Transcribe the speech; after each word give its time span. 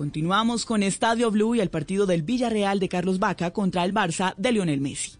Continuamos 0.00 0.64
con 0.64 0.82
Estadio 0.82 1.30
Blue 1.30 1.56
y 1.56 1.60
el 1.60 1.68
partido 1.68 2.06
del 2.06 2.22
Villarreal 2.22 2.80
de 2.80 2.88
Carlos 2.88 3.18
Vaca 3.18 3.50
contra 3.50 3.84
el 3.84 3.92
Barça 3.92 4.34
de 4.38 4.50
Lionel 4.50 4.80
Messi. 4.80 5.19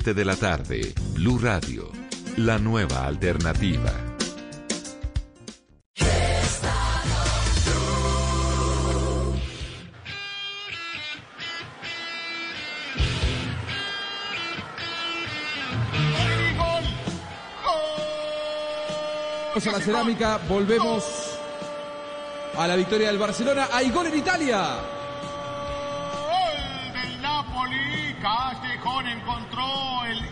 de 0.00 0.24
la 0.24 0.36
tarde, 0.36 0.94
Blue 1.12 1.38
Radio, 1.38 1.90
la 2.38 2.58
nueva 2.58 3.06
alternativa. 3.06 3.92
Vamos 19.48 19.66
a 19.66 19.72
la 19.72 19.80
cerámica, 19.80 20.40
volvemos 20.48 21.04
a 22.56 22.66
la 22.66 22.76
victoria 22.76 23.08
del 23.08 23.18
Barcelona. 23.18 23.68
¡Hay 23.70 23.90
gol 23.90 24.06
en 24.06 24.18
Italia! 24.18 24.76
Gol 26.14 26.92
del 26.94 27.20
Napoli. 27.20 28.16
Callejón 28.82 29.06
encontró 29.06 30.04
el 30.06 30.31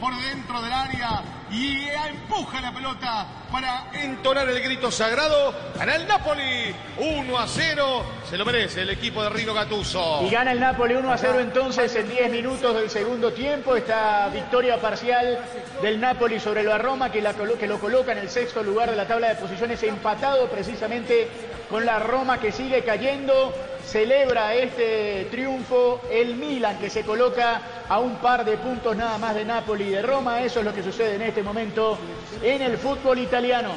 por 0.00 0.14
dentro 0.20 0.60
del 0.62 0.72
área 0.72 1.22
y 1.50 1.88
empuja 2.08 2.60
la 2.60 2.72
pelota 2.72 3.26
para 3.50 3.86
entonar 3.92 4.48
el 4.48 4.60
grito 4.60 4.90
sagrado. 4.90 5.54
Gana 5.76 5.94
el 5.96 6.06
Napoli 6.06 6.74
1 6.98 7.38
a 7.38 7.46
0. 7.46 8.04
Se 8.28 8.36
lo 8.36 8.44
merece 8.44 8.82
el 8.82 8.90
equipo 8.90 9.22
de 9.22 9.30
Rino 9.30 9.54
Gattuso. 9.54 10.22
Y 10.26 10.30
gana 10.30 10.52
el 10.52 10.60
Napoli 10.60 10.94
1 10.94 11.12
a 11.12 11.16
0 11.16 11.40
entonces 11.40 11.94
en 11.94 12.08
10 12.08 12.30
minutos 12.30 12.74
del 12.74 12.90
segundo 12.90 13.32
tiempo. 13.32 13.76
Esta 13.76 14.28
victoria 14.28 14.80
parcial 14.80 15.38
del 15.82 16.00
Napoli 16.00 16.40
sobre 16.40 16.64
la 16.64 16.78
Roma 16.78 17.10
que, 17.10 17.22
la, 17.22 17.34
que 17.34 17.66
lo 17.66 17.78
coloca 17.78 18.12
en 18.12 18.18
el 18.18 18.28
sexto 18.28 18.62
lugar 18.62 18.90
de 18.90 18.96
la 18.96 19.06
tabla 19.06 19.28
de 19.28 19.36
posiciones, 19.36 19.82
empatado 19.82 20.48
precisamente 20.48 21.28
con 21.70 21.86
la 21.86 21.98
Roma 21.98 22.40
que 22.40 22.52
sigue 22.52 22.82
cayendo. 22.82 23.54
Celebra 23.84 24.52
este 24.54 25.28
triunfo 25.30 26.02
el 26.10 26.34
Milan 26.34 26.78
que 26.78 26.90
se 26.90 27.04
coloca 27.04 27.62
a 27.88 27.98
un 27.98 28.16
par 28.16 28.44
de 28.44 28.58
puntos 28.58 28.94
nada 28.94 29.16
más 29.16 29.27
de 29.34 29.44
Napoli 29.44 29.84
y 29.84 29.90
de 29.90 30.02
Roma. 30.02 30.42
Eso 30.42 30.60
es 30.60 30.64
lo 30.64 30.74
que 30.74 30.82
sucede 30.82 31.16
en 31.16 31.22
este 31.22 31.42
momento 31.42 31.98
en 32.42 32.62
el 32.62 32.76
fútbol 32.78 33.18
italiano. 33.18 33.70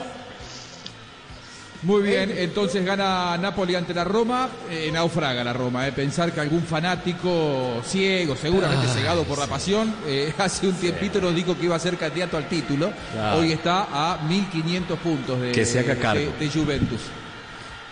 Muy 1.83 2.03
bien, 2.03 2.31
entonces 2.37 2.85
gana 2.85 3.35
Napoli 3.39 3.73
ante 3.73 3.91
la 3.91 4.03
Roma, 4.03 4.47
eh, 4.69 4.91
naufraga 4.93 5.43
la 5.43 5.51
Roma, 5.51 5.87
eh. 5.87 5.91
pensar 5.91 6.31
que 6.31 6.39
algún 6.39 6.61
fanático 6.61 7.81
ciego, 7.83 8.35
seguramente 8.35 8.85
Ah. 8.87 8.93
cegado 8.93 9.23
por 9.23 9.39
la 9.39 9.47
pasión, 9.47 9.91
eh, 10.05 10.31
hace 10.37 10.67
un 10.67 10.75
tiempito 10.75 11.19
nos 11.19 11.33
dijo 11.33 11.57
que 11.57 11.65
iba 11.65 11.75
a 11.75 11.79
ser 11.79 11.97
candidato 11.97 12.37
al 12.37 12.47
título, 12.47 12.91
hoy 13.35 13.53
está 13.53 13.87
a 13.91 14.19
1500 14.27 14.99
puntos 14.99 15.41
de, 15.41 15.53
Que 15.53 15.65
se 15.65 15.79
haga 15.79 15.95
de- 15.95 15.99
cargo. 15.99 16.31
de 16.39 16.49
Juventus. 16.51 17.01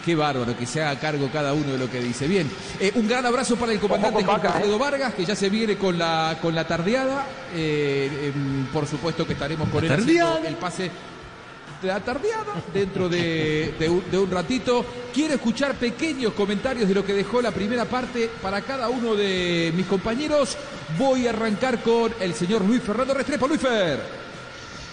Qué 0.05 0.15
bárbaro, 0.15 0.57
que 0.57 0.65
se 0.65 0.81
haga 0.81 0.99
cargo 0.99 1.29
cada 1.31 1.53
uno 1.53 1.73
de 1.73 1.77
lo 1.77 1.89
que 1.89 1.99
dice. 1.99 2.27
Bien, 2.27 2.49
eh, 2.79 2.91
un 2.95 3.07
gran 3.07 3.25
abrazo 3.25 3.57
para 3.57 3.73
el 3.73 3.79
comandante 3.79 4.23
Alfredo 4.23 4.79
Vargas, 4.79 5.13
que 5.13 5.25
ya 5.25 5.35
se 5.35 5.49
viene 5.49 5.77
con 5.77 5.97
la, 5.97 6.37
con 6.41 6.55
la 6.55 6.65
tardeada. 6.65 7.27
Eh, 7.53 8.31
em, 8.33 8.65
por 8.67 8.87
supuesto 8.87 9.27
que 9.27 9.33
estaremos 9.33 9.67
con 9.69 9.83
él 9.83 9.91
el 10.45 10.55
pase 10.55 10.89
de 11.81 11.87
la 11.87 11.99
tardeada 11.99 12.61
dentro 12.73 13.07
de, 13.07 13.73
de 13.77 13.89
un, 13.89 14.03
de 14.09 14.17
un 14.17 14.31
ratito. 14.31 14.85
Quiero 15.13 15.33
escuchar 15.33 15.75
pequeños 15.75 16.33
comentarios 16.33 16.87
de 16.87 16.93
lo 16.93 17.05
que 17.05 17.13
dejó 17.13 17.41
la 17.41 17.51
primera 17.51 17.85
parte 17.85 18.29
para 18.41 18.61
cada 18.61 18.89
uno 18.89 19.15
de 19.15 19.73
mis 19.75 19.85
compañeros. 19.85 20.57
Voy 20.97 21.27
a 21.27 21.31
arrancar 21.31 21.81
con 21.81 22.13
el 22.19 22.33
señor 22.33 22.63
Luis 22.63 22.81
Fernando 22.81 23.13
Restrepo. 23.13 23.47
Luis 23.47 23.61
Fer. 23.61 23.99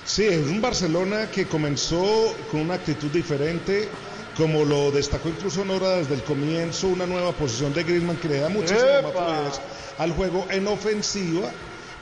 Sí, 0.05 0.25
es 0.25 0.47
un 0.47 0.61
Barcelona 0.61 1.29
que 1.33 1.47
comenzó 1.47 2.33
con 2.51 2.61
una 2.61 2.75
actitud 2.75 3.09
diferente, 3.09 3.89
como 4.37 4.65
lo 4.65 4.91
destacó 4.93 5.29
incluso 5.29 5.65
Nora 5.65 5.97
desde 5.97 6.15
el 6.15 6.23
comienzo, 6.23 6.89
una 6.89 7.07
nueva 7.07 7.33
posición 7.33 7.73
de 7.73 7.85
Griezmann 7.85 8.17
que 8.17 8.29
le 8.29 8.39
da 8.41 8.49
muchísima 8.49 9.03
más 9.03 9.13
fluidez 9.13 9.61
al 9.99 10.13
juego 10.13 10.47
en 10.51 10.67
ofensiva, 10.69 11.51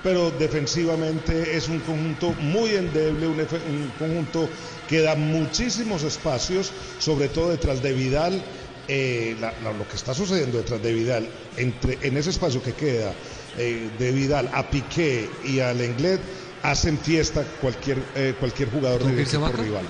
pero 0.03 0.31
defensivamente 0.33 1.57
es 1.57 1.69
un 1.69 1.81
conjunto 1.81 2.33
muy 2.33 2.71
endeble, 2.75 3.27
un, 3.27 3.93
conjunto 3.99 4.51
que 4.89 5.01
da 5.01 5.15
muchísimos 5.15 6.03
espacios, 6.03 6.73
sobre 6.99 7.29
todo 7.29 7.51
detrás 7.51 7.83
de 7.83 7.93
Vidal. 7.93 8.45
eh, 8.87 9.35
la- 9.41 9.55
la- 9.65 9.73
lo 9.73 9.89
que 9.89 9.97
está 9.97 10.13
sucediendo 10.13 10.59
detrás 10.59 10.83
de 10.83 10.93
Vidal, 10.93 11.27
entre, 11.57 11.99
en 12.07 12.19
ese 12.19 12.29
espacio 12.29 12.63
que 12.63 12.75
queda 12.75 13.15
eh, 13.57 13.89
de 13.99 14.13
Vidal 14.13 14.51
a 14.53 14.69
Piqué 14.69 15.31
y 15.43 15.61
al 15.61 15.79
Lenglet, 15.79 16.21
hacen 16.63 16.99
fiesta 16.99 17.45
cualquier, 17.63 17.97
eh, 18.15 18.35
cualquier 18.39 18.69
jugador 18.71 19.01
¿Con 19.01 19.17
del 19.17 19.21
equipo 19.25 19.47
rival. 19.63 19.87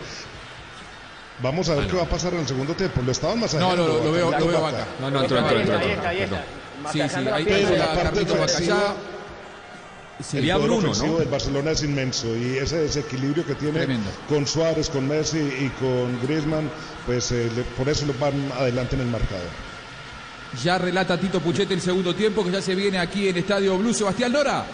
Vamos 1.43 1.69
a 1.69 1.75
ver 1.75 1.87
qué 1.89 1.97
va 1.97 2.03
a 2.05 2.09
pasar 2.09 2.33
en 2.35 2.41
el 2.41 2.47
segundo 2.49 2.75
tiempo. 2.75 3.03
Lo 3.05 3.13
estaban 3.13 3.41
No, 3.41 3.47
no, 3.49 3.77
lo, 3.77 4.05
lo 4.05 4.13
veo, 4.13 4.31
lo 4.39 4.47
veo 4.47 4.61
Vaca. 4.63 4.77
acá. 4.83 4.87
No, 5.01 5.11
no, 5.11 5.23
entró, 5.23 5.39
entró, 5.39 5.79
Ahí 6.09 6.23
entró. 6.23 6.39
Sí, 6.93 7.01
sí, 7.09 7.29
ahí. 7.33 7.45
Pero 7.45 7.77
la 7.77 7.95
parte 7.95 8.21
ofensiva, 8.21 8.95
el 10.19 10.25
Sería 10.25 10.55
poder 10.55 10.69
Bruno, 10.71 10.91
ofensivo 10.91 11.13
¿no? 11.15 11.19
del 11.19 11.29
Barcelona 11.29 11.71
es 11.73 11.83
inmenso 11.83 12.37
y 12.37 12.57
ese 12.59 12.77
desequilibrio 12.79 13.45
que 13.45 13.55
tiene 13.57 13.79
Tremendo. 13.79 14.11
con 14.29 14.47
Suárez, 14.47 14.89
con 14.89 15.09
Messi 15.09 15.39
y 15.39 15.71
con 15.81 16.21
Griezmann, 16.23 16.71
pues 17.05 17.33
eh, 17.33 17.51
le- 17.57 17.63
por 17.63 17.89
eso 17.89 18.07
lo 18.07 18.15
van 18.15 18.35
adelante 18.57 18.95
en 18.95 19.03
el 19.03 19.09
marcador. 19.09 19.43
Ya 20.63 20.79
relata 20.79 21.19
Tito 21.19 21.41
Puchete 21.41 21.75
el 21.75 21.81
segundo 21.81 22.15
tiempo 22.15 22.45
que 22.45 22.53
ya 22.53 22.63
se 22.63 22.77
viene 22.77 22.99
aquí 22.99 23.29
en 23.29 23.37
Estadio 23.39 23.77
Blue. 23.77 23.93
Sebastián 23.93 24.33
Lora. 24.33 24.65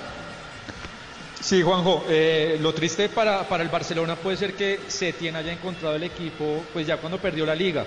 Sí, 1.40 1.62
Juanjo, 1.62 2.04
eh, 2.08 2.58
lo 2.60 2.74
triste 2.74 3.08
para, 3.08 3.48
para 3.48 3.62
el 3.62 3.70
Barcelona 3.70 4.14
puede 4.14 4.36
ser 4.36 4.52
que 4.52 4.78
Setién 4.88 5.36
haya 5.36 5.52
encontrado 5.52 5.96
el 5.96 6.02
equipo 6.02 6.62
pues 6.74 6.86
ya 6.86 6.98
cuando 6.98 7.18
perdió 7.18 7.46
la 7.46 7.54
liga, 7.54 7.86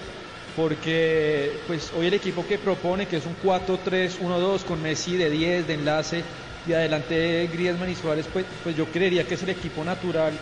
porque 0.56 1.60
pues 1.68 1.92
hoy 1.96 2.08
el 2.08 2.16
equipo 2.16 2.46
que 2.48 2.58
propone, 2.58 3.08
que 3.08 3.18
es 3.18 3.26
un 3.28 3.36
4-3-1-2 3.44 4.64
con 4.64 4.82
Messi 4.82 5.18
de 5.18 5.30
10, 5.30 5.68
de 5.68 5.74
enlace 5.76 6.24
y 6.68 6.74
adelante 6.74 7.48
Griezmann 7.54 7.92
y 7.92 7.96
Suárez, 7.96 8.26
pues, 8.34 8.46
pues 8.64 8.76
yo 8.76 8.86
creería 8.88 9.28
que 9.28 9.36
es 9.36 9.44
el 9.44 9.50
equipo 9.50 9.84
natural 9.84 10.34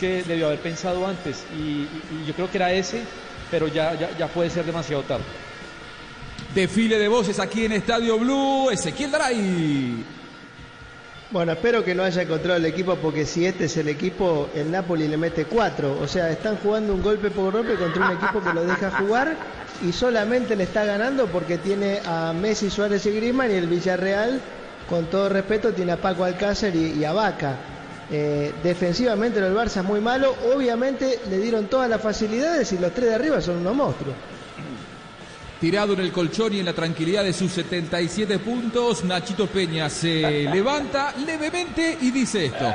que 0.00 0.22
debió 0.22 0.46
haber 0.46 0.60
pensado 0.60 1.06
antes 1.06 1.44
y, 1.54 1.86
yo 2.26 2.32
creo 2.34 2.50
que 2.50 2.56
era 2.56 2.72
ese, 2.72 3.02
pero 3.50 3.68
ya, 3.68 3.94
ya, 3.94 4.16
ya 4.16 4.26
puede 4.28 4.48
ser 4.48 4.64
demasiado 4.64 5.02
tarde. 5.02 5.24
Desfile 6.54 6.98
de 6.98 7.08
voces 7.08 7.38
aquí 7.40 7.66
en 7.66 7.72
Estadio 7.72 8.18
Blue. 8.18 8.70
Ezequiel 8.70 9.10
Daray. 9.10 10.23
Bueno, 11.34 11.50
espero 11.50 11.82
que 11.82 11.96
no 11.96 12.04
haya 12.04 12.22
encontrado 12.22 12.58
el 12.58 12.64
equipo 12.64 12.94
porque 12.94 13.26
si 13.26 13.44
este 13.44 13.64
es 13.64 13.76
el 13.76 13.88
equipo, 13.88 14.50
el 14.54 14.70
Napoli 14.70 15.08
le 15.08 15.16
mete 15.16 15.46
cuatro. 15.46 15.98
O 16.00 16.06
sea, 16.06 16.30
están 16.30 16.58
jugando 16.58 16.94
un 16.94 17.02
golpe 17.02 17.28
por 17.32 17.52
golpe 17.52 17.74
contra 17.74 18.06
un 18.06 18.16
equipo 18.16 18.40
que 18.40 18.54
lo 18.54 18.64
deja 18.64 18.92
jugar 18.92 19.34
y 19.84 19.90
solamente 19.90 20.54
le 20.54 20.62
está 20.62 20.84
ganando 20.84 21.26
porque 21.26 21.58
tiene 21.58 21.98
a 22.06 22.32
Messi, 22.32 22.70
Suárez 22.70 23.04
y 23.06 23.16
Griezmann 23.16 23.50
y 23.50 23.54
el 23.54 23.66
Villarreal, 23.66 24.40
con 24.88 25.06
todo 25.06 25.28
respeto, 25.28 25.72
tiene 25.72 25.90
a 25.90 25.96
Paco 25.96 26.22
Alcácer 26.22 26.76
y, 26.76 27.04
a 27.04 27.12
Vaca. 27.12 27.56
Eh, 28.12 28.52
defensivamente 28.62 29.40
el 29.40 29.56
Barça 29.56 29.78
es 29.78 29.84
muy 29.84 30.00
malo. 30.00 30.36
Obviamente 30.54 31.18
le 31.28 31.38
dieron 31.38 31.66
todas 31.66 31.90
las 31.90 32.00
facilidades 32.00 32.72
y 32.74 32.78
los 32.78 32.94
tres 32.94 33.08
de 33.08 33.14
arriba 33.16 33.40
son 33.40 33.56
unos 33.56 33.74
monstruos. 33.74 34.14
Tirado 35.64 35.94
en 35.94 36.00
el 36.00 36.12
colchón 36.12 36.52
y 36.52 36.60
en 36.60 36.66
la 36.66 36.74
tranquilidad 36.74 37.24
de 37.24 37.32
sus 37.32 37.50
77 37.52 38.38
puntos, 38.38 39.02
Nachito 39.02 39.46
Peña 39.46 39.88
se 39.88 40.42
levanta 40.52 41.14
levemente 41.24 41.96
y 42.02 42.10
dice 42.10 42.44
esto. 42.44 42.74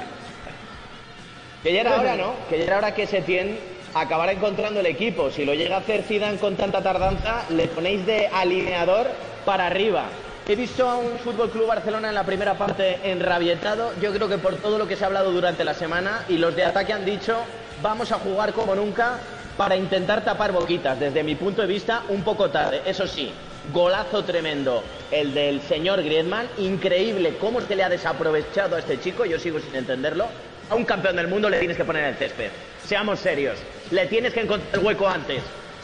Que 1.62 1.72
ya 1.72 1.82
era 1.82 2.00
hora, 2.00 2.16
¿no? 2.16 2.34
Que 2.50 2.58
ya 2.58 2.64
era 2.64 2.78
hora 2.80 2.96
que 2.96 3.06
Setién 3.06 3.60
acabara 3.94 4.32
encontrando 4.32 4.80
el 4.80 4.88
equipo. 4.88 5.30
Si 5.30 5.46
lo 5.46 5.54
llega 5.54 5.76
a 5.76 5.80
hacer 5.82 6.02
Zidane 6.02 6.40
con 6.40 6.56
tanta 6.56 6.82
tardanza, 6.82 7.46
le 7.52 7.68
ponéis 7.68 8.08
de 8.08 8.26
alineador 8.26 9.06
para 9.46 9.68
arriba. 9.68 10.06
He 10.48 10.56
visto 10.56 10.90
a 10.90 10.98
un 10.98 11.20
Fútbol 11.20 11.52
Club 11.52 11.68
Barcelona 11.68 12.10
en 12.10 12.16
la 12.16 12.24
primera 12.24 12.56
parte 12.56 13.02
enrabietado. 13.04 13.92
Yo 14.02 14.12
creo 14.12 14.28
que 14.28 14.40
por 14.40 14.56
todo 14.56 14.80
lo 14.80 14.88
que 14.88 14.96
se 14.96 15.04
ha 15.04 15.08
hablado 15.08 15.32
durante 15.32 15.64
la 15.64 15.76
semana 15.76 16.26
y 16.28 16.38
los 16.38 16.56
de 16.56 16.66
ataque 16.66 16.92
han 16.92 17.06
dicho, 17.06 17.38
vamos 17.84 18.12
a 18.12 18.18
jugar 18.18 18.52
como 18.54 18.74
nunca 18.74 19.20
para 19.60 19.76
intentar 19.76 20.24
tapar 20.24 20.54
boquitas. 20.54 20.98
Desde 20.98 21.22
mi 21.22 21.36
punto 21.36 21.62
de 21.62 21.68
vista, 21.68 22.04
un 22.08 22.24
poco 22.24 22.50
tarde. 22.50 22.82
Eso 22.86 23.06
sí, 23.06 23.30
golazo 23.74 24.24
tremendo 24.24 24.82
el 25.12 25.34
del 25.34 25.60
señor 25.64 26.02
Griezmann. 26.02 26.48
Increíble 26.60 27.36
cómo 27.42 27.60
se 27.60 27.76
le 27.76 27.84
ha 27.84 27.90
desaprovechado 27.90 28.78
a 28.78 28.80
este 28.80 29.02
chico. 29.02 29.26
Yo 29.26 29.38
sigo 29.38 29.60
sin 29.60 29.76
entenderlo. 29.76 30.28
A 30.70 30.76
un 30.76 30.86
campeón 30.86 31.18
del 31.18 31.28
mundo 31.28 31.50
le 31.50 31.60
tienes 31.60 31.76
que 31.76 31.84
poner 31.84 32.04
en 32.06 32.10
el 32.12 32.16
césped. 32.16 32.52
Seamos 32.86 33.20
serios. 33.20 33.58
Le 33.92 34.06
tienes 34.06 34.34
que 34.34 34.40
encontrar 34.40 34.80
el 34.80 34.80
hueco 34.86 35.10
antes. 35.10 35.42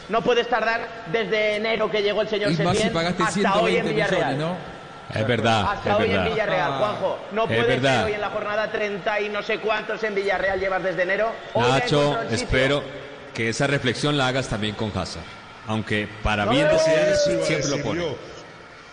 No 0.08 0.22
puedes 0.22 0.48
tardar 0.48 0.88
desde 1.12 1.58
enero 1.58 1.92
que 1.92 2.02
llegó 2.02 2.22
el 2.22 2.30
señor 2.30 2.54
Y 2.54 2.56
más 2.64 2.78
si 2.78 2.84
Setién 2.84 2.94
pagaste 2.94 3.24
hasta 3.24 3.60
hoy 3.60 3.76
en 3.76 3.88
120 3.88 3.92
Villarreal. 3.94 4.36
millones, 4.38 4.58
¿no? 5.12 5.20
Es 5.20 5.28
verdad, 5.28 5.66
Hasta 5.74 5.90
es 5.92 6.00
hoy 6.00 6.12
en. 6.12 6.24
Villarreal, 6.24 6.72
Ah. 6.72 6.78
Juanjo. 6.80 7.20
No 7.34 7.42
Es 7.44 7.48
puede 7.50 7.68
verdad. 7.68 7.96
ser 7.98 8.06
hoy 8.06 8.14
en 8.14 8.22
la 8.22 8.30
jornada 8.30 8.72
30 8.72 9.20
y 9.20 9.28
no 9.30 9.44
sé 9.44 9.58
cuántos 9.60 10.02
en 10.06 10.16
Villarreal 10.16 10.60
llevas 10.62 10.82
desde 10.82 11.02
enero. 11.04 11.30
Hoy 11.54 11.64
Nacho, 11.70 12.18
espero 12.32 12.82
que 13.36 13.50
esa 13.50 13.68
reflexión 13.68 14.18
la 14.18 14.28
hagas 14.28 14.48
también 14.48 14.74
con 14.74 14.90
Hazard. 14.98 15.22
Aunque 15.68 16.08
para 16.24 16.46
No, 16.46 16.52
bien 16.52 16.68
de 16.68 16.78
Zidane 16.80 17.46
siempre 17.46 17.70
lo 17.70 17.84
pone. 17.84 18.02
yo. 18.02 18.18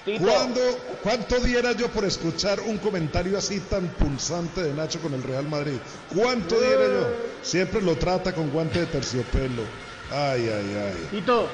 Tito, 0.04 0.24
¿Cuándo, 0.26 0.60
¿Cuánto 1.02 1.38
diera 1.38 1.72
yo 1.72 1.86
por 1.88 2.04
escuchar 2.04 2.58
un 2.60 2.78
comentario 2.78 3.38
así 3.38 3.60
tan 3.60 3.86
punzante 3.88 4.60
de 4.62 4.74
Nacho 4.74 4.98
con 5.00 5.14
el 5.14 5.22
Real 5.22 5.46
Madrid? 5.48 5.76
¿Cuánto 6.14 6.60
diera 6.60 6.84
yo? 6.86 7.06
Siempre 7.42 7.80
lo 7.80 7.94
trata 7.96 8.32
con 8.34 8.50
guante 8.50 8.80
de 8.80 8.86
terciopelo. 8.86 9.62
Ay, 10.10 10.50
ay, 10.52 10.76
ay. 10.86 11.08
Tito, 11.12 11.48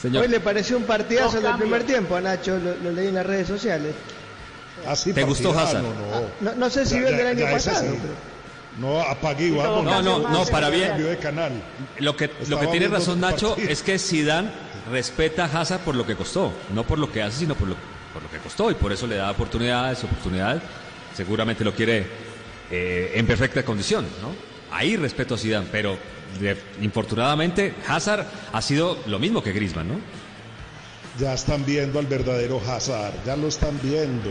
Señor, 0.00 0.22
Hoy 0.22 0.28
le 0.28 0.40
pareció 0.40 0.76
un 0.78 0.84
partidazo 0.84 1.34
del 1.34 1.42
cambios. 1.42 1.60
primer 1.60 1.84
tiempo 1.86 2.16
a 2.16 2.20
Nacho, 2.22 2.58
lo, 2.58 2.74
lo 2.76 2.90
leí 2.92 3.08
en 3.08 3.14
las 3.14 3.26
redes 3.26 3.46
sociales. 3.46 3.94
Así 4.86 5.12
¿Te 5.12 5.22
gustó 5.22 5.50
Hazard? 5.56 5.82
No, 5.82 5.90
No, 6.40 6.54
no 6.56 6.70
sé 6.70 6.86
si 6.86 6.98
vio 6.98 7.08
el 7.08 7.16
del 7.18 7.26
año 7.26 7.46
pasado. 7.52 7.80
sí. 7.82 7.98
pero- 8.00 8.31
No, 8.78 9.00
apague. 9.00 9.50
No, 9.50 9.82
no, 10.02 10.18
no, 10.28 10.44
para 10.46 10.70
bien. 10.70 10.88
Cambio 10.88 11.06
de 11.08 11.18
canal. 11.18 11.52
lo 11.98 12.16
que, 12.16 12.30
lo 12.48 12.58
que 12.58 12.66
tiene 12.68 12.88
razón 12.88 13.20
Nacho 13.20 13.56
es 13.56 13.82
que 13.82 13.98
Zidane 13.98 14.50
respeta 14.90 15.44
a 15.44 15.60
Hazard 15.60 15.80
por 15.82 15.94
lo 15.94 16.06
que 16.06 16.16
costó, 16.16 16.52
no 16.74 16.82
por 16.84 16.98
lo 16.98 17.10
que 17.12 17.22
hace, 17.22 17.40
sino 17.40 17.54
por 17.54 17.68
lo, 17.68 17.76
por 18.14 18.22
lo 18.22 18.30
que 18.30 18.38
costó 18.38 18.70
y 18.70 18.74
por 18.74 18.90
eso 18.92 19.06
le 19.06 19.16
da 19.16 19.30
oportunidades, 19.30 20.02
oportunidades. 20.04 20.62
Seguramente 21.14 21.62
lo 21.64 21.74
quiere 21.74 22.06
eh, 22.70 23.12
en 23.14 23.26
perfecta 23.26 23.62
condición, 23.62 24.06
¿no? 24.22 24.34
Ahí 24.74 24.96
respeto 24.96 25.34
a 25.34 25.38
Zidane, 25.38 25.66
pero 25.70 25.98
de- 26.40 26.56
infortunadamente 26.80 27.74
Hazard 27.86 28.26
ha 28.54 28.62
sido 28.62 28.96
lo 29.06 29.18
mismo 29.18 29.42
que 29.42 29.52
Griezmann, 29.52 29.88
¿no? 29.88 29.94
Ya 31.20 31.34
están 31.34 31.66
viendo 31.66 31.98
al 31.98 32.06
verdadero 32.06 32.58
Hazard, 32.66 33.12
ya 33.26 33.36
lo 33.36 33.48
están 33.48 33.78
viendo. 33.82 34.30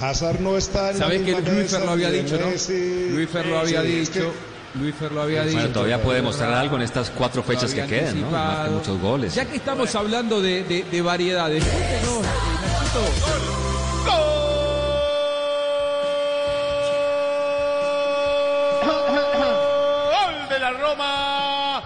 Hazard 0.00 0.40
no 0.40 0.56
está 0.56 0.90
en 0.90 0.98
la 0.98 1.04
¿Sabés 1.06 1.22
que 1.22 1.34
misma 1.34 1.40
Luis 1.50 1.62
mesa 1.62 1.76
Fer 1.78 1.86
lo 1.86 1.92
había 1.92 2.10
dicho, 2.10 2.38
no? 2.38 2.46
Messi. 2.48 3.08
Luis 3.10 3.30
Fer 3.30 3.46
lo 3.46 3.58
había 3.58 3.82
Sí, 3.82 3.98
es 4.00 4.12
dicho. 4.12 4.32
que- 4.32 4.56
Luis 4.78 4.94
Fer 4.94 5.12
lo 5.12 5.22
había 5.22 5.42
Bueno, 5.44 5.58
dicho. 5.60 5.72
todavía 5.72 6.02
puede 6.02 6.20
mostrar 6.20 6.52
algo 6.52 6.76
en 6.76 6.82
estas 6.82 7.08
cuatro 7.10 7.42
fechas 7.42 7.72
que 7.72 7.86
quedan, 7.86 8.20
¿no? 8.20 8.30
Marca 8.30 8.70
muchos 8.70 9.00
goles. 9.00 9.34
Ya 9.34 9.46
que 9.46 9.56
estamos 9.56 9.94
hablando 9.94 10.42
de, 10.42 10.64
de- 10.64 10.84
de 10.84 11.02
variedades, 11.02 11.64
cuéntenos, 11.64 12.22
Nachito, 12.22 14.16
Gol 20.10 20.48
de 20.48 20.58
la 20.58 20.70
Roma. 20.72 21.82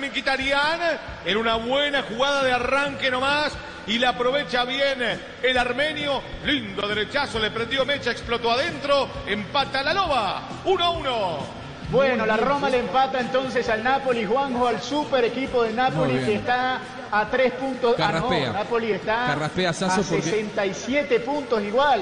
Mkhitaryan 0.00 0.80
en 1.24 1.36
una 1.36 1.56
buena 1.56 2.02
jugada 2.02 2.42
de 2.44 2.52
arranque 2.52 3.10
nomás. 3.10 3.52
Y 3.86 3.98
la 3.98 4.10
aprovecha 4.10 4.64
bien 4.64 4.98
el 5.42 5.58
armenio. 5.58 6.22
Lindo 6.44 6.86
derechazo, 6.86 7.38
le 7.38 7.50
prendió 7.50 7.84
mecha, 7.84 8.10
explotó 8.10 8.50
adentro. 8.52 9.08
Empata 9.26 9.82
la 9.82 9.92
loba. 9.94 10.42
1 10.64 10.84
a 10.84 10.90
1. 10.90 11.62
Bueno, 11.90 12.24
la 12.24 12.38
Roma 12.38 12.70
le 12.70 12.78
empata 12.78 13.20
entonces 13.20 13.68
al 13.68 13.84
Napoli, 13.84 14.24
Juanjo, 14.24 14.66
al 14.66 14.80
super 14.80 15.24
equipo 15.24 15.62
de 15.62 15.74
Napoli 15.74 16.14
que 16.24 16.36
está 16.36 16.80
a 17.10 17.28
tres 17.28 17.52
puntos. 17.52 17.92
Ah, 17.94 18.06
Carraspea. 18.06 18.46
no, 18.46 18.52
Napoli 18.54 18.92
está 18.92 19.26
Carraspea, 19.26 19.70
a 19.70 19.72
porque- 19.74 20.22
67 20.22 21.20
puntos 21.20 21.62
igual. 21.62 22.00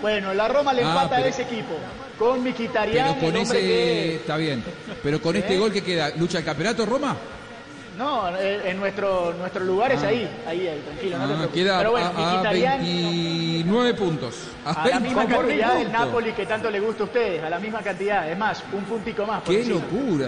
Bueno, 0.00 0.34
la 0.34 0.46
Roma 0.46 0.72
le 0.72 0.84
Ah, 0.84 0.88
empata 0.88 1.16
pero- 1.16 1.24
a 1.24 1.28
ese 1.28 1.42
equipo. 1.42 1.74
Con 2.18 2.44
Mkhitaryan, 2.44 3.16
pero 3.18 3.32
con 3.32 3.36
ese 3.40 3.58
que... 3.58 4.14
está 4.16 4.36
bien. 4.36 4.62
Pero 5.02 5.20
con 5.20 5.34
este 5.34 5.56
¿Eh? 5.56 5.58
gol 5.58 5.72
que 5.72 5.82
queda, 5.82 6.10
lucha 6.16 6.38
el 6.38 6.44
campeonato 6.44 6.86
Roma. 6.86 7.16
No, 7.98 8.28
eh, 8.36 8.62
en 8.70 8.80
nuestro, 8.80 9.32
nuestro 9.38 9.62
lugar 9.64 9.92
es 9.92 10.02
ahí, 10.02 10.28
ahí, 10.48 10.66
ahí, 10.66 10.80
tranquilo, 10.84 11.16
no 11.18 11.26
te 11.26 11.32
Ah, 11.32 11.36
preocupes. 11.36 11.62
queda 11.62 11.78
Pero 11.78 11.90
bueno, 11.92 12.06
a, 12.06 12.10
a 12.10 12.34
Mkhitaryan 12.34 12.78
29 12.80 13.94
puntos. 13.94 14.34
a 14.64 14.88
la 14.88 15.00
misma 15.00 15.24
29 15.24 15.36
cantidad 15.36 15.78
del. 15.78 15.92
Napoli 15.92 16.32
que 16.32 16.46
tanto 16.46 16.70
le 16.70 16.80
gusta 16.80 17.02
a 17.04 17.06
ustedes, 17.06 17.42
a 17.44 17.50
la 17.50 17.58
misma 17.60 17.80
cantidad, 17.82 18.28
es 18.30 18.36
más, 18.36 18.64
un 18.72 18.82
puntico 18.84 19.24
más. 19.26 19.42
por 19.42 19.54
Qué 19.54 19.60
encima. 19.60 19.80
locura. 19.80 20.26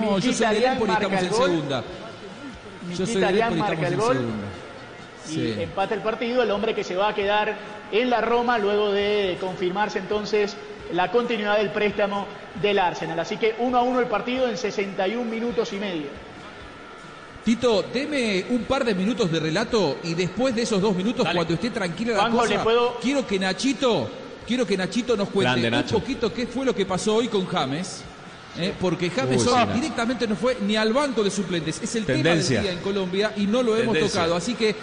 No, 0.00 0.18
yo 0.20 0.32
soy 0.32 0.46
de 0.54 0.60
Napoli, 0.60 0.90
marca 0.92 1.06
estamos 1.06 1.20
el 1.20 1.26
en 1.26 1.32
gol. 1.32 1.50
segunda. 1.50 1.84
Yo 2.96 3.06
soy 3.06 3.14
de 3.16 3.20
Napoli, 3.32 3.60
estamos 3.60 3.92
en 3.92 3.98
gol. 3.98 4.16
segunda. 4.16 4.46
y 5.28 5.30
Sí. 5.32 5.54
empata 5.60 5.94
el 5.94 6.00
partido, 6.02 6.42
el 6.42 6.50
hombre 6.52 6.74
que 6.74 6.84
se 6.84 6.94
va 6.96 7.08
a 7.08 7.14
quedar 7.14 7.54
en 7.90 8.10
la 8.10 8.20
Roma 8.20 8.58
luego 8.58 8.92
de 8.92 9.36
confirmarse 9.40 9.98
entonces 9.98 10.56
la 10.92 11.10
continuidad 11.10 11.58
del 11.58 11.70
préstamo 11.70 12.26
del 12.62 12.78
Arsenal. 12.78 13.18
Así 13.18 13.36
que 13.36 13.54
1 13.58 13.76
a 13.76 13.82
1 13.82 14.00
el 14.00 14.06
partido 14.06 14.48
en 14.48 14.56
61 14.56 15.24
minutos 15.28 15.72
y 15.72 15.76
medio. 15.78 16.27
Tito, 17.44 17.84
deme 17.94 18.44
un 18.50 18.64
par 18.64 18.84
de 18.84 18.94
minutos 18.94 19.30
de 19.32 19.40
relato 19.40 19.98
y 20.04 20.14
después 20.14 20.54
de 20.54 20.62
esos 20.62 20.80
dos 20.82 20.94
minutos, 20.94 21.26
cuando 21.32 21.54
esté 21.54 21.70
tranquila 21.70 22.12
la 22.12 22.18
Juanjo, 22.22 22.38
cosa, 22.38 22.50
¿le 22.54 22.58
puedo- 22.60 22.98
quiero 23.00 23.26
que 23.26 23.38
Nachito, 23.38 24.10
quiero 24.46 24.66
que 24.66 24.76
Nachito 24.76 25.16
nos 25.16 25.28
cuente 25.30 25.60
Grande, 25.60 25.68
un 25.68 25.72
Nacho. 25.84 25.98
poquito 25.98 26.32
qué 26.32 26.46
fue 26.46 26.66
lo 26.66 26.74
que 26.74 26.84
pasó 26.84 27.14
hoy 27.16 27.28
con 27.28 27.46
James. 27.46 28.02
¿eh? 28.58 28.74
porque 28.80 29.08
James 29.10 29.46
Uy, 29.46 29.52
hoy 29.52 29.74
directamente 29.74 30.26
no 30.26 30.34
fue 30.34 30.56
ni 30.66 30.74
al 30.74 30.92
banco 30.92 31.22
de 31.22 31.30
suplentes. 31.30 31.80
Es 31.80 31.94
el 31.94 32.04
Tendencia. 32.04 32.56
tema 32.60 32.62
del 32.62 32.62
día 32.62 32.72
en 32.72 32.78
Colombia 32.84 33.32
y 33.36 33.46
no 33.46 33.62
lo 33.62 33.76
hemos 33.76 33.92
Tendencia. 33.94 34.20
tocado. 34.22 34.34
Así 34.36 34.54
que 34.54 34.74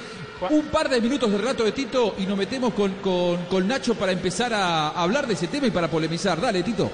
un 0.49 0.61
par 0.67 0.87
de 0.89 1.01
minutos 1.01 1.29
de 1.29 1.37
relato 1.37 1.65
de 1.65 1.73
Tito 1.73 2.15
y 2.17 2.25
nos 2.25 2.37
metemos 2.37 2.73
con, 2.73 2.93
con- 3.01 3.43
con 3.49 3.67
Nacho 3.67 3.93
para 3.95 4.13
empezar 4.13 4.53
a 4.53 4.89
hablar 4.91 5.27
de 5.27 5.33
ese 5.33 5.47
tema 5.47 5.67
y 5.67 5.71
para 5.71 5.89
polemizar. 5.89 6.39
Dale, 6.39 6.63
Tito. 6.63 6.89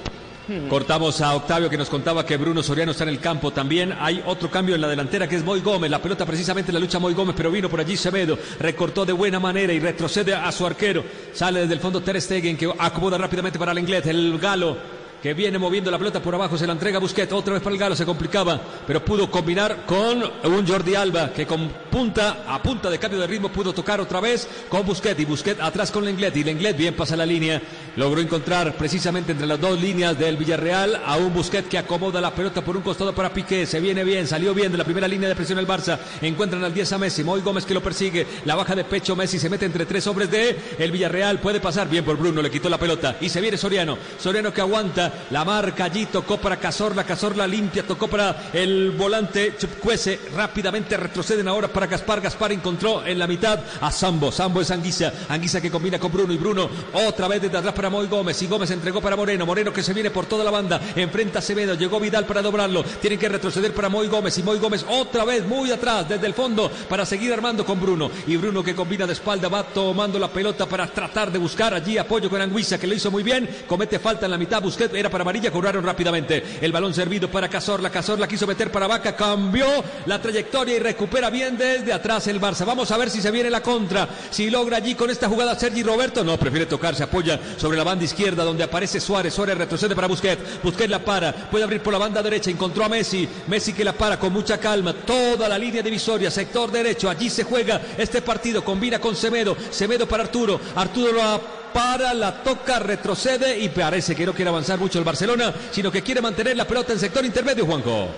Cortamos 0.70 1.22
a 1.22 1.36
Octavio 1.36 1.70
que 1.70 1.78
nos 1.78 1.90
contaba 1.90 2.26
que 2.26 2.36
Bruno 2.36 2.64
Soriano 2.64 2.92
está 2.92 3.04
en 3.04 3.10
el 3.10 3.20
campo 3.20 3.52
también. 3.52 3.96
Hay 4.00 4.24
otro 4.26 4.50
cambio 4.50 4.76
en 4.76 4.82
la 4.82 4.88
delantera 4.88 5.28
que 5.28 5.36
es 5.36 5.44
Moy 5.44 5.62
Gómez. 5.62 5.92
La 5.92 6.02
pelota 6.02 6.26
precisamente 6.26 6.72
la 6.72 6.80
lucha 6.80 7.00
Moy 7.00 7.14
Gómez, 7.14 7.36
pero 7.38 7.52
vino 7.52 7.70
por 7.70 7.80
allí 7.80 7.96
Semedo. 7.96 8.38
Recortó 8.60 9.06
de 9.06 9.14
buena 9.14 9.40
manera 9.40 9.72
y 9.72 9.80
retrocede 9.80 10.34
a 10.34 10.52
su 10.52 10.66
arquero. 10.66 11.04
Sale 11.34 11.62
desde 11.62 11.76
el 11.76 11.80
fondo 11.80 12.02
Ter 12.02 12.20
Stegen 12.20 12.58
que 12.58 12.72
acomoda 12.78 13.18
rápidamente 13.18 13.60
para 13.60 13.72
el 13.72 13.80
inglés. 13.80 14.06
El 14.08 14.38
galo 14.40 15.01
que 15.22 15.34
viene 15.34 15.60
moviendo 15.60 15.92
la 15.92 16.00
pelota 16.00 16.22
por 16.22 16.34
abajo, 16.34 16.58
se 16.58 16.66
la 16.66 16.74
entrega 16.74 17.00
Busquets, 17.00 17.32
otra 17.32 17.54
vez 17.54 17.62
para 17.62 17.74
el 17.74 17.80
Galo, 17.80 17.96
se 17.96 18.06
complicaba, 18.06 18.60
pero 18.88 19.06
pudo 19.06 19.30
combinar 19.30 19.86
con 19.86 20.24
un 20.44 20.68
Jordi 20.68 20.96
Alba, 20.96 21.32
que 21.32 21.46
con 21.46 21.70
punta, 21.92 22.44
a 22.48 22.62
punta 22.62 22.90
de 22.90 22.98
cambio 22.98 23.20
de 23.20 23.28
ritmo 23.28 23.50
pudo 23.50 23.72
tocar 23.74 24.02
otra 24.02 24.20
vez 24.20 24.48
con 24.68 24.86
Busquets, 24.86 25.20
y 25.20 25.26
Busquets 25.26 25.62
atrás 25.62 25.92
con 25.92 26.06
Lenglet, 26.06 26.36
y 26.36 26.44
Lenglet 26.44 26.76
bien 26.76 26.96
pasa 26.96 27.16
la 27.16 27.26
línea, 27.26 27.62
logró 27.96 28.20
encontrar 28.20 28.76
precisamente 28.76 29.32
entre 29.32 29.46
las 29.46 29.60
dos 29.60 29.80
líneas 29.80 30.18
del 30.18 30.38
Villarreal 30.38 31.02
a 31.06 31.18
un 31.18 31.34
Busquets 31.34 31.68
que 31.68 31.78
acomoda 31.78 32.20
la 32.20 32.34
pelota 32.34 32.64
por 32.64 32.76
un 32.76 32.82
costado 32.82 33.14
para 33.14 33.32
Piqué, 33.32 33.68
se 33.68 33.80
viene 33.80 34.04
bien, 34.04 34.26
salió 34.26 34.56
bien 34.56 34.72
de 34.72 34.78
la 34.80 34.86
primera 34.86 35.08
línea 35.08 35.30
de 35.30 35.36
presión 35.36 35.60
el 35.60 35.68
Barça, 35.68 36.00
encuentran 36.22 36.64
al 36.64 36.74
10 36.74 36.94
a 36.94 36.98
Messi, 36.98 37.24
Moy 37.24 37.42
Gómez 37.42 37.66
que 37.66 37.76
lo 37.76 37.84
persigue, 37.84 38.26
la 38.46 38.56
baja 38.56 38.76
de 38.76 38.86
pecho 38.86 39.16
Messi, 39.16 39.38
se 39.38 39.50
mete 39.50 39.66
entre 39.66 39.86
tres 39.86 40.08
hombres 40.08 40.32
de 40.32 40.58
el 40.80 40.92
Villarreal, 40.92 41.40
puede 41.40 41.60
pasar 41.60 41.88
bien 41.88 42.04
por 42.04 42.18
Bruno, 42.18 42.42
le 42.42 42.50
quitó 42.50 42.70
la 42.70 42.80
pelota, 42.80 43.18
y 43.22 43.30
se 43.30 43.40
viene 43.40 43.58
Soriano, 43.58 44.00
Soriano 44.20 44.52
que 44.52 44.62
aguanta, 44.62 45.11
la 45.30 45.46
marca 45.46 45.86
allí, 45.86 46.06
tocó 46.06 46.38
para 46.38 46.58
Cazorla, 46.58 47.04
Cazorla 47.04 47.48
limpia, 47.48 47.84
tocó 47.84 48.08
para 48.08 48.50
el 48.54 48.92
volante 48.92 49.56
Chupcuese, 49.58 50.20
rápidamente 50.36 50.98
retroceden 50.98 51.48
ahora 51.48 51.68
para 51.68 51.88
Gaspar, 51.88 52.22
Gaspar 52.22 52.52
encontró 52.52 53.06
en 53.06 53.20
la 53.20 53.28
mitad 53.28 53.60
a 53.82 53.92
Sambo, 53.92 54.32
Sambo 54.32 54.62
es 54.62 54.72
Anguisa, 54.72 55.12
Anguisa 55.30 55.62
que 55.62 55.72
combina 55.72 56.00
con 56.00 56.12
Bruno 56.12 56.34
y 56.34 56.38
Bruno 56.38 56.70
otra 56.94 57.28
vez 57.28 57.42
desde 57.42 57.58
atrás 57.58 57.74
para 57.74 57.90
Moy 57.90 58.08
Gómez. 58.08 58.42
Y 58.42 58.48
Gómez 58.48 58.72
entregó 58.72 59.02
para 59.02 59.16
Moreno, 59.16 59.46
Moreno 59.46 59.74
que 59.74 59.84
se 59.84 59.94
viene 59.94 60.12
por 60.12 60.26
toda 60.26 60.44
la 60.44 60.52
banda, 60.52 60.80
enfrenta 60.96 61.40
a 61.40 61.42
Acevedo, 61.42 61.76
llegó 61.76 62.00
Vidal 62.00 62.26
para 62.26 62.42
doblarlo, 62.42 62.84
tienen 62.84 63.20
que 63.20 63.30
retroceder 63.30 63.74
para 63.74 63.90
Moy 63.90 64.08
Gómez. 64.08 64.38
Y 64.38 64.44
Moy 64.44 64.60
Gómez 64.60 64.86
otra 64.88 65.26
vez 65.26 65.46
muy 65.46 65.72
atrás 65.72 66.08
desde 66.08 66.28
el 66.28 66.34
fondo 66.34 66.72
para 66.90 67.06
seguir 67.06 67.34
armando 67.34 67.66
con 67.66 67.80
Bruno. 67.80 68.12
Y 68.28 68.38
Bruno 68.38 68.64
que 68.64 68.76
combina 68.76 69.08
de 69.08 69.14
espalda 69.14 69.48
va 69.50 69.64
tomando 69.64 70.20
la 70.20 70.30
pelota 70.30 70.66
para 70.66 70.88
tratar 70.88 71.32
de 71.32 71.40
buscar 71.40 71.74
allí 71.74 71.98
apoyo 71.98 72.30
con 72.30 72.42
Anguisa 72.42 72.80
que 72.80 72.88
lo 72.88 72.96
hizo 72.96 73.12
muy 73.12 73.24
bien, 73.24 73.48
comete 73.68 74.00
falta 74.00 74.26
en 74.26 74.32
la 74.32 74.38
mitad, 74.38 74.62
Busquets 74.62 74.94
para 75.10 75.24
amarilla, 75.24 75.52
cobraron 75.52 75.84
rápidamente. 75.84 76.60
El 76.62 76.72
balón 76.72 76.94
servido 76.94 77.30
para 77.30 77.50
Cazorla, 77.50 77.90
Cazorla 77.90 78.28
quiso 78.28 78.48
meter 78.48 78.72
para 78.72 78.88
Vaca, 78.88 79.16
cambió 79.16 79.66
la 80.06 80.22
trayectoria 80.22 80.76
y 80.76 80.80
recupera 80.80 81.30
bien 81.30 81.58
desde 81.58 81.94
atrás 81.94 82.28
el 82.28 82.40
Barça, 82.40 82.66
vamos 82.66 82.92
a 82.92 82.98
ver 82.98 83.10
si 83.10 83.22
se 83.22 83.32
viene 83.32 83.50
la 83.50 83.62
contra, 83.62 84.08
si 84.30 84.50
logra 84.50 84.78
allí 84.78 84.96
con 84.96 85.10
esta 85.10 85.28
jugada 85.28 85.58
Sergi 85.58 85.84
Roberto, 85.84 86.24
no, 86.24 86.38
prefiere 86.38 86.66
tocar, 86.66 86.96
se 86.96 87.04
apoya 87.04 87.40
sobre 87.58 87.78
la 87.78 87.84
banda 87.84 88.06
izquierda 88.06 88.44
donde 88.44 88.64
aparece 88.64 89.00
Suárez, 89.00 89.34
Suárez 89.34 89.58
retrocede 89.58 89.96
para 89.96 90.08
Busquets, 90.08 90.62
Busquets 90.64 90.90
la 90.90 91.00
para, 91.00 91.34
puede 91.34 91.64
abrir 91.64 91.82
por 91.82 91.94
la 91.94 92.00
banda 92.00 92.22
derecha, 92.22 92.50
encontró 92.50 92.86
a 92.86 92.90
Messi, 92.90 93.28
Messi 93.48 93.74
que 93.74 93.84
la 93.84 93.94
para 93.94 94.20
con 94.20 94.34
mucha 94.34 94.58
calma, 94.58 94.94
toda 94.94 95.48
la 95.48 95.58
línea 95.58 95.82
divisoria, 95.82 96.32
sector 96.32 96.72
derecho, 96.72 97.10
allí 97.10 97.30
se 97.30 97.44
juega 97.44 97.82
este 97.98 98.22
partido, 98.22 98.64
combina 98.64 99.00
con 99.00 99.16
Semedo, 99.16 99.56
Semedo 99.70 100.08
para 100.08 100.24
Arturo, 100.24 100.60
Arturo 100.76 101.12
lo 101.12 101.61
para, 101.74 102.14
la 102.14 102.44
toca, 102.44 102.80
retrocede 102.80 103.60
y 103.60 103.70
parece 103.70 104.16
que 104.16 104.26
no 104.26 104.34
quiere 104.34 104.50
avanzar 104.50 104.80
mucho 104.80 105.00
el 105.00 105.06
Barcelona, 105.06 105.54
sino 105.72 105.92
que 105.92 106.02
quiere 106.02 106.22
mantener 106.22 106.56
la 106.58 106.68
pelota 106.68 106.94
en 106.94 107.00
sector 107.00 107.26
intermedio, 107.26 107.66
Juanjo. 107.66 108.10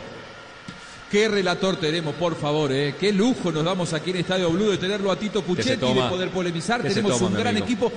Qué 1.09 1.27
relator 1.27 1.75
tenemos, 1.75 2.15
por 2.15 2.35
favor, 2.35 2.71
¿eh? 2.71 2.95
Qué 2.99 3.13
lujo 3.13 3.51
nos 3.51 3.63
damos 3.63 3.93
aquí 3.93 4.09
en 4.09 4.17
Estadio 4.17 4.49
Blue 4.49 4.71
de 4.71 4.77
tenerlo 4.77 5.11
a 5.11 5.15
Tito 5.15 5.43
Puchetti 5.43 5.85
y 5.85 5.93
de 5.93 6.01
poder 6.09 6.29
polemizar. 6.29 6.81
Tenemos 6.81 7.19
toma, 7.19 7.27
un 7.27 7.33
gran 7.35 7.49
amigo. 7.49 7.65
equipo. 7.65 7.91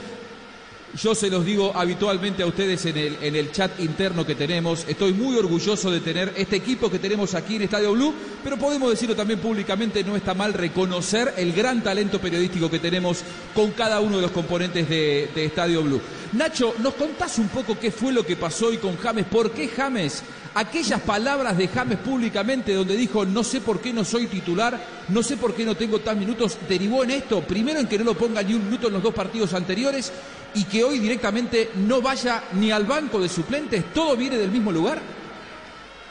Yo 0.97 1.15
se 1.15 1.29
los 1.29 1.45
digo 1.45 1.73
habitualmente 1.75 2.43
a 2.43 2.47
ustedes 2.47 2.87
en 2.87 2.97
el, 2.97 3.19
en 3.21 3.37
el 3.37 3.53
chat 3.53 3.79
interno 3.81 4.25
que 4.25 4.35
tenemos. 4.35 4.87
Estoy 4.89 5.13
muy 5.13 5.37
orgulloso 5.37 5.91
de 5.91 6.01
tener 6.01 6.33
este 6.37 6.57
equipo 6.57 6.91
que 6.91 6.99
tenemos 6.99 7.35
aquí 7.35 7.57
en 7.57 7.63
Estadio 7.63 7.93
Blue, 7.93 8.15
pero 8.43 8.57
podemos 8.57 8.91
decirlo 8.91 9.15
también 9.15 9.39
públicamente, 9.39 10.03
no 10.03 10.17
está 10.17 10.33
mal 10.33 10.55
reconocer 10.55 11.35
el 11.37 11.53
gran 11.53 11.83
talento 11.83 12.19
periodístico 12.19 12.71
que 12.71 12.79
tenemos 12.79 13.23
con 13.55 13.73
cada 13.73 14.01
uno 14.01 14.17
de 14.17 14.23
los 14.23 14.31
componentes 14.31 14.89
de, 14.89 15.29
de 15.35 15.45
Estadio 15.45 15.83
Blue. 15.83 16.01
Nacho, 16.33 16.75
¿nos 16.79 16.95
contás 16.95 17.39
un 17.39 17.49
poco 17.49 17.79
qué 17.79 17.91
fue 17.91 18.15
lo 18.15 18.25
que 18.25 18.37
pasó 18.37 18.69
hoy 18.69 18.79
con 18.79 18.97
James? 18.97 19.27
¿Por 19.27 19.51
qué 19.51 19.69
James 19.69 20.23
aquellas 20.55 21.03
palabras 21.03 21.59
de 21.59 21.69
James 21.69 21.99
públicamente 21.99 22.73
donde 22.73 22.97
dijo 22.97 23.27
no 23.27 23.45
sé 23.45 23.61
por 23.61 23.81
qué 23.81 23.93
no 23.93 24.05
soy 24.05 24.27
titular, 24.27 24.83
no 25.09 25.23
sé 25.23 25.37
por 25.37 25.55
qué 25.55 25.67
no 25.67 25.75
tengo 25.75 25.99
tan 25.99 26.19
minutos, 26.19 26.57
derivó 26.67 27.05
en 27.05 27.11
esto, 27.11 27.43
primero 27.43 27.79
en 27.79 27.87
que 27.87 27.99
no 27.99 28.05
lo 28.05 28.15
ponga 28.15 28.43
ni 28.43 28.55
un 28.55 28.65
minuto 28.65 28.87
en 28.87 28.95
los 28.95 29.03
dos 29.03 29.13
partidos 29.13 29.53
anteriores 29.53 30.11
y 30.57 30.65
que 30.65 30.83
hoy 30.83 30.99
directamente 30.99 31.71
no 31.75 32.01
vaya 32.01 32.45
ni 32.55 32.71
al 32.71 32.85
banco 32.85 33.21
de 33.21 33.29
suplentes, 33.29 33.93
todo 33.93 34.17
viene 34.17 34.39
del 34.39 34.51
mismo 34.51 34.73
lugar. 34.73 34.99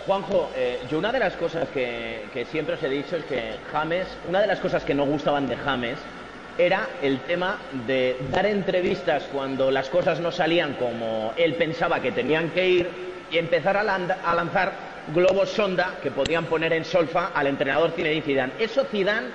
Juanjo, 0.05 0.51
eh, 0.55 0.81
yo 0.89 0.99
una 0.99 1.11
de 1.11 1.17
las 1.17 1.33
cosas 1.33 1.67
que, 1.69 2.45
siempre 2.51 2.75
os 2.75 2.83
he 2.83 2.89
dicho 2.89 3.15
es 3.15 3.25
que 3.25 3.55
James, 3.71 4.05
una 4.29 4.41
de 4.41 4.47
las 4.47 4.59
cosas 4.59 4.83
que 4.83 4.93
no 4.93 5.03
gustaban 5.05 5.47
de 5.47 5.57
James 5.57 5.97
era 6.59 6.87
el 7.01 7.21
tema 7.21 7.57
de 7.87 8.17
dar 8.31 8.45
entrevistas 8.45 9.23
cuando 9.33 9.71
las 9.71 9.89
cosas 9.89 10.19
no 10.19 10.31
salían 10.31 10.73
como 10.73 11.33
él 11.35 11.55
pensaba 11.55 11.99
que 11.99 12.11
tenían 12.11 12.51
que 12.51 12.69
ir 12.69 12.89
y 13.31 13.39
empezar 13.39 13.75
a, 13.77 13.83
lanzar 13.83 14.73
globos 15.13 15.49
sonda 15.49 15.95
que 16.03 16.11
podían 16.11 16.45
poner 16.45 16.71
en 16.71 16.85
solfa 16.85 17.31
al 17.33 17.47
entrenador 17.47 17.91
Zinedine 17.95 18.21
Zidane. 18.21 18.53
Eso 18.59 18.85
Zidane, 18.85 19.27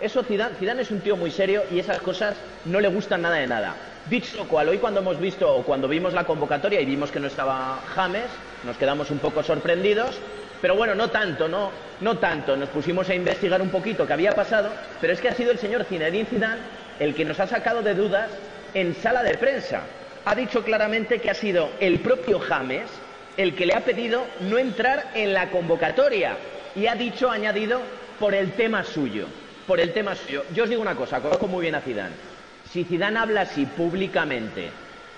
eso 0.00 0.22
Zidane, 0.22 0.54
Zidane 0.54 0.82
es 0.82 0.90
un 0.92 1.00
tío 1.00 1.16
muy 1.16 1.32
serio 1.32 1.64
y 1.68 1.80
esas 1.80 1.98
cosas 1.98 2.36
no 2.64 2.80
le 2.80 2.88
gustan 2.88 3.22
nada 3.22 3.36
de 3.36 3.48
nada. 3.48 3.74
Dicho 4.08 4.36
lo 4.36 4.44
cual, 4.44 4.68
hoy 4.68 4.78
cuando 4.78 5.00
hemos 5.00 5.18
visto 5.18 5.52
o 5.52 5.64
cuando 5.64 5.88
vimos 5.88 6.12
la 6.12 6.22
convocatoria 6.22 6.80
y 6.80 6.86
vimos 6.86 7.10
que 7.10 7.18
no 7.18 7.26
estaba 7.26 7.80
James, 7.92 8.26
nos 8.64 8.76
quedamos 8.76 9.10
un 9.10 9.18
poco 9.18 9.42
sorprendidos, 9.42 10.16
pero 10.62 10.76
bueno, 10.76 10.94
no 10.94 11.10
tanto, 11.10 11.48
no, 11.48 11.72
no 12.00 12.16
tanto. 12.18 12.56
Nos 12.56 12.68
pusimos 12.68 13.08
a 13.08 13.16
investigar 13.16 13.60
un 13.60 13.70
poquito 13.70 14.06
qué 14.06 14.12
había 14.12 14.30
pasado, 14.30 14.70
pero 15.00 15.12
es 15.12 15.20
que 15.20 15.28
ha 15.28 15.34
sido 15.34 15.50
el 15.50 15.58
señor 15.58 15.84
Zinedine 15.84 16.24
Zidane 16.24 16.60
el 17.00 17.16
que 17.16 17.24
nos 17.24 17.40
ha 17.40 17.48
sacado 17.48 17.82
de 17.82 17.94
dudas 17.94 18.30
en 18.74 18.94
sala 18.94 19.24
de 19.24 19.36
prensa. 19.38 19.82
Ha 20.24 20.36
dicho 20.36 20.62
claramente 20.62 21.20
que 21.20 21.30
ha 21.30 21.34
sido 21.34 21.70
el 21.80 21.98
propio 21.98 22.38
James 22.38 22.88
el 23.36 23.56
que 23.56 23.66
le 23.66 23.74
ha 23.74 23.80
pedido 23.84 24.24
no 24.40 24.56
entrar 24.56 25.10
en 25.14 25.34
la 25.34 25.50
convocatoria 25.50 26.36
y 26.76 26.86
ha 26.86 26.94
dicho, 26.94 27.28
añadido, 27.28 27.80
por 28.20 28.34
el 28.34 28.52
tema 28.52 28.84
suyo. 28.84 29.26
Por 29.66 29.80
el 29.80 29.92
tema 29.92 30.14
suyo. 30.14 30.44
Yo 30.54 30.62
os 30.62 30.70
digo 30.70 30.80
una 30.80 30.94
cosa, 30.94 31.20
conozco 31.20 31.48
muy 31.48 31.62
bien 31.62 31.74
a 31.74 31.80
Zidane. 31.80 32.35
Si 32.76 32.84
Zidane 32.84 33.18
habla 33.18 33.40
así 33.40 33.64
públicamente, 33.64 34.68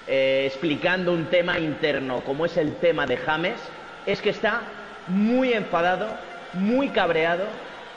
eh, 0.07 0.45
explicando 0.47 1.13
un 1.13 1.25
tema 1.25 1.59
interno 1.59 2.21
como 2.21 2.47
es 2.47 2.57
el 2.57 2.77
tema 2.77 3.05
de 3.05 3.17
James, 3.17 3.59
es 4.07 4.23
que 4.23 4.31
está 4.31 4.61
muy 5.09 5.53
enfadado, 5.53 6.07
muy 6.53 6.91
cabreado, 6.91 7.47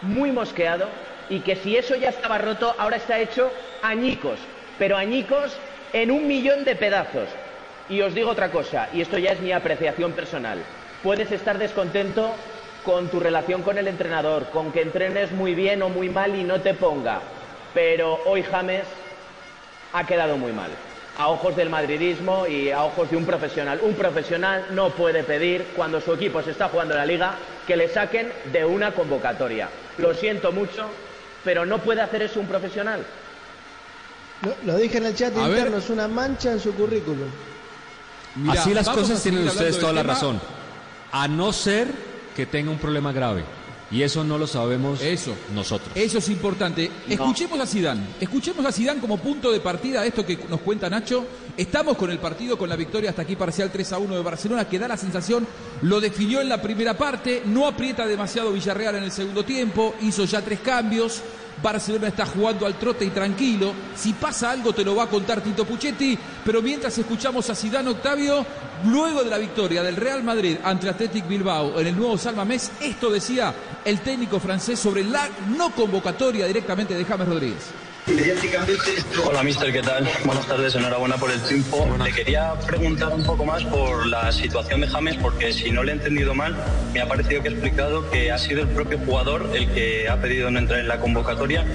muy 0.02 0.32
mosqueado 0.32 0.88
y 1.30 1.42
que 1.42 1.56
si 1.58 1.78
eso 1.78 1.96
ya 1.96 2.10
estaba 2.10 2.40
roto, 2.40 2.74
ahora 2.80 2.98
está 2.98 3.20
hecho 3.20 3.52
añicos, 3.84 4.40
pero 4.80 4.98
añicos 4.98 5.56
en 5.94 6.10
un 6.10 6.28
millón 6.28 6.66
de 6.66 6.76
pedazos. 6.76 7.30
Y 7.88 8.02
os 8.02 8.16
digo 8.16 8.32
otra 8.32 8.50
cosa, 8.50 8.90
y 8.96 9.02
esto 9.02 9.20
ya 9.20 9.34
es 9.34 9.42
mi 9.42 9.52
apreciación 9.52 10.14
personal. 10.14 10.58
Puedes 11.04 11.32
estar 11.32 11.60
descontento 11.60 12.32
con 12.84 13.10
tu 13.10 13.20
relación 13.20 13.62
con 13.62 13.78
el 13.78 13.88
entrenador, 13.88 14.50
con 14.50 14.72
que 14.72 14.82
entrenes 14.82 15.32
muy 15.32 15.54
bien 15.54 15.84
o 15.84 15.90
muy 15.90 16.10
mal 16.10 16.36
y 16.36 16.44
no 16.44 16.62
te 16.62 16.74
ponga. 16.74 17.20
Pero 17.76 18.24
hoy 18.26 18.42
James 18.42 18.88
ha 19.94 20.06
quedado 20.06 20.38
muy 20.38 20.52
mal. 20.52 20.72
A 21.18 21.28
ojos 21.28 21.56
del 21.56 21.70
madridismo 21.70 22.48
y 22.48 22.72
a 22.72 22.84
ojos 22.84 23.10
de 23.12 23.18
un 23.18 23.26
profesional. 23.26 23.80
Un 23.84 23.94
profesional 23.94 24.66
no 24.72 24.90
puede 24.92 25.24
pedir, 25.24 25.66
cuando 25.76 26.00
su 26.02 26.14
equipo 26.14 26.42
se 26.42 26.52
está 26.52 26.70
jugando 26.70 26.94
en 26.94 27.00
la 27.00 27.06
liga, 27.06 27.36
que 27.68 27.76
le 27.76 27.90
saquen 27.90 28.32
de 28.52 28.66
una 28.66 28.94
convocatoria. 28.94 29.70
Lo 29.98 30.14
siento 30.14 30.52
mucho, 30.52 30.88
pero 31.44 31.66
no 31.66 31.80
puede 31.80 32.02
hacer 32.02 32.22
eso 32.22 32.40
un 32.40 32.48
profesional. 32.48 33.06
Lo, 34.66 34.78
dije 34.78 34.98
en 34.98 35.06
el 35.06 35.16
chat 35.16 35.36
interno, 35.38 35.78
es 35.78 35.90
una 35.90 36.08
mancha 36.08 36.52
en 36.52 36.60
su 36.60 36.74
currículum. 36.74 37.30
Así 38.50 38.74
las 38.74 38.90
cosas 38.90 39.22
tienen 39.22 39.48
ustedes 39.48 39.80
toda 39.80 39.94
la 39.94 40.04
razón. 40.04 40.40
A 41.12 41.28
no 41.28 41.52
ser 41.52 41.88
que 42.36 42.46
tenga 42.46 42.72
un 42.72 42.80
problema 42.80 43.12
grave. 43.12 43.44
Y 43.92 44.04
eso 44.04 44.24
no 44.24 44.38
lo 44.38 44.48
sabemos 44.48 45.02
eso, 45.02 45.36
nosotros. 45.54 45.92
Eso 45.96 46.20
es 46.20 46.30
importante. 46.30 46.90
Escuchemos 47.10 47.60
a 47.60 47.66
Sidán. 47.66 48.08
Escuchemos 48.20 48.66
a 48.66 48.72
Sidán 48.72 49.00
como 49.00 49.18
punto 49.18 49.52
de 49.52 49.60
partida 49.60 50.02
de 50.02 50.08
esto 50.08 50.26
que 50.26 50.40
nos 50.50 50.62
cuenta 50.62 50.90
Nacho. 50.90 51.26
Estamos 51.58 51.98
con 51.98 52.10
el 52.10 52.20
partido, 52.20 52.58
con 52.58 52.70
la 52.70 52.78
victoria 52.78 53.10
hasta 53.10 53.24
aquí 53.24 53.36
parcial 53.36 53.70
3 53.72 53.92
a 53.92 53.98
1 53.98 54.16
de 54.16 54.22
Barcelona, 54.22 54.68
que 54.68 54.80
da 54.80 54.88
la 54.88 54.96
sensación, 54.96 55.46
lo 55.82 56.00
definió 56.00 56.40
en 56.40 56.48
la 56.48 56.62
primera 56.62 56.98
parte, 56.98 57.44
no 57.46 57.68
aprieta 57.68 58.08
demasiado 58.08 58.54
Villarreal 58.54 58.96
en 58.96 59.04
el 59.04 59.12
segundo 59.12 59.44
tiempo, 59.44 59.94
hizo 60.02 60.24
ya 60.24 60.42
tres 60.42 60.62
cambios. 60.62 61.22
Barcelona 61.62 62.08
está 62.08 62.26
jugando 62.26 62.66
al 62.66 62.76
trote 62.76 63.06
y 63.06 63.10
tranquilo. 63.10 63.74
Si 63.96 64.14
pasa 64.14 64.52
algo 64.52 64.74
te 64.74 64.84
lo 64.84 64.96
va 64.96 65.04
a 65.04 65.08
contar 65.08 65.42
Tito 65.42 65.66
Puchetti. 65.66 66.18
Pero 66.44 66.62
mientras 66.62 66.98
escuchamos 66.98 67.50
a 67.50 67.56
Zidane 67.56 67.90
Octavio, 67.90 68.46
luego 68.86 69.24
de 69.24 69.30
la 69.30 69.38
victoria 69.38 69.84
del 69.84 69.96
Real 69.96 70.24
Madrid 70.24 70.58
ante 70.64 70.90
Athletic 70.90 71.28
Bilbao 71.28 71.80
en 71.80 71.88
el 71.88 71.98
nuevo 71.98 72.18
Salmamés, 72.18 72.72
esto 72.82 73.10
decía 73.10 73.54
el 73.86 74.02
técnico 74.02 74.40
francés 74.40 74.80
sobre 74.80 75.04
la 75.04 75.28
no 75.56 75.72
convocatoria 75.72 76.46
directamente 76.46 76.96
de 76.96 77.06
James 77.06 77.28
Rodríguez. 77.28 77.91
Hola, 79.26 79.44
mister, 79.44 79.72
¿qué 79.72 79.82
tal? 79.82 80.10
Buenas 80.26 80.48
tardes, 80.48 80.76
enhorabuena 80.76 81.18
por 81.18 81.30
el 81.30 81.42
tiempo. 81.42 81.88
Le 82.04 82.12
quería 82.12 82.54
preguntar 82.66 83.14
un 83.14 83.24
poco 83.24 83.46
más 83.46 83.64
por 83.66 84.08
la 84.08 84.32
situación 84.32 84.82
de 84.82 84.88
James, 84.88 85.18
porque 85.22 85.54
si 85.54 85.72
no 85.72 85.84
le 85.84 85.92
he 85.92 85.96
entendido 85.96 86.34
mal, 86.34 86.56
me 86.94 87.02
ha 87.02 87.08
parecido 87.08 87.44
que 87.44 87.50
ha 87.50 87.52
explicado 87.52 88.10
que 88.10 88.32
ha 88.32 88.38
sido 88.38 88.64
el 88.64 88.70
propio 88.70 88.98
jugador 89.00 89.52
el 89.54 89.72
que 89.72 90.10
ha 90.10 90.18
pedido 90.18 90.50
no 90.50 90.60
entrar 90.60 90.80
en 90.80 90.88
la 90.88 91.00
convocatoria. 91.00 91.66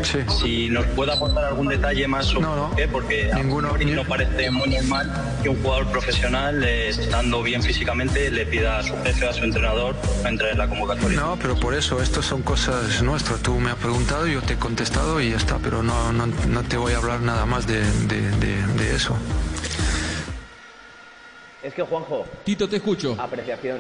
Si 0.40 0.68
nos 0.68 0.85
puede 0.87 1.12
aportar 1.12 1.45
algún 1.45 1.68
detalle 1.68 2.09
más 2.09 2.26
sobre 2.26 2.49
qué, 2.76 2.88
porque 2.88 3.30
ninguno, 3.35 3.75
a 3.75 3.78
no 3.78 4.04
parece 4.04 4.50
muy 4.50 4.68
normal 4.68 5.12
que 5.42 5.49
un 5.49 5.62
jugador 5.62 5.87
profesional, 5.88 6.62
eh, 6.64 6.88
estando 6.88 7.42
bien 7.42 7.62
físicamente, 7.62 8.30
le 8.30 8.47
pida 8.47 8.78
a 8.78 8.83
su 8.83 8.95
jefe, 9.04 9.28
a 9.28 9.33
su 9.33 9.45
entrenador, 9.45 9.95
no 10.23 10.28
entrar 10.28 10.50
en 10.50 10.59
la 10.59 10.68
convocatoria. 10.68 11.21
No, 11.21 11.38
pero 11.40 11.59
por 11.59 11.75
eso, 11.75 12.02
esto 12.02 12.23
son 12.23 12.42
cosas 12.42 13.02
nuestras. 13.02 13.40
Tú 13.40 13.59
me 13.61 13.71
has 13.71 13.76
preguntado, 13.76 14.26
yo 14.26 14.42
te 14.42 14.54
he 14.54 14.56
contestado 14.56 15.21
y 15.21 15.30
ya 15.30 15.37
está, 15.37 15.59
pero 15.59 15.83
no 15.83 16.15
no, 16.15 16.15
te 16.68 16.76
voy 16.76 16.92
a 16.92 16.96
hablar 16.99 17.20
nada 17.20 17.46
más 17.46 17.66
de, 17.66 17.80
eso. 18.94 19.16
Es 21.62 21.75
que 21.75 21.82
Juanjo. 21.82 22.26
Tito, 22.44 22.68
te 22.68 22.76
escucho. 22.76 23.16
Apreciación. 23.18 23.78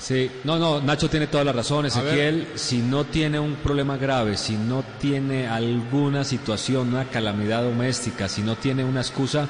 Sí, 0.00 0.30
no, 0.44 0.58
no, 0.58 0.80
Nacho 0.80 1.10
tiene 1.10 1.26
toda 1.26 1.44
la 1.44 1.52
razón, 1.52 1.86
Ezequiel. 1.86 2.48
Si 2.54 2.78
no 2.78 3.04
tiene 3.04 3.38
un 3.38 3.56
problema 3.56 3.98
grave, 3.98 4.36
si 4.36 4.56
no 4.56 4.82
tiene 4.98 5.48
alguna 5.48 6.24
situación, 6.24 6.88
una 6.88 7.04
calamidad 7.06 7.62
doméstica, 7.62 8.28
si 8.28 8.42
no 8.42 8.56
tiene 8.56 8.84
una 8.84 9.00
excusa, 9.00 9.48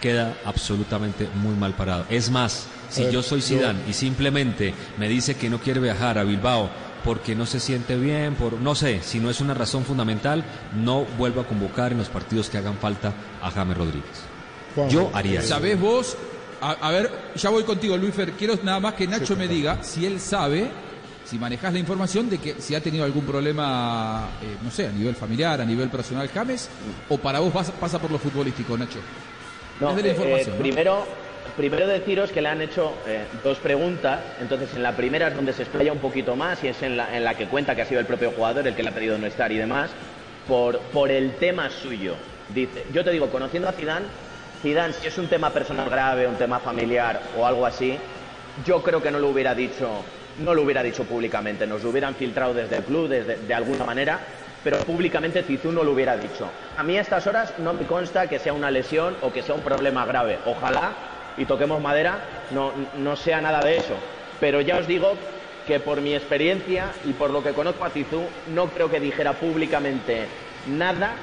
queda 0.00 0.38
absolutamente 0.44 1.28
muy 1.34 1.54
mal 1.54 1.74
parado. 1.74 2.06
Es 2.08 2.30
más, 2.30 2.66
si 2.88 3.10
yo 3.10 3.22
soy 3.22 3.42
Sidán 3.42 3.82
y 3.88 3.92
simplemente 3.92 4.74
me 4.98 5.08
dice 5.08 5.36
que 5.36 5.50
no 5.50 5.58
quiere 5.58 5.80
viajar 5.80 6.18
a 6.18 6.24
Bilbao 6.24 6.70
porque 7.04 7.34
no 7.34 7.46
se 7.46 7.60
siente 7.60 7.96
bien, 7.96 8.34
por 8.34 8.54
no 8.54 8.74
sé, 8.74 9.02
si 9.02 9.18
no 9.18 9.30
es 9.30 9.40
una 9.40 9.54
razón 9.54 9.84
fundamental, 9.84 10.44
no 10.76 11.04
vuelvo 11.18 11.40
a 11.40 11.46
convocar 11.46 11.92
en 11.92 11.98
los 11.98 12.08
partidos 12.08 12.48
que 12.48 12.58
hagan 12.58 12.76
falta 12.76 13.12
a 13.40 13.50
James 13.50 13.76
Rodríguez. 13.76 14.32
Yo 14.88 15.10
haría 15.12 15.40
eso. 15.40 15.48
¿Sabés 15.48 15.78
vos? 15.78 16.16
A, 16.60 16.90
ver, 16.92 17.10
ya 17.34 17.50
voy 17.50 17.64
contigo, 17.64 17.96
Luisfer. 17.96 18.32
Quiero 18.32 18.54
nada 18.62 18.78
más 18.78 18.94
que 18.94 19.08
Nacho 19.08 19.34
me 19.34 19.48
diga 19.48 19.82
si 19.82 20.06
él 20.06 20.20
sabe, 20.20 20.70
si 21.24 21.36
manejas 21.36 21.72
la 21.72 21.80
información 21.80 22.30
de 22.30 22.38
que 22.38 22.60
si 22.60 22.76
ha 22.76 22.80
tenido 22.80 23.04
algún 23.04 23.24
problema, 23.24 24.28
eh, 24.40 24.56
no 24.62 24.70
sé, 24.70 24.86
a 24.86 24.92
nivel 24.92 25.16
familiar, 25.16 25.60
a 25.60 25.64
nivel 25.64 25.88
personal, 25.88 26.28
James, 26.28 26.68
o 27.08 27.18
para 27.18 27.40
vos 27.40 27.52
pasa, 27.52 27.98
por 27.98 28.12
lo 28.12 28.18
futbolístico, 28.18 28.78
Nacho. 28.78 29.00
No, 29.80 29.92
la 29.92 30.00
eh, 30.00 30.10
información, 30.10 30.56
primero, 30.56 31.04
primero 31.56 31.86
deciros 31.86 32.30
que 32.30 32.42
le 32.42 32.48
han 32.48 32.60
hecho 32.60 32.92
eh, 33.06 33.24
dos 33.42 33.58
preguntas. 33.58 34.20
Entonces, 34.40 34.74
en 34.74 34.82
la 34.82 34.92
primera 34.92 35.28
es 35.28 35.34
donde 35.34 35.52
se 35.52 35.62
explaya 35.62 35.92
un 35.92 35.98
poquito 35.98 36.36
más 36.36 36.62
y 36.64 36.68
es 36.68 36.82
en 36.82 36.96
la, 36.96 37.16
en 37.16 37.24
la, 37.24 37.34
que 37.34 37.46
cuenta 37.46 37.74
que 37.74 37.82
ha 37.82 37.86
sido 37.86 38.00
el 38.00 38.06
propio 38.06 38.32
jugador 38.32 38.66
el 38.66 38.74
que 38.74 38.82
le 38.82 38.88
ha 38.90 38.92
pedido 38.92 39.18
no 39.18 39.26
estar 39.26 39.50
y 39.52 39.58
demás, 39.58 39.90
por, 40.48 40.78
por 40.78 41.10
el 41.10 41.36
tema 41.36 41.70
suyo. 41.70 42.14
Dice, 42.48 42.84
yo 42.92 43.04
te 43.04 43.10
digo, 43.10 43.30
conociendo 43.30 43.68
a 43.68 43.72
Zidane, 43.72 44.06
Zidane, 44.62 44.92
si 44.92 45.06
es 45.06 45.18
un 45.18 45.28
tema 45.28 45.50
personal 45.50 45.88
grave, 45.88 46.26
un 46.26 46.36
tema 46.36 46.58
familiar 46.60 47.20
o 47.38 47.46
algo 47.46 47.66
así, 47.66 47.96
yo 48.64 48.82
creo 48.82 49.02
que 49.02 49.10
no 49.10 49.18
lo 49.18 49.28
hubiera 49.30 49.54
dicho, 49.54 49.88
no 50.38 50.54
lo 50.54 50.62
hubiera 50.62 50.82
dicho 50.82 51.04
públicamente, 51.04 51.66
nos 51.66 51.82
lo 51.82 51.90
hubieran 51.90 52.14
filtrado 52.14 52.54
desde 52.54 52.76
el 52.76 52.84
club, 52.84 53.08
desde, 53.08 53.36
de 53.36 53.54
alguna 53.54 53.84
manera, 53.84 54.20
pero 54.62 54.78
públicamente 54.78 55.42
Zizou 55.42 55.72
no 55.72 55.82
lo 55.82 55.92
hubiera 55.92 56.16
dicho. 56.16 56.48
A 56.76 56.82
mí 56.82 56.96
a 56.96 57.00
estas 57.00 57.26
horas 57.26 57.54
no 57.58 57.72
me 57.72 57.84
consta 57.86 58.28
que 58.28 58.38
sea 58.38 58.52
una 58.52 58.70
lesión 58.70 59.16
o 59.22 59.32
que 59.32 59.42
sea 59.42 59.54
un 59.54 59.62
problema 59.62 60.06
grave. 60.06 60.38
Ojalá 60.46 60.92
y 61.36 61.44
toquemos 61.44 61.80
madera, 61.80 62.18
no, 62.50 62.72
no 62.96 63.16
sea 63.16 63.40
nada 63.40 63.60
de 63.60 63.76
eso. 63.76 63.94
Pero 64.40 64.60
ya 64.60 64.78
os 64.78 64.86
digo 64.86 65.14
que 65.66 65.80
por 65.80 66.00
mi 66.00 66.14
experiencia 66.14 66.92
y 67.04 67.12
por 67.12 67.30
lo 67.30 67.42
que 67.42 67.52
conozco 67.52 67.84
a 67.84 67.90
Tizú, 67.90 68.24
no 68.52 68.68
creo 68.68 68.90
que 68.90 69.00
dijera 69.00 69.34
públicamente 69.34 70.26
nada 70.66 71.14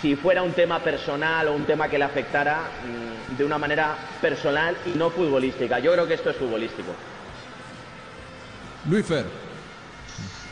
si 0.00 0.16
fuera 0.16 0.42
un 0.42 0.52
tema 0.52 0.80
personal 0.80 1.48
o 1.48 1.54
un 1.54 1.64
tema 1.64 1.88
que 1.88 1.96
le 1.96 2.04
afectara 2.04 2.58
mm, 2.58 3.36
de 3.36 3.44
una 3.44 3.56
manera 3.56 3.96
personal 4.20 4.76
y 4.84 4.98
no 4.98 5.10
futbolística. 5.10 5.78
Yo 5.78 5.92
creo 5.92 6.06
que 6.06 6.14
esto 6.14 6.30
es 6.30 6.36
futbolístico. 6.36 6.92
Luis 8.90 9.06
Fer. 9.06 9.24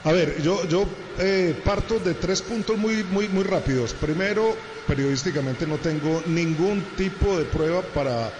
A 0.04 0.12
ver, 0.12 0.40
yo, 0.40 0.64
yo 0.66 0.86
eh, 1.18 1.60
parto 1.62 1.98
de 1.98 2.14
tres 2.14 2.40
puntos 2.40 2.78
muy, 2.78 3.02
muy, 3.04 3.28
muy 3.28 3.44
rápidos. 3.44 3.92
Primero, 3.92 4.56
periodísticamente 4.86 5.66
no 5.66 5.76
tengo 5.76 6.22
ningún 6.26 6.82
tipo 6.96 7.36
de 7.36 7.44
prueba 7.44 7.82
para 7.82 8.30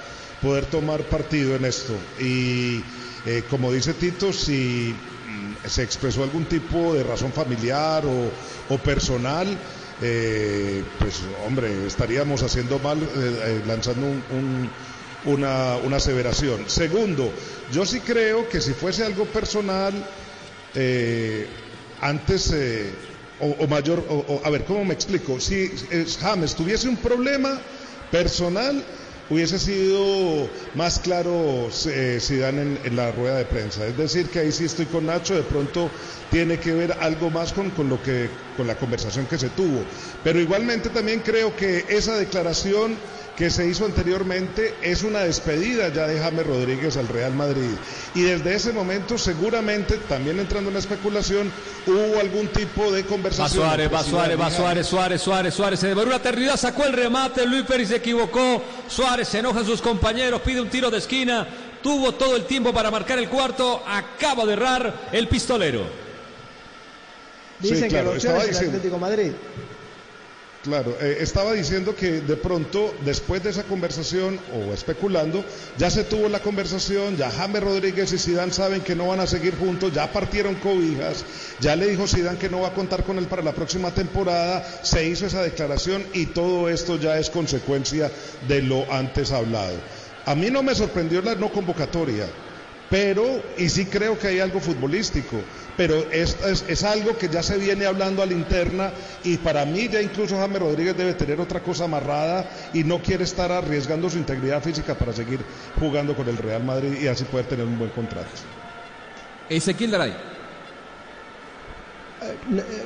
poder 0.43 0.67
tomar 0.67 1.03
partido 1.03 1.55
en 1.57 1.65
esto. 1.65 1.95
Y 2.19 2.83
eh, 3.27 3.45
como 3.51 3.73
dice 3.73 3.95
Tito, 3.95 4.33
si 4.33 4.95
mm, 4.95 5.69
se 5.69 5.83
expresó 5.83 6.23
algún 6.23 6.47
tipo 6.47 6.95
de 6.95 7.03
razón 7.03 7.33
familiar 7.33 8.05
o, 8.07 8.31
o 8.75 8.79
personal, 8.79 9.47
eh, 10.03 10.83
pues 10.99 11.21
hombre, 11.47 11.87
estaríamos 11.87 12.43
haciendo 12.43 12.79
mal 12.79 12.99
eh, 13.03 13.05
eh, 13.15 13.63
lanzando 13.67 14.07
un, 14.07 14.23
un, 14.31 14.71
una, 15.27 15.77
una, 15.77 15.97
aseveración. 15.99 16.71
Segundo, 16.71 17.31
yo 17.71 17.85
sí 17.85 18.01
creo 18.01 18.49
que 18.49 18.63
si 18.63 18.73
fuese 18.73 19.05
algo 19.05 19.27
personal, 19.27 19.93
antes 22.01 22.55
o, 23.41 23.47
o, 23.47 23.67
mayor, 23.67 24.03
o, 24.09 24.41
a 24.43 24.49
ver, 24.49 24.65
¿cómo 24.65 24.87
me 24.87 24.95
explico? 24.95 25.39
Si 25.39 25.71
James 26.19 26.55
tuviese 26.55 26.89
un 26.89 26.97
problema 26.97 27.61
personal, 28.11 28.83
hubiese 29.31 29.59
sido 29.59 30.49
más 30.75 30.99
claro 30.99 31.69
eh, 31.87 32.19
Zidane 32.21 32.63
en, 32.63 32.79
en, 32.85 32.97
la 32.97 33.13
rueda 33.13 33.37
de 33.37 33.45
prensa. 33.45 33.87
Es 33.87 33.97
decir, 33.97 34.29
que 34.29 34.41
ahí 34.41 34.53
sí 34.53 34.65
estoy 34.65 34.87
con 34.87 35.07
Nacho, 35.07 35.35
de 35.35 35.43
pronto 35.43 35.91
tiene 36.31 36.59
que 36.59 36.75
ver 36.75 36.93
algo 37.01 37.31
más 37.31 37.53
con, 37.53 37.71
con, 37.71 37.89
lo 37.89 38.03
que, 38.03 38.29
con 38.57 38.67
la 38.67 38.75
conversación 38.75 39.27
que 39.27 39.39
se 39.39 39.49
tuvo. 39.51 39.85
Pero 40.25 40.41
igualmente 40.41 40.91
también 40.91 41.21
creo 41.21 41.55
que 41.57 41.87
esa 41.89 42.17
declaración 42.17 42.97
que 43.41 43.49
se 43.49 43.67
hizo 43.67 43.87
anteriormente 43.87 44.75
es 44.83 45.03
una 45.03 45.21
despedida 45.21 45.89
ya 45.89 46.07
de 46.07 46.21
James 46.21 46.47
Rodríguez 46.47 46.99
al 46.99 47.09
Real 47.09 47.33
Madrid. 47.33 47.71
Y 48.15 48.21
desde 48.21 48.55
ese 48.55 48.71
momento, 48.71 49.17
seguramente, 49.17 49.97
también 50.11 50.39
entrando 50.39 50.69
en 50.69 50.75
la 50.75 50.81
especulación, 50.81 51.51
hubo 51.87 52.21
algún 52.21 52.49
tipo 52.49 52.93
de 52.93 53.03
conversación. 53.07 53.63
Va 53.63 53.69
Suárez, 53.69 53.91
va 53.91 54.05
Suárez, 54.05 54.39
va 54.39 54.51
Suárez, 54.51 54.87
Suárez, 54.87 55.23
Suárez, 55.23 55.55
Suárez. 55.55 55.81
Se 55.81 55.87
devoró 55.87 56.09
una 56.09 56.17
eternidad, 56.17 56.59
sacó 56.59 56.85
el 56.85 56.93
remate. 56.93 57.47
Luis 57.47 57.65
Pérez 57.65 57.89
se 57.89 57.97
equivocó. 57.97 58.63
Suárez 58.87 59.27
se 59.27 59.39
enoja 59.39 59.61
a 59.61 59.65
sus 59.65 59.81
compañeros, 59.81 60.43
pide 60.43 60.61
un 60.61 60.69
tiro 60.69 60.91
de 60.91 60.99
esquina. 60.99 61.49
Tuvo 61.83 62.13
todo 62.13 62.37
el 62.37 62.45
tiempo 62.45 62.75
para 62.75 62.91
marcar 62.91 63.19
el 63.19 63.31
cuarto. 63.31 63.83
Acaba 63.89 64.45
de 64.45 64.53
errar 64.53 65.09
el 65.13 65.29
pistolero. 65.29 65.87
Dicen 67.59 67.85
sí, 67.85 67.89
claro, 67.89 68.13
que 68.13 68.29
lo 68.29 68.37
es 68.43 68.61
el 68.61 68.69
Atlético 68.69 68.99
Madrid. 68.99 69.33
Claro, 70.63 70.95
eh, 71.01 71.17
estaba 71.21 71.55
diciendo 71.55 71.97
que 71.97 72.21
de 72.21 72.37
pronto, 72.37 72.95
después 73.03 73.43
de 73.43 73.49
esa 73.49 73.63
conversación, 73.63 74.39
o 74.53 74.75
especulando, 74.75 75.43
ya 75.79 75.91
se 75.91 76.05
tuvo 76.05 76.29
la 76.29 76.41
conversación, 76.41 77.17
ya 77.17 77.31
James 77.31 77.63
Rodríguez 77.63 78.13
y 78.13 78.19
Sidán 78.19 78.53
saben 78.53 78.83
que 78.83 78.95
no 78.95 79.07
van 79.07 79.21
a 79.21 79.27
seguir 79.27 79.57
juntos, 79.57 79.91
ya 79.95 80.13
partieron 80.13 80.57
cobijas, 80.57 81.25
ya 81.61 81.77
le 81.77 81.87
dijo 81.87 82.07
Sidán 82.07 82.37
que 82.37 82.51
no 82.51 82.61
va 82.61 82.69
a 82.69 82.75
contar 82.75 83.05
con 83.05 83.17
él 83.17 83.27
para 83.27 83.41
la 83.41 83.55
próxima 83.55 83.95
temporada, 83.95 84.63
se 84.83 85.09
hizo 85.09 85.25
esa 85.25 85.43
declaración 85.43 86.05
y 86.13 86.27
todo 86.27 86.69
esto 86.69 86.99
ya 86.99 87.19
es 87.19 87.31
consecuencia 87.31 88.11
de 88.47 88.61
lo 88.61 88.93
antes 88.93 89.33
hablado. 89.33 89.79
A 90.27 90.35
mí 90.35 90.51
no 90.51 90.63
me 90.63 90.75
sorprendió 90.75 91.23
la 91.23 91.37
no 91.37 91.51
convocatoria, 91.51 92.27
pero, 92.91 93.41
y 93.57 93.69
sí 93.69 93.87
creo 93.87 94.19
que 94.19 94.27
hay 94.27 94.41
algo 94.41 94.59
futbolístico, 94.59 95.37
pero 95.77 96.11
es, 96.11 96.37
es, 96.45 96.65
es, 96.67 96.83
algo 96.83 97.17
que 97.17 97.29
ya 97.29 97.41
se 97.41 97.57
viene 97.57 97.87
hablando 97.87 98.21
a 98.21 98.27
la 98.27 98.33
interna 98.33 98.91
y 99.23 99.37
para 99.37 99.65
mí 99.65 99.89
ya 99.89 100.03
incluso 100.03 100.37
James 100.37 100.59
Rodríguez 100.59 100.97
debe 100.97 101.15
tener 101.15 101.41
otra 101.41 101.61
cosa 101.61 101.85
amarrada 101.85 102.51
y 102.75 102.83
no 102.83 103.01
quiere 103.01 103.23
estar 103.23 103.53
arriesgando 103.53 104.11
su 104.11 104.19
integridad 104.19 104.61
física 104.61 104.97
para 104.97 105.13
seguir 105.13 105.39
jugando 105.79 106.17
con 106.17 106.29
el 106.29 106.37
Real 106.37 106.65
Madrid 106.65 107.01
y 107.01 107.07
así 107.07 107.23
poder 107.25 107.47
tener 107.47 107.65
un 107.65 107.79
buen 107.79 107.93
contrato. 107.93 108.29
Ezequiel 109.49 109.93
Daray. 109.93 110.15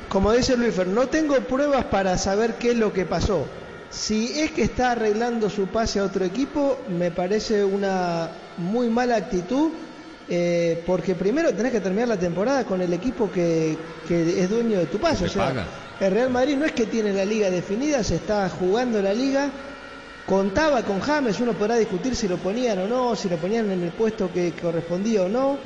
Como 0.07 0.31
dice 0.31 0.55
Luis 0.55 0.75
Fer, 0.75 0.87
no 0.87 1.07
tengo 1.07 1.35
pruebas 1.41 1.85
para 1.85 2.17
saber 2.19 2.55
qué 2.55 2.71
es 2.71 2.77
lo 2.77 2.93
que 2.93 3.05
pasó. 3.05 3.47
Si 3.89 4.39
es 4.39 4.51
que 4.51 4.63
está 4.63 4.91
arreglando 4.91 5.49
su 5.49 5.67
pase 5.67 5.99
a 5.99 6.03
otro 6.03 6.25
equipo, 6.25 6.79
me 6.89 7.11
parece 7.11 7.63
una 7.63 8.29
muy 8.57 8.89
mala 8.89 9.15
actitud 9.15 9.71
eh, 10.27 10.81
porque 10.85 11.13
primero 11.13 11.53
tenés 11.53 11.71
que 11.71 11.81
terminar 11.81 12.07
la 12.07 12.17
temporada 12.17 12.63
con 12.65 12.81
el 12.81 12.91
equipo 12.93 13.31
que, 13.31 13.77
que 14.07 14.41
es 14.41 14.49
dueño 14.49 14.79
de 14.79 14.85
tu 14.87 14.97
pase. 14.97 15.25
O 15.25 15.29
sea, 15.29 15.47
paga. 15.49 15.67
el 15.99 16.11
Real 16.11 16.29
Madrid 16.29 16.55
no 16.57 16.65
es 16.65 16.71
que 16.71 16.85
tiene 16.87 17.13
la 17.13 17.25
liga 17.25 17.49
definida, 17.49 18.03
se 18.03 18.15
está 18.15 18.49
jugando 18.49 19.01
la 19.01 19.13
liga. 19.13 19.49
Contaba 20.25 20.81
con 20.81 20.99
James, 20.99 21.39
uno 21.39 21.53
podrá 21.53 21.75
discutir 21.75 22.15
si 22.15 22.27
lo 22.27 22.37
ponían 22.37 22.79
o 22.79 22.87
no, 22.87 23.15
si 23.15 23.29
lo 23.29 23.37
ponían 23.37 23.69
en 23.69 23.83
el 23.83 23.91
puesto 23.91 24.31
que 24.33 24.53
correspondía 24.53 25.23
o 25.23 25.29
no. 25.29 25.57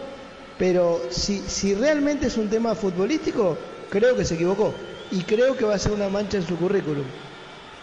Pero 0.57 1.03
si, 1.09 1.39
si 1.39 1.73
realmente 1.73 2.27
es 2.27 2.35
un 2.35 2.49
tema 2.49 2.75
futbolístico, 2.75 3.57
creo 3.89 4.17
que 4.17 4.25
se 4.25 4.35
equivocó. 4.35 4.73
Y 5.11 5.21
creo 5.21 5.55
que 5.55 5.63
va 5.63 5.75
a 5.75 5.79
ser 5.79 5.93
una 5.93 6.09
mancha 6.09 6.37
en 6.37 6.45
su 6.45 6.57
currículum. 6.57 7.05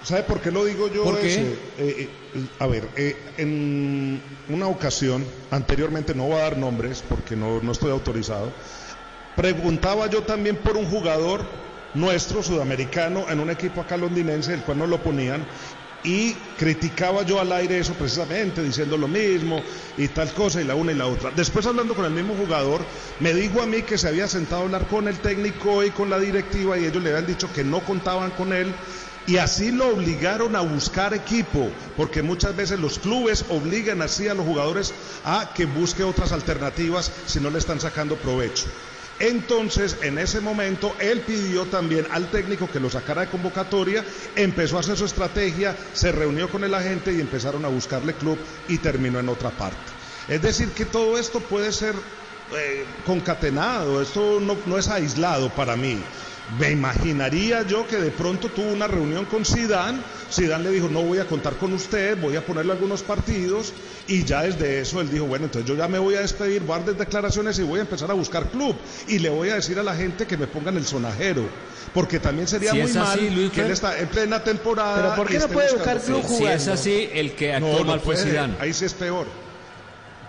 ¿Sabe 0.06 0.22
por 0.22 0.40
qué 0.40 0.52
lo 0.52 0.64
digo 0.64 0.86
yo? 0.86 1.02
¿Por 1.02 1.18
qué? 1.18 1.34
Eh, 1.34 1.56
eh, 1.78 2.46
a 2.60 2.68
ver, 2.68 2.88
eh, 2.94 3.16
en 3.38 4.22
una 4.48 4.68
ocasión, 4.68 5.24
anteriormente 5.50 6.14
no 6.14 6.26
voy 6.26 6.34
a 6.34 6.42
dar 6.42 6.58
nombres 6.58 7.02
porque 7.08 7.34
no, 7.34 7.60
no 7.60 7.72
estoy 7.72 7.90
autorizado, 7.90 8.52
preguntaba 9.34 10.08
yo 10.08 10.22
también 10.22 10.58
por 10.58 10.76
un 10.76 10.86
jugador 10.86 11.44
nuestro, 11.94 12.44
sudamericano, 12.44 13.28
en 13.28 13.40
un 13.40 13.50
equipo 13.50 13.80
acá 13.80 13.96
londinense, 13.96 14.54
el 14.54 14.62
cual 14.62 14.78
no 14.78 14.86
lo 14.86 15.02
ponían, 15.02 15.44
y 16.04 16.34
criticaba 16.56 17.24
yo 17.24 17.40
al 17.40 17.50
aire 17.50 17.80
eso 17.80 17.94
precisamente, 17.94 18.62
diciendo 18.62 18.96
lo 18.96 19.08
mismo 19.08 19.60
y 19.98 20.06
tal 20.06 20.32
cosa 20.34 20.62
y 20.62 20.64
la 20.64 20.76
una 20.76 20.92
y 20.92 20.94
la 20.94 21.08
otra. 21.08 21.32
Después 21.32 21.66
hablando 21.66 21.96
con 21.96 22.04
el 22.04 22.12
mismo 22.12 22.36
jugador, 22.36 22.82
me 23.18 23.34
dijo 23.34 23.60
a 23.60 23.66
mí 23.66 23.82
que 23.82 23.98
se 23.98 24.06
había 24.06 24.28
sentado 24.28 24.62
a 24.62 24.64
hablar 24.66 24.86
con 24.86 25.08
el 25.08 25.18
técnico 25.18 25.82
y 25.82 25.90
con 25.90 26.10
la 26.10 26.20
directiva 26.20 26.78
y 26.78 26.84
ellos 26.84 27.02
le 27.02 27.10
habían 27.10 27.26
dicho 27.26 27.52
que 27.52 27.64
no 27.64 27.80
contaban 27.80 28.30
con 28.30 28.52
él 28.52 28.72
y 29.26 29.38
así 29.38 29.72
lo 29.72 29.88
obligaron 29.88 30.54
a 30.54 30.60
buscar 30.60 31.12
equipo, 31.14 31.70
porque 31.96 32.22
muchas 32.22 32.54
veces 32.54 32.78
los 32.78 32.98
clubes 32.98 33.44
obligan 33.48 34.02
así 34.02 34.28
a 34.28 34.34
los 34.34 34.46
jugadores 34.46 34.94
a 35.24 35.52
que 35.54 35.66
busque 35.66 36.04
otras 36.04 36.32
alternativas 36.32 37.10
si 37.26 37.40
no 37.40 37.50
le 37.50 37.58
están 37.58 37.80
sacando 37.80 38.16
provecho. 38.16 38.66
Entonces, 39.18 39.96
en 40.02 40.18
ese 40.18 40.40
momento, 40.40 40.94
él 41.00 41.22
pidió 41.22 41.64
también 41.64 42.06
al 42.10 42.30
técnico 42.30 42.70
que 42.70 42.80
lo 42.80 42.90
sacara 42.90 43.22
de 43.22 43.28
convocatoria, 43.28 44.04
empezó 44.36 44.76
a 44.76 44.80
hacer 44.80 44.96
su 44.96 45.06
estrategia, 45.06 45.74
se 45.94 46.12
reunió 46.12 46.50
con 46.50 46.64
el 46.64 46.74
agente 46.74 47.12
y 47.12 47.20
empezaron 47.20 47.64
a 47.64 47.68
buscarle 47.68 48.14
club 48.14 48.38
y 48.68 48.78
terminó 48.78 49.18
en 49.18 49.30
otra 49.30 49.50
parte. 49.50 49.78
Es 50.28 50.42
decir, 50.42 50.70
que 50.70 50.84
todo 50.84 51.18
esto 51.18 51.40
puede 51.40 51.72
ser 51.72 51.94
eh, 52.54 52.84
concatenado, 53.06 54.02
esto 54.02 54.38
no, 54.38 54.56
no 54.66 54.76
es 54.76 54.88
aislado 54.88 55.48
para 55.48 55.76
mí. 55.76 55.98
Me 56.60 56.70
imaginaría 56.70 57.62
yo 57.62 57.88
que 57.88 57.96
de 57.96 58.12
pronto 58.12 58.48
tuvo 58.48 58.68
una 58.72 58.86
reunión 58.86 59.24
con 59.24 59.44
Sidán, 59.44 60.00
Sidán 60.30 60.62
le 60.62 60.70
dijo, 60.70 60.88
no 60.88 61.02
voy 61.02 61.18
a 61.18 61.24
contar 61.26 61.54
con 61.56 61.72
usted, 61.72 62.16
voy 62.20 62.36
a 62.36 62.46
ponerle 62.46 62.70
algunos 62.72 63.02
partidos, 63.02 63.72
y 64.06 64.22
ya 64.22 64.42
desde 64.42 64.80
eso 64.80 65.00
él 65.00 65.10
dijo, 65.10 65.24
bueno, 65.26 65.46
entonces 65.46 65.68
yo 65.68 65.74
ya 65.74 65.88
me 65.88 65.98
voy 65.98 66.14
a 66.14 66.20
despedir, 66.20 66.62
voy 66.62 66.76
a 66.78 66.84
dar 66.84 66.94
declaraciones 66.94 67.58
y 67.58 67.64
voy 67.64 67.80
a 67.80 67.82
empezar 67.82 68.08
a 68.12 68.14
buscar 68.14 68.44
club, 68.50 68.76
y 69.08 69.18
le 69.18 69.28
voy 69.28 69.50
a 69.50 69.56
decir 69.56 69.76
a 69.80 69.82
la 69.82 69.96
gente 69.96 70.24
que 70.28 70.36
me 70.36 70.46
pongan 70.46 70.76
el 70.76 70.86
sonajero, 70.86 71.42
porque 71.92 72.20
también 72.20 72.46
sería 72.46 72.70
Si 72.70 72.78
muy 72.78 72.90
es 72.90 72.94
mal 72.94 73.06
así, 73.18 73.28
Luis 73.30 73.50
que 73.50 73.60
él 73.62 73.66
Fer. 73.66 73.72
está 73.72 73.98
en 73.98 74.06
plena 74.06 74.44
temporada. 74.44 75.02
Pero 75.02 75.16
¿por 75.16 75.26
qué 75.26 75.38
no 75.40 75.48
puede 75.48 75.72
buscar 75.72 76.00
club 76.00 76.20
club. 76.20 76.28
Si 76.28 76.34
es 76.34 76.38
jugando? 76.62 76.72
así, 76.74 77.10
el 77.12 77.32
que 77.32 77.54
actuó 77.54 77.72
No, 77.72 77.78
no 77.80 77.84
mal 77.86 78.00
fue 78.00 78.16
Zidane, 78.16 78.54
ahí 78.60 78.72
sí 78.72 78.84
es 78.84 78.94
peor. 78.94 79.26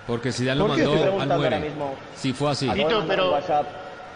porque 0.08 0.32
Zidane 0.32 0.58
lo 0.58 0.66
¿Por 0.68 0.76
qué 0.78 0.82
estoy 0.82 0.96
mandó 0.96 1.04
al 1.04 1.10
preguntando 1.12 1.44
ahora 1.46 1.58
muere. 1.60 1.70
mismo? 1.70 1.96
Si 2.20 2.34
fue 2.34 2.50
así. 2.52 2.68
Tito, 2.70 3.06
pero- 3.08 3.36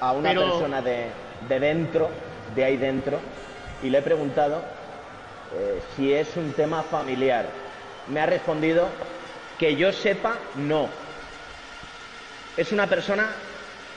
a 0.01 0.11
una 0.13 0.29
pero- 0.29 0.49
persona 0.49 0.81
de, 0.81 1.11
de 1.47 1.59
dentro, 1.59 2.09
de 2.55 2.63
ahí 2.65 2.77
dentro, 2.77 3.19
y 3.83 3.89
le 3.89 3.99
he 3.99 4.01
preguntado 4.01 4.63
eh, 5.53 5.81
si 5.95 6.13
es 6.13 6.35
un 6.37 6.53
tema 6.53 6.83
familiar. 6.83 7.49
Me 8.07 8.19
ha 8.19 8.25
respondido 8.25 8.89
que 9.57 9.75
yo 9.75 9.91
sepa, 9.91 10.37
no. 10.55 10.89
Es 12.57 12.71
una 12.71 12.87
persona 12.87 13.35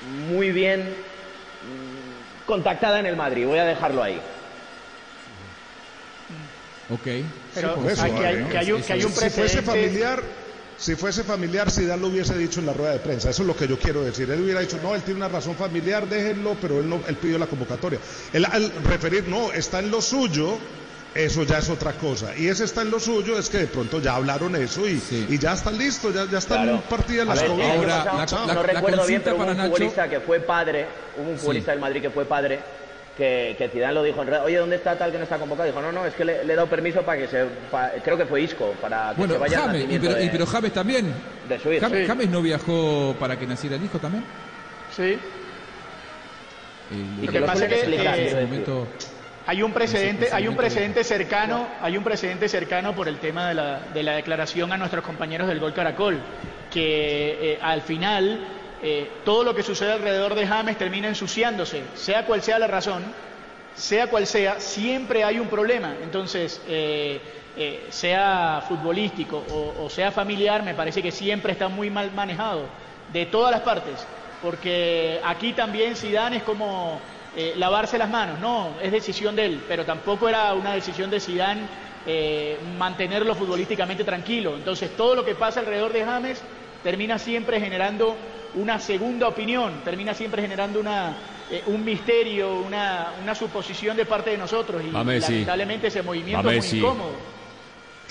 muy 0.03 0.51
bien 0.53 0.97
mm, 1.63 2.45
contactada 2.47 3.01
en 3.01 3.07
el 3.07 3.17
Madrid, 3.17 3.47
voy 3.47 3.59
a 3.59 3.65
dejarlo 3.65 4.03
ahí. 4.03 4.21
Ok. 6.89 7.07
Pero 7.55 7.89
eso, 7.89 8.03
hay- 8.05 8.13
que 8.13 8.27
hay- 8.27 8.45
que 8.45 8.59
hay 8.59 8.73
un- 8.73 8.83
que 8.83 8.93
hay 8.93 9.05
un 9.05 9.11
si 9.13 9.31
fuese 9.31 9.63
familiar, 9.63 10.23
si 10.77 10.97
fuese 10.97 11.23
familiar, 11.25 11.71
Zidane 11.71 12.01
lo 12.03 12.09
hubiese 12.09 12.37
dicho 12.37 12.61
en 12.61 12.67
la 12.67 12.73
rueda 12.73 12.93
de 12.93 12.99
prensa. 12.99 13.31
Eso 13.31 13.43
es 13.43 13.49
lo 13.49 13.57
que 13.57 13.67
yo 13.69 13.79
quiero 13.79 14.03
decir. 14.03 14.31
Él 14.31 14.43
hubiera 14.43 14.61
dicho, 14.61 14.79
no, 14.83 14.95
él 14.95 15.03
tiene 15.03 15.19
una 15.21 15.29
razón 15.29 15.55
familiar, 15.57 16.09
déjenlo, 16.09 16.57
pero 16.61 16.81
él 16.81 16.89
no, 16.89 17.01
él 17.07 17.17
pidió 17.17 17.39
la 17.39 17.47
convocatoria. 17.47 17.99
Él 18.33 18.45
al 18.45 18.71
referir, 18.85 19.29
no, 19.29 19.53
está 19.53 19.79
en 19.79 19.91
lo 19.91 20.01
suyo. 20.03 20.59
Eso 21.15 21.45
ya 21.45 21.59
es 21.59 21.71
otra 21.71 21.93
cosa. 21.93 22.37
Y 22.37 22.49
ese 22.49 22.65
está 22.65 22.83
en 22.83 22.91
lo 22.91 22.99
suyo, 22.99 23.39
es 23.39 23.49
que 23.49 23.59
de 23.59 23.67
pronto 23.69 24.01
ya 24.01 24.17
hablaron 24.17 24.57
eso 24.57 24.85
y, 24.89 24.99
Sí. 24.99 25.25
y 25.29 25.39
ya 25.39 25.53
están 25.53 25.79
listos, 25.79 26.13
ya, 26.13 26.29
ya 26.29 26.39
están 26.39 26.65
Claro. 26.65 26.83
partidas 26.91 27.25
las 27.29 27.41
año 27.41 27.53
Ahora, 27.53 28.05
pasado, 28.05 28.47
la- 28.49 28.55
no 28.55 28.63
la- 28.65 28.67
recuerdo 28.73 29.07
bien, 29.07 29.23
pero 29.23 29.37
hubo 29.37 29.45
un 29.45 29.57
Nacho- 29.57 29.71
futbolista 29.71 30.09
que 30.11 30.19
fue 30.19 30.41
padre, 30.41 30.87
hubo 31.17 31.31
un 31.31 31.39
futbolista 31.39 31.71
Sí. 31.71 31.75
del 31.75 31.81
Madrid 31.81 32.03
que 32.03 32.11
fue 32.11 32.25
padre 32.25 32.59
que, 33.17 33.55
que 33.57 33.69
Zidane 33.69 33.95
lo 33.95 34.03
dijo 34.03 34.23
en 34.23 34.29
red, 34.29 34.43
oye, 34.43 34.57
¿dónde 34.57 34.77
está 34.77 34.97
tal 34.99 35.13
que 35.13 35.19
no 35.19 35.25
está 35.25 35.39
convocado? 35.39 35.67
Dijo, 35.69 35.81
no, 35.81 35.93
no, 35.93 36.05
es 36.05 36.15
que 36.15 36.25
le, 36.25 36.45
le 36.45 36.53
he 36.53 36.57
dado 36.57 36.69
permiso 36.69 37.03
para 37.03 37.19
que 37.19 37.29
se, 37.29 37.45
pa- 37.71 37.93
creo 38.03 38.17
que 38.17 38.27
fue 38.27 38.43
Isco, 38.43 38.75
para 38.81 39.11
que 39.11 39.19
Bueno, 39.19 39.35
se 39.35 39.39
vaya 39.41 39.59
al 39.59 39.67
James, 39.71 39.85
y 39.91 39.99
pero, 39.99 40.19
y 40.21 40.25
de- 40.25 40.31
pero 40.31 40.47
James 40.47 40.73
también. 40.73 41.15
de 41.49 41.59
su 41.59 41.73
hijo. 41.73 41.81
James, 41.87 42.01
Sí. 42.03 42.07
James 42.09 42.29
no 42.31 42.43
viajó 42.43 43.15
para 43.21 43.39
que 43.39 43.47
naciera 43.47 43.77
el 43.77 43.85
hijo 43.85 43.99
también. 43.99 44.25
Sí. 44.91 45.19
El- 46.91 47.27
Lo 47.27 47.33
que 47.33 47.41
pasa 47.41 47.65
es 47.67 47.73
que, 47.73 47.81
en 47.85 47.93
eh, 48.01 48.27
ese 48.27 48.41
momento- 48.43 48.89
Hay 49.47 49.63
un 49.63 49.73
precedente, 49.73 50.29
hay 50.33 50.49
un 50.49 50.57
precedente 50.57 51.05
cercano, 51.05 51.67
hay 51.83 51.97
un 51.99 52.05
precedente 52.05 52.49
cercano 52.49 52.95
por 52.95 53.09
el 53.09 53.19
tema 53.19 53.49
de 53.49 53.55
la, 53.55 53.81
de 53.93 54.03
la 54.03 54.13
declaración 54.17 54.73
a 54.73 54.77
nuestros 54.79 55.05
compañeros 55.05 55.47
del 55.49 55.61
Gol 55.61 55.75
Caracol, 55.75 56.19
que 56.73 57.53
eh, 57.53 57.59
al 57.61 57.83
final 57.83 58.41
eh, 58.87 59.09
todo 59.25 59.45
lo 59.45 59.55
que 59.55 59.63
sucede 59.63 59.93
alrededor 59.93 60.35
de 60.35 60.47
James 60.47 60.77
termina 60.77 61.09
ensuciándose, 61.09 61.85
sea 61.95 62.27
cual 62.27 62.43
sea 62.43 62.59
la 62.59 62.67
razón, 62.67 63.03
sea 63.75 64.09
cual 64.09 64.27
sea, 64.27 64.61
siempre 64.61 65.25
hay 65.25 65.39
un 65.39 65.49
problema. 65.49 65.95
Entonces, 66.03 66.61
eh, 66.69 67.19
eh, 67.57 67.87
sea 67.89 68.63
futbolístico 68.69 69.43
o, 69.51 69.85
o 69.87 69.89
sea 69.89 70.13
familiar, 70.13 70.63
me 70.63 70.75
parece 70.75 71.03
que 71.03 71.11
siempre 71.11 71.53
está 71.53 71.69
muy 71.69 71.89
mal 71.89 72.13
manejado, 72.13 72.67
de 73.11 73.25
todas 73.25 73.53
las 73.53 73.63
partes, 73.63 74.07
porque 74.43 75.19
aquí 75.25 75.55
también 75.55 75.97
Zidane 75.97 76.37
es 76.37 76.43
como 76.43 77.01
lavarse 77.57 77.97
las 77.97 78.11
manos, 78.11 78.39
no, 78.39 78.75
es 78.83 78.93
decisión 78.93 79.35
de 79.35 79.47
él, 79.47 79.65
pero 79.67 79.87
tampoco 79.87 80.29
era 80.29 80.53
una 80.53 80.75
decisión 80.75 81.09
de 81.09 81.21
Zidane 81.21 81.63
mantenerlo 82.77 83.35
futbolísticamente 83.35 84.05
tranquilo. 84.05 84.57
Entonces, 84.57 84.91
todo 84.95 85.15
lo 85.15 85.25
que 85.25 85.35
pasa 85.35 85.61
alrededor 85.61 85.93
de 85.93 86.05
James 86.05 86.43
termina 86.85 87.19
siempre 87.19 87.59
generando 87.59 88.15
una 88.55 88.79
segunda 88.79 89.27
opinión, 89.27 89.81
termina 89.83 90.15
siempre 90.15 90.43
generando 90.43 90.79
una, 90.79 91.17
eh, 91.51 91.63
un 91.67 91.83
misterio, 91.85 92.61
una, 92.61 93.15
una 93.21 93.35
suposición 93.35 93.97
de 93.97 94.05
parte 94.05 94.31
de 94.31 94.39
nosotros 94.39 94.83
y 94.85 94.91
Messi. 94.91 95.33
lamentablemente 95.33 95.89
ese 95.89 96.03
movimiento 96.03 96.49
es 96.51 96.73
muy 96.73 96.81
Messi. 96.81 96.81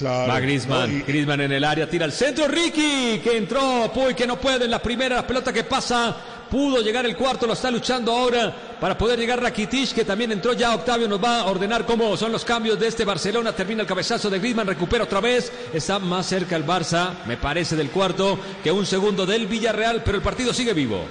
Va 0.06 0.40
Griezmann, 0.40 1.04
Griezmann 1.06 1.42
en 1.42 1.52
el 1.52 1.64
área, 1.64 1.90
tira 1.90 2.06
al 2.06 2.12
centro, 2.12 2.48
Ricky, 2.48 3.20
que 3.24 3.38
entró, 3.38 3.92
Puy, 3.94 4.14
que 4.14 4.28
no 4.28 4.38
puede. 4.40 4.66
En 4.66 4.72
la 4.72 4.80
primera, 4.82 5.16
la 5.18 5.28
pelota 5.28 5.52
que 5.54 5.64
pasa, 5.64 6.16
pudo 6.50 6.82
llegar 6.82 7.06
el 7.06 7.16
cuarto, 7.16 7.48
lo 7.48 7.54
está 7.54 7.72
luchando 7.72 8.12
ahora 8.12 8.54
para 8.80 8.98
poder 8.98 9.18
llegar 9.18 9.42
Rakitic, 9.42 9.94
que 9.94 10.06
también 10.06 10.32
entró 10.32 10.54
ya, 10.54 10.76
Octavio 10.76 11.08
nos 11.08 11.24
va 11.24 11.40
a 11.42 11.46
ordenar 11.46 11.86
cómo 11.86 12.16
son 12.18 12.32
los 12.32 12.44
cambios 12.46 12.80
de 12.80 12.88
este 12.88 13.06
Barcelona, 13.06 13.54
termina 13.54 13.82
el 13.82 13.88
cabezazo 13.88 14.30
de 14.30 14.40
Griezmann, 14.40 14.68
recupera 14.68 15.06
otra 15.06 15.20
vez, 15.22 15.52
está 15.74 15.98
más 16.00 16.26
cerca 16.28 16.56
el 16.56 16.66
Barça, 16.66 17.12
me 17.26 17.38
parece 17.38 17.76
del 17.76 17.90
cuarto, 17.90 18.40
que 18.64 18.72
un 18.72 18.86
segundo 18.86 19.26
del 19.26 19.48
Villarreal, 19.48 20.04
pero 20.04 20.18
el 20.18 20.24
partido 20.24 20.54
sigue 20.54 20.74
vivo. 20.74 21.06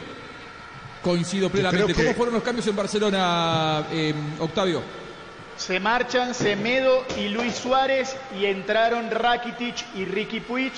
Coincido 1.03 1.51
plenamente. 1.51 1.95
que- 1.95 2.03
¿Cómo 2.05 2.15
fueron 2.15 2.35
los 2.35 2.45
cambios 2.45 2.67
en 2.69 2.77
Barcelona, 2.77 3.87
eh, 3.91 4.15
Octavio? 4.39 5.02
Se 5.57 5.81
marchan 5.81 6.35
Semedo 6.35 7.05
y 7.19 7.29
Luis 7.29 7.55
Suárez 7.55 8.17
y 8.39 8.47
entraron 8.47 9.11
Rakitic 9.11 9.77
y 9.95 10.05
Ricky 10.05 10.41
Puig. 10.41 10.73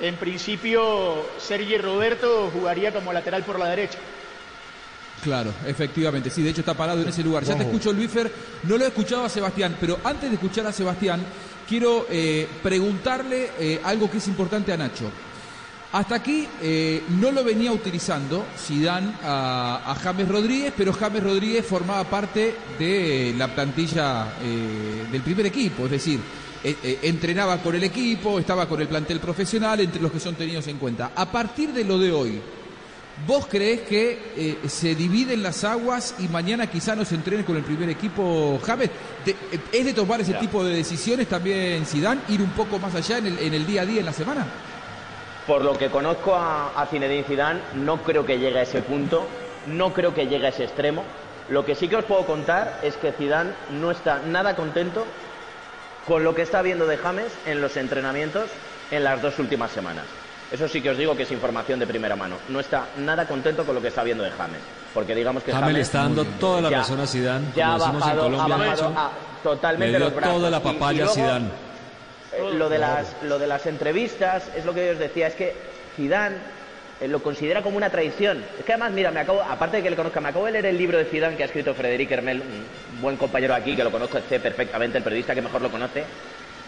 En 0.00 0.16
principio, 0.16 1.26
Sergi 1.38 1.76
Roberto 1.78 2.50
jugaría 2.52 2.92
como 2.92 3.12
lateral 3.12 3.42
por 3.44 3.58
la 3.58 3.68
derecha. 3.68 3.98
Claro, 5.22 5.52
efectivamente, 5.66 6.30
sí, 6.30 6.42
de 6.42 6.50
hecho 6.50 6.62
está 6.62 6.74
parado 6.74 7.00
en 7.02 7.08
ese 7.08 7.22
lugar. 7.22 7.44
Ya 7.44 7.56
te 7.56 7.62
escucho, 7.62 7.92
Luífer, 7.92 8.32
no 8.64 8.76
lo 8.76 8.84
he 8.84 8.88
escuchado 8.88 9.24
a 9.24 9.28
Sebastián, 9.28 9.76
pero 9.78 9.98
antes 10.02 10.28
de 10.28 10.34
escuchar 10.34 10.66
a 10.66 10.72
Sebastián, 10.72 11.24
quiero 11.68 12.06
eh, 12.10 12.48
preguntarle 12.62 13.50
eh, 13.58 13.80
algo 13.84 14.10
que 14.10 14.18
es 14.18 14.26
importante 14.26 14.72
a 14.72 14.76
Nacho. 14.76 15.10
Hasta 15.92 16.14
aquí 16.14 16.48
eh, 16.62 17.02
no 17.20 17.30
lo 17.32 17.44
venía 17.44 17.70
utilizando 17.70 18.46
Zidane 18.58 19.12
a, 19.22 19.82
a 19.92 19.94
James 19.96 20.26
Rodríguez, 20.26 20.72
pero 20.74 20.92
James 20.94 21.22
Rodríguez 21.22 21.66
formaba 21.66 22.04
parte 22.04 22.54
de 22.78 23.34
la 23.36 23.54
plantilla 23.54 24.32
eh, 24.42 25.04
del 25.12 25.20
primer 25.20 25.44
equipo, 25.46 25.84
es 25.84 25.90
decir, 25.90 26.18
eh, 26.64 26.76
eh, 26.82 26.98
entrenaba 27.02 27.58
con 27.58 27.74
el 27.74 27.84
equipo, 27.84 28.38
estaba 28.38 28.66
con 28.66 28.80
el 28.80 28.88
plantel 28.88 29.20
profesional, 29.20 29.80
entre 29.80 30.00
los 30.00 30.10
que 30.10 30.18
son 30.20 30.34
tenidos 30.34 30.66
en 30.68 30.78
cuenta. 30.78 31.10
A 31.14 31.30
partir 31.30 31.72
de 31.72 31.84
lo 31.84 31.98
de 31.98 32.10
hoy, 32.12 32.40
¿Vos 33.26 33.46
creés 33.46 33.82
que 33.82 34.32
eh, 34.36 34.56
se 34.68 34.94
dividen 34.94 35.42
las 35.42 35.64
aguas 35.64 36.14
y 36.18 36.28
mañana 36.28 36.66
quizá 36.68 36.96
no 36.96 37.04
se 37.04 37.14
entrene 37.14 37.44
con 37.44 37.56
el 37.58 37.62
primer 37.62 37.90
equipo 37.90 38.58
James? 38.64 38.88
De- 39.24 39.36
¿Es 39.70 39.84
de 39.84 39.92
tomar 39.92 40.22
ese 40.22 40.32
tipo 40.32 40.64
de 40.64 40.74
decisiones 40.74 41.28
también 41.28 41.84
Zidane, 41.84 42.22
ir 42.30 42.40
un 42.40 42.48
poco 42.52 42.78
más 42.78 42.94
allá 42.94 43.18
en 43.18 43.26
el, 43.26 43.38
en 43.38 43.52
el 43.52 43.66
día 43.66 43.82
a 43.82 43.86
día, 43.86 44.00
en 44.00 44.06
la 44.06 44.14
semana? 44.14 44.46
Por 45.46 45.62
lo 45.64 45.76
que 45.76 45.88
conozco 45.90 46.34
a, 46.34 46.70
a 46.80 46.86
Zinedine 46.86 47.24
Zidane, 47.24 47.60
no 47.74 48.02
creo 48.02 48.24
que 48.24 48.38
llegue 48.38 48.58
a 48.60 48.62
ese 48.62 48.80
punto, 48.82 49.26
no 49.66 49.92
creo 49.92 50.14
que 50.14 50.26
llegue 50.26 50.46
a 50.46 50.50
ese 50.50 50.64
extremo. 50.64 51.02
Lo 51.48 51.64
que 51.64 51.74
sí 51.74 51.88
que 51.88 51.96
os 51.96 52.04
puedo 52.04 52.24
contar 52.24 52.78
es 52.82 52.96
que 52.96 53.12
Zidane 53.12 53.50
no 53.72 53.90
está 53.90 54.20
nada 54.20 54.54
contento 54.54 55.04
con 56.06 56.22
lo 56.24 56.34
que 56.34 56.42
está 56.42 56.62
viendo 56.62 56.86
de 56.86 56.96
James 56.96 57.32
en 57.46 57.60
los 57.60 57.76
entrenamientos 57.76 58.50
en 58.90 59.02
las 59.04 59.20
dos 59.20 59.38
últimas 59.38 59.70
semanas. 59.72 60.04
Eso 60.52 60.68
sí 60.68 60.80
que 60.82 60.90
os 60.90 60.98
digo 60.98 61.16
que 61.16 61.22
es 61.24 61.32
información 61.32 61.80
de 61.80 61.86
primera 61.86 62.14
mano. 62.14 62.36
No 62.48 62.60
está 62.60 62.84
nada 62.98 63.26
contento 63.26 63.64
con 63.64 63.74
lo 63.74 63.80
que 63.82 63.88
está 63.88 64.02
viendo 64.04 64.22
de 64.22 64.30
James, 64.30 64.60
porque 64.94 65.14
digamos 65.14 65.42
que 65.42 65.50
James 65.52 65.72
le 65.74 65.80
está 65.80 66.02
dando 66.02 66.24
toda 66.38 66.60
la 66.60 66.70
ya- 66.70 66.78
razón 66.78 67.00
a 67.00 67.06
Zidane, 67.06 67.46
ya 67.56 67.70
ha 67.74 67.78
decimos 67.78 67.94
en 67.94 68.00
bajado, 68.00 68.20
ha 68.20 68.24
Colombia, 68.24 68.56
bajado 68.56 68.92
a- 68.96 69.10
totalmente 69.42 69.92
Le 69.92 69.98
dio 69.98 70.06
los 70.06 70.14
brazos. 70.14 70.36
toda 70.36 70.50
la 70.50 70.56
Y- 70.58 70.60
y 70.60 70.62
papaya 70.74 70.90
a 71.02 71.04
luego, 71.06 71.14
Zidane. 71.14 71.48
Eh, 72.32 72.54
lo 72.54 72.68
de 72.68 72.78
las 72.78 73.14
lo 73.22 73.38
de 73.38 73.46
las 73.46 73.66
entrevistas 73.66 74.50
es 74.56 74.64
lo 74.64 74.74
que 74.74 74.86
yo 74.86 74.92
os 74.92 74.98
decía 74.98 75.26
es 75.26 75.34
que 75.34 75.54
Zidane 75.96 76.36
eh, 77.00 77.08
lo 77.08 77.22
considera 77.22 77.62
como 77.62 77.76
una 77.76 77.90
traición. 77.90 78.44
Es 78.58 78.64
que 78.64 78.72
además 78.72 78.92
mira 78.92 79.10
me 79.10 79.20
acabo 79.20 79.42
aparte 79.42 79.78
de 79.78 79.82
que 79.82 79.90
le 79.90 79.96
conozca 79.96 80.20
me 80.20 80.28
acabo 80.28 80.46
de 80.46 80.52
leer 80.52 80.66
el 80.66 80.78
libro 80.78 80.98
de 80.98 81.04
Zidane 81.04 81.36
que 81.36 81.42
ha 81.42 81.46
escrito 81.46 81.74
Frederic 81.74 82.10
Hermel 82.10 82.40
un 82.40 83.00
buen 83.00 83.16
compañero 83.16 83.54
aquí 83.54 83.74
que 83.74 83.84
lo 83.84 83.90
conozco 83.90 84.20
sé 84.28 84.38
perfectamente 84.40 84.98
el 84.98 85.04
periodista 85.04 85.34
que 85.34 85.42
mejor 85.42 85.62
lo 85.62 85.70
conoce 85.70 86.04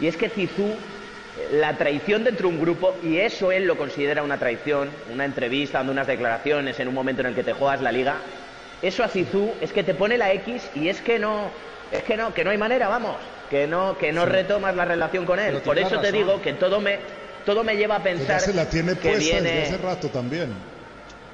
y 0.01 0.07
es 0.09 0.17
que 0.17 0.29
Zizou 0.29 0.67
eh, 0.67 1.49
la 1.53 1.77
traición 1.77 2.25
dentro 2.25 2.49
de 2.49 2.55
un 2.55 2.61
grupo 2.61 2.97
y 3.03 3.19
eso 3.19 3.53
él 3.53 3.65
lo 3.65 3.77
considera 3.77 4.23
una 4.23 4.39
traición 4.39 4.91
una 5.13 5.25
entrevista 5.25 5.79
dando 5.79 5.93
unas 5.93 6.09
declaraciones 6.09 6.81
en 6.81 6.89
un 6.89 6.95
momento 6.95 7.23
en 7.23 7.29
el 7.29 7.35
que 7.35 7.45
te 7.45 7.53
juegas 7.53 7.81
la 7.81 7.93
liga 7.93 8.17
eso 8.83 9.05
a 9.05 9.09
Zizou 9.09 9.55
es 9.61 9.73
que 9.73 9.85
te 9.85 9.95
pone 9.95 10.19
la 10.19 10.33
X 10.33 10.69
y 10.75 10.89
es 10.89 11.01
que 11.01 11.19
no 11.19 11.49
es 11.93 12.03
que 12.03 12.17
no 12.17 12.35
que 12.35 12.43
no 12.43 12.51
hay 12.51 12.59
manera 12.59 12.89
vamos 12.89 13.17
que 13.55 13.69
no 13.69 13.97
que 13.97 14.13
no 14.13 14.25
Sí. 14.25 14.31
retomas 14.31 14.75
la 14.75 14.85
relación 14.85 15.25
con 15.25 15.39
él 15.39 15.59
por 15.59 15.79
eso 15.79 16.01
te 16.01 16.11
digo 16.11 16.43
que 16.43 16.55
todo 16.55 16.81
me 16.81 16.99
todo 17.47 17.63
me 17.63 17.77
lleva 17.77 17.97
a 17.97 18.03
Que 18.03 18.11
pensar 18.11 18.41
ya 18.41 18.47
se 18.47 18.53
la 18.53 18.69
tiene 18.69 18.95
que 18.95 19.11
puesta 19.11 19.19
viene 19.19 19.43
desde 19.53 19.75
hace 19.75 19.79
rato 19.79 20.09
también. 20.09 20.49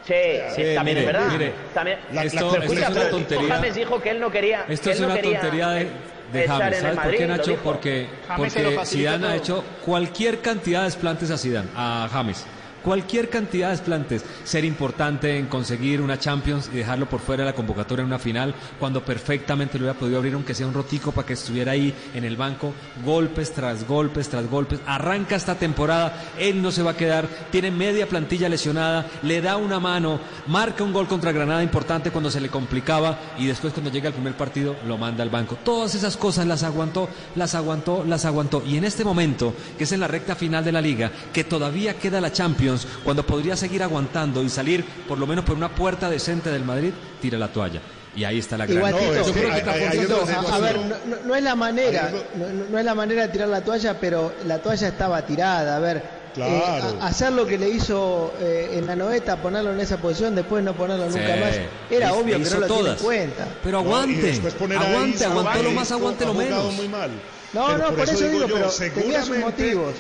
sí, 0.07 0.13
Sí, 0.55 0.63
es- 0.63 0.75
también 0.75 0.99
mire, 0.99 1.01
es 1.01 1.07
verdad 1.07 1.29
mire, 1.33 1.53
también 1.73 1.99
La- 2.13 2.25
esto- 2.25 2.39
Escucha, 2.59 2.65
esto 2.65 2.73
es 2.75 2.97
una 2.97 3.11
tontería. 3.11 3.55
James 3.55 3.75
dijo 3.75 4.03
que 4.03 4.11
él 4.11 4.21
no 4.21 4.31
quería 4.31 4.65
Esto 4.69 4.85
que 4.91 4.93
es 4.95 5.01
no 5.01 5.07
una 5.07 5.15
quería 5.17 5.41
tontería 5.41 5.69
de, 5.71 5.89
de 6.33 6.49
James. 6.49 6.67
en 6.67 6.73
el 6.75 6.81
¿Sabes 6.81 6.95
por 6.97 7.05
Madrid, 7.05 7.19
qué, 7.19 7.27
lo 7.27 7.37
Nacho? 7.37 7.57
Porque, 7.65 8.07
James 8.29 8.55
porque 8.55 8.79
Zidane 8.87 9.17
ha 9.27 9.29
todo. 9.31 9.39
hecho 9.39 9.65
cualquier 9.87 10.41
cantidad 10.41 10.81
de 10.81 10.85
desplantes 10.87 11.31
a 11.31 11.39
Zidane, 11.39 11.69
a 11.75 12.09
James. 12.13 12.45
Cualquier 12.85 13.29
cantidad 13.29 13.69
de 13.69 13.77
desplantes. 13.77 14.25
Ser 14.45 14.65
importante 14.65 15.39
en 15.39 15.47
conseguir 15.47 16.01
una 16.01 16.19
Champions 16.19 16.71
y 16.73 16.77
dejarlo 16.77 17.09
por 17.09 17.21
fuera 17.21 17.45
de 17.45 17.51
la 17.51 17.57
convocatoria 17.57 18.03
en 18.03 18.09
una 18.09 18.19
final, 18.19 18.55
cuando 18.79 19.05
perfectamente 19.05 19.79
lo 19.79 19.85
hubiera 19.85 19.99
podido 19.99 20.19
abrir, 20.19 20.35
aunque 20.35 20.55
sea 20.55 20.67
un 20.67 20.75
rotico, 20.75 21.13
para 21.13 21.27
que 21.27 21.35
estuviera 21.35 21.73
ahí 21.73 21.95
en 22.15 22.25
el 22.25 22.37
banco. 22.37 22.73
Golpes 23.05 23.53
tras 23.53 23.87
golpes 23.87 24.29
tras 24.29 24.49
golpes. 24.49 24.81
Arranca 24.87 25.37
esta 25.37 25.55
temporada, 25.55 26.31
él 26.39 26.63
no 26.63 26.71
se 26.71 26.83
va 26.83 26.93
a 26.93 26.97
quedar. 26.97 27.29
Tiene 27.51 27.71
media 27.71 28.09
plantilla 28.09 28.49
lesionada, 28.49 29.07
le 29.23 29.41
da 29.41 29.57
una 29.57 29.81
mano, 29.81 30.21
marca 30.47 30.85
un 30.85 30.93
gol 30.93 31.07
contra 31.07 31.33
Granada 31.33 31.63
importante 31.63 32.11
cuando 32.11 32.31
se 32.31 32.41
le 32.41 32.49
complicaba 32.49 33.19
y 33.39 33.47
después 33.47 33.73
cuando 33.73 33.91
llega 33.91 34.09
el 34.09 34.15
primer 34.15 34.35
partido 34.35 34.77
lo 34.87 34.99
manda 34.99 35.23
al 35.23 35.31
banco. 35.31 35.57
Todas 35.65 35.95
esas 35.95 36.17
cosas 36.17 36.47
las 36.47 36.63
aguantó, 36.63 37.09
las 37.35 37.55
aguantó, 37.55 38.05
las 38.07 38.25
aguantó. 38.25 38.63
Y 38.67 38.77
en 38.77 38.85
este 38.85 39.05
momento, 39.05 39.55
que 39.77 39.85
es 39.85 39.93
en 39.93 40.01
la 40.01 40.09
recta 40.09 40.35
final 40.35 40.65
de 40.65 40.73
la 40.73 40.81
liga, 40.81 41.11
que 41.33 41.45
todavía 41.45 41.95
queda 41.95 42.21
la 42.21 42.33
Champions, 42.33 42.70
cuando 43.05 43.25
podría 43.25 43.57
seguir 43.57 43.83
aguantando 43.83 44.43
y 44.43 44.49
salir 44.49 44.85
por 45.09 45.19
lo 45.19 45.27
menos 45.27 45.45
por 45.45 45.57
una 45.57 45.69
puerta 45.75 46.09
decente 46.11 46.51
del 46.51 46.65
Madrid, 46.65 46.93
tira 47.21 47.39
la 47.39 47.49
toalla. 47.49 47.81
Y 48.17 48.25
ahí 48.25 48.39
está 48.41 48.59
la 48.59 48.67
gran 48.67 48.85
a, 48.85 50.59
ver, 50.59 50.79
no, 50.79 50.97
no- 51.07 51.17
no 51.25 51.35
es 51.37 51.43
la 51.43 51.55
manera, 51.55 52.11
no, 52.35 52.47
no- 52.47 52.65
no 52.71 52.79
es 52.79 52.85
la 52.85 52.95
manera 52.95 53.23
de 53.23 53.29
tirar 53.29 53.49
la 53.49 53.61
toalla, 53.63 53.99
pero 54.01 54.33
la 54.47 54.59
toalla 54.61 54.89
estaba 54.89 55.23
tirada. 55.25 55.77
A 55.77 55.79
ver, 55.79 56.03
Claro. 56.35 56.53
eh, 56.53 56.97
a- 57.01 57.07
hacer 57.07 57.33
lo 57.33 57.47
que 57.47 57.57
le 57.59 57.69
hizo 57.69 58.35
eh, 58.41 58.71
en 58.79 58.87
la 58.87 58.97
noeta, 58.97 59.37
ponerlo 59.37 59.73
en 59.73 59.81
esa 59.81 59.97
posición, 59.99 60.35
después 60.35 60.63
no 60.65 60.75
ponerlo 60.75 61.07
nunca 61.07 61.35
Sí. 61.35 61.41
más, 61.41 61.59
era 61.91 62.13
obvio 62.15 62.39
que 62.39 62.45
no 62.51 62.51
lo 62.61 62.67
tiene 62.67 62.79
en 62.79 62.85
todas. 62.85 63.01
cuenta. 63.03 63.47
Pero 63.63 63.83
No, 63.83 63.89
aguante, 63.97 64.15
a 64.75 64.81
aguante, 64.81 65.25
aguantó 65.25 65.63
lo 65.63 65.71
más, 65.73 65.93
aguante 65.93 66.25
lo 66.27 66.35
menos. 66.35 66.75
muy 66.75 66.89
mal. 66.89 67.11
No, 67.53 67.67
Pero 67.67 67.79
no, 67.79 67.97
por 67.97 68.09
eso 68.09 68.29
digo, 68.29 68.47
yo, 68.47 68.55
pero 68.55 68.69
tenía 68.69 68.69
sus 68.69 69.29
seguramente- 69.29 69.39
motivos. 69.45 69.95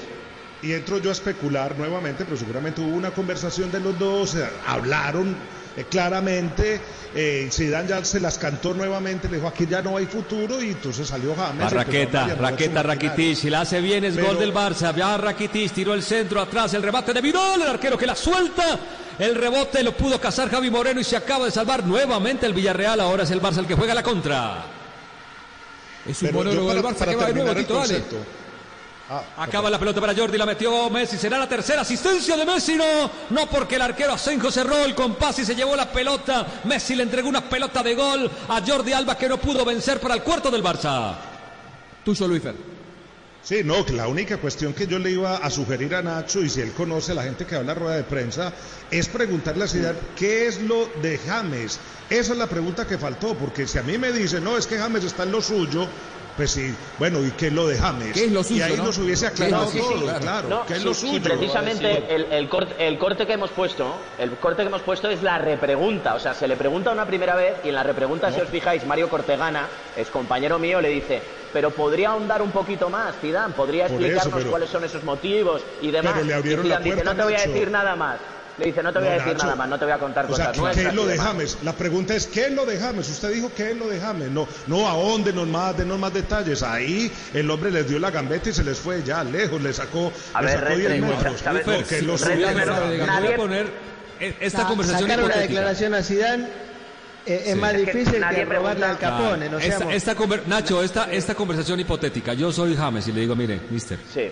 Y 0.62 0.72
entro 0.72 0.98
yo 0.98 1.08
a 1.10 1.12
especular 1.12 1.76
nuevamente, 1.78 2.24
pero 2.24 2.36
seguramente 2.36 2.80
hubo 2.82 2.94
una 2.94 3.10
conversación 3.12 3.72
de 3.72 3.80
los 3.80 3.98
dos, 3.98 4.36
hablaron 4.66 5.34
eh, 5.76 5.84
claramente, 5.88 6.80
eh, 7.14 7.48
Zidane 7.50 7.88
ya 7.88 8.04
se 8.04 8.20
las 8.20 8.36
cantó 8.36 8.74
nuevamente, 8.74 9.28
le 9.28 9.36
dijo 9.36 9.48
aquí 9.48 9.66
ya 9.66 9.80
no 9.80 9.96
hay 9.96 10.04
futuro 10.06 10.62
y 10.62 10.70
entonces 10.70 11.08
salió 11.08 11.34
James. 11.34 11.64
A 11.64 11.70
Raqueta, 11.70 12.34
Raqueta. 12.34 12.82
Rakitic, 12.82 13.36
si 13.36 13.48
la 13.48 13.62
hace 13.62 13.80
bien 13.80 14.04
es 14.04 14.14
Pero- 14.16 14.26
gol 14.28 14.38
del 14.40 14.52
Barça, 14.52 14.94
ya 14.94 15.16
Rakitic 15.16 15.72
tiró 15.72 15.94
el 15.94 16.02
centro 16.02 16.40
atrás, 16.40 16.74
el 16.74 16.82
rebate 16.82 17.12
de 17.14 17.20
Vidal, 17.22 17.62
el 17.62 17.68
arquero 17.68 17.96
que 17.96 18.06
la 18.06 18.16
suelta, 18.16 18.78
El 19.18 19.34
rebote 19.34 19.82
lo 19.82 19.92
pudo 19.94 20.18
cazar 20.18 20.48
Javi 20.50 20.70
Moreno 20.70 20.98
y 20.98 21.04
se 21.04 21.14
acaba 21.14 21.44
de 21.44 21.50
salvar 21.50 21.84
nuevamente 21.84 22.46
el 22.46 22.54
Villarreal. 22.54 23.00
Ahora 23.00 23.24
es 23.24 23.30
el 23.30 23.42
Barça 23.42 23.58
el 23.58 23.66
que 23.66 23.74
juega 23.74 23.92
la 23.92 24.02
contra. 24.02 24.64
Es 26.06 26.22
un 26.22 26.32
monólogo 26.32 26.72
del 26.72 26.82
Barça 26.82 26.94
para 26.96 27.10
que 27.12 27.16
va 27.18 27.26
de 27.26 27.34
nuevo, 27.34 27.52
terminar 27.52 27.58
el 27.58 27.66
Tito, 27.66 27.74
dale. 27.74 28.00
concepto. 28.00 28.16
Ah, 29.12 29.24
Acaba 29.38 29.68
la 29.68 29.76
pelota 29.76 30.00
para 30.00 30.14
Jordi, 30.14 30.38
la 30.38 30.46
metió 30.46 30.88
Messi. 30.88 31.18
Será 31.18 31.36
la 31.36 31.48
tercera 31.48 31.80
asistencia 31.80 32.36
de 32.36 32.46
Messi. 32.46 32.76
No, 32.76 33.10
no 33.30 33.50
porque 33.50 33.74
el 33.74 33.82
arquero 33.82 34.12
Asenjo 34.12 34.52
cerró 34.52 34.84
el 34.84 34.94
compás 34.94 35.36
y 35.40 35.44
se 35.44 35.56
llevó 35.56 35.74
la 35.74 35.90
pelota. 35.90 36.46
Messi 36.62 36.94
le 36.94 37.02
entregó 37.02 37.28
una 37.28 37.40
pelota 37.40 37.82
de 37.82 37.96
gol 37.96 38.30
a 38.48 38.62
Jordi 38.64 38.92
Alba 38.92 39.18
que 39.18 39.28
no 39.28 39.38
pudo 39.38 39.64
vencer 39.64 39.98
para 39.98 40.14
el 40.14 40.22
cuarto 40.22 40.48
del 40.48 40.62
Barça. 40.62 41.16
Tuyo, 42.04 42.28
Luisfer. 42.28 42.54
Sí, 43.42 43.62
no, 43.64 43.84
la 43.94 44.06
única 44.06 44.36
cuestión 44.36 44.74
que 44.74 44.86
yo 44.86 44.98
le 45.00 45.10
iba 45.10 45.38
a 45.38 45.50
sugerir 45.50 45.94
a 45.94 46.02
Nacho, 46.02 46.40
y 46.40 46.50
si 46.50 46.60
él 46.60 46.72
conoce 46.72 47.12
a 47.12 47.14
la 47.16 47.22
gente 47.22 47.46
que 47.46 47.56
va 47.56 47.62
a 47.62 47.64
la 47.64 47.74
rueda 47.74 47.96
de 47.96 48.04
prensa, 48.04 48.52
es 48.90 49.08
preguntarle 49.08 49.64
a 49.64 49.66
Zidane 49.66 49.98
qué 50.14 50.46
es 50.46 50.60
lo 50.60 50.86
de 51.02 51.18
James. 51.18 51.80
Esa 52.10 52.32
es 52.32 52.38
la 52.38 52.46
pregunta 52.46 52.86
que 52.86 52.98
faltó, 52.98 53.34
porque 53.34 53.66
si 53.66 53.78
a 53.78 53.82
mí 53.82 53.96
me 53.96 54.12
dicen, 54.12 54.44
no, 54.44 54.58
es 54.58 54.66
que 54.66 54.78
James 54.78 55.04
está 55.04 55.22
en 55.22 55.32
lo 55.32 55.40
suyo, 55.40 55.88
pues 56.36 56.52
sí, 56.52 56.76
bueno, 56.98 57.24
¿y 57.24 57.30
qué 57.32 57.48
es 57.48 57.52
lo 57.52 57.66
de 57.66 57.76
James? 57.76 58.12
¿Qué 58.12 58.24
es 58.24 58.32
lo 58.32 58.40
Y 58.40 58.44
suyo, 58.44 58.64
ahí 58.64 58.76
no? 58.76 58.84
nos 58.84 58.98
hubiese 58.98 59.26
¿Qué 59.28 59.32
es 59.44 59.50
lo 59.50 59.56
aclarado 59.58 59.70
todo, 59.72 60.00
Claro. 60.04 60.20
claro, 60.20 60.48
No, 60.48 60.66
¿qué 60.66 60.72
es 60.74 60.78
sí, 60.80 60.84
lo 60.84 60.94
sí, 60.94 61.06
suyo? 61.08 61.22
precisamente 61.22 62.14
el, 62.14 62.32
el 62.32 62.48
corte, 62.48 62.74
el 62.78 62.98
corte 62.98 63.26
que 63.26 63.32
hemos 63.34 63.50
puesto, 63.50 64.00
el 64.18 64.38
corte 64.38 64.62
que 64.62 64.68
hemos 64.68 64.82
puesto 64.82 65.08
es 65.10 65.22
la 65.22 65.38
repregunta. 65.38 66.14
O 66.14 66.18
sea, 66.18 66.32
se 66.34 66.48
le 66.48 66.56
pregunta 66.56 66.90
una 66.92 67.06
primera 67.06 67.34
vez 67.34 67.56
y 67.64 67.68
en 67.68 67.74
la 67.74 67.82
repregunta, 67.82 68.32
si 68.32 68.40
os 68.40 68.48
fijáis, 68.48 68.84
Mario 68.86 69.08
Cortegana, 69.08 69.68
es 69.96 70.08
compañero 70.10 70.58
mío, 70.58 70.80
le 70.80 70.88
dice, 70.88 71.22
pero 71.52 71.72
podría 71.74 72.10
ahondar 72.10 72.42
un 72.42 72.52
poquito 72.52 72.88
más, 72.88 73.18
Zidane, 73.20 73.54
podría 73.54 73.86
eso, 73.86 73.94
explicarnos 73.96 74.34
pero- 74.38 74.50
cuáles 74.50 74.70
son 74.70 74.84
esos 74.84 75.04
motivos 75.04 75.66
y 75.82 75.90
demás. 75.90 76.12
Pero 76.14 76.24
le 76.26 76.34
abrieron 76.34 76.64
y 76.64 76.68
la 76.68 76.76
Zidane 76.76 76.84
dice, 76.84 77.04
puerta, 77.04 77.12
no 77.12 77.16
te 77.18 77.24
voy 77.24 77.34
a 77.40 77.46
decir 77.46 77.70
nada 77.70 77.96
más. 77.96 78.20
Le 78.58 78.66
dice, 78.66 78.82
no 78.82 78.92
te 78.92 78.98
voy 78.98 79.08
a 79.08 79.10
No, 79.12 79.16
decir 79.18 79.32
Nacho. 79.32 79.44
nada 79.44 79.56
más, 79.56 79.68
no 79.68 79.78
te 79.78 79.84
voy 79.86 79.94
a 79.94 79.98
contar 79.98 80.24
O 80.26 80.28
sea, 80.36 80.46
cosas 80.46 80.52
¿qué, 80.54 80.60
nuestras. 80.60 80.84
qué 80.84 80.88
es 80.90 80.94
lo 80.94 81.06
de 81.06 81.12
demás". 81.12 81.26
James? 81.28 81.58
La 81.62 81.72
pregunta 81.72 82.14
es, 82.14 82.26
¿qué 82.26 82.46
es 82.46 82.52
lo 82.52 82.66
de 82.66 82.78
James? 82.78 83.08
Usted 83.08 83.32
dijo, 83.32 83.50
¿qué 83.56 83.70
es 83.70 83.76
lo 83.76 83.88
de 83.88 84.00
James? 84.00 84.30
No, 84.30 84.46
no 84.66 84.86
ahóndenos 84.88 85.46
más, 85.48 85.76
denos 85.78 85.98
más 85.98 86.12
detalles. 86.12 86.62
Ahí 86.62 87.10
el 87.32 87.50
hombre 87.50 87.70
les 87.70 87.88
dio 87.88 87.98
la 87.98 88.10
gambeta 88.10 88.50
y 88.50 88.52
se 88.52 88.62
les 88.64 88.78
fue 88.78 89.02
ya 89.02 89.24
lejos, 89.24 89.62
le 89.62 89.72
sacó, 89.72 90.12
A 90.34 90.42
le 90.42 90.48
ver, 90.48 90.60
sacó 90.60 90.74
10 90.76 90.88
Redden, 90.90 91.00
metros. 91.08 91.40
¿sabes? 91.40 91.66
No, 91.66 91.72
que 91.86 91.96
es 91.96 92.02
lo 92.02 92.16
Redden, 92.16 92.34
suyo. 92.36 92.48
pero 92.54 92.74
Voy 92.86 93.00
a 93.00 93.06
nadie- 93.06 93.36
poner 93.36 93.66
eh, 94.20 94.36
esta 94.40 94.62
Sa- 94.62 94.66
conversación 94.68 95.08
Sacar 95.08 95.18
una 95.24 95.28
hipotética. 95.32 95.54
declaración 95.60 95.94
a 95.94 96.02
Zidane 96.02 96.44
eh, 97.26 97.42
es 97.46 97.54
Sí. 97.54 97.60
más 97.60 97.72
Es 97.74 97.78
que 97.84 97.92
difícil 97.92 98.12
que, 98.14 98.20
nadie 98.20 98.44
robarle 98.44 98.84
al 98.84 98.98
Capone. 98.98 99.48
No 99.48 99.58
esta, 99.58 99.78
seamos- 99.78 99.94
esta 99.94 100.14
conver- 100.16 100.46
Nacho, 100.46 100.82
esta, 100.82 101.10
esta 101.10 101.34
conversación 101.34 101.80
hipotética. 101.80 102.34
Yo 102.34 102.52
soy 102.52 102.76
James 102.76 103.06
y 103.08 103.12
le 103.12 103.20
digo, 103.22 103.34
mire, 103.36 103.60
mister, 103.70 103.98
Sí. 104.12 104.30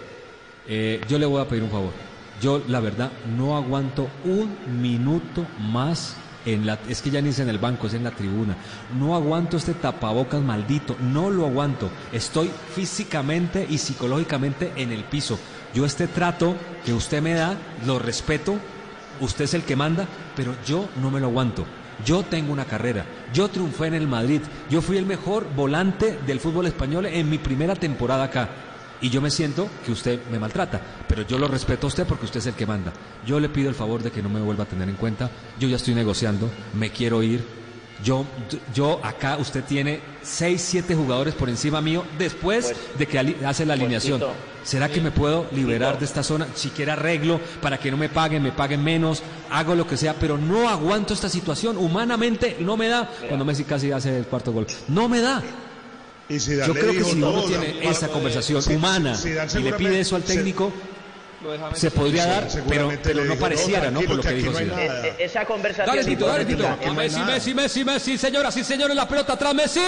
eh, 0.68 1.00
yo 1.09 1.18
le 1.18 1.24
voy 1.26 1.40
a 1.40 1.48
pedir 1.48 1.62
un 1.62 1.70
favor. 1.70 2.08
Yo, 2.40 2.62
la 2.68 2.81
verdad, 2.81 3.11
no 3.37 3.57
aguanto 3.57 4.09
un 4.24 4.81
minuto 4.81 5.46
más 5.59 6.16
en 6.46 6.66
la... 6.66 6.79
Es 6.88 7.03
que 7.03 7.11
ya 7.11 7.20
ni 7.20 7.31
es 7.31 7.38
en 7.40 7.48
el 7.48 7.59
banco, 7.59 7.87
es 7.87 7.94
en 7.94 8.05
la 8.05 8.12
tribuna. 8.12 8.57
No 8.98 9.14
aguanto 9.14 9.57
este 9.57 9.74
tapabocas 9.74 10.40
maldito. 10.40 10.96
No 11.01 11.31
lo 11.31 11.46
aguanto. 11.46 11.90
Estoy 12.12 12.51
físicamente 12.74 13.66
y 13.68 13.79
psicológicamente 13.79 14.72
en 14.77 14.92
el 14.92 15.05
piso. 15.05 15.38
Yo 15.74 15.85
este 15.85 16.07
trato 16.07 16.55
que 16.85 16.94
usted 16.94 17.22
me 17.22 17.35
da, 17.35 17.57
lo 17.87 17.98
respeto. 17.98 18.57
Usted 19.20 19.44
es 19.44 19.55
el 19.55 19.64
que 19.64 19.77
manda, 19.77 20.07
pero 20.37 20.55
yo 20.64 20.88
no 21.03 21.11
me 21.11 21.20
lo 21.20 21.27
aguanto. 21.27 21.66
Yo 22.05 22.22
tengo 22.22 22.53
una 22.53 22.64
carrera. 22.64 23.05
Yo 23.35 23.48
triunfé 23.48 23.88
en 23.88 23.94
el 23.94 24.07
Madrid. 24.07 24.40
Yo 24.70 24.81
fui 24.81 24.96
el 24.96 25.07
mejor 25.07 25.46
volante 25.57 26.18
del 26.27 26.38
fútbol 26.38 26.66
español 26.66 27.07
en 27.07 27.29
mi 27.29 27.38
primera 27.38 27.74
temporada 27.74 28.24
acá. 28.24 28.48
Y 29.00 29.11
yo 29.11 29.20
me 29.20 29.30
siento 29.30 29.68
que 29.84 29.92
usted 29.92 30.20
me 30.30 30.38
maltrata, 30.38 30.80
pero 31.06 31.22
yo 31.22 31.38
lo 31.38 31.46
respeto 31.46 31.87
a 31.87 31.88
usted 31.88 32.06
porque 32.06 32.24
usted 32.24 32.40
es 32.40 32.46
el 32.46 32.54
que 32.54 32.66
manda. 32.66 32.92
Yo 33.24 33.38
le 33.38 33.48
pido 33.48 33.68
el 33.68 33.74
favor 33.74 34.02
de 34.02 34.11
que 34.11 34.22
no 34.22 34.28
me 34.28 34.40
vuelva 34.40 34.64
a 34.64 34.68
tener 34.68 34.88
en 34.88 34.96
cuenta. 34.96 35.30
Yo 35.58 35.68
ya 35.68 35.76
estoy 35.76 35.94
negociando, 35.94 36.50
me 36.74 36.90
quiero 36.90 37.22
ir. 37.22 37.58
Yo, 38.02 38.24
yo 38.72 39.00
acá, 39.02 39.38
usted 39.38 39.64
tiene 39.64 40.00
seis, 40.22 40.62
siete 40.62 40.94
jugadores 40.94 41.34
por 41.34 41.48
encima 41.48 41.80
mío 41.80 42.04
después 42.16 42.72
de 42.96 43.06
que 43.06 43.18
hace 43.18 43.66
la 43.66 43.74
pues, 43.74 43.80
alineación. 43.80 44.20
Tito. 44.20 44.32
¿Será 44.62 44.88
que 44.88 45.00
me 45.00 45.11
puedo 45.11 45.46
liberar 45.52 45.98
de 45.98 46.04
esta 46.04 46.22
zona? 46.22 46.46
Siquiera 46.54 46.92
arreglo 46.92 47.40
para 47.62 47.78
que 47.78 47.90
no 47.90 47.96
me 47.96 48.08
paguen, 48.08 48.42
me 48.42 48.52
paguen 48.52 48.84
menos, 48.84 49.22
hago 49.50 49.74
lo 49.74 49.87
que 49.87 49.96
sea, 49.96 50.14
pero 50.14 50.37
no 50.37 50.68
aguanto 50.68 51.14
esta 51.14 51.28
situación. 51.28 51.76
Humanamente 51.76 52.58
no 52.61 52.76
me 52.76 52.88
da. 52.88 53.11
Cuando 53.26 53.44
Messi 53.44 53.64
casi 53.64 53.90
hace 53.90 54.18
el 54.18 54.26
cuarto 54.26 54.52
gol. 54.52 54.66
No 54.88 55.08
me 55.08 55.20
da. 55.20 55.42
Y 56.28 56.38
Zidane 56.38 56.66
Yo 56.68 56.74
creo 56.78 56.92
que 56.92 57.04
si 57.04 57.16
no, 57.16 57.30
uno 57.30 57.40
no, 57.42 57.46
tiene 57.48 57.88
esa 57.88 58.08
conversación 58.08 58.62
humana 58.76 59.16
y 59.24 59.58
le 59.62 59.72
pide 59.74 60.00
eso 60.00 60.16
al 60.16 60.22
técnico, 60.22 60.72
se 61.74 61.90
podría 61.90 62.22
Sí, 62.50 62.58
dar, 62.58 62.64
pero, 63.02 63.24
no 63.24 63.36
pareciera, 63.36 63.90
¿no? 63.90 64.00
Por 64.02 64.16
lo 64.16 64.22
que 64.22 64.28
que 64.28 64.34
dijo 64.34 64.52
Zidane. 64.52 64.86
nada. 64.88 65.06
Esa 65.18 65.44
conversación 65.46 65.96
Dale, 65.96 66.08
Tito, 66.08 66.26
dale, 66.26 66.44
Tito. 66.44 66.66
A 66.66 66.92
Messi, 66.92 67.20
Messi, 67.20 67.54
Messi, 67.54 67.84
Messi, 67.84 68.18
señoras 68.18 68.56
y 68.56 68.64
señores, 68.64 68.94
la 68.96 69.08
pelota 69.08 69.34
atrás, 69.34 69.54
Messi. 69.54 69.80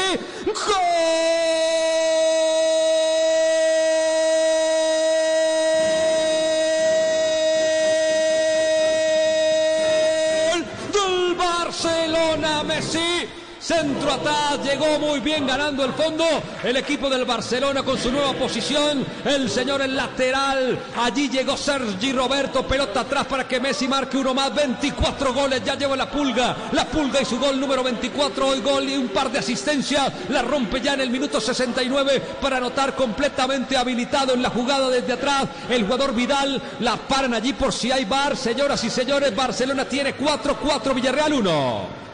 ¡Gol 10.53 10.65
del 10.93 11.35
Barcelona, 11.37 12.63
Messi! 12.65 13.29
Centro 13.61 14.11
atrás, 14.11 14.59
llegó 14.65 14.99
muy 14.99 15.21
bien 15.21 15.47
ganando 15.47 15.85
el 15.85 15.93
fondo. 15.93 16.25
El 16.65 16.79
equipo 16.79 17.11
del 17.11 17.27
Barcelona 17.27 17.83
con 17.83 17.99
su 17.99 18.11
nueva 18.11 18.33
posición. 18.33 19.05
El 19.23 19.51
señor 19.51 19.83
el 19.83 19.95
lateral. 19.95 20.79
Allí 20.97 21.29
llegó 21.29 21.59
Sergi 21.59 22.13
Roberto. 22.13 22.67
Pelota 22.67 23.01
atrás 23.01 23.27
para 23.27 23.47
que 23.47 23.61
Messi 23.61 23.87
marque 23.87 24.17
uno 24.17 24.33
más. 24.33 24.55
24 24.55 25.35
goles. 25.35 25.63
Ya 25.63 25.77
lleva 25.77 25.95
la 25.95 26.11
pulga. 26.11 26.57
La 26.73 26.87
pulga 26.87 27.21
y 27.21 27.27
su 27.27 27.39
gol 27.39 27.61
número 27.61 27.83
24. 27.85 28.49
Hoy 28.49 28.61
gol 28.63 28.89
y 28.89 28.97
un 28.97 29.09
par 29.09 29.31
de 29.31 29.41
asistencias. 29.41 30.11
La 30.31 30.41
rompe 30.41 30.81
ya 30.81 30.95
en 30.95 31.03
el 31.03 31.11
minuto 31.11 31.39
69 31.39 32.23
para 32.41 32.57
anotar 32.57 32.95
completamente 32.95 33.77
habilitado 33.77 34.33
en 34.33 34.43
la 34.43 34.49
jugada 34.49 34.89
desde 34.89 35.13
atrás. 35.13 35.45
El 35.69 35.85
jugador 35.85 36.15
Vidal. 36.15 36.63
La 36.81 36.97
paran 36.97 37.35
allí 37.35 37.53
por 37.53 37.75
si 37.75 37.93
hay 37.93 38.07
bar. 38.07 38.39
Señoras 38.39 38.83
y 38.85 38.89
señores, 38.89 39.37
Barcelona 39.37 39.85
tiene 39.85 40.17
4-4, 40.17 40.95
Villarreal 40.95 41.35
1. 41.35 42.10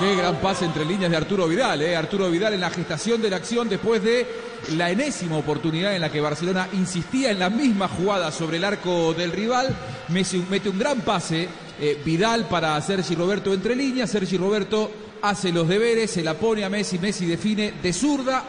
Qué 0.00 0.16
gran 0.16 0.36
pase 0.36 0.64
entre 0.64 0.86
líneas 0.86 1.10
de 1.10 1.16
Arturo 1.18 1.46
Vidal, 1.46 1.82
¿eh? 1.82 1.94
Arturo 1.94 2.30
Vidal 2.30 2.54
en 2.54 2.62
la 2.62 2.70
gestación 2.70 3.20
de 3.20 3.28
la 3.28 3.36
acción 3.36 3.68
después 3.68 4.02
de 4.02 4.26
la 4.74 4.90
enésima 4.90 5.36
oportunidad 5.36 5.94
en 5.94 6.00
la 6.00 6.10
que 6.10 6.22
Barcelona 6.22 6.70
insistía 6.72 7.30
en 7.30 7.38
la 7.38 7.50
misma 7.50 7.86
jugada 7.86 8.32
sobre 8.32 8.56
el 8.56 8.64
arco 8.64 9.12
del 9.12 9.30
rival. 9.30 9.68
Mete 10.08 10.70
un 10.70 10.78
gran 10.78 11.02
pase, 11.02 11.46
eh, 11.78 12.00
Vidal 12.02 12.48
para 12.48 12.80
Sergi 12.80 13.14
Roberto 13.14 13.52
entre 13.52 13.76
líneas. 13.76 14.08
Sergi 14.08 14.38
Roberto 14.38 14.90
hace 15.20 15.52
los 15.52 15.68
deberes, 15.68 16.10
se 16.10 16.22
la 16.22 16.32
pone 16.32 16.64
a 16.64 16.70
Messi, 16.70 16.98
Messi 16.98 17.26
define 17.26 17.74
de 17.82 17.92
zurda. 17.92 18.42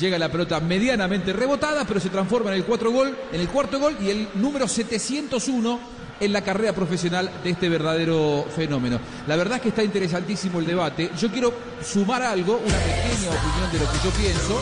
Llega 0.00 0.18
la 0.18 0.32
pelota 0.32 0.58
medianamente 0.60 1.34
rebotada, 1.34 1.84
pero 1.84 2.00
se 2.00 2.08
transforma 2.08 2.48
en 2.48 2.56
el, 2.56 2.62
gol, 2.62 3.14
en 3.30 3.40
el 3.42 3.48
cuarto 3.50 3.78
gol 3.78 3.94
y 4.00 4.08
el 4.08 4.28
número 4.36 4.66
701 4.66 6.01
en 6.20 6.32
la 6.32 6.42
carrera 6.42 6.72
profesional 6.72 7.30
de 7.42 7.50
este 7.50 7.68
verdadero 7.68 8.46
fenómeno. 8.54 9.00
La 9.26 9.36
verdad 9.36 9.56
es 9.56 9.62
que 9.62 9.68
está 9.70 9.82
interesantísimo 9.82 10.60
el 10.60 10.66
debate. 10.66 11.10
Yo 11.18 11.30
quiero 11.30 11.52
sumar 11.82 12.22
algo, 12.22 12.60
una 12.64 12.78
pequeña 12.78 13.30
opinión 13.30 13.72
de 13.72 13.78
lo 13.78 13.90
que 13.90 13.98
yo 14.04 14.10
pienso, 14.10 14.60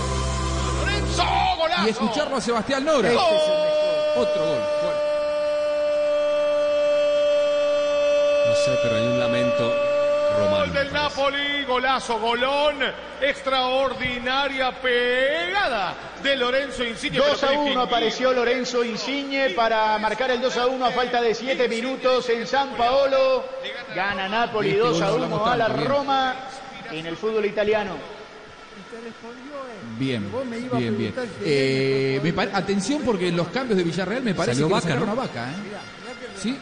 ¡Lorenzo! 0.80 1.24
¡Golazo! 1.58 1.86
y 1.86 1.90
escucharlo 1.90 2.36
a 2.36 2.40
Sebastián 2.40 2.84
Nora. 2.84 3.08
Este 3.08 3.20
es 3.20 3.42
el 3.42 4.22
Otro 4.22 4.46
gol. 4.46 4.58
No 8.48 8.54
sé, 8.56 8.78
pero 8.82 8.96
hay 8.96 9.06
un 9.06 9.20
lamento 9.20 9.74
romano. 10.38 10.58
Gol 10.58 10.72
del. 10.72 10.92
Napoli, 10.92 11.64
golazo, 11.66 12.18
golón, 12.18 12.76
extraordinaria 13.20 14.72
pegada 14.80 15.94
de 16.22 16.37
Lorenzo 16.37 16.85
Insigne. 16.85 17.18
2 17.18 17.38
pero 17.40 17.52
a 17.52 17.54
1 17.54 17.62
Filipe 17.64 17.83
apareció 17.83 18.33
Lorenzo 18.33 18.85
Insigne 18.85 19.50
para 19.50 19.98
marcar 19.98 20.30
el 20.30 20.40
2 20.40 20.56
a 20.56 20.66
1 20.66 20.85
a 20.87 20.90
falta 20.90 21.20
de 21.20 21.35
7 21.35 21.68
minutos 21.68 22.28
en 22.28 22.46
San 22.46 22.70
Paolo. 22.76 23.44
Gana 23.94 24.28
Napoli 24.28 24.70
Este 24.70 24.80
2 24.80 24.92
gol 24.92 25.02
a 25.02 25.06
no 25.06 25.14
1 25.14 25.24
hablamos 25.24 25.48
a 25.48 25.56
la. 25.56 25.68
Roma 25.68 26.35
en 26.92 27.06
el 27.06 27.16
fútbol 27.16 27.44
italiano. 27.46 27.96
Bien, 29.98 30.30
bien, 30.72 30.96
bien. 30.98 31.14
Eh, 31.44 32.20
me 32.22 32.42
atención 32.42 33.02
porque 33.02 33.28
en 33.28 33.37
los 33.37 33.48
cambios 33.48 33.76
de 33.76 33.85
Villarreal 33.85 34.22
me 34.22 34.35
parece 34.35 34.54
Salió 34.61 34.68
que 34.68 34.74
Vaca, 34.74 34.87
lo 34.88 34.92
sacaron 34.94 35.06
¿no? 35.16 35.22
a 35.22 35.26
Vaca. 35.26 35.50
¿eh? 35.50 35.54
Sí, 36.37 36.59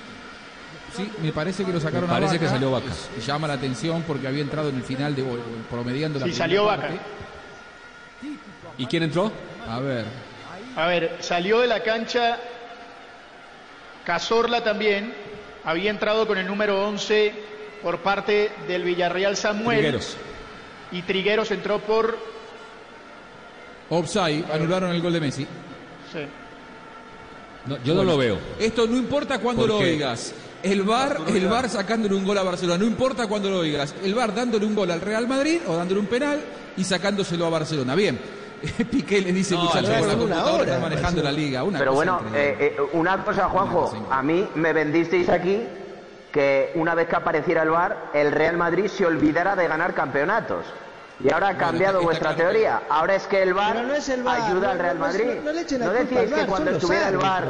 sí, 0.96 1.10
me 1.22 1.32
parece 1.32 1.64
que 1.64 1.72
lo 1.72 1.80
sacaron 1.80 2.08
Me 2.08 2.16
a 2.16 2.18
parece 2.18 2.34
Vaca. 2.34 2.44
que 2.46 2.50
salió 2.50 2.70
Vaca. 2.72 2.90
Y 3.16 3.20
Llama 3.20 3.46
la 3.48 3.54
atención 3.54 4.02
porque 4.06 4.26
había 4.28 4.42
entrado 4.42 4.68
en 4.70 4.76
el 4.76 4.82
final 4.82 5.14
de 5.14 5.24
promediando 5.70 6.18
la 6.18 6.26
Sí, 6.26 6.30
primera 6.32 6.44
salió 6.44 6.64
Vaca. 6.64 6.82
parte. 6.88 6.98
¿Y 8.78 8.86
quién 8.86 9.02
entró? 9.04 9.32
A 9.68 9.80
ver, 9.80 10.04
A 10.76 10.86
ver, 10.86 11.16
salió 11.20 11.60
de 11.60 11.66
la 11.66 11.82
cancha 11.82 12.38
Cazorla 14.04 14.64
también. 14.64 15.12
Había 15.64 15.90
entrado 15.90 16.26
con 16.26 16.38
el 16.38 16.46
número 16.46 16.86
11 16.86 17.32
por 17.82 17.98
parte 17.98 18.50
del 18.66 18.82
Villarreal 18.84 19.36
Samuel. 19.36 19.78
Trigueros. 19.78 20.16
Y 20.92 21.02
Trigueros 21.02 21.50
entró 21.50 21.80
por... 21.80 22.16
offside, 23.90 24.44
anularon 24.50 24.92
el 24.92 25.02
gol 25.02 25.12
de 25.12 25.20
Messi. 25.20 25.46
sí. 26.12 26.20
No, 27.66 27.76
yo 27.84 27.94
no 27.94 28.02
lo 28.02 28.16
veo. 28.16 28.38
Esto 28.58 28.86
no 28.86 28.96
importa 28.96 29.40
cuándo 29.40 29.62
¿Por 29.62 29.68
lo 29.68 29.76
oigas. 29.78 30.32
El 30.62 30.82
VAR, 30.84 31.18
el 31.28 31.46
VAR 31.46 31.68
sacándole 31.68 32.14
un 32.14 32.24
gol 32.24 32.38
a 32.38 32.42
Barcelona, 32.42 32.78
no 32.78 32.86
importa 32.86 33.26
cuándo 33.26 33.50
lo 33.50 33.60
digas. 33.60 33.94
El 34.02 34.14
VAR 34.14 34.34
dándole 34.34 34.64
un 34.64 34.74
gol 34.74 34.90
al 34.90 35.02
Real 35.02 35.28
Madrid 35.28 35.60
o 35.66 35.76
dándole 35.76 36.00
un 36.00 36.06
penal 36.06 36.40
y 36.78 36.84
sacándoselo 36.84 37.44
a 37.44 37.50
Barcelona. 37.50 37.94
Bien. 37.94 38.18
Piqué 38.90 39.20
le 39.20 39.32
dice, 39.32 39.54
No, 39.54 39.64
muchachos, 39.64 39.88
no, 39.90 39.98
con 39.98 40.08
la 40.08 40.14
una 40.14 40.16
computadora 40.18 40.54
hora, 40.54 40.64
están 40.64 40.82
manejando 40.82 41.22
la 41.22 41.32
liga. 41.32 41.62
Una 41.64 41.78
Pero 41.78 41.92
cosa 41.92 41.96
bueno, 42.12 42.20
eh, 42.34 42.74
eh, 42.76 42.82
una 42.92 43.24
cosa, 43.24 43.48
Juanjo, 43.48 43.92
a 44.10 44.22
mí 44.22 44.48
me 44.54 44.72
vendisteis 44.72 45.28
aquí 45.28 45.62
que 46.32 46.72
una 46.74 46.94
vez 46.94 47.08
que 47.08 47.16
apareciera 47.16 47.62
el 47.62 47.70
VAR, 47.70 47.96
el 48.14 48.32
Real 48.32 48.56
Madrid 48.56 48.86
se 48.88 49.06
olvidara 49.06 49.56
de 49.56 49.66
ganar 49.68 49.94
campeonatos. 49.94 50.64
Y 51.24 51.32
ahora 51.32 51.48
ha 51.48 51.56
cambiado 51.56 52.02
vuestra 52.02 52.36
teoría. 52.36 52.82
Ahora 52.88 53.16
es 53.16 53.26
que 53.26 53.42
el 53.42 53.52
VAR, 53.54 53.74
Pero 53.74 53.88
no 53.88 53.94
es 53.94 54.08
el 54.08 54.22
VAR, 54.22 54.40
ayuda 54.42 54.66
no- 54.66 54.70
al 54.72 54.78
Real 54.78 54.98
no- 54.98 55.06
no- 55.06 55.12
Madrid. 55.12 55.26
no 55.44 55.52
le 55.52 55.60
echen 55.62 55.80
la 55.80 55.86
¿No 55.86 55.92
culpa 55.92 56.04
decíais 56.20 56.32
que 56.42 56.46
cuando 56.46 56.70
estuviera 56.72 57.08
el 57.08 57.16
VAR 57.16 57.44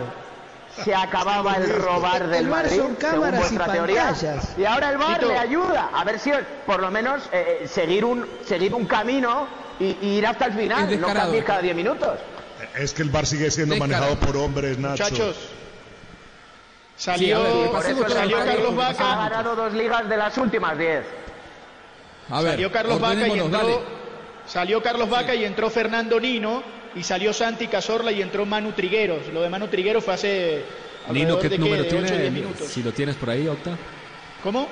se 0.84 0.94
acababa 0.94 1.54
el 1.56 1.68
robar 1.82 2.22
El 2.22 2.30
del 2.30 2.48
VAR 2.48 2.62
Madrid, 2.64 2.78
son 2.80 2.96
según 2.98 3.12
cámaras 3.12 3.34
y 3.34 3.56
vuestra 3.56 3.72
teoría? 3.72 4.04
pantallas. 4.04 4.54
Y 4.56 4.64
ahora 4.64 4.90
el 4.90 4.96
VAR 4.98 5.22
le 5.24 5.38
ayuda. 5.38 5.90
A 5.92 6.04
ver 6.04 6.18
si 6.18 6.30
por 6.66 6.80
lo 6.80 6.90
menos 6.90 7.28
eh, 7.32 7.60
eh, 7.62 7.68
seguir 7.68 8.04
un 8.04 8.24
seguir 8.46 8.72
un 8.74 8.86
camino 8.86 9.46
y, 9.80 9.96
y 10.02 10.18
ir 10.18 10.26
hasta 10.26 10.46
el 10.46 10.52
Es 10.52 10.58
final, 10.58 11.00
no 11.00 11.06
cambies 11.12 11.44
cada 11.44 11.62
10 11.62 11.76
minutos. 11.76 12.18
Es 12.76 12.92
que 12.92 13.02
el 13.02 13.10
bar 13.10 13.26
sigue 13.26 13.50
siendo 13.50 13.74
Descarado. 13.74 14.06
manejado 14.14 14.26
por 14.26 14.36
hombres, 14.42 14.78
Nacho. 14.78 15.04
Muchachos, 15.04 15.36
salió, 16.96 17.38
a 17.38 17.42
ver, 17.42 17.70
por 17.70 17.86
eso 17.86 18.08
salió 18.08 18.36
Carlos 18.38 18.72
Ha 18.72 18.76
Vaca. 18.76 19.16
ganado 19.16 19.56
dos 19.56 19.72
ligas 19.72 20.08
de 20.08 20.16
las 20.16 20.36
últimas 20.38 20.76
10. 20.78 21.04
A 22.30 22.40
ver, 22.42 22.50
salió 22.52 22.72
Carlos 22.72 23.00
Vaca 23.00 23.26
y 23.28 23.30
entró, 23.30 23.48
dale. 23.48 23.78
salió 24.46 24.82
Carlos 24.82 25.08
Vaca 25.08 25.34
y 25.34 25.44
entró 25.44 25.70
Fernando 25.70 26.20
Nino 26.20 26.62
y 26.94 27.02
salió 27.02 27.32
Santi 27.32 27.68
Cazorla 27.68 28.12
y 28.12 28.20
entró 28.22 28.44
Manu 28.44 28.72
Trigueros. 28.72 29.28
Lo 29.32 29.42
de 29.42 29.48
Manu 29.48 29.68
Trigueros 29.68 30.04
fue 30.04 30.14
hace 30.14 30.64
Nino, 31.12 31.38
¿qué 31.38 31.48
de, 31.48 31.58
número 31.58 31.82
de 31.84 31.88
8 31.88 31.96
o 31.96 32.00
10 32.00 32.12
tiene? 32.12 32.30
minutos. 32.30 32.66
Si 32.68 32.82
lo 32.82 32.92
tienes 32.92 33.16
por 33.16 33.30
ahí, 33.30 33.46
Octa. 33.48 33.70
¿Cómo? 34.42 34.68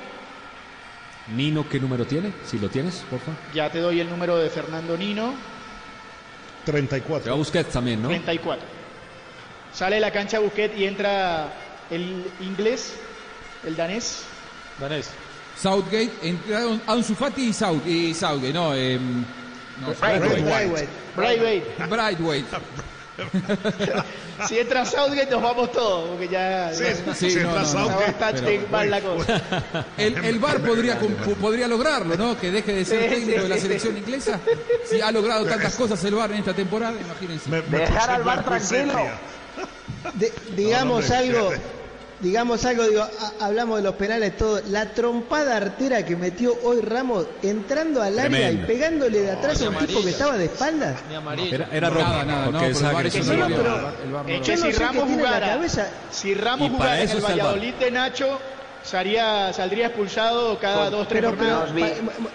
Nino, 1.29 1.69
¿qué 1.69 1.81
número 1.81 2.07
tiene? 2.07 2.33
Si 2.45 2.59
lo 2.59 2.69
tienes, 2.69 3.05
por 3.11 3.19
favor. 3.21 3.35
Ya 3.53 3.71
te 3.71 3.81
doy 3.81 4.01
el 4.01 4.09
número 4.09 4.37
de 4.37 4.49
Fernando 4.49 4.97
Nino, 4.97 5.35
34. 6.65 7.25
Te 7.25 7.31
va 7.31 7.37
Busquets 7.37 7.71
también, 7.71 8.03
¿no? 8.03 8.09
34. 8.09 8.65
Sale 9.73 9.97
de 9.97 10.01
la 10.01 10.11
cancha 10.11 10.39
Busquets 10.39 10.77
y 10.77 10.85
entra 10.85 11.53
el 11.91 12.25
inglés, 12.41 12.95
el 13.65 13.77
danés. 13.77 14.25
Danés. 14.79 15.11
Southgate, 15.57 16.13
entraron 16.23 16.83
Ansu 16.87 17.15
Fati 17.15 17.49
y, 17.49 17.53
South, 17.53 17.87
y 17.87 18.13
Southgate, 18.13 18.53
no, 18.53 18.75
eh, 18.75 18.99
no 19.81 19.95
Braithwaite. 20.01 20.89
Braithwaite. 21.17 21.87
Braithwaite. 21.89 22.47
Si 24.49 24.59
entra 24.59 24.85
Southgate 24.85 25.31
nos 25.31 25.43
vamos 25.43 25.73
todos, 25.73 26.11
porque 26.11 26.29
ya, 26.29 26.73
Sí, 26.75 26.85
ya- 27.07 27.15
sí, 27.15 27.31
ya 27.31 27.43
no, 27.45 27.55
no, 27.55 27.63
está 27.63 27.81
no. 27.81 27.89
bastante 27.89 28.43
Pero- 28.43 28.69
mal 28.71 28.91
la 28.91 29.01
cosa. 29.01 29.43
El, 29.97 30.17
el 30.25 30.39
VAR 30.39 30.59
podría, 30.61 30.99
podría 31.41 31.67
lograrlo, 31.69 32.17
¿no? 32.17 32.39
Que 32.39 32.51
deje 32.51 32.73
de 32.75 32.85
ser 32.85 33.03
Sí, 33.05 33.09
técnico 33.09 33.39
sí, 33.39 33.43
de 33.45 33.49
la 33.49 33.55
sí. 33.57 33.61
selección 33.63 33.97
inglesa. 33.97 34.41
Si 34.89 35.01
ha 35.01 35.11
logrado 35.11 35.45
tantas 35.47 35.75
cosas 35.75 36.03
el 36.05 36.15
VAR 36.15 36.33
en 36.33 36.39
esta 36.39 36.53
temporada, 36.55 36.95
imagínense. 37.01 37.51
Dejar 37.71 38.11
al 38.11 38.23
VAR 38.23 38.45
tranquilo. 38.45 38.99
De- 40.15 40.33
digamos 40.55 41.09
No, 41.09 41.15
no, 41.15 41.21
algo. 41.21 41.53
Digamos 42.21 42.65
algo, 42.65 42.85
digo, 42.85 43.03
a- 43.03 43.45
hablamos 43.45 43.79
de 43.79 43.83
los 43.85 43.95
penales 43.97 44.37
todo, 44.37 44.61
la 44.69 44.87
trompada 44.93 45.57
artera 45.57 46.05
que 46.05 46.17
metió 46.17 46.55
hoy 46.65 46.81
Ramos 46.81 47.27
entrando 47.43 48.03
al 48.03 48.19
área 48.19 48.31
Tremendo. 48.49 48.63
y 48.63 48.67
pegándole 48.67 49.19
de 49.21 49.31
atrás 49.33 49.61
No, 49.61 49.67
a 49.67 49.71
un 49.71 49.87
tipo 49.87 50.03
que 50.03 50.11
estaba 50.11 50.37
de 50.39 50.47
espaldas. 50.47 50.97
Ni 51.09 51.15
amarillo. 51.15 51.55
Era, 51.55 51.69
era 51.73 51.91
Nada, 51.91 52.03
roja, 52.03 52.25
nada, 52.25 52.45
porque 52.47 52.69
no, 53.21 53.49
no 53.49 53.57
pero- 53.57 53.93
el 54.29 54.43
Yo 54.43 54.57
no 54.57 54.67
si 54.67 54.73
sé 54.73 54.79
Ramos 54.79 55.09
la 55.09 55.15
jugara, 55.17 55.47
cabeza. 55.49 55.89
si 56.11 56.35
Ramos 56.35 56.71
jugara 56.71 57.01
en 57.01 57.11
el. 57.11 57.21
Valladolid 57.21 57.75
de 57.75 57.91
Nacho, 57.91 58.39
salía, 58.87 59.53
saldría 59.53 59.87
expulsado 59.87 60.59
cada 60.59 60.89
dos, 60.91 61.09
tres 61.09 61.23
Pero, 61.23 61.37
pero, 61.37 61.57
jornadas. 61.61 61.73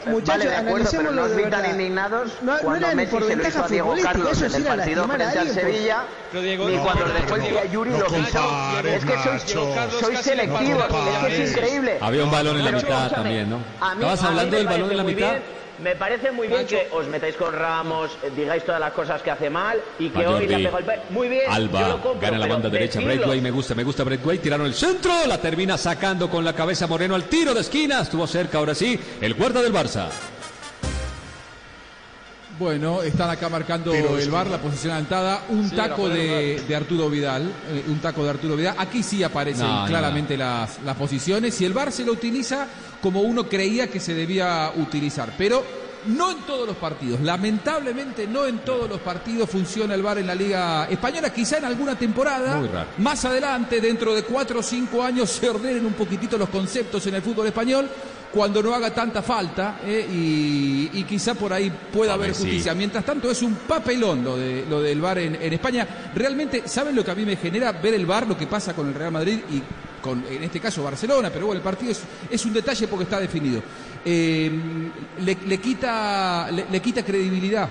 muchachos, 0.06 0.26
vale, 0.28 0.46
de 0.50 0.56
acuerdo, 0.56 0.90
pero 0.92 1.12
no 1.12 1.24
os 1.24 1.30
de 1.36 1.44
vi 1.44 1.50
tan 1.50 1.72
indignados 1.72 2.32
No, 2.42 2.54
no 2.54 2.60
cuando 2.60 2.88
ni 2.90 2.96
Messi 2.96 3.12
por 3.12 3.24
se 3.24 3.36
lo 3.36 3.48
hizo 3.48 3.64
a 3.64 3.68
Diego 3.68 3.96
Carlos 4.02 4.32
eso 4.32 4.46
en 4.46 4.56
el 4.56 4.64
partido 4.64 5.08
frente 5.08 5.40
al 5.40 5.50
Sevilla. 5.50 6.04
Ni 6.34 6.58
no, 6.58 6.84
cuando 6.84 7.04
pero 7.06 7.14
dejó 7.14 7.36
el 7.36 7.42
Diego- 7.42 7.62
día 7.62 7.72
Yuri 7.72 7.90
no 7.92 7.98
lo 8.00 8.06
pisó. 8.08 8.80
Es 8.86 9.06
que 9.06 9.18
sois, 10.00 10.20
selectivos, 10.20 10.84
es 10.84 11.26
que 11.28 11.44
es 11.44 11.52
increíble. 11.52 11.98
Había 12.02 12.24
un 12.26 12.32
balón 12.32 12.58
en 12.58 12.66
la 12.66 12.72
mitad 12.72 13.12
también, 13.12 13.50
¿no? 13.50 13.60
Estabas 13.94 14.24
hablando 14.24 14.58
del 14.58 14.66
balón 14.68 14.92
en 14.92 14.98
la 14.98 15.04
mitad. 15.04 15.34
Me 15.84 15.96
parece 15.96 16.32
muy 16.32 16.48
bien 16.48 16.66
que 16.68 16.88
os 16.92 17.08
metáis 17.08 17.36
con 17.36 17.54
Ramos, 17.54 18.12
eh, 18.24 18.32
digáis 18.36 18.64
todas 18.64 18.80
las 18.80 18.94
cosas 18.94 19.22
que 19.22 19.32
hace 19.32 19.50
mal 19.50 19.80
y 20.00 20.10
que 20.10 20.26
hoy 20.28 20.46
le 20.48 20.56
pegado 20.58 20.78
el 20.78 20.86
pe- 20.86 21.00
Muy 21.10 21.28
bien, 21.28 21.44
yo 21.48 21.52
Alba 21.52 21.88
lo 21.88 22.02
compro, 22.02 22.22
gana 22.22 22.38
la 22.38 22.48
banda 22.48 22.70
derecha. 22.70 23.00
Braithwaite 23.00 23.42
me 23.42 23.52
gusta, 23.52 23.74
me 23.76 23.84
gusta 23.84 24.04
Braithwaite. 24.04 24.44
Tiraron 24.44 24.68
el 24.68 24.74
centro, 24.74 25.12
la 25.28 25.40
termina 25.40 25.78
sacando 25.78 26.30
con 26.30 26.46
la 26.46 26.54
cabeza 26.54 26.88
Moreno 26.88 27.16
al 27.16 27.24
tiro 27.24 27.54
de 27.54 27.62
esquina. 27.62 28.02
Estuvo 28.02 28.28
cerca 28.28 28.60
ahora 28.60 28.76
sí, 28.76 29.00
el 29.20 29.34
guarda 29.34 29.62
del 29.62 29.74
Barça. 29.74 30.08
Bueno, 32.60 33.02
están 33.02 33.30
acá 33.32 33.50
marcando 33.50 33.92
Pero 33.92 34.20
el 34.20 34.26
que- 34.30 34.50
la 34.50 34.58
posición 34.60 34.92
adelantada. 34.92 35.46
Un 35.50 35.68
Sí, 35.68 35.76
taco 35.76 36.08
de 36.08 36.76
Arturo 36.76 37.10
Vidal. 37.10 37.52
eh, 37.72 37.84
un 37.88 37.98
taco 38.00 38.24
de 38.24 38.30
Arturo 38.30 38.56
Vidal. 38.56 38.76
Aquí 38.78 39.02
sí 39.02 39.24
aparecen 39.24 39.66
No, 39.66 39.82
no, 39.82 39.88
claramente 39.88 40.38
Las, 40.38 40.80
las 40.86 40.96
posiciones. 40.96 41.60
Y 41.60 41.66
el 41.66 41.74
VAR 41.74 41.92
se 41.92 42.04
lo 42.06 42.12
utiliza 42.12 42.68
como 43.02 43.22
uno 43.22 43.50
creía 43.50 43.88
que 43.88 44.00
se 44.00 44.14
debía 44.14 44.72
utilizar. 44.76 45.34
Pero 45.38 45.64
no 46.06 46.32
en 46.32 46.38
todos 46.40 46.68
los 46.68 46.78
partidos. 46.78 47.22
Lamentablemente 47.22 48.28
no 48.28 48.46
en 48.46 48.60
todos 48.60 48.90
los 48.90 49.00
partidos 49.02 49.50
funciona 49.50 49.94
el 49.94 50.02
VAR 50.02 50.20
en 50.20 50.28
la 50.28 50.36
Liga 50.36 50.88
Española. 50.90 51.32
Quizá 51.32 51.58
en 51.58 51.66
alguna 51.66 51.96
temporada. 51.96 52.88
Más 52.98 53.24
adelante, 53.26 53.82
dentro 53.82 54.14
de 54.14 54.24
cuatro 54.24 54.60
o 54.60 54.64
cinco 54.64 55.04
años, 55.04 55.30
se 55.30 55.50
ordenen 55.50 55.86
un 55.86 55.94
poquitito 55.94 56.38
los 56.38 56.50
conceptos 56.50 57.06
en 57.08 57.16
el 57.16 57.22
fútbol 57.22 57.48
español. 57.48 57.90
Cuando 58.32 58.64
no 58.64 58.74
haga 58.74 58.94
tanta 58.94 59.22
falta 59.22 59.82
eh, 59.86 60.08
y, 60.10 60.90
y 60.94 61.04
quizá 61.04 61.34
por 61.34 61.52
ahí 61.52 61.70
pueda 61.92 62.14
haber 62.14 62.34
sí. 62.34 62.44
justicia. 62.44 62.74
Mientras 62.74 63.04
tanto 63.04 63.30
es 63.30 63.42
un 63.42 63.56
papelón 63.56 64.24
lo, 64.24 64.38
de, 64.38 64.66
lo 64.70 64.82
del 64.82 65.02
VAR 65.02 65.18
en, 65.20 65.36
en 65.36 65.52
España. 65.54 65.86
Realmente, 66.16 66.64
¿saben 66.66 66.96
lo 66.96 67.04
que 67.04 67.12
a 67.12 67.16
mí 67.16 67.26
me 67.26 67.36
genera 67.36 67.74
ver 67.74 67.94
el 67.94 68.06
VAR, 68.06 68.26
lo 68.28 68.38
que 68.38 68.48
pasa 68.48 68.74
con 68.74 68.88
el 68.88 68.94
Real 68.94 69.12
Madrid 69.12 69.40
y 69.52 69.62
con, 70.02 70.24
en 70.30 70.44
este 70.44 70.60
caso, 70.60 70.84
Barcelona? 70.84 71.30
Pero 71.32 71.46
bueno, 71.48 71.60
el 71.60 71.64
partido 71.64 71.92
es, 71.92 72.02
es 72.30 72.46
un 72.46 72.54
detalle 72.54 72.88
porque 72.88 73.04
está 73.04 73.20
definido. 73.20 73.62
Eh, 74.04 74.52
le, 75.24 75.38
le 75.46 75.58
quita, 75.60 76.50
le, 76.52 76.66
le 76.72 76.80
quita 76.82 77.04
credibilidad. 77.04 77.70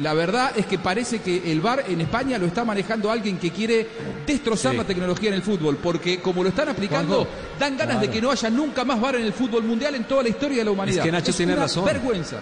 La 0.00 0.14
verdad 0.14 0.52
es 0.56 0.64
que 0.64 0.78
parece 0.78 1.20
que 1.20 1.52
el 1.52 1.60
VAR 1.60 1.84
en 1.86 2.00
España 2.00 2.38
lo 2.38 2.46
está 2.46 2.64
manejando 2.64 3.10
alguien 3.10 3.36
que 3.38 3.50
quiere 3.50 3.86
destrozar 4.26 4.72
Sí. 4.72 4.78
la 4.78 4.84
tecnología 4.84 5.28
en 5.28 5.34
el 5.34 5.42
fútbol, 5.42 5.76
porque 5.76 6.20
como 6.20 6.42
lo 6.42 6.48
están 6.48 6.70
aplicando, 6.70 7.28
dan 7.58 7.76
ganas 7.76 8.00
de 8.00 8.08
que 8.08 8.20
no 8.22 8.30
haya 8.30 8.48
nunca 8.48 8.82
más 8.84 8.98
VAR 8.98 9.16
en 9.16 9.24
el 9.24 9.32
fútbol 9.34 9.62
mundial 9.64 9.94
en 9.96 10.04
toda 10.04 10.22
la 10.22 10.30
historia 10.30 10.58
de 10.58 10.64
la 10.64 10.70
humanidad. 10.70 10.98
Es 11.00 11.04
que 11.04 11.12
Nacho 11.12 11.32
tiene 11.34 11.52
una 11.52 11.62
razón. 11.62 11.84
vergüenza. 11.84 12.40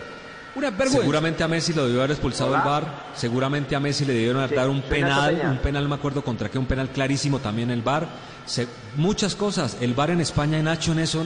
Una 0.59 0.71
vergüenza. 0.71 0.99
Seguramente 0.99 1.43
a 1.45 1.49
Messi 1.49 1.73
lo 1.73 1.85
debió 1.87 2.01
haber 2.01 2.11
expulsado 2.13 2.55
el. 2.55 2.61
VAR. 2.63 2.85
Seguramente 3.15 3.77
a 3.77 3.81
Messi 3.81 4.05
le 4.05 4.13
debieron 4.13 4.49
Sí, 4.49 4.55
dar 4.55 4.69
un 4.69 4.83
penal, 4.83 5.41
un 5.53 5.59
penal, 5.59 5.83
no 5.85 5.89
me 5.91 5.95
acuerdo 5.95 6.23
contra 6.23 6.49
qué, 6.51 6.59
un 6.59 6.67
penal 6.67 6.89
clarísimo 6.91 7.39
también 7.39 7.71
el 7.71 7.83
VAR. 7.83 8.09
Se- 8.45 8.67
muchas 8.97 9.35
cosas. 9.35 9.77
El 9.81 9.95
VAR 9.95 10.11
en 10.11 10.21
España, 10.21 10.61
Nacho, 10.63 10.93
en 10.93 10.99
eso 10.99 11.25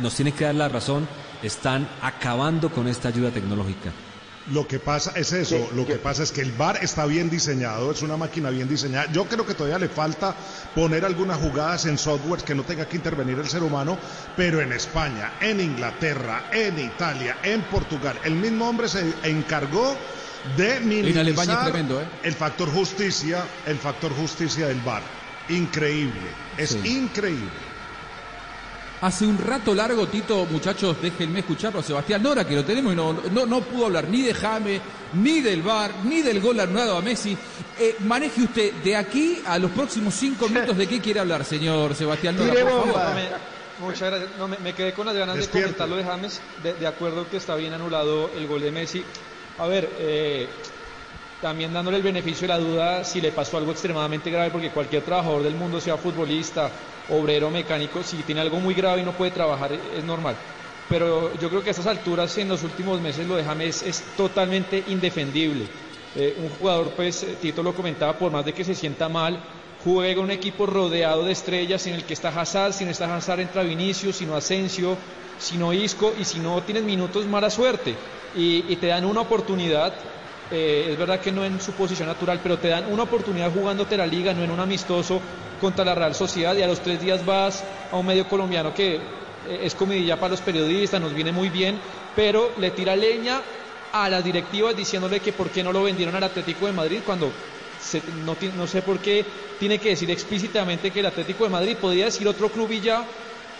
nos 0.00 0.14
tiene 0.14 0.32
que 0.32 0.44
dar 0.44 0.54
la 0.54 0.68
razón. 0.68 1.06
Están 1.42 1.86
acabando 2.02 2.68
con 2.70 2.86
esta 2.88 3.08
ayuda 3.08 3.30
tecnológica. 3.30 3.90
Lo 4.46 4.66
que 4.68 4.78
pasa 4.78 5.12
es 5.16 5.32
eso, 5.32 5.56
Sí, 5.56 5.74
lo 5.74 5.86
que 5.86 5.96
pasa 5.96 6.22
es 6.22 6.30
que 6.30 6.42
el 6.42 6.52
VAR 6.52 6.78
está 6.82 7.06
bien 7.06 7.30
diseñado, 7.30 7.90
es 7.90 8.02
una 8.02 8.18
máquina 8.18 8.50
bien 8.50 8.68
diseñada. 8.68 9.10
Yo 9.10 9.26
creo 9.26 9.46
que 9.46 9.54
todavía 9.54 9.78
le 9.78 9.88
falta 9.88 10.36
poner 10.74 11.04
algunas 11.06 11.38
jugadas 11.38 11.86
en 11.86 11.96
software 11.96 12.42
que 12.42 12.54
no 12.54 12.62
tenga 12.62 12.86
que 12.86 12.96
intervenir 12.96 13.38
el 13.38 13.48
ser 13.48 13.62
humano, 13.62 13.98
pero 14.36 14.60
en 14.60 14.72
España, 14.72 15.32
en 15.40 15.60
Inglaterra, 15.60 16.50
en 16.52 16.78
Italia, 16.78 17.38
en 17.42 17.62
Portugal, 17.62 18.20
el 18.24 18.34
mismo 18.34 18.68
hombre 18.68 18.88
se 18.88 19.14
encargó 19.22 19.96
de 20.56 20.80
minimizar 20.80 21.64
tremendo, 21.64 22.02
¿eh? 22.02 22.06
el 22.22 22.34
factor 22.34 22.68
justicia, 22.70 23.46
el 23.64 23.78
factor 23.78 24.12
justicia 24.12 24.68
del 24.68 24.80
VAR. 24.80 25.02
Increíble, 25.48 26.34
es 26.58 26.70
Sí. 26.70 26.96
increíble. 26.98 27.73
Hace 29.04 29.26
un 29.26 29.36
rato 29.36 29.74
largo, 29.74 30.06
Tito, 30.06 30.46
muchachos, 30.46 30.96
déjenme 31.02 31.40
escucharlo 31.40 31.80
a 31.80 31.82
Sebastián 31.82 32.22
Nora, 32.22 32.46
que 32.46 32.54
lo 32.54 32.64
tenemos 32.64 32.94
y 32.94 32.96
no, 32.96 33.12
no, 33.12 33.44
no 33.44 33.60
pudo 33.60 33.84
hablar 33.86 34.08
ni 34.08 34.22
de 34.22 34.32
Jame, 34.32 34.80
ni 35.12 35.40
del 35.42 35.60
VAR, 35.60 35.90
ni 36.04 36.22
del 36.22 36.40
gol 36.40 36.58
anulado 36.58 36.96
a 36.96 37.02
Messi. 37.02 37.36
Eh, 37.78 37.96
maneje 38.00 38.42
usted 38.44 38.72
de 38.82 38.96
aquí 38.96 39.42
a 39.44 39.58
los 39.58 39.70
próximos 39.72 40.14
cinco 40.14 40.48
minutos 40.48 40.74
de 40.78 40.86
qué 40.86 41.00
quiere 41.02 41.20
hablar, 41.20 41.44
señor 41.44 41.94
Sebastián 41.94 42.34
Nora. 42.36 42.52
Por 42.54 42.62
favor. 42.70 42.86
bomba. 42.86 43.08
No, 43.10 43.14
me- 43.14 43.28
muchas 43.86 44.10
gracias. 44.10 44.30
No, 44.38 44.48
me, 44.48 44.56
me 44.58 44.72
quedé 44.72 44.94
con 44.94 45.04
las 45.04 45.14
ganas 45.14 45.36
de 45.36 45.46
comentar 45.48 45.86
lo 45.86 45.96
de 45.96 46.04
James. 46.04 46.40
De, 46.62 46.72
de 46.72 46.86
acuerdo 46.86 47.28
que 47.28 47.36
está 47.36 47.56
bien 47.56 47.74
anulado 47.74 48.30
el 48.34 48.46
gol 48.46 48.62
de 48.62 48.70
Messi. 48.72 49.04
A 49.58 49.66
ver, 49.66 49.90
eh, 49.98 50.48
también 51.44 51.74
dándole 51.74 51.98
el 51.98 52.02
beneficio 52.02 52.48
de 52.48 52.54
la 52.54 52.58
duda 52.58 53.04
si 53.04 53.20
le 53.20 53.30
pasó 53.30 53.58
algo 53.58 53.70
extremadamente 53.70 54.30
grave, 54.30 54.48
porque 54.48 54.70
cualquier 54.70 55.02
trabajador 55.02 55.42
del 55.42 55.54
mundo, 55.54 55.78
sea 55.78 55.98
futbolista, 55.98 56.70
obrero, 57.10 57.50
mecánico, 57.50 58.02
si 58.02 58.16
tiene 58.22 58.40
algo 58.40 58.60
muy 58.60 58.72
grave 58.72 59.02
y 59.02 59.04
no 59.04 59.12
puede 59.12 59.30
trabajar, 59.30 59.70
es 59.74 60.02
normal. 60.04 60.36
Pero 60.88 61.38
yo 61.38 61.50
creo 61.50 61.62
que 61.62 61.68
a 61.68 61.72
estas 61.72 61.86
alturas, 61.86 62.38
en 62.38 62.48
los 62.48 62.62
últimos 62.62 62.98
meses, 62.98 63.28
lo 63.28 63.36
de 63.36 63.44
James 63.44 63.82
es 63.82 64.02
totalmente 64.16 64.84
indefendible. 64.88 65.66
Eh, 66.16 66.34
un 66.38 66.48
jugador, 66.48 66.92
pues, 66.96 67.22
eh, 67.24 67.36
Tito 67.38 67.62
lo 67.62 67.74
comentaba, 67.74 68.16
por 68.16 68.32
más 68.32 68.46
de 68.46 68.54
que 68.54 68.64
se 68.64 68.74
sienta 68.74 69.10
mal, 69.10 69.38
juega 69.84 70.22
un 70.22 70.30
equipo 70.30 70.64
rodeado 70.64 71.26
de 71.26 71.32
estrellas 71.32 71.86
en 71.86 71.92
el 71.92 72.04
que 72.04 72.14
está 72.14 72.30
Hazard, 72.30 72.72
si 72.72 72.86
no 72.86 72.90
está 72.90 73.14
Hazard 73.14 73.40
entra 73.40 73.62
Vinicius, 73.62 74.16
si 74.16 74.24
no 74.24 74.34
Asensio, 74.34 74.96
si 75.38 75.58
no 75.58 75.74
Isco 75.74 76.14
y 76.18 76.24
si 76.24 76.38
no 76.38 76.62
tienes 76.62 76.84
minutos 76.84 77.26
mala 77.26 77.50
suerte 77.50 77.94
y, 78.34 78.64
y 78.66 78.76
te 78.76 78.86
dan 78.86 79.04
una 79.04 79.20
oportunidad 79.20 79.92
eh, 80.50 80.88
es 80.90 80.98
verdad 80.98 81.20
que 81.20 81.32
no 81.32 81.44
en 81.44 81.60
su 81.60 81.72
posición 81.72 82.08
natural, 82.08 82.40
pero 82.42 82.58
te 82.58 82.68
dan 82.68 82.92
una 82.92 83.04
oportunidad 83.04 83.52
jugándote 83.52 83.96
la 83.96 84.06
liga, 84.06 84.34
no 84.34 84.42
en 84.44 84.50
un 84.50 84.60
amistoso 84.60 85.20
contra 85.60 85.84
la 85.84 85.94
Real 85.94 86.14
Sociedad 86.14 86.54
y 86.56 86.62
a 86.62 86.66
los 86.66 86.80
tres 86.80 87.00
días 87.00 87.24
vas 87.24 87.64
a 87.90 87.96
un 87.96 88.06
medio 88.06 88.28
colombiano 88.28 88.74
que 88.74 88.96
eh, 88.96 89.00
es 89.62 89.74
comidilla 89.74 90.16
para 90.16 90.32
los 90.32 90.40
periodistas, 90.40 91.00
nos 91.00 91.14
viene 91.14 91.32
muy 91.32 91.48
bien, 91.48 91.78
pero 92.14 92.52
le 92.58 92.70
tira 92.70 92.94
leña 92.96 93.40
a 93.92 94.08
las 94.08 94.24
directivas 94.24 94.76
diciéndole 94.76 95.20
que 95.20 95.32
por 95.32 95.50
qué 95.50 95.62
no 95.62 95.72
lo 95.72 95.82
vendieron 95.82 96.14
al 96.16 96.24
Atlético 96.24 96.66
de 96.66 96.72
Madrid 96.72 97.00
cuando 97.04 97.32
no, 98.24 98.36
no, 98.56 98.66
sé 98.66 98.82
por 98.82 98.98
qué 98.98 99.24
tiene 99.58 99.78
que 99.78 99.90
decir 99.90 100.10
explícitamente 100.10 100.90
que 100.90 101.00
el 101.00 101.06
Atlético 101.06 101.44
de 101.44 101.50
Madrid 101.50 101.76
podría 101.76 102.06
decir 102.06 102.26
otro 102.26 102.50
club 102.50 102.70
y 102.72 102.80
ya 102.80 103.04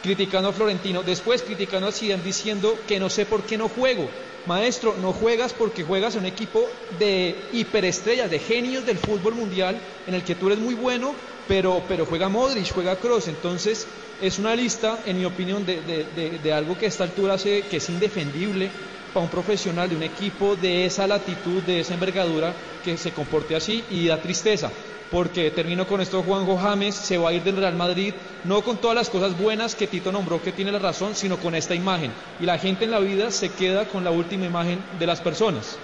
criticando 0.05 0.51
a 0.51 0.53
Florentino, 0.53 1.03
después 1.03 1.41
criticando 1.41 1.89
a 1.89 1.93
Zidane 1.93 2.23
diciendo 2.23 2.79
que 2.87 3.01
no 3.01 3.09
sé 3.09 3.25
por 3.25 3.43
qué 3.45 3.57
no 3.57 3.71
juego. 3.71 4.07
Maestro, 4.47 4.95
no 5.01 5.15
juegas 5.15 5.55
porque 5.55 5.83
juegas 5.83 6.15
en 6.15 6.21
un 6.21 6.27
equipo 6.27 6.63
de 6.99 7.35
hiperestrellas, 7.55 8.31
de 8.31 8.39
genios 8.39 8.85
del 8.85 8.99
fútbol 8.99 9.35
mundial, 9.35 9.81
en 10.07 10.13
el 10.13 10.23
que 10.23 10.35
tú 10.35 10.49
eres 10.49 10.59
muy 10.59 10.75
bueno, 10.75 11.15
pero, 11.49 11.83
pero 11.89 12.05
juega 12.05 12.29
Modric, 12.29 12.71
juega 12.71 12.97
Cross. 12.97 13.29
Entonces, 13.29 13.87
es 14.21 14.39
una 14.39 14.55
lista, 14.55 14.99
en 15.07 15.19
mi 15.19 15.25
opinión, 15.25 15.65
de, 15.65 15.81
de, 15.81 16.39
de 16.39 16.53
algo 16.53 16.77
que 16.77 16.85
a 16.85 16.89
esta 16.89 17.05
altura 17.05 17.35
hace 17.35 17.63
que 17.63 17.79
es 17.79 17.89
indefendible 17.89 18.69
para 19.15 19.25
un 19.25 19.31
profesional 19.31 19.89
de 19.89 19.97
un 19.97 20.03
equipo 20.03 20.57
de 20.57 20.85
esa 20.85 21.07
latitud, 21.07 21.63
de 21.63 21.81
esa 21.81 21.95
envergadura, 21.95 22.53
que 22.85 22.99
se 22.99 23.13
comporte 23.13 23.57
así 23.57 23.85
y 23.91 24.09
da 24.09 24.21
tristeza 24.21 24.71
porque 25.15 25.53
termino 25.53 25.87
con 25.87 26.01
esto, 26.01 26.25
Juanjo 26.25 26.59
James 26.59 26.93
se 26.95 27.19
va 27.19 27.31
a 27.31 27.33
ir 27.33 27.45
del 27.45 27.57
Real 27.57 27.77
Madrid, 27.77 28.13
no 28.43 28.63
con 28.63 28.79
todas 28.79 28.97
las 28.97 29.09
cosas 29.09 29.39
buenas 29.39 29.77
que 29.77 29.87
Tito 29.87 30.11
nombró 30.11 30.43
que 30.43 30.51
tiene 30.51 30.73
la 30.73 30.81
razón, 30.81 31.15
sino 31.15 31.37
con 31.37 31.55
esta 31.55 31.73
imagen. 31.73 32.13
Y 32.41 32.47
la 32.47 32.59
gente 32.59 32.85
en 32.85 32.91
la 32.91 32.99
vida 32.99 33.31
se 33.31 33.51
queda 33.51 33.87
con 33.87 34.03
la 34.03 34.11
última 34.11 34.47
imagen 34.47 34.83
de 34.99 35.07
las 35.07 35.21
personas. 35.21 35.77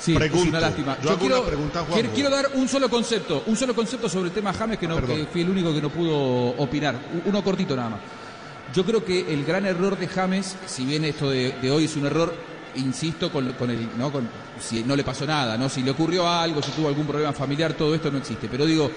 Sí, 0.00 0.16
es 0.16 0.32
una 0.32 0.58
lástima. 0.58 0.98
Yo, 1.00 1.16
quiero, 1.16 1.44
quiero, 2.12 2.30
dar 2.30 2.50
un 2.54 2.68
solo 2.68 2.88
concepto, 2.90 3.44
un 3.46 3.56
solo 3.56 3.74
concepto 3.74 4.08
sobre 4.08 4.28
el 4.28 4.34
tema 4.34 4.52
James 4.52 4.76
que, 4.76 4.88
no, 4.88 4.96
que 4.96 5.26
fui 5.32 5.42
el 5.42 5.50
único 5.50 5.72
que 5.72 5.80
no 5.80 5.90
pudo 5.90 6.56
opinar. 6.58 6.96
Uno 7.24 7.42
cortito 7.44 7.76
nada 7.76 7.90
más. 7.90 8.00
Yo 8.74 8.84
creo 8.84 9.04
que 9.04 9.32
el 9.32 9.44
gran 9.44 9.64
error 9.64 9.98
de 9.98 10.08
James, 10.08 10.56
si 10.66 10.84
bien 10.84 11.04
esto 11.04 11.30
de 11.30 11.70
hoy 11.70 11.84
es 11.84 11.96
un 11.96 12.06
error 12.06 12.34
insisto, 12.76 13.30
con, 13.30 13.46
el, 13.46 13.88
¿no? 13.98 14.12
Con, 14.12 14.28
si 14.60 14.82
no 14.84 14.96
le 14.96 15.04
pasó 15.04 15.26
nada, 15.26 15.56
¿no? 15.56 15.68
Si 15.68 15.82
le 15.82 15.90
ocurrió 15.90 16.28
algo, 16.28 16.62
si 16.62 16.70
tuvo 16.72 16.88
algún 16.88 17.06
problema 17.06 17.32
familiar, 17.32 17.74
todo 17.74 17.94
esto 17.94 18.10
no 18.10 18.18
existe. 18.18 18.48
Pero 18.48 18.66
digo, 18.66 18.90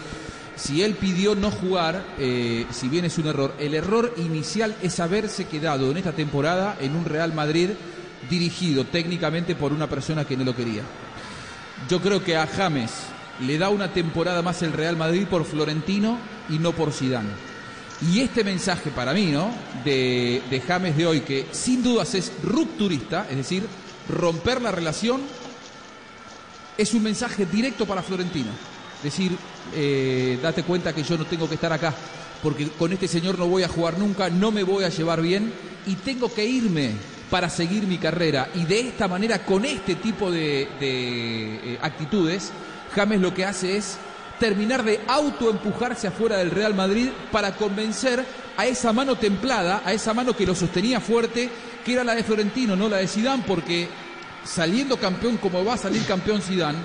si 0.56 0.84
él 0.84 0.96
pidió 0.96 1.36
no 1.36 1.52
jugar, 1.52 2.04
eh, 2.18 2.66
si 2.72 2.90
bien 2.90 3.06
es 3.06 3.18
un 3.18 3.28
error, 3.28 3.54
el 3.60 3.74
error 3.74 4.14
inicial 4.18 4.76
es 4.82 5.00
haberse 5.00 5.46
quedado 5.48 5.92
en 5.92 5.98
esta 5.98 6.12
temporada 6.12 6.78
en 6.80 6.96
un 6.96 7.06
Real 7.06 7.34
Madrid 7.34 7.72
dirigido 8.30 8.86
técnicamente 8.86 9.56
por 9.56 9.74
una 9.74 9.88
persona 9.88 10.26
que 10.26 10.38
no 10.38 10.44
lo 10.44 10.56
quería. 10.56 10.84
Yo 11.90 12.02
creo 12.02 12.24
que 12.24 12.36
a 12.36 12.48
James 12.48 12.92
le 13.46 13.58
da 13.58 13.70
una 13.70 13.94
temporada 13.94 14.42
más 14.42 14.62
el 14.62 14.74
Real 14.74 14.98
Madrid 14.98 15.26
por 15.28 15.46
Florentino 15.46 16.18
y 16.50 16.60
no 16.60 16.74
por 16.74 16.92
Zidane. 16.92 17.49
Y 18.02 18.22
este 18.22 18.44
mensaje 18.44 18.92
para 18.92 19.14
mí, 19.14 19.26
¿no? 19.26 19.52
De, 19.84 20.64
James 20.66 20.96
de 20.96 21.06
hoy, 21.06 21.20
que 21.22 21.48
sin 21.52 21.84
dudas 21.84 22.16
es 22.16 22.32
rupturista, 22.44 23.28
es 23.30 23.36
decir, 23.36 23.66
romper 24.08 24.62
la 24.62 24.72
relación, 24.72 25.22
es 26.78 26.94
un 26.94 27.04
mensaje 27.04 27.46
directo 27.46 27.86
para 27.86 28.02
Florentino. 28.02 28.52
Decir, 29.04 29.36
eh, 29.76 30.40
date 30.42 30.64
cuenta 30.64 30.94
que 30.94 31.04
yo 31.04 31.18
no 31.18 31.26
tengo 31.26 31.50
que 31.50 31.56
estar 31.56 31.74
acá, 31.74 31.94
porque 32.42 32.70
con 32.70 32.94
este 32.94 33.08
señor 33.08 33.38
no 33.38 33.48
voy 33.48 33.64
a 33.64 33.68
jugar 33.68 34.00
nunca, 34.00 34.30
no 34.30 34.52
me 34.52 34.64
voy 34.64 34.86
a 34.86 34.90
llevar 34.90 35.22
bien 35.22 35.52
y 35.86 35.96
tengo 35.96 36.34
que 36.34 36.46
irme 36.46 36.92
para 37.30 37.50
seguir 37.50 37.84
mi 37.84 37.98
carrera. 37.98 38.50
Y 38.56 38.64
de 38.64 38.80
esta 38.80 39.10
manera, 39.10 39.46
con 39.46 39.66
este 39.66 39.96
tipo 39.96 40.32
de, 40.32 40.70
de 40.80 41.74
eh, 41.74 41.80
actitudes, 41.82 42.52
James 42.96 43.20
lo 43.20 43.34
que 43.34 43.44
hace 43.44 43.76
es 43.76 43.98
terminar 44.40 44.84
de 44.84 45.02
autoempujarse 45.08 46.08
afuera 46.08 46.38
del 46.38 46.52
Real 46.52 46.74
Madrid 46.74 47.10
para 47.32 47.54
convencer 47.54 48.26
a 48.58 48.66
esa 48.66 48.92
mano 48.94 49.16
templada, 49.16 49.82
a 49.86 49.94
esa 49.94 50.14
mano 50.14 50.34
que 50.34 50.46
lo 50.46 50.56
sostenía 50.56 51.00
fuerte, 51.00 51.50
que 51.86 51.94
era 51.94 52.04
la 52.04 52.16
de 52.16 52.24
Florentino, 52.24 52.76
no 52.76 52.90
la 52.90 52.98
de 52.98 53.08
Sidán, 53.08 53.44
porque 53.46 53.88
saliendo 54.44 54.98
campeón 54.98 55.38
como 55.38 55.64
va 55.64 55.76
a 55.76 55.78
salir 55.78 56.06
campeón 56.06 56.42
Sidán, 56.42 56.76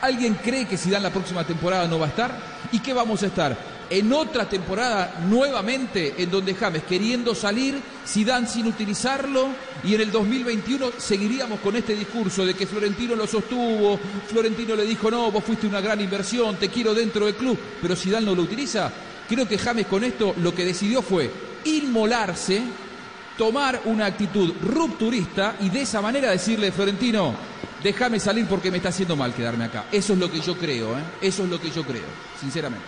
¿alguien 0.00 0.34
cree 0.34 0.66
que 0.66 0.76
Sidán 0.76 1.02
la 1.02 1.10
próxima 1.10 1.44
temporada 1.44 1.86
no 1.86 1.98
va 1.98 2.06
a 2.06 2.10
estar? 2.10 2.36
¿Y 2.72 2.78
qué 2.78 2.92
vamos 2.92 3.22
a 3.22 3.26
estar? 3.26 3.56
En 3.90 4.12
otra 4.12 4.48
temporada 4.48 5.20
nuevamente 5.28 6.14
en 6.18 6.30
donde 6.30 6.54
James 6.54 6.82
queriendo 6.84 7.34
salir, 7.34 7.80
Zidane 8.06 8.46
sin 8.46 8.66
utilizarlo 8.66 9.48
y 9.84 9.94
en 9.94 10.00
el 10.00 10.10
2021 10.10 10.92
seguiríamos 10.98 11.60
con 11.60 11.76
este 11.76 11.94
discurso 11.94 12.44
de 12.44 12.54
que 12.54 12.66
Florentino 12.66 13.14
lo 13.14 13.26
sostuvo, 13.26 13.98
Florentino 14.28 14.74
le 14.74 14.84
dijo 14.84 15.10
no, 15.10 15.30
vos 15.30 15.44
fuiste 15.44 15.66
una 15.66 15.80
gran 15.80 16.00
inversión, 16.00 16.56
te 16.56 16.68
quiero 16.68 16.94
dentro 16.94 17.26
del 17.26 17.34
club, 17.34 17.58
pero 17.80 17.96
Zidane 17.96 18.26
no 18.26 18.34
lo 18.34 18.42
utiliza. 18.42 18.90
Creo 19.28 19.46
que 19.46 19.58
James 19.58 19.86
con 19.86 20.04
esto 20.04 20.34
lo 20.38 20.54
que 20.54 20.64
decidió 20.64 21.02
fue 21.02 21.30
inmolarse, 21.64 22.62
tomar 23.38 23.82
una 23.86 24.06
actitud 24.06 24.52
rupturista 24.62 25.56
y 25.60 25.70
de 25.70 25.82
esa 25.82 26.00
manera 26.02 26.30
decirle 26.30 26.72
Florentino, 26.72 27.34
déjame 27.82 28.20
salir 28.20 28.46
porque 28.46 28.70
me 28.70 28.78
está 28.78 28.90
haciendo 28.90 29.16
mal 29.16 29.34
quedarme 29.34 29.64
acá. 29.64 29.86
Eso 29.90 30.12
es 30.12 30.18
lo 30.18 30.30
que 30.30 30.40
yo 30.40 30.56
creo, 30.56 30.98
¿eh? 30.98 31.02
eso 31.20 31.44
es 31.44 31.50
lo 31.50 31.60
que 31.60 31.70
yo 31.70 31.84
creo, 31.84 32.04
sinceramente. 32.40 32.84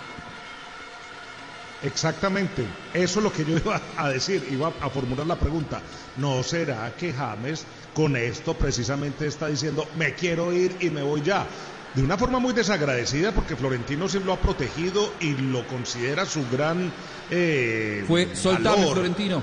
Exactamente, 1.85 2.65
eso 2.95 3.19
es 3.19 3.25
lo 3.25 3.33
que 3.33 3.45
yo 3.45 3.57
iba 3.65 3.81
a 3.97 4.09
decir, 4.09 4.47
iba 4.51 4.73
a 4.81 4.91
formular 4.91 5.27
la 5.27 5.37
pregunta. 5.37 5.81
¿No 6.17 6.43
será 6.43 6.93
que 6.97 7.13
James 7.13 7.65
con 7.95 8.17
esto 8.17 8.55
precisamente 8.55 9.27
está 9.27 9.49
diciendo, 9.49 9.87
me 9.97 10.15
quiero 10.15 10.53
ir 10.53 10.77
y 10.81 10.91
me 10.91 11.03
voy 11.03 11.23
ya? 11.23 11.47
De 11.95 12.03
una 12.03 12.19
forma 12.19 12.41
muy 12.41 12.53
desagradecida 12.53 13.31
porque 13.33 13.55
Florentino 13.55 14.09
siempre 14.09 14.27
lo 14.27 14.33
ha 14.33 14.41
protegido 14.41 15.13
y 15.21 15.35
lo 15.35 15.65
considera 15.69 16.27
su 16.27 16.45
gran... 16.51 16.91
Eh, 17.31 18.05
Fue 18.09 18.35
soltame 18.35 18.87
Florentino. 18.91 19.43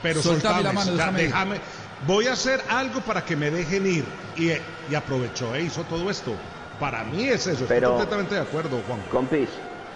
Pero 0.00 0.22
soltame, 0.22 0.62
la 0.62 0.72
mano, 0.72 0.92
déjame. 0.92 1.60
Voy 2.06 2.28
a 2.28 2.34
hacer 2.34 2.62
algo 2.68 3.00
para 3.00 3.24
que 3.24 3.34
me 3.34 3.50
dejen 3.50 3.84
ir. 3.84 4.04
Y, 4.36 4.50
y 4.92 4.94
aprovechó 4.94 5.56
e 5.56 5.62
hizo 5.62 5.82
todo 5.84 6.08
esto. 6.08 6.34
Para 6.78 7.02
mí 7.02 7.24
es 7.24 7.48
eso, 7.48 7.64
estoy 7.64 7.80
completamente 7.80 8.36
de 8.36 8.42
acuerdo, 8.42 8.80
Juan. 8.86 9.00
Compis, 9.10 9.48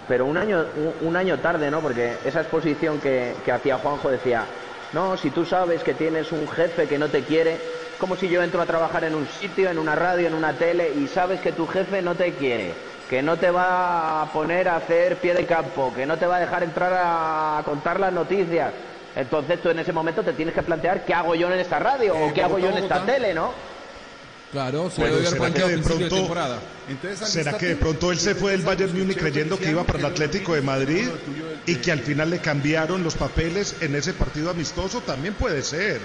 pero 0.07 0.25
un 0.25 0.37
año, 0.37 0.65
un, 1.01 1.15
año 1.15 1.39
tarde, 1.39 1.71
¿no? 1.71 1.81
Porque 1.81 2.17
esa 2.25 2.41
exposición 2.41 2.99
que, 2.99 3.33
que 3.45 3.51
hacía 3.51 3.77
Juanjo 3.77 4.09
decía, 4.09 4.45
no, 4.93 5.17
si 5.17 5.31
tú 5.31 5.45
sabes 5.45 5.83
que 5.83 5.93
tienes 5.93 6.31
un 6.31 6.47
jefe 6.47 6.87
que 6.87 6.99
no 6.99 7.09
te 7.09 7.23
quiere, 7.23 7.59
como 7.97 8.15
si 8.15 8.27
yo 8.29 8.43
entro 8.43 8.61
a 8.61 8.65
trabajar 8.65 9.03
en 9.05 9.15
un 9.15 9.27
sitio, 9.27 9.69
en 9.69 9.79
una 9.79 9.95
radio, 9.95 10.27
en 10.27 10.33
una 10.33 10.53
tele, 10.53 10.91
y 10.95 11.07
sabes 11.07 11.39
que 11.39 11.51
tu 11.51 11.65
jefe 11.65 12.01
no 12.01 12.15
te 12.15 12.33
quiere, 12.33 12.73
que 13.09 13.21
no 13.23 13.37
te 13.37 13.49
va 13.49 14.21
a 14.21 14.31
poner 14.31 14.67
a 14.67 14.75
hacer 14.75 15.17
pie 15.17 15.33
de 15.33 15.45
campo, 15.45 15.93
que 15.95 16.05
no 16.05 16.17
te 16.17 16.27
va 16.27 16.37
a 16.37 16.39
dejar 16.41 16.63
entrar 16.63 16.93
a 16.93 17.63
contar 17.63 17.99
las 17.99 18.13
noticias. 18.13 18.73
Entonces 19.15 19.61
tú 19.61 19.69
en 19.69 19.79
ese 19.79 19.93
momento 19.93 20.23
te 20.23 20.33
tienes 20.33 20.53
que 20.53 20.63
plantear 20.63 21.05
qué 21.05 21.13
hago 21.13 21.35
yo 21.35 21.47
en 21.51 21.59
esta 21.59 21.79
radio 21.79 22.15
o 22.15 22.33
qué 22.33 22.43
hago 22.43 22.59
yo 22.59 22.69
en 22.69 22.77
esta 22.77 23.05
tele, 23.05 23.33
¿no? 23.33 23.51
Claro, 24.53 24.91
se 24.91 25.01
bueno, 25.01 25.17
¿será 25.27 25.51
que 25.51 25.63
de 25.63 25.77
pronto, 25.79 26.15
temporada. 26.15 26.59
¿Será 27.25 27.57
que 27.57 27.65
de 27.69 27.75
pronto 27.75 28.11
él 28.11 28.19
se 28.19 28.35
fue 28.35 28.51
del 28.51 28.61
Bayern 28.61 28.95
Múnich 28.95 29.17
creyendo 29.17 29.57
que 29.57 29.71
iba 29.71 29.83
para 29.83 29.97
el 29.97 30.05
Atlético 30.05 30.53
de 30.53 30.61
Madrid 30.61 31.09
y 31.65 31.75
que 31.77 31.91
al 31.91 32.01
final 32.01 32.29
le 32.29 32.37
cambiaron 32.37 33.03
los 33.03 33.15
papeles 33.15 33.75
en 33.81 33.95
ese 33.95 34.13
partido 34.13 34.51
amistoso? 34.51 35.01
También 35.01 35.33
puede 35.33 35.63
ser. 35.63 36.01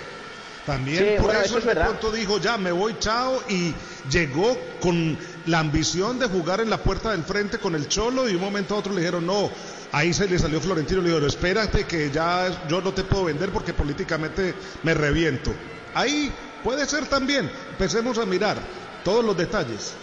También 0.64 1.20
por 1.20 1.34
eso, 1.34 1.60
de 1.60 1.74
pronto 1.74 2.10
dijo, 2.10 2.40
ya 2.40 2.56
me 2.56 2.72
voy, 2.72 2.96
chao, 2.98 3.42
y 3.50 3.74
llegó 4.10 4.56
con 4.80 5.18
la 5.44 5.58
ambición 5.58 6.18
de 6.18 6.26
jugar 6.26 6.60
en 6.60 6.70
la 6.70 6.78
puerta 6.78 7.10
del 7.12 7.24
frente 7.24 7.58
con 7.58 7.74
el 7.74 7.86
Cholo 7.88 8.28
y 8.30 8.34
un 8.34 8.40
momento 8.40 8.74
a 8.74 8.78
otro 8.78 8.94
le 8.94 9.00
dijeron, 9.00 9.26
no, 9.26 9.50
ahí 9.92 10.14
se 10.14 10.26
le 10.26 10.38
salió 10.38 10.58
Florentino, 10.58 11.02
le 11.02 11.08
dijeron, 11.08 11.28
espérate 11.28 11.84
que 11.84 12.10
ya 12.10 12.66
yo 12.66 12.80
no 12.80 12.92
te 12.92 13.04
puedo 13.04 13.24
vender 13.24 13.50
porque 13.50 13.74
políticamente 13.74 14.54
me 14.82 14.94
reviento. 14.94 15.52
Ahí 15.94 16.32
Puede 16.62 16.86
ser 16.86 17.06
también. 17.06 17.50
Empecemos 17.70 18.18
a 18.18 18.26
mirar 18.26 18.56
todos 19.04 19.24
los 19.24 19.36
detalles. 19.36 19.94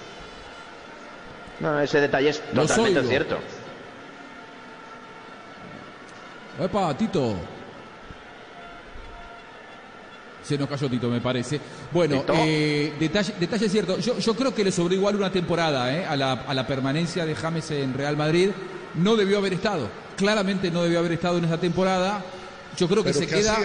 No, 1.60 1.80
ese 1.80 2.02
detalle 2.02 2.30
es 2.30 2.42
totalmente 2.54 3.04
cierto. 3.04 3.38
Epa, 6.60 6.98
Tito. 6.98 7.36
Se 10.44 10.58
nos 10.58 10.70
cayó 10.70 10.90
Tito, 10.90 11.10
me 11.10 11.22
parece. 11.22 11.60
Bueno, 11.92 12.24
eh, 12.34 12.94
detalle, 13.00 13.34
detalle 13.40 13.68
cierto. 13.68 13.98
Yo, 14.00 14.20
yo, 14.20 14.36
creo 14.36 14.54
que 14.54 14.64
le 14.64 14.72
sobró 14.72 14.94
igual 14.94 15.16
una 15.16 15.32
temporada 15.32 15.94
eh, 15.94 16.06
a, 16.06 16.16
la, 16.16 16.34
a, 16.34 16.54
la, 16.54 16.68
permanencia 16.68 17.26
de 17.26 17.36
James 17.36 17.72
en 17.72 17.94
Real 17.94 18.16
Madrid. 18.16 18.52
No 18.96 19.16
debió 19.16 19.40
haber 19.40 19.54
estado. 19.54 19.90
Claramente 20.16 20.70
no 20.72 20.84
debió 20.84 21.00
haber 21.00 21.14
estado 21.14 21.40
en 21.40 21.46
esa 21.46 21.58
temporada. 21.58 22.24
Yo 22.78 22.88
creo 22.88 23.04
que 23.04 23.14
se 23.14 23.28
queda 23.28 23.58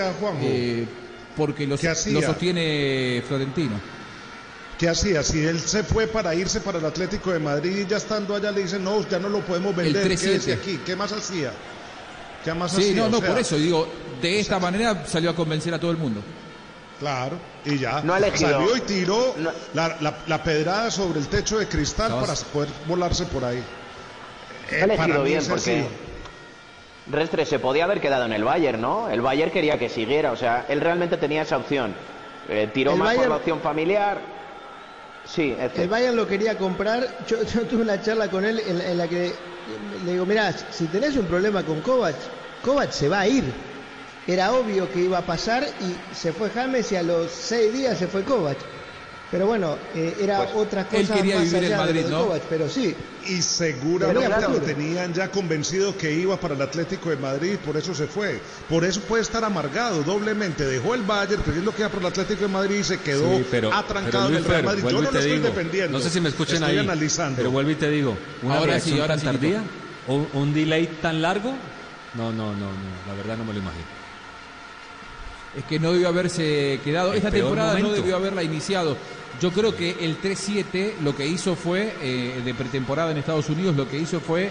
porque 1.36 1.66
lo, 1.66 1.76
sostiene 1.76 3.22
Florentino. 3.26 3.80
¿Qué 4.78 4.88
hacía? 4.88 5.22
Si 5.22 5.38
él 5.44 5.60
se 5.60 5.82
fue 5.84 6.06
para 6.06 6.34
irse 6.34 6.60
para 6.60 6.78
el 6.78 6.84
Atlético 6.86 7.32
de 7.32 7.38
Madrid 7.38 7.80
y 7.80 7.86
ya 7.86 7.98
estando 7.98 8.34
allá 8.34 8.50
le 8.50 8.62
dicen, 8.62 8.82
no, 8.82 9.06
ya 9.08 9.18
no 9.18 9.28
lo 9.28 9.40
podemos 9.40 9.76
vender, 9.76 10.06
3-7. 10.06 10.18
quédese 10.20 10.52
aquí. 10.54 10.80
¿Qué 10.86 10.96
más 10.96 11.12
hacía? 11.12 11.52
¿Qué 12.44 12.54
más 12.54 12.72
Sí, 12.72 12.82
hacía? 12.82 12.94
no, 12.96 13.04
O 13.04 13.08
no, 13.10 13.18
sea, 13.18 13.28
por 13.28 13.38
eso 13.38 13.56
digo, 13.56 13.86
de 14.22 14.40
esta 14.40 14.58
manera 14.58 15.04
salió 15.06 15.30
a 15.30 15.36
convencer 15.36 15.74
a 15.74 15.78
todo 15.78 15.90
el 15.90 15.98
mundo. 15.98 16.22
Claro, 16.98 17.38
y 17.66 17.78
ya. 17.78 18.00
No 18.02 18.14
ha 18.14 18.18
elegido- 18.18 18.50
Salió 18.52 18.76
y 18.76 18.80
tiró 18.80 19.34
la, 19.74 19.96
la- 20.00 20.18
la 20.26 20.42
pedrada 20.42 20.90
sobre 20.90 21.20
el 21.20 21.28
techo 21.28 21.58
de 21.58 21.66
cristal 21.68 22.12
para 22.18 22.34
poder 22.34 22.68
volarse 22.88 23.26
por 23.26 23.44
ahí. 23.44 23.62
Ha 24.70 24.74
Eh, 24.86 24.94
para 24.96 25.18
mí 25.18 25.24
bien 25.24 25.38
es 25.40 25.48
porque 25.48 25.80
así. 25.80 25.86
Restre 27.07 27.44
se 27.46 27.59
podía 27.59 27.84
haber 27.84 28.01
quedado 28.01 28.24
en 28.26 28.32
el 28.32 28.44
Bayern, 28.44 28.80
¿no? 28.80 29.09
El 29.09 29.20
Bayern 29.20 29.51
quería 29.51 29.78
que 29.78 29.88
siguiera, 29.88 30.32
o 30.32 30.36
sea, 30.36 30.66
él 30.68 30.80
realmente 30.80 31.16
tenía 31.16 31.42
esa 31.42 31.57
opción. 31.57 31.94
Eh, 32.48 32.70
tiró 32.72 32.92
El 32.92 32.98
más 32.98 33.14
por 33.14 33.16
Bayern- 33.24 33.28
la 33.30 33.36
opción 33.36 33.61
familiar. 33.61 34.20
Sí, 35.24 35.57
El 35.76 35.88
Bayern 35.88 36.16
lo 36.16 36.26
quería 36.26 36.57
comprar. 36.57 37.24
Yo, 37.26 37.42
yo 37.55 37.62
tuve 37.66 37.82
una 37.82 38.01
charla 38.01 38.28
con 38.28 38.44
él 38.44 38.61
en, 38.66 38.80
en 38.80 38.98
la 38.98 39.09
que 39.09 39.34
le 40.05 40.12
digo, 40.12 40.26
mirá, 40.26 40.53
si 40.53 40.86
tenés 40.86 41.16
un 41.16 41.26
problema 41.26 41.62
con 41.64 41.80
Kovac, 41.80 42.16
Kovac 42.62 42.90
se 42.90 43.09
va 43.09 43.20
a 43.20 43.28
ir. 43.28 43.44
Era 44.26 44.53
obvio 44.53 44.90
que 44.92 45.01
iba 45.01 45.18
a 45.18 45.26
pasar 45.26 45.64
y 45.80 46.14
se 46.14 46.32
fue 46.32 46.51
James 46.51 46.90
y 46.92 46.96
a 46.96 47.03
los 47.03 47.30
seis 47.30 47.72
días 47.72 47.98
se 47.98 48.07
fue 48.07 48.22
Kovac. 48.24 48.59
Pero 49.30 49.46
bueno, 49.46 49.76
eh, 49.94 50.16
era 50.20 50.38
Pues, 50.38 50.50
otra 50.56 50.80
él 50.90 51.02
cosa 51.06 51.14
quería 51.14 51.36
más 51.36 51.44
vivir 51.44 51.58
en 51.58 51.64
allá 51.64 51.76
de 51.76 51.84
Madrid, 51.86 52.04
de 52.04 52.10
¿no? 52.10 52.24
Kovac, 52.24 52.42
pero 52.50 52.68
sí. 52.68 52.96
Y 53.28 53.42
seguramente 53.42 54.28
lo 54.48 54.60
tenían 54.60 55.14
ya 55.14 55.30
convencido 55.30 55.96
que 55.96 56.12
iba 56.12 56.36
para 56.40 56.54
el 56.54 56.62
Atlético 56.62 57.10
de 57.10 57.16
Madrid, 57.16 57.56
por 57.64 57.76
eso 57.76 57.94
se 57.94 58.08
fue. 58.08 58.40
Por 58.68 58.84
eso 58.84 59.00
puede 59.02 59.22
estar 59.22 59.44
amargado 59.44 60.02
doblemente. 60.02 60.66
Dejó 60.66 60.96
el 60.96 61.02
Bayern 61.02 61.42
creyendo 61.42 61.72
que 61.72 61.82
iba 61.82 61.88
por 61.90 62.00
el 62.00 62.06
Atlético 62.08 62.40
de 62.42 62.48
Madrid 62.48 62.76
y 62.80 62.84
se 62.84 62.98
quedó 62.98 63.36
Sí, 63.36 63.46
pero, 63.52 63.72
atrancado 63.72 64.26
pero 64.26 64.28
en 64.30 64.36
el 64.36 64.44
Real 64.44 64.56
Fer, 64.56 64.64
Madrid. 64.64 64.82
Yo 64.82 64.90
no 64.90 65.00
lo 65.02 65.08
te 65.10 65.18
estoy 65.18 65.32
digo, 65.32 65.44
defendiendo. 65.46 65.98
No 65.98 66.02
sé 66.04 66.10
si 66.10 66.20
me 66.20 66.28
escuchen 66.28 66.56
estoy 66.56 66.70
ahí, 66.72 66.78
analizando. 66.78 67.36
pero 67.36 67.50
vuelvo 67.52 67.70
y 67.70 67.74
te 67.76 67.88
digo, 67.88 68.16
una 68.42 68.56
Ahora 68.56 68.72
reacción 68.72 68.96
sí, 68.96 69.00
ahora 69.00 69.14
tan 69.14 69.20
sí, 69.20 69.26
tardía, 69.26 69.62
o 70.08 70.26
un 70.32 70.52
delay 70.52 70.88
tan 71.00 71.22
largo, 71.22 71.52
no, 72.14 72.32
no, 72.32 72.46
no, 72.52 72.66
no, 72.66 73.06
la 73.06 73.14
verdad 73.14 73.36
no 73.36 73.44
me 73.44 73.52
lo 73.52 73.60
imagino. 73.60 73.84
Es 75.56 75.64
que 75.64 75.78
no 75.80 75.92
debió 75.92 76.08
haberse 76.08 76.78
quedado. 76.84 77.10
El 77.12 77.18
Esta 77.18 77.30
temporada 77.30 77.76
no 77.80 77.90
debió 77.90 78.16
haberla 78.16 78.42
iniciado. 78.42 78.96
Yo 79.40 79.50
creo 79.52 79.74
que 79.76 79.96
el 80.00 80.20
3-7 80.20 80.94
lo 81.02 81.14
que 81.14 81.26
hizo 81.26 81.54
fue, 81.54 81.94
eh, 82.02 82.40
de 82.44 82.54
pretemporada 82.54 83.10
en 83.10 83.18
Estados 83.18 83.48
Unidos, 83.48 83.76
lo 83.76 83.88
que 83.88 83.98
hizo 83.98 84.20
fue 84.20 84.50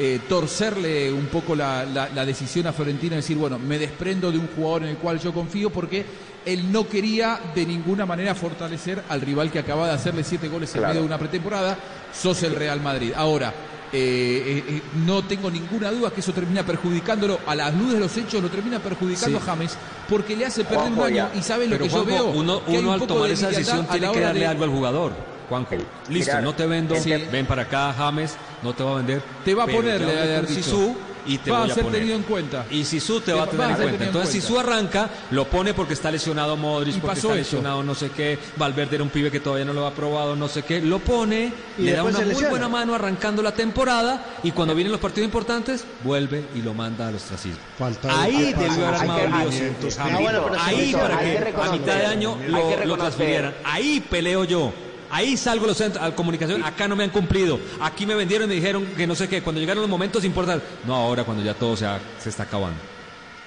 eh, 0.00 0.20
torcerle 0.28 1.12
un 1.12 1.26
poco 1.26 1.56
la, 1.56 1.84
la- 1.84 2.08
la 2.14 2.24
decisión 2.24 2.66
a 2.68 2.72
Florentino, 2.72 3.16
decir, 3.16 3.36
bueno, 3.36 3.58
me 3.58 3.78
desprendo 3.78 4.30
de 4.30 4.38
un 4.38 4.46
jugador 4.54 4.84
en 4.84 4.90
el 4.90 4.96
cual 4.98 5.18
yo 5.18 5.32
confío 5.32 5.70
porque 5.70 6.04
él 6.46 6.70
no 6.70 6.88
quería 6.88 7.40
de 7.52 7.66
ninguna 7.66 8.06
manera 8.06 8.34
fortalecer 8.36 9.02
al 9.08 9.20
rival 9.20 9.50
que 9.50 9.58
acaba 9.58 9.88
de 9.88 9.94
hacerle 9.94 10.22
siete 10.22 10.46
goles 10.48 10.70
en 10.70 10.78
Claro. 10.82 10.88
medio 10.94 11.00
de 11.02 11.06
una 11.08 11.18
pretemporada, 11.18 11.76
sos 12.14 12.40
el 12.44 12.54
Real 12.54 12.80
Madrid. 12.80 13.12
Ahora, 13.16 13.52
eh, 13.92 14.64
eh, 14.68 14.74
eh, 14.76 14.82
no 15.06 15.22
tengo 15.24 15.50
ninguna 15.50 15.90
duda 15.90 16.10
que 16.10 16.20
eso 16.20 16.32
termina 16.32 16.62
perjudicándolo, 16.64 17.40
a 17.46 17.54
la 17.54 17.70
luz 17.70 17.92
de 17.94 18.00
los 18.00 18.16
hechos 18.16 18.42
lo 18.42 18.48
termina 18.50 18.78
perjudicando 18.80 19.38
Sí. 19.38 19.44
a 19.44 19.46
James 19.46 19.76
porque 20.08 20.36
le 20.36 20.46
hace 20.46 20.64
perder 20.64 20.92
un 20.92 21.00
año 21.00 21.14
ya. 21.16 21.32
y 21.34 21.42
sabes 21.42 21.70
lo 21.70 21.78
que 21.78 21.88
Juanjo, 21.88 22.08
yo 22.10 22.14
veo. 22.14 22.26
uno, 22.32 22.64
que 22.64 22.76
al 22.76 23.00
tomar 23.06 23.28
de 23.28 23.34
esa 23.34 23.48
decisión 23.48 23.86
a 23.88 23.92
tiene 23.92 24.12
que 24.12 24.20
darle 24.20 24.40
de- 24.40 24.46
algo 24.46 24.64
al 24.64 24.70
jugador. 24.70 25.12
Juanjo, 25.48 25.76
listo, 26.10 26.30
Mirar, 26.32 26.42
no 26.42 26.54
te 26.54 26.66
vendo, 26.66 26.94
Sí. 26.96 27.10
ven 27.32 27.46
para 27.46 27.62
acá 27.62 27.94
James, 27.96 28.34
no 28.62 28.74
te 28.74 28.82
va 28.84 28.92
a 28.92 28.96
vender. 28.96 29.22
Te 29.44 29.54
va 29.54 29.62
a 29.62 29.66
pero 29.66 29.78
poner, 29.78 30.00
ya 30.00 30.06
le 30.06 30.12
hablé 30.18 30.22
haber 30.34 30.44
con 30.46 30.54
dicho. 30.54 30.64
Sisu 30.70 30.96
y 31.28 31.38
te 31.38 31.50
Va 31.50 31.60
voy 31.60 31.68
a 31.68 31.72
a 31.72 31.74
ser 31.74 31.84
poner. 31.84 32.00
tenido 32.00 32.16
en 32.16 32.22
cuenta. 32.24 32.66
Y 32.70 32.84
Sisu 32.84 33.20
te 33.20 33.26
Te 33.26 33.32
va 33.34 33.42
a 33.42 33.44
va 33.44 33.50
tener 33.50 33.66
a 33.66 33.70
en 33.70 33.76
cuenta. 33.76 33.96
en 34.02 34.08
Entonces 34.08 34.30
cuenta. 34.30 34.46
Sisu 34.48 34.58
arranca, 34.58 35.10
lo 35.30 35.44
pone 35.46 35.74
porque 35.74 35.94
está 35.94 36.10
lesionado 36.10 36.56
Modric, 36.56 36.96
Y 36.96 37.00
porque 37.00 37.16
pasó 37.16 37.28
está 37.28 37.40
eso. 37.40 37.56
lesionado 37.56 37.82
no 37.82 37.94
sé 37.94 38.10
qué, 38.10 38.38
Valverde 38.56 38.96
era 38.96 39.04
un 39.04 39.10
pibe 39.10 39.30
que 39.30 39.40
todavía 39.40 39.64
no 39.64 39.72
lo 39.72 39.86
ha 39.86 39.92
probado, 39.94 40.34
no 40.34 40.48
sé 40.48 40.62
qué, 40.62 40.80
lo 40.80 40.98
pone, 40.98 41.52
Y 41.78 41.82
le 41.82 41.92
da 41.92 42.02
una 42.02 42.18
muy 42.18 42.28
lesiona. 42.28 42.48
buena 42.50 42.68
mano 42.68 42.94
arrancando 42.94 43.42
la 43.42 43.52
temporada 43.52 44.24
y 44.42 44.50
cuando 44.52 44.74
vienen 44.74 44.90
los 44.92 45.00
partidos 45.00 45.26
importantes, 45.26 45.84
vuelve 46.02 46.44
y 46.54 46.62
lo 46.62 46.74
manda 46.74 47.08
al 47.08 47.14
ostracismo. 47.16 47.58
Falta 47.78 48.22
Ahí 48.22 48.52
debió 48.54 48.86
haber 48.86 49.00
armado 49.00 49.24
un 49.26 49.38
lío, 49.50 49.88
Ah, 49.98 50.66
ahí 50.66 50.92
para 50.92 51.18
que, 51.20 51.54
a 51.62 51.72
mitad 51.72 51.96
de 51.96 52.06
año 52.06 52.38
lo, 52.84 52.96
transfirieran. 52.96 53.54
Ahí 53.64 54.00
peleo 54.08 54.44
yo. 54.44 54.72
Ahí 55.10 55.36
salgo 55.36 55.66
los 55.66 55.76
centros, 55.76 56.04
a 56.04 56.14
comunicación, 56.14 56.62
acá 56.64 56.86
no 56.88 56.94
me 56.96 57.04
han 57.04 57.10
cumplido. 57.10 57.58
Aquí 57.80 58.04
me 58.06 58.14
vendieron 58.14 58.46
y 58.46 58.48
me 58.50 58.54
dijeron 58.56 58.86
que 58.96 59.06
no 59.06 59.14
sé 59.14 59.28
qué. 59.28 59.42
Cuando 59.42 59.60
llegaron 59.60 59.80
los 59.82 59.90
momentos 59.90 60.24
importantes, 60.24 60.68
no 60.86 60.94
ahora 60.94 61.24
cuando 61.24 61.42
ya 61.42 61.54
todo 61.54 61.76
se, 61.76 61.86
ha- 61.86 62.00
está 62.24 62.42
acabando. 62.42 62.78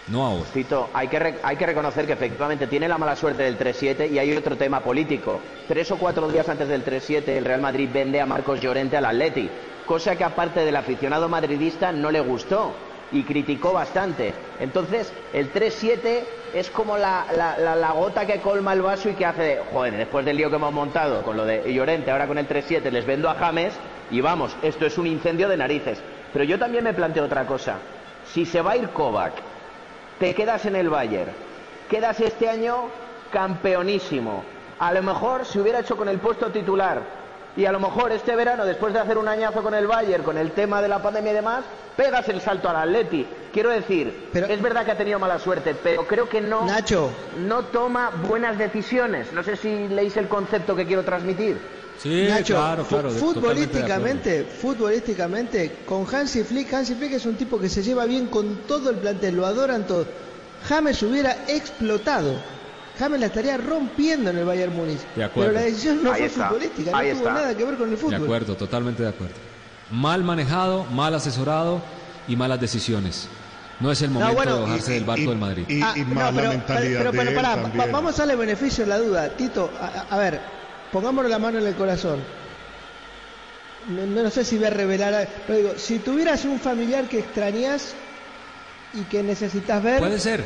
No 0.07 0.25
ahora. 0.25 0.45
Tito, 0.51 0.89
hay 0.93 1.07
que, 1.07 1.35
hay 1.43 1.55
que 1.55 1.65
reconocer 1.65 2.05
que 2.07 2.13
efectivamente 2.13 2.65
tiene 2.67 2.87
la 2.87 2.97
mala 2.97 3.15
suerte 3.15 3.43
del 3.43 3.57
3-7 3.57 4.11
y 4.11 4.17
hay 4.17 4.35
otro 4.35 4.57
tema 4.57 4.81
político. 4.81 5.39
Tres 5.67 5.91
o 5.91 5.97
cuatro 5.97 6.27
días 6.29 6.49
antes 6.49 6.67
del 6.67 6.83
3-7, 6.83 7.27
el 7.29 7.45
Real 7.45 7.61
Madrid 7.61 7.87
vende 7.93 8.19
a 8.19 8.25
Marcos 8.25 8.59
Llorente 8.59 8.97
al 8.97 9.05
Atleti, 9.05 9.49
cosa 9.85 10.15
que 10.15 10.23
aparte 10.23 10.61
del 10.65 10.75
aficionado 10.75 11.29
madridista 11.29 11.91
no 11.91 12.09
le 12.11 12.19
gustó 12.19 12.73
y 13.11 13.23
criticó 13.23 13.73
bastante. 13.73 14.33
Entonces, 14.59 15.13
el 15.33 15.51
3-7 15.53 16.23
es 16.53 16.69
como 16.71 16.97
la, 16.97 17.25
la- 17.35 17.91
gota 17.91 18.25
que 18.25 18.39
colma 18.41 18.73
el 18.73 18.81
vaso 18.81 19.09
y 19.09 19.13
que 19.13 19.25
hace, 19.25 19.41
de, 19.43 19.59
joder, 19.71 19.97
después 19.97 20.25
del 20.25 20.37
lío 20.37 20.49
que 20.49 20.55
hemos 20.55 20.73
montado 20.73 21.21
con 21.23 21.35
lo 21.37 21.45
de 21.45 21.73
Llorente, 21.73 22.11
ahora 22.11 22.27
con 22.27 22.37
el 22.37 22.47
3-7 22.47 22.89
les 22.89 23.05
vendo 23.05 23.29
a 23.29 23.35
James 23.35 23.73
y 24.09 24.21
vamos, 24.21 24.55
esto 24.61 24.85
es 24.85 24.97
un 24.97 25.07
incendio 25.07 25.49
de 25.49 25.57
narices. 25.57 26.01
Pero 26.33 26.45
yo 26.45 26.57
también 26.57 26.83
me 26.83 26.93
planteo 26.93 27.25
otra 27.25 27.45
cosa. 27.45 27.79
Si 28.25 28.45
se 28.45 28.61
va 28.61 28.71
a 28.71 28.77
ir 28.77 28.89
Kovac, 28.89 29.33
te 30.19 30.33
quedas 30.33 30.65
en 30.65 30.75
el 30.75 30.89
Bayern, 30.89 31.31
quedas 31.89 32.19
este 32.21 32.47
año 32.49 32.85
campeonísimo. 33.31 34.43
A 34.79 34.91
lo 34.93 35.03
mejor 35.03 35.45
si 35.45 35.59
hubiera 35.59 35.79
hecho 35.79 35.97
con 35.97 36.07
el 36.09 36.19
puesto 36.19 36.51
titular 36.51 37.20
y 37.55 37.65
a 37.65 37.71
lo 37.71 37.79
mejor 37.79 38.11
este 38.11 38.35
verano, 38.35 38.65
después 38.65 38.93
de 38.93 38.99
hacer 38.99 39.17
un 39.17 39.27
añazo 39.27 39.61
con 39.61 39.73
el 39.73 39.87
Bayern, 39.87 40.23
con 40.23 40.37
el 40.37 40.51
tema 40.51 40.81
de 40.81 40.87
la 40.87 41.01
pandemia 41.01 41.31
y 41.31 41.35
demás, 41.35 41.63
pegas 41.97 42.27
el 42.29 42.41
salto 42.41 42.69
al 42.69 42.77
Atleti. 42.77 43.25
Quiero 43.51 43.69
decir, 43.69 44.29
es 44.33 44.61
verdad 44.61 44.85
que 44.85 44.91
ha 44.91 44.97
tenido 44.97 45.19
mala 45.19 45.39
suerte, 45.39 45.75
pero 45.75 46.07
creo 46.07 46.29
que 46.29 46.39
no, 46.39 46.65
Nacho. 46.65 47.11
no 47.39 47.63
toma 47.65 48.11
buenas 48.27 48.57
decisiones. 48.57 49.33
No 49.33 49.43
sé 49.43 49.57
si 49.57 49.87
leéis 49.89 50.15
el 50.17 50.27
concepto 50.27 50.75
que 50.75 50.85
quiero 50.85 51.03
transmitir. 51.03 51.57
Sí, 52.01 52.25
Nacho, 52.29 52.55
claro, 52.55 52.83
claro. 52.85 53.09
futbolísticamente, 53.11 54.43
futbolísticamente, 54.45 55.79
con 55.85 56.05
Hansi 56.11 56.43
Flick, 56.43 56.73
Hansi 56.73 56.95
Flick 56.95 57.13
es 57.13 57.25
un 57.25 57.35
tipo 57.35 57.59
que 57.59 57.69
se 57.69 57.83
lleva 57.83 58.05
bien 58.05 58.27
con 58.27 58.61
todo 58.67 58.89
el 58.89 58.95
plantel, 58.95 59.35
lo 59.35 59.45
adoran 59.45 59.85
todos. 59.85 60.07
James 60.67 61.01
hubiera 61.03 61.35
explotado. 61.47 62.35
James 63.01 63.19
la 63.19 63.25
estaría 63.25 63.57
rompiendo 63.57 64.29
en 64.29 64.37
el 64.37 64.45
Bayern 64.45 64.75
Múnich. 64.75 64.99
De 65.15 65.23
acuerdo. 65.23 65.51
Pero 65.51 65.59
la 65.59 65.65
decisión 65.65 66.03
no 66.03 66.11
Ahí 66.11 66.19
fue 66.19 66.27
está, 66.27 66.47
futbolística, 66.49 66.91
no 66.91 66.97
tuvo 66.99 67.09
está. 67.11 67.33
nada 67.33 67.57
que 67.57 67.65
ver 67.65 67.75
con 67.75 67.85
el 67.85 67.91
De 67.91 67.97
fútbol. 67.97 68.23
acuerdo, 68.23 68.55
totalmente 68.55 69.01
de 69.03 69.09
acuerdo. 69.09 69.35
Mal 69.89 70.23
manejado, 70.23 70.85
mal 70.85 71.13
asesorado 71.15 71.81
y 72.27 72.35
malas 72.35 72.59
decisiones. 72.61 73.27
No 73.79 73.91
es 73.91 74.01
el 74.03 74.11
momento 74.11 74.35
bueno, 74.35 74.55
de 74.57 74.61
bajarse 74.61 74.91
y- 74.91 74.93
del 74.95 75.03
barco 75.05 75.23
y- 75.23 75.27
del 75.27 75.37
Madrid. 75.39 75.65
y- 75.67 75.81
Ah, 75.81 75.95
mala 76.05 76.31
pero, 76.35 76.49
mentalidad 76.49 76.99
pero, 76.99 77.11
de 77.11 77.17
pero 77.17 77.29
él 77.31 77.35
pará, 77.35 77.55
va- 77.55 77.61
también. 77.63 77.91
vamos 77.91 78.13
a 78.13 78.17
darle 78.19 78.35
beneficio 78.35 78.83
de 78.83 78.89
la 78.89 78.97
duda. 78.99 79.29
Tito, 79.29 79.71
a, 79.81 79.85
a- 79.87 80.15
a 80.15 80.17
ver, 80.19 80.39
pongámosle 80.91 81.29
la 81.29 81.39
mano 81.39 81.57
en 81.57 81.65
el 81.65 81.73
corazón. 81.73 82.19
No, 83.87 84.05
no 84.05 84.29
sé 84.29 84.45
si 84.45 84.57
voy 84.57 84.67
a 84.67 84.69
revelar, 84.69 85.13
a- 85.15 85.27
pero 85.47 85.57
digo, 85.57 85.73
si 85.77 85.97
tuvieras 85.97 86.45
un 86.45 86.59
familiar 86.59 87.09
que 87.09 87.17
extrañas 87.19 87.95
y 88.93 89.05
que 89.05 89.23
necesitas 89.23 89.81
ver, 89.81 89.97
Puede 89.99 90.19
ser, 90.19 90.43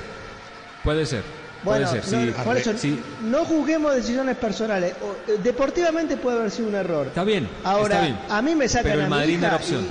puede 0.83 1.05
ser, 1.05 1.23
bueno, 1.63 1.87
puede 1.89 2.01
ser. 2.03 2.19
no, 2.19 2.25
sí, 2.35 2.43
por 2.43 2.57
eso, 2.57 2.77
sí, 2.77 2.99
no 3.23 3.45
juzguemos 3.45 3.95
decisiones 3.95 4.37
personales. 4.37 4.93
Eh, 5.27 5.37
deportivamente 5.43 6.17
puede 6.17 6.37
haber 6.39 6.51
sido 6.51 6.67
un 6.69 6.75
error. 6.75 7.07
está 7.07 7.23
bien. 7.23 7.47
Ahora, 7.63 7.95
está 7.95 8.01
bien. 8.05 8.19
a 8.29 8.41
mí 8.41 8.55
me 8.55 8.67
sacan 8.67 8.83
Pero 8.91 8.99
a 9.01 9.03
el 9.05 9.09
mi 9.09 9.15
Madrid 9.15 9.37
no 9.39 9.47
era 9.47 9.55
opción. 9.55 9.81
y- 9.83 9.87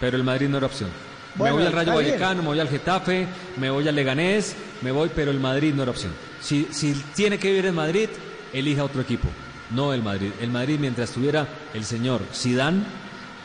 Pero 0.00 0.16
el 0.16 0.24
Madrid 0.24 0.48
no 0.48 0.56
era 0.58 0.66
opción. 0.66 0.90
Bueno, 1.34 1.56
me 1.56 1.62
voy 1.62 1.66
al 1.68 1.72
Rayo 1.72 1.92
bien. 1.98 2.04
Vallecano, 2.10 2.42
me 2.42 2.48
voy 2.48 2.60
al 2.60 2.68
Getafe, 2.68 3.26
me 3.56 3.70
voy 3.70 3.88
al 3.88 3.94
Leganés, 3.94 4.54
me 4.82 4.92
voy, 4.92 5.10
pero 5.14 5.30
el 5.30 5.40
Madrid 5.40 5.72
no 5.74 5.82
era 5.82 5.90
opción. 5.92 6.12
Si, 6.40 6.68
si 6.72 6.92
tiene 7.14 7.38
que 7.38 7.48
vivir 7.48 7.66
en 7.66 7.74
Madrid, 7.74 8.08
elija 8.52 8.84
otro 8.84 9.00
equipo, 9.00 9.28
no 9.70 9.94
el 9.94 10.02
Madrid. 10.02 10.30
El 10.40 10.50
Madrid 10.50 10.76
mientras 10.78 11.10
tuviera 11.10 11.46
el 11.72 11.84
señor 11.84 12.20
Sidán, 12.32 12.84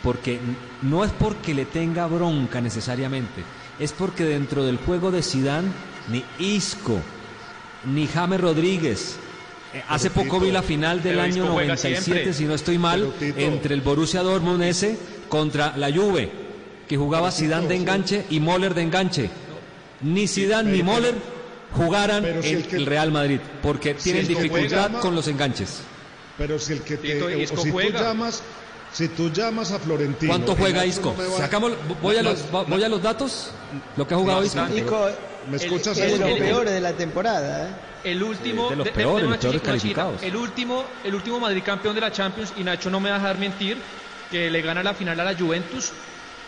porque 0.03 0.39
no 0.81 1.05
es 1.05 1.11
porque 1.11 1.53
le 1.53 1.63
tenga 1.65 2.05
bronca 2.07 2.59
necesariamente, 2.59 3.43
es 3.79 3.93
porque 3.93 4.25
dentro 4.25 4.65
del 4.65 4.77
juego 4.77 5.09
de 5.11 5.23
Sidán 5.23 5.71
ni 6.07 6.23
Isco, 6.39 6.99
ni 7.85 8.07
James 8.07 8.39
Rodríguez. 8.41 9.15
eh, 9.73 9.83
Hace 9.89 10.09
poco 10.09 10.35
Tito, 10.35 10.39
vi 10.41 10.51
la 10.51 10.61
final 10.63 11.01
del 11.03 11.19
año 11.19 11.43
Isco 11.43 11.53
juega 11.53 11.75
97, 11.75 12.01
siempre. 12.03 12.33
si 12.33 12.45
no 12.45 12.53
estoy 12.55 12.77
mal, 12.77 13.13
entre 13.19 13.73
el 13.73 13.81
Borussia 13.81 14.21
Dortmund 14.23 14.63
ese 14.63 14.97
contra 15.29 15.75
la 15.77 15.91
Juve, 15.91 16.31
que 16.87 16.97
jugaba 16.97 17.31
Zidane 17.31 17.67
de 17.67 17.75
sí. 17.75 17.81
enganche 17.81 18.25
y 18.29 18.39
Moller 18.39 18.73
de 18.73 18.81
enganche. 18.83 19.29
Ni 20.01 20.27
Zidane 20.27 20.71
ni 20.71 20.83
Moller 20.83 21.15
jugaran 21.73 22.23
si 22.41 22.49
en 22.49 22.57
el 22.57 22.67
que- 22.67 22.75
el 22.77 22.85
Real 22.85 23.11
Madrid, 23.11 23.39
porque 23.61 23.95
si 23.97 24.03
tienen 24.11 24.27
dificultad 24.27 24.85
juega- 24.89 24.99
con 25.01 25.15
los 25.15 25.27
enganches. 25.27 25.79
Pero 26.37 26.59
si 26.59 26.73
el 26.73 26.81
que 26.81 26.97
te, 26.97 27.13
Tito, 27.15 27.25
o 27.25 27.29
Isco 27.31 27.57
si 27.57 27.63
tú 27.67 27.71
juega. 27.73 27.99
llamas, 28.01 28.41
si 28.93 29.07
tú 29.09 29.29
llamas 29.31 29.71
a 29.71 29.79
Florentino. 29.79 30.31
¿Cuánto 30.31 30.55
juega 30.55 30.85
Isco? 30.85 31.13
no 31.17 31.23
me 31.23 31.29
va- 31.29 31.37
Sacamos, 31.37 31.73
voy, 32.01 32.15
a 32.15 32.21
los, 32.23 32.49
voy 32.51 32.83
a 32.83 32.87
los 32.89 33.01
datos, 33.01 33.49
lo 33.97 34.07
que 34.07 34.13
ha 34.13 34.17
jugado 34.17 34.43
Isco. 34.45 34.61
¿Me 35.49 35.57
escuchas? 35.57 35.97
Es 35.97 36.11
de 36.13 36.17
los 36.19 36.29
el- 36.29 36.37
peores 36.43 36.73
de 36.73 36.81
la 36.81 36.93
temporada. 36.93 37.67
¿eh? 37.67 37.71
El 38.11 38.23
último, 38.23 38.69
de 38.69 38.75
los 38.77 38.87
peores, 38.89 39.25
los 39.29 40.23
el 40.23 40.35
último, 40.35 40.83
el 41.03 41.15
último 41.15 41.39
Madrid 41.39 41.61
campeón 41.65 41.95
de 41.95 42.01
la 42.01 42.11
Champions 42.11 42.53
y 42.57 42.63
Nacho 42.63 42.89
no 42.89 42.99
me 42.99 43.09
va 43.09 43.15
a 43.15 43.19
dejar 43.19 43.37
mentir 43.37 43.77
que 44.31 44.49
le 44.49 44.61
gana 44.61 44.83
la 44.83 44.93
final 44.93 45.19
a 45.19 45.23
la 45.25 45.35
Juventus. 45.37 45.91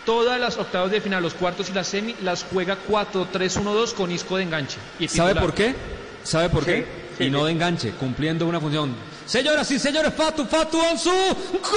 Todas 0.06 0.40
las 0.40 0.58
octavos 0.58 0.92
de 0.92 1.02
final, 1.02 1.22
los 1.22 1.34
cuartos 1.34 1.70
y 1.70 1.74
la 1.74 1.84
semi 1.84 2.16
las 2.22 2.46
juega 2.52 2.78
4-3-1-2 2.88 3.94
con 3.94 4.12
Isco 4.12 4.38
de 4.38 4.44
enganche. 4.44 4.78
Y 5.00 5.08
¿Sabe 5.08 5.36
por 5.36 5.54
qué? 5.54 5.76
¿Sabe 6.24 6.50
por 6.50 6.64
Sí, 6.64 6.72
qué? 6.72 6.86
sí, 7.18 7.24
y 7.26 7.30
no 7.30 7.40
sí. 7.40 7.46
de 7.46 7.52
enganche, 7.52 7.92
cumpliendo 7.92 8.46
una 8.48 8.60
función. 8.60 8.96
Señoras 9.26 9.70
y 9.72 9.80
señores, 9.80 10.14
Fatu, 10.14 10.46
Fatu, 10.46 10.82
Ansu, 10.82 11.12
gol 11.12 11.70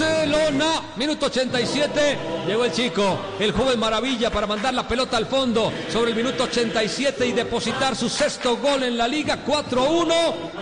Barcelona. 0.00 0.82
Minuto 0.96 1.26
87, 1.26 2.18
llegó 2.46 2.64
el 2.64 2.70
chico, 2.72 3.18
el 3.40 3.50
joven 3.52 3.78
maravilla 3.80 4.30
para 4.30 4.46
mandar 4.46 4.72
la 4.72 4.86
pelota 4.86 5.16
al 5.16 5.26
fondo 5.26 5.72
sobre 5.92 6.10
el 6.12 6.16
minuto 6.16 6.44
87 6.44 7.26
y 7.26 7.32
depositar 7.32 7.96
su 7.96 8.08
sexto 8.08 8.56
gol 8.58 8.84
en 8.84 8.96
la 8.96 9.08
liga 9.08 9.38
4-1. 9.44 10.14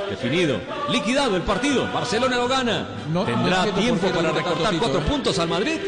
Definido, 0.09 0.59
liquidado 0.91 1.37
el 1.37 1.43
partido, 1.43 1.87
Barcelona 1.93 2.37
lo 2.37 2.49
gana. 2.49 2.89
No- 3.13 3.25
Tendrá 3.25 3.67
tiempo 3.75 4.09
para 4.09 4.33
recortar 4.33 4.75
cuatro 4.79 5.01
eh. 5.01 5.05
puntos 5.07 5.39
al 5.39 5.49
Madrid. 5.49 5.79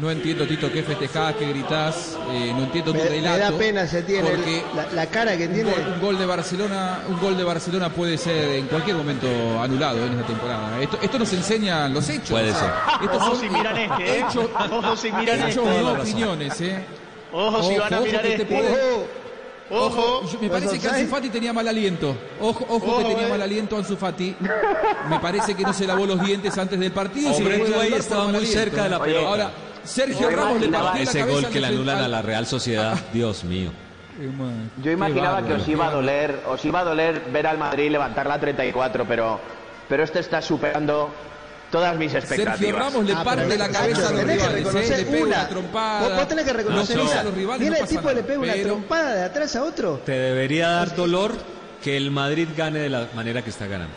No 0.00 0.10
entiendo, 0.10 0.44
Tito, 0.44 0.72
qué 0.72 0.82
festejás, 0.82 1.36
qué 1.36 1.46
gritás. 1.50 2.18
eh, 2.32 2.52
no 2.56 2.64
entiendo 2.64 2.90
tu 2.92 2.98
Me, 2.98 3.04
me 3.04 3.10
relato. 3.10 3.52
da 3.52 3.58
pena 3.58 3.86
se 3.86 4.02
tiene 4.02 4.28
porque 4.28 4.64
la, 4.74 4.86
la 4.92 5.06
cara 5.06 5.36
que 5.36 5.46
un 5.46 5.54
tiene. 5.54 5.70
gol, 5.70 5.84
un 5.94 6.00
gol 6.00 6.18
de 6.18 6.26
Barcelona, 6.26 6.98
un 7.08 7.20
gol 7.20 7.36
de 7.36 7.44
Barcelona 7.44 7.88
puede 7.90 8.18
ser 8.18 8.56
en 8.56 8.66
cualquier 8.66 8.96
momento 8.96 9.28
anulado 9.62 10.04
en 10.04 10.14
esta 10.14 10.26
temporada. 10.26 10.80
Esto, 10.82 10.98
esto 11.00 11.18
nos 11.18 11.32
enseña 11.32 11.88
los 11.88 12.08
hechos. 12.08 12.30
Puede 12.30 12.50
o 12.50 12.54
sea, 12.54 12.60
ser. 12.98 13.04
Estos 13.04 13.22
Ojo 13.22 13.30
son 13.36 13.40
si 13.40 13.50
miran 13.50 13.76
este, 13.78 14.02
¿eh? 14.04 14.18
hechos, 14.28 14.46
Ojo 14.72 14.96
si 14.96 15.12
miran 15.12 15.48
hechos 15.48 15.66
este. 15.68 16.00
opiniones, 16.02 16.60
¿eh? 16.60 16.84
Ojo 17.32 17.62
si 17.62 17.78
van 17.78 17.94
a 17.94 17.96
ojo 17.98 18.06
mirar 18.06 18.26
este. 18.26 18.44
puede- 18.46 19.24
Ojo. 19.70 20.22
Me 20.40 20.48
¿Vos 20.48 20.60
parece 20.60 20.78
que? 20.80 20.88
Ansu 20.88 21.06
Fati 21.06 21.28
tenía 21.30 21.52
mal 21.52 21.66
aliento. 21.66 22.14
Ojo, 22.40 22.66
ojo, 22.68 22.98
que 22.98 23.04
tenía 23.04 23.26
eh. 23.26 23.30
mal 23.30 23.42
aliento 23.42 23.76
Ansu 23.78 23.96
Fati. 23.96 24.36
Me 25.08 25.18
parece 25.20 25.54
que 25.54 25.62
no 25.62 25.72
se 25.72 25.86
lavó 25.86 26.04
los 26.04 26.20
dientes 26.22 26.58
antes 26.58 26.78
del 26.78 26.90
partido. 26.92 27.30
y 27.30 27.34
se 27.34 27.38
Hombre, 27.42 27.58
puede 27.58 27.72
tú 27.72 27.80
ahí 27.80 27.92
estaba 27.94 28.24
muy 28.26 28.36
aliento. 28.38 28.58
cerca 28.58 28.82
de 28.84 28.88
la 28.90 29.00
pelota. 29.02 29.26
Ahora, 29.28 29.50
Sergio 29.84 30.30
Yo 30.30 30.36
Ramos 30.36 30.60
le 30.60 30.68
partió 30.68 30.92
la 30.94 31.02
Ese 31.02 31.18
cabeza 31.20 31.40
gol 31.40 31.52
que 31.52 31.60
le 31.60 31.66
anulan 31.66 31.98
a 31.98 32.08
la 32.08 32.22
Real 32.22 32.46
Sociedad, 32.46 32.98
Dios 33.12 33.44
mío. 33.44 33.70
Yo 34.82 34.92
imaginaba 34.92 35.44
que 35.44 35.54
os 35.54 35.66
iba 35.66 35.88
a 35.88 35.90
doler, 35.90 36.40
os 36.46 36.64
iba 36.64 36.80
a 36.80 36.84
doler 36.84 37.20
ver 37.32 37.46
al 37.46 37.58
Madrid 37.58 37.90
levantar 37.90 38.26
la 38.26 38.38
34, 38.38 39.04
pero, 39.06 39.40
pero 39.88 40.04
este 40.04 40.20
está 40.20 40.40
superando 40.40 41.10
todas 41.70 41.96
mis 41.96 42.14
expectativas. 42.14 42.58
Sergio 42.58 42.78
Ramos 42.78 43.04
le 43.04 43.12
Ah, 43.12 43.24
parte 43.24 43.58
la 43.58 43.68
cabeza 43.68 44.08
a 44.08 44.12
los 44.12 44.20
tenés 44.20 44.42
que 44.42 44.48
rivales, 44.48 44.90
¿eh? 44.90 44.96
le 44.96 45.04
pega 45.04 45.24
una. 45.24 45.36
una 45.36 45.48
trompada. 45.48 46.00
Vos, 46.08 46.16
vos 46.16 46.28
tenés 46.28 46.44
que 46.44 46.52
reconocer 46.52 46.96
no 46.96 47.02
una. 47.02 47.20
a 47.20 47.24
los 47.24 47.34
rivales, 47.34 47.60
Viene 47.60 47.76
no 47.76 47.82
el 47.82 47.88
tipo 47.88 48.02
y 48.02 48.14
le 48.14 48.14
nada, 48.14 48.26
pega 48.26 48.38
una 48.40 48.62
trompada 48.62 49.14
de 49.14 49.22
atrás 49.24 49.56
a 49.56 49.64
otro. 49.64 50.00
Te 50.04 50.12
debería 50.12 50.68
dar 50.68 50.94
dolor 50.94 51.32
que 51.82 51.96
el 51.96 52.10
Madrid 52.12 52.48
gane 52.56 52.78
de 52.78 52.88
la 52.88 53.08
manera 53.16 53.42
que 53.42 53.50
está 53.50 53.66
ganando. 53.66 53.94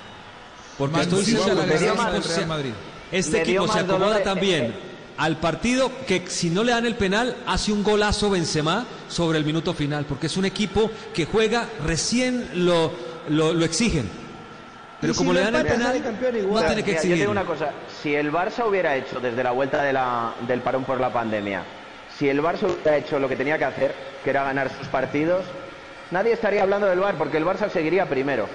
Porque 0.78 1.02
estoy 1.02 1.26
seguro 1.26 1.54
la 1.54 1.66
que 1.66 1.74
este 1.76 1.88
equipo, 1.88 2.22
se, 2.22 2.74
este 3.12 3.42
equipo 3.42 3.68
se 3.68 3.80
acomoda 3.80 4.22
también 4.22 4.66
eh, 4.66 4.74
al 5.18 5.38
partido 5.38 5.91
que 6.05 6.28
si 6.28 6.49
no 6.49 6.63
le 6.63 6.72
dan 6.72 6.86
el 6.86 6.95
penal 6.95 7.36
hace 7.47 7.72
un 7.72 7.84
golazo 7.84 8.30
Benzema 8.30 8.86
sobre 9.07 9.38
el 9.39 9.45
minuto 9.45 9.74
final, 9.74 10.05
porque 10.05 10.28
es 10.28 10.38
un 10.38 10.45
equipo 10.45 10.91
que 11.13 11.26
juega 11.26 11.68
recién 11.86 12.49
lo, 12.65 12.91
lo, 13.30 13.53
lo 13.53 13.65
exigen. 13.65 14.09
Pero 15.01 15.13
si 15.13 15.18
como 15.18 15.34
lo 15.34 15.39
le 15.39 15.45
dan 15.51 15.55
el 15.55 15.65
penal, 15.68 16.01
no 16.32 16.38
igual. 16.39 16.65
tiene 16.68 16.84
que 16.84 16.91
yo 16.91 16.95
exigir. 16.97 17.18
digo 17.18 17.32
una 17.32 17.45
cosa, 17.45 17.72
si 18.01 18.15
el 18.15 18.32
Barça 18.32 18.68
hubiera 18.68 18.95
hecho 18.95 19.20
desde 19.20 19.43
la 19.43 19.51
vuelta 19.51 19.84
de 19.84 19.93
la- 19.93 20.34
del 20.47 20.61
parón 20.61 20.84
por 20.86 20.99
la 20.99 21.11
pandemia, 21.13 21.63
si 22.18 22.28
el 22.30 22.41
Barça 22.41 22.63
hubiera 22.63 22.97
hecho 22.97 23.20
lo 23.20 23.30
que 23.30 23.36
tenía 23.36 23.57
que 23.59 23.65
hacer, 23.65 23.93
que 24.24 24.30
era 24.32 24.43
ganar 24.43 24.72
sus 24.76 24.88
partidos, 24.88 25.45
nadie 26.09 26.34
estaría 26.34 26.63
hablando 26.63 26.88
del 26.88 26.99
Bar 26.99 27.15
porque 27.15 27.38
el 27.38 27.45
Barça 27.45 27.70
seguiría 27.70 28.07
primero. 28.07 28.47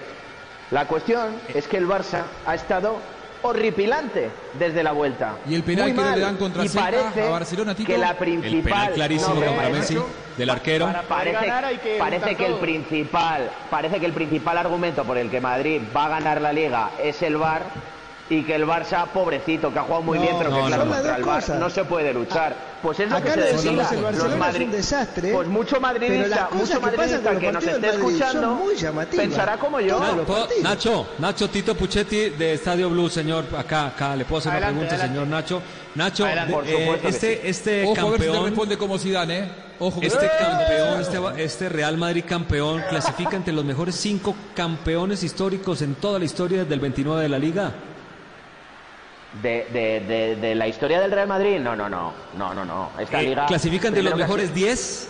La 0.72 0.86
cuestión 0.88 1.34
es 1.54 1.68
que 1.68 1.76
el 1.76 1.86
Barça 1.86 2.22
ha 2.46 2.54
estado 2.56 2.96
horripilante 3.43 4.30
desde 4.59 4.82
la 4.82 4.93
vuelta. 4.93 5.36
Y 5.49 5.55
el 5.55 5.62
penal 5.62 5.86
Muy 5.88 5.93
que 5.97 6.01
no 6.03 6.07
mal. 6.09 6.18
le 6.18 6.24
dan 6.24 6.36
contra 6.36 6.64
Y 6.64 6.68
Seca 6.68 6.84
parece 6.84 7.22
a 7.26 7.30
Barcelona, 7.30 7.74
Tito. 7.74 7.86
que 7.93 7.99
la 7.99 8.11
El 8.11 8.16
principal 8.16 8.62
penal 8.62 8.93
clarísimo 8.95 9.34
No, 9.34 9.47
contra. 9.47 9.68
Messi 9.68 9.99
del 10.36 10.51
arquero. 10.51 10.86
Para 10.86 11.03
Parece, 11.03 11.32
ganar 11.47 11.64
hay 11.64 11.78
que 11.78 11.97
parece 11.99 12.34
que 12.36 12.47
el 12.47 12.55
principal 12.55 13.51
parece 13.70 14.01
que 14.01 14.07
el 14.07 14.12
principal 14.12 14.59
argumento 14.59 15.05
por 15.05 15.18
el 15.18 15.30
que 15.30 15.40
Madrid 15.40 15.82
va 15.95 16.07
a 16.07 16.09
ganar 16.09 16.40
la 16.40 16.53
liga 16.53 16.90
es 17.03 17.20
el 17.22 17.36
Bar 17.36 17.62
y 18.31 18.45
que 18.45 18.55
el 18.55 18.64
Barça 18.66 19.07
pobrecito 19.09 19.73
que 19.73 19.79
ha 19.79 19.83
jugado 19.83 20.03
muy 20.03 20.18
No, 20.18 20.23
bien 20.25 20.37
pero 20.39 20.51
no, 20.51 20.57
que 20.62 20.66
claro 20.68 20.85
no. 20.85 20.91
contra 20.93 21.16
el 21.16 21.23
dos 21.23 21.27
Bar 21.27 21.41
cosas. 21.43 21.61
no 21.61 21.70
se 21.70 21.85
puede 21.85 22.12
luchar 22.14 22.73
pues 22.83 22.99
es 22.99 23.11
lo 23.11 23.16
Acá 23.16 23.25
que 23.27 23.31
se 23.33 23.37
lo 23.41 23.45
decimos, 23.47 23.79
decía 23.79 23.97
el 23.99 24.05
Barcelona 24.05 24.51
es 24.51 24.59
un 24.59 24.70
desastre, 24.73 25.33
pues 25.33 25.49
mucho 25.49 25.81
madridista 25.81 26.49
mucho 26.53 26.73
que 26.75 26.81
madridista 26.81 27.33
los 27.33 27.41
que 27.41 27.53
nos 27.53 27.64
esté 27.64 27.81
Madrid 27.81 27.95
escuchando 27.95 28.61
pensará 29.16 29.57
como 29.59 29.81
yo 29.81 30.01
los. 30.16 30.62
Nacho, 30.62 31.07
Nacho 31.18 31.49
Tito 31.51 31.77
Puchetti 31.77 32.31
de 32.31 32.55
Estadio 32.55 32.91
Blue, 32.91 33.09
señor, 33.09 33.45
acá, 33.57 33.87
acá, 33.89 34.16
le 34.16 34.25
puedo 34.25 34.41
hacer 34.41 34.53
Adelante, 34.53 34.81
una 34.81 34.89
pregunta, 34.89 35.05
adelante. 35.05 35.20
señor 35.20 35.29
Nacho. 35.29 35.62
Nacho, 35.95 36.25
Adelante, 36.25 36.53
por 36.55 36.66
eh, 36.66 36.99
que 37.03 37.09
este, 37.09 37.35
sí. 37.35 37.41
este 37.45 37.85
Ojo 37.85 38.01
a 38.01 38.11
ver 38.11 38.12
si 38.14 38.18
te 38.18 38.27
campeón, 38.27 38.45
responde 38.47 38.79
como 38.79 38.99
Zidane, 38.99 39.39
¿eh? 39.39 39.49
Ojo 39.79 40.01
que 40.01 40.07
este 40.07 40.29
campeón, 40.39 41.01
este, 41.01 41.45
este 41.45 41.68
Real 41.68 41.99
Madrid 41.99 42.25
campeón, 42.27 42.83
clasifica 42.89 43.37
entre 43.37 43.53
los 43.53 43.64
mejores 43.64 43.95
cinco 43.95 44.35
campeones 44.57 45.23
históricos 45.23 45.83
en 45.83 45.95
toda 45.97 46.18
la 46.18 46.25
historia 46.25 46.64
del 46.64 46.81
29 46.81 47.23
de 47.23 47.29
la 47.29 47.39
Liga. 47.39 47.73
De, 49.41 49.66
de, 49.72 50.01
de, 50.01 50.37
de 50.37 50.55
la 50.55 50.66
historia 50.68 51.01
del 51.01 51.11
Real 51.11 51.26
Madrid 51.28 51.59
no 51.59 51.74
no 51.74 51.89
no 51.89 52.12
no 52.37 52.53
no 52.55 52.64
no 52.64 52.91
esta 52.99 53.20
Eh, 53.20 53.24
liga 53.28 53.47
clasifica 53.47 53.89
entre 53.89 54.03
los 54.03 54.14
mejores 54.16 54.53
10 54.55 55.09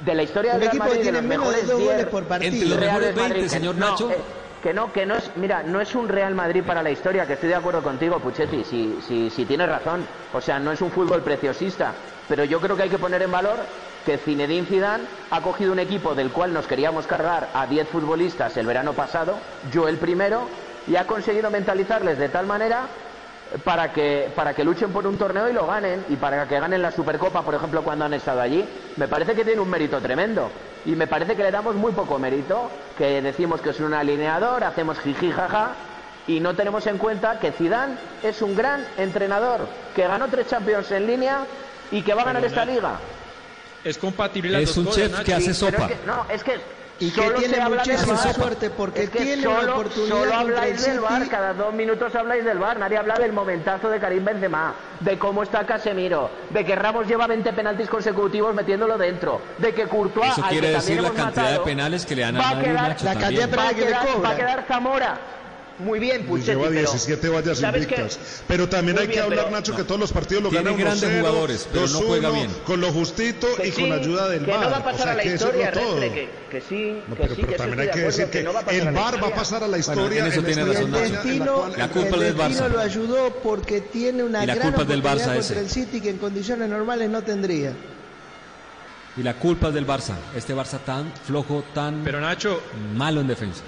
de 0.00 0.14
la 0.14 0.22
historia 0.22 0.52
del 0.52 0.60
Real 0.62 0.70
equipo 0.76 0.84
Madrid 0.84 0.98
que 0.98 1.04
de 1.04 1.12
tiene 1.12 1.18
los 1.22 1.28
menos 1.28 1.46
de 1.46 1.50
mejores 1.62 1.68
dos 1.68 1.78
10 1.78 1.90
goles 1.92 2.06
por 2.06 2.24
partido. 2.24 2.52
Entre 2.52 2.68
los 2.68 2.78
mejores 2.80 3.14
20, 3.14 3.22
Madrid, 3.34 3.48
señor 3.48 3.74
no, 3.76 3.90
Nacho. 3.90 4.10
eh, 4.10 4.16
que 4.62 4.74
no, 4.74 4.92
que 4.92 5.06
no 5.06 5.14
es, 5.16 5.30
mira, 5.36 5.62
no 5.62 5.80
es 5.80 5.94
un 5.94 6.08
Real 6.08 6.34
Madrid 6.34 6.62
para 6.66 6.82
la 6.82 6.90
historia, 6.90 7.26
que 7.26 7.34
estoy 7.34 7.48
de 7.48 7.54
acuerdo 7.54 7.82
contigo, 7.82 8.18
Puchetti, 8.18 8.64
si, 8.64 8.98
si, 9.06 9.30
si 9.30 9.44
tienes 9.44 9.68
razón. 9.68 10.04
O 10.32 10.40
sea, 10.40 10.58
no 10.58 10.72
es 10.72 10.80
un 10.80 10.90
fútbol 10.90 11.22
preciosista, 11.22 11.92
pero 12.28 12.44
yo 12.44 12.60
creo 12.60 12.76
que 12.76 12.82
hay 12.84 12.88
que 12.88 12.98
poner 12.98 13.22
en 13.22 13.30
valor 13.30 13.56
que 14.04 14.18
Zinedine 14.18 14.66
Zidane 14.66 15.04
ha 15.30 15.40
cogido 15.42 15.72
un 15.72 15.78
equipo 15.78 16.14
del 16.14 16.30
cual 16.30 16.52
nos 16.52 16.66
queríamos 16.66 17.06
cargar 17.06 17.48
a 17.54 17.66
10 17.66 17.88
futbolistas 17.88 18.56
el 18.56 18.66
verano 18.66 18.94
pasado, 18.94 19.38
yo 19.72 19.86
el 19.86 19.96
primero, 19.98 20.48
y 20.88 20.96
ha 20.96 21.06
conseguido 21.06 21.50
mentalizarles 21.50 22.18
de 22.18 22.28
tal 22.28 22.46
manera 22.46 22.86
para 23.64 23.92
que, 23.92 24.30
para 24.34 24.54
que 24.54 24.62
luchen 24.64 24.90
por 24.92 25.06
un 25.06 25.16
torneo 25.16 25.48
y 25.48 25.52
lo 25.52 25.66
ganen, 25.66 26.04
y 26.08 26.16
para 26.16 26.46
que 26.46 26.60
ganen 26.60 26.82
la 26.82 26.90
Supercopa, 26.92 27.42
por 27.42 27.54
ejemplo, 27.54 27.82
cuando 27.82 28.04
han 28.04 28.14
estado 28.14 28.40
allí, 28.40 28.64
me 28.96 29.08
parece 29.08 29.34
que 29.34 29.44
tiene 29.44 29.60
un 29.60 29.70
mérito 29.70 30.00
tremendo. 30.00 30.50
Y 30.84 30.90
me 30.94 31.06
parece 31.06 31.34
que 31.34 31.42
le 31.42 31.50
damos 31.50 31.74
muy 31.74 31.92
poco 31.92 32.18
mérito, 32.18 32.70
que 32.96 33.20
decimos 33.22 33.60
que 33.60 33.70
es 33.70 33.80
un 33.80 33.94
alineador, 33.94 34.64
hacemos 34.64 34.98
jiji 35.00 35.30
jaja, 35.30 35.70
y 36.26 36.40
no 36.40 36.54
tenemos 36.54 36.86
en 36.86 36.98
cuenta 36.98 37.38
que 37.40 37.52
Zidane 37.52 37.94
es 38.22 38.42
un 38.42 38.54
gran 38.54 38.84
entrenador, 38.98 39.66
que 39.96 40.06
ganó 40.06 40.28
tres 40.28 40.46
Champions 40.48 40.90
en 40.90 41.06
línea 41.06 41.46
y 41.90 42.02
que 42.02 42.12
va 42.12 42.20
a 42.22 42.26
ganar 42.26 42.44
esta 42.44 42.66
liga. 42.66 42.98
Es 43.82 43.96
compatible 43.96 44.50
las 44.52 44.62
Es 44.62 44.68
dos 44.68 44.76
un 44.78 44.84
cosas, 44.86 45.02
chef 45.04 45.12
Nacho. 45.12 45.24
que 45.24 45.34
hace 45.34 45.54
sopa. 45.54 45.84
es 45.86 45.92
que- 45.92 46.06
no, 46.06 46.26
es 46.28 46.44
que 46.44 46.60
Y 47.00 47.10
que 47.12 47.22
solo 47.22 47.38
tiene 47.38 47.60
habla 47.60 47.82
de 47.84 47.92
muchísima 47.92 48.16
suerte 48.32 48.70
porque 48.70 49.04
Es 49.04 49.10
que 49.10 49.20
tiene 49.20 49.42
solo, 49.44 49.60
una 49.62 49.72
oportunidad 49.74 50.08
Solo 50.16 50.24
el 50.24 50.32
habláis 50.32 50.84
del. 50.84 51.00
VAR, 51.00 51.28
cada 51.28 51.54
dos 51.54 51.72
minutos 51.74 52.14
habláis 52.14 52.44
del 52.44 52.58
VAR. 52.58 52.78
Nadie 52.78 52.98
habla 52.98 53.14
del 53.18 53.32
momentazo 53.32 53.88
de 53.88 54.00
Karim 54.00 54.24
Benzema, 54.24 54.74
de 55.00 55.16
cómo 55.18 55.44
está 55.44 55.64
Casemiro, 55.64 56.28
de 56.50 56.64
que 56.64 56.74
Ramos 56.74 57.06
lleva 57.06 57.26
20 57.28 57.52
penaltis 57.52 57.88
consecutivos 57.88 58.52
metiéndolo 58.54 58.98
dentro, 58.98 59.40
de 59.58 59.72
que 59.74 59.86
Courtois, 59.86 60.32
Eso 60.32 60.42
al 60.42 60.50
quiere 60.50 60.66
que 60.68 60.72
decir 60.74 61.00
la 61.00 61.10
cantidad 61.10 61.44
de 61.44 61.50
matado, 61.50 61.64
penales 61.64 62.04
que 62.04 62.16
le 62.16 62.22
va 62.22 62.28
al 62.28 62.36
a 62.36 62.60
quedar- 62.62 62.88
Nacho, 62.88 63.04
La 63.04 63.14
cantidad 63.14 63.48
de 63.48 63.56
va 63.56 63.62
a 63.62 63.68
penales 63.68 63.74
que 63.74 63.80
le 63.80 63.86
quedar, 63.86 64.06
cobra. 64.08 64.28
va 64.28 64.34
a 64.34 64.36
quedar 64.36 64.64
Zamora. 64.66 65.18
Muy 65.80 66.00
bien, 66.00 66.22
Y 66.22 66.24
Puchetti, 66.24 66.48
lleva 66.50 66.62
pero 66.70 66.72
17 66.80 67.28
vallas 67.28 67.62
invictas. 67.62 68.18
Pero 68.48 68.68
también 68.68 68.98
hay 68.98 69.06
que 69.06 69.20
hablar, 69.20 69.44
pero- 69.44 69.56
Nacho, 69.56 69.76
que 69.76 69.84
todos 69.84 70.00
los 70.00 70.12
partidos 70.12 70.42
lo 70.42 70.48
Tiene 70.50 70.64
gana 70.64 70.76
1-0, 70.76 70.80
grandes 70.84 71.20
jugadores, 71.20 71.68
pero 71.72 71.86
no 71.86 72.00
2-1, 72.00 72.06
juega 72.08 72.30
bien. 72.30 72.50
Con 72.66 72.80
lo 72.80 72.92
justito 72.92 73.46
Que 73.56 73.68
y 73.68 73.70
sí, 73.72 73.82
con 73.82 73.92
ayuda 73.92 74.28
del 74.28 74.44
que 74.44 74.50
VAR. 74.50 74.60
no 74.64 74.70
va 74.70 74.76
a 74.78 74.84
pasar 74.84 75.00
o 75.00 75.02
sea, 75.04 75.12
a 75.12 75.14
la 75.14 75.22
que 75.22 75.34
historia. 75.34 75.70
Restre, 75.70 76.12
que, 76.12 76.28
que 76.50 76.60
sí, 76.60 77.02
No, 77.08 77.14
que 77.14 77.22
pero, 77.22 77.34
sí, 77.36 77.40
pero 77.42 77.52
que 77.52 77.58
también 77.58 77.80
hay 77.80 77.90
que 77.90 78.00
decir 78.00 78.26
que, 78.26 78.42
no 78.42 78.50
el 78.50 78.90
VAR 78.92 79.22
va 79.22 79.28
a 79.28 79.34
pasar 79.34 79.62
a 79.62 79.68
la 79.68 79.76
Bueno, 79.78 79.78
historia 79.78 80.20
en 80.20 80.26
eso 80.32 80.40
en 80.40 80.46
tiene 80.46 80.62
esta 80.62 80.72
razón, 80.74 80.90
Nacho. 80.90 81.12
destino, 81.12 81.68
La 81.76 81.88
culpa 81.90 82.16
el 82.16 82.22
es 82.22 82.28
del 82.28 82.36
Barça. 82.36 82.68
lo 82.68 82.80
ayudó 82.80 83.30
porque 83.42 83.80
tiene 83.80 84.22
una 84.24 84.42
Y 84.42 84.46
la 84.48 84.54
gran 84.56 84.66
culpa 84.68 84.82
es 84.82 84.88
del 84.88 84.98
oportunidad 85.00 85.28
Barça 85.32 85.36
contra 85.38 85.60
el 85.60 85.70
City 85.70 86.00
que 86.00 86.10
en 86.10 86.18
condiciones 86.18 86.68
normales 86.68 87.08
no 87.08 87.22
tendría. 87.22 87.72
Y 89.16 89.22
la 89.22 89.34
culpa 89.34 89.68
es 89.68 89.74
del 89.74 89.86
Barça. 89.86 90.14
Este 90.34 90.54
Barça 90.56 90.78
tan 90.84 91.12
flojo, 91.24 91.62
tan 91.72 92.02
Pero 92.04 92.20
Nacho, 92.20 92.60
malo 92.96 93.20
en 93.20 93.28
defensa. 93.28 93.62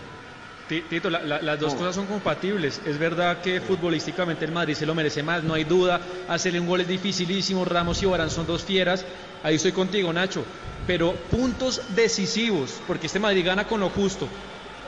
Ti- 0.71 0.83
Tito, 0.89 1.11
la- 1.11 1.21
la- 1.25 1.43
las 1.43 1.59
dos 1.59 1.75
cosas 1.75 1.97
son 1.97 2.07
compatibles. 2.07 2.81
Es 2.87 2.97
verdad 2.97 3.41
que 3.41 3.61
futbolísticamente 3.61 4.45
el 4.45 4.53
Madrid 4.53 4.75
se 4.77 4.87
lo 4.87 4.95
merece 4.95 5.21
más, 5.21 5.43
no 5.43 5.55
hay 5.55 5.65
duda. 5.65 6.01
Hacerle 6.29 6.61
un 6.61 6.69
gol 6.69 6.81
es 6.81 6.87
dificilísimo. 6.87 7.65
Ramos 7.65 8.01
y 8.05 8.07
Barán 8.07 8.31
son 8.31 8.47
dos 8.47 8.63
fieras. 8.63 9.05
Ahí 9.43 9.57
estoy 9.57 9.73
contigo, 9.73 10.13
Nacho. 10.13 10.45
Pero 10.87 11.15
puntos 11.29 11.83
decisivos, 11.97 12.81
porque 12.87 13.09
este 13.09 13.19
Madrid 13.19 13.45
gana 13.45 13.67
con 13.67 13.81
lo 13.81 13.91
justo. 13.91 14.29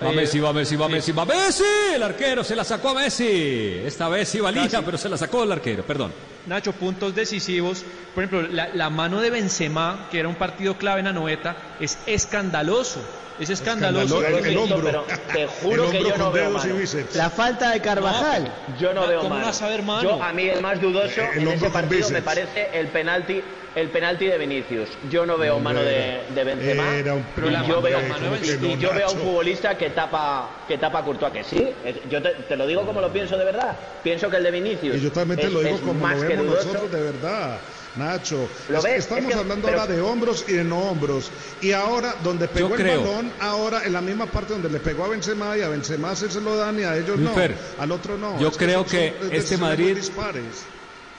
Va 0.04 0.12
Messi, 0.12 0.40
va 0.40 0.52
Messi, 0.52 0.76
va 0.76 0.86
sí. 0.86 0.92
Messi, 0.92 1.12
va 1.12 1.24
Messi. 1.24 1.64
El 1.94 2.02
arquero 2.02 2.42
se 2.44 2.56
la 2.56 2.64
sacó 2.64 2.90
a 2.90 2.94
Messi. 2.94 3.80
Esta 3.84 4.08
vez 4.08 4.28
sí 4.28 4.40
valía, 4.40 4.62
Casi. 4.68 4.82
pero 4.84 4.98
se 4.98 5.08
la 5.08 5.16
sacó 5.16 5.44
el 5.44 5.52
arquero, 5.52 5.84
perdón. 5.84 6.12
Nacho, 6.46 6.72
puntos 6.72 7.14
decisivos. 7.14 7.84
Por 8.14 8.24
ejemplo, 8.24 8.48
la, 8.52 8.68
la 8.74 8.90
mano 8.90 9.20
de 9.20 9.30
Benzema, 9.30 10.08
que 10.10 10.18
era 10.18 10.28
un 10.28 10.34
partido 10.34 10.76
clave 10.76 11.00
en 11.00 11.06
la 11.06 11.12
noveta, 11.12 11.56
es 11.80 11.98
escandaloso. 12.06 13.00
Es 13.40 13.48
escandaloso. 13.48 14.18
Escandaloso, 14.22 14.48
el 14.48 14.56
hombro. 14.58 14.82
pero 14.84 15.04
te 15.32 15.46
juro 15.46 15.84
El 15.84 15.90
que 15.90 15.96
hombro 15.98 16.10
yo 16.10 16.18
no 16.18 16.32
veo 16.32 16.50
mano. 16.50 16.74
La 17.14 17.30
falta 17.30 17.70
de 17.70 17.80
Carvajal. 17.80 18.52
Yo 18.78 18.92
no 18.92 19.06
veo 19.06 19.20
¿Cómo 19.20 19.30
mano. 19.36 19.46
vas 19.46 19.62
a 19.62 19.68
ver 19.68 19.82
mano? 19.82 20.02
Yo, 20.02 20.22
a 20.22 20.32
mí 20.32 20.48
el 20.48 20.60
más 20.60 20.80
dudoso 20.80 21.22
El 21.34 21.42
en 21.42 21.48
ese 21.48 21.70
partido 21.70 22.10
me 22.10 22.22
parece 22.22 22.68
el 22.74 22.88
penalti, 22.88 23.42
el 23.74 23.90
penalti 23.90 24.26
de 24.26 24.38
Vinicius. 24.38 24.88
Yo 25.10 25.24
no 25.26 25.38
veo 25.38 25.58
mano 25.58 25.80
de, 25.82 26.22
de 26.34 26.44
Benzema. 26.44 26.96
Era 26.96 27.14
un 27.14 27.24
y 27.36 27.66
yo 27.68 27.80
veo, 27.82 27.98
y- 28.00 28.78
yo 28.78 28.92
a 28.92 29.10
un 29.10 29.18
futbolista 29.18 29.76
que 29.76 29.90
tapa 29.90 30.64
que 30.68 30.78
tapa 30.78 30.98
a 31.00 31.04
Courtois 31.04 31.32
que 31.32 31.44
sí. 31.44 31.68
Es- 31.84 32.08
yo 32.08 32.20
te, 32.22 32.30
te 32.48 32.56
lo 32.56 32.66
digo 32.66 32.84
como 32.84 33.00
lo 33.00 33.12
pienso 33.12 33.36
de 33.36 33.44
verdad. 33.44 33.76
Pienso 34.02 34.28
que 34.30 34.36
el 34.36 34.42
de 34.44 34.50
Vinicius 34.50 34.96
Y 34.96 35.00
yo 35.00 35.12
también 35.12 35.40
te 35.40 35.46
es, 35.46 35.52
lo 35.52 35.60
digo 35.60 35.78
como 35.80 35.94
más 35.94 36.16
lo 36.20 36.28
que 36.28 36.36
vemos 36.36 36.54
nosotros 36.56 36.90
de 36.92 37.00
verdad. 37.00 37.60
Nacho, 37.94 38.48
¿Lo 38.70 38.80
ves? 38.80 39.00
estamos 39.00 39.24
Es 39.24 39.34
que- 39.34 39.38
hablando 39.40 39.68
pero- 39.68 39.80
ahora 39.82 39.92
de 39.94 40.00
hombros 40.00 40.44
y 40.48 40.52
de 40.52 40.64
no 40.64 40.78
hombros. 40.78 41.30
Y 41.60 41.72
ahora, 41.72 42.14
donde 42.22 42.48
pegó 42.48 42.68
el 42.74 42.80
creo. 42.80 43.00
balón, 43.02 43.30
ahora 43.38 43.82
en 43.84 43.92
la 43.92 44.00
misma 44.00 44.26
parte 44.26 44.54
donde 44.54 44.70
le 44.70 44.80
pegó 44.80 45.04
a 45.04 45.08
Benzema 45.08 45.56
y 45.58 45.60
a 45.60 45.68
Benzema 45.68 46.16
sí 46.16 46.24
se 46.30 46.40
lo 46.40 46.56
dan 46.56 46.78
y 46.80 46.84
a 46.84 46.96
ellos 46.96 47.18
no. 47.18 47.32
Al 47.78 47.92
otro 47.92 48.16
no. 48.16 48.38
yo 48.40 48.48
Es 48.48 48.56
creo 48.56 48.80
son- 48.80 48.90
que 48.90 49.14
son 49.20 49.32
este 49.34 49.56
Madrid- 49.58 49.94
dispares. 49.96 50.64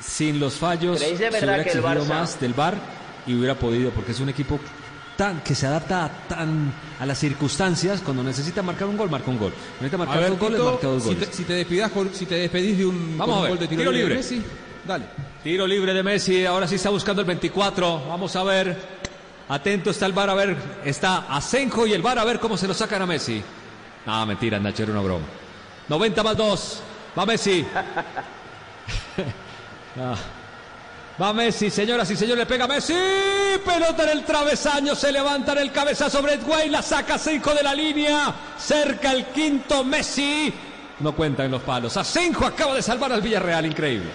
Sin 0.05 0.39
los 0.39 0.55
fallos, 0.55 0.97
¿Creéis 0.99 1.19
de 1.19 1.31
se 1.31 1.37
hubiera 1.37 1.55
que 1.63 1.69
exigido 1.69 1.87
Barça- 1.87 2.07
más 2.07 2.39
del 2.39 2.53
VAR 2.53 2.75
y 3.25 3.35
hubiera 3.35 3.55
podido, 3.55 3.91
porque 3.91 4.11
es 4.11 4.19
un 4.19 4.29
equipo 4.29 4.59
tan 5.15 5.41
que 5.41 5.55
se 5.55 5.65
adapta 5.67 6.09
tan 6.27 6.73
a 6.99 7.05
las 7.05 7.17
circunstancias. 7.19 8.01
Cuando 8.01 8.23
necesita 8.23 8.61
marcar 8.61 8.87
un 8.87 8.97
gol, 8.97 9.09
marca 9.09 9.29
un 9.31 9.37
gol. 9.39 9.53
Necesita 9.79 9.95
A 9.95 9.99
marcar 10.05 10.19
ver, 10.19 10.29
dos 10.31 10.39
goles, 10.39 10.59
Tito, 10.59 10.71
marca 10.71 10.87
dos 10.87 11.03
si 11.03 11.09
goles. 11.09 11.29
te, 11.29 11.35
si 11.37 11.43
te 11.45 11.53
despidas 11.53 11.91
con- 11.91 12.13
si 12.13 12.25
te 12.25 12.35
despedís 12.35 12.77
de 12.77 12.85
un, 12.85 13.17
Vamos 13.17 13.35
a 13.35 13.37
un 13.37 13.43
ver, 13.43 13.51
gol 13.51 13.59
de 13.59 13.67
tiro, 13.67 13.79
tiro 13.81 13.91
libre 13.91 14.15
de 14.15 14.21
libre. 14.21 14.37
Messi, 14.37 14.43
dale. 14.85 15.05
Tiro 15.43 15.67
libre 15.67 15.93
de 15.93 16.03
Messi, 16.03 16.45
ahora 16.45 16.67
sí 16.67 16.75
está 16.75 16.89
buscando 16.89 17.21
el 17.21 17.27
24. 17.27 18.05
Vamos 18.07 18.35
a 18.35 18.43
ver. 18.43 18.77
Atento 19.49 19.89
está 19.91 20.05
el 20.05 20.13
VAR 20.13 20.29
a 20.29 20.33
ver. 20.33 20.55
Está 20.83 21.25
Asenjo 21.29 21.85
y 21.87 21.93
el 21.93 22.01
VAR 22.01 22.17
a 22.19 22.23
ver 22.25 22.39
cómo 22.39 22.57
se 22.57 22.67
lo 22.67 22.73
sacan 22.73 23.01
a 23.01 23.05
Messi. 23.05 23.41
No, 24.05 24.25
mentira, 24.25 24.59
Nacho, 24.59 24.83
era 24.83 24.91
una 24.91 25.01
broma. 25.01 25.25
90 25.87 26.23
más 26.23 26.35
2. 26.37 26.81
Va 27.17 27.25
Messi. 27.25 27.65
Ah. 29.99 30.15
Va 31.21 31.31
Messi, 31.31 31.69
señoras 31.69 32.09
y 32.09 32.15
señores, 32.15 32.39
le 32.39 32.45
pega 32.45 32.67
Messi. 32.67 32.95
Pelota 33.63 34.03
en 34.03 34.09
el 34.17 34.23
travesaño, 34.23 34.95
se 34.95 35.11
levanta 35.11 35.51
en 35.51 35.59
el 35.59 35.71
cabezazo 35.71 36.21
Brett 36.23 36.47
Way, 36.47 36.69
la 36.69 36.81
saca 36.81 37.15
Asenjo 37.15 37.53
de 37.53 37.61
la 37.61 37.75
línea. 37.75 38.33
Cerca 38.57 39.11
el 39.11 39.25
quinto 39.27 39.83
Messi. 39.83 40.51
No 40.99 41.15
cuentan 41.15 41.51
los 41.51 41.61
palos. 41.61 41.95
Asenjo 41.97 42.45
acaba 42.45 42.73
de 42.73 42.81
salvar 42.81 43.11
al 43.11 43.21
Villarreal, 43.21 43.65
increíble. 43.65 44.09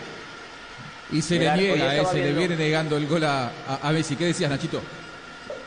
Y 1.12 1.22
se 1.22 1.38
Mirá, 1.38 1.56
le 1.56 1.62
niega, 1.62 1.96
eh, 1.96 2.04
se 2.10 2.16
le 2.18 2.32
viene 2.32 2.56
negando 2.56 2.96
el 2.96 3.06
gol 3.06 3.24
a, 3.24 3.46
a, 3.46 3.88
a 3.88 3.92
Messi. 3.92 4.16
¿Qué 4.16 4.24
decías, 4.24 4.50
Nachito? 4.50 4.80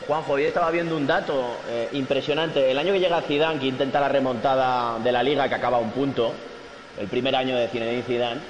Juanjo, 0.06 0.32
hoy 0.32 0.44
estaba 0.44 0.70
viendo 0.70 0.96
un 0.96 1.06
dato 1.06 1.56
eh, 1.68 1.88
impresionante. 1.92 2.70
El 2.70 2.78
año 2.78 2.92
que 2.92 3.00
llega 3.00 3.22
Zidane, 3.22 3.58
que 3.58 3.66
intenta 3.66 4.00
la 4.00 4.08
remontada 4.08 4.98
de 4.98 5.10
la 5.10 5.22
Liga, 5.22 5.48
que 5.48 5.54
acaba 5.54 5.78
a 5.78 5.80
un 5.80 5.92
punto, 5.92 6.32
el 6.98 7.08
primer 7.08 7.34
año 7.34 7.56
de 7.56 7.68
Zinedine 7.68 8.02
Zidane, 8.02 8.40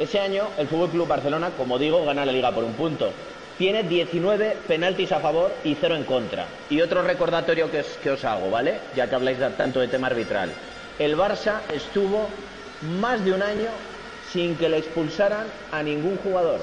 ese 0.00 0.18
año 0.18 0.48
el 0.56 0.66
Fútbol 0.66 0.90
Club 0.90 1.06
Barcelona, 1.06 1.50
como 1.56 1.78
digo, 1.78 2.04
gana 2.06 2.24
la 2.24 2.32
Liga 2.32 2.50
por 2.52 2.64
un 2.64 2.72
punto. 2.72 3.12
Tiene 3.58 3.82
19 3.82 4.56
penaltis 4.66 5.12
a 5.12 5.20
favor 5.20 5.52
y 5.62 5.76
0 5.78 5.94
en 5.94 6.04
contra. 6.04 6.46
Y 6.70 6.80
otro 6.80 7.02
recordatorio 7.02 7.70
que 7.70 7.80
os, 7.80 7.86
que 8.02 8.10
os 8.10 8.24
hago, 8.24 8.50
¿vale? 8.50 8.80
Ya 8.96 9.08
que 9.08 9.14
habláis 9.14 9.38
tanto 9.58 9.80
de 9.80 9.88
tema 9.88 10.06
arbitral. 10.06 10.50
El 10.98 11.16
Barça 11.18 11.60
estuvo 11.74 12.26
más 12.98 13.22
de 13.22 13.32
un 13.32 13.42
año 13.42 13.68
sin 14.32 14.56
que 14.56 14.70
le 14.70 14.78
expulsaran 14.78 15.46
a 15.70 15.82
ningún 15.82 16.16
jugador. 16.16 16.60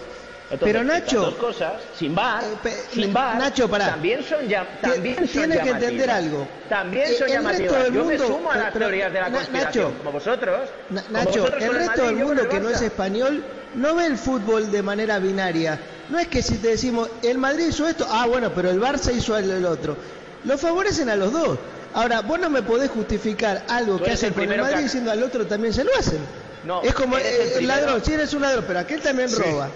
Entonces, 0.49 0.73
Pero, 0.77 0.83
Nacho, 0.85 1.19
dos 1.21 1.35
cosas, 1.35 1.73
sin 1.93 2.15
bar, 2.15 2.41
Eh, 2.63 2.83
sin 2.93 3.11
bar, 3.11 3.37
Nacho, 3.37 3.69
pará. 3.69 3.89
también 3.89 4.23
son 4.23 4.47
ya, 4.47 4.65
también 4.81 5.17
son 5.17 5.27
Tienes 5.27 5.59
que 5.59 5.69
entender 5.69 6.09
algo. 6.09 6.47
También 6.69 7.05
Eh, 7.07 7.13
son 7.19 7.27
el 7.27 7.33
llamativas. 7.33 7.71
resto 7.71 7.83
del 7.83 7.93
Yo 7.93 8.05
me 8.05 8.17
mundo- 8.17 8.27
sumo 8.27 8.51
a 8.51 8.55
las 8.57 8.65
pero- 8.71 8.85
teorías 8.85 9.11
de 9.13 9.19
la 9.19 9.29
conspiración, 9.31 9.83
Nacho, 9.85 9.97
como 9.97 10.11
vosotros. 10.13 10.69
Na- 10.89 11.01
como 11.03 11.17
Nacho, 11.17 11.29
vosotros 11.41 11.63
el 11.63 11.73
resto 11.73 12.01
Madrid, 12.03 12.17
del 12.17 12.25
mundo 12.25 12.47
que 12.49 12.59
no 12.61 12.69
es 12.69 12.81
español 12.81 13.43
no 13.75 13.95
ve 13.95 14.05
el 14.05 14.17
fútbol 14.17 14.71
de 14.71 14.81
manera 14.81 15.19
binaria. 15.19 15.79
No 16.09 16.17
es 16.17 16.27
que 16.29 16.41
si 16.41 16.55
te 16.59 16.69
decimos, 16.69 17.09
el 17.23 17.37
Madrid 17.37 17.67
hizo 17.67 17.85
esto, 17.85 18.07
ah, 18.09 18.25
bueno, 18.25 18.53
pero 18.55 18.69
el 18.69 18.79
Barça 18.79 19.13
hizo 19.13 19.37
el, 19.37 19.51
el 19.51 19.65
otro. 19.65 19.97
Lo 20.45 20.57
favorecen 20.57 21.09
a 21.09 21.17
los 21.17 21.33
dos. 21.33 21.59
Ahora, 21.93 22.21
vos 22.21 22.39
no 22.39 22.49
me 22.49 22.61
podés 22.61 22.89
justificar 22.89 23.63
algo 23.67 23.97
que 24.01 24.11
hacen 24.11 24.29
el 24.29 24.33
con 24.33 24.43
el 24.43 24.47
primero 24.49 24.63
Madrid 24.63 24.83
diciendo 24.85 25.11
al 25.11 25.21
otro 25.23 25.45
también 25.45 25.73
se 25.73 25.83
lo 25.83 25.91
hacen. 25.99 26.19
No, 26.63 26.81
es 26.83 26.93
como 26.93 27.17
eh, 27.17 27.21
el 27.21 27.41
el, 27.47 27.53
primero- 27.55 27.81
ladrón, 27.81 28.05
si 28.05 28.13
eres 28.13 28.33
un 28.33 28.41
ladrón, 28.43 28.63
pero 28.65 28.79
aquel 28.79 29.01
también 29.01 29.27
Sí. 29.29 29.35
roba. 29.41 29.69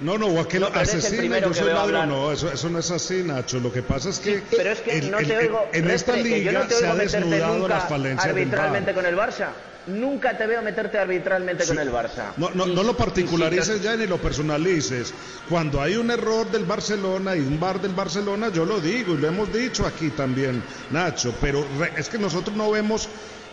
No, 0.00 0.16
no, 0.16 0.26
o 0.28 0.40
aquel 0.40 0.60
No, 0.60 0.66
asesino, 0.68 1.38
yo 1.38 1.52
soy 1.54 1.72
ladrón. 1.72 2.08
No, 2.08 2.30
eso, 2.32 2.52
eso 2.52 2.68
no 2.70 2.78
es 2.78 2.90
así, 2.90 3.22
Nacho. 3.24 3.58
Lo 3.58 3.72
que 3.72 3.82
pasa 3.82 4.10
es 4.10 4.20
que. 4.20 4.42
Pero 4.48 4.70
es 4.70 4.80
que 4.80 4.98
el- 4.98 5.10
no 5.10 5.18
el- 5.18 5.26
te 5.26 5.36
oigo, 5.36 5.68
En 5.72 5.90
esta 5.90 6.12
Restre, 6.12 6.22
que 6.30 6.44
yo 6.44 6.50
liga 6.50 6.62
no 6.62 6.68
te 6.68 6.74
se 6.76 6.86
ha 6.86 6.94
desnudado 6.94 7.66
las 7.68 7.88
falencias 7.88 8.26
arbitralmente 8.28 8.94
con 8.94 9.06
el 9.06 9.16
Barça. 9.16 9.48
Nunca 9.88 10.36
te 10.36 10.46
veo 10.46 10.60
meterte 10.62 10.98
arbitralmente 10.98 11.66
con 11.66 11.78
el 11.78 11.90
Barça. 11.90 12.32
No, 12.36 12.50
no, 12.50 12.66
no 12.66 12.82
lo 12.82 12.94
particularices 12.96 13.82
ya 13.82 13.96
ni 13.96 14.06
lo 14.06 14.18
personalices. 14.18 15.12
Cuando 15.48 15.80
hay 15.80 15.96
un 15.96 16.10
error 16.10 16.48
del 16.50 16.64
Barcelona 16.64 17.34
y 17.34 17.40
un 17.40 17.58
bar 17.58 17.80
del 17.80 17.94
Barcelona, 17.94 18.50
yo 18.52 18.66
lo 18.66 18.80
digo 18.80 19.14
y 19.14 19.16
lo 19.18 19.28
hemos 19.28 19.52
dicho 19.52 19.86
aquí 19.86 20.10
también, 20.10 20.62
Nacho. 20.90 21.34
Pero 21.40 21.66
re- 21.78 21.92
es 21.96 22.08
que 22.10 22.18
nosotros 22.18 22.54
no 22.54 22.70
vemos 22.70 23.08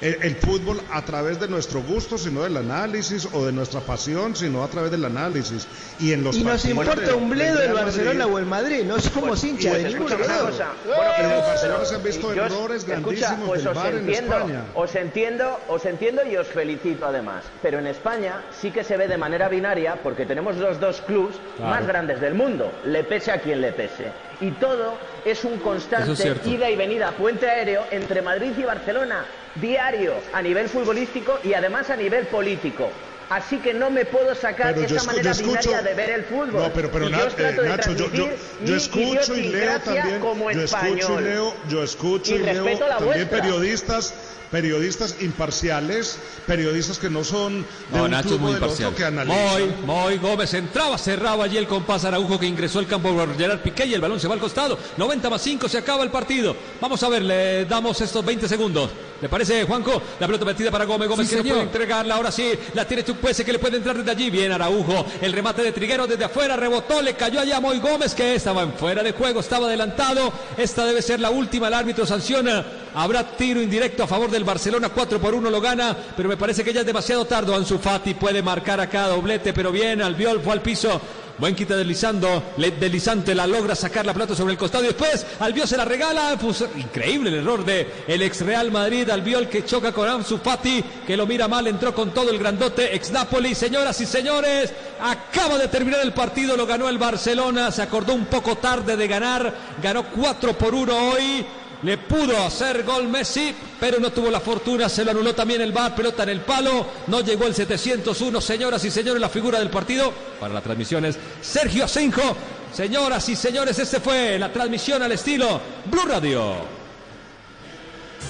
el, 0.06 0.18
el 0.22 0.36
fútbol 0.36 0.80
a 0.92 1.04
través 1.04 1.40
de 1.40 1.48
nuestro 1.48 1.82
gusto, 1.82 2.18
sino 2.18 2.44
del 2.44 2.58
análisis, 2.58 3.28
o 3.34 3.46
de 3.46 3.52
nuestra 3.52 3.80
pasión, 3.82 4.36
sino 4.36 4.64
a 4.64 4.68
través 4.68 4.92
del 4.92 5.04
análisis. 5.06 5.68
Y 6.00 6.14
en 6.14 6.24
los 6.24 6.36
Y 6.36 6.44
nos 6.44 6.64
importa 6.66 6.96
de- 7.02 7.14
un 7.14 7.30
bledo 7.30 7.60
el 7.62 7.74
Barcelona 7.74 8.20
Madrid, 8.26 8.34
o 8.36 8.40
el 8.40 8.46
Madrid, 8.46 8.84
no 8.84 9.00
somos 9.00 9.30
Pues- 9.30 9.44
hinchas 9.44 9.72
pues 9.74 9.84
de 9.84 9.90
ninguno. 9.90 10.16
Bueno, 10.18 11.12
En 11.18 11.32
el 11.32 11.42
Barcelona 11.42 11.86
se 11.86 11.96
han 11.96 12.04
visto 12.04 12.34
yo 12.34 12.46
errores 12.46 12.84
escucha, 12.84 13.00
grandísimos 13.00 13.48
pues 13.48 13.60
del 13.64 13.68
os 13.70 13.76
VAR 13.76 13.92
en 13.94 13.98
entiendo, 14.00 14.36
España. 14.38 14.64
Os 14.76 14.96
entiendo, 14.96 15.60
os 15.68 15.86
entiendo 15.86 16.22
y 16.30 16.38
os 16.38 16.48
felicito 16.48 17.06
además. 17.06 17.44
Pero 17.62 17.80
en 17.80 17.88
España 17.88 18.42
sí 18.62 18.72
que 18.72 18.84
se 18.84 18.98
ve 18.98 19.08
de 19.08 19.18
manera 19.18 19.50
binaria 19.50 19.96
porque 20.04 20.26
tenemos 20.26 20.58
los 20.58 20.80
dos 20.80 21.02
clubs 21.02 21.36
más 21.60 21.86
grandes 21.88 22.22
del 22.22 22.34
mundo, 22.34 22.72
le 22.86 23.04
pese 23.04 23.32
a 23.32 23.40
quien 23.42 23.62
le 23.62 23.72
pese. 23.72 24.12
Y 24.42 24.52
todo 24.52 24.94
es 25.24 25.44
un 25.46 25.58
constante 25.60 26.12
es 26.12 26.46
ida 26.46 26.70
y 26.70 26.76
venida, 26.76 27.12
puente 27.12 27.50
aéreo 27.50 27.84
entre 27.92 28.22
Madrid 28.22 28.52
y 28.58 28.64
Barcelona, 28.64 29.26
diario 29.56 30.22
a 30.34 30.42
nivel 30.42 30.70
futbolístico 30.70 31.40
y 31.44 31.54
además 31.54 31.90
a 31.90 31.96
nivel 31.98 32.28
político. 32.28 32.92
Así 33.28 33.58
que 33.58 33.74
no 33.74 33.90
me 33.90 34.06
puedo 34.06 34.36
sacar 34.36 34.76
yo 34.76 34.84
esa 34.84 35.04
manera 35.04 35.32
escucho- 35.32 35.48
binaria 35.48 35.82
de 35.82 35.94
ver 35.96 36.10
el 36.12 36.24
fútbol. 36.26 36.62
No, 36.62 36.74
pero, 36.74 36.92
pero 36.92 37.08
Y 37.08 37.12
yo 37.12 37.28
trato 37.30 37.62
eh, 37.62 37.64
de 37.64 37.70
Nacho, 37.70 37.94
yo, 37.96 38.12
yo, 38.12 38.30
yo 38.62 38.76
escucho 38.76 39.36
y 39.36 39.44
leo 39.44 39.80
también, 39.80 40.20
como 40.20 40.52
yo 40.52 40.62
escucho 40.62 41.20
y 41.20 41.24
leo, 41.24 41.56
yo 41.68 41.84
escucho 41.84 42.36
Y 42.36 42.36
y, 42.36 42.44
leo 42.44 42.66
también 42.78 43.06
vuestra. 43.06 43.30
periodistas, 43.42 44.14
periodistas 44.56 45.18
imparciales, 45.20 46.18
periodistas 46.48 46.98
que 46.98 47.10
no 47.10 47.26
son 47.26 47.64
de 47.92 47.98
No, 47.98 48.06
un 48.06 48.12
Nacho 48.12 48.30
es 48.30 48.32
club 48.36 48.40
muy 48.40 48.54
del 48.54 48.62
imparcial. 48.64 48.88
otro 48.88 48.98
que 48.98 49.04
analizan. 49.04 49.52
Moy, 49.52 49.74
Moy 49.86 50.18
Gómez 50.18 50.54
entraba, 50.54 50.98
cerraba 50.98 51.44
allí 51.44 51.58
el 51.58 51.68
compás 51.68 52.06
Araujo 52.06 52.40
que 52.40 52.46
ingresó 52.46 52.80
al 52.80 52.88
campo 52.88 53.14
por 53.14 53.38
Gerard 53.38 53.60
Piqué 53.60 53.86
y 53.86 53.94
el 53.94 54.00
balón 54.00 54.18
se 54.18 54.30
va 54.30 54.36
al 54.36 54.40
costado. 54.40 54.80
90 54.96 55.30
más 55.30 55.42
5, 55.42 55.68
se 55.68 55.78
acaba 55.78 56.06
el 56.06 56.10
partido. 56.10 56.56
Vamos 56.80 57.04
a 57.04 57.10
ver, 57.10 57.24
le 57.24 57.66
damos 57.66 58.00
estos 58.00 58.24
20 58.24 58.48
segundos. 58.48 58.92
¿Le 59.22 59.28
parece, 59.28 59.64
Juanjo? 59.66 60.02
La 60.22 60.28
pelota 60.28 60.46
metida 60.46 60.72
para 60.72 60.86
Gómez, 60.86 61.10
Gómez 61.10 61.28
Sí, 61.28 61.36
que 61.36 61.44
no 61.44 61.50
puede 61.50 61.62
entregarla. 61.64 62.16
Ahora 62.16 62.32
sí, 62.32 62.52
la 62.74 62.86
tiene 62.86 63.04
Chukwese 63.04 63.44
que 63.44 63.52
le 63.52 63.60
puede 63.60 63.76
entrar 63.76 63.98
desde 63.98 64.12
allí. 64.12 64.30
Bien, 64.30 64.54
Araujo. 64.54 65.06
El 65.22 65.34
remate 65.34 65.64
de 65.64 65.74
Triguero 65.74 66.08
desde 66.08 66.24
afuera, 66.24 66.56
rebotó, 66.56 67.02
le 67.02 67.16
cayó 67.16 67.42
allá 67.42 67.58
a 67.58 67.60
Moy 67.62 67.80
Gómez 67.80 68.14
que 68.14 68.36
estaba 68.36 68.62
en 68.64 68.72
fuera 68.74 69.04
de 69.04 69.12
juego, 69.12 69.42
estaba 69.42 69.68
adelantado. 69.68 70.32
Esta 70.58 70.86
debe 70.86 71.02
ser 71.02 71.20
la 71.20 71.30
última. 71.30 71.68
El 71.68 71.74
árbitro 71.74 72.06
sanciona. 72.06 72.66
Habrá 72.96 73.28
tiro 73.36 73.62
indirecto 73.62 74.04
a 74.04 74.08
favor 74.08 74.32
del 74.32 74.46
Barcelona. 74.46 74.90
4 74.90 75.20
por 75.20 75.34
1 75.34 75.50
lo 75.50 75.62
gana, 75.62 75.96
pero 76.16 76.30
me 76.30 76.38
parece 76.38 76.64
que 76.64 76.74
ya 76.74 76.80
es 76.80 76.86
demasiado 76.86 77.26
tarde. 77.26 77.54
Ansu 77.54 77.78
Fati 77.78 78.14
puede 78.14 78.42
marcar 78.42 78.80
acá 78.80 79.08
doblete, 79.08 79.54
pero 79.54 79.72
bien. 79.72 80.02
Albiol 80.02 80.42
fue 80.42 80.54
al 80.54 80.62
piso. 80.62 81.02
Buen 81.38 81.54
quita 81.54 81.76
deslizando, 81.76 82.54
deslizante 82.56 83.36
la 83.36 83.46
logra 83.46 83.76
sacar 83.76 84.06
la 84.06 84.14
plata 84.14 84.34
sobre 84.34 84.54
el 84.54 84.58
costado 84.58 84.86
y 84.86 84.88
después 84.88 85.26
Albiol 85.42 85.68
se 85.68 85.76
la 85.76 85.84
regala. 85.84 86.38
Pues, 86.40 86.64
increíble 86.78 87.30
el 87.30 87.36
error 87.36 87.66
de 87.66 88.06
el 88.08 88.22
ex 88.22 88.40
Real 88.40 88.72
Madrid, 88.72 89.10
Albiol 89.10 89.50
que 89.50 89.66
choca 89.66 89.92
con 89.92 90.08
Ansu 90.08 90.38
Fati, 90.38 90.82
que 91.06 91.18
lo 91.18 91.28
mira 91.28 91.50
mal, 91.50 91.68
entró 91.68 91.94
con 91.94 92.12
todo 92.12 92.30
el 92.30 92.40
grandote 92.40 92.96
ex 92.96 93.12
Napoli. 93.12 93.54
Señoras 93.54 94.00
y 94.00 94.06
señores, 94.06 94.72
acaba 95.02 95.58
de 95.58 95.68
terminar 95.68 96.00
el 96.00 96.14
partido, 96.14 96.56
lo 96.56 96.66
ganó 96.66 96.88
el 96.88 96.98
Barcelona, 96.98 97.70
se 97.70 97.82
acordó 97.82 98.14
un 98.14 98.28
poco 98.28 98.56
tarde 98.56 98.96
de 98.96 99.08
ganar, 99.08 99.54
ganó 99.84 100.06
4 100.06 100.58
por 100.58 100.74
1 100.74 101.10
hoy. 101.10 101.46
Le 101.84 101.98
pudo 101.98 102.38
hacer 102.44 102.84
gol 102.84 103.08
Messi, 103.08 103.54
pero 103.80 104.00
no 104.00 104.12
tuvo 104.12 104.32
la 104.32 104.40
fortuna, 104.40 104.90
se 104.90 105.04
lo 105.06 105.12
anuló 105.12 105.36
también 105.36 105.62
el 105.62 105.72
VAR, 105.72 105.96
pelota 105.96 106.24
en 106.24 106.30
el 106.30 106.42
palo, 106.42 106.86
no 107.08 107.22
llegó 107.22 107.46
el 107.46 107.54
701, 107.54 108.42
señoras 108.42 108.84
y 108.86 108.92
señores, 108.92 109.22
la 109.22 109.30
figura 109.30 109.60
del 109.60 109.70
partido 109.70 110.14
para 110.40 110.54
la 110.54 110.62
transmisión 110.62 111.06
es 111.06 111.18
Sergio 111.42 111.86
Asenjo. 111.86 112.36
Señoras 112.74 113.30
y 113.30 113.38
señores, 113.38 113.80
este 113.80 114.02
fue 114.02 114.38
la 114.38 114.52
transmisión 114.52 115.02
al 115.02 115.14
estilo 115.14 115.62
Blue 115.86 116.06
Radio. 116.06 116.85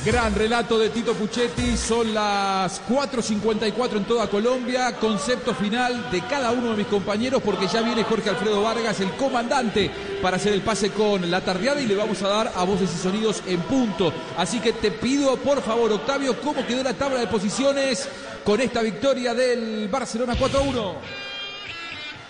Gran 0.06 0.36
relato 0.36 0.78
de 0.78 0.92
Tito 0.92 1.16
Puchetti, 1.16 1.76
son 1.76 2.14
las 2.14 2.80
4.54 2.88 3.98
en 3.98 4.06
toda 4.06 4.28
Colombia, 4.28 4.96
concepto 5.00 5.56
final 5.56 6.12
de 6.12 6.22
cada 6.28 6.52
uno 6.52 6.70
de 6.70 6.78
mis 6.78 6.86
compañeros 6.86 7.42
porque 7.44 7.66
ya 7.66 7.82
viene 7.82 8.04
Jorge 8.04 8.30
Alfredo 8.30 8.62
Vargas, 8.62 9.00
el 9.00 9.10
comandante, 9.14 9.90
para 10.22 10.38
hacer 10.38 10.54
el 10.54 10.62
pase 10.62 10.92
con 10.92 11.32
la 11.32 11.42
tardeada 11.42 11.82
y 11.82 11.88
le 11.88 11.96
vamos 11.96 12.22
a 12.22 12.28
dar 12.28 12.52
a 12.56 12.64
voces 12.66 12.94
y 12.94 13.00
sonidos 13.00 13.42
en 13.48 13.60
punto. 13.62 14.14
Así 14.38 14.60
que 14.60 14.74
te 14.74 14.92
pido 14.92 15.38
por 15.38 15.64
favor, 15.64 15.92
Octavio, 15.92 16.40
cómo 16.40 16.64
quedó 16.68 16.84
la 16.84 16.94
tabla 16.94 17.20
de 17.20 17.26
posiciones 17.26 18.08
con 18.44 18.62
esta 18.62 18.84
victoria 18.84 19.34
del 19.34 19.88
Barcelona 19.88 20.36
4-1. 20.36 20.94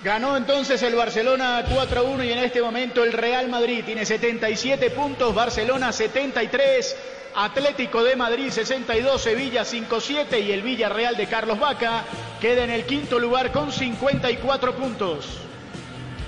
Ganó 0.02 0.38
entonces 0.38 0.82
el 0.82 0.96
Barcelona 0.96 1.66
4-1 1.68 2.26
y 2.26 2.32
en 2.32 2.38
este 2.38 2.62
momento 2.62 3.04
el 3.04 3.12
Real 3.12 3.50
Madrid 3.50 3.84
tiene 3.86 4.06
77 4.06 4.92
puntos, 4.92 5.36
Barcelona 5.36 5.92
73. 5.92 6.96
Atlético 7.36 8.04
de 8.04 8.16
Madrid 8.16 8.50
62, 8.50 9.22
Sevilla 9.22 9.64
5-7 9.64 10.42
y 10.46 10.52
el 10.52 10.62
Villarreal 10.62 11.18
de 11.18 11.28
Carlos 11.28 11.60
Vaca 11.60 12.06
queda 12.40 12.64
en 12.64 12.70
el 12.70 12.86
quinto 12.86 13.20
lugar 13.20 13.52
con 13.52 13.72
54 13.72 14.76
puntos. 14.76 15.40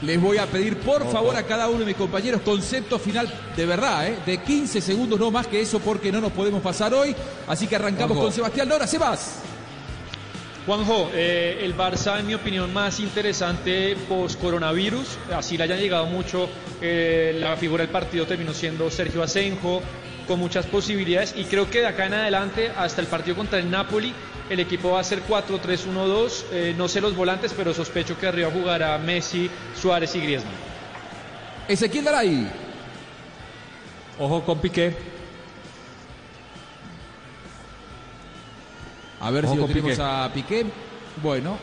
Les 0.02 0.22
voy 0.22 0.38
a 0.38 0.46
pedir 0.46 0.78
por 0.78 1.10
favor 1.10 1.36
a 1.36 1.44
cada 1.44 1.70
uno 1.70 1.80
de 1.80 1.86
mis 1.86 1.96
compañeros 1.96 2.42
concepto 2.42 3.00
final 3.00 3.34
de 3.56 3.66
verdad, 3.66 4.08
¿eh? 4.08 4.18
de 4.26 4.38
15 4.40 4.82
segundos, 4.82 5.20
no 5.20 5.32
más 5.32 5.48
que 5.48 5.62
eso 5.62 5.80
porque 5.80 6.12
no 6.12 6.22
nos 6.22 6.32
podemos 6.34 6.62
pasar 6.62 6.94
hoy. 6.94 7.16
Así 7.48 7.68
que 7.68 7.78
arrancamos 7.78 8.18
con 8.18 8.32
Sebastián 8.32 8.70
Lora. 8.70 8.86
Sebas. 8.86 9.42
Juanjo, 10.68 11.10
eh, 11.14 11.62
el 11.62 11.78
Barça, 11.78 12.20
en 12.20 12.28
mi 12.28 12.34
opinión, 12.34 12.74
más 12.74 13.00
interesante 13.00 13.96
post-coronavirus. 14.10 15.18
Así 15.34 15.58
le 15.58 15.64
hayan 15.64 15.80
llegado 15.80 16.06
mucho. 16.08 16.50
Eh, 16.82 17.38
la 17.40 17.56
figura 17.56 17.84
del 17.84 17.92
partido 17.92 18.26
terminó 18.26 18.54
siendo 18.54 18.92
Sergio 18.92 19.24
Asenjo, 19.24 19.82
con 20.28 20.40
muchas 20.40 20.66
posibilidades. 20.66 21.34
Y 21.36 21.46
creo 21.46 21.70
que 21.70 21.80
de 21.80 21.88
acá 21.88 22.06
en 22.06 22.14
adelante, 22.14 22.72
hasta 22.78 23.02
el 23.02 23.08
partido 23.08 23.36
contra 23.36 23.60
el 23.60 23.70
Napoli, 23.72 24.14
el 24.50 24.60
equipo 24.60 24.92
va 24.92 25.00
a 25.00 25.04
ser 25.04 25.24
4-3-1-2. 25.26 26.44
Eh, 26.52 26.76
no 26.78 26.88
sé 26.88 27.02
los 27.02 27.16
volantes, 27.16 27.54
pero 27.56 27.74
sospecho 27.74 28.18
que 28.20 28.28
arriba 28.28 28.50
jugará 28.52 28.98
Messi, 28.98 29.50
Suárez 29.80 30.14
y 30.16 30.20
Griezmann. 30.22 30.54
Ezequiel 31.68 32.06
Daray. 32.06 32.52
Ojo 34.20 34.44
con 34.44 34.60
Piqué. 34.60 34.96
A 39.20 39.32
ver 39.32 39.46
Ojo 39.46 39.54
si 39.54 39.60
lo 39.60 39.68
tenemos 39.68 39.92
Piqué. 39.92 40.04
a 40.04 40.32
Piqué. 40.34 40.66
Bueno, 41.22 41.58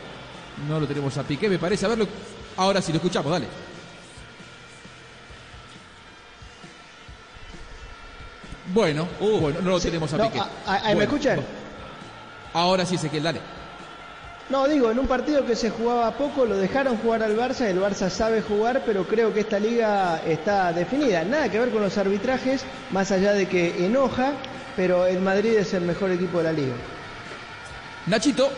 no 0.67 0.79
lo 0.79 0.87
tenemos 0.87 1.17
a 1.17 1.23
Piqué, 1.23 1.49
me 1.49 1.57
parece. 1.59 1.85
A 1.85 1.89
verlo. 1.89 2.07
Ahora 2.57 2.81
sí 2.81 2.91
lo 2.91 2.97
escuchamos, 2.97 3.31
dale. 3.31 3.47
Bueno, 8.67 9.07
bueno, 9.19 9.61
no 9.61 9.69
lo 9.71 9.79
tenemos 9.79 10.11
a 10.13 10.17
No, 10.17 10.25
Piqué. 10.31 10.39
a- 10.39 10.49
a- 10.73 10.87
ahí 10.87 10.95
¿Me 10.95 11.03
escuchan? 11.03 11.39
Ahora 12.53 12.85
sí, 12.85 12.95
Ezequiel, 12.95 13.23
dale. 13.23 13.41
No, 14.49 14.67
digo, 14.67 14.91
en 14.91 14.99
un 14.99 15.07
partido 15.07 15.45
que 15.45 15.55
se 15.55 15.71
jugaba 15.71 16.11
poco, 16.11 16.45
lo 16.45 16.55
dejaron 16.55 16.97
jugar 16.97 17.23
al 17.23 17.35
Barça, 17.35 17.61
el 17.61 17.79
Barça 17.81 18.09
sabe 18.09 18.41
jugar, 18.41 18.83
pero 18.85 19.07
creo 19.07 19.33
que 19.33 19.39
esta 19.41 19.59
liga 19.59 20.21
está 20.25 20.71
definida. 20.71 21.23
Nada 21.23 21.49
que 21.49 21.59
ver 21.59 21.71
con 21.71 21.81
los 21.81 21.97
arbitrajes, 21.97 22.63
más 22.91 23.11
allá 23.11 23.33
de 23.33 23.47
que 23.47 23.85
enoja, 23.85 24.33
pero 24.75 25.07
el 25.07 25.19
Madrid 25.19 25.55
es 25.57 25.73
el 25.73 25.81
mejor 25.83 26.11
equipo 26.11 26.37
de 26.39 26.43
la 26.43 26.51
liga. 26.53 26.75
Nachito. 28.05 28.51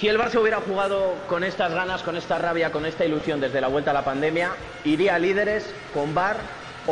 Si 0.00 0.08
el 0.08 0.18
Barça 0.18 0.40
hubiera 0.40 0.60
jugado 0.60 1.14
con 1.28 1.44
estas 1.44 1.72
ganas, 1.72 2.02
con 2.02 2.16
esta 2.16 2.38
rabia, 2.38 2.72
con 2.72 2.86
esta 2.86 3.04
ilusión 3.04 3.40
desde 3.40 3.60
la 3.60 3.68
vuelta 3.68 3.90
a 3.92 3.94
la 3.94 4.04
pandemia, 4.04 4.50
iría 4.84 5.14
a 5.14 5.18
líderes 5.18 5.66
con 5.94 6.14
bar 6.14 6.36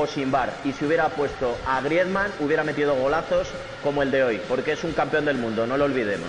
o 0.00 0.06
sin 0.06 0.30
bar. 0.30 0.52
Y 0.64 0.72
si 0.72 0.84
hubiera 0.84 1.08
puesto 1.08 1.56
a 1.66 1.80
Griezmann, 1.80 2.32
hubiera 2.40 2.64
metido 2.64 2.94
golazos 2.94 3.48
como 3.82 4.02
el 4.02 4.10
de 4.10 4.22
hoy, 4.22 4.40
porque 4.48 4.72
es 4.72 4.84
un 4.84 4.92
campeón 4.92 5.24
del 5.24 5.38
mundo, 5.38 5.66
no 5.66 5.76
lo 5.76 5.84
olvidemos. 5.84 6.28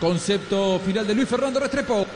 Concepto 0.00 0.80
final 0.80 1.06
de 1.06 1.14
Luis 1.14 1.28
Fernando 1.28 1.60
Restrepo. 1.60 2.06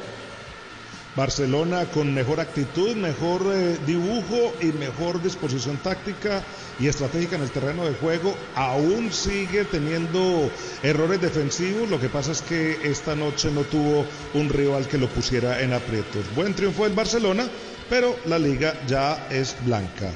Barcelona 1.16 1.86
con 1.86 2.12
mejor 2.12 2.40
actitud, 2.40 2.94
mejor 2.94 3.40
eh, 3.54 3.78
dibujo 3.86 4.52
y 4.60 4.66
mejor 4.66 5.22
disposición 5.22 5.78
táctica 5.78 6.42
y 6.78 6.88
estratégica 6.88 7.36
en 7.36 7.42
el 7.42 7.50
terreno 7.50 7.86
de 7.86 7.94
juego. 7.94 8.34
Aún 8.54 9.10
sigue 9.10 9.64
teniendo 9.64 10.50
errores 10.82 11.22
defensivos. 11.22 11.88
Lo 11.88 11.98
que 11.98 12.10
pasa 12.10 12.32
es 12.32 12.42
que 12.42 12.78
esta 12.82 13.16
noche 13.16 13.50
no 13.50 13.62
tuvo 13.62 14.04
un 14.34 14.50
rival 14.50 14.86
que 14.88 14.98
lo 14.98 15.08
pusiera 15.08 15.62
en 15.62 15.72
aprietos. 15.72 16.22
Buen 16.34 16.52
triunfo 16.52 16.84
del 16.84 16.92
Barcelona, 16.92 17.48
pero 17.88 18.16
la 18.26 18.38
liga 18.38 18.74
ya 18.86 19.26
es 19.30 19.56
blanca. 19.64 20.12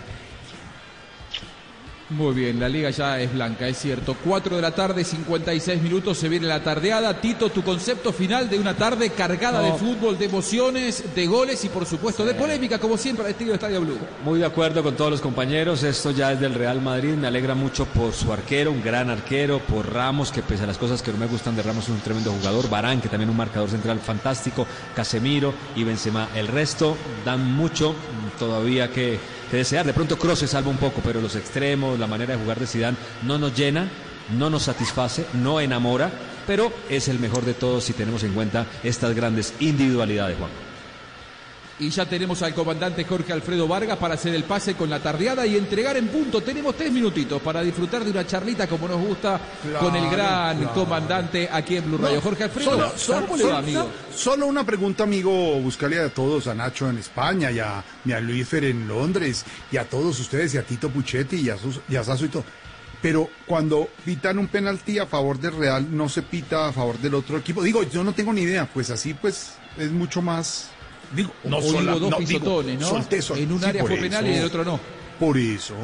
Muy 2.10 2.34
bien, 2.34 2.58
la 2.58 2.68
liga 2.68 2.90
ya 2.90 3.20
es 3.20 3.32
blanca, 3.32 3.68
es 3.68 3.78
cierto. 3.78 4.16
4 4.24 4.56
de 4.56 4.62
la 4.62 4.72
tarde, 4.72 5.04
56 5.04 5.80
minutos, 5.80 6.18
se 6.18 6.28
viene 6.28 6.48
la 6.48 6.60
tardeada. 6.60 7.20
Tito, 7.20 7.50
tu 7.50 7.62
concepto 7.62 8.12
final 8.12 8.50
de 8.50 8.58
una 8.58 8.74
tarde 8.74 9.10
cargada 9.10 9.60
No. 9.62 9.66
de 9.66 9.78
fútbol, 9.78 10.18
de 10.18 10.24
emociones, 10.24 11.04
de 11.14 11.26
goles 11.28 11.64
y 11.64 11.68
por 11.68 11.86
supuesto 11.86 12.24
de 12.24 12.34
polémica, 12.34 12.80
como 12.80 12.96
siempre, 12.96 13.24
al 13.26 13.30
estilo 13.30 13.50
de 13.50 13.54
Estadio 13.54 13.80
Blue. 13.82 13.96
Muy 14.24 14.40
de 14.40 14.44
acuerdo 14.46 14.82
con 14.82 14.96
todos 14.96 15.12
los 15.12 15.20
compañeros. 15.20 15.84
Esto 15.84 16.10
ya 16.10 16.32
es 16.32 16.40
del 16.40 16.54
Real 16.54 16.80
Madrid. 16.82 17.14
Me 17.14 17.28
alegra 17.28 17.54
mucho 17.54 17.86
por 17.86 18.12
su 18.12 18.32
arquero, 18.32 18.72
un 18.72 18.82
gran 18.82 19.08
arquero, 19.08 19.60
por 19.60 19.92
Ramos, 19.94 20.32
que 20.32 20.42
pese 20.42 20.64
a 20.64 20.66
las 20.66 20.78
cosas 20.78 21.02
que 21.02 21.12
no 21.12 21.18
me 21.18 21.26
gustan 21.26 21.54
de 21.54 21.62
Ramos, 21.62 21.84
es 21.84 21.90
un 21.90 22.00
tremendo 22.00 22.32
jugador. 22.32 22.68
Barán, 22.68 23.00
que 23.00 23.08
también 23.08 23.30
un 23.30 23.36
marcador 23.36 23.70
central 23.70 24.00
fantástico. 24.00 24.66
Casemiro 24.96 25.54
y 25.76 25.84
Benzema. 25.84 26.28
El 26.34 26.48
resto 26.48 26.96
dan 27.24 27.52
mucho 27.54 27.94
todavía 28.40 28.90
que, 28.90 29.20
que 29.50 29.58
desear. 29.58 29.84
De 29.84 29.92
pronto 29.92 30.18
Kroos 30.18 30.38
se 30.38 30.46
salva 30.46 30.70
un 30.70 30.76
poco, 30.76 31.00
pero 31.04 31.20
los 31.20 31.36
extremos, 31.36 31.98
la 31.98 32.06
manera 32.06 32.34
de 32.34 32.42
jugar 32.42 32.60
de 32.60 32.66
Zidane 32.66 32.96
no 33.22 33.38
nos 33.38 33.56
llena, 33.56 33.88
no 34.38 34.48
nos 34.48 34.62
satisface, 34.62 35.26
no 35.34 35.60
enamora, 35.60 36.10
pero 36.46 36.72
es 36.88 37.08
el 37.08 37.18
mejor 37.18 37.44
de 37.44 37.54
todos 37.54 37.84
si 37.84 37.92
tenemos 37.92 38.22
en 38.22 38.32
cuenta 38.32 38.66
estas 38.82 39.14
grandes 39.14 39.54
individualidades, 39.60 40.38
Juan. 40.38 40.69
Y 41.80 41.88
ya 41.88 42.04
tenemos 42.04 42.42
al 42.42 42.52
comandante 42.54 43.04
Jorge 43.04 43.32
Alfredo 43.32 43.66
Vargas 43.66 43.96
para 43.96 44.12
hacer 44.14 44.34
el 44.34 44.44
pase 44.44 44.74
con 44.74 44.90
la 44.90 45.00
tardeada 45.00 45.46
y 45.46 45.56
entregar 45.56 45.96
en 45.96 46.08
punto. 46.08 46.42
Tenemos 46.42 46.76
tres 46.76 46.92
minutitos 46.92 47.40
para 47.40 47.62
disfrutar 47.62 48.04
de 48.04 48.10
una 48.10 48.26
charlita 48.26 48.66
como 48.66 48.86
nos 48.86 49.00
gusta 49.00 49.40
con 49.80 49.96
el 49.96 50.10
gran 50.10 50.58
claro. 50.58 50.74
comandante 50.74 51.48
aquí 51.50 51.76
en 51.76 51.86
Blue 51.86 51.96
Radio. 51.96 52.16
No, 52.16 52.20
Jorge 52.20 52.44
Alfredo, 52.44 52.70
solo, 52.72 52.92
solo- 52.98 53.26
¿cómo 53.26 53.36
le 53.38 53.44
va, 53.44 53.48
solo- 53.50 53.58
amigo? 53.58 53.88
solo 54.14 54.46
una 54.46 54.64
pregunta, 54.64 55.04
amigo 55.04 55.32
Buscalia, 55.60 56.04
a 56.04 56.08
todos, 56.10 56.46
a 56.48 56.54
Nacho 56.54 56.90
en 56.90 56.98
España, 56.98 57.50
y 57.50 57.60
a, 57.60 57.82
y 58.04 58.12
a 58.12 58.20
Luífer 58.20 58.64
en 58.64 58.86
Londres, 58.86 59.46
y 59.72 59.78
a 59.78 59.88
todos 59.88 60.20
ustedes, 60.20 60.52
y 60.54 60.58
a 60.58 60.62
Tito 60.62 60.90
Puchetti, 60.90 61.36
y 61.36 61.48
a, 61.48 61.56
Sus- 61.56 61.80
y 61.88 61.96
a 61.96 62.04
Sasso 62.04 62.26
y 62.26 62.28
todo. 62.28 62.44
Pero 63.00 63.30
cuando 63.46 63.88
pitan 64.04 64.38
un 64.38 64.48
penalti 64.48 64.98
a 64.98 65.06
favor 65.06 65.38
del 65.40 65.56
Real, 65.56 65.86
no 65.96 66.10
se 66.10 66.20
pita 66.20 66.68
a 66.68 66.72
favor 66.74 66.98
del 66.98 67.14
otro 67.14 67.38
equipo. 67.38 67.62
Digo, 67.62 67.82
yo 67.84 68.04
no 68.04 68.12
tengo 68.12 68.34
ni 68.34 68.42
idea, 68.42 68.68
pues 68.70 68.90
así 68.90 69.14
pues 69.14 69.52
es 69.78 69.90
mucho 69.90 70.20
más... 70.20 70.68
Digo, 71.12 71.32
no 71.44 71.58
O 71.58 71.62
sola- 71.62 71.80
digo 71.94 71.98
dos 72.00 72.10
no, 72.10 72.16
digo, 72.18 72.28
pisotones, 72.28 72.80
¿no? 72.80 72.88
solté, 72.88 73.22
sol- 73.22 73.38
En 73.38 73.52
un 73.52 73.58
sí, 73.60 73.64
área 73.66 73.84
fue 73.84 73.96
penal 73.96 74.26
y 74.26 74.30
en 74.30 74.34
el 74.36 74.44
otro 74.44 74.64
no. 74.64 74.80
Por 75.18 75.36
eso. 75.38 75.74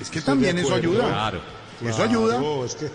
Es 0.00 0.10
que 0.10 0.18
Estoy 0.18 0.34
también 0.34 0.58
eso 0.58 0.74
ayuda. 0.74 1.08
Claro. 1.08 1.40
Eso 1.84 2.02
ayuda. 2.02 2.38
Claro, 2.38 2.64
es 2.64 2.74
que 2.74 2.90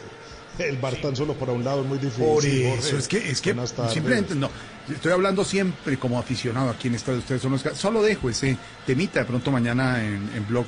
el 0.59 0.78
bar 0.78 0.95
tan 1.01 1.15
solo 1.15 1.34
para 1.34 1.51
un 1.51 1.63
lado 1.63 1.82
es 1.82 1.88
muy 1.88 1.97
difícil. 1.97 2.26
Por 2.26 2.45
eso, 2.45 2.69
Jorge. 2.69 2.97
es 2.97 3.07
que, 3.07 3.17
es 3.32 3.41
que 3.41 3.55
simplemente, 3.91 4.36
no, 4.36 4.49
estoy 4.88 5.11
hablando 5.11 5.43
siempre 5.43 5.97
como 5.97 6.19
aficionado 6.19 6.69
aquí 6.69 6.89
en 6.89 6.95
esta 6.95 7.11
de 7.11 7.17
ustedes 7.17 7.41
son 7.41 7.53
los 7.53 7.61
solo 7.76 8.03
dejo 8.03 8.30
ese 8.30 8.55
temita, 8.86 9.19
de 9.21 9.26
pronto 9.26 9.51
mañana 9.51 10.03
en, 10.03 10.30
en 10.36 10.47
blog 10.47 10.65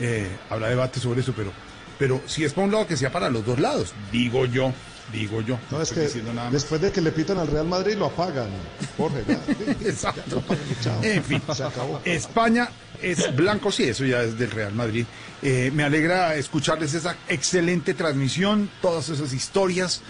eh, 0.00 0.26
habrá 0.48 0.68
debate 0.68 1.00
sobre 1.00 1.20
eso, 1.20 1.34
pero, 1.36 1.52
pero 1.98 2.22
si 2.26 2.44
es 2.44 2.52
para 2.54 2.66
un 2.66 2.72
lado 2.72 2.86
que 2.86 2.96
sea 2.96 3.12
para 3.12 3.28
los 3.28 3.44
dos 3.44 3.58
lados, 3.60 3.92
digo 4.10 4.46
yo, 4.46 4.72
digo 5.12 5.40
yo. 5.40 5.58
No, 5.70 5.80
es 5.80 5.92
estoy 5.92 6.22
que 6.22 6.32
nada 6.32 6.50
después 6.50 6.80
de 6.80 6.90
que 6.90 7.00
le 7.00 7.12
pitan 7.12 7.38
al 7.38 7.48
Real 7.48 7.66
Madrid 7.66 7.94
lo 7.96 8.06
apagan. 8.06 8.48
Jorge, 8.96 9.24
ya. 9.26 9.40
Exacto. 9.88 10.42
Chao. 10.82 11.02
En 11.02 11.22
fin, 11.22 11.42
Se 11.54 11.64
acabó. 11.64 12.00
España 12.04 12.68
es 13.02 13.34
blanco, 13.34 13.70
sí, 13.70 13.84
eso 13.84 14.04
ya 14.04 14.22
es 14.22 14.38
del 14.38 14.50
Real 14.50 14.74
Madrid. 14.74 15.04
Eh, 15.42 15.70
me 15.74 15.84
alegra 15.84 16.34
escucharles 16.34 16.94
esa 16.94 17.16
excelente 17.28 17.94
transmisión, 17.94 18.70
todas 18.80 19.08
esas 19.08 19.32
historias, 19.32 20.02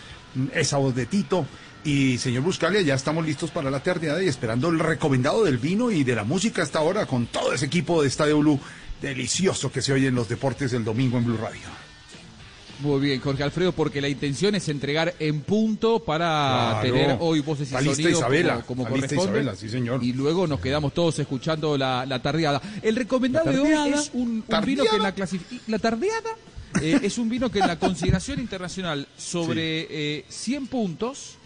esa 0.54 0.76
voz 0.78 0.94
de 0.94 1.06
Tito. 1.06 1.46
Y 1.84 2.18
señor 2.18 2.42
Buscalia, 2.42 2.80
ya 2.80 2.94
estamos 2.94 3.24
listos 3.24 3.52
para 3.52 3.70
la 3.70 3.80
tardeada 3.80 4.20
y 4.20 4.26
esperando 4.26 4.68
el 4.70 4.78
recomendado 4.80 5.44
del 5.44 5.58
vino 5.58 5.92
y 5.92 6.02
de 6.02 6.16
la 6.16 6.24
música 6.24 6.62
hasta 6.62 6.80
ahora 6.80 7.06
con 7.06 7.26
todo 7.26 7.52
ese 7.52 7.66
equipo 7.66 8.02
de 8.02 8.08
Estadio 8.08 8.38
Blue 8.38 8.60
delicioso 9.00 9.70
que 9.70 9.82
se 9.82 9.92
oye 9.92 10.08
en 10.08 10.14
los 10.14 10.28
deportes 10.28 10.72
del 10.72 10.84
domingo 10.84 11.18
en 11.18 11.24
Blue 11.26 11.36
Radio. 11.36 11.85
Muy 12.80 13.00
bien, 13.00 13.20
Jorge 13.20 13.42
Alfredo, 13.42 13.72
porque 13.72 14.00
la 14.02 14.08
intención 14.08 14.54
es 14.54 14.68
entregar 14.68 15.14
en 15.18 15.40
punto 15.40 16.00
para 16.00 16.78
Claro. 16.82 16.92
tener 16.92 17.16
hoy 17.20 17.40
voces 17.40 17.70
y 17.70 17.74
Está 17.74 17.80
lista 17.80 17.96
sonidos 18.02 18.18
Isabela, 18.20 18.62
como, 18.66 18.84
como 18.84 18.94
corresponde. 18.96 19.22
Isabela, 19.24 19.56
sí, 19.56 19.68
señor. 19.70 20.04
Y 20.04 20.12
luego 20.12 20.46
nos 20.46 20.60
quedamos 20.60 20.92
todos 20.92 21.18
escuchando 21.18 21.78
la, 21.78 22.04
la 22.04 22.20
tardeada. 22.20 22.60
El 22.82 22.94
recomendado 22.96 23.46
La 23.46 23.52
de 23.52 23.58
hoy 23.60 23.70
tardeada. 23.70 24.00
es 24.02 24.10
un, 24.12 24.44
vino 24.66 24.84
que 24.84 24.96
en 24.96 25.02
la 25.02 25.12
clasificación... 25.12 25.60
La 25.68 25.78
tardeada 25.78 26.30
eh, 26.82 27.00
es 27.02 27.16
un 27.16 27.30
vino 27.30 27.50
que 27.50 27.60
en 27.60 27.66
la 27.66 27.78
consideración 27.78 28.40
internacional 28.40 29.08
sobre 29.16 29.86
eh, 30.18 30.24
100 30.28 30.66
puntos... 30.66 31.36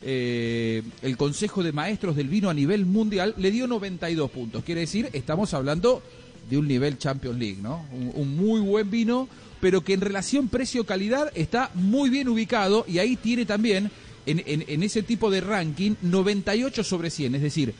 eh, 0.00 0.82
el 1.02 1.16
Consejo 1.18 1.62
de 1.62 1.72
Maestros 1.72 2.16
del 2.16 2.28
Vino 2.28 2.48
a 2.48 2.54
nivel 2.54 2.86
mundial 2.86 3.34
le 3.36 3.50
dio 3.50 3.66
92 3.66 4.30
puntos. 4.30 4.64
Quiere 4.64 4.82
decir, 4.82 5.10
estamos 5.12 5.52
hablando 5.52 6.02
de 6.48 6.56
un 6.56 6.66
nivel 6.66 6.96
Champions 6.96 7.36
League, 7.38 7.58
¿no? 7.60 7.84
Un, 7.92 8.10
un 8.14 8.36
muy 8.36 8.60
buen 8.62 8.90
vino, 8.90 9.28
pero 9.60 9.82
que 9.82 9.94
en 9.94 10.00
relación 10.00 10.48
precio-calidad 10.48 11.30
está 11.34 11.70
muy 11.74 12.10
bien 12.10 12.28
ubicado 12.28 12.84
y 12.88 12.98
ahí 12.98 13.16
tiene 13.16 13.44
también, 13.44 13.90
en, 14.26 14.82
ese 14.82 15.02
tipo 15.02 15.30
de 15.30 15.40
ranking, 15.40 15.94
98 16.02 16.84
sobre 16.84 17.10
100, 17.10 17.36
es 17.36 17.42
decir, 17.42 17.74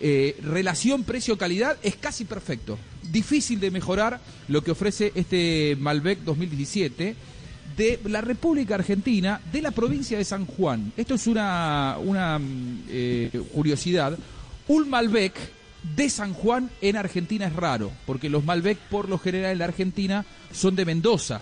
eh, 0.00 0.36
relación 0.42 1.04
precio-calidad 1.04 1.76
es 1.82 1.96
casi 1.96 2.24
perfecto. 2.24 2.78
Difícil 3.10 3.60
de 3.60 3.70
mejorar 3.70 4.20
lo 4.48 4.64
que 4.64 4.70
ofrece 4.70 5.12
este 5.14 5.76
Malbec 5.78 6.20
2017 6.20 7.14
de 7.76 8.00
la 8.04 8.20
República 8.20 8.74
Argentina, 8.74 9.40
de 9.52 9.62
la 9.62 9.70
provincia 9.70 10.16
de 10.16 10.24
San 10.24 10.46
Juan. 10.46 10.92
Esto 10.96 11.14
es 11.14 11.26
una, 11.26 11.96
una 12.02 12.38
mm, 12.38 12.84
eh, 12.88 13.42
curiosidad. 13.52 14.18
Un 14.68 14.88
Malbec 14.88 15.34
de 15.96 16.08
San 16.10 16.32
Juan 16.34 16.70
en 16.80 16.96
Argentina 16.96 17.46
es 17.46 17.52
raro, 17.54 17.90
porque 18.06 18.28
los 18.30 18.44
Malbec 18.44 18.78
por 18.78 19.08
lo 19.08 19.18
general 19.18 19.52
en 19.52 19.58
la 19.58 19.64
Argentina 19.66 20.24
son 20.52 20.76
de 20.76 20.84
Mendoza. 20.84 21.40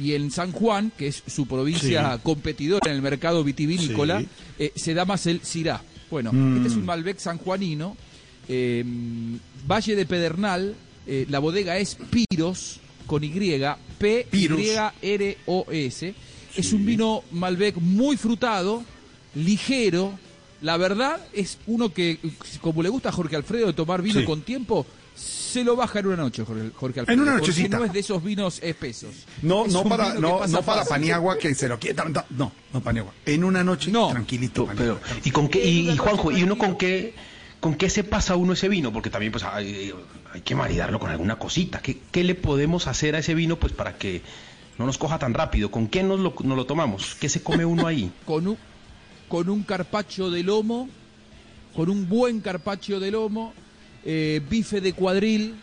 Y 0.00 0.12
en 0.14 0.30
San 0.30 0.52
Juan, 0.52 0.92
que 0.96 1.08
es 1.08 1.22
su 1.26 1.46
provincia 1.46 2.14
Sí. 2.14 2.20
competidora 2.22 2.88
en 2.90 2.96
el 2.96 3.02
mercado 3.02 3.42
vitivinícola, 3.42 4.20
Sí. 4.20 4.28
eh, 4.60 4.72
se 4.76 4.94
da 4.94 5.04
más 5.04 5.26
el 5.26 5.40
Syrah. 5.42 5.82
Bueno, 6.10 6.32
Mm. 6.32 6.56
este 6.58 6.68
es 6.68 6.74
un 6.74 6.84
Malbec 6.86 7.18
sanjuanino, 7.18 7.96
eh, 8.48 8.84
Valle 9.68 9.96
de 9.96 10.06
Pedernal, 10.06 10.74
eh, 11.06 11.26
la 11.28 11.38
bodega 11.40 11.76
es 11.78 11.96
Piros, 12.10 12.78
con 13.06 13.24
Y, 13.24 13.30
P-Y-R-O-S. 15.00 16.14
Es 16.56 16.72
un 16.72 16.84
vino 16.86 17.22
Malbec 17.32 17.76
muy 17.76 18.16
frutado, 18.16 18.82
ligero. 19.34 20.18
La 20.62 20.76
verdad 20.76 21.18
es 21.32 21.58
uno 21.66 21.92
que, 21.92 22.18
como 22.60 22.82
le 22.82 22.88
gusta 22.88 23.08
a 23.08 23.12
Jorge 23.12 23.36
Alfredo 23.36 23.66
de 23.68 23.72
tomar 23.72 24.02
vino 24.02 24.20
Sí. 24.20 24.26
con 24.26 24.42
tiempo, 24.42 24.86
se 25.14 25.64
lo 25.64 25.74
baja 25.76 25.98
en 26.00 26.06
una 26.08 26.16
noche, 26.16 26.44
Jorge, 26.44 26.70
Jorge 26.74 27.00
Alfredo. 27.00 27.22
una 27.22 27.32
porque 27.32 27.46
nochecita. 27.48 27.78
no 27.78 27.84
es 27.84 27.92
de 27.92 27.98
esos 28.00 28.22
vinos 28.22 28.58
espesos. 28.62 29.10
No, 29.42 29.66
Es 29.66 29.72
no 29.72 29.84
para, 29.84 30.14
no, 30.14 30.46
no 30.46 30.62
para. 30.62 30.84
Paniagua 30.84 31.38
que 31.38 31.54
se 31.54 31.66
lo 31.68 31.78
quiera. 31.78 32.04
No, 32.30 32.52
no, 32.72 32.80
Paniagua. 32.82 33.12
En 33.26 33.42
una 33.44 33.64
noche, 33.64 33.90
tranquilito. 33.90 34.68
Pero, 34.76 35.00
¿y 35.24 35.30
con 35.30 35.48
qué, 35.48 35.64
y, 35.66 35.90
y, 35.90 35.96
Juanjo, 35.96 36.30
y 36.30 36.42
uno 36.42 36.56
con 36.58 36.76
qué, 36.76 37.14
con 37.58 37.74
qué 37.74 37.88
se 37.90 38.04
pasa 38.04 38.36
uno 38.36 38.52
ese 38.52 38.68
vino? 38.68 38.92
Porque 38.92 39.10
también 39.10 39.32
pues 39.32 39.44
hay, 39.44 39.92
hay 40.32 40.40
que 40.42 40.54
maridarlo 40.54 41.00
con 41.00 41.10
alguna 41.10 41.38
cosita. 41.38 41.80
¿Qué, 41.80 41.98
qué 42.12 42.22
le 42.22 42.34
podemos 42.34 42.86
hacer 42.86 43.14
a 43.14 43.18
ese 43.18 43.34
vino 43.34 43.56
pues 43.56 43.72
para 43.72 43.96
que 43.98 44.22
no 44.78 44.86
nos 44.86 44.98
coja 44.98 45.18
tan 45.18 45.34
rápido? 45.34 45.70
¿Con 45.70 45.88
qué 45.88 46.02
nos 46.02 46.20
lo, 46.20 46.34
nos 46.44 46.56
lo 46.56 46.64
tomamos? 46.66 47.16
¿Qué 47.18 47.28
se 47.28 47.42
come 47.42 47.64
uno 47.64 47.86
ahí? 47.86 48.12
con 48.24 48.46
un, 48.46 48.56
con 49.30 49.48
un 49.48 49.62
carpacho 49.62 50.28
de 50.30 50.42
lomo, 50.42 50.88
con 51.74 51.88
un 51.88 52.06
buen 52.08 52.40
carpacho 52.40 52.98
de 53.00 53.10
lomo, 53.12 53.54
eh, 54.04 54.42
bife 54.50 54.80
de 54.82 54.92
cuadril, 54.92 55.54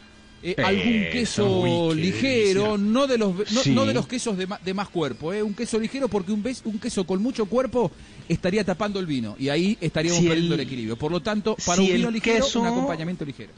eh, 0.42 0.56
algún 0.64 0.94
Eso, 1.04 1.12
queso 1.12 1.60
uy, 1.90 1.96
ligero, 2.00 2.78
no 2.78 3.08
de 3.08 3.18
los 3.18 3.36
no, 3.52 3.62
Sí. 3.62 3.72
no 3.72 3.86
de 3.86 3.94
los 3.94 4.08
quesos 4.08 4.38
de, 4.38 4.48
ma- 4.48 4.60
de 4.64 4.74
más 4.74 4.88
cuerpo, 4.88 5.34
eh, 5.34 5.44
un 5.44 5.54
queso 5.54 5.78
ligero 5.80 6.08
porque 6.08 6.32
un, 6.32 6.42
bes- 6.44 6.62
un 6.64 6.80
queso 6.80 7.06
con 7.06 7.22
mucho 7.22 7.46
cuerpo 7.48 7.92
estaría 8.30 8.64
tapando 8.64 9.00
el 9.02 9.06
vino 9.06 9.36
y 9.38 9.50
ahí 9.50 9.78
estaríamos 9.82 10.22
Si 10.22 10.28
perdiendo 10.28 10.54
el- 10.56 10.62
el 10.62 10.66
equilibrio. 10.68 10.96
Por 10.96 11.12
lo 11.12 11.22
tanto, 11.22 11.58
para 11.66 11.82
si 11.82 11.90
un 11.92 11.98
vino 11.98 12.10
ligero, 12.12 12.46
queso- 12.46 12.62
un 12.62 12.68
acompañamiento 12.68 13.26
ligero. 13.26 13.52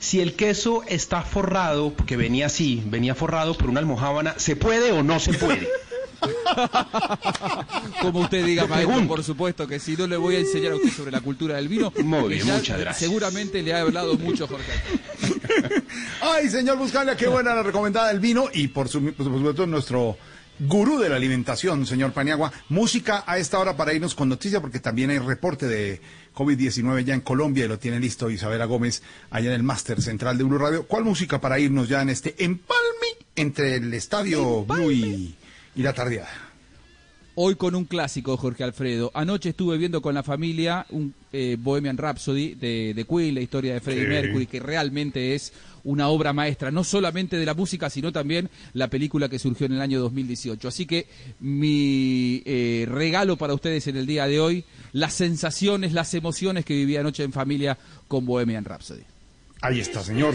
Si 0.00 0.20
el 0.20 0.34
queso 0.34 0.82
está 0.86 1.22
forrado, 1.22 1.92
porque 1.92 2.16
venía 2.16 2.46
así, 2.46 2.82
venía 2.86 3.14
forrado 3.14 3.56
por 3.56 3.68
una 3.68 3.80
almohábana, 3.80 4.34
¿se 4.38 4.54
puede 4.56 4.92
o 4.92 5.02
no 5.02 5.18
se 5.18 5.32
puede? 5.34 5.68
Como 8.02 8.20
usted 8.20 8.44
diga, 8.44 8.66
maestro, 8.66 8.88
pregunto. 8.90 9.14
por 9.14 9.24
supuesto 9.24 9.66
que 9.66 9.78
si 9.80 9.96
no 9.96 10.06
le 10.06 10.16
voy 10.16 10.36
a 10.36 10.38
enseñar 10.40 10.72
a 10.72 10.76
usted 10.76 10.90
sobre 10.90 11.10
la 11.10 11.20
cultura 11.20 11.56
del 11.56 11.68
vino. 11.68 11.92
Muy 12.02 12.28
bien, 12.34 12.46
ya 12.46 12.54
muchas 12.56 12.78
gracias. 12.78 12.98
Seguramente 13.08 13.62
le 13.62 13.74
ha 13.74 13.80
hablado 13.82 14.14
mucho 14.16 14.46
Jorge. 14.46 14.72
Ay, 16.20 16.48
señor 16.48 16.78
Buscalia, 16.78 17.16
qué 17.16 17.26
buena 17.28 17.54
la 17.54 17.62
recomendada 17.62 18.08
del 18.08 18.20
vino 18.20 18.46
y 18.52 18.68
por, 18.68 18.88
su- 18.88 19.02
por 19.14 19.26
supuesto 19.26 19.66
nuestro 19.66 20.16
gurú 20.60 20.98
de 20.98 21.08
la 21.08 21.16
alimentación, 21.16 21.86
señor 21.86 22.12
Paniagua. 22.12 22.52
Música 22.68 23.24
a 23.26 23.38
esta 23.38 23.58
hora 23.58 23.76
para 23.76 23.92
irnos 23.92 24.14
con 24.14 24.28
noticia 24.28 24.60
porque 24.60 24.80
también 24.80 25.10
hay 25.10 25.18
reporte 25.18 25.66
de 25.66 26.00
COVID-19 26.34 27.04
ya 27.04 27.14
en 27.14 27.20
Colombia 27.20 27.64
y 27.64 27.68
lo 27.68 27.78
tiene 27.78 28.00
listo 28.00 28.30
Isabela 28.30 28.64
Gómez 28.64 29.02
allá 29.30 29.48
en 29.48 29.54
el 29.54 29.62
máster 29.62 30.02
central 30.02 30.38
de 30.38 30.44
Blue 30.44 30.58
Radio. 30.58 30.86
¿Cuál 30.86 31.04
música 31.04 31.40
para 31.40 31.58
irnos 31.58 31.88
ya 31.88 32.02
en 32.02 32.10
este 32.10 32.34
empalme 32.44 32.78
entre 33.36 33.76
el 33.76 33.92
estadio 33.94 34.64
Blue 34.64 34.90
y, 34.90 35.34
y 35.74 35.82
la 35.82 35.92
tardeada? 35.92 36.47
Hoy 37.40 37.54
con 37.54 37.76
un 37.76 37.84
clásico, 37.84 38.36
Jorge 38.36 38.64
Alfredo. 38.64 39.12
Anoche 39.14 39.50
estuve 39.50 39.78
viendo 39.78 40.02
con 40.02 40.12
la 40.12 40.24
familia 40.24 40.84
un 40.90 41.14
eh, 41.32 41.56
Bohemian 41.56 41.96
Rhapsody 41.96 42.56
de, 42.56 42.94
de 42.94 43.04
Queen, 43.04 43.32
la 43.32 43.40
historia 43.40 43.74
de 43.74 43.80
Freddie 43.80 44.06
Sí. 44.06 44.08
Mercury, 44.08 44.46
que 44.48 44.58
realmente 44.58 45.36
es 45.36 45.52
una 45.84 46.08
obra 46.08 46.32
maestra, 46.32 46.72
no 46.72 46.82
solamente 46.82 47.36
de 47.36 47.46
la 47.46 47.54
música, 47.54 47.90
sino 47.90 48.10
también 48.10 48.50
la 48.72 48.88
película 48.88 49.28
que 49.28 49.38
surgió 49.38 49.66
en 49.66 49.74
el 49.74 49.80
año 49.80 50.00
2018. 50.00 50.66
Así 50.66 50.84
que 50.84 51.06
mi 51.38 52.42
eh, 52.44 52.88
regalo 52.90 53.36
para 53.36 53.54
ustedes 53.54 53.86
en 53.86 53.96
el 53.98 54.06
día 54.06 54.26
de 54.26 54.40
hoy, 54.40 54.64
las 54.92 55.14
sensaciones, 55.14 55.92
las 55.92 56.12
emociones 56.14 56.64
que 56.64 56.74
viví 56.74 56.96
anoche 56.96 57.22
en 57.22 57.32
familia 57.32 57.78
con 58.08 58.26
Bohemian 58.26 58.64
Rhapsody. 58.64 59.02
Ahí 59.60 59.78
está, 59.78 60.02
señor. 60.02 60.34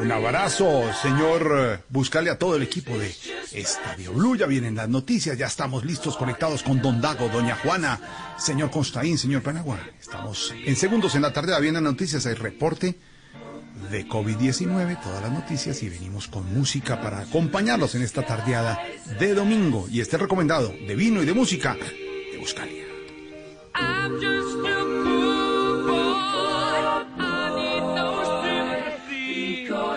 Un 0.00 0.10
abrazo, 0.10 0.82
señor. 1.00 1.52
eh, 1.56 1.78
Buscale 1.88 2.30
a 2.30 2.38
todo 2.38 2.56
el 2.56 2.62
equipo 2.62 2.96
de 2.98 3.14
Estadio 3.52 4.12
Blue. 4.12 4.36
Ya 4.36 4.46
vienen 4.46 4.74
las 4.74 4.88
noticias, 4.88 5.36
ya 5.38 5.46
estamos 5.46 5.84
listos, 5.84 6.16
conectados 6.16 6.62
con 6.62 6.80
Don 6.82 7.00
Dago, 7.00 7.28
Doña 7.28 7.56
Juana, 7.56 8.00
señor 8.38 8.70
Constaín, 8.70 9.18
señor 9.18 9.42
Panagua. 9.42 9.78
Estamos 10.00 10.52
en 10.64 10.76
segundos 10.76 11.14
en 11.14 11.22
la 11.22 11.32
tarde, 11.32 11.52
vienen 11.60 11.84
las 11.84 11.92
noticias, 11.92 12.26
el 12.26 12.36
reporte 12.36 12.98
de 13.90 14.06
COVID-19, 14.08 15.00
todas 15.02 15.22
las 15.22 15.32
noticias 15.32 15.82
y 15.82 15.88
venimos 15.88 16.28
con 16.28 16.52
música 16.54 17.00
para 17.00 17.20
acompañarlos 17.20 17.94
en 17.94 18.02
esta 18.02 18.24
tardeada 18.24 18.80
de 19.18 19.34
domingo. 19.34 19.86
Y 19.90 20.00
este 20.00 20.16
recomendado 20.18 20.68
de 20.68 20.94
vino 20.96 21.22
y 21.22 21.26
de 21.26 21.34
música 21.34 21.74
de 21.74 22.38
Buscalia. 22.38 22.82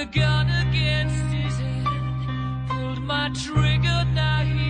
a 0.00 0.06
gun 0.06 0.48
against 0.48 1.24
his 1.34 1.58
head, 1.58 2.68
pulled 2.68 3.02
my 3.02 3.28
trigger, 3.34 4.04
now 4.14 4.38
he's 4.38 4.69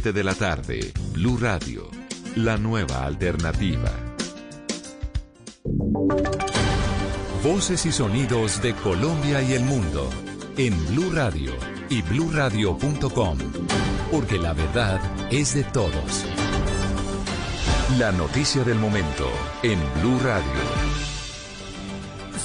de 0.00 0.24
la 0.24 0.34
tarde, 0.34 0.90
Blue 1.12 1.36
Radio, 1.36 1.90
la 2.34 2.56
nueva 2.56 3.04
alternativa. 3.04 3.92
Voces 7.44 7.84
y 7.84 7.92
sonidos 7.92 8.62
de 8.62 8.72
Colombia 8.72 9.42
y 9.42 9.52
el 9.52 9.64
mundo 9.64 10.08
en 10.56 10.72
Blue 10.86 11.10
Radio 11.12 11.52
y 11.90 12.00
bluradio.com, 12.00 13.38
porque 14.10 14.38
la 14.38 14.54
verdad 14.54 14.98
es 15.30 15.54
de 15.54 15.64
todos. 15.64 16.24
La 17.98 18.12
noticia 18.12 18.64
del 18.64 18.78
momento 18.78 19.28
en 19.62 19.78
Blue 20.00 20.18
Radio. 20.20 21.11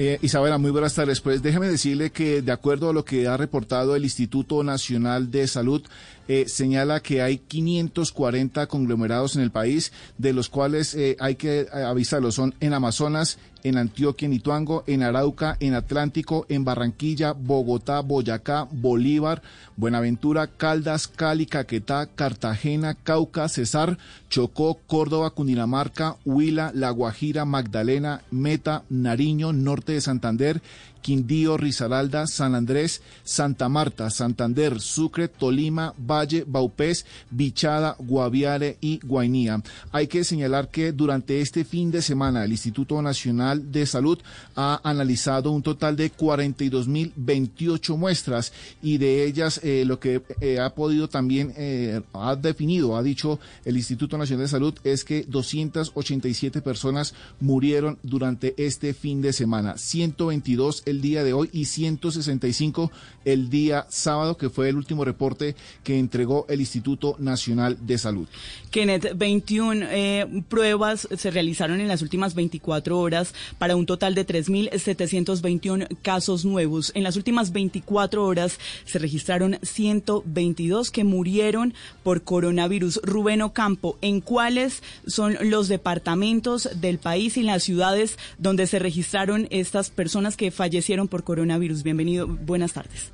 Eh, 0.00 0.16
Isabela, 0.22 0.58
muy 0.58 0.70
buenas 0.70 0.94
tardes. 0.94 1.20
Pues 1.20 1.42
déjeme 1.42 1.66
decirle 1.66 2.12
que 2.12 2.40
de 2.40 2.52
acuerdo 2.52 2.90
a 2.90 2.92
lo 2.92 3.04
que 3.04 3.26
ha 3.26 3.36
reportado 3.36 3.96
el 3.96 4.04
Instituto 4.04 4.62
Nacional 4.62 5.32
de 5.32 5.48
Salud, 5.48 5.82
eh, 6.28 6.44
señala 6.46 7.00
que 7.00 7.22
hay 7.22 7.38
540 7.38 8.66
conglomerados 8.66 9.34
en 9.34 9.42
el 9.42 9.50
país, 9.50 9.92
de 10.18 10.32
los 10.32 10.48
cuales 10.48 10.94
eh, 10.94 11.16
hay 11.20 11.36
que 11.36 11.60
eh, 11.60 11.68
avisarlo, 11.72 12.30
son 12.30 12.54
en 12.60 12.74
Amazonas, 12.74 13.38
en 13.64 13.76
Antioquia, 13.76 14.26
en 14.26 14.34
Ituango, 14.34 14.84
en 14.86 15.02
Arauca, 15.02 15.56
en 15.60 15.74
Atlántico, 15.74 16.46
en 16.48 16.64
Barranquilla, 16.64 17.32
Bogotá, 17.32 18.00
Boyacá, 18.00 18.68
Bolívar, 18.70 19.42
Buenaventura, 19.76 20.46
Caldas, 20.46 21.08
Cali, 21.08 21.46
Caquetá, 21.46 22.06
Cartagena, 22.06 22.94
Cauca, 22.94 23.48
Cesar, 23.48 23.98
Chocó, 24.28 24.78
Córdoba, 24.86 25.30
Cundinamarca, 25.30 26.16
Huila, 26.24 26.70
La 26.74 26.90
Guajira, 26.90 27.44
Magdalena, 27.44 28.22
Meta, 28.30 28.84
Nariño, 28.88 29.52
Norte 29.52 29.92
de 29.92 30.00
Santander, 30.00 30.62
Quindío, 31.00 31.56
Risaralda, 31.56 32.26
San 32.26 32.54
Andrés, 32.54 33.02
Santa 33.24 33.68
Marta, 33.68 34.10
Santander, 34.10 34.80
Sucre, 34.80 35.28
Tolima, 35.28 35.94
Valle, 35.98 36.44
Baupés, 36.46 37.06
Bichada, 37.30 37.96
Guaviare 37.98 38.78
y 38.80 39.00
Guainía. 39.04 39.62
Hay 39.92 40.06
que 40.06 40.24
señalar 40.24 40.68
que 40.68 40.92
durante 40.92 41.40
este 41.40 41.64
fin 41.64 41.90
de 41.90 42.02
semana 42.02 42.44
el 42.44 42.52
Instituto 42.52 43.00
Nacional 43.02 43.70
de 43.70 43.86
Salud 43.86 44.18
ha 44.56 44.80
analizado 44.82 45.50
un 45.50 45.62
total 45.62 45.96
de 45.96 46.12
42.028 46.12 47.96
muestras 47.96 48.52
y 48.82 48.98
de 48.98 49.24
ellas 49.24 49.60
eh, 49.62 49.84
lo 49.86 49.98
que 49.98 50.22
eh, 50.40 50.58
ha 50.58 50.74
podido 50.74 51.08
también, 51.08 51.52
eh, 51.56 52.00
ha 52.12 52.36
definido, 52.36 52.96
ha 52.96 53.02
dicho 53.02 53.38
el 53.64 53.76
Instituto 53.76 54.18
Nacional 54.18 54.44
de 54.44 54.50
Salud 54.50 54.74
es 54.84 55.04
que 55.04 55.24
287 55.26 56.60
personas 56.62 57.14
murieron 57.40 57.98
durante 58.02 58.54
este 58.56 58.94
fin 58.94 59.20
de 59.22 59.32
semana, 59.32 59.76
122 59.76 60.82
el 60.88 61.00
día 61.00 61.24
de 61.24 61.32
hoy 61.32 61.50
y 61.52 61.66
165 61.66 62.90
el 63.24 63.50
día 63.50 63.86
sábado, 63.90 64.36
que 64.36 64.48
fue 64.48 64.68
el 64.68 64.76
último 64.76 65.04
reporte 65.04 65.54
que 65.84 65.98
entregó 65.98 66.46
el 66.48 66.60
Instituto 66.60 67.16
Nacional 67.18 67.76
de 67.86 67.98
Salud. 67.98 68.26
Kenneth, 68.70 69.16
21 69.16 69.86
eh, 69.90 70.42
pruebas 70.48 71.08
se 71.16 71.30
realizaron 71.30 71.80
en 71.80 71.88
las 71.88 72.02
últimas 72.02 72.34
24 72.34 72.98
horas 72.98 73.34
para 73.58 73.76
un 73.76 73.86
total 73.86 74.14
de 74.14 74.26
3.721 74.26 75.88
casos 76.02 76.44
nuevos. 76.44 76.92
En 76.94 77.02
las 77.02 77.16
últimas 77.16 77.52
24 77.52 78.24
horas 78.24 78.58
se 78.84 78.98
registraron 78.98 79.58
122 79.62 80.90
que 80.90 81.04
murieron 81.04 81.74
por 82.02 82.22
coronavirus. 82.22 83.00
Rubén 83.02 83.42
Ocampo, 83.42 83.98
¿en 84.00 84.20
cuáles 84.20 84.82
son 85.06 85.36
los 85.42 85.68
departamentos 85.68 86.68
del 86.80 86.98
país 86.98 87.36
y 87.36 87.42
las 87.42 87.62
ciudades 87.62 88.18
donde 88.38 88.66
se 88.66 88.78
registraron 88.78 89.48
estas 89.50 89.90
personas 89.90 90.36
que 90.36 90.50
fallecieron 90.50 90.77
por 91.08 91.24
coronavirus? 91.24 91.82
Bienvenido, 91.82 92.26
buenas 92.26 92.72
tardes. 92.72 93.10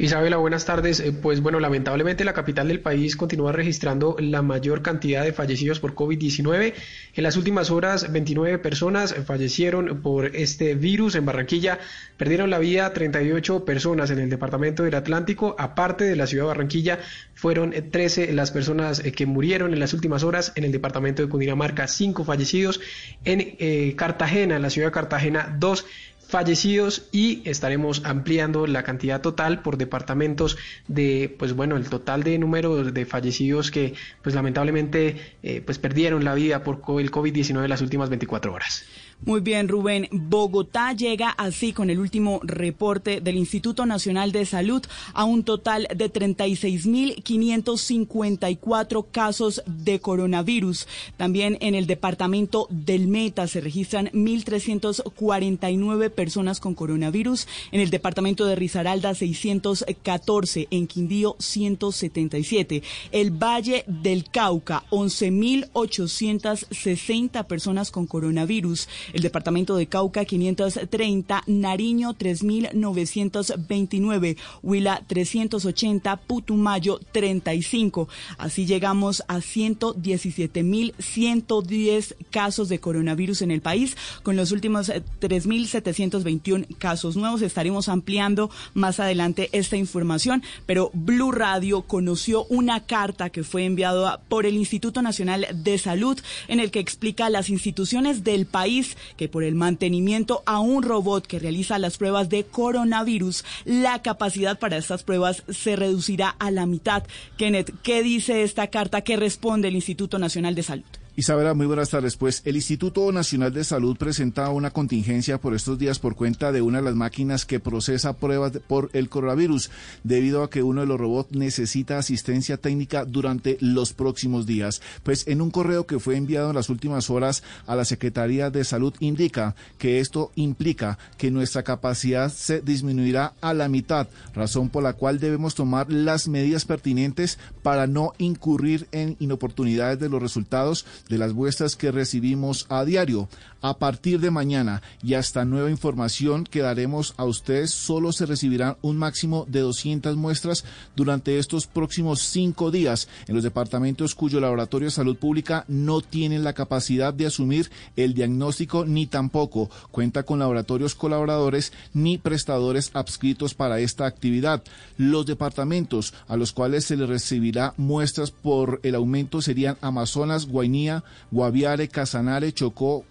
Isabela, 0.00 0.36
buenas 0.36 0.64
tardes. 0.64 1.00
Eh, 1.00 1.12
Pues 1.12 1.40
bueno, 1.40 1.58
lamentablemente 1.58 2.24
la 2.24 2.32
capital 2.32 2.68
del 2.68 2.78
país 2.78 3.16
continúa 3.16 3.50
registrando 3.50 4.14
la 4.20 4.42
mayor 4.42 4.80
cantidad 4.80 5.24
de 5.24 5.32
fallecidos 5.32 5.80
por 5.80 5.96
COVID-19. 5.96 6.72
En 7.14 7.22
las 7.24 7.36
últimas 7.36 7.72
horas, 7.72 8.12
29 8.12 8.58
personas 8.58 9.12
fallecieron 9.26 10.00
por 10.00 10.36
este 10.36 10.76
virus. 10.76 11.16
En 11.16 11.26
Barranquilla 11.26 11.80
perdieron 12.16 12.48
la 12.48 12.60
vida 12.60 12.92
38 12.92 13.64
personas 13.64 14.10
en 14.10 14.20
el 14.20 14.30
departamento 14.30 14.84
del 14.84 14.94
Atlántico. 14.94 15.56
Aparte 15.58 16.04
de 16.04 16.14
la 16.14 16.28
ciudad 16.28 16.44
de 16.44 16.48
Barranquilla, 16.48 17.00
fueron 17.34 17.72
eh, 17.72 17.82
13 17.82 18.32
las 18.34 18.52
personas 18.52 19.00
eh, 19.04 19.10
que 19.10 19.26
murieron 19.26 19.72
en 19.72 19.80
las 19.80 19.94
últimas 19.94 20.22
horas 20.22 20.52
en 20.54 20.62
el 20.62 20.70
departamento 20.70 21.22
de 21.22 21.28
Cundinamarca, 21.28 21.88
5 21.88 22.24
fallecidos. 22.24 22.80
En 23.24 23.40
eh, 23.40 23.94
Cartagena, 23.96 24.54
en 24.54 24.62
la 24.62 24.70
ciudad 24.70 24.88
de 24.88 24.92
Cartagena, 24.92 25.56
2 25.58 25.86
fallecidos 26.28 27.08
y 27.10 27.42
estaremos 27.48 28.02
ampliando 28.04 28.66
la 28.66 28.82
cantidad 28.82 29.22
total 29.22 29.62
por 29.62 29.78
departamentos 29.78 30.58
de 30.86 31.34
pues 31.38 31.54
bueno 31.54 31.76
el 31.76 31.88
total 31.88 32.22
de 32.22 32.38
número 32.38 32.84
de 32.84 33.06
fallecidos 33.06 33.70
que 33.70 33.94
pues 34.22 34.34
lamentablemente 34.34 35.16
eh, 35.42 35.62
pues 35.64 35.78
perdieron 35.78 36.24
la 36.24 36.34
vida 36.34 36.62
por 36.62 36.82
el 37.00 37.10
COVID-19 37.10 37.64
en 37.64 37.70
las 37.70 37.80
últimas 37.80 38.10
24 38.10 38.52
horas. 38.52 38.84
Muy 39.24 39.40
bien, 39.40 39.68
Rubén. 39.68 40.08
Bogotá 40.12 40.92
llega 40.92 41.30
así 41.30 41.72
con 41.72 41.90
el 41.90 41.98
último 41.98 42.38
reporte 42.44 43.20
del 43.20 43.34
Instituto 43.36 43.84
Nacional 43.84 44.30
de 44.30 44.46
Salud 44.46 44.80
a 45.12 45.24
un 45.24 45.42
total 45.42 45.88
de 45.94 46.08
36.554 46.10 49.06
casos 49.10 49.64
de 49.66 49.98
coronavirus. 49.98 50.86
También 51.16 51.58
en 51.60 51.74
el 51.74 51.88
departamento 51.88 52.68
del 52.70 53.08
Meta 53.08 53.48
se 53.48 53.60
registran 53.60 54.06
1.349 54.12 56.10
personas 56.10 56.60
con 56.60 56.74
coronavirus. 56.74 57.48
En 57.72 57.80
el 57.80 57.90
departamento 57.90 58.46
de 58.46 58.54
Risaralda 58.54 59.16
614. 59.16 60.68
En 60.70 60.86
Quindío 60.86 61.34
177. 61.40 62.84
El 63.10 63.32
Valle 63.32 63.82
del 63.88 64.30
Cauca 64.30 64.84
11.860 64.90 67.46
personas 67.46 67.90
con 67.90 68.06
coronavirus. 68.06 68.86
El 69.12 69.22
departamento 69.22 69.76
de 69.76 69.86
Cauca 69.86 70.24
530, 70.24 71.44
Nariño 71.46 72.14
3929, 72.14 74.36
Huila 74.62 75.04
380, 75.06 76.16
Putumayo 76.16 76.98
35. 77.12 78.08
Así 78.36 78.66
llegamos 78.66 79.22
a 79.28 79.38
117.110 79.38 82.16
casos 82.30 82.68
de 82.68 82.80
coronavirus 82.80 83.42
en 83.42 83.50
el 83.50 83.60
país. 83.60 83.96
Con 84.22 84.36
los 84.36 84.52
últimos 84.52 84.88
eh, 84.88 85.02
3.721 85.20 86.78
casos 86.78 87.16
nuevos 87.16 87.42
estaremos 87.42 87.88
ampliando 87.88 88.48
más 88.74 89.00
adelante 89.00 89.48
esta 89.52 89.76
información, 89.76 90.44
pero 90.66 90.90
Blue 90.92 91.32
Radio 91.32 91.82
conoció 91.82 92.44
una 92.46 92.86
carta 92.86 93.30
que 93.30 93.44
fue 93.44 93.64
enviada 93.64 94.20
por 94.28 94.46
el 94.46 94.56
Instituto 94.56 95.02
Nacional 95.02 95.46
de 95.52 95.78
Salud 95.78 96.18
en 96.48 96.60
el 96.60 96.70
que 96.70 96.80
explica 96.80 97.30
las 97.30 97.50
instituciones 97.50 98.24
del 98.24 98.46
país 98.46 98.96
que 99.16 99.28
por 99.28 99.44
el 99.44 99.54
mantenimiento 99.54 100.42
a 100.46 100.60
un 100.60 100.82
robot 100.82 101.26
que 101.26 101.38
realiza 101.38 101.78
las 101.78 101.98
pruebas 101.98 102.28
de 102.28 102.44
coronavirus, 102.44 103.44
la 103.64 104.02
capacidad 104.02 104.58
para 104.58 104.76
estas 104.76 105.02
pruebas 105.02 105.42
se 105.48 105.76
reducirá 105.76 106.30
a 106.38 106.50
la 106.50 106.66
mitad. 106.66 107.04
Kenneth, 107.36 107.72
¿qué 107.82 108.02
dice 108.02 108.42
esta 108.42 108.68
carta 108.68 109.02
que 109.02 109.16
responde 109.16 109.68
el 109.68 109.74
Instituto 109.74 110.18
Nacional 110.18 110.54
de 110.54 110.62
Salud? 110.62 111.07
Isabela, 111.18 111.52
muy 111.52 111.66
buenas 111.66 111.90
tardes. 111.90 112.16
Pues 112.16 112.42
el 112.44 112.54
Instituto 112.54 113.10
Nacional 113.10 113.52
de 113.52 113.64
Salud 113.64 113.96
presenta 113.96 114.50
una 114.50 114.70
contingencia 114.70 115.38
por 115.38 115.52
estos 115.52 115.76
días 115.76 115.98
por 115.98 116.14
cuenta 116.14 116.52
de 116.52 116.62
una 116.62 116.78
de 116.78 116.84
las 116.84 116.94
máquinas 116.94 117.44
que 117.44 117.58
procesa 117.58 118.12
pruebas 118.12 118.52
por 118.68 118.88
el 118.92 119.08
coronavirus, 119.08 119.68
debido 120.04 120.44
a 120.44 120.48
que 120.48 120.62
uno 120.62 120.82
de 120.82 120.86
los 120.86 121.00
robots 121.00 121.34
necesita 121.34 121.98
asistencia 121.98 122.56
técnica 122.56 123.04
durante 123.04 123.58
los 123.60 123.94
próximos 123.94 124.46
días. 124.46 124.80
Pues 125.02 125.26
en 125.26 125.40
un 125.40 125.50
correo 125.50 125.86
que 125.86 125.98
fue 125.98 126.14
enviado 126.14 126.50
en 126.50 126.54
las 126.54 126.68
últimas 126.68 127.10
horas 127.10 127.42
a 127.66 127.74
la 127.74 127.84
Secretaría 127.84 128.50
de 128.50 128.62
Salud 128.62 128.94
indica 129.00 129.56
que 129.76 129.98
esto 129.98 130.30
implica 130.36 130.98
que 131.16 131.32
nuestra 131.32 131.64
capacidad 131.64 132.32
se 132.32 132.60
disminuirá 132.60 133.32
a 133.40 133.54
la 133.54 133.68
mitad, 133.68 134.06
razón 134.34 134.68
por 134.68 134.84
la 134.84 134.92
cual 134.92 135.18
debemos 135.18 135.56
tomar 135.56 135.90
las 135.90 136.28
medidas 136.28 136.64
pertinentes 136.64 137.40
para 137.64 137.88
no 137.88 138.12
incurrir 138.18 138.86
en 138.92 139.16
inoportunidades 139.18 139.98
de 139.98 140.08
los 140.08 140.22
resultados 140.22 140.86
de 141.08 141.18
las 141.18 141.32
muestras 141.32 141.76
que 141.76 141.90
recibimos 141.90 142.66
a 142.68 142.84
diario. 142.84 143.28
A 143.60 143.78
partir 143.78 144.20
de 144.20 144.30
mañana 144.30 144.82
y 145.02 145.14
hasta 145.14 145.44
nueva 145.44 145.68
información 145.68 146.44
que 146.44 146.60
daremos 146.60 147.14
a 147.16 147.24
ustedes, 147.24 147.72
solo 147.72 148.12
se 148.12 148.24
recibirán 148.24 148.76
un 148.82 148.96
máximo 148.96 149.46
de 149.48 149.60
200 149.60 150.16
muestras 150.16 150.64
durante 150.94 151.38
estos 151.38 151.66
próximos 151.66 152.20
cinco 152.20 152.70
días 152.70 153.08
en 153.26 153.34
los 153.34 153.42
departamentos 153.42 154.14
cuyo 154.14 154.38
laboratorio 154.38 154.86
de 154.86 154.92
salud 154.92 155.16
pública 155.16 155.64
no 155.66 156.00
tienen 156.00 156.44
la 156.44 156.52
capacidad 156.52 157.12
de 157.12 157.26
asumir 157.26 157.68
el 157.96 158.14
diagnóstico 158.14 158.84
ni 158.84 159.06
tampoco 159.06 159.70
cuenta 159.90 160.22
con 160.22 160.38
laboratorios 160.38 160.94
colaboradores 160.94 161.72
ni 161.94 162.16
prestadores 162.16 162.92
adscritos 162.94 163.54
para 163.54 163.80
esta 163.80 164.06
actividad. 164.06 164.62
Los 164.96 165.26
departamentos 165.26 166.14
a 166.28 166.36
los 166.36 166.52
cuales 166.52 166.84
se 166.84 166.96
les 166.96 167.08
recibirá 167.08 167.74
muestras 167.76 168.30
por 168.30 168.78
el 168.84 168.94
aumento 168.94 169.42
serían 169.42 169.76
Amazonas, 169.80 170.46
Guainía, 170.46 171.02
Guaviare, 171.32 171.88
Casanare, 171.88 172.52
Chocó, 172.52 173.04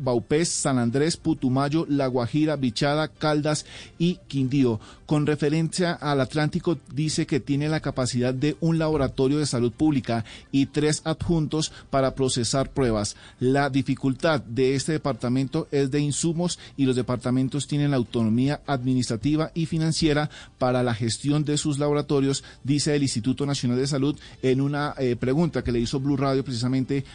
San 0.45 0.79
Andrés, 0.79 1.17
Putumayo, 1.17 1.85
La 1.89 2.07
Guajira, 2.07 2.55
Bichada, 2.55 3.07
Caldas 3.07 3.65
y 3.97 4.15
Quindío. 4.27 4.79
Con 5.05 5.25
referencia 5.25 5.93
al 5.93 6.19
Atlántico, 6.19 6.77
dice 6.93 7.25
que 7.25 7.39
tiene 7.39 7.69
la 7.69 7.79
capacidad 7.79 8.33
de 8.33 8.57
un 8.59 8.77
laboratorio 8.77 9.39
de 9.39 9.45
salud 9.45 9.71
pública 9.71 10.25
y 10.51 10.65
tres 10.65 11.01
adjuntos 11.05 11.71
para 11.89 12.13
procesar 12.13 12.71
pruebas. 12.71 13.15
La 13.39 13.69
dificultad 13.69 14.41
de 14.41 14.75
este 14.75 14.91
departamento 14.91 15.67
es 15.71 15.91
de 15.91 15.99
insumos 15.99 16.59
y 16.75 16.85
los 16.85 16.95
departamentos 16.95 17.67
tienen 17.67 17.91
la 17.91 17.97
autonomía 17.97 18.61
administrativa 18.67 19.51
y 19.53 19.65
financiera 19.65 20.29
para 20.57 20.83
la 20.83 20.93
gestión 20.93 21.45
de 21.45 21.57
sus 21.57 21.79
laboratorios, 21.79 22.43
dice 22.63 22.95
el 22.95 23.03
Instituto 23.03 23.45
Nacional 23.45 23.77
de 23.77 23.87
Salud 23.87 24.17
en 24.41 24.61
una 24.61 24.93
eh, 24.97 25.15
pregunta 25.15 25.63
que 25.63 25.71
le 25.71 25.79
hizo 25.79 25.99
Blue 25.99 26.17
Radio 26.17 26.43
precisamente 26.43 27.05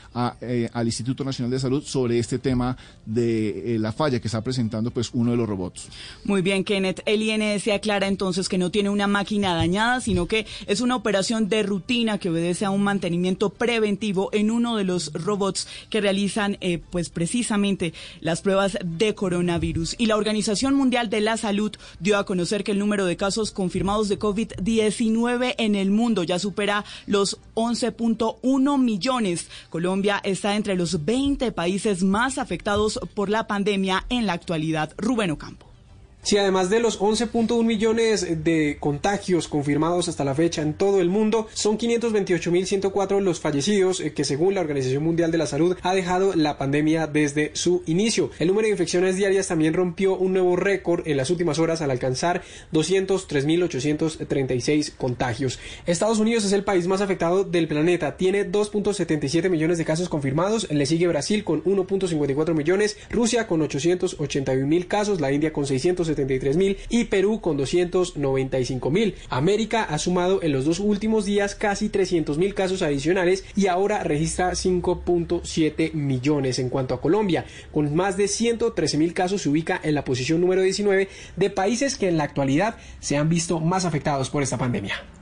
eh, 0.40 0.68
al 0.72 0.86
Instituto 0.86 1.24
Nacional 1.24 1.50
de 1.50 1.58
Salud 1.58 1.82
sobre 1.82 2.18
este 2.18 2.38
tema 2.38 2.76
de 3.14 3.74
eh, 3.74 3.78
la 3.78 3.92
falla 3.92 4.20
que 4.20 4.28
está 4.28 4.42
presentando 4.42 4.90
pues 4.90 5.10
uno 5.12 5.32
de 5.32 5.36
los 5.36 5.48
robots. 5.48 5.88
Muy 6.24 6.42
bien, 6.42 6.64
Kenneth. 6.64 7.02
El 7.06 7.22
INS 7.22 7.68
aclara 7.68 8.06
entonces 8.06 8.48
que 8.48 8.58
no 8.58 8.70
tiene 8.70 8.90
una 8.90 9.06
máquina 9.06 9.54
dañada, 9.54 10.00
sino 10.00 10.26
que 10.26 10.46
es 10.66 10.80
una 10.80 10.96
operación 10.96 11.48
de 11.48 11.62
rutina 11.62 12.18
que 12.18 12.30
obedece 12.30 12.64
a 12.64 12.70
un 12.70 12.82
mantenimiento 12.82 13.50
preventivo 13.50 14.30
en 14.32 14.50
uno 14.50 14.76
de 14.76 14.84
los 14.84 15.12
robots 15.12 15.66
que 15.90 16.00
realizan 16.00 16.56
eh, 16.60 16.80
pues 16.90 17.10
precisamente 17.10 17.92
las 18.20 18.40
pruebas 18.42 18.78
de 18.84 19.14
coronavirus. 19.14 19.96
Y 19.98 20.06
la 20.06 20.16
Organización 20.16 20.74
Mundial 20.74 21.10
de 21.10 21.20
la 21.20 21.36
Salud 21.36 21.72
dio 22.00 22.18
a 22.18 22.24
conocer 22.24 22.64
que 22.64 22.72
el 22.72 22.78
número 22.78 23.06
de 23.06 23.16
casos 23.16 23.50
confirmados 23.50 24.08
de 24.08 24.18
COVID-19 24.18 25.54
en 25.58 25.74
el 25.74 25.90
mundo 25.90 26.22
ya 26.24 26.38
supera 26.38 26.84
los 27.06 27.38
11.1 27.54 28.78
millones. 28.78 29.48
Colombia 29.70 30.20
está 30.24 30.56
entre 30.56 30.76
los 30.76 31.04
20 31.04 31.52
países 31.52 32.02
más 32.02 32.38
afectados 32.38 32.98
por 33.06 33.28
la 33.28 33.46
pandemia 33.46 34.04
en 34.08 34.26
la 34.26 34.34
actualidad. 34.34 34.92
Rubén 34.96 35.30
Ocampo. 35.30 35.71
Si 36.24 36.38
además 36.38 36.70
de 36.70 36.78
los 36.78 37.00
11.1 37.00 37.64
millones 37.64 38.44
de 38.44 38.76
contagios 38.78 39.48
confirmados 39.48 40.06
hasta 40.06 40.22
la 40.22 40.36
fecha 40.36 40.62
en 40.62 40.74
todo 40.74 41.00
el 41.00 41.08
mundo, 41.08 41.48
son 41.52 41.78
528.104 41.78 43.20
los 43.20 43.40
fallecidos 43.40 43.98
eh, 43.98 44.12
que 44.12 44.22
según 44.22 44.54
la 44.54 44.60
Organización 44.60 45.02
Mundial 45.02 45.32
de 45.32 45.38
la 45.38 45.46
Salud 45.46 45.76
ha 45.82 45.92
dejado 45.92 46.36
la 46.36 46.58
pandemia 46.58 47.08
desde 47.08 47.50
su 47.54 47.82
inicio. 47.86 48.30
El 48.38 48.46
número 48.46 48.66
de 48.66 48.70
infecciones 48.70 49.16
diarias 49.16 49.48
también 49.48 49.74
rompió 49.74 50.16
un 50.16 50.34
nuevo 50.34 50.54
récord 50.54 51.08
en 51.08 51.16
las 51.16 51.30
últimas 51.30 51.58
horas 51.58 51.82
al 51.82 51.90
alcanzar 51.90 52.42
203.836 52.72 54.92
contagios. 54.96 55.58
Estados 55.86 56.20
Unidos 56.20 56.44
es 56.44 56.52
el 56.52 56.62
país 56.62 56.86
más 56.86 57.00
afectado 57.00 57.42
del 57.42 57.66
planeta, 57.66 58.16
tiene 58.16 58.48
2.77 58.48 59.50
millones 59.50 59.76
de 59.76 59.84
casos 59.84 60.08
confirmados, 60.08 60.70
le 60.70 60.86
sigue 60.86 61.08
Brasil 61.08 61.42
con 61.42 61.64
1.54 61.64 62.54
millones, 62.54 62.96
Rusia 63.10 63.48
con 63.48 63.60
881 63.60 64.68
mil 64.68 64.86
casos, 64.86 65.20
la 65.20 65.32
India 65.32 65.52
con 65.52 65.66
600 65.66 66.11
mil 66.56 66.76
y 66.88 67.04
Perú 67.04 67.40
con 67.40 67.56
295 67.56 68.90
mil. 68.90 69.14
América 69.28 69.84
ha 69.84 69.98
sumado 69.98 70.42
en 70.42 70.52
los 70.52 70.64
dos 70.64 70.80
últimos 70.80 71.24
días 71.24 71.54
casi 71.54 71.88
300 71.88 72.38
mil 72.38 72.54
casos 72.54 72.82
adicionales 72.82 73.44
y 73.56 73.66
ahora 73.66 74.02
registra 74.02 74.52
5.7 74.52 75.92
millones. 75.94 76.58
En 76.58 76.68
cuanto 76.68 76.94
a 76.94 77.00
Colombia, 77.00 77.44
con 77.72 77.94
más 77.94 78.16
de 78.16 78.28
113 78.28 78.98
mil 78.98 79.14
casos 79.14 79.42
se 79.42 79.48
ubica 79.48 79.80
en 79.82 79.94
la 79.94 80.04
posición 80.04 80.40
número 80.40 80.62
19 80.62 81.08
de 81.36 81.50
países 81.50 81.96
que 81.96 82.08
en 82.08 82.16
la 82.16 82.24
actualidad 82.24 82.76
se 83.00 83.16
han 83.16 83.28
visto 83.28 83.60
más 83.60 83.84
afectados 83.84 84.30
por 84.30 84.42
esta 84.42 84.58
pandemia. 84.58 85.21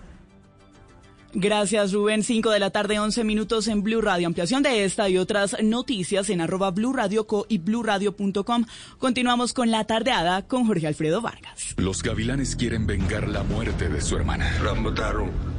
Gracias, 1.33 1.93
Rubén. 1.93 2.25
5 2.25 2.51
de 2.51 2.59
la 2.59 2.71
tarde, 2.71 2.99
11 2.99 3.23
minutos 3.23 3.69
en 3.69 3.83
Blue 3.83 4.01
Radio. 4.01 4.27
Ampliación 4.27 4.65
de 4.65 4.85
esta 4.85 5.09
y 5.09 5.17
otras 5.17 5.57
noticias 5.63 6.29
en 6.29 6.41
arroba 6.41 6.73
Blue 6.73 6.93
Radio 6.93 7.27
Co 7.27 7.47
y 7.49 7.59
BlueRadio.com. 7.59 8.65
Continuamos 8.99 9.53
con 9.53 9.71
la 9.71 9.85
tardeada 9.85 10.43
con 10.43 10.67
Jorge 10.67 10.89
Alfredo 10.89 11.21
Vargas. 11.21 11.75
Los 11.77 12.03
gavilanes 12.03 12.57
quieren 12.57 12.87
vengar 12.87 13.29
la 13.29 13.45
muerte 13.45 13.89
de 13.89 14.01
su 14.01 14.17
hermana. 14.17 14.51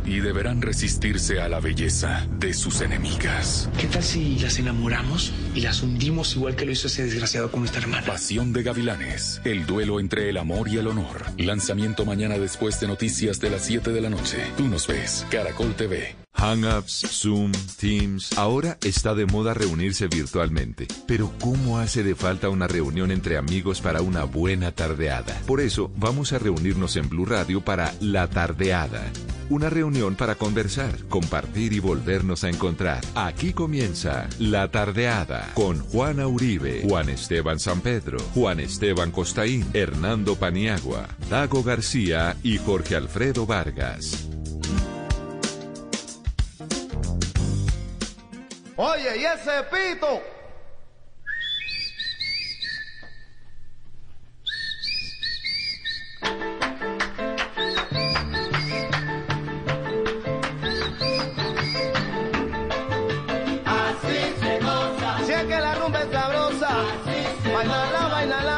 Y 0.04 0.20
deberán 0.20 0.62
resistirse 0.62 1.40
a 1.40 1.48
la 1.48 1.60
belleza 1.60 2.28
de 2.40 2.54
sus 2.54 2.82
enemigas. 2.82 3.70
¿Qué 3.80 3.88
tal 3.88 4.04
si 4.04 4.40
las 4.40 4.58
enamoramos 4.58 5.32
y 5.54 5.62
las 5.62 5.84
hundimos 5.84 6.36
igual 6.36 6.56
que 6.56 6.66
lo 6.66 6.72
hizo 6.72 6.88
ese 6.88 7.04
desgraciado 7.04 7.52
con 7.52 7.62
nuestra 7.62 7.82
hermana? 7.82 8.08
Pasión 8.08 8.52
de 8.52 8.64
Gavilanes. 8.64 9.42
El 9.46 9.66
duelo 9.68 10.00
entre 10.00 10.28
el 10.30 10.38
amor 10.38 10.68
y 10.68 10.78
el 10.78 10.88
honor. 10.88 11.24
Lanzamiento 11.38 12.04
mañana 12.04 12.40
después 12.40 12.80
de 12.80 12.88
noticias 12.88 13.40
de 13.40 13.52
las 13.52 13.66
7 13.66 13.92
de 13.92 14.02
la 14.02 14.10
noche. 14.10 14.38
Tú 14.58 14.68
nos 14.68 14.88
ves. 14.88 15.26
Caracol 15.30 15.61
TV. 15.70 16.16
Hangouts, 16.34 17.06
Zoom, 17.08 17.52
Teams. 17.80 18.36
Ahora 18.38 18.78
está 18.84 19.14
de 19.14 19.28
moda 19.28 19.54
reunirse 19.54 20.08
virtualmente. 20.08 20.88
Pero 21.06 21.32
¿cómo 21.40 21.78
hace 21.78 22.04
de 22.04 22.16
falta 22.16 22.50
una 22.50 22.68
reunión 22.68 23.12
entre 23.12 23.38
amigos 23.38 23.80
para 23.80 24.02
una 24.02 24.24
buena 24.24 24.72
tardeada? 24.72 25.40
Por 25.46 25.62
eso 25.62 25.92
vamos 25.98 26.34
a 26.34 26.40
reunirnos 26.40 26.96
en 26.96 27.10
Blue 27.10 27.26
Radio 27.26 27.62
para 27.62 27.94
La 28.00 28.28
Tardeada. 28.28 29.04
Una 29.50 29.70
reunión 29.70 30.16
para 30.16 30.36
conversar, 30.36 30.98
compartir 31.10 31.74
y 31.74 31.80
volvernos 31.80 32.44
a 32.44 32.50
encontrar. 32.50 33.02
Aquí 33.14 33.54
comienza 33.54 34.28
La 34.40 34.72
Tardeada 34.72 35.52
con 35.54 35.80
Juana 35.80 36.26
Uribe, 36.28 36.82
Juan 36.88 37.10
Esteban 37.10 37.60
San 37.60 37.82
Pedro, 37.82 38.18
Juan 38.34 38.62
Esteban 38.62 39.12
Costaín, 39.12 39.68
Hernando 39.74 40.38
Paniagua, 40.38 41.08
Dago 41.30 41.62
García 41.64 42.36
y 42.42 42.58
Jorge 42.58 42.96
Alfredo 42.96 43.46
Vargas. 43.46 44.28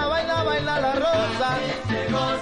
Baila, 0.07 0.43
baila 0.43 0.79
la 0.79 0.93
rosa. 0.93 1.49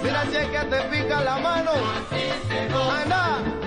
Mira 0.02 0.24
si 0.30 0.36
es 0.36 0.48
que 0.50 0.58
te 0.70 0.82
pica 0.82 1.20
la 1.20 1.38
mano. 1.38 1.72
Así 1.72 3.61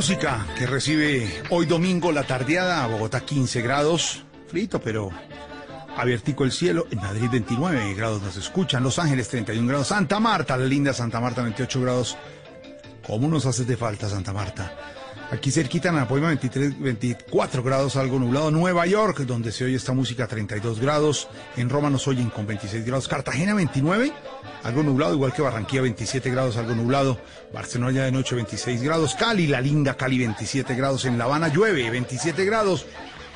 música 0.00 0.46
que 0.56 0.64
recibe 0.66 1.42
hoy 1.50 1.66
domingo 1.66 2.10
la 2.10 2.22
tardeada 2.22 2.82
a 2.82 2.86
Bogotá 2.86 3.20
15 3.20 3.60
grados, 3.60 4.24
frito 4.48 4.80
pero 4.80 5.10
abiertico 5.94 6.44
el 6.44 6.52
cielo, 6.52 6.86
en 6.90 7.00
Madrid 7.00 7.28
29 7.30 7.92
grados 7.92 8.22
nos 8.22 8.34
escuchan, 8.38 8.82
Los 8.82 8.98
Ángeles 8.98 9.28
31 9.28 9.68
grados, 9.68 9.88
Santa 9.88 10.18
Marta, 10.18 10.56
la 10.56 10.64
linda 10.64 10.94
Santa 10.94 11.20
Marta 11.20 11.42
28 11.42 11.82
grados. 11.82 12.16
¿Cómo 13.06 13.28
nos 13.28 13.44
haces 13.44 13.66
de 13.66 13.76
falta 13.76 14.08
Santa 14.08 14.32
Marta? 14.32 14.72
Aquí 15.32 15.52
cerquita 15.52 15.90
en 15.90 15.98
Apoima 15.98 16.26
23, 16.26 16.80
24 16.80 17.62
grados, 17.62 17.94
algo 17.94 18.18
nublado. 18.18 18.50
Nueva 18.50 18.84
York, 18.86 19.20
donde 19.20 19.52
se 19.52 19.64
oye 19.64 19.76
esta 19.76 19.92
música 19.92 20.26
32 20.26 20.80
grados. 20.80 21.28
En 21.56 21.68
Roma 21.68 21.88
nos 21.88 22.08
oyen 22.08 22.30
con 22.30 22.48
26 22.48 22.84
grados. 22.84 23.06
Cartagena 23.06 23.54
29, 23.54 24.12
algo 24.64 24.82
nublado, 24.82 25.14
igual 25.14 25.32
que 25.32 25.40
Barranquilla 25.40 25.82
27 25.82 26.30
grados, 26.30 26.56
algo 26.56 26.74
nublado. 26.74 27.16
Barcelona 27.54 28.02
de 28.02 28.10
noche 28.10 28.34
26 28.34 28.82
grados. 28.82 29.14
Cali, 29.14 29.46
la 29.46 29.60
linda 29.60 29.96
Cali 29.96 30.18
27 30.18 30.74
grados. 30.74 31.04
En 31.04 31.16
La 31.16 31.24
Habana 31.24 31.46
llueve 31.46 31.88
27 31.90 32.44
grados. 32.44 32.86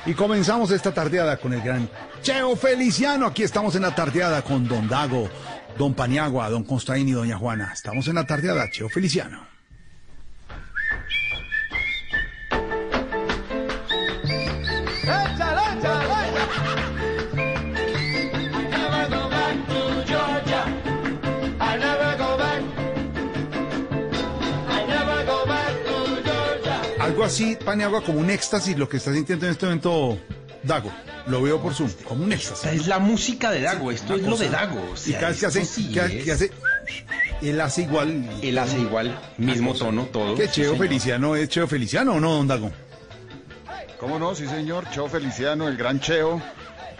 Y 0.05 0.13
comenzamos 0.13 0.71
esta 0.71 0.93
tardeada 0.93 1.37
con 1.37 1.53
el 1.53 1.61
gran 1.61 1.89
Cheo 2.21 2.57
Feliciano. 2.57 3.25
Aquí 3.27 3.43
estamos 3.43 3.73
en 3.75 3.83
la 3.83 3.95
tardeada 3.95 4.41
con 4.41 4.67
Don 4.67 4.89
Dago, 4.89 5.29
Don 5.77 5.93
Paniagua, 5.93 6.49
Don 6.49 6.65
Constaín 6.65 7.07
y 7.07 7.13
Doña 7.13 7.37
Juana. 7.37 7.71
Estamos 7.73 8.05
en 8.09 8.15
la 8.15 8.27
tardeada, 8.27 8.69
Cheo 8.69 8.89
Feliciano. 8.89 9.54
Así, 27.25 27.57
Paniagua, 27.63 28.03
como 28.03 28.19
un 28.19 28.29
éxtasis, 28.29 28.77
lo 28.77 28.87
que 28.87 28.97
está 28.97 29.13
sintiendo 29.13 29.45
en 29.45 29.51
este 29.51 29.65
momento 29.65 30.17
Dago. 30.63 30.91
Lo 31.27 31.41
veo 31.41 31.59
por 31.61 31.73
Zoom, 31.73 31.89
como 32.07 32.23
un 32.23 32.31
éxtasis. 32.33 32.65
Esta 32.65 32.73
es 32.73 32.87
la 32.87 32.99
música 32.99 33.51
de 33.51 33.61
Dago, 33.61 33.91
esto 33.91 34.13
Una 34.13 34.23
es 34.23 34.29
lo 34.29 34.37
de 34.37 34.49
Dago. 34.49 34.91
o 34.91 34.93
y 34.93 34.97
sea, 34.97 35.19
cada 35.19 35.31
vez 35.31 35.39
que 35.39 35.45
hace, 35.45 35.65
sí 35.65 35.91
que, 35.91 35.99
es. 35.99 36.23
que 36.23 36.31
hace, 36.31 36.51
él 37.41 37.61
hace 37.61 37.81
igual. 37.83 38.29
Él 38.41 38.57
hace 38.57 38.79
igual, 38.79 39.19
mismo 39.37 39.73
tono, 39.73 40.05
todo. 40.05 40.35
¿Qué 40.35 40.47
Sí, 40.47 40.61
Cheo. 40.61 40.75
Feliciano 40.77 41.35
es 41.35 41.49
Cheo 41.49 41.67
Feliciano 41.67 42.13
o 42.13 42.19
no, 42.19 42.35
Don 42.35 42.47
Dago? 42.47 42.71
¿Cómo 43.99 44.19
no? 44.19 44.35
Sí, 44.35 44.47
señor. 44.47 44.89
Cheo 44.91 45.07
Feliciano, 45.07 45.67
el 45.67 45.77
gran 45.77 45.99
Cheo. 45.99 46.41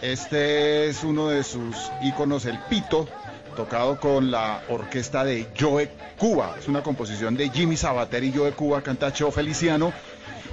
Este 0.02 0.90
es 0.90 1.04
uno 1.04 1.30
de 1.30 1.44
sus 1.44 1.76
íconos, 2.04 2.46
el 2.46 2.58
Pito, 2.70 3.08
tocado 3.56 4.00
con 4.00 4.32
la 4.32 4.64
orquesta 4.70 5.24
de 5.24 5.48
Joe 5.60 5.90
Cuba. 6.18 6.56
Es 6.60 6.68
una 6.68 6.82
composición 6.84 7.36
de 7.36 7.50
Jimmy 7.50 7.78
Sabater 7.78 8.24
y 8.24 8.34
Joe 8.34 8.52
Cuba, 8.52 8.82
canta 8.82 9.14
Cheo 9.14 9.32
Feliciano. 9.32 9.94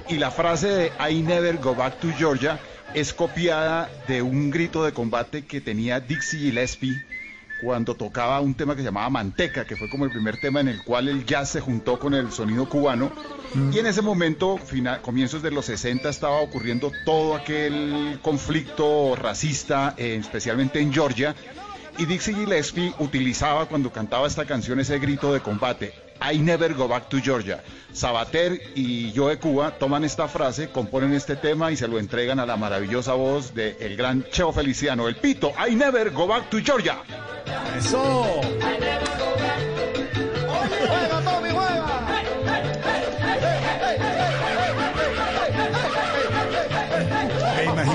Y 0.09 0.17
la 0.17 0.31
frase 0.31 0.67
de 0.67 0.91
I 1.09 1.21
never 1.21 1.57
go 1.57 1.73
back 1.73 1.99
to 1.99 2.09
Georgia 2.17 2.59
es 2.93 3.13
copiada 3.13 3.89
de 4.07 4.21
un 4.21 4.51
grito 4.51 4.83
de 4.83 4.91
combate 4.91 5.45
que 5.45 5.61
tenía 5.61 5.99
Dixie 5.99 6.39
Gillespie 6.39 7.01
cuando 7.63 7.95
tocaba 7.95 8.41
un 8.41 8.53
tema 8.53 8.75
que 8.75 8.81
se 8.81 8.85
llamaba 8.85 9.09
Manteca, 9.09 9.65
que 9.65 9.77
fue 9.77 9.89
como 9.89 10.03
el 10.03 10.11
primer 10.11 10.39
tema 10.39 10.59
en 10.59 10.67
el 10.67 10.83
cual 10.83 11.07
el 11.07 11.25
jazz 11.25 11.49
se 11.49 11.61
juntó 11.61 11.97
con 11.97 12.13
el 12.13 12.31
sonido 12.31 12.67
cubano. 12.67 13.11
Y 13.71 13.79
en 13.79 13.85
ese 13.85 14.01
momento, 14.01 14.59
comienzos 15.01 15.41
de 15.41 15.51
los 15.51 15.65
60, 15.65 16.09
estaba 16.09 16.41
ocurriendo 16.41 16.91
todo 17.05 17.35
aquel 17.35 18.19
conflicto 18.21 19.15
racista, 19.15 19.93
eh, 19.97 20.17
especialmente 20.19 20.81
en 20.81 20.91
Georgia. 20.91 21.35
Y 21.97 22.05
Dixie 22.05 22.35
Gillespie 22.35 22.93
utilizaba 22.99 23.67
cuando 23.67 23.91
cantaba 23.91 24.27
esta 24.27 24.45
canción 24.45 24.79
ese 24.79 24.99
grito 24.99 25.31
de 25.31 25.39
combate. 25.39 25.93
I 26.25 26.37
never 26.37 26.73
go 26.73 26.87
back 26.87 27.09
to 27.09 27.19
Georgia. 27.19 27.61
Sabater 27.91 28.57
y 28.75 29.11
Joe 29.13 29.37
Cuba 29.37 29.77
toman 29.77 30.05
esta 30.05 30.29
frase, 30.29 30.69
componen 30.69 31.13
este 31.13 31.35
tema 31.35 31.69
y 31.69 31.75
se 31.75 31.87
lo 31.87 31.99
entregan 31.99 32.39
a 32.39 32.45
la 32.45 32.55
maravillosa 32.55 33.13
voz 33.13 33.53
del 33.53 33.75
el 33.79 33.97
gran 33.97 34.23
Cheo 34.31 34.53
Feliciano, 34.53 35.09
el 35.09 35.17
pito. 35.17 35.51
I 35.59 35.75
never 35.75 36.11
go 36.11 36.25
back 36.25 36.49
to 36.49 36.59
Georgia. 36.61 36.97
Eso. 37.77 38.41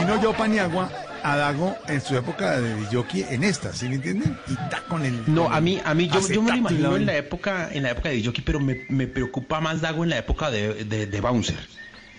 Imagino 0.08 0.22
yo, 0.32 0.36
Paniagua, 0.36 0.90
a 1.22 1.36
Dago 1.36 1.76
en 1.88 2.00
su 2.00 2.16
época 2.16 2.60
de 2.60 2.86
jockey 2.92 3.26
en 3.30 3.44
esta, 3.44 3.72
¿sí 3.72 3.88
me 3.88 3.96
entienden? 3.96 4.38
Y 4.48 4.52
está 4.52 4.80
con 4.88 5.04
el. 5.04 5.22
No, 5.26 5.50
a 5.50 5.60
mí, 5.60 5.80
a 5.84 5.94
mí 5.94 6.08
yo, 6.08 6.20
yo 6.28 6.42
me 6.42 6.50
lo 6.52 6.56
imagino 6.56 6.96
en 6.96 7.06
la 7.06 7.16
época, 7.16 7.68
en 7.72 7.82
la 7.82 7.90
época 7.90 8.08
de 8.10 8.24
jockey, 8.24 8.42
pero 8.44 8.60
me, 8.60 8.84
me 8.88 9.06
preocupa 9.06 9.60
más 9.60 9.80
Dago 9.80 10.04
en 10.04 10.10
la 10.10 10.18
época 10.18 10.50
de, 10.50 10.84
de, 10.84 11.06
de 11.06 11.20
bouncer. 11.20 11.58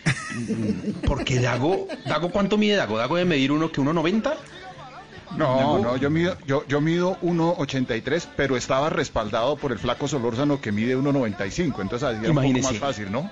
Porque 1.06 1.40
Dago, 1.40 1.88
Dago, 2.06 2.30
¿cuánto 2.32 2.58
mide 2.58 2.76
Dago? 2.76 2.98
Dago 2.98 3.16
debe 3.16 3.30
medir 3.30 3.52
uno 3.52 3.72
que 3.72 3.82
1.90. 3.82 4.34
No, 5.38 5.78
no, 5.78 5.96
yo 5.96 6.10
mido, 6.10 6.36
yo, 6.48 6.66
yo 6.68 6.82
mido 6.82 7.20
1.83, 7.22 8.28
pero 8.36 8.58
estaba 8.58 8.90
respaldado 8.90 9.58
por 9.58 9.72
el 9.72 9.78
flaco 9.78 10.08
Solórzano 10.08 10.60
que 10.60 10.72
mide 10.72 10.98
1.95, 10.98 11.82
entonces 11.82 12.04
así 12.04 12.18
era 12.18 12.18
un 12.18 12.22
poco 12.22 12.32
Imagínese. 12.32 12.72
más 12.72 12.78
fácil, 12.80 13.12
¿no? 13.12 13.30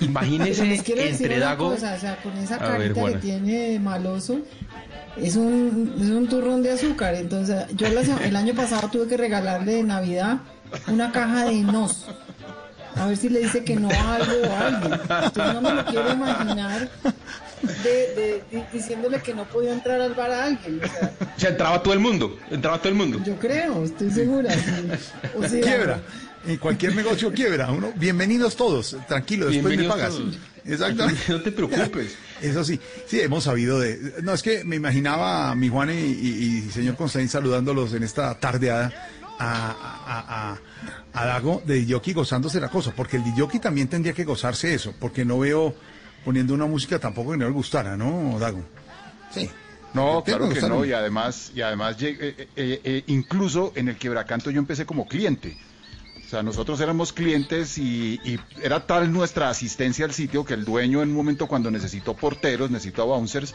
Imagínese 0.00 0.62
entre 1.08 1.38
Dago. 1.38 1.70
cosa, 1.70 1.94
o 1.94 2.00
sea, 2.00 2.16
con 2.22 2.36
esa 2.38 2.56
A 2.56 2.76
ver, 2.78 2.92
carita 2.92 3.12
que 3.12 3.18
tiene 3.18 3.70
de 3.70 3.78
maloso, 3.80 4.38
es 5.16 5.36
un, 5.36 5.94
es 6.00 6.08
un 6.10 6.28
turrón 6.28 6.62
de 6.62 6.72
azúcar. 6.72 7.14
Entonces, 7.14 7.64
yo 7.74 7.86
el 7.86 8.36
año 8.36 8.54
pasado 8.54 8.88
tuve 8.88 9.08
que 9.08 9.16
regalarle 9.16 9.74
de 9.76 9.82
Navidad 9.82 10.38
una 10.86 11.10
caja 11.12 11.46
de 11.46 11.56
nos. 11.60 12.06
A 12.94 13.06
ver 13.06 13.16
si 13.16 13.30
le 13.30 13.40
dice 13.40 13.64
que 13.64 13.74
no 13.74 13.88
a 13.90 14.16
algo 14.16 14.32
o 14.48 14.52
a 14.52 14.66
alguien. 14.66 14.92
Entonces, 15.24 15.54
no 15.54 15.60
me 15.62 15.72
lo 15.72 15.84
quiero 15.86 16.12
imaginar 16.12 16.90
de, 17.62 17.90
de- 17.90 18.44
di- 18.50 18.64
diciéndole 18.72 19.20
que 19.22 19.32
no 19.34 19.44
podía 19.44 19.72
entrar 19.72 19.98
al 20.00 20.12
bar 20.14 20.30
a 20.30 20.44
alguien. 20.44 20.80
O 20.84 20.86
sea, 20.86 21.12
O 21.36 21.40
sea, 21.40 21.50
entraba 21.50 21.82
todo 21.82 21.94
el 21.94 22.00
mundo. 22.00 22.36
Entraba 22.50 22.78
todo 22.78 22.90
el 22.90 22.94
mundo. 22.94 23.18
yo 23.24 23.34
creo, 23.38 23.82
estoy 23.84 24.10
segura. 24.10 24.52
sí. 24.52 25.30
O 25.38 25.42
sea, 25.48 25.60
quiebra. 25.62 26.00
En 26.46 26.56
cualquier 26.56 26.94
negocio 26.96 27.32
quiebra. 27.32 27.70
Uno, 27.70 27.92
bienvenidos 27.96 28.56
todos. 28.56 28.96
Tranquilo, 29.06 29.46
después 29.48 29.76
me 29.76 29.84
pagas. 29.84 30.10
todos. 30.16 30.38
Exactamente. 30.64 31.20
No 31.28 31.40
te 31.42 31.52
preocupes. 31.52 32.16
Eso 32.40 32.64
sí, 32.64 32.80
sí, 33.06 33.20
hemos 33.20 33.44
sabido 33.44 33.78
de... 33.78 34.14
No, 34.22 34.32
es 34.32 34.42
que 34.42 34.64
me 34.64 34.76
imaginaba 34.76 35.50
a 35.50 35.54
mi 35.54 35.68
Juan 35.68 35.90
y, 35.90 35.92
y- 35.94 36.64
y 36.66 36.70
señor 36.70 36.96
Constantín 36.96 37.28
saludándolos 37.28 37.94
en 37.94 38.02
esta 38.02 38.38
tardeada 38.40 38.92
a, 39.38 39.70
a, 39.70 40.52
a, 40.52 41.20
a 41.20 41.26
Dago 41.26 41.62
de 41.64 41.74
Diyoki 41.76 42.12
gozándose 42.12 42.60
la 42.60 42.68
cosa, 42.68 42.92
porque 42.94 43.16
el 43.18 43.24
Diyoki 43.24 43.58
también 43.60 43.86
tendría 43.88 44.12
que 44.12 44.24
gozarse 44.24 44.74
eso, 44.74 44.92
porque 44.98 45.24
no 45.24 45.38
veo 45.38 45.74
poniendo 46.24 46.54
una 46.54 46.66
música 46.66 46.98
tampoco 46.98 47.32
que 47.32 47.38
no 47.38 47.44
le 47.46 47.52
gustara, 47.52 47.96
¿no, 47.96 48.36
Dago? 48.40 48.62
Sí. 49.32 49.48
No, 49.94 50.22
claro 50.24 50.48
que 50.48 50.60
no, 50.62 50.84
y 50.84 50.92
además, 50.92 51.52
y 51.54 51.60
además 51.60 51.96
eh, 52.00 52.48
eh, 52.56 52.80
eh, 52.84 53.04
incluso 53.08 53.72
en 53.76 53.88
el 53.88 53.96
quebracanto 53.96 54.50
yo 54.50 54.58
empecé 54.58 54.86
como 54.86 55.06
cliente. 55.06 55.56
Sea, 56.32 56.42
nosotros 56.42 56.80
éramos 56.80 57.12
clientes 57.12 57.76
y, 57.76 58.18
era 58.62 58.86
tal 58.86 59.12
nuestra 59.12 59.50
asistencia 59.50 60.06
al 60.06 60.14
sitio 60.14 60.46
que 60.46 60.54
el 60.54 60.64
dueño 60.64 61.02
en 61.02 61.10
un 61.10 61.14
momento 61.14 61.46
cuando 61.46 61.70
necesitó 61.70 62.14
porteros, 62.14 62.70
necesitó 62.70 63.04
bouncers, 63.06 63.54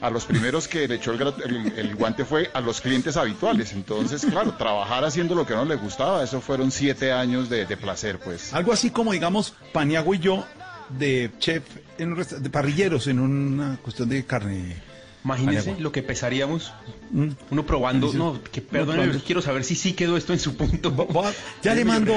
a 0.00 0.08
los 0.08 0.24
primeros 0.24 0.68
que 0.68 0.86
le 0.86 0.94
echó 0.94 1.10
el, 1.14 1.20
el- 1.20 1.72
el 1.76 1.96
guante 1.96 2.24
fue 2.24 2.48
a 2.54 2.60
los 2.60 2.80
clientes 2.80 3.16
habituales. 3.16 3.72
Entonces, 3.72 4.24
claro, 4.24 4.54
trabajar 4.54 5.04
haciendo 5.04 5.34
lo 5.34 5.44
que 5.44 5.54
no 5.54 5.64
le 5.64 5.74
gustaba, 5.74 6.22
eso 6.22 6.40
fueron 6.40 6.70
siete 6.70 7.10
años 7.10 7.48
de, 7.50 7.66
de 7.66 7.76
placer, 7.76 8.20
pues. 8.20 8.54
Algo 8.54 8.72
así 8.72 8.90
como, 8.90 9.10
digamos, 9.10 9.54
Paniagua 9.72 10.14
y 10.14 10.20
yo 10.20 10.44
de 10.90 11.28
chef, 11.40 11.64
en 11.98 12.12
un 12.12 12.24
de 12.24 12.50
parrilleros 12.50 13.08
en 13.08 13.18
una 13.18 13.78
cuestión 13.82 14.08
de 14.08 14.24
carne. 14.24 14.76
Imagínese 15.24 15.58
Paniagua. 15.60 15.82
lo 15.82 15.92
que 15.92 16.02
pesaríamos. 16.02 16.72
Mm. 17.10 17.28
Uno 17.50 17.66
probando. 17.66 18.12
No, 18.12 18.40
que 18.42 18.60
perdón, 18.60 18.96
probando. 18.96 19.24
quiero 19.24 19.40
saber 19.42 19.62
si 19.64 19.74
sí 19.76 19.92
quedó 19.92 20.16
esto 20.16 20.32
en 20.32 20.38
su 20.40 20.56
punto. 20.56 20.94
Ya 21.62 21.74
le 21.76 21.84
mando, 21.84 22.12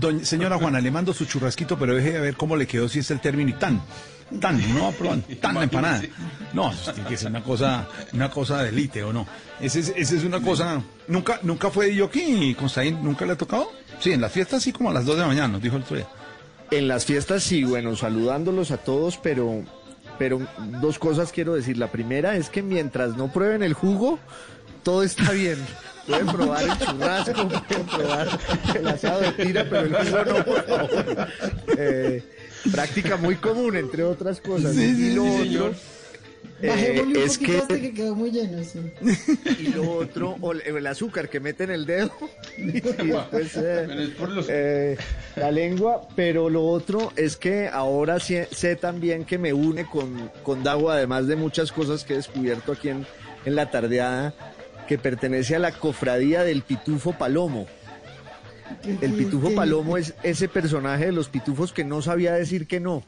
doña- 0.00 0.24
señora 0.24 0.58
Juana, 0.58 0.80
le 0.80 0.90
mando 0.90 1.12
su 1.12 1.24
churrasquito, 1.26 1.78
pero 1.78 1.94
deje 1.94 2.12
de 2.12 2.20
ver 2.20 2.36
cómo 2.36 2.56
le 2.56 2.66
quedó 2.66 2.88
si 2.88 2.98
es 3.00 3.10
el 3.10 3.20
término 3.20 3.50
y 3.50 3.54
tan. 3.54 3.80
Tan, 4.40 4.58
no 4.74 4.88
aproban, 4.88 5.22
tan 5.40 5.54
la 5.54 5.62
empanada. 5.64 6.02
No, 6.54 6.72
tiene 6.94 7.08
que 7.08 7.16
ser 7.16 7.28
una 7.28 7.42
cosa, 7.44 7.86
una 8.12 8.30
cosa 8.30 8.62
de 8.62 8.70
elite, 8.70 9.04
¿o 9.04 9.12
no? 9.12 9.26
Ese 9.60 9.80
es, 9.80 9.92
ese 9.94 10.16
es 10.16 10.24
una 10.24 10.40
cosa. 10.40 10.82
¿Nunca, 11.06 11.38
nunca 11.42 11.70
fue 11.70 11.90
de 11.94 12.02
aquí, 12.02 12.54
Constaín? 12.58 12.98
¿Nunca 13.04 13.26
le 13.26 13.32
ha 13.32 13.36
tocado? 13.36 13.70
Sí, 14.00 14.10
en 14.12 14.20
las 14.20 14.32
fiestas 14.32 14.62
sí 14.62 14.72
como 14.72 14.90
a 14.90 14.92
las 14.94 15.04
2 15.04 15.16
de 15.16 15.20
la 15.22 15.28
mañana, 15.28 15.48
nos 15.48 15.62
dijo 15.62 15.76
el 15.76 15.82
otro 15.82 15.96
día. 15.96 16.08
En 16.70 16.88
las 16.88 17.04
fiestas 17.04 17.44
sí, 17.44 17.62
bueno, 17.62 17.94
saludándolos 17.94 18.70
a 18.72 18.78
todos, 18.78 19.18
pero, 19.18 19.62
pero 20.18 20.40
dos 20.80 20.98
cosas 20.98 21.32
quiero 21.32 21.54
decir. 21.54 21.76
La 21.78 21.90
primera 21.90 22.36
es 22.36 22.50
que 22.50 22.62
mientras 22.62 23.16
no 23.16 23.32
prueben 23.32 23.62
el 23.62 23.74
jugo, 23.74 24.18
todo 24.82 25.02
está 25.02 25.32
bien. 25.32 25.58
Pueden 26.06 26.26
probar 26.26 26.62
el 26.62 26.78
churrasco, 26.78 27.48
pueden 27.68 27.86
probar 27.86 28.28
el 28.74 28.88
asado 28.88 29.20
de 29.20 29.32
tira, 29.32 29.66
pero 29.68 29.80
el 29.80 29.94
jugo 29.94 30.24
no, 30.24 30.44
por 30.44 30.64
favor. 30.66 31.28
Eh, 31.78 32.22
práctica 32.70 33.16
muy 33.16 33.36
común, 33.36 33.76
entre 33.76 34.04
otras 34.04 34.40
cosas. 34.40 34.74
Sí, 34.74 34.84
y 34.84 34.94
sí, 34.94 35.14
lo 35.14 35.22
sí, 35.22 35.28
otro, 35.30 35.44
señor. 35.44 35.74
Bajémosle 36.62 37.02
un 37.02 37.16
es 37.24 37.32
poquito 37.38 37.52
que- 37.52 37.58
hasta 37.58 37.80
que 37.80 37.92
quedó 37.94 38.14
muy 38.14 38.30
lleno, 38.30 38.62
sí. 38.64 38.78
Y 39.60 39.68
lo 39.68 39.90
otro, 39.90 40.36
o 40.40 40.52
el, 40.52 40.86
azúcar 40.86 41.28
que 41.28 41.40
mete 41.40 41.64
en 41.64 41.70
el 41.70 41.84
dedo. 41.86 42.12
Y 42.58 42.70
después 42.80 43.56
eh, 43.56 44.08
eh, 44.48 44.96
la 45.36 45.50
lengua. 45.50 46.06
Pero 46.14 46.48
lo 46.48 46.64
otro 46.66 47.12
es 47.16 47.36
que 47.36 47.68
ahora 47.68 48.20
sí- 48.20 48.38
sé 48.52 48.76
también 48.76 49.24
que 49.24 49.36
me 49.38 49.52
une 49.52 49.84
con, 49.86 50.30
con 50.42 50.62
Dago, 50.62 50.90
además 50.90 51.26
de 51.26 51.36
muchas 51.36 51.72
cosas 51.72 52.04
que 52.04 52.14
he 52.14 52.16
descubierto 52.16 52.72
aquí 52.72 52.88
en, 52.90 53.06
en 53.44 53.54
la 53.56 53.70
tardeada, 53.70 54.32
que 54.88 54.96
pertenece 54.98 55.56
a 55.56 55.58
la 55.58 55.72
cofradía 55.72 56.44
del 56.44 56.62
Pitufo 56.62 57.12
Palomo. 57.12 57.66
El 59.00 59.12
Pitufo. 59.12 59.54
Palomo 59.54 59.96
es 59.96 60.14
ese 60.22 60.48
personaje 60.48 61.06
de 61.06 61.12
los 61.12 61.28
pitufos 61.28 61.72
que 61.72 61.84
no 61.84 62.02
sabía 62.02 62.32
decir 62.34 62.66
que 62.66 62.80
no. 62.80 63.02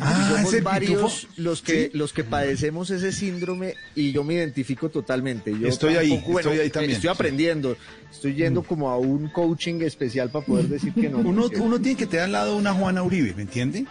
Ah, 0.00 0.30
Somos 0.36 0.52
ese 0.54 0.62
varios 0.62 1.14
pitufo. 1.26 1.42
los 1.42 1.62
que 1.62 1.90
los 1.92 2.12
que 2.12 2.24
padecemos 2.24 2.90
ese 2.90 3.12
síndrome 3.12 3.74
y 3.94 4.12
yo 4.12 4.24
me 4.24 4.34
identifico 4.34 4.88
totalmente. 4.88 5.56
Yo 5.58 5.68
Estoy 5.68 5.96
ahí, 5.96 6.10
tampoco- 6.10 6.38
estoy 6.40 6.58
ahí 6.58 6.70
también, 6.70 6.92
Estoy 6.92 7.10
aprendiendo. 7.10 7.76
Estoy 8.10 8.34
yendo 8.34 8.62
como 8.62 8.90
a 8.90 8.96
un 8.98 9.28
coaching 9.28 9.80
especial 9.82 10.30
para 10.30 10.44
poder 10.44 10.66
decir 10.68 10.92
que 10.94 11.08
no. 11.08 11.18
Uno, 11.18 11.48
tiene 11.80 11.96
que 11.96 12.06
tener 12.06 12.24
al 12.26 12.32
lado 12.32 12.56
una 12.56 12.72
Juana 12.72 13.02
Uribe, 13.02 13.34
¿me 13.34 13.42
entiende? 13.42 13.84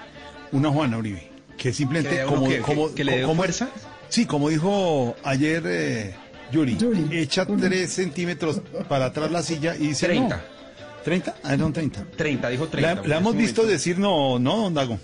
Una 0.52 0.70
Juana 0.70 0.98
Uribe. 0.98 1.30
Que 1.58 1.72
simplemente 1.72 2.10
¿Que 2.10 2.16
le 2.16 2.22
dé 2.22 2.28
uno 2.28 2.64
como, 2.66 2.88
¿Que- 2.90 2.96
que 2.96 3.04
le 3.04 3.18
dé 3.18 3.22
como- 3.24 3.36
fuerza? 3.36 3.70
Sí, 4.10 4.26
como 4.26 4.50
dijo 4.50 5.16
ayer 5.24 5.64
eh, 5.66 6.16
Yuri, 6.52 6.78
echa 7.12 7.46
tres 7.46 7.92
centímetros 7.94 8.62
para 8.88 9.06
atrás 9.06 9.32
la 9.32 9.42
silla 9.42 9.76
y 9.76 9.88
dice 9.88 10.06
30. 10.08 10.36
no. 10.38 10.55
¿30? 11.06 11.34
Ah, 11.44 11.56
no, 11.56 11.72
30. 11.72 12.04
30, 12.18 12.50
dijo 12.50 12.68
30. 12.68 13.08
La, 13.08 13.18
hemos 13.18 13.36
visto 13.36 13.62
momento- 13.62 13.66
decir 13.72 14.00
no, 14.00 14.40
no, 14.40 14.58
don 14.58 14.74
Dago. 14.74 15.00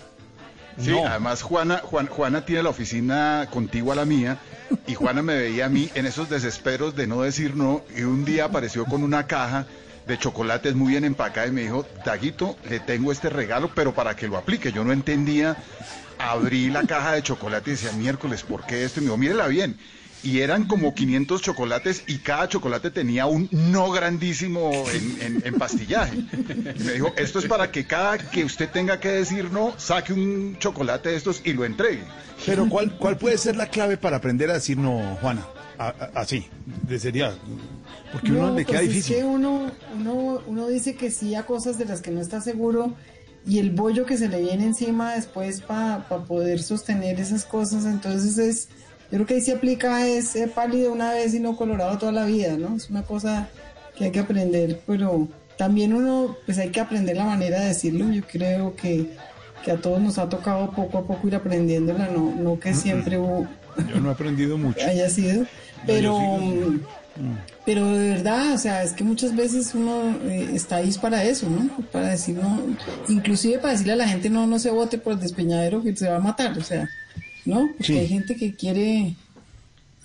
Sí, 0.80 0.90
No. 0.90 1.06
además 1.06 1.42
Juana, 1.42 1.78
Juan- 1.84 2.06
Juana 2.06 2.44
tiene 2.46 2.62
la 2.62 2.70
oficina 2.70 3.46
contigua 3.50 3.92
a 3.92 3.96
la 3.96 4.04
mía 4.06 4.38
y 4.86 4.94
Juana 4.94 5.20
me 5.22 5.36
veía 5.36 5.66
a 5.66 5.68
mí 5.68 5.90
en 5.94 6.06
esos 6.06 6.30
desesperos 6.30 6.96
de 6.96 7.06
no 7.06 7.20
decir 7.22 7.54
no 7.54 7.82
y 7.96 8.02
un 8.02 8.24
día 8.24 8.46
apareció 8.46 8.86
con 8.86 9.02
una 9.02 9.26
caja 9.26 9.66
de 10.06 10.18
chocolates 10.18 10.74
muy 10.74 10.92
bien 10.92 11.04
empacada 11.04 11.46
y 11.46 11.52
me 11.52 11.60
dijo, 11.60 11.86
Daguito, 12.04 12.56
le 12.68 12.80
tengo 12.80 13.12
este 13.12 13.28
regalo, 13.30 13.70
pero 13.74 13.94
para 13.94 14.16
que 14.16 14.26
lo 14.28 14.36
aplique. 14.38 14.72
Yo 14.72 14.82
no 14.82 14.92
entendía, 14.92 15.56
abrí 16.18 16.70
la 16.70 16.82
caja 16.84 17.12
de 17.12 17.22
chocolate 17.22 17.70
y 17.70 17.74
decía, 17.74 17.92
miércoles, 17.92 18.42
¿por 18.42 18.64
qué 18.64 18.82
esto? 18.84 18.98
Y 18.98 19.02
me 19.02 19.06
dijo, 19.08 19.18
mírela 19.18 19.46
bien. 19.48 19.78
Y 20.24 20.38
eran 20.40 20.64
como 20.68 20.94
500 20.94 21.42
chocolates 21.42 22.04
y 22.06 22.18
cada 22.18 22.48
chocolate 22.48 22.90
tenía 22.92 23.26
un 23.26 23.48
no 23.50 23.90
grandísimo 23.90 24.70
en, 24.90 25.20
en- 25.22 25.42
en 25.44 25.54
pastillaje. 25.58 26.16
Y 26.16 26.82
me 26.84 26.92
dijo, 26.92 27.12
esto 27.16 27.40
es 27.40 27.46
para 27.46 27.72
que 27.72 27.86
cada 27.86 28.18
que 28.18 28.44
usted 28.44 28.68
tenga 28.70 29.00
que 29.00 29.08
decir 29.08 29.50
no, 29.50 29.74
saque 29.78 30.12
un 30.12 30.56
chocolate 30.60 31.08
de 31.08 31.16
estos 31.16 31.40
y 31.44 31.52
lo 31.54 31.64
entregue. 31.64 32.04
Pero 32.46 32.68
¿cuál, 32.68 32.96
¿cuál 32.98 33.18
puede 33.18 33.36
ser 33.36 33.56
la 33.56 33.66
clave 33.66 33.96
para 33.96 34.18
aprender 34.18 34.48
a 34.50 34.54
decir 34.54 34.76
no, 34.78 35.16
Juana? 35.20 35.44
A- 35.78 35.88
a- 35.88 36.20
así, 36.20 36.46
de 36.86 36.98
sería. 37.00 37.34
Porque 38.12 38.30
uno 38.30 38.48
No, 38.50 38.54
le 38.56 38.64
queda 38.64 38.78
pues 38.78 38.88
difícil. 38.90 39.14
Es 39.14 39.18
que 39.20 39.24
uno, 39.24 39.72
uno, 39.96 40.40
uno 40.46 40.68
dice 40.68 40.94
que 40.94 41.10
sí 41.10 41.34
a 41.34 41.44
cosas 41.46 41.78
de 41.78 41.84
las 41.86 42.00
que 42.00 42.10
no 42.12 42.20
está 42.20 42.40
seguro 42.40 42.94
y 43.44 43.58
el 43.58 43.70
bollo 43.70 44.06
que 44.06 44.16
se 44.16 44.28
le 44.28 44.40
viene 44.40 44.66
encima 44.66 45.14
después 45.14 45.62
para 45.62 46.04
poder 46.06 46.62
sostener 46.62 47.18
esas 47.18 47.44
cosas, 47.44 47.86
entonces 47.86 48.38
es, 48.38 48.68
yo 49.12 49.18
creo 49.18 49.26
que 49.26 49.34
ahí 49.34 49.40
se 49.42 49.52
aplica 49.52 50.04
es 50.08 50.34
pálido 50.54 50.92
una 50.92 51.12
vez 51.12 51.32
y 51.34 51.38
no 51.38 51.54
colorado 51.56 51.96
toda 51.98 52.10
la 52.12 52.24
vida, 52.24 52.56
¿no? 52.56 52.74
Es 52.76 52.90
una 52.90 53.02
cosa 53.02 53.48
que 53.96 54.06
hay 54.06 54.10
que 54.10 54.20
aprender, 54.20 54.80
pero 54.86 55.28
también 55.58 55.92
uno, 55.92 56.36
pues 56.46 56.58
hay 56.58 56.70
que 56.70 56.80
aprender 56.80 57.16
la 57.16 57.26
manera 57.26 57.60
de 57.60 57.68
decirlo, 57.68 58.10
yo 58.10 58.22
creo 58.26 58.74
que, 58.74 59.10
que 59.64 59.70
a 59.70 59.76
todos 59.76 60.00
nos 60.00 60.18
ha 60.18 60.28
tocado 60.28 60.70
poco 60.72 60.98
a 60.98 61.06
poco 61.06 61.28
ir 61.28 61.36
aprendiéndola, 61.36 62.08
no, 62.08 62.34
no 62.34 62.58
que 62.58 62.72
siempre 62.74 63.18
hubo- 63.18 63.46
Yo 63.88 64.00
no 64.00 64.08
he 64.08 64.12
aprendido 64.12 64.56
mucho. 64.58 64.84
haya 64.84 65.08
sido, 65.08 65.44
pero... 65.86 66.18
sí. 66.40 66.80
Pero 67.66 67.86
de 67.92 68.08
verdad, 68.08 68.54
o 68.54 68.58
sea, 68.58 68.82
es 68.82 68.94
que 68.94 69.04
muchas 69.04 69.36
veces 69.36 69.74
uno 69.74 70.16
eh, 70.24 70.48
está 70.54 70.76
ahí 70.76 70.90
para 71.00 71.22
eso, 71.22 71.46
¿no? 71.50 71.68
Para 71.92 72.08
decir 72.08 72.36
no, 72.36 72.58
inclusive 73.06 73.58
para 73.58 73.72
decirle 73.72 73.92
a 73.92 73.96
la 73.96 74.08
gente 74.08 74.30
no, 74.30 74.46
no 74.46 74.58
se 74.58 74.70
vote 74.70 74.96
por 74.96 75.12
el 75.12 75.20
despeñadero 75.20 75.82
que 75.82 75.94
se 75.94 76.08
va 76.08 76.16
a 76.16 76.20
matar, 76.20 76.56
o 76.58 76.64
sea, 76.64 76.88
¿no? 77.44 77.68
Porque 77.68 77.84
Sí. 77.84 77.98
hay 77.98 78.08
gente 78.08 78.36
que 78.36 78.54
quiere, 78.54 79.14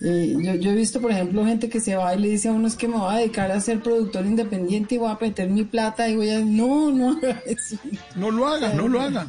eh, 0.02 0.36
yo, 0.42 0.56
yo 0.56 0.72
he 0.72 0.76
visto, 0.76 1.02
por 1.02 1.12
ejemplo, 1.12 1.46
gente 1.46 1.70
que 1.70 1.80
se 1.80 1.96
va 1.96 2.14
y 2.16 2.20
le 2.20 2.30
dice 2.30 2.50
a 2.50 2.52
uno 2.52 2.68
es 2.68 2.76
que 2.76 2.88
me 2.88 2.98
voy 2.98 3.14
a 3.14 3.18
dedicar 3.18 3.52
a 3.52 3.60
ser 3.62 3.82
productor 3.82 4.26
independiente 4.26 4.96
y 4.96 4.98
voy 4.98 5.12
a 5.12 5.18
meter 5.20 5.50
mi 5.50 5.64
plata 5.64 6.08
y 6.10 6.16
voy 6.16 6.30
a, 6.30 6.40
no, 6.40 6.92
no 6.92 7.12
haga 7.18 7.42
eso. 7.46 7.78
No 8.16 8.32
lo 8.32 8.48
haga, 8.48 8.74
no 8.74 8.88
lo 8.88 9.02
haga. 9.02 9.28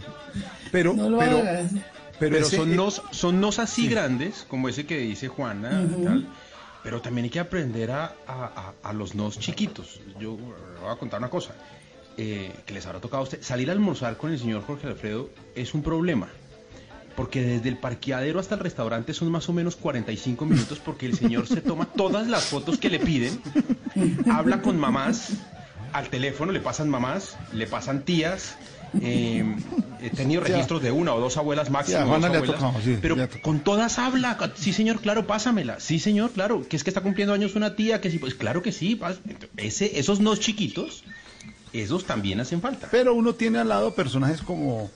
Pero, 0.70 0.92
No 0.94 1.08
lo 1.08 1.18
pero, 1.18 1.38
hagas. 1.38 1.70
pero, 2.18 2.34
Pero 2.34 2.38
ese- 2.46 2.56
son 2.56 2.72
eh, 2.72 2.76
nos, 2.76 3.02
son 3.10 3.40
nos 3.40 3.58
así 3.58 3.88
grandes, 3.88 4.44
como 4.48 4.68
ese 4.68 4.84
que 4.86 4.98
dice 4.98 5.28
Juana, 5.28 5.70
tal, 6.04 6.26
pero 6.82 7.00
también 7.00 7.24
hay 7.24 7.30
que 7.30 7.40
aprender 7.40 7.90
a, 7.90 8.04
a- 8.26 8.74
a- 8.82 8.88
a 8.88 8.92
los 8.92 9.14
nos 9.14 9.38
chiquitos. 9.38 10.00
Yo 10.20 10.32
voy 10.36 10.90
a 10.90 10.96
contar 10.96 11.20
una 11.20 11.30
cosa, 11.30 11.54
eh, 12.18 12.52
que 12.66 12.74
les 12.74 12.84
habrá 12.86 13.00
tocado 13.00 13.20
a 13.20 13.24
usted. 13.24 13.42
Salir 13.42 13.70
a 13.70 13.72
almorzar 13.72 14.16
con 14.18 14.30
el 14.32 14.38
señor 14.38 14.62
Jorge 14.66 14.86
Alfredo 14.88 15.30
es 15.54 15.72
un 15.74 15.82
problema. 15.82 16.28
Porque 17.18 17.42
desde 17.42 17.68
el 17.68 17.76
parqueadero 17.76 18.38
hasta 18.38 18.54
el 18.54 18.60
restaurante 18.60 19.12
son 19.12 19.32
más 19.32 19.48
o 19.48 19.52
menos 19.52 19.74
45 19.74 20.46
minutos 20.46 20.78
porque 20.78 21.04
el 21.04 21.16
señor 21.16 21.48
se 21.48 21.60
toma 21.60 21.86
todas 21.86 22.28
las 22.28 22.44
fotos 22.44 22.78
que 22.78 22.88
le 22.88 23.00
piden, 23.00 23.40
habla 24.30 24.62
con 24.62 24.78
mamás, 24.78 25.30
al 25.92 26.10
teléfono 26.10 26.52
le 26.52 26.60
pasan 26.60 26.88
mamás, 26.88 27.36
le 27.52 27.66
pasan 27.66 28.04
tías, 28.04 28.54
eh, 29.02 29.44
he 30.00 30.10
tenido 30.10 30.44
registros 30.44 30.80
de 30.80 30.92
una 30.92 31.12
o 31.12 31.18
dos 31.18 31.36
abuelas 31.38 31.70
máximo, 31.70 32.06
dos 32.06 32.24
abuelas, 32.24 32.84
sí, 32.84 32.96
pero 33.02 33.16
con 33.42 33.58
todas 33.64 33.98
habla, 33.98 34.38
sí 34.54 34.72
señor, 34.72 35.00
claro, 35.00 35.26
pásamela, 35.26 35.80
sí 35.80 35.98
señor, 35.98 36.30
claro, 36.30 36.68
que 36.68 36.76
es 36.76 36.84
que 36.84 36.90
está 36.90 37.00
cumpliendo 37.00 37.34
años 37.34 37.56
una 37.56 37.74
tía, 37.74 38.00
que 38.00 38.12
sí, 38.12 38.20
pues 38.20 38.36
claro 38.36 38.62
que 38.62 38.70
sí, 38.70 38.96
ese, 39.56 39.98
esos 39.98 40.20
no 40.20 40.36
chiquitos, 40.36 41.02
esos 41.72 42.04
también 42.04 42.38
hacen 42.38 42.60
falta. 42.60 42.86
Pero 42.92 43.12
uno 43.12 43.34
tiene 43.34 43.58
al 43.58 43.70
lado 43.70 43.92
personajes 43.96 44.40
como, 44.40 44.88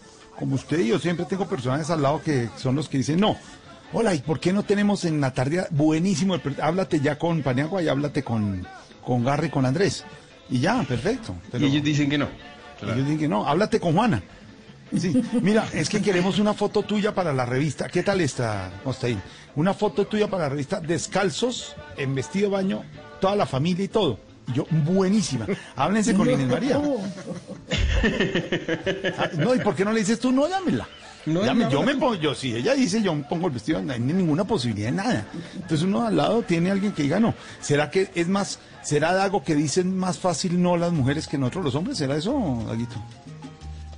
como 0.43 0.56
usted 0.56 0.81
y 0.81 0.89
yo 0.89 0.98
siempre 0.98 1.24
tengo 1.24 1.47
personajes 1.47 1.89
al 1.90 2.02
lado 2.02 2.20
que 2.20 2.48
son 2.56 2.74
los 2.74 2.89
que 2.89 2.98
dicen, 2.98 3.20
no, 3.20 3.36
hola, 3.93 4.12
¿y 4.12 4.19
por 4.19 4.40
qué 4.40 4.52
no 4.52 4.64
tenemos 4.64 5.05
en 5.05 5.20
la 5.20 5.32
tarde 5.32 5.69
buenísimo, 5.70 6.35
el 6.35 6.43
háblate 6.60 6.98
ya 6.98 7.16
con 7.16 7.43
Paniagua 7.43 7.81
y 7.81 7.86
háblate 7.86 8.24
con, 8.24 8.66
con 9.06 9.24
Garry 9.24 9.47
y 9.47 9.51
con 9.51 9.64
Andrés? 9.66 10.05
Y 10.51 10.59
ya, 10.59 10.82
perfecto. 10.82 11.36
Pero 11.52 11.64
y 11.64 11.69
ellos 11.69 11.85
dicen 11.85 12.10
que 12.10 12.19
no. 12.19 12.27
ellos 12.82 12.97
dicen 12.97 13.19
que 13.20 13.28
no, 13.28 13.47
háblate 13.47 13.78
con 13.78 13.94
Juana. 13.94 14.20
Sí, 14.98 15.23
mira, 15.40 15.64
es 15.73 15.89
que 15.89 16.02
queremos 16.02 16.40
una 16.40 16.55
foto 16.55 16.82
tuya 16.82 17.14
para 17.14 17.32
la 17.32 17.47
revista. 17.47 17.89
¿Qué 17.89 18.02
tal 18.02 18.20
está, 18.20 18.81
Costaín? 18.82 19.23
Una 19.55 19.74
foto 19.74 20.09
tuya 20.09 20.27
para 20.27 20.43
la 20.43 20.48
revista, 20.48 20.81
descalzos, 20.81 21.77
en 21.97 22.16
vestido 22.16 22.51
de 22.51 22.56
baño, 22.56 22.82
toda 23.20 23.36
la 23.36 23.47
familia 23.47 23.85
y 23.85 23.89
todo. 23.89 24.19
Yo, 24.55 24.66
buenísima. 24.70 25.47
Háblense 25.77 26.14
con 26.14 26.28
Inés 26.31 26.48
María. 26.48 26.81
Ah, 29.19 29.31
No, 29.36 29.55
¿y 29.55 29.60
por 29.60 29.74
qué 29.74 29.85
no 29.85 29.93
le 29.93 30.01
dices 30.01 30.19
tú? 30.19 30.32
No, 30.32 30.48
dámela. 30.48 30.89
No, 31.24 31.44
yo 31.44 31.55
no. 31.55 31.82
me 31.85 31.94
pongo, 31.94 32.16
yo, 32.16 32.35
si 32.35 32.52
ella 32.56 32.74
dice 32.74 33.01
yo 33.01 33.14
me 33.14 33.23
pongo 33.23 33.47
el 33.47 33.52
vestido, 33.52 33.81
no 33.81 33.93
hay 33.93 34.01
ninguna 34.01 34.43
posibilidad 34.44 34.89
de 34.90 34.97
nada. 34.97 35.27
Entonces 35.55 35.82
uno 35.82 36.05
al 36.05 36.16
lado 36.16 36.43
tiene 36.43 36.70
alguien 36.73 36.93
que 36.93 37.05
diga 37.05 37.20
no. 37.20 37.32
¿Será 37.60 37.90
que 37.93 38.10
es 38.16 38.27
más, 38.27 38.59
será 38.82 39.23
algo 39.23 39.44
que 39.44 39.55
dicen 39.55 39.97
más 39.97 40.19
fácil 40.19 40.60
no 40.60 40.77
las 40.77 40.93
mujeres 40.93 41.28
que 41.28 41.39
nosotros 41.39 41.64
los 41.66 41.74
hombres? 41.77 41.98
¿Será 41.98 42.16
eso, 42.16 42.64
Daguito? 42.66 42.97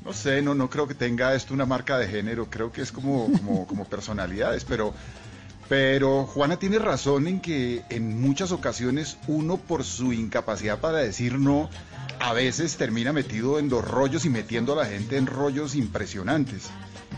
No 0.05 0.13
sé, 0.13 0.43
no, 0.43 0.55
no 0.55 0.69
creo 0.69 0.87
que 0.87 0.95
tenga 0.95 1.35
esto 1.35 1.55
una 1.55 1.65
marca 1.65 1.97
de 1.97 2.09
género, 2.09 2.51
creo 2.51 2.71
que 2.71 2.83
es 2.83 2.93
como, 2.93 3.33
como, 3.33 3.67
como 3.67 3.87
personalidades, 3.87 4.67
pero, 4.67 4.93
pero 5.69 6.25
Juana 6.27 6.59
tiene 6.59 6.79
razón 6.79 7.27
en 7.27 7.41
que 7.41 7.83
en 7.89 8.21
muchas 8.21 8.53
ocasiones 8.53 9.17
uno 9.27 9.57
por 9.57 9.85
su 9.85 10.13
incapacidad 10.13 10.79
para 10.79 10.99
decir 10.99 11.39
no, 11.39 11.71
a 12.21 12.33
veces 12.33 12.77
termina 12.77 13.13
metido 13.13 13.59
en 13.59 13.69
los 13.69 13.85
rollos 13.87 14.25
y 14.25 14.31
metiendo 14.31 14.73
a 14.75 14.85
la 14.85 14.87
gente 14.87 15.17
en 15.17 15.27
rollos 15.27 15.75
impresionantes. 15.75 16.65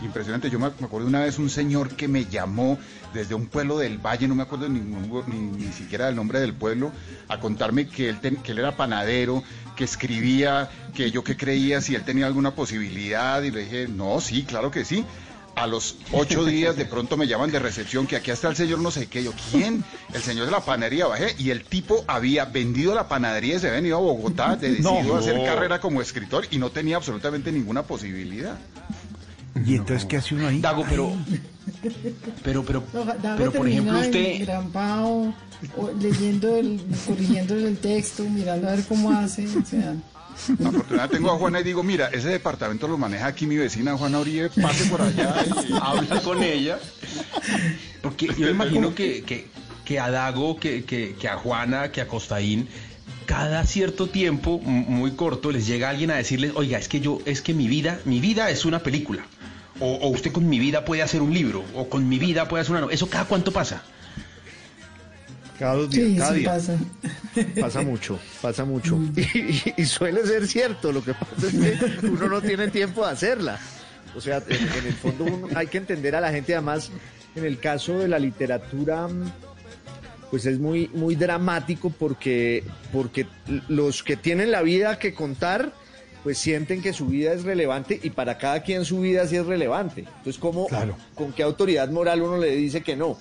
Impresionante, 0.03 0.51
yo 0.51 0.59
me 0.59 0.67
acuerdo 0.67 1.07
una 1.07 1.21
vez 1.21 1.39
un 1.39 1.49
señor 1.49 1.89
que 1.89 2.07
me 2.07 2.25
llamó 2.25 2.77
desde 3.15 3.33
un 3.33 3.47
pueblo 3.47 3.79
del 3.79 3.97
valle, 3.97 4.27
no 4.27 4.35
me 4.35 4.43
acuerdo 4.43 4.69
ningún- 4.69 5.23
ni, 5.27 5.65
ni 5.65 5.73
siquiera 5.73 6.05
del 6.05 6.15
nombre 6.15 6.39
del 6.39 6.53
pueblo, 6.53 6.91
a 7.27 7.39
contarme 7.39 7.87
que 7.87 8.07
él, 8.09 8.19
ten- 8.19 8.35
que 8.37 8.51
él 8.51 8.59
era 8.59 8.77
panadero, 8.77 9.43
que 9.75 9.85
escribía, 9.85 10.69
que 10.93 11.09
yo 11.09 11.23
que 11.23 11.35
creía 11.35 11.81
si 11.81 11.95
él 11.95 12.03
tenía 12.03 12.27
alguna 12.27 12.51
posibilidad, 12.51 13.41
y 13.41 13.49
le 13.49 13.61
dije, 13.63 13.87
no, 13.87 14.21
sí, 14.21 14.43
claro 14.43 14.69
que 14.69 14.85
sí. 14.85 15.03
A 15.57 15.65
los 15.65 15.95
ocho 16.11 16.45
días 16.45 16.75
de 16.75 16.85
pronto 16.85 17.17
me 17.17 17.25
llaman 17.25 17.49
de 17.49 17.57
recepción 17.57 18.05
que 18.05 18.15
aquí 18.15 18.29
está 18.29 18.47
el 18.47 18.55
señor 18.55 18.77
no 18.77 18.91
sé 18.91 19.07
qué. 19.07 19.23
Yo, 19.23 19.33
¿quién? 19.51 19.83
El 20.13 20.21
señor 20.21 20.45
de 20.45 20.51
la 20.51 20.59
panadería. 20.59 21.07
Bajé 21.07 21.35
y 21.39 21.49
el 21.49 21.63
tipo 21.63 22.05
había 22.07 22.45
vendido 22.45 22.93
la 22.93 23.07
panadería 23.07 23.55
y 23.55 23.59
se 23.59 23.65
había 23.65 23.77
venido 23.77 23.97
a 23.97 24.01
Bogotá, 24.01 24.55
de 24.61 24.69
decidido 24.69 25.03
No. 25.03 25.15
hacer 25.15 25.43
carrera 25.43 25.79
como 25.81 25.99
escritor 25.99 26.45
y 26.51 26.59
no 26.59 26.69
tenía 26.69 26.97
absolutamente 26.97 27.51
ninguna 27.51 27.81
posibilidad. 27.81 28.55
¿Y 29.65 29.77
entonces 29.77 30.05
qué 30.05 30.17
hace 30.17 30.35
uno 30.35 30.47
ahí? 30.47 30.61
Dago, 30.61 30.85
pero, 30.87 31.11
pero, 32.43 32.63
pero, 32.63 32.83
Dago 33.23 33.37
pero 33.37 33.51
por 33.51 33.67
ejemplo 33.67 33.99
usted, 33.99 34.47
leyendo, 35.99 36.55
el, 36.55 36.79
corrigiendo 37.07 37.55
el 37.55 37.77
texto, 37.79 38.23
mirando 38.25 38.67
a 38.67 38.75
ver 38.75 38.85
cómo 38.85 39.11
hace, 39.11 39.47
o 39.47 39.65
sea... 39.65 39.95
Afortunadamente 40.63 41.15
tengo 41.17 41.31
a 41.31 41.37
Juana 41.37 41.59
y 41.59 41.63
digo, 41.63 41.83
mira, 41.83 42.07
ese 42.07 42.29
departamento 42.29 42.87
lo 42.87 42.97
maneja 42.97 43.27
aquí 43.27 43.45
mi 43.47 43.57
vecina 43.57 43.97
Juana 43.97 44.19
Uribe, 44.19 44.49
pase 44.49 44.85
por 44.85 45.01
allá. 45.01 45.35
y- 45.69 45.73
habla 45.81 46.21
con 46.21 46.43
ella. 46.43 46.79
Porque 48.01 48.27
yo 48.37 48.49
imagino 48.49 48.93
que, 48.95 49.23
que, 49.85 49.99
a 49.99 50.09
Dago, 50.11 50.59
que, 50.59 50.83
que, 50.85 51.15
que 51.19 51.27
a 51.27 51.37
Juana, 51.37 51.91
que 51.91 52.01
a 52.01 52.07
Costaín, 52.07 52.67
cada 53.25 53.65
cierto 53.65 54.07
tiempo, 54.07 54.59
muy 54.59 55.11
corto, 55.11 55.51
les 55.51 55.65
llega 55.67 55.89
alguien 55.89 56.11
a 56.11 56.15
decirles, 56.15 56.51
oiga, 56.55 56.77
es 56.77 56.87
que 56.87 56.99
yo, 56.99 57.19
es 57.25 57.41
que 57.41 57.53
mi 57.53 57.67
vida, 57.67 57.99
mi 58.05 58.19
vida 58.19 58.49
es 58.49 58.65
una 58.65 58.79
película. 58.79 59.25
O, 59.79 59.93
o 59.95 60.07
usted 60.09 60.31
con 60.31 60.47
mi 60.49 60.59
vida 60.59 60.85
puede 60.85 61.01
hacer 61.03 61.21
un 61.21 61.33
libro, 61.33 61.63
o 61.75 61.87
con 61.89 62.07
mi 62.09 62.17
vida 62.19 62.47
puede 62.47 62.61
hacer 62.61 62.75
una... 62.75 62.91
¿Eso 62.91 63.09
cada 63.09 63.25
cuánto 63.25 63.51
pasa? 63.51 63.83
Cada 65.59 65.73
dos 65.75 65.89
días, 65.89 66.07
Sí, 66.07 66.15
cada 66.17 66.33
sí 66.33 66.39
día. 66.39 66.49
pasa. 66.51 66.77
Pasa 67.61 67.81
mucho, 67.81 68.19
pasa 68.41 68.65
mucho. 68.65 68.99
Y, 69.15 69.21
y- 69.37 69.73
y 69.77 69.85
suele 69.85 70.25
ser 70.25 70.47
cierto, 70.47 70.91
lo 70.91 71.03
que 71.03 71.13
pasa 71.13 71.47
es 71.47 71.53
que 71.99 72.05
uno 72.07 72.27
no 72.27 72.41
tiene 72.41 72.67
tiempo 72.69 73.05
de 73.05 73.11
hacerla. 73.11 73.59
O 74.15 74.21
sea, 74.21 74.37
en, 74.47 74.55
en 74.79 74.85
el 74.87 74.93
fondo 74.93 75.23
uno- 75.25 75.47
hay 75.55 75.67
que 75.67 75.77
entender 75.77 76.15
a 76.15 76.21
la 76.21 76.31
gente, 76.31 76.53
además, 76.53 76.91
en 77.35 77.45
el 77.45 77.59
caso 77.59 77.97
de 77.99 78.07
la 78.07 78.19
literatura, 78.19 79.07
mm, 79.07 79.31
pues 80.31 80.45
es 80.45 80.59
muy, 80.59 80.89
muy 80.93 81.15
dramático 81.15 81.89
porque, 81.89 82.63
porque 82.91 83.25
los 83.69 84.03
que 84.03 84.17
tienen 84.17 84.51
la 84.51 84.61
vida 84.61 84.99
que 84.99 85.13
contar, 85.13 85.71
pues 86.23 86.37
sienten 86.37 86.81
que 86.81 86.91
su 86.93 87.05
vida 87.07 87.31
es 87.33 87.43
relevante 87.43 87.99
y 88.03 88.09
para 88.09 88.37
cada 88.37 88.61
quien 88.61 88.83
su 88.83 88.99
vida 89.01 89.25
sí 89.27 89.37
es 89.37 89.45
relevante. 89.45 90.01
Entonces, 90.01 90.37
¿cómo, 90.37 90.67
¿con 91.15 91.31
qué 91.31 91.43
autoridad 91.43 91.89
moral 91.89 92.21
uno 92.21 92.37
le 92.37 92.55
dice 92.55 92.81
que 92.81 92.95
no? 92.95 93.17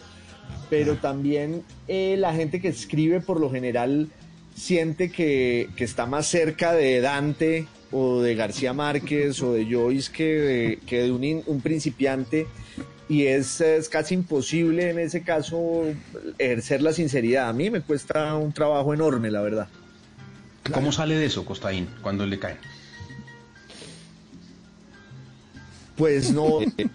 Pero 0.71 0.97
también 0.97 1.63
eh, 1.89 2.17
la 2.19 2.35
gente 2.35 2.61
que 2.61 2.69
escribe 2.69 3.21
por 3.21 3.41
lo 3.41 3.51
general 3.51 4.09
siente 4.55 5.11
que, 5.11 5.69
que 5.77 5.85
está 5.85 6.07
más 6.07 6.27
cerca 6.27 6.73
de 6.73 7.01
Dante 7.01 7.67
o 7.93 8.21
de 8.21 8.35
García 8.35 8.73
Márquez 8.73 9.43
o 9.43 9.53
de 9.53 9.67
Joyce 9.71 10.11
que 10.13 10.25
de, 10.25 10.79
que 10.87 11.03
de 11.03 11.13
un, 11.13 11.43
un 11.47 11.61
principiante 11.61 12.47
y 13.09 13.27
es, 13.27 13.61
es 13.61 13.89
casi 13.89 14.15
imposible 14.15 14.91
en 14.91 14.99
ese 14.99 15.23
caso 15.23 15.85
ejercer 16.39 16.83
la 16.83 16.93
sinceridad. 16.93 17.49
A 17.49 17.53
mí 17.53 17.71
me 17.71 17.81
cuesta 17.81 18.35
un 18.35 18.53
trabajo 18.53 18.93
enorme, 18.93 19.31
la 19.31 19.43
verdad. 19.43 19.69
¿Cómo 20.73 20.91
sale 20.91 21.15
de 21.15 21.27
eso, 21.27 21.45
Costaín, 21.45 21.87
cuando 22.03 22.27
le 22.27 22.39
caen? 22.39 22.57
Pues 25.97 26.31
no, 26.33 26.61
eh, 26.77 26.87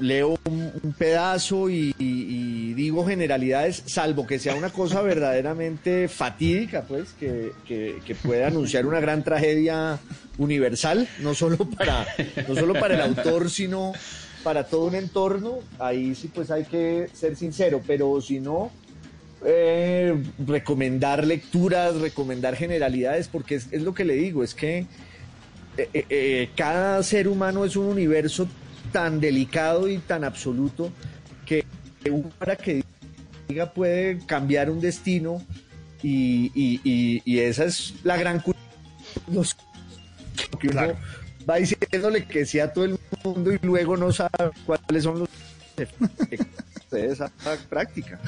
leo 0.00 0.38
un, 0.46 0.72
un 0.82 0.92
pedazo 0.94 1.68
y, 1.68 1.94
y- 1.98 2.26
y 2.70 2.74
digo 2.74 3.06
generalidades, 3.06 3.82
salvo 3.86 4.26
que 4.26 4.38
sea 4.38 4.54
una 4.54 4.70
cosa 4.70 5.02
verdaderamente 5.02 6.08
fatídica, 6.08 6.82
pues, 6.82 7.10
que, 7.20 7.52
que, 7.66 8.00
que 8.04 8.14
pueda 8.14 8.46
anunciar 8.48 8.86
una 8.86 9.00
gran 9.00 9.22
tragedia 9.24 9.98
universal, 10.38 11.08
no 11.20 11.34
solo 11.34 11.58
para, 11.58 12.06
no 12.48 12.54
solo 12.54 12.74
para 12.74 12.94
el 12.94 13.00
autor, 13.02 13.50
sino 13.50 13.92
para 14.42 14.64
todo 14.64 14.86
un 14.86 14.94
entorno. 14.94 15.58
Ahí 15.78 16.14
sí, 16.14 16.28
pues 16.34 16.50
hay 16.50 16.64
que 16.64 17.08
ser 17.12 17.36
sincero, 17.36 17.82
pero 17.86 18.20
si 18.20 18.40
no, 18.40 18.70
eh, 19.44 20.14
recomendar 20.46 21.26
lecturas, 21.26 21.96
recomendar 21.96 22.56
generalidades, 22.56 23.28
porque 23.28 23.56
es, 23.56 23.66
es 23.70 23.82
lo 23.82 23.94
que 23.94 24.04
le 24.04 24.14
digo, 24.14 24.42
es 24.42 24.54
que 24.54 24.86
eh, 25.76 25.88
eh, 25.92 26.06
eh, 26.08 26.50
cada 26.56 27.02
ser 27.02 27.28
humano 27.28 27.64
es 27.64 27.76
un 27.76 27.86
universo 27.86 28.48
tan 28.92 29.20
delicado 29.20 29.88
y 29.88 29.98
tan 29.98 30.24
absoluto 30.24 30.90
que 31.44 31.64
un 32.10 32.30
para 32.38 32.56
que 32.56 32.82
diga 33.48 33.72
puede 33.72 34.18
cambiar 34.26 34.70
un 34.70 34.80
destino 34.80 35.42
y, 36.02 36.50
y- 36.54 36.80
y- 36.84 37.22
y 37.24 37.38
esa 37.40 37.64
es 37.64 37.94
la 38.04 38.16
gran 38.16 38.40
cu- 38.40 38.54
los- 39.30 39.56
que 40.60 40.68
uno 40.68 40.92
va 41.48 41.56
diciéndole 41.56 42.24
que 42.26 42.46
sí 42.46 42.58
a 42.60 42.72
todo 42.72 42.84
el 42.84 42.98
mundo 43.24 43.52
y 43.52 43.58
luego 43.62 43.96
no 43.96 44.12
sabe 44.12 44.50
cuáles 44.64 45.02
son 45.04 45.20
los 45.20 45.28
de 46.90 47.06
esa 47.12 47.30
práctica. 47.68 48.18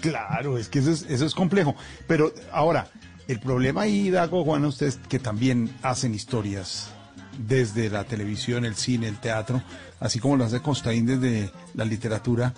Claro, 0.00 0.56
es 0.56 0.68
que 0.68 0.78
eso 0.78 0.90
es, 0.92 1.02
eso 1.08 1.26
es 1.26 1.34
complejo. 1.34 1.74
Pero 2.06 2.32
ahora, 2.52 2.88
el 3.28 3.40
problema 3.40 3.82
ahí, 3.82 4.10
Dago, 4.10 4.44
Juan, 4.44 4.64
ustedes 4.64 4.98
que 5.08 5.18
también 5.18 5.70
hacen 5.82 6.14
historias 6.14 6.90
desde 7.38 7.90
la 7.90 8.04
televisión, 8.04 8.64
el 8.64 8.76
cine, 8.76 9.08
el 9.08 9.18
teatro, 9.18 9.62
así 10.00 10.18
como 10.18 10.36
lo 10.36 10.44
hace 10.44 10.60
Constaín 10.60 11.06
desde 11.06 11.50
la 11.74 11.84
literatura, 11.84 12.54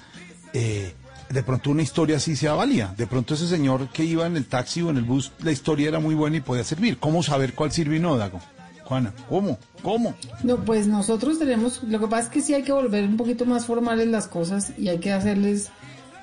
eh, 0.53 0.95
de 1.31 1.43
pronto 1.43 1.70
una 1.70 1.82
historia 1.82 2.16
así 2.16 2.36
sea 2.36 2.55
válida. 2.55 2.95
De 2.97 3.07
pronto 3.07 3.35
ese 3.35 3.49
señor 3.49 3.89
que 3.89 4.05
iba 4.05 4.27
en 4.27 4.36
el 4.36 4.47
taxi 4.47 4.82
o 4.82 4.90
en 4.90 4.97
el 4.97 5.05
bus, 5.05 5.32
la 5.43 5.53
historia 5.53 5.89
era 5.89 6.01
muy 6.01 6.15
buena 6.15 6.36
y 6.36 6.40
podía 6.40 6.65
servir. 6.65 6.99
¿Cómo 6.99 7.23
saber 7.23 7.55
cuál 7.55 7.73
sirve 7.73 7.97
y 7.97 8.01
no, 8.01 8.16
Dago? 8.16 8.40
Juana, 8.85 9.12
¿cómo? 9.28 9.59
¿Cómo? 9.82 10.15
No, 10.43 10.65
pues 10.65 10.86
nosotros 10.86 11.39
tenemos, 11.39 11.82
lo 11.82 12.01
que 12.01 12.07
pasa 12.07 12.23
es 12.23 12.28
que 12.31 12.40
sí 12.40 12.55
hay 12.55 12.62
que 12.62 12.73
volver 12.73 13.05
un 13.05 13.19
poquito 13.19 13.45
más 13.45 13.66
formales 13.66 14.09
las 14.09 14.27
cosas 14.27 14.73
y 14.78 14.89
hay 14.89 14.99
que 14.99 15.12
hacerles, 15.12 15.69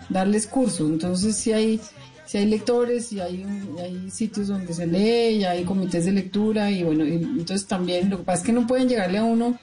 darles 0.10 0.48
curso. 0.48 0.88
Entonces 0.88 1.36
si 1.36 1.54
hay, 1.54 1.80
si 2.26 2.38
hay 2.38 2.46
lectores 2.48 3.12
y 3.14 3.20
hay, 3.20 3.44
hay 3.82 4.10
sitios 4.12 4.48
donde 4.48 4.74
se 4.74 4.88
lee 4.88 5.38
y 5.38 5.44
hay 5.44 5.64
comités 5.64 6.06
de 6.06 6.12
lectura 6.12 6.72
y 6.72 6.84
bueno, 6.84 7.06
y 7.06 7.14
entonces 7.16 7.68
también 7.68 8.10
lo 8.10 8.18
que 8.20 8.24
pasa 8.24 8.40
es 8.42 8.46
que 8.46 8.54
no 8.54 8.66
pueden 8.68 8.90
llegarle 8.90 9.20
a 9.20 9.24
uno 9.24 9.58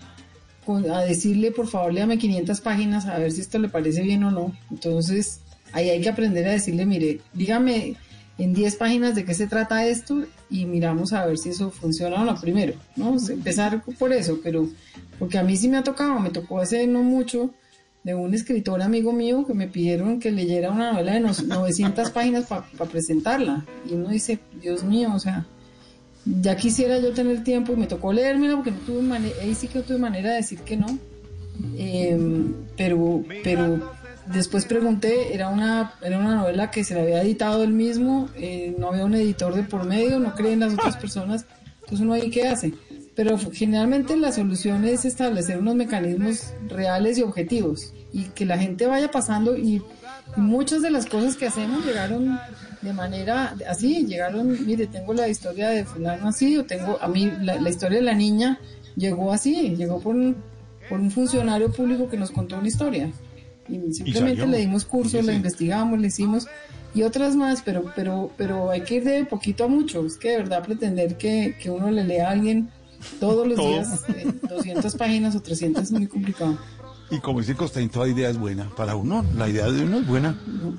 con- 0.64 0.88
a 0.90 1.00
decirle 1.02 1.50
por 1.50 1.66
favor 1.66 1.92
léame 1.92 2.18
500 2.18 2.60
páginas 2.60 3.06
a 3.06 3.18
ver 3.18 3.32
si 3.32 3.40
esto 3.40 3.58
le 3.58 3.68
parece 3.68 4.02
bien 4.02 4.22
o 4.24 4.30
no. 4.30 4.56
Entonces 4.70 5.40
ahí 5.72 5.90
hay 5.90 6.00
que 6.00 6.08
aprender 6.08 6.46
a 6.48 6.52
decirle, 6.52 6.86
mire, 6.86 7.20
dígame 7.32 7.96
en 8.38 8.54
10 8.54 8.76
páginas 8.76 9.14
de 9.14 9.24
qué 9.24 9.34
se 9.34 9.46
trata 9.46 9.86
esto 9.86 10.24
y 10.50 10.64
miramos 10.66 11.12
a 11.12 11.26
ver 11.26 11.38
si 11.38 11.50
eso 11.50 11.70
funciona 11.70 12.22
o 12.22 12.24
no 12.24 12.40
primero, 12.40 12.74
¿no? 12.96 13.16
Empezar 13.28 13.82
por 13.98 14.12
eso, 14.12 14.40
pero 14.42 14.68
porque 15.18 15.38
a 15.38 15.42
mí 15.42 15.56
sí 15.56 15.68
me 15.68 15.76
ha 15.78 15.82
tocado, 15.82 16.18
me 16.20 16.30
tocó 16.30 16.60
hace 16.60 16.86
no 16.86 17.02
mucho 17.02 17.50
de 18.04 18.14
un 18.14 18.34
escritor 18.34 18.82
amigo 18.82 19.12
mío 19.12 19.46
que 19.46 19.54
me 19.54 19.68
pidieron 19.68 20.18
que 20.18 20.30
leyera 20.32 20.70
una 20.72 20.92
novela 20.92 21.12
de 21.12 21.20
no- 21.20 21.32
900 21.46 22.10
páginas 22.10 22.46
para 22.46 22.64
presentarla 22.90 23.64
y 23.88 23.94
uno 23.94 24.08
dice, 24.08 24.40
Dios 24.60 24.82
mío, 24.82 25.10
o 25.14 25.20
sea, 25.20 25.46
ya 26.24 26.56
quisiera 26.56 26.98
yo 26.98 27.12
tener 27.12 27.44
tiempo 27.44 27.72
y 27.72 27.76
me 27.76 27.86
tocó 27.86 28.12
leérmela 28.12 28.56
porque 28.56 28.70
no 28.72 28.78
tuve 28.78 29.02
manera, 29.02 29.34
ahí 29.40 29.54
sí 29.54 29.68
que 29.68 29.80
tuve 29.82 29.98
manera 29.98 30.30
de 30.30 30.36
decir 30.36 30.58
que 30.60 30.76
no. 30.76 30.98
Eh, 31.76 32.18
pero, 32.76 33.22
pero 33.44 33.92
después 34.32 34.64
pregunté, 34.64 35.34
era 35.34 35.48
una, 35.48 35.94
era 36.02 36.18
una 36.18 36.36
novela 36.36 36.70
que 36.70 36.82
se 36.84 36.94
la 36.94 37.02
había 37.02 37.22
editado 37.22 37.62
él 37.62 37.72
mismo, 37.72 38.28
eh, 38.36 38.74
no 38.78 38.88
había 38.88 39.04
un 39.04 39.14
editor 39.14 39.54
de 39.54 39.62
por 39.62 39.84
medio, 39.84 40.18
no 40.18 40.34
creen 40.34 40.60
las 40.60 40.72
otras 40.74 40.96
personas, 40.96 41.44
entonces 41.80 42.00
uno 42.00 42.14
ahí 42.14 42.30
qué 42.30 42.48
hace. 42.48 42.72
Pero 43.14 43.38
generalmente 43.52 44.16
la 44.16 44.32
solución 44.32 44.84
es 44.84 45.04
establecer 45.04 45.58
unos 45.58 45.74
mecanismos 45.74 46.54
reales 46.68 47.18
y 47.18 47.22
objetivos 47.22 47.92
y 48.12 48.24
que 48.30 48.46
la 48.46 48.58
gente 48.58 48.86
vaya 48.86 49.10
pasando 49.10 49.56
y, 49.56 49.82
muchas 50.36 50.80
de 50.80 50.90
las 50.90 51.04
cosas 51.04 51.36
que 51.36 51.46
hacemos 51.46 51.84
llegaron 51.84 52.38
de 52.80 52.92
manera 52.94 53.54
así, 53.68 54.06
llegaron, 54.06 54.64
mire, 54.64 54.86
tengo 54.86 55.12
la 55.12 55.28
historia 55.28 55.68
de 55.68 55.84
fulano 55.84 56.28
así, 56.28 56.56
o 56.56 56.64
tengo, 56.64 56.98
a 57.02 57.08
mí 57.08 57.30
la, 57.42 57.60
la 57.60 57.68
historia 57.68 57.98
de 57.98 58.04
la 58.04 58.14
niña 58.14 58.58
llegó 58.96 59.32
así, 59.32 59.76
llegó 59.76 60.00
por 60.00 60.14
un, 60.14 60.36
por 60.88 61.00
un 61.00 61.10
funcionario 61.10 61.70
público 61.70 62.08
que 62.08 62.16
nos 62.16 62.30
contó 62.30 62.56
una 62.56 62.68
historia. 62.68 63.10
Y 63.68 63.92
simplemente 63.92 64.46
le 64.46 64.58
dimos 64.58 64.84
cursos, 64.84 65.20
Sí, 65.20 65.26
la 65.26 65.34
investigamos, 65.34 66.00
le 66.00 66.08
hicimos 66.08 66.46
y 66.94 67.02
otras 67.04 67.36
más, 67.36 67.62
pero, 67.62 67.90
pero, 67.94 68.30
pero 68.36 68.70
hay 68.70 68.82
que 68.82 68.96
ir 68.96 69.04
de 69.04 69.24
poquito 69.24 69.64
a 69.64 69.68
mucho. 69.68 70.04
Es 70.04 70.16
que 70.16 70.30
de 70.30 70.38
verdad 70.38 70.62
pretender 70.62 71.16
que, 71.16 71.56
que 71.60 71.70
uno 71.70 71.90
le 71.90 72.04
lea 72.04 72.28
a 72.28 72.32
alguien 72.32 72.68
todos 73.20 73.46
los 73.46 73.56
Todo. 73.56 73.68
días 73.70 74.04
eh, 74.08 74.32
200 74.48 74.94
páginas 74.96 75.34
o 75.36 75.40
300 75.42 75.82
es 75.84 75.92
muy 75.92 76.06
complicado. 76.06 76.58
Y 77.10 77.18
como 77.20 77.40
dice 77.40 77.54
Costaín, 77.54 77.90
toda 77.90 78.08
idea 78.08 78.30
es 78.30 78.38
buena. 78.38 78.70
Para 78.74 78.96
uno, 78.96 79.24
la 79.36 79.46
idea 79.48 79.70
de 79.70 79.84
uno 79.84 79.98
es 79.98 80.06
buena. 80.06 80.38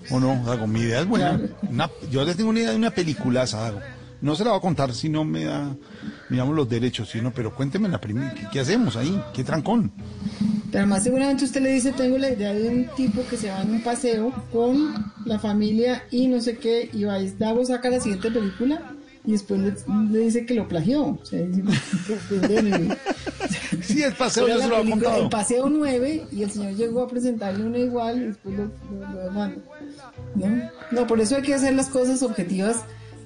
¿O 0.10 0.20
no? 0.20 0.44
Dago, 0.46 0.66
mi 0.66 0.80
idea 0.80 1.02
es 1.02 1.08
buena. 1.08 1.40
Una- 1.70 1.90
yo 2.12 2.24
les 2.26 2.36
tengo 2.36 2.50
una 2.50 2.60
idea 2.60 2.72
de 2.72 2.78
una 2.78 2.92
película, 2.92 3.46
Dago. 3.46 3.80
No 4.22 4.36
se 4.36 4.44
la 4.44 4.52
voy 4.52 4.58
a 4.60 4.62
contar 4.62 4.94
si 4.94 5.10
no 5.10 5.26
me 5.26 5.44
da, 5.44 5.76
digamos, 6.30 6.56
los 6.56 6.68
derechos, 6.70 7.10
sino, 7.10 7.32
pero 7.34 7.54
cuénteme 7.54 7.88
la 7.90 8.00
primera. 8.00 8.34
¿Qué, 8.34 8.48
qué 8.52 8.60
hacemos 8.62 8.96
ahí? 8.96 9.22
¿Qué 9.34 9.44
trancón? 9.44 9.92
Pero 10.72 10.80
además 10.86 11.04
seguramente 11.04 11.44
usted 11.46 11.62
le 11.62 11.74
dice, 11.74 11.92
tengo 11.92 12.18
la 12.18 12.32
idea 12.32 12.54
de 12.54 12.68
un 12.70 12.88
tipo 12.96 13.22
que 13.30 13.38
se 13.38 13.50
va 13.50 13.62
en 13.62 13.72
un 13.72 13.84
paseo 13.84 14.32
con 14.52 15.12
la 15.26 15.38
familia 15.40 16.04
y 16.10 16.28
no 16.28 16.40
sé 16.42 16.58
qué, 16.58 16.90
y 16.94 17.04
va 17.04 17.20
Dago 17.38 17.64
saca 17.66 17.90
la 17.90 18.00
siguiente 18.00 18.32
película 18.32 18.94
y 19.26 19.32
después 19.34 19.60
le, 19.62 19.74
le 20.12 20.20
dice 20.20 20.46
que 20.46 20.54
lo 20.54 20.68
plagió. 20.68 21.04
O 21.06 21.20
sea, 21.26 21.40
dice, 21.42 21.64
Sí, 23.82 24.02
el 24.04 24.14
paseo 24.14 24.48
ya 24.48 24.60
se 24.60 24.68
lo 24.68 24.78
ha 24.78 24.86
contado. 24.86 25.24
El 25.24 25.30
paseo 25.30 25.70
9 25.70 26.28
y 26.32 26.44
el 26.44 26.52
señor 26.52 26.74
llegó 26.76 27.04
a 27.04 27.08
presentarle 27.08 27.66
una 27.66 27.78
igual 27.80 28.18
y 28.22 28.26
después 28.28 28.56
lo, 28.58 28.64
lo- 28.66 29.12
lo 29.14 29.20
demanda. 29.24 29.62
¿No? 30.36 30.70
no, 30.92 31.08
por 31.08 31.20
eso 31.20 31.36
hay 31.36 31.42
que 31.42 31.54
hacer 31.54 31.74
las 31.74 31.90
cosas 31.90 32.22
objetivas, 32.24 32.78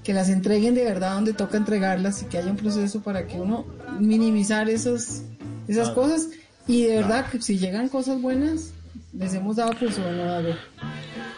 que 0.04 0.14
las 0.14 0.30
entreguen 0.30 0.74
de 0.76 0.84
verdad 0.84 1.16
donde 1.16 1.34
toca 1.34 1.58
entregarlas 1.58 2.22
y 2.22 2.26
que 2.26 2.38
haya 2.38 2.50
un 2.52 2.58
proceso 2.58 3.02
para 3.02 3.28
que 3.28 3.40
uno 3.40 3.66
minimizar 4.00 4.70
esas, 4.70 5.24
esas 5.68 5.90
Claro. 5.90 5.96
cosas 5.96 6.28
y 6.66 6.84
de 6.84 6.98
verdad 6.98 7.30
que 7.30 7.42
si 7.42 7.58
llegan 7.58 7.90
cosas 7.90 8.22
buenas, 8.22 8.72
les 9.14 9.34
hemos 9.34 9.56
dado 9.58 9.72
o 9.72 10.12
no 10.12 10.26
dado. 10.26 10.50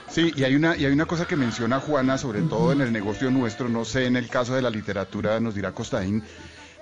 Sí, 0.10 0.34
y 0.36 0.44
hay 0.44 0.56
una 0.56 0.76
y 0.76 0.86
hay 0.86 0.92
una 0.92 1.06
cosa 1.06 1.28
que 1.28 1.36
menciona 1.36 1.80
Juana, 1.80 2.18
sobre 2.18 2.42
todo 2.42 2.72
en 2.72 2.82
el 2.82 2.92
negocio 2.92 3.30
nuestro, 3.30 3.70
no 3.70 3.86
sé 3.86 4.06
en 4.06 4.16
el 4.16 4.28
caso 4.28 4.56
de 4.56 4.62
la 4.62 4.70
literatura, 4.70 5.40
nos 5.40 5.54
dirá 5.56 5.72
Costaín, 5.72 6.24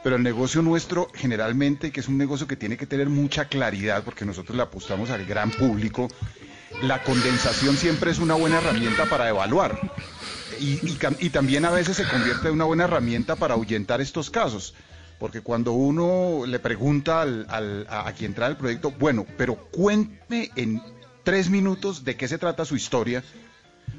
pero 0.04 0.16
el 0.16 0.24
negocio 0.24 0.62
nuestro 0.62 1.10
generalmente, 1.14 1.92
que 1.92 2.00
es 2.00 2.08
un 2.08 2.18
negocio 2.18 2.48
que 2.48 2.56
tiene 2.56 2.78
que 2.78 2.86
tener 2.86 3.10
mucha 3.10 3.46
claridad, 3.46 4.04
porque 4.04 4.26
nosotros 4.26 4.56
le 4.56 4.64
apostamos 4.64 5.10
al 5.10 5.26
gran 5.26 5.52
público, 5.52 6.08
la 6.82 7.04
condensación 7.04 7.76
siempre 7.76 8.12
es 8.12 8.20
una 8.20 8.36
buena 8.36 8.58
herramienta 8.60 9.06
para 9.06 9.28
evaluar. 9.28 9.76
Y, 10.60 10.80
y 11.20 11.30
también 11.30 11.66
a 11.66 11.72
veces 11.72 11.98
se 11.98 12.06
convierte 12.06 12.48
en 12.48 12.54
una 12.54 12.64
buena 12.64 12.86
herramienta 12.86 13.36
para 13.36 13.56
ahuyentar 13.56 14.00
estos 14.00 14.30
casos. 14.30 14.74
Porque 15.20 15.42
cuando 15.42 15.72
uno 15.74 16.46
le 16.46 16.60
pregunta 16.60 17.22
al- 17.24 17.46
al- 17.50 17.86
a, 17.90 18.08
a 18.08 18.14
quien 18.14 18.34
trae 18.34 18.52
el 18.52 18.56
proyecto, 18.56 18.92
bueno, 18.92 19.26
pero 19.38 19.56
cuénteme 19.72 20.50
en 20.56 20.82
tres 21.28 21.50
minutos 21.50 22.06
de 22.06 22.16
qué 22.16 22.26
se 22.30 22.38
trata 22.38 22.64
su 22.64 22.78
historia, 22.78 23.22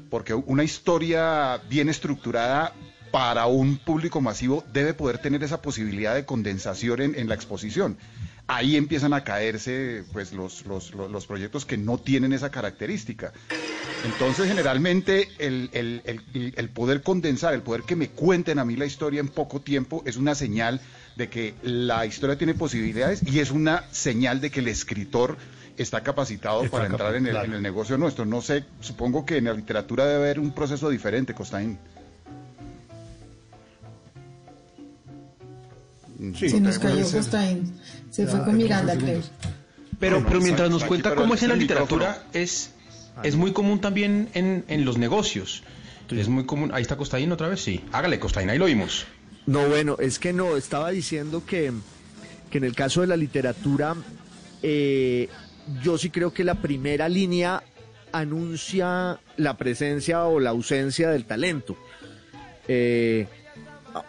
porque 0.09 0.33
una 0.33 0.63
historia 0.63 1.61
bien 1.69 1.87
estructurada 1.87 2.73
para 3.11 3.45
un 3.45 3.77
público 3.77 4.19
masivo 4.19 4.63
debe 4.73 4.95
poder 4.95 5.19
tener 5.19 5.43
esa 5.43 5.61
posibilidad 5.61 6.15
de 6.15 6.25
condensación 6.25 7.01
en, 7.15 7.29
la 7.29 7.35
exposición. 7.35 7.97
Ahí 8.47 8.75
empiezan 8.77 9.13
a 9.13 9.23
caerse 9.23 10.05
pues, 10.11 10.33
los, 10.33 10.65
los- 10.65 10.91
los- 10.95 11.11
los 11.11 11.27
proyectos 11.27 11.67
que 11.67 11.77
no 11.77 11.99
tienen 11.99 12.33
esa 12.33 12.49
característica. 12.49 13.31
Entonces, 14.03 14.47
generalmente, 14.47 15.27
el, 15.37 15.69
el- 15.73 16.01
el- 16.05 16.53
el 16.57 16.69
poder 16.69 17.03
condensar, 17.03 17.53
el 17.53 17.61
poder 17.61 17.83
que 17.83 17.95
me 17.95 18.09
cuenten 18.09 18.57
a 18.57 18.65
mí 18.65 18.75
la 18.75 18.87
historia 18.87 19.19
en 19.19 19.27
poco 19.27 19.61
tiempo, 19.61 20.01
es 20.07 20.17
una 20.17 20.33
señal 20.33 20.81
de 21.15 21.29
que 21.29 21.53
la 21.61 22.07
historia 22.07 22.39
tiene 22.39 22.55
posibilidades 22.55 23.21
y 23.23 23.37
es 23.39 23.51
una 23.51 23.83
señal 23.91 24.41
de 24.41 24.49
que 24.49 24.61
el 24.61 24.67
escritor 24.67 25.37
está 25.81 26.01
capacitado 26.01 26.63
Está 26.63 26.77
para 26.77 26.89
entrar 26.89 27.15
en 27.15 27.25
el, 27.25 27.31
claro. 27.31 27.45
en 27.47 27.53
el 27.53 27.61
negocio 27.61 27.97
nuestro. 27.97 28.25
No 28.25 28.41
sé, 28.41 28.65
supongo 28.81 29.25
que 29.25 29.37
en 29.37 29.45
la 29.45 29.53
literatura 29.53 30.05
debe 30.05 30.23
haber 30.23 30.39
un 30.39 30.51
proceso 30.51 30.89
diferente, 30.89 31.33
Costaín. 31.33 31.77
Se 36.35 36.59
nos 36.59 36.79
cayó 36.79 37.09
Costaín. 37.09 37.73
Se 38.09 38.27
fue 38.27 38.43
con 38.43 38.57
Miranda, 38.57 38.97
creo. 38.97 39.21
Pero, 39.99 40.15
Bueno, 40.15 40.27
pero 40.27 40.41
mientras 40.41 40.69
nos 40.69 40.83
cuenta 40.83 41.15
cómo 41.15 41.33
es 41.33 41.43
en 41.43 41.49
la 41.49 41.55
literatura, 41.55 42.23
es, 42.33 42.71
es 43.23 43.35
muy 43.35 43.53
común 43.53 43.79
también 43.81 44.29
en, 44.33 44.65
en 44.67 44.85
los 44.85 44.97
negocios. 44.97 45.63
Es 46.09 46.27
muy 46.27 46.45
común. 46.45 46.71
Ahí 46.73 46.81
está 46.81 46.97
Costaín 46.97 47.31
otra 47.31 47.47
vez, 47.47 47.61
sí. 47.61 47.83
Hágale, 47.91 48.19
Costaín, 48.19 48.49
ahí 48.49 48.57
lo 48.57 48.65
vimos. 48.65 49.05
No, 49.45 49.67
bueno, 49.67 49.95
es 49.99 50.19
que 50.19 50.33
no, 50.33 50.57
estaba 50.57 50.89
diciendo 50.89 51.43
que, 51.45 51.71
que 52.49 52.57
en 52.57 52.63
el 52.63 52.75
caso 52.75 53.01
de 53.01 53.07
la 53.07 53.17
literatura, 53.17 53.95
eh, 54.61 55.29
yo 55.81 55.97
sí 55.97 56.09
creo 56.09 56.33
que 56.33 56.43
la 56.43 56.55
primera 56.55 57.09
línea 57.09 57.63
anuncia 58.11 59.19
la 59.37 59.57
presencia 59.57 60.25
o 60.25 60.39
la 60.39 60.49
ausencia 60.51 61.09
del 61.09 61.25
talento. 61.25 61.77
Eh, 62.67 63.27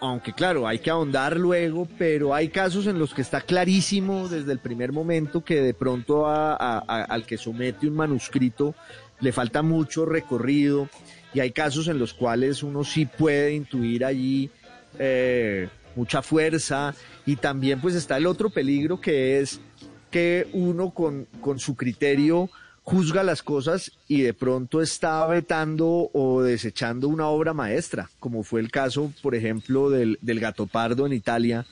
aunque 0.01 0.33
claro, 0.33 0.67
hay 0.67 0.79
que 0.79 0.91
ahondar 0.91 1.37
luego, 1.37 1.89
pero 1.99 2.35
hay 2.35 2.49
casos 2.49 2.87
en 2.87 2.99
los 2.99 3.15
que 3.15 3.23
está 3.23 3.41
clarísimo 3.41 4.29
desde 4.29 4.53
el 4.53 4.59
primer 4.59 4.93
momento 4.93 5.43
que 5.43 5.61
de 5.63 5.75
pronto 5.75 6.27
al 6.29 7.27
que 7.27 7.39
somete 7.39 7.87
un 7.87 7.95
manuscrito 7.95 8.75
le 9.21 9.33
falta 9.33 9.63
mucho 9.63 10.05
recorrido 10.05 10.89
y 11.33 11.41
hay 11.41 11.53
casos 11.53 11.89
en 11.89 11.99
los 11.99 12.15
cuales 12.15 12.63
uno 12.63 12.85
sí 12.85 13.07
puede 13.07 13.55
intuir 13.55 14.05
allí 14.05 14.51
eh, 14.99 15.69
mucha 15.95 16.23
fuerza 16.23 16.95
y 17.27 17.37
también 17.37 17.81
pues 17.81 17.95
está 17.95 18.17
el 18.17 18.27
otro 18.27 18.51
peligro 18.51 19.01
que 19.01 19.41
es 19.41 19.61
que 20.11 20.49
uno 20.53 20.91
con, 20.91 21.27
con 21.41 21.59
su 21.59 21.77
criterio 21.77 22.51
juzga 22.83 23.23
las 23.23 23.43
cosas 23.43 23.93
y 24.09 24.23
de 24.23 24.35
pronto 24.35 24.83
está 24.83 25.27
vetando 25.27 26.11
o 26.13 26.43
desechando 26.43 27.09
una 27.09 27.29
obra 27.29 27.55
maestra, 27.55 28.11
como 28.19 28.43
fue 28.43 28.61
el 28.61 28.71
caso, 28.71 29.13
por 29.23 29.35
ejemplo, 29.35 29.91
del, 29.91 30.19
del 30.23 30.41
Gato 30.41 30.67
Pardo 30.67 31.07
en 31.07 31.13
Italia, 31.13 31.67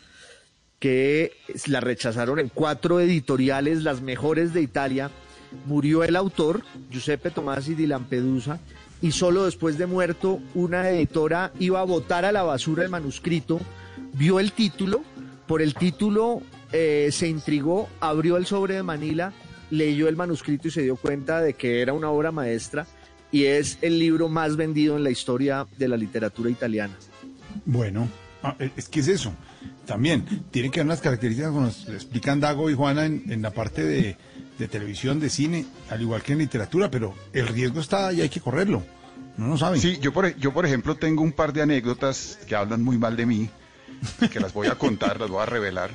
que 0.78 1.32
la 1.66 1.81
rechazaron 1.81 2.39
en 2.39 2.48
cuatro 2.48 3.01
editoriales, 3.01 3.82
las 3.82 4.01
mejores 4.01 4.55
de 4.55 4.62
Italia. 4.62 5.10
Murió 5.66 6.05
el 6.05 6.15
autor, 6.15 6.62
Giuseppe 6.90 7.31
Tomasi 7.31 7.74
di 7.74 7.86
Lampedusa, 7.86 8.60
y 9.01 9.12
solo 9.12 9.44
después 9.44 9.78
de 9.78 9.86
muerto 9.86 10.40
una 10.55 10.89
editora 10.90 11.52
iba 11.59 11.81
a 11.81 11.85
botar 11.85 12.24
a 12.24 12.32
la 12.32 12.43
basura 12.43 12.85
el 12.85 12.90
manuscrito, 12.90 13.60
vio 14.12 14.40
el 14.40 14.52
título, 14.52 15.02
por 15.47 15.62
el 15.62 15.74
título 15.74 16.43
eh, 16.73 17.09
se 17.12 17.28
intrigó, 17.28 17.89
abrió 18.01 18.36
el 18.36 18.47
sobre 18.47 18.74
de 18.74 18.82
Manila, 18.82 19.32
leyó 19.70 20.09
el 20.09 20.16
manuscrito 20.16 20.69
y 20.69 20.70
se 20.70 20.82
dio 20.82 20.97
cuenta 20.97 21.40
de 21.40 21.55
que 21.55 21.82
era 21.82 21.93
una 21.93 22.11
obra 22.11 22.31
maestra 22.32 22.86
y 23.31 23.45
es 23.45 23.78
el 23.82 23.99
libro 23.99 24.28
más 24.28 24.57
vendido 24.57 24.97
en 24.97 25.05
la 25.05 25.11
historia 25.11 25.66
de 25.77 25.89
la 25.89 25.97
literatura 25.97 26.51
italiana. 26.51 26.95
Bueno, 27.65 28.09
ah, 28.43 28.57
eh, 28.59 28.70
es 28.77 28.89
que 28.89 29.01
es 29.01 29.09
eso. 29.09 29.32
También 29.86 30.24
tiene 30.51 30.70
que 30.70 30.81
haber 30.81 30.86
unas 30.89 31.01
características, 31.01 31.51
como 31.51 31.66
nos 31.66 31.89
explican 31.89 32.40
Dago 32.40 32.69
y 32.70 32.74
Juana 32.74 33.07
en, 33.07 33.24
en 33.31 33.40
la 33.43 33.51
parte 33.51 33.82
de, 33.85 34.16
de 34.59 34.69
televisión, 34.69 35.19
de 35.20 35.31
cine, 35.31 35.65
al 35.90 36.01
igual 36.03 36.23
que 36.23 36.32
en 36.32 36.39
literatura, 36.39 36.90
pero 36.90 37.15
el 37.32 37.49
riesgo 37.49 37.81
está 37.81 38.12
y 38.12 38.20
hay 38.20 38.28
que 38.28 38.40
correrlo. 38.40 38.82
No 39.39 39.49
lo 39.49 39.57
saben. 39.57 39.81
Sí, 39.81 39.99
yo 40.01 40.12
por, 40.12 40.27
e- 40.27 40.35
yo 40.39 40.53
por 40.53 40.66
ejemplo 40.66 40.97
tengo 40.97 41.23
un 41.23 41.32
par 41.32 41.53
de 41.53 41.62
anécdotas 41.62 42.39
que 42.47 42.55
hablan 42.57 42.82
muy 42.82 42.99
mal 42.99 43.16
de 43.16 43.24
mí, 43.24 43.49
que 44.32 44.40
las 44.40 44.53
voy 44.53 44.66
a 44.66 44.74
contar, 44.74 45.20
las 45.20 45.31
voy 45.31 45.43
a 45.43 45.47
revelar. 45.47 45.90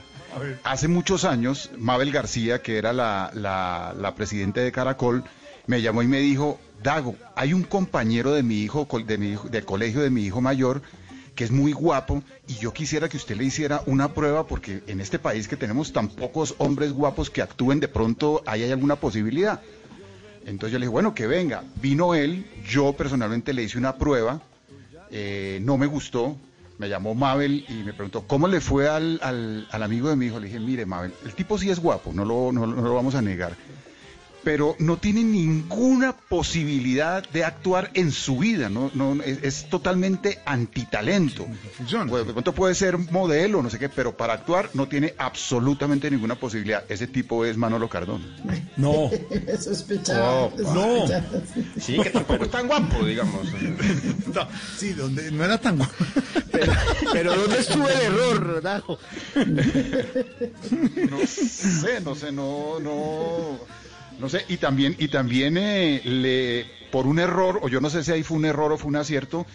Hace 0.64 0.88
muchos 0.88 1.26
años, 1.26 1.69
Mabel 1.77 2.11
García, 2.11 2.61
que 2.61 2.77
era 2.77 2.93
la, 2.93 4.14
presidenta 4.15 4.61
de 4.61 4.72
Caracol, 4.72 5.23
me 5.68 5.81
llamó 5.81 6.01
y 6.03 6.07
me 6.07 6.19
dijo, 6.19 6.60
Dago, 6.81 7.15
hay 7.35 7.53
un 7.53 7.64
compañero 7.64 8.34
de 8.34 8.43
mi 8.43 8.61
hijo, 8.61 8.88
de 9.05 9.18
mi 9.18 9.30
hijo, 9.31 9.47
del 9.47 9.65
colegio 9.65 10.01
de 10.01 10.10
mi 10.10 10.23
hijo 10.23 10.41
mayor, 10.41 10.81
que 11.35 11.43
es 11.43 11.51
muy 11.51 11.72
guapo 11.72 12.22
y 12.47 12.55
yo 12.55 12.73
quisiera 12.73 13.10
que 13.10 13.18
usted 13.18 13.35
le 13.35 13.45
hiciera 13.45 13.81
una 13.85 14.14
prueba 14.14 14.45
porque 14.45 14.84
en 14.88 14.99
este 14.99 15.18
país 15.18 15.47
que 15.47 15.57
tenemos 15.57 15.91
tan 15.91 16.10
pocos 16.10 16.55
hombres 16.57 16.91
guapos 16.91 17.30
que 17.30 17.41
actúen 17.41 17.80
de 17.80 17.88
pronto, 17.88 18.43
ahí 18.45 18.64
hay 18.64 18.72
alguna 18.72 18.97
posibilidad. 18.97 19.61
Entonces 20.45 20.73
yo 20.73 20.80
le 20.80 20.85
dije, 20.85 20.91
bueno, 20.91 21.15
que 21.15 21.26
venga. 21.26 21.64
Vino 21.81 22.14
él, 22.14 22.45
yo 22.68 22.93
personalmente 22.93 23.53
le 23.53 23.64
hice 23.64 23.77
una 23.77 23.95
prueba, 23.95 24.41
eh, 25.10 25.60
no 25.61 25.77
me 25.77 25.88
gustó, 25.88 26.35
me 26.77 26.89
llamó 26.89 27.13
Mabel 27.15 27.65
y 27.69 27.73
me 27.83 27.93
preguntó, 27.93 28.23
¿cómo 28.27 28.47
le 28.47 28.59
fue 28.61 28.89
al, 28.89 29.19
al- 29.21 29.67
al 29.71 29.83
amigo 29.83 30.09
de 30.09 30.15
mi 30.15 30.25
hijo? 30.27 30.39
Le 30.39 30.47
dije, 30.47 30.59
mire, 30.59 30.85
Mabel, 30.85 31.13
el 31.23 31.33
tipo 31.35 31.57
sí 31.57 31.69
es 31.69 31.79
guapo, 31.79 32.11
no 32.13 32.25
lo, 32.25 32.51
no, 32.51 32.65
no 32.67 32.81
lo 32.81 32.93
vamos 32.93 33.15
a 33.15 33.21
negar, 33.21 33.55
pero 34.43 34.75
no 34.79 34.97
tiene 34.97 35.23
ninguna 35.23 36.13
posibilidad 36.13 37.27
de 37.29 37.43
actuar 37.43 37.91
en 37.93 38.11
su 38.11 38.37
vida, 38.37 38.69
no, 38.69 38.91
no, 38.93 39.21
es, 39.23 39.39
es 39.43 39.69
totalmente 39.69 40.39
antitalento. 40.45 41.47
Pues, 42.09 42.27
de 42.27 42.33
pronto 42.33 42.53
puede 42.53 42.75
ser 42.75 42.97
modelo, 42.97 43.61
no 43.61 43.69
sé 43.69 43.79
qué, 43.79 43.89
pero 43.89 44.15
para 44.15 44.33
actuar 44.33 44.69
no 44.73 44.87
tiene 44.87 45.13
absolutamente 45.17 46.09
ninguna 46.11 46.35
posibilidad. 46.35 46.83
Ese 46.89 47.07
tipo 47.07 47.45
es 47.45 47.57
Manolo 47.57 47.89
Cardón. 47.89 48.23
No. 48.77 49.09
Sospechaba. 49.59 50.49
No. 50.57 51.07
sospechaba, 51.07 51.41
sí. 51.53 51.71
Sí, 51.79 51.99
que 51.99 52.09
tampoco 52.09 52.43
es 52.45 52.51
tan 52.51 52.67
guapo, 52.67 53.05
digamos. 53.05 53.47
No, 54.33 54.47
sí, 54.77 54.93
donde 54.93 55.29
no 55.31 55.43
era 55.43 55.59
tan 55.59 55.77
guapo. 55.77 55.93
Pero 57.11 57.35
¿dónde 57.35 57.59
estuvo 57.59 57.87
el 57.87 58.01
error, 58.01 58.61
Dago? 58.61 58.97
no 61.09 61.27
sé, 61.27 62.01
no 62.01 62.15
sé, 62.15 62.31
no, 62.31 62.79
no, 62.79 63.59
no 64.19 64.30
sé. 64.30 64.45
Y 64.48 64.57
también, 64.57 64.95
y 64.99 65.07
también 65.07 65.57
eh, 65.57 66.02
le, 66.03 66.65
por 66.91 67.07
un 67.07 67.19
error, 67.19 67.60
o 67.61 67.69
yo 67.69 67.81
no 67.81 67.90
sé 67.90 68.03
si 68.03 68.11
ahí 68.11 68.23
fue 68.23 68.38
un 68.38 68.45
error 68.45 68.72
o 68.72 68.77
fue 68.77 68.90
un 68.90 68.95
acierto, 68.98 69.45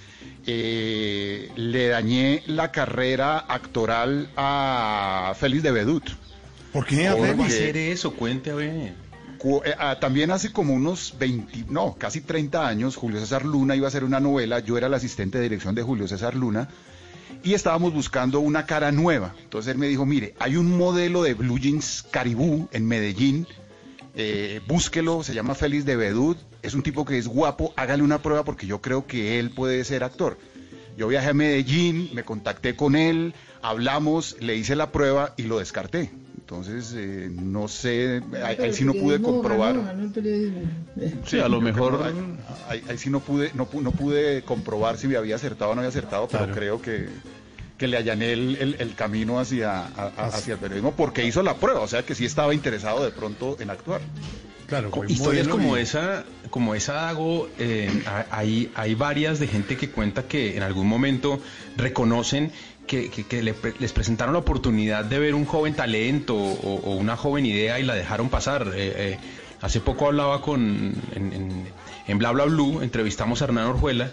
eh, 0.46 1.50
le 1.56 1.88
dañé 1.88 2.42
la 2.46 2.72
carrera 2.72 3.38
actoral 3.38 4.30
a 4.36 5.34
Félix 5.38 5.62
de 5.62 5.70
Bedut. 5.72 6.04
¿Por 6.72 6.84
qué? 6.86 7.08
¿Cómo 7.10 7.22
va 7.22 7.28
a 7.30 7.36
Porque- 7.36 7.52
hacer 7.52 7.76
eso? 7.76 8.12
Cuente 8.14 8.50
a 8.50 8.54
ver. 8.54 8.94
Cu- 9.38 9.62
eh, 9.64 9.74
ah, 9.78 9.98
también 10.00 10.30
hace 10.32 10.50
como 10.52 10.74
unos 10.74 11.14
20, 11.18 11.66
no, 11.68 11.94
casi 11.96 12.20
30 12.22 12.66
años, 12.66 12.96
Julio 12.96 13.20
César 13.20 13.44
Luna 13.44 13.76
iba 13.76 13.86
a 13.86 13.88
hacer 13.88 14.02
una 14.02 14.18
novela, 14.18 14.58
yo 14.58 14.76
era 14.76 14.88
el 14.88 14.94
asistente 14.94 15.38
de 15.38 15.44
dirección 15.44 15.74
de 15.76 15.82
Julio 15.82 16.08
César 16.08 16.34
Luna, 16.34 16.68
y 17.44 17.54
estábamos 17.54 17.92
buscando 17.94 18.40
una 18.40 18.66
cara 18.66 18.90
nueva. 18.90 19.34
Entonces 19.44 19.70
él 19.72 19.78
me 19.78 19.86
dijo, 19.86 20.04
mire, 20.04 20.34
hay 20.40 20.56
un 20.56 20.76
modelo 20.76 21.22
de 21.22 21.34
blue 21.34 21.58
jeans 21.58 22.04
caribú 22.10 22.68
en 22.72 22.86
Medellín, 22.88 23.46
eh, 24.20 24.60
búsquelo, 24.66 25.22
se 25.22 25.32
llama 25.32 25.54
Félix 25.54 25.84
de 25.84 25.94
Bedut, 25.96 26.36
es 26.62 26.74
un 26.74 26.82
tipo 26.82 27.04
que 27.04 27.16
es 27.18 27.28
guapo, 27.28 27.72
hágale 27.76 28.02
una 28.02 28.20
prueba 28.20 28.44
porque 28.44 28.66
yo 28.66 28.80
creo 28.80 29.06
que 29.06 29.38
él 29.38 29.50
puede 29.50 29.84
ser 29.84 30.02
actor. 30.04 30.36
Yo 30.96 31.06
viajé 31.06 31.28
a 31.28 31.34
Medellín, 31.34 32.10
me 32.12 32.24
contacté 32.24 32.74
con 32.74 32.96
él, 32.96 33.32
hablamos, 33.62 34.36
le 34.40 34.56
hice 34.56 34.74
la 34.74 34.90
prueba 34.90 35.34
y 35.36 35.42
lo 35.44 35.60
descarté. 35.60 36.10
Entonces, 36.36 36.92
eh, 36.96 37.28
no 37.30 37.68
sé, 37.68 38.20
ahí, 38.44 38.56
ahí 38.60 38.72
sí 38.72 38.84
no 38.84 38.94
pude 38.94 39.20
comprobar. 39.20 39.76
ganó, 39.76 39.86
ganó. 39.86 40.12
Eh, 41.00 41.14
Sí, 41.26 41.38
a 41.38 41.46
lo 41.48 41.60
mejor. 41.60 42.00
ahí, 42.68 42.82
ahí 42.88 42.98
sí 42.98 43.10
no 43.10 43.20
pude, 43.20 43.52
no, 43.54 43.70
pu- 43.70 43.82
no 43.82 43.92
pude 43.92 44.42
comprobar 44.42 44.98
si 44.98 45.06
me 45.06 45.16
había 45.16 45.36
acertado 45.36 45.70
o 45.70 45.74
no 45.76 45.82
había 45.82 45.90
acertado, 45.90 46.26
pero 46.26 46.46
Claro. 46.46 46.58
creo 46.58 46.82
que, 46.82 47.06
que 47.78 47.86
le 47.88 47.96
allané 47.96 48.32
el, 48.32 48.56
el- 48.60 48.76
el 48.80 48.94
camino 48.94 49.38
hacia, 49.40 49.86
a- 49.86 50.12
hacia 50.18 50.54
el 50.54 50.60
periodismo 50.60 50.92
porque 50.96 51.24
hizo 51.24 51.42
la 51.42 51.54
prueba, 51.54 51.80
o 51.80 51.88
sea 51.88 52.02
que 52.04 52.14
sí 52.14 52.24
estaba 52.26 52.52
interesado 52.52 53.02
de 53.04 53.10
pronto 53.12 53.56
en 53.60 53.70
actuar. 53.70 54.00
Claro, 54.66 54.90
Historias 55.08 55.48
como 55.48 55.78
y- 55.78 55.80
esa, 55.80 56.24
como 56.50 56.74
esa 56.74 56.92
Dago, 56.92 57.48
eh, 57.58 58.02
ha- 58.06 58.26
hay, 58.30 58.70
hay 58.74 58.94
varias 58.94 59.38
de 59.38 59.46
gente 59.46 59.76
que 59.78 59.88
cuenta 59.90 60.24
que 60.24 60.56
en 60.58 60.62
algún 60.62 60.86
momento 60.88 61.40
reconocen 61.78 62.52
que, 62.86 63.10
que- 63.10 63.24
que 63.24 63.42
le 63.42 63.54
les 63.78 63.92
presentaron 63.92 64.32
la 64.34 64.40
oportunidad 64.40 65.04
de 65.04 65.18
ver 65.18 65.34
un 65.34 65.44
joven 65.46 65.74
talento 65.74 66.34
o, 66.36 66.80
o 66.84 66.96
una 66.96 67.16
joven 67.16 67.46
idea 67.46 67.78
y 67.78 67.82
la 67.84 67.94
dejaron 67.94 68.28
pasar. 68.28 68.72
Eh, 68.74 68.92
eh, 69.14 69.18
Hace 69.60 69.80
poco 69.80 70.06
hablaba 70.06 70.40
con 70.40 70.60
en, 71.16 71.32
en, 71.32 71.66
en 72.06 72.18
Bla 72.18 72.30
Bla 72.30 72.44
Blue, 72.44 72.80
entrevistamos 72.80 73.42
a 73.42 73.46
Hernán 73.46 73.64
Orjuela 73.66 74.12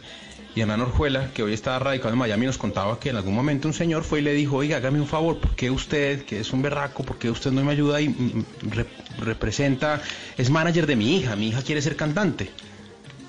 y 0.56 0.62
Hernán 0.62 0.80
Orjuela, 0.82 1.32
que 1.34 1.44
hoy 1.44 1.54
está 1.54 1.78
radicado 1.80 2.14
en 2.14 2.18
Miami, 2.20 2.46
nos 2.46 2.58
contaba 2.58 2.98
que 3.00 3.10
en 3.10 3.18
algún 3.18 3.36
momento 3.36 3.68
un 3.68 3.74
señor 3.74 4.04
fue 4.04 4.20
y 4.20 4.22
le 4.22 4.34
dijo, 4.34 4.56
oiga, 4.58 4.78
hágame 4.78 5.02
un 5.02 5.08
favor, 5.08 5.38
¿por 5.38 5.54
qué 5.56 5.70
usted, 5.70 6.24
que 6.24 6.40
es 6.40 6.54
un 6.54 6.62
berraco, 6.62 7.04
por 7.04 7.18
qué 7.18 7.30
usted 7.30 7.52
no 7.52 7.62
me 7.64 7.74
ayuda 7.74 8.00
y 8.00 8.08
mm, 8.10 8.46
re- 8.72 8.86
representa, 9.20 10.02
es 10.38 10.50
manager 10.50 10.88
de 10.88 10.96
mi 10.96 11.18
hija, 11.18 11.36
mi 11.36 11.50
hija 11.50 11.62
quiere 11.62 11.82
ser 11.82 11.96
cantante? 11.98 12.50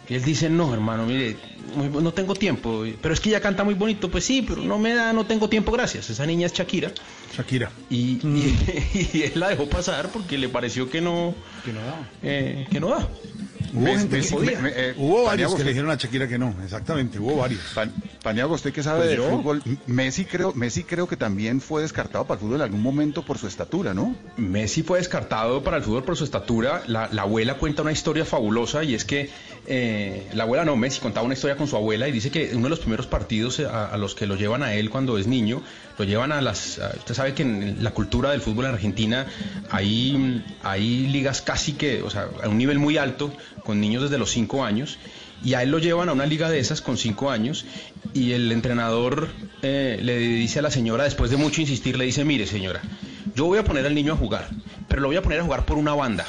Y 0.09 0.15
él 0.15 0.23
dice, 0.23 0.49
no, 0.49 0.73
hermano, 0.73 1.05
mire, 1.05 1.37
muy- 1.75 1.89
no 2.01 2.13
tengo 2.13 2.35
tiempo, 2.37 2.85
pero 3.03 3.13
es 3.13 3.19
que 3.19 3.31
ella 3.31 3.41
canta 3.41 3.65
muy 3.65 3.75
bonito, 3.75 4.09
pues 4.09 4.25
sí, 4.25 4.45
pero 4.47 4.63
no 4.63 4.79
me 4.79 4.95
da, 4.95 5.13
no 5.13 5.27
tengo 5.27 5.49
tiempo, 5.49 5.73
gracias. 5.73 6.09
Esa 6.11 6.25
niña 6.27 6.47
es 6.47 6.53
Shakira. 6.53 6.93
Shakira. 7.37 7.73
Y, 7.91 8.21
y- 8.25 9.09
y 9.15 9.23
él 9.23 9.33
la 9.41 9.49
dejó 9.49 9.69
pasar 9.69 10.11
porque 10.13 10.39
le 10.39 10.49
pareció 10.49 10.89
que 10.89 11.01
no, 11.01 11.35
que 11.65 11.73
no 11.73 11.81
da. 11.81 12.09
eh, 12.23 12.69
que 12.71 12.79
no 12.79 12.91
da. 12.91 13.09
Hubo, 13.73 13.81
Mes- 13.83 14.01
gente 14.01 14.19
Messi- 14.21 14.37
que, 14.39 14.57
me- 14.57 14.63
me- 14.63 14.73
eh, 14.75 14.95
hubo 14.97 15.25
varios 15.25 15.55
que 15.55 15.65
le 15.65 15.71
dijeron 15.71 15.91
a 15.91 15.97
Shakira 15.97 16.29
que 16.29 16.39
no, 16.39 16.55
exactamente, 16.65 17.19
hubo 17.19 17.37
varios. 17.37 17.61
Paniagua, 18.23 18.57
usted 18.57 18.73
que 18.73 18.83
sabe 18.83 18.99
Pues 19.01 19.11
de 19.11 19.17
yo. 19.17 19.31
fútbol, 19.31 19.63
Messi 19.87 20.25
creo, 20.25 20.53
Messi 20.55 20.85
creo 20.85 21.07
que 21.07 21.17
también 21.17 21.61
fue 21.61 21.83
descartado 21.83 22.25
para 22.27 22.39
el 22.39 22.41
fútbol 22.41 22.57
en 22.57 22.63
algún 22.63 22.83
momento 22.83 23.25
por 23.25 23.39
su 23.39 23.47
estatura, 23.47 23.95
¿no? 23.95 24.17
Messi 24.37 24.83
fue 24.83 24.99
descartado 24.99 25.63
para 25.63 25.77
el 25.79 25.83
fútbol 25.83 26.05
por 26.05 26.17
su 26.17 26.25
estatura. 26.25 26.83
La, 26.87 27.09
la 27.13 27.23
abuela 27.23 27.55
cuenta 27.59 27.83
una 27.83 27.93
historia 27.93 28.25
fabulosa 28.25 28.83
y 28.85 28.95
es 28.95 29.05
que 29.05 29.31
eh, 29.67 30.29
la 30.33 30.45
abuela 30.45 30.65
no, 30.65 30.77
Messi 30.77 31.01
contaba 31.01 31.25
una 31.25 31.35
historia 31.35 31.57
con 31.57 31.67
su 31.67 31.77
abuela 31.77 32.09
y 32.09 32.13
dice 32.13 32.31
que 32.31 32.51
uno 32.55 32.65
de 32.65 32.71
los 32.71 32.81
primeros 32.81 33.07
partidos 33.07 33.59
eh, 33.59 33.67
a, 33.67 33.97
los 33.97 34.15
que 34.15 34.27
lo 34.27 34.37
llevan 34.37 34.63
a 34.63 34.75
él 34.75 34.91
cuando 34.91 35.19
es 35.19 35.27
niño, 35.27 35.63
lo 35.99 36.05
llevan 36.05 36.33
a 36.33 36.41
las... 36.41 36.81
usted 36.99 37.15
sabe 37.15 37.35
que 37.35 37.43
en 37.43 37.83
la 37.83 37.93
cultura 37.93 38.31
del 38.31 38.41
fútbol 38.41 38.67
en 38.67 38.73
Argentina 38.73 39.27
hay, 39.71 40.45
hay 40.63 41.07
ligas 41.09 41.43
casi 41.43 41.73
que, 41.73 42.03
o 42.03 42.11
sea, 42.11 42.29
a 42.43 42.49
un 42.49 42.59
nivel 42.59 42.79
muy 42.79 42.97
alto 42.97 43.33
con 43.65 43.81
niños 43.81 44.03
desde 44.05 44.19
los 44.19 44.31
5 44.31 44.65
años. 44.65 44.99
Y 45.45 45.55
a 45.55 45.63
él 45.63 45.71
lo 45.71 45.79
llevan 45.79 46.09
a 46.09 46.13
una 46.13 46.25
liga 46.25 46.49
de 46.49 46.59
esas 46.59 46.81
con 46.81 46.97
5 46.97 47.31
años 47.31 47.67
y 48.15 48.33
el 48.33 48.51
entrenador 48.53 49.29
eh, 49.63 49.99
le 50.01 50.19
dice 50.19 50.61
a 50.61 50.63
la 50.63 50.71
señora, 50.71 51.05
después 51.05 51.31
de 51.31 51.37
mucho 51.37 51.61
insistir, 51.61 51.99
le 51.99 52.07
dice, 52.07 52.25
mire 52.25 52.47
señora, 52.47 52.81
yo 53.35 53.45
voy 53.45 53.59
a 53.59 53.65
poner 53.65 53.85
al 53.85 53.95
niño 53.95 54.15
a 54.15 54.17
jugar, 54.17 54.49
pero 54.89 55.03
lo 55.03 55.09
voy 55.09 55.17
a 55.17 55.23
poner 55.23 55.41
a 55.41 55.45
jugar 55.45 55.67
por 55.67 55.77
una 55.77 55.95
banda. 55.95 56.27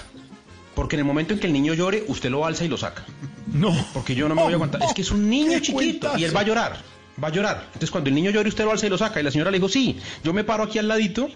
Porque 0.78 0.95
en 0.95 0.99
el 1.02 1.06
momento 1.06 1.34
en 1.34 1.40
que 1.40 1.48
el 1.48 1.54
niño 1.54 1.74
llore, 1.74 2.04
usted 2.08 2.30
lo 2.30 2.45
alza 2.45 2.64
y 2.64 2.68
lo 2.68 2.78
saca. 2.78 3.04
No. 3.52 3.76
Porque 3.94 4.14
yo 4.16 4.30
no 4.30 4.36
me 4.36 4.44
voy 4.44 4.52
a 4.54 4.56
aguantar. 4.56 4.82
Es 4.84 4.94
que 4.94 5.02
es 5.02 5.12
un 5.12 5.28
niño 5.38 5.60
chiquito 5.60 6.16
y 6.18 6.24
él 6.24 6.36
va 6.36 6.41
a 6.41 6.44
llorar. 6.44 6.78
Va 7.22 7.30
a 7.30 7.32
llorar. 7.32 7.64
Entonces 7.68 7.90
cuando 7.91 8.10
el 8.10 8.16
niño 8.16 8.30
llore, 8.32 8.48
usted 8.49 8.64
lo 8.64 8.72
alza 8.72 8.86
y 8.86 8.90
lo 8.90 8.98
saca. 8.98 9.20
Y 9.20 9.24
la 9.24 9.32
señora 9.32 9.49
le 9.52 9.58
dijo, 9.58 9.68
sí, 9.70 9.98
yo 10.24 10.34
me 10.34 10.44
paro 10.44 10.64
aquí 10.64 10.78
al 10.78 10.88
ladito 10.88 11.30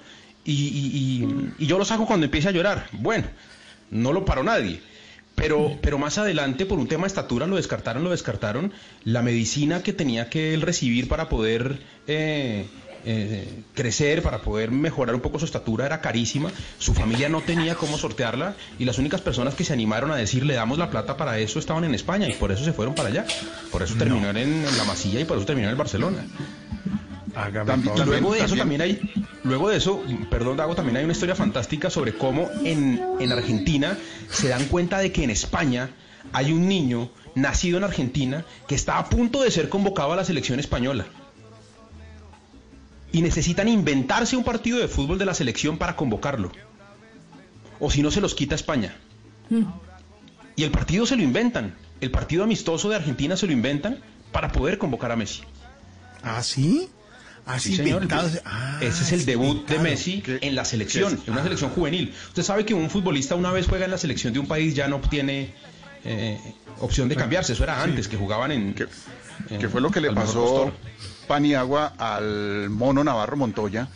y, 0.46 0.52
y- 0.54 1.24
y- 1.26 1.54
y 1.64 1.66
yo 1.68 1.78
lo 1.80 1.86
saco 1.86 2.06
cuando 2.06 2.26
empiece 2.26 2.48
a 2.50 2.52
llorar. 2.52 2.88
Bueno, 2.94 3.26
no 3.90 4.14
lo 4.14 4.24
paró 4.26 4.44
nadie. 4.44 4.80
Pero, 5.34 5.78
pero 5.82 5.98
más 5.98 6.18
adelante, 6.20 6.66
por 6.68 6.78
un 6.78 6.88
tema 6.88 7.04
de 7.04 7.08
estatura, 7.08 7.48
lo 7.48 7.56
descartaron, 7.56 8.04
lo 8.04 8.12
descartaron. 8.12 8.74
La 9.06 9.24
medicina 9.24 9.82
que 9.82 9.92
tenía 9.94 10.30
que 10.30 10.54
él 10.54 10.62
recibir 10.62 11.08
para 11.08 11.30
poder 11.30 11.80
eh, 12.06 12.68
eh, 13.06 13.64
crecer, 13.74 14.22
para 14.22 14.40
poder 14.40 14.72
mejorar 14.72 15.16
un 15.16 15.22
poco 15.22 15.40
su 15.40 15.46
estatura, 15.46 15.86
era 15.86 16.02
carísima. 16.02 16.52
Su 16.78 16.94
familia 16.94 17.30
no 17.30 17.42
tenía 17.42 17.76
cómo 17.76 17.98
sortearla 17.98 18.56
y 18.80 18.86
las 18.86 18.98
únicas 18.98 19.22
personas 19.22 19.56
que 19.56 19.64
se 19.64 19.74
animaron 19.74 20.12
a 20.12 20.16
decir 20.16 20.46
le 20.46 20.54
damos 20.54 20.78
la 20.78 20.90
plata 20.90 21.18
para 21.18 21.38
eso 21.40 21.60
estaban 21.60 21.84
en 21.84 21.96
España 21.96 22.28
y 22.28 22.34
por 22.34 22.52
eso 22.52 22.64
se 22.64 22.74
fueron 22.74 22.96
para 22.96 23.10
allá. 23.10 23.26
Por 23.72 23.84
eso 23.84 23.96
terminó 23.96 24.30
en, 24.30 24.38
en 24.38 24.78
la 24.78 24.84
Masilla 24.84 25.20
y 25.20 25.26
por 25.26 25.38
eso 25.38 25.46
terminó 25.46 25.68
en 25.68 25.72
el 25.72 25.78
Barcelona. 25.78 26.26
Hágame. 27.36 27.84
Luego 28.06 28.34
de 28.34 28.44
eso 28.44 28.56
también 28.56 28.82
hay, 28.82 29.00
luego 29.44 29.70
de 29.70 29.78
eso, 29.78 30.04
perdón 30.30 30.58
Dago, 30.58 30.76
también 30.76 30.98
hay 30.98 31.04
una 31.04 31.14
historia 31.14 31.36
fantástica 31.36 31.90
sobre 31.90 32.14
cómo 32.14 32.50
en, 32.64 33.02
en 33.20 33.32
Argentina 33.32 33.98
se 34.30 34.50
dan 34.50 34.66
cuenta 34.66 35.00
de 35.00 35.12
que 35.12 35.24
en 35.24 35.30
España 35.30 35.90
hay 36.34 36.52
un 36.52 36.68
niño 36.68 37.10
nacido 37.36 37.78
en 37.78 37.84
Argentina 37.84 38.46
que 38.68 38.76
está 38.76 38.98
a 38.98 39.10
punto 39.10 39.42
de 39.42 39.52
ser 39.52 39.70
convocado 39.70 40.12
a 40.12 40.16
la 40.16 40.26
selección 40.26 40.60
española. 40.60 41.06
Y 43.12 43.22
necesitan 43.22 43.68
inventarse 43.68 44.36
un 44.38 44.44
partido 44.44 44.80
de 44.80 44.88
fútbol 44.88 45.18
de 45.18 45.26
la 45.26 45.34
selección 45.34 45.78
para 45.78 45.96
convocarlo. 45.96 46.52
O 47.80 47.90
si 47.92 48.02
no 48.02 48.12
se 48.12 48.22
los 48.22 48.36
quita 48.36 48.56
España. 48.56 48.96
Y 50.56 50.64
el 50.64 50.72
partido 50.72 51.06
se 51.06 51.16
lo 51.16 51.24
inventan. 51.24 51.76
El 52.00 52.12
partido 52.12 52.44
amistoso 52.44 52.90
de 52.90 52.96
Argentina 52.96 53.36
se 53.36 53.46
lo 53.48 53.52
inventan 53.54 54.00
para 54.32 54.52
poder 54.52 54.78
convocar 54.78 55.12
a 55.12 55.16
Messi. 55.16 55.42
¿Ah, 56.24 56.42
sí? 56.42 56.88
Así 57.46 57.72
Sí, 57.72 57.78
señor. 57.78 58.08
Ah, 58.46 58.78
Ese 58.82 59.04
es 59.04 59.12
el 59.12 59.26
debut 59.26 59.68
de. 59.68 59.80
Messi 59.80 60.24
en 60.42 60.56
la 60.56 60.64
selección, 60.64 61.18
¿Qué 61.18 61.24
en 61.28 61.32
una 61.34 61.42
Ah. 61.42 61.44
selección 61.44 61.72
juvenil. 61.72 62.14
Usted 62.28 62.44
sabe 62.44 62.66
que 62.66 62.74
un 62.76 62.90
futbolista 62.90 63.36
una 63.36 63.52
vez 63.52 63.68
juega 63.68 63.86
en 63.86 63.92
la 63.92 63.98
selección 63.98 64.32
de 64.32 64.40
un 64.40 64.46
país 64.48 64.76
ya 64.76 64.88
no 64.88 64.98
obtiene 64.98 65.54
eh, 66.06 66.40
opción 66.80 67.10
de 67.10 67.16
cambiarse. 67.16 67.54
Eso 67.54 67.64
era 67.64 67.82
antes, 67.82 68.08
que 68.08 68.16
jugaban 68.18 68.52
en... 68.52 68.74
Que 68.74 69.70
fue 69.70 69.82
lo 69.82 69.90
que 69.92 70.02
le 70.02 70.12
pasó. 70.12 70.72
Paniagua 71.32 71.94
al 71.98 72.70
mono 72.70 73.06
Navarro 73.06 73.38
Montoya, 73.38 73.88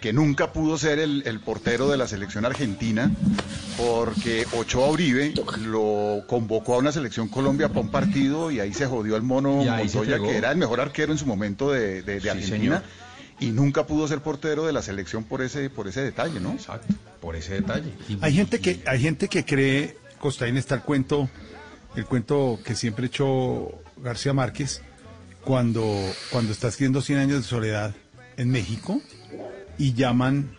que 0.00 0.14
nunca 0.14 0.50
pudo 0.54 0.78
ser 0.78 0.98
el, 0.98 1.22
el 1.26 1.38
portero 1.40 1.90
de 1.90 1.98
la 1.98 2.08
selección 2.08 2.46
argentina, 2.46 3.10
porque 3.76 4.46
Ochoa 4.56 4.88
Uribe 4.88 5.34
lo 5.66 6.22
convocó 6.26 6.76
a 6.76 6.78
una 6.78 6.90
selección 6.90 7.28
Colombia 7.28 7.68
para 7.68 7.80
un 7.80 7.90
partido 7.90 8.50
y 8.50 8.60
ahí 8.60 8.72
se 8.72 8.86
jodió 8.86 9.14
al 9.16 9.22
mono 9.22 9.62
Montoya, 9.62 10.18
que 10.18 10.38
era 10.38 10.50
el 10.52 10.56
mejor 10.56 10.80
arquero 10.80 11.12
en 11.12 11.18
su 11.18 11.26
momento 11.26 11.70
de, 11.70 12.00
de- 12.00 12.14
de 12.14 12.20
Sí, 12.22 12.28
Argentina. 12.30 12.78
señor. 12.78 12.82
Y 13.40 13.50
nunca 13.50 13.86
pudo 13.86 14.08
ser 14.08 14.20
portero 14.22 14.64
de 14.64 14.72
la 14.72 14.80
selección 14.80 15.24
por 15.24 15.42
ese, 15.42 15.68
por 15.68 15.86
ese 15.86 16.00
detalle, 16.00 16.40
¿no? 16.40 16.52
Exacto, 16.52 16.94
por 17.20 17.36
ese 17.36 17.54
detalle. 17.56 17.92
Hay 18.22 18.32
gente 18.32 18.58
que, 18.58 18.82
hay 18.86 19.00
gente 19.00 19.28
que 19.28 19.44
cree, 19.44 19.98
Costaín 20.18 20.56
está 20.56 20.76
el 20.76 20.80
cuento, 20.80 21.28
el 21.94 22.06
cuento 22.06 22.58
que 22.64 22.74
siempre 22.74 23.06
echó 23.08 23.68
García 23.98 24.32
Márquez, 24.32 24.80
cuando, 25.44 25.84
cuando 26.30 26.52
está 26.52 26.68
escribiendo 26.68 27.00
100 27.02 27.18
años 27.18 27.42
de 27.42 27.48
soledad 27.48 27.94
en 28.36 28.50
México 28.50 29.00
y 29.78 29.94
llaman 29.94 30.50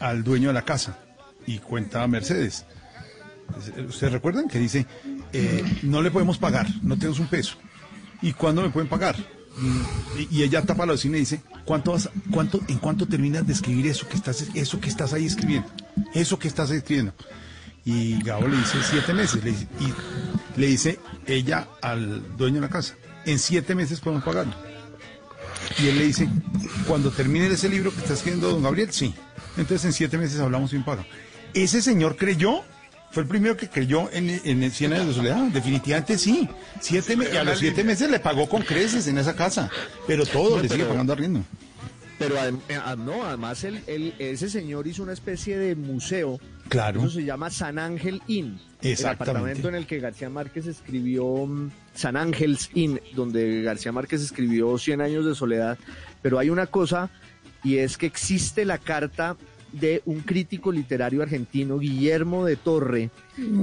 al 0.00 0.22
dueño 0.24 0.48
de 0.48 0.54
la 0.54 0.62
casa 0.62 0.98
y 1.46 1.58
cuenta 1.58 2.02
a 2.02 2.08
Mercedes. 2.08 2.64
¿Ustedes 3.88 4.12
recuerdan 4.12 4.46
que 4.48 4.58
dice, 4.58 4.86
eh, 5.32 5.64
no 5.82 6.02
le 6.02 6.10
podemos 6.10 6.38
pagar, 6.38 6.66
no 6.82 6.96
tenemos 6.96 7.18
un 7.18 7.28
peso? 7.28 7.56
¿Y 8.20 8.32
cuándo 8.34 8.62
me 8.62 8.70
pueden 8.70 8.88
pagar? 8.88 9.16
Mm, 9.56 9.80
Y, 10.30 10.42
ella 10.42 10.62
tapa 10.62 10.86
la 10.86 10.92
cocina 10.92 11.16
y 11.16 11.20
dice, 11.20 11.40
¿cuánto 11.64 11.92
vas, 11.92 12.10
cuánto, 12.30 12.60
¿en 12.68 12.78
cuánto 12.78 13.06
terminas 13.06 13.46
de 13.46 13.52
escribir 13.54 13.86
eso 13.86 14.06
que 14.08 14.16
estás, 14.16 14.46
eso 14.54 14.80
que 14.80 14.88
estás 14.88 15.12
ahí 15.12 15.26
escribiendo? 15.26 15.68
Eso 16.14 16.38
que 16.38 16.46
estás 16.48 16.70
escribiendo. 16.70 17.14
Y 17.84 18.22
Gabo 18.22 18.46
le 18.46 18.56
dice, 18.58 18.78
siete 18.88 19.14
meses. 19.14 19.42
Le 19.42 19.50
dice- 19.52 19.68
y 19.80 20.60
le 20.60 20.66
dice 20.66 20.98
ella 21.26 21.68
al 21.80 22.36
dueño 22.36 22.56
de 22.56 22.60
la 22.62 22.68
casa, 22.68 22.94
en 23.30 23.38
siete 23.38 23.74
meses 23.74 24.00
podemos 24.00 24.24
pagarlo. 24.24 24.52
Y 25.82 25.88
él 25.88 25.98
le 25.98 26.04
dice, 26.06 26.28
cuando 26.86 27.10
termine 27.10 27.46
ese 27.48 27.68
libro 27.68 27.92
que 27.92 27.98
está 28.00 28.14
escribiendo 28.14 28.50
don 28.50 28.62
Gabriel, 28.62 28.92
sí. 28.92 29.14
Entonces 29.56 29.84
en 29.84 29.92
siete 29.92 30.18
meses 30.18 30.40
hablamos 30.40 30.70
sin 30.70 30.82
pago. 30.84 31.04
Ese 31.54 31.82
señor 31.82 32.16
creyó, 32.16 32.62
fue 33.10 33.22
el 33.22 33.28
primero 33.28 33.56
que 33.56 33.68
creyó 33.68 34.10
en, 34.12 34.28
en 34.44 34.62
el 34.62 34.72
100 34.72 34.92
años 34.92 35.06
de 35.08 35.14
soledad. 35.14 35.42
Definitivamente 35.48 36.18
sí. 36.18 36.48
Siete 36.80 37.16
y 37.32 37.36
a 37.36 37.44
los 37.44 37.58
siete 37.58 37.84
meses 37.84 38.10
le 38.10 38.18
pagó 38.20 38.48
con 38.48 38.62
creces 38.62 39.06
en 39.06 39.18
esa 39.18 39.34
casa. 39.36 39.70
Pero 40.06 40.24
todo 40.26 40.56
No, 40.56 40.62
le 40.62 40.68
sigue 40.68 40.80
pero- 40.80 40.90
pagando 40.90 41.12
arriendo. 41.12 41.42
Pero 42.18 42.34
adem- 42.36 42.58
eh, 42.68 42.76
ah, 42.84 42.96
no, 42.96 43.24
además 43.24 43.62
el, 43.62 43.80
el- 43.86 44.12
ese 44.18 44.50
señor 44.50 44.88
hizo 44.88 45.04
una 45.04 45.12
especie 45.12 45.56
de 45.56 45.76
museo. 45.76 46.40
Claro. 46.68 47.00
Eso 47.00 47.10
se 47.10 47.24
llama 47.24 47.48
San 47.50 47.78
Ángel 47.78 48.20
Inn. 48.26 48.60
El 48.80 48.92
Exactamente. 48.92 49.30
apartamento 49.30 49.68
en 49.68 49.74
el 49.74 49.86
que 49.86 49.98
García 49.98 50.30
Márquez 50.30 50.66
escribió 50.66 51.24
mm, 51.46 51.70
San 51.94 52.16
Ángels 52.16 52.70
Inn, 52.74 53.00
donde 53.14 53.62
García 53.62 53.90
Márquez 53.92 54.22
escribió 54.22 54.78
100 54.78 55.00
años 55.00 55.26
de 55.26 55.34
soledad. 55.34 55.78
Pero 56.22 56.38
hay 56.38 56.50
una 56.50 56.66
cosa, 56.66 57.10
y 57.64 57.78
es 57.78 57.98
que 57.98 58.06
existe 58.06 58.64
la 58.64 58.78
carta 58.78 59.36
de 59.72 60.02
un 60.06 60.20
crítico 60.20 60.72
literario 60.72 61.22
argentino, 61.22 61.78
Guillermo 61.78 62.44
de 62.44 62.56
Torre, 62.56 63.10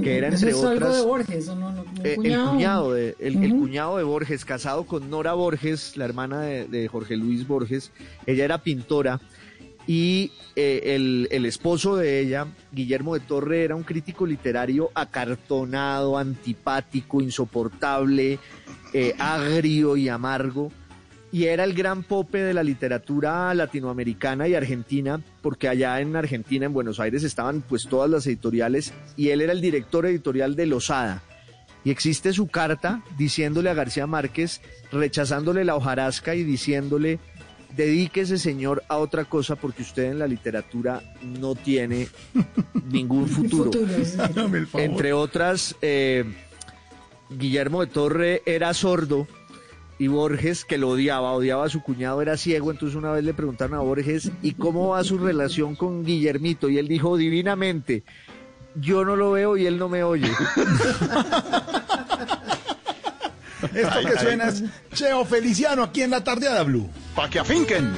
que 0.04 0.18
era 0.18 0.28
Eso 0.28 0.48
entre 0.48 0.50
es 0.52 0.64
algo 0.64 0.76
otras... 0.76 0.96
de 0.98 1.02
Borges, 1.02 1.48
¿o 1.48 1.56
no? 1.56 1.86
Eh, 2.04 2.18
el 2.24 2.38
cuñado. 2.40 2.94
de 2.94 3.16
el, 3.20 3.44
el 3.44 3.52
cuñado 3.52 3.98
de 3.98 4.04
Borges 4.04 4.46
casado 4.46 4.84
con 4.86 5.10
Nora 5.10 5.34
Borges 5.34 5.98
la 5.98 6.06
hermana 6.06 6.42
de, 6.42 6.68
de 6.68 6.88
Jorge 6.88 7.18
Luis 7.18 7.48
Borges 7.48 7.92
ella 8.28 8.46
era 8.46 8.60
pintora 8.60 9.20
y 9.88 10.32
eh, 10.56 10.96
el, 11.30 11.46
esposo 11.46 11.96
de 11.96 12.20
ella 12.20 12.48
Guillermo 12.72 13.14
de 13.14 13.20
Torre 13.20 13.64
era 13.64 13.76
un 13.76 13.84
crítico 13.84 14.26
literario 14.26 14.90
acartonado 14.96 16.18
antipático 16.18 17.22
insoportable 17.22 18.40
eh, 18.94 19.14
agrio 19.20 19.98
y 19.98 20.10
amargo 20.10 20.72
y 21.36 21.48
era 21.48 21.66
el 21.66 21.74
gran 21.74 22.04
pope 22.04 22.38
de 22.38 22.54
la 22.54 22.64
literatura 22.64 23.54
latinoamericana 23.54 24.48
y 24.48 24.56
argentina, 24.56 25.20
porque 25.42 25.68
allá 25.68 26.00
en 26.00 26.16
Argentina, 26.16 26.66
en 26.66 26.72
Buenos 26.72 27.02
Aires, 27.02 27.24
estaban 27.24 27.62
pues 27.62 27.88
todas 27.90 28.10
las 28.10 28.26
editoriales 28.26 28.94
y 29.18 29.32
él 29.32 29.42
era 29.42 29.52
el 29.52 29.60
director 29.60 30.06
editorial 30.06 30.56
de 30.56 30.66
Losada. 30.66 31.24
Y 31.84 31.92
existe 31.92 32.32
su 32.32 32.48
carta 32.48 33.04
diciéndole 33.18 33.70
a 33.70 33.74
García 33.74 34.08
Márquez, 34.08 34.62
rechazándole 34.94 35.66
la 35.66 35.76
hojarasca 35.76 36.36
y 36.36 36.44
diciéndole, 36.44 37.20
dedíquese, 37.76 38.38
señor, 38.38 38.84
a 38.88 38.98
otra 38.98 39.26
cosa 39.26 39.56
porque 39.56 39.82
usted 39.82 40.12
en 40.12 40.20
la 40.20 40.28
literatura 40.28 41.02
no 41.22 41.56
tiene 41.56 42.08
ningún 42.90 43.28
futuro. 43.30 43.72
Entre 44.74 45.14
otras, 45.14 45.76
eh, 45.82 46.26
Guillermo 47.30 47.82
de 47.82 47.88
Torre 47.88 48.42
era 48.46 48.74
sordo 48.74 49.28
y 49.98 50.08
Borges, 50.08 50.66
que 50.66 50.78
lo 50.78 50.90
odiaba, 50.90 51.32
odiaba 51.32 51.66
a 51.66 51.70
su 51.70 51.82
cuñado, 51.82 52.22
era 52.22 52.38
ciego. 52.38 52.72
Entonces 52.72 52.96
una 52.96 53.12
vez 53.12 53.24
le 53.24 53.34
preguntaron 53.34 53.78
a 53.78 53.82
Borges, 53.82 54.32
¿y 54.42 54.54
cómo 54.54 54.90
va 54.90 55.04
su 55.04 55.18
relación 55.18 55.76
con 55.76 56.04
Guillermito? 56.04 56.70
Y 56.70 56.78
él 56.78 56.88
dijo, 56.88 57.18
divinamente, 57.18 58.04
yo 58.76 59.06
no 59.06 59.16
lo 59.16 59.32
veo 59.32 59.58
y 59.58 59.66
él 59.66 59.78
no 59.78 59.88
me 59.90 60.04
oye. 60.04 60.30
Esto 63.74 64.00
que 64.02 64.20
suena 64.20 64.50
es 64.50 64.64
Cheo 64.94 65.26
Feliciano 65.26 65.84
aquí 65.84 66.02
en 66.02 66.12
la 66.12 66.24
tardeada 66.24 66.64
Blue. 66.64 66.90
Pa' 67.16 67.30
que 67.30 67.40
afinquen. 67.40 67.94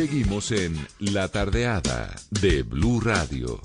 Seguimos 0.00 0.50
en 0.52 0.74
La 0.98 1.28
Tardeada 1.28 2.14
de 2.30 2.62
Blue 2.62 3.00
Radio. 3.00 3.60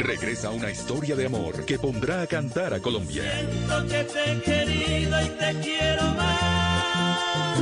Regresa 0.00 0.50
una 0.50 0.70
historia 0.70 1.16
de 1.16 1.26
amor 1.26 1.64
que 1.64 1.76
pondrá 1.76 2.22
a 2.22 2.26
cantar 2.28 2.72
a 2.72 2.78
Colombia. 2.78 3.24
Siento 3.34 3.84
que 3.88 4.04
te 4.04 4.32
he 4.32 4.40
querido 4.42 5.20
y 5.20 5.28
te 5.30 5.60
quiero 5.60 6.02
más. 6.14 7.58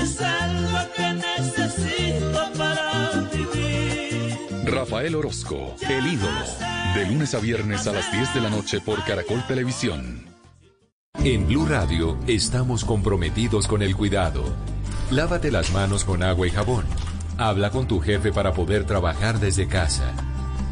Es 0.00 0.22
algo 0.22 0.78
que 0.94 1.12
necesito 1.12 2.52
para 2.56 3.28
vivir. 3.32 4.38
Rafael 4.64 5.16
Orozco, 5.16 5.74
el 5.88 6.06
ídolo. 6.06 6.44
De 6.94 7.04
lunes 7.06 7.34
a 7.34 7.40
viernes 7.40 7.84
a 7.88 7.92
las 7.92 8.12
10 8.12 8.34
de 8.34 8.40
la 8.42 8.50
noche 8.50 8.80
por 8.80 9.04
Caracol 9.04 9.44
Televisión. 9.48 10.24
En 11.14 11.48
Blue 11.48 11.66
Radio 11.66 12.16
estamos 12.28 12.84
comprometidos 12.84 13.66
con 13.66 13.82
el 13.82 13.96
cuidado. 13.96 14.44
Lávate 15.10 15.50
las 15.50 15.72
manos 15.72 16.04
con 16.04 16.22
agua 16.22 16.46
y 16.46 16.50
jabón. 16.50 16.84
Habla 17.38 17.70
con 17.70 17.88
tu 17.88 17.98
jefe 17.98 18.32
para 18.32 18.52
poder 18.52 18.84
trabajar 18.84 19.40
desde 19.40 19.66
casa. 19.66 20.14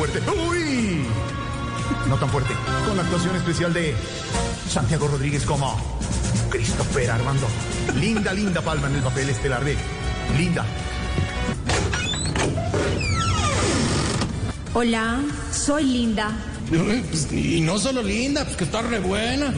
¡Uy! 0.00 1.04
No 2.08 2.16
tan 2.16 2.30
fuerte. 2.30 2.54
Con 2.86 2.96
la 2.96 3.02
actuación 3.02 3.36
especial 3.36 3.74
de 3.74 3.94
Santiago 4.66 5.08
Rodríguez 5.08 5.44
como 5.44 5.76
Christopher 6.48 7.10
Armando. 7.10 7.46
Linda, 7.96 8.32
linda 8.32 8.62
palma 8.62 8.86
en 8.86 8.96
el 8.96 9.02
papel 9.02 9.28
estelar 9.28 9.62
de 9.62 9.76
Linda. 10.38 10.64
Hola, 14.72 15.20
soy 15.52 15.84
Linda. 15.84 16.32
Y 17.32 17.60
no 17.60 17.78
solo 17.78 18.02
linda, 18.02 18.44
pues 18.44 18.56
que 18.56 18.64
está 18.64 18.82
re 18.82 19.00
buena. 19.00 19.52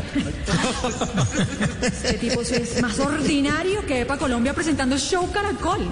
Este 1.82 2.14
tipo 2.14 2.40
es 2.40 2.80
más 2.80 2.98
ordinario 2.98 3.84
que 3.86 4.00
Epa 4.00 4.16
Colombia 4.16 4.54
presentando 4.54 4.96
Show 4.96 5.30
Caracol. 5.30 5.88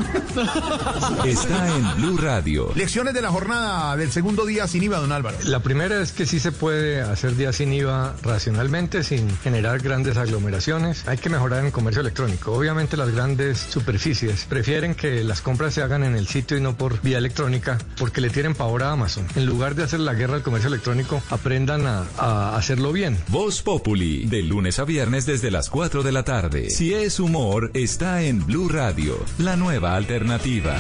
Está 1.25 1.77
en 1.77 1.97
Blue 1.97 2.17
Radio. 2.17 2.73
Lecciones 2.75 3.13
de 3.13 3.23
la 3.23 3.31
jornada 3.31 3.97
del 3.97 4.11
segundo 4.11 4.47
día 4.47 4.67
sin 4.67 4.83
IVA, 4.83 4.99
don 4.99 5.13
Álvaro. 5.13 5.37
La 5.45 5.61
primera 5.61 6.01
es 6.01 6.13
que 6.13 6.27
sí 6.27 6.41
se 6.41 6.53
puede 6.53 7.03
hacer 7.03 7.37
día 7.37 7.53
sin 7.53 7.73
IVA 7.73 8.15
racionalmente, 8.23 9.05
sin 9.05 9.29
generar 9.39 9.81
grandes 9.81 10.17
aglomeraciones. 10.17 11.07
Hay 11.07 11.19
que 11.19 11.29
mejorar 11.29 11.61
en 11.61 11.67
el 11.67 11.73
comercio 11.73 12.01
electrónico. 12.01 12.53
Obviamente 12.53 12.97
las 12.97 13.11
grandes 13.11 13.59
superficies 13.59 14.47
prefieren 14.49 14.95
que 14.95 15.23
las 15.25 15.43
compras 15.43 15.75
se 15.75 15.83
hagan 15.83 16.05
en 16.05 16.17
el 16.17 16.27
sitio 16.29 16.57
y 16.57 16.61
no 16.61 16.77
por 16.77 17.01
vía 17.03 17.19
electrónica, 17.19 17.79
porque 17.99 18.21
le 18.21 18.31
tienen 18.31 18.55
pavor 18.55 18.83
a 18.83 18.93
Amazon. 18.93 19.27
En 19.35 19.47
lugar 19.47 19.75
de 19.75 19.85
hacer 19.85 20.01
la 20.01 20.15
guerra 20.15 20.37
al 20.37 20.43
comercio 20.43 20.69
electrónico, 20.69 21.10
aprendan 21.31 21.87
a, 21.87 22.07
a 22.19 22.57
hacerlo 22.57 22.93
bien. 22.93 23.19
Voz 23.28 23.62
Populi, 23.62 24.27
de 24.27 24.43
lunes 24.43 24.78
a 24.78 24.85
viernes 24.85 25.27
desde 25.27 25.51
las 25.51 25.70
4 25.70 26.03
de 26.03 26.12
la 26.12 26.23
tarde. 26.24 26.70
Si 26.70 26.95
es 26.95 27.20
humor, 27.20 27.70
está 27.74 28.23
en 28.23 28.47
Blue 28.47 28.69
Radio, 28.69 29.19
la 29.39 29.57
nueva 29.57 29.97
alternativa. 29.97 30.77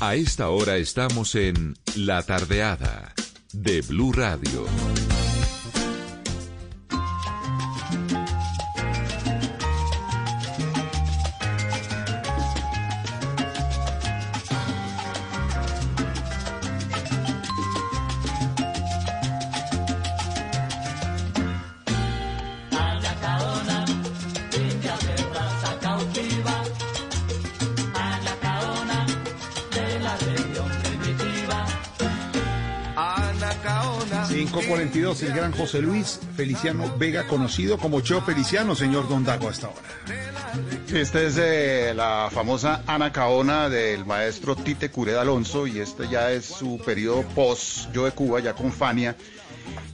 A 0.00 0.14
esta 0.14 0.48
hora 0.48 0.76
estamos 0.78 1.34
en 1.34 1.74
La 1.94 2.22
Tardeada 2.22 3.12
de 3.52 3.82
Blue 3.82 4.12
Radio. 4.12 5.09
542, 34.80 35.22
el 35.24 35.36
gran 35.36 35.52
José 35.52 35.82
Luis 35.82 36.18
Feliciano 36.36 36.96
Vega, 36.96 37.26
conocido 37.26 37.76
como 37.76 38.00
Cheo 38.00 38.22
Feliciano, 38.22 38.74
señor 38.74 39.06
Don 39.10 39.24
Dago, 39.24 39.50
hasta 39.50 39.66
ahora. 39.66 39.80
Esta 40.90 41.20
es 41.20 41.36
eh, 41.38 41.92
la 41.94 42.30
famosa 42.32 42.82
Anacaona 42.86 43.68
del 43.68 44.06
maestro 44.06 44.56
Tite 44.56 44.90
Cured 44.90 45.16
Alonso 45.16 45.66
y 45.66 45.80
este 45.80 46.08
ya 46.08 46.32
es 46.32 46.46
su 46.46 46.80
periodo 46.82 47.24
post 47.34 47.92
Yo 47.92 48.06
de 48.06 48.12
Cuba, 48.12 48.40
ya 48.40 48.54
con 48.54 48.72
Fania. 48.72 49.16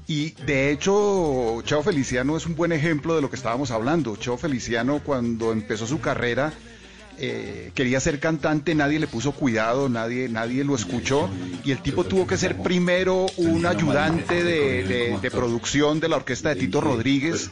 Y 0.07 0.31
de 0.45 0.71
hecho, 0.71 1.61
Cheo 1.65 1.83
Feliciano 1.83 2.37
es 2.37 2.47
un 2.47 2.55
buen 2.55 2.71
ejemplo 2.71 3.17
de 3.17 3.23
lo 3.23 3.29
que 3.29 3.37
estábamos 3.37 3.73
hablando. 3.73 4.15
Cheo 4.15 4.39
Feliciano 4.39 5.01
cuando 5.05 5.51
empezó 5.51 5.89
su 5.89 6.01
carrera 6.01 6.53
eh, 7.18 7.70
quería 7.74 7.98
ser 8.01 8.20
cantante, 8.20 8.74
nadie 8.74 8.98
le 8.98 9.06
puso 9.06 9.32
cuidado, 9.32 9.88
nadie, 9.88 10.28
nadie 10.28 10.64
lo 10.64 10.74
escuchó 10.74 11.30
y 11.64 11.70
el 11.70 11.82
tipo 11.82 12.05
tuvo 12.05 12.26
que 12.26 12.36
ser 12.36 12.59
primero 12.59 13.26
un 13.36 13.64
ayudante 13.66 14.44
de, 14.44 15.30
producción 15.30 15.98
de 15.98 16.09
la 16.09 16.16
orquesta 16.16 16.51
de 16.51 16.56
Tito 16.56 16.80
Rodríguez. 16.80 17.51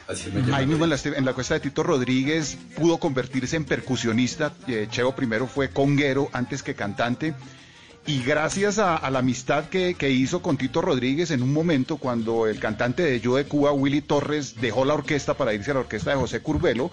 Ahí 0.52 0.66
mismo 0.66 0.84
en 0.84 0.90
la, 0.90 0.98
en 1.02 1.28
orquesta 1.28 1.54
de 1.54 1.60
Tito 1.60 1.82
Rodríguez 1.82 2.56
pudo 2.76 2.98
convertirse 2.98 3.56
en 3.56 3.64
percusionista. 3.64 4.52
Eh, 4.68 4.86
Cheo 4.90 5.14
primero 5.16 5.46
fue 5.46 5.70
conguero 5.70 6.28
antes 6.32 6.62
que 6.62 6.74
cantante. 6.74 7.34
Y 8.06 8.22
gracias 8.22 8.78
a, 8.78 8.96
a 8.96 9.10
la 9.10 9.20
amistad 9.20 9.70
que, 9.70 9.94
que 9.94 10.10
hizo 10.10 10.42
con 10.42 10.58
Tito 10.58 10.82
Rodríguez 10.82 11.30
en 11.30 11.42
un 11.42 11.54
momento 11.54 11.96
cuando 11.96 12.46
el 12.46 12.60
cantante 12.60 13.02
de 13.02 13.18
Yo 13.18 13.36
de 13.36 13.46
Cuba, 13.46 13.72
Willy 13.72 14.02
Torres, 14.02 14.60
dejó 14.60 14.84
la 14.84 14.92
orquesta 14.92 15.34
para 15.34 15.54
irse 15.54 15.70
a 15.70 15.74
la 15.74 15.80
orquesta 15.80 16.10
de 16.10 16.16
José 16.16 16.40
Curbelo, 16.40 16.90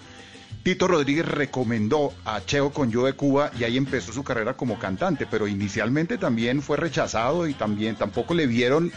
Tito 0.64 0.88
Rodríguez 0.88 1.26
recomendó 1.26 2.14
a 2.24 2.46
Cheo 2.46 2.72
con 2.72 2.92
Yo 2.92 3.06
de 3.06 3.14
Cuba 3.14 3.52
y 3.58 3.64
ahí 3.64 3.78
empezó 3.78 4.14
su 4.14 4.24
carrera 4.24 4.54
como 4.54 4.78
cantante, 4.78 5.26
pero 5.26 5.48
inicialmente 5.48 6.20
también 6.20 6.62
fue 6.62 6.78
rechazado 6.78 7.48
y 7.48 7.56
también 7.56 7.96
tampoco 7.96 8.36
le 8.36 8.46
vieron 8.46 8.92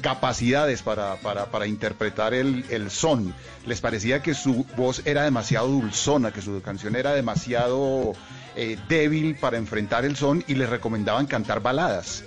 capacidades 0.00 0.82
para, 0.82 1.16
para, 1.16 1.66
interpretar 1.66 2.34
el, 2.34 2.64
el 2.70 2.90
son. 2.90 3.34
Les 3.66 3.80
parecía 3.80 4.22
que 4.22 4.34
su 4.34 4.64
voz 4.76 5.02
era 5.06 5.24
demasiado 5.24 5.66
dulzona, 5.66 6.32
que 6.32 6.40
su 6.40 6.62
canción 6.62 6.94
era 6.94 7.12
demasiado 7.12 8.12
eh, 8.54 8.78
débil 8.88 9.34
para 9.34 9.56
enfrentar 9.56 10.04
el 10.04 10.14
son 10.14 10.44
y 10.46 10.54
les 10.54 10.70
recomendaban 10.70 11.26
cantar 11.26 11.60
baladas. 11.60 12.22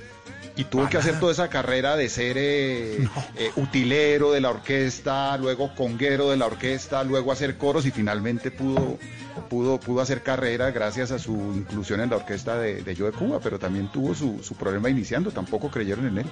Y 0.56 0.66
tuvo 0.66 0.90
que 0.90 0.98
hacer 0.98 1.20
toda 1.20 1.32
esa 1.32 1.50
carrera 1.50 1.96
de 1.96 2.10
ser 2.10 2.38
eh, 2.38 3.08
eh, 3.36 3.52
utilero 3.56 4.32
de 4.32 4.42
la 4.42 4.50
orquesta, 4.50 5.38
luego 5.38 5.74
conguero 5.76 6.30
de 6.30 6.38
la 6.38 6.46
orquesta, 6.46 7.04
luego 7.04 7.32
hacer 7.32 7.58
coros 7.58 7.86
y 7.86 7.92
finalmente 7.92 8.52
pudo, 8.52 8.98
pudo, 9.50 9.80
pudo 9.80 10.02
hacer 10.02 10.24
carrera 10.24 10.72
gracias 10.72 11.12
a 11.12 11.20
su 11.20 11.34
inclusión 11.56 12.02
en 12.02 12.10
la 12.10 12.18
orquesta 12.18 12.58
de, 12.58 12.84
de 12.84 12.96
Yo 12.96 13.06
de 13.06 13.12
Cuba, 13.12 13.40
pero 13.42 13.58
también 13.60 13.88
tuvo 13.92 14.14
su, 14.16 14.40
su 14.44 14.56
problema 14.56 14.90
iniciando, 14.90 15.32
tampoco 15.32 15.70
creyeron 15.70 16.08
en 16.08 16.20
él. 16.20 16.26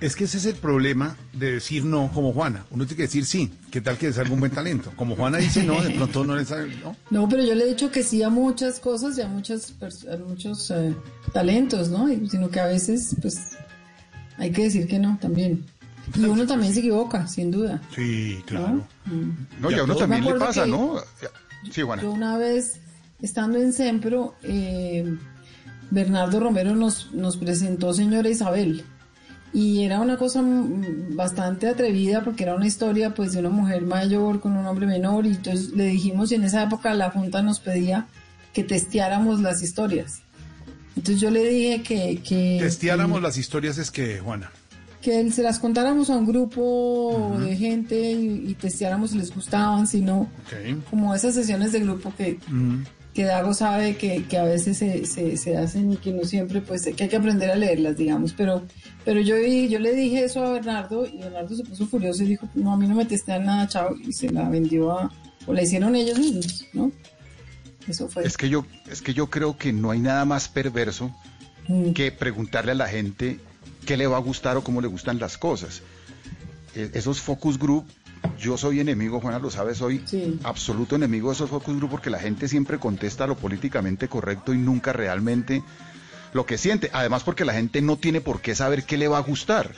Es 0.00 0.16
que 0.16 0.24
ese 0.24 0.38
es 0.38 0.46
el 0.46 0.54
problema 0.56 1.16
de 1.32 1.52
decir 1.52 1.84
no 1.84 2.10
como 2.12 2.32
Juana. 2.32 2.64
Uno 2.70 2.84
tiene 2.84 2.96
que 2.96 3.02
decir 3.02 3.24
sí. 3.24 3.52
¿Qué 3.70 3.80
tal 3.80 3.96
que 3.98 4.08
es 4.08 4.18
algún 4.18 4.40
buen 4.40 4.52
talento? 4.52 4.90
Como 4.96 5.14
Juana 5.16 5.38
dice 5.38 5.62
no, 5.62 5.80
de 5.80 5.90
pronto 5.90 6.24
no 6.24 6.34
le 6.36 6.44
sabe. 6.44 6.74
¿no? 6.82 6.96
No, 7.10 7.28
pero 7.28 7.44
yo 7.44 7.54
le 7.54 7.64
he 7.64 7.68
dicho 7.68 7.90
que 7.90 8.02
sí 8.02 8.22
a 8.22 8.28
muchas 8.30 8.80
cosas 8.80 9.16
y 9.18 9.22
a, 9.22 9.28
muchas 9.28 9.72
a 10.12 10.16
muchos 10.16 10.70
eh, 10.72 10.94
talentos, 11.32 11.88
¿no? 11.88 12.10
Y- 12.12 12.28
Sino 12.28 12.50
que 12.50 12.60
a 12.60 12.66
veces, 12.66 13.14
pues, 13.22 13.38
hay 14.38 14.50
que 14.50 14.64
decir 14.64 14.86
que 14.88 14.98
no 14.98 15.18
también. 15.20 15.64
Y 16.16 16.24
uno 16.24 16.44
también 16.46 16.74
se 16.74 16.80
equivoca, 16.80 17.26
sin 17.28 17.50
duda. 17.52 17.80
Sí, 17.94 18.42
claro. 18.46 18.84
No, 19.60 19.70
y 19.70 19.74
a 19.74 19.84
uno 19.84 19.94
también 19.94 20.24
le 20.24 20.34
pasa, 20.34 20.64
que- 20.64 20.70
¿no? 20.70 20.96
Sí. 21.70 21.82
Yo 22.00 22.10
una 22.10 22.36
vez, 22.36 22.80
estando 23.20 23.58
en 23.58 23.72
Sempro, 23.72 24.34
eh, 24.42 25.16
Bernardo 25.90 26.40
Romero 26.40 26.74
nos, 26.74 27.12
nos 27.12 27.36
presentó 27.36 27.92
Señora 27.92 28.28
Isabel. 28.28 28.84
Y 29.54 29.82
era 29.82 30.00
una 30.00 30.16
cosa 30.16 30.42
bastante 31.10 31.68
atrevida 31.68 32.24
porque 32.24 32.44
era 32.44 32.54
una 32.54 32.66
historia 32.66 33.14
pues 33.14 33.32
de 33.32 33.40
una 33.40 33.50
mujer 33.50 33.82
mayor 33.82 34.40
con 34.40 34.56
un 34.56 34.64
hombre 34.64 34.86
menor 34.86 35.26
y 35.26 35.30
entonces 35.30 35.72
le 35.72 35.84
dijimos 35.88 36.32
y 36.32 36.36
en 36.36 36.44
esa 36.44 36.62
época 36.62 36.94
la 36.94 37.10
Junta 37.10 37.42
nos 37.42 37.60
pedía 37.60 38.06
que 38.54 38.64
testeáramos 38.64 39.40
las 39.40 39.62
historias. 39.62 40.22
Entonces 40.96 41.20
yo 41.20 41.30
le 41.30 41.46
dije 41.46 41.82
que... 41.82 42.22
que 42.26 42.58
Testeáramos 42.60 43.20
las 43.20 43.36
historias 43.36 43.76
es 43.76 43.90
que, 43.90 44.20
Juana. 44.20 44.50
Que 45.02 45.30
se 45.30 45.42
las 45.42 45.58
contáramos 45.58 46.08
a 46.08 46.16
un 46.16 46.24
grupo 46.26 47.36
de 47.40 47.56
gente 47.56 48.12
y, 48.12 48.44
y 48.48 48.54
testeáramos 48.54 49.10
si 49.10 49.18
les 49.18 49.34
gustaban, 49.34 49.86
si 49.86 50.00
no, 50.00 50.20
Ok. 50.46 50.84
como 50.88 51.14
esas 51.14 51.34
sesiones 51.34 51.72
de 51.72 51.80
grupo 51.80 52.12
que, 52.16 52.38
Mm. 52.48 52.84
que 53.12 53.24
Dago 53.24 53.52
sabe 53.52 53.96
que, 53.96 54.24
que 54.24 54.38
a 54.38 54.44
veces 54.44 54.78
se, 54.78 55.04
se, 55.04 55.36
se 55.36 55.56
hacen 55.58 55.92
y 55.92 55.96
que 55.98 56.12
no 56.12 56.24
siempre, 56.24 56.62
pues 56.62 56.84
que 56.96 57.02
hay 57.04 57.08
que 57.10 57.16
aprender 57.16 57.50
a 57.50 57.56
leerlas, 57.56 57.96
digamos. 57.98 58.32
Pero, 58.32 58.62
pero 59.04 59.20
yo, 59.20 59.36
yo 59.36 59.78
le 59.78 59.92
dije 59.94 60.24
eso 60.24 60.42
a 60.44 60.52
Bernardo 60.52 61.04
y 61.06 61.18
Bernardo 61.18 61.54
se 61.54 61.64
puso 61.64 61.86
furioso 61.86 62.22
y 62.22 62.28
dijo, 62.28 62.48
no, 62.54 62.72
a 62.72 62.76
mí 62.78 62.86
no 62.86 62.94
me 62.94 63.04
testean 63.04 63.44
nada, 63.44 63.68
chao, 63.68 63.94
y 64.02 64.12
se 64.14 64.30
la 64.30 64.48
vendió 64.48 64.92
a, 64.98 65.12
o 65.46 65.52
la 65.52 65.62
hicieron 65.62 65.94
ellos 65.94 66.18
mismos, 66.18 66.64
¿no? 66.72 66.90
Eso 67.88 68.08
fue. 68.08 68.24
Es 68.24 68.36
que 68.36 68.48
yo, 68.48 68.64
es 68.90 69.02
que 69.02 69.12
yo 69.12 69.28
creo 69.28 69.58
que 69.58 69.72
no 69.72 69.90
hay 69.90 69.98
nada 69.98 70.24
más 70.24 70.48
perverso 70.48 71.10
que 71.94 72.12
preguntarle 72.12 72.72
a 72.72 72.76
la 72.76 72.86
gente 72.88 73.40
qué 73.86 73.96
le 73.96 74.06
va 74.06 74.16
a 74.16 74.20
gustar 74.20 74.56
o 74.56 74.62
cómo 74.64 74.80
le 74.80 74.88
gustan 74.88 75.18
las 75.18 75.36
cosas. 75.38 75.82
E- 76.74 76.90
Esos 76.94 77.20
focus 77.20 77.58
group, 77.58 77.86
yo 78.38 78.56
soy 78.56 78.80
enemigo, 78.80 79.20
Juana 79.20 79.38
lo 79.38 79.50
sabe, 79.50 79.74
soy 79.74 80.02
absoluto 80.44 80.96
enemigo 80.96 81.28
de 81.30 81.34
esos 81.34 81.50
focus 81.50 81.76
group 81.76 81.90
porque 81.90 82.10
la 82.10 82.18
gente 82.18 82.48
siempre 82.48 82.78
contesta 82.78 83.26
lo 83.26 83.36
políticamente 83.36 84.08
correcto 84.08 84.54
y 84.54 84.58
nunca 84.58 84.92
realmente 84.92 85.62
lo 86.32 86.46
que 86.46 86.58
siente. 86.58 86.90
Además 86.92 87.24
porque 87.24 87.44
la 87.44 87.52
gente 87.54 87.82
no 87.82 87.96
tiene 87.96 88.20
por 88.20 88.40
qué 88.40 88.54
saber 88.54 88.84
qué 88.84 88.96
le 88.96 89.08
va 89.08 89.18
a 89.18 89.22
gustar. 89.22 89.72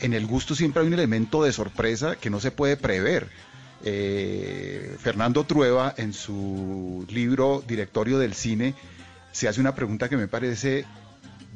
En 0.00 0.14
el 0.14 0.26
gusto 0.26 0.54
siempre 0.54 0.80
hay 0.82 0.88
un 0.88 0.94
elemento 0.94 1.42
de 1.42 1.52
sorpresa 1.52 2.16
que 2.16 2.30
no 2.30 2.40
se 2.40 2.50
puede 2.50 2.76
prever. 2.76 3.28
Eh, 3.84 4.96
Fernando 4.98 5.44
Trueba, 5.44 5.94
en 5.96 6.12
su 6.12 7.06
libro 7.10 7.62
Directorio 7.66 8.18
del 8.18 8.34
Cine, 8.34 8.74
se 9.32 9.48
hace 9.48 9.60
una 9.60 9.74
pregunta 9.74 10.08
que 10.08 10.16
me 10.16 10.28
parece 10.28 10.84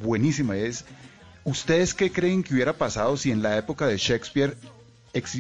buenísima. 0.03 0.57
Es, 0.57 0.85
¿ustedes 1.45 1.95
qué 1.95 2.11
creen 2.11 2.43
que 2.43 2.55
hubiera 2.55 2.73
pasado 2.75 3.17
si 3.17 3.31
en 3.31 3.43
la 3.43 3.57
época 3.57 3.87
de 3.87 3.97
Shakespeare 3.97 4.57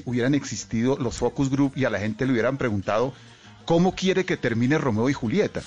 hubieran 0.04 0.34
existido 0.34 0.96
los 0.98 1.16
focus 1.16 1.50
group 1.50 1.72
y 1.76 1.84
a 1.84 1.90
la 1.90 1.98
gente 1.98 2.26
le 2.26 2.32
hubieran 2.32 2.56
preguntado 2.58 3.12
cómo 3.64 3.94
quiere 3.94 4.24
que 4.24 4.36
termine 4.36 4.78
Romeo 4.78 5.08
y 5.10 5.12
Julieta? 5.12 5.62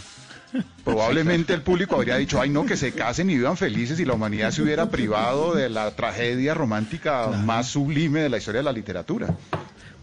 Probablemente 0.86 1.54
el 1.54 1.62
público 1.62 1.96
habría 1.96 2.16
dicho, 2.16 2.40
ay 2.40 2.50
no, 2.50 2.66
que 2.66 2.78
se 2.78 2.94
casen 2.94 3.30
y 3.30 3.36
vivan 3.36 3.58
felices 3.58 4.00
y 4.00 4.06
la 4.06 4.14
humanidad 4.14 4.52
se 4.52 4.62
hubiera 4.62 4.90
privado 4.90 5.54
de 5.54 5.70
la 5.70 5.92
tragedia 5.92 6.54
romántica 6.54 7.28
más 7.28 7.68
sublime 7.68 8.22
de 8.22 8.30
la 8.30 8.38
historia 8.38 8.60
de 8.60 8.64
la 8.66 8.72
literatura. 8.72 9.28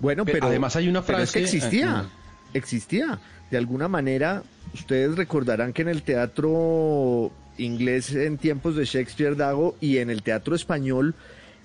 Bueno, 0.01 0.24
Pero 0.27 0.36
pero 0.36 0.47
además 0.48 0.77
hay 0.77 0.89
una 0.89 0.98
es 1.01 1.06
que 1.06 1.12
frase- 1.15 1.40
existía, 1.43 2.01
ah, 2.01 2.05
existía. 2.52 3.19
De 3.51 3.56
alguna 3.56 3.89
manera, 3.89 4.43
ustedes 4.74 5.16
recordarán 5.16 5.73
que 5.73 5.82
en 5.82 5.89
el 5.89 6.02
teatro 6.02 7.31
inglés 7.59 8.13
en 8.15 8.39
tiempos 8.39 8.77
de 8.77 8.85
Shakespeare 8.85 9.37
Dago 9.37 9.77
y 9.81 9.99
en 9.99 10.11
el 10.11 10.23
teatro 10.23 10.55
español 10.55 11.15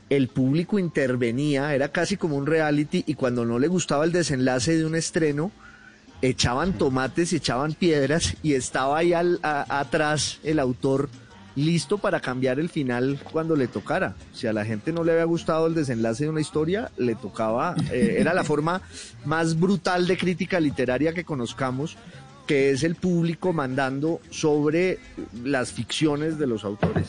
el 0.09 0.27
público 0.27 0.79
intervenía, 0.79 1.75
era 1.75 1.89
casi 1.89 2.17
como 2.17 2.35
un 2.35 2.45
reality 2.47 3.03
y 3.05 3.13
cuando 3.13 3.45
no 3.45 3.59
le 3.59 3.67
gustaba 3.67 4.05
el 4.05 4.11
desenlace 4.11 4.75
de 4.77 4.85
un 4.85 4.95
estreno 4.95 5.51
echaban 6.21 6.73
tomates 6.73 7.31
echaban 7.31 7.73
piedras 7.73 8.35
y 8.43 8.53
estaba 8.53 8.97
ahí 8.97 9.13
al- 9.13 9.39
a- 9.43 9.79
atrás 9.79 10.39
el 10.43 10.59
autor 10.59 11.09
listo 11.55 11.97
para 11.97 12.19
cambiar 12.21 12.59
el 12.59 12.69
final 12.69 13.19
cuando 13.31 13.55
le 13.55 13.67
tocara. 13.67 14.15
Si 14.33 14.47
a 14.47 14.53
la 14.53 14.63
gente 14.65 14.91
no 14.93 15.03
le 15.03 15.11
había 15.11 15.25
gustado 15.25 15.67
el 15.67 15.73
desenlace 15.75 16.23
de 16.25 16.29
una 16.29 16.41
historia, 16.41 16.89
le 16.97 17.15
tocaba, 17.15 17.75
eh, 17.91 18.17
era 18.19 18.33
la 18.33 18.43
forma 18.43 18.81
más 19.25 19.59
brutal 19.59 20.07
de 20.07 20.17
crítica 20.17 20.59
literaria 20.59 21.13
que 21.13 21.23
conozcamos, 21.25 21.97
que 22.49 22.71
es 22.71 22.81
el 22.81 22.95
público 22.95 23.53
mandando 23.53 24.21
sobre 24.31 24.97
las 25.43 25.71
ficciones 25.71 26.39
de 26.39 26.47
los 26.47 26.63
autores. 26.63 27.05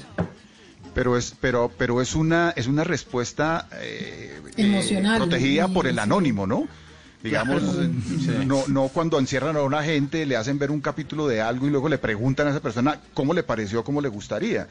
Pero 0.92 1.16
es, 1.16 1.34
pero, 1.40 1.70
pero 1.78 2.02
es 2.02 2.14
una, 2.14 2.50
es 2.56 2.66
una 2.66 2.84
respuesta 2.84 3.66
eh, 3.80 4.38
eh, 4.48 4.52
Emocional. 4.58 5.16
protegida 5.16 5.68
por 5.68 5.86
el 5.86 5.98
anónimo, 5.98 6.46
¿no? 6.46 6.68
Digamos, 7.22 7.62
Claro. 7.62 7.84
eh, 7.84 8.44
no, 8.44 8.64
no 8.68 8.88
cuando 8.88 9.18
encierran 9.18 9.56
a 9.56 9.62
una 9.62 9.82
gente, 9.82 10.26
le 10.26 10.36
hacen 10.36 10.58
ver 10.58 10.70
un 10.70 10.82
capítulo 10.82 11.26
de 11.26 11.40
algo 11.40 11.66
y 11.66 11.70
luego 11.70 11.88
le 11.88 11.96
preguntan 11.96 12.46
a 12.46 12.50
esa 12.50 12.60
persona 12.60 13.00
cómo 13.14 13.32
le 13.32 13.42
pareció, 13.42 13.82
cómo 13.82 14.02
le 14.02 14.08
gustaría. 14.10 14.68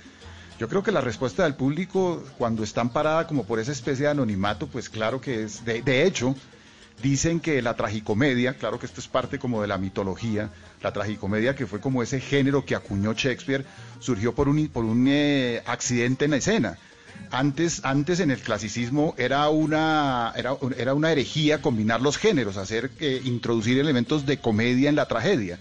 Yo 0.59 0.69
creo 0.69 0.83
que 0.83 0.91
la 0.91 1.01
respuesta 1.01 1.45
del 1.45 1.55
público, 1.55 2.23
cuando 2.37 2.63
están 2.63 2.89
parada 2.91 3.25
como 3.25 3.43
por 3.43 3.59
esa 3.59 3.71
especie 3.71 4.05
de 4.05 4.11
anonimato, 4.11 4.67
pues 4.67 4.87
claro 4.87 5.19
que 5.19 5.45
es, 5.45 5.65
de, 5.65 5.81
de 5.81 6.05
hecho, 6.05 6.35
dicen 7.01 7.39
que 7.39 7.61
la 7.61 7.75
tragicomedia, 7.75 8.55
claro 8.55 8.79
que 8.79 8.85
esto 8.85 9.01
es 9.01 9.07
parte 9.07 9.39
como 9.39 9.61
de 9.61 9.67
la 9.67 9.77
mitología, 9.77 10.49
la 10.81 10.93
tragicomedia 10.93 11.55
que 11.55 11.67
fue 11.67 11.79
como 11.79 12.03
ese 12.03 12.19
género 12.19 12.65
que 12.65 12.75
acuñó 12.75 13.13
Shakespeare, 13.13 13.65
surgió 13.99 14.33
por 14.33 14.47
un, 14.47 14.67
por 14.67 14.85
un 14.85 15.05
eh, 15.07 15.61
accidente 15.65 16.25
en 16.25 16.31
la 16.31 16.37
escena. 16.37 16.77
Antes, 17.31 17.81
antes 17.83 18.19
en 18.21 18.31
el 18.31 18.39
clasicismo 18.39 19.13
era 19.17 19.49
una, 19.49 20.33
era, 20.35 20.55
era 20.77 20.93
una 20.93 21.11
herejía 21.11 21.61
combinar 21.61 22.01
los 22.01 22.17
géneros, 22.17 22.57
hacer, 22.57 22.91
eh, 22.99 23.21
introducir 23.23 23.77
elementos 23.77 24.25
de 24.25 24.39
comedia 24.39 24.89
en 24.89 24.95
la 24.95 25.07
tragedia. 25.07 25.59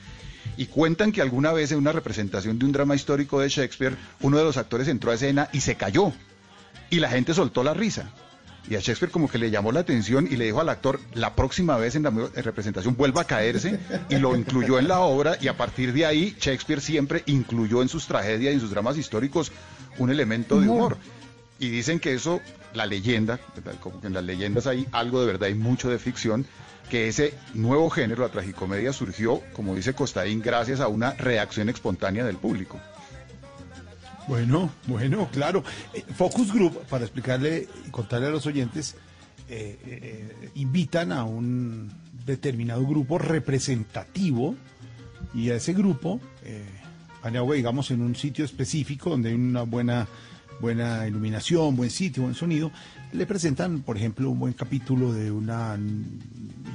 Y 0.56 0.66
cuentan 0.66 1.12
que 1.12 1.23
alguna 1.23 1.52
vez 1.52 1.70
en 1.70 1.78
una 1.78 1.93
representación 1.93 2.59
de 2.59 2.65
un 2.65 2.73
drama 2.73 2.97
histórico 2.97 3.40
de 3.40 3.48
Shakespeare, 3.48 3.97
uno 4.20 4.39
de 4.39 4.44
los 4.44 4.56
actores 4.56 4.89
entró 4.89 5.10
a 5.10 5.15
escena 5.15 5.48
y 5.52 5.60
se 5.60 5.77
cayó. 5.77 6.12
Y 6.90 7.01
la 7.01 7.10
gente 7.10 7.35
soltó 7.35 7.62
la 7.62 7.74
risa. 7.74 8.10
Y 8.69 8.77
a 8.77 8.81
Shakespeare 8.81 9.11
como 9.11 9.31
que 9.31 9.39
le 9.39 9.51
llamó 9.51 9.73
la 9.73 9.81
atención 9.81 10.28
y 10.31 10.36
le 10.36 10.45
dijo 10.45 10.61
al 10.61 10.69
actor, 10.69 11.01
la 11.15 11.35
próxima 11.35 11.77
vez 11.78 11.95
en 11.95 12.03
la 12.03 12.11
representación 12.11 12.97
vuelva 12.97 13.23
a 13.23 13.24
caerse 13.24 13.78
y 14.11 14.16
lo 14.16 14.36
incluyó 14.36 14.78
en 14.78 14.89
la 14.89 15.01
obra 15.01 15.39
y 15.40 15.49
a 15.49 15.57
partir 15.57 15.93
de 15.93 16.05
ahí 16.05 16.36
Shakespeare 16.39 16.81
siempre 16.81 17.23
incluyó 17.27 17.81
en 17.81 17.89
sus 17.89 18.07
tragedias 18.07 18.53
y 18.53 18.55
en 18.57 18.61
sus 18.61 18.70
dramas 18.70 18.99
históricos 18.99 19.53
un 19.97 20.11
elemento 20.11 20.61
de 20.61 20.69
humor. 20.69 20.99
Y 21.59 21.70
dicen 21.70 21.99
que 21.99 22.15
eso, 22.15 22.40
la 22.74 22.86
leyenda, 22.86 23.40
como 23.81 24.01
que 24.01 24.07
en 24.07 24.15
las 24.15 24.24
leyendas 24.24 24.66
hay 24.66 24.86
algo 24.93 25.20
de 25.20 25.27
verdad 25.27 25.49
y 25.49 25.55
mucho 25.55 25.89
de 25.90 25.99
ficción, 25.99 26.47
que 26.89 27.09
ese 27.09 27.35
nuevo 27.55 27.90
género, 27.90 28.23
la 28.23 28.31
tragicomedia, 28.31 28.93
surgió, 28.93 29.43
como 29.53 29.74
dice 29.74 29.95
Costaín, 29.95 30.40
gracias 30.40 30.81
a 30.81 30.89
una 30.89 31.12
reacción 31.12 31.69
espontánea 31.69 32.24
del 32.24 32.36
público. 32.36 32.81
Bueno, 34.28 34.70
bueno, 34.86 35.28
claro. 35.32 35.64
Eh, 35.94 36.05
Focus 36.14 36.52
Group, 36.52 36.82
para 36.90 37.05
explicarle 37.05 37.66
y 37.86 37.90
contarle 37.90 38.26
a 38.26 38.30
los 38.30 38.44
oyentes, 38.46 38.94
eh, 39.48 39.78
eh, 39.86 40.50
invitan 40.56 41.12
a 41.12 41.24
un 41.24 41.90
determinado 42.26 42.86
grupo 42.86 43.16
representativo 43.16 44.55
y 45.32 45.48
a 45.48 45.56
ese 45.56 45.72
grupo, 45.72 46.20
eh, 46.44 46.62
Paniagua, 47.22 47.56
digamos, 47.56 47.90
en 47.90 48.02
un 48.02 48.14
sitio 48.14 48.44
específico 48.44 49.09
donde 49.09 49.30
hay 49.30 49.34
una 49.34 49.62
buena, 49.62 50.06
buena 50.60 51.09
iluminación, 51.09 51.74
buen 51.74 51.88
sitio, 51.88 52.24
buen 52.24 52.34
sonido, 52.34 52.70
le 53.12 53.24
presentan, 53.24 53.80
por 53.80 53.96
ejemplo, 53.96 54.28
un 54.28 54.38
buen 54.38 54.52
capítulo 54.52 55.14
de 55.14 55.30
una 55.30 55.78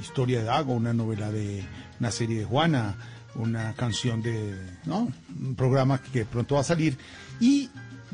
historia 0.02 0.40
de 0.40 0.44
Dago, 0.46 0.74
una 0.74 0.92
novela 0.92 1.30
de 1.30 1.62
una 2.00 2.10
serie 2.10 2.40
de 2.40 2.44
Juana, 2.44 2.96
una 3.36 3.74
canción 3.74 4.22
de, 4.22 4.54
¿no? 4.84 5.12
Un 5.40 5.54
programa 5.54 6.02
que 6.02 6.24
pronto 6.24 6.56
va 6.56 6.62
a 6.62 6.64
salir 6.64 6.98
y 7.40 7.70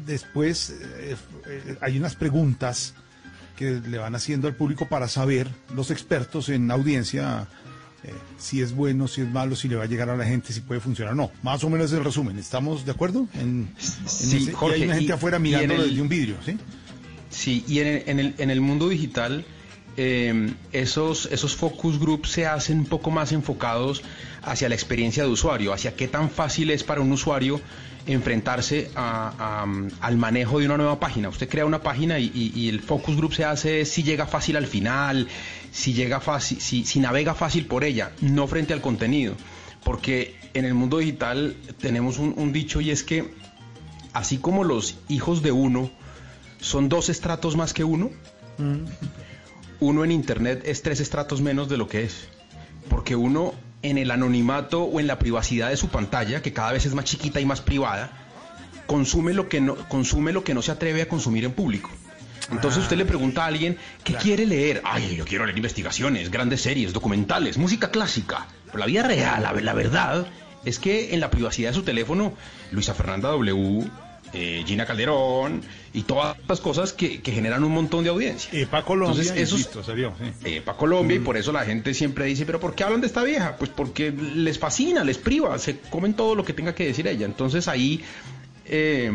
después 0.07 0.71
eh, 0.71 1.17
eh, 1.47 1.77
hay 1.81 1.99
unas 1.99 2.17
preguntas 2.17 2.95
que 3.57 3.81
le 3.87 3.99
van 3.99 4.15
haciendo 4.15 4.49
al 4.49 4.55
público 4.55 4.89
para 4.89 5.09
saber 5.09 5.49
los 5.75 5.91
expertos 5.91 6.49
en 6.49 6.71
audiencia 6.71 7.47
eh, 8.03 8.15
si 8.39 8.63
es 8.63 8.73
bueno, 8.73 9.07
si 9.09 9.21
es 9.21 9.29
malo, 9.29 9.55
si 9.55 9.69
le 9.69 9.77
va 9.77 9.85
a 9.85 9.87
llegar 9.87 10.09
a 10.09 10.17
la 10.17 10.25
gente, 10.25 10.55
si 10.55 10.63
puede 10.63 10.81
funcionar 10.81 11.13
o 11.13 11.17
no. 11.17 11.31
Más 11.43 11.63
o 11.65 11.69
menos 11.69 11.93
es 11.93 11.99
el 11.99 12.05
resumen. 12.05 12.39
¿Estamos 12.39 12.87
de 12.87 12.93
acuerdo? 12.93 13.29
En, 13.35 13.41
en 13.41 13.69
Sí, 13.79 14.39
ese- 14.39 14.51
y 14.51 14.55
Jorge, 14.55 14.77
hay 14.77 14.83
una 14.85 14.95
gente 14.95 15.11
y- 15.11 15.15
afuera 15.15 15.37
y 15.37 15.41
mirando 15.41 15.75
el- 15.75 15.91
desde 15.91 16.01
un 16.01 16.09
vidrio, 16.09 16.37
¿sí? 16.45 16.57
Sí, 17.29 17.63
y 17.69 17.81
en 17.81 17.87
el, 17.87 18.03
en 18.07 18.19
el, 18.21 18.35
en 18.39 18.51
el 18.51 18.61
mundo 18.63 18.89
digital, 18.89 19.45
eh, 19.99 20.55
esos, 20.73 21.27
esos 21.31 21.55
focus 21.55 21.99
groups 22.01 22.31
se 22.31 22.47
hacen 22.47 22.79
un 22.79 22.87
poco 22.87 23.11
más 23.11 23.33
enfocados 23.33 24.03
hacia 24.43 24.71
la 24.71 24.75
experiencia 24.75 25.23
de 25.25 25.29
usuario, 25.29 25.75
hacia 25.75 25.95
qué 25.95 26.09
tan 26.09 26.31
fácil 26.31 26.71
es 26.71 26.83
para 26.83 27.03
un 27.03 27.13
usuario 27.13 27.61
enfrentarse 28.07 28.91
a- 28.95 29.33
a- 29.65 30.07
al 30.07 30.17
manejo 30.17 30.59
de 30.59 30.67
una 30.67 30.77
nueva 30.77 30.99
página. 31.01 31.29
Usted 31.29 31.49
crea 31.49 31.65
una 31.67 31.83
página 31.83 32.19
y, 32.19 32.31
y- 32.35 32.53
y 32.59 32.69
el 32.69 32.81
focus 32.81 33.17
group 33.17 33.35
se 33.35 33.45
hace 33.45 33.85
si 33.85 34.03
llega 34.03 34.27
fácil 34.27 34.57
al 34.57 34.67
final, 34.67 35.29
si 35.71 35.93
llega 35.93 36.21
fácil, 36.21 36.61
si, 36.61 36.85
si 36.85 37.01
navega 37.01 37.35
fácil 37.35 37.67
por 37.67 37.85
ella, 37.85 38.13
no 38.21 38.47
frente 38.47 38.73
al 38.73 38.81
contenido. 38.81 39.35
Porque 39.85 40.37
en 40.55 40.65
el 40.65 40.75
mundo 40.75 40.99
digital 40.99 41.57
tenemos 41.81 42.19
un, 42.19 42.35
un 42.37 42.53
dicho 42.53 42.81
y 42.81 42.91
es 42.91 43.03
que 43.03 43.33
así 44.13 44.39
como 44.39 44.65
los 44.65 44.97
hijos 45.09 45.43
de 45.43 45.53
uno 45.53 45.91
son 46.61 46.89
dos 46.89 47.09
estratos 47.09 47.57
más 47.57 47.73
que 47.73 47.85
uno, 47.85 48.11
uno 49.81 50.05
en 50.05 50.13
internet 50.13 50.63
es 50.67 50.83
tres 50.83 51.01
estratos 51.01 51.41
menos 51.41 51.69
de 51.69 51.77
lo 51.79 51.89
que 51.89 52.03
es. 52.05 52.29
Porque 52.89 53.17
uno 53.17 53.55
en 53.83 53.99
el 53.99 54.11
anonimato 54.11 54.83
o 54.83 55.01
en 55.01 55.07
la 55.07 55.19
privacidad 55.19 55.71
de 55.71 55.77
su 55.77 55.89
pantalla, 55.89 56.43
que 56.43 56.53
cada 56.53 56.73
vez 56.73 56.87
es 56.87 56.95
más 56.95 57.05
chiquita 57.05 57.41
y 57.41 57.47
más 57.47 57.61
privada, 57.61 58.11
consume 58.87 59.35
lo 59.35 59.49
que 59.49 59.61
no, 59.61 59.77
consume 59.89 60.33
lo 60.33 60.45
que 60.45 60.55
no 60.55 60.63
se 60.63 60.73
atreve 60.73 61.03
a 61.03 61.09
consumir 61.09 61.45
en 61.45 61.53
público. 61.53 61.91
Entonces 62.51 62.83
usted 62.83 62.97
le 62.97 63.05
pregunta 63.05 63.45
a 63.45 63.47
alguien, 63.47 63.79
¿qué 64.03 64.15
quiere 64.15 64.45
leer? 64.45 64.83
Ay, 64.85 65.15
yo 65.17 65.25
quiero 65.25 65.47
leer 65.47 65.57
investigaciones, 65.57 66.31
grandes 66.31 66.63
series, 66.63 66.93
documentales, 66.93 67.59
música 67.59 67.91
clásica. 67.91 68.49
Pero 68.67 68.79
la 68.79 68.87
vida 68.87 69.05
real, 69.05 69.43
la, 69.43 69.53
la 69.53 69.73
verdad, 69.73 70.27
es 70.65 70.79
que 70.79 71.15
en 71.15 71.21
la 71.21 71.31
privacidad 71.31 71.71
de 71.71 71.75
su 71.75 71.83
teléfono, 71.83 72.35
Luisa 72.73 72.95
Fernanda 72.95 73.29
W., 73.29 73.89
eh, 74.33 74.63
Gina 74.67 74.87
Calderón 74.87 75.63
y 75.93 76.03
todas 76.03 76.37
las 76.49 76.61
cosas 76.61 76.93
que, 76.93 77.21
que 77.21 77.33
generan 77.33 77.65
un 77.65 77.73
montón 77.73 78.05
de 78.05 78.11
audiencia. 78.11 78.49
EPA 78.53 78.85
Colombia, 78.85 79.21
Entonces, 79.23 79.43
esos- 79.43 79.59
insisto, 79.59 79.83
salió. 79.83 80.13
sí. 80.45 80.61
para 80.65 80.79
Colombia 80.79 81.17
y 81.17 81.21
por 81.21 81.37
eso 81.37 81.51
la 81.53 81.65
gente 81.65 81.95
siempre 81.95 82.27
dice, 82.27 82.47
pero 82.47 82.61
¿por 82.61 82.75
qué 82.75 82.85
hablan 82.85 83.01
de 83.01 83.09
esta 83.09 83.23
vieja? 83.25 83.57
Pues 83.57 83.71
porque 83.71 84.13
les 84.13 84.59
fascina, 84.59 85.03
les 85.03 85.19
priva, 85.19 85.59
se 85.59 85.79
comen 85.81 86.15
todo 86.15 86.35
lo 86.37 86.45
que 86.45 86.53
tenga 86.53 86.75
que 86.75 86.87
decir 86.87 87.07
ella. 87.09 87.27
Entonces 87.27 87.67
ahí 87.67 88.03
eh, 88.67 89.11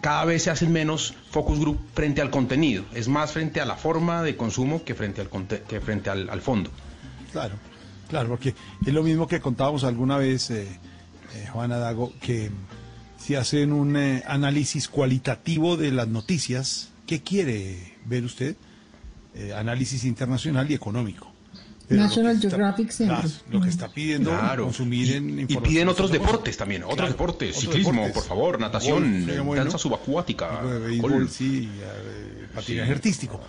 cada 0.00 0.24
vez 0.24 0.42
se 0.42 0.50
hacen 0.50 0.72
menos 0.72 1.14
focus 1.30 1.60
group 1.60 1.78
frente 1.94 2.20
al 2.20 2.30
contenido, 2.30 2.84
es 2.94 3.06
más 3.06 3.30
frente 3.32 3.60
a 3.60 3.64
la 3.64 3.76
forma 3.76 4.22
de 4.24 4.36
consumo 4.36 4.82
que 4.84 4.94
frente 4.96 5.20
al, 5.20 5.28
que 5.68 5.80
frente 5.80 6.10
al, 6.10 6.28
al 6.30 6.40
fondo. 6.40 6.70
Claro, 7.30 7.54
claro, 8.08 8.28
porque 8.30 8.54
es 8.84 8.92
lo 8.92 9.04
mismo 9.04 9.28
que 9.28 9.38
contábamos 9.38 9.84
alguna 9.84 10.18
vez, 10.18 10.50
eh, 10.50 10.66
eh, 11.36 11.46
Juana 11.52 11.78
Dago, 11.78 12.12
que 12.20 12.50
si 13.20 13.34
hacen 13.34 13.72
un 13.72 13.96
eh, 13.96 14.22
análisis 14.26 14.88
cualitativo 14.88 15.76
de 15.76 15.92
las 15.92 16.08
noticias, 16.08 16.88
¿qué 17.06 17.20
quiere 17.22 17.94
ver 18.06 18.24
usted? 18.24 18.56
Eh, 19.34 19.52
análisis 19.54 20.04
internacional 20.04 20.68
y 20.70 20.74
económico. 20.74 21.30
Pero 21.86 22.02
lo 22.02 22.08
National 22.08 22.36
está- 22.36 22.48
Geographic. 22.50 22.96
Claro, 22.96 23.28
lo 23.50 23.60
que 23.60 23.68
está 23.68 23.88
pidiendo 23.88 24.30
Claro. 24.30 24.64
consumir 24.64 25.12
en 25.16 25.40
Y 25.40 25.46
piden 25.56 25.88
otros 25.88 26.10
deportes 26.12 26.56
también, 26.56 26.82
otros 26.84 26.96
Claro, 26.96 27.12
deportes, 27.12 27.50
otros 27.50 27.62
ciclismo, 27.64 27.92
deportes. 27.92 28.14
por 28.14 28.24
favor, 28.24 28.60
natación, 28.60 29.24
Golf, 29.26 29.40
bueno. 29.44 29.64
danza 29.64 29.76
subacuática, 29.78 30.60
béisbol, 30.62 31.28
sí, 31.28 31.68
eh, 31.82 32.46
patinaje 32.54 32.86
Sí. 32.88 32.92
artístico. 32.92 33.40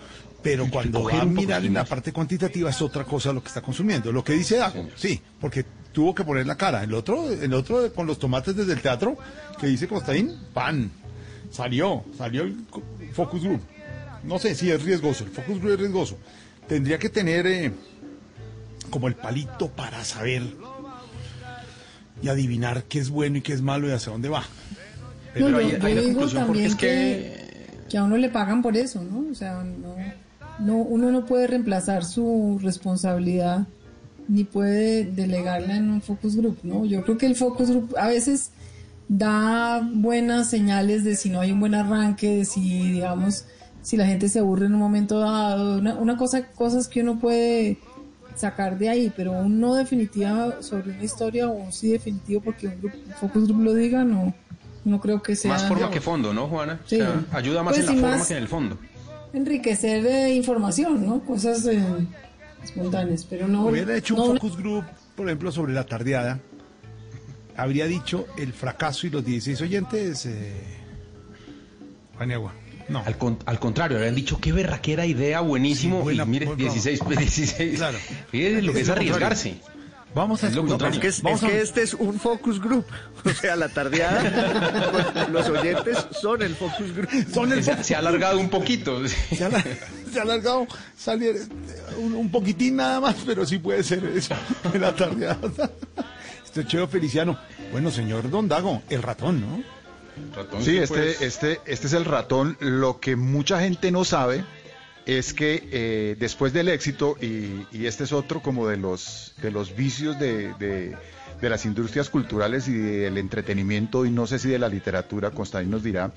Pero 0.43 0.67
cuando 0.71 1.03
va 1.03 1.21
a 1.21 1.25
mirar 1.25 1.63
en 1.65 1.73
la 1.75 1.85
parte 1.85 2.11
cuantitativa 2.11 2.69
es 2.69 2.81
otra 2.81 3.03
cosa 3.03 3.31
lo 3.31 3.41
que 3.41 3.47
está 3.49 3.61
consumiendo. 3.61 4.11
Lo 4.11 4.23
que 4.23 4.33
dice 4.33 4.57
Dago, 4.57 4.87
sí, 4.95 5.21
porque 5.39 5.63
tuvo 5.91 6.15
que 6.15 6.23
poner 6.23 6.47
la 6.47 6.55
cara. 6.57 6.83
El 6.83 6.93
otro, 6.95 7.31
el 7.31 7.53
otro 7.53 7.93
con 7.93 8.07
los 8.07 8.17
tomates 8.17 8.55
desde 8.55 8.73
el 8.73 8.81
teatro, 8.81 9.17
que 9.59 9.67
dice 9.67 9.87
Costaín, 9.87 10.35
pan. 10.53 10.89
Salió, 11.51 12.03
salió 12.17 12.43
el 12.43 12.55
focus 13.13 13.43
group. 13.43 13.61
No 14.23 14.39
sé 14.39 14.55
si 14.55 14.71
es 14.71 14.81
riesgoso, 14.83 15.25
el 15.25 15.29
focus 15.31 15.59
group 15.59 15.73
es 15.73 15.79
riesgoso. 15.79 16.17
Tendría 16.67 16.97
que 16.97 17.09
tener 17.09 17.45
eh, 17.45 17.71
como 18.89 19.07
el 19.07 19.15
palito 19.15 19.67
para 19.69 20.03
saber 20.05 20.43
y 22.21 22.27
adivinar 22.29 22.83
qué 22.85 22.99
es 22.99 23.09
bueno 23.09 23.37
y 23.37 23.41
qué 23.41 23.53
es 23.53 23.61
malo 23.61 23.87
y 23.89 23.91
hacia 23.91 24.11
dónde 24.11 24.29
va. 24.29 24.43
No, 25.35 25.49
yo, 25.61 25.77
la 25.77 25.87
digo 25.87 26.27
también 26.27 26.65
es 26.65 26.75
que, 26.75 26.87
que- 26.87 27.41
que 27.89 27.97
a 27.97 28.03
uno 28.05 28.15
le 28.17 28.29
pagan 28.29 28.61
por 28.61 28.77
eso, 28.77 29.01
¿no? 29.03 29.29
O 29.31 29.35
sea, 29.35 29.61
no, 29.63 29.95
no, 30.65 30.77
uno 30.77 31.11
no 31.11 31.25
puede 31.25 31.47
reemplazar 31.47 32.03
su 32.05 32.59
responsabilidad 32.61 33.67
ni 34.27 34.43
puede 34.43 35.03
delegarla 35.05 35.75
en 35.75 35.89
un 35.89 36.01
focus 36.01 36.35
group, 36.37 36.59
¿no? 36.63 36.85
Yo 36.85 37.03
creo 37.03 37.17
que 37.17 37.25
el 37.25 37.35
focus 37.35 37.69
group 37.69 37.95
a 37.97 38.07
veces 38.07 38.51
da 39.07 39.81
buenas 39.93 40.49
señales 40.49 41.03
de 41.03 41.15
si 41.15 41.29
no 41.29 41.41
hay 41.41 41.51
un 41.51 41.59
buen 41.59 41.75
arranque, 41.75 42.37
de 42.37 42.45
si, 42.45 42.91
digamos, 42.91 43.45
si 43.81 43.97
la 43.97 44.05
gente 44.05 44.29
se 44.29 44.39
aburre 44.39 44.67
en 44.67 44.73
un 44.75 44.79
momento 44.79 45.19
dado, 45.19 45.79
una, 45.79 45.95
una 45.95 46.15
cosa, 46.17 46.47
cosas 46.47 46.87
que 46.87 47.01
uno 47.01 47.19
puede 47.19 47.77
sacar 48.35 48.77
de 48.77 48.87
ahí, 48.89 49.11
pero 49.15 49.33
un 49.33 49.59
no 49.59 49.75
definitiva 49.75 50.61
sobre 50.61 50.91
una 50.91 51.03
historia 51.03 51.49
o 51.49 51.51
un 51.51 51.73
sí 51.73 51.89
definitivo 51.91 52.39
porque 52.41 52.67
un, 52.67 52.79
grupo, 52.79 52.97
un 53.05 53.13
focus 53.15 53.47
group 53.47 53.61
lo 53.63 53.73
diga, 53.73 54.03
no, 54.05 54.33
no 54.85 55.01
creo 55.01 55.21
que 55.21 55.35
sea... 55.35 55.51
Más 55.51 55.63
forma 55.63 55.75
digamos, 55.75 55.93
que 55.93 56.01
fondo, 56.01 56.33
¿no, 56.33 56.47
Juana? 56.47 56.79
O 56.85 56.87
Sí. 56.87 56.97
sea, 56.97 57.25
ayuda 57.33 57.63
más 57.63 57.73
Pues 57.75 57.89
en 57.89 57.95
la 57.95 58.01
forma 58.01 58.17
más- 58.17 58.27
que 58.27 58.33
en 58.37 58.41
el 58.43 58.47
fondo. 58.47 58.77
Enriquecer 59.33 60.03
de 60.03 60.33
información, 60.35 61.05
¿no? 61.05 61.21
Cosas 61.21 61.65
eh, 61.67 61.81
espontáneas, 62.63 63.25
pero 63.29 63.47
no... 63.47 63.65
Hubiera 63.67 63.95
hecho 63.97 64.15
un 64.15 64.33
focus 64.35 64.57
group, 64.57 64.83
por 65.15 65.27
ejemplo, 65.27 65.51
sobre 65.51 65.73
la 65.73 65.85
tardeada. 65.85 66.39
Habría 67.55 67.85
dicho 67.85 68.27
el 68.37 68.53
fracaso 68.53 69.07
y 69.07 69.09
los 69.09 69.23
16 69.25 69.61
oyentes. 69.61 70.25
Eh... 70.25 70.53
Paniagua. 72.17 72.53
No. 72.89 73.03
Al, 73.05 73.17
con- 73.17 73.37
al 73.45 73.59
contrario, 73.59 73.97
habían 73.97 74.15
dicho 74.15 74.39
qué 74.41 74.51
berraquera 74.51 75.05
idea, 75.05 75.39
buenísimo. 75.41 75.97
Sí, 75.99 76.03
buena- 76.03 76.23
y 76.23 76.27
mire, 76.27 76.45
muy 76.47 76.55
16, 76.57 76.99
16. 77.07 77.77
Claro. 77.77 77.97
Fíjese 78.29 78.61
lo 78.61 78.73
que 78.73 78.81
es 78.81 78.89
arriesgarse. 78.89 79.55
Vamos 80.13 80.43
a 80.43 80.47
escuchar. 80.49 80.91
Es 80.91 80.99
que, 80.99 81.07
es, 81.07 81.21
Vamos 81.21 81.39
es 81.41 81.45
a- 81.45 81.51
que 81.51 81.61
este 81.61 81.81
es 81.83 81.93
un 81.93 82.19
focus 82.19 82.59
group. 82.61 82.85
O 83.23 83.29
sea, 83.29 83.55
la 83.55 83.69
tardeada, 83.69 84.89
pues, 85.13 85.29
los 85.31 85.47
oyentes 85.49 86.07
son 86.19 86.41
el 86.41 86.55
focus 86.55 86.91
group. 86.95 87.09
Son 87.31 87.51
el 87.53 87.63
Se, 87.63 87.71
focus 87.71 87.85
se 87.85 87.95
ha 87.95 87.99
alargado 87.99 88.39
un 88.39 88.49
poquito. 88.49 89.07
Se 89.07 89.45
ha, 89.45 89.51
se 90.11 90.19
ha 90.19 90.23
alargado 90.23 90.65
salir 90.97 91.35
eh, 91.37 91.95
un, 91.99 92.13
un 92.15 92.29
poquitín 92.31 92.77
nada 92.77 92.99
más, 92.99 93.15
pero 93.25 93.45
sí 93.45 93.59
puede 93.59 93.83
ser 93.83 94.03
eso 94.05 94.33
la 94.79 94.93
tardeada. 94.95 95.39
Este 96.43 96.65
Cheo 96.65 96.87
Feliciano. 96.87 97.37
Bueno, 97.71 97.91
señor 97.91 98.29
Don 98.29 98.47
Dago, 98.47 98.81
el 98.89 99.01
ratón, 99.03 99.39
¿no? 99.41 99.63
Sí, 100.61 100.77
este, 100.77 100.93
pues. 100.97 101.21
este, 101.21 101.61
este 101.65 101.87
es 101.87 101.93
el 101.93 102.03
ratón. 102.05 102.57
Lo 102.59 102.99
que 102.99 103.15
mucha 103.15 103.61
gente 103.61 103.91
no 103.91 104.03
sabe 104.03 104.43
es 105.05 105.33
que 105.33 105.67
eh, 105.71 106.15
después 106.19 106.53
del 106.53 106.69
éxito, 106.69 107.17
y, 107.21 107.85
este 107.85 108.03
es 108.03 108.11
otro 108.13 108.41
como 108.41 108.67
de 108.67 108.77
los, 108.77 109.33
de 109.41 109.51
los 109.51 109.75
vicios 109.75 110.19
de, 110.19 110.53
de- 110.55 110.95
las 111.49 111.65
industrias 111.65 112.09
culturales 112.09 112.67
y 112.67 112.73
del 112.73 113.17
entretenimiento, 113.17 114.05
y 114.05 114.11
no 114.11 114.27
sé 114.27 114.37
si 114.37 114.49
de 114.49 114.59
la 114.59 114.69
literatura, 114.69 115.31
Constantín 115.31 115.71
nos 115.71 115.81
dirá, 115.83 116.11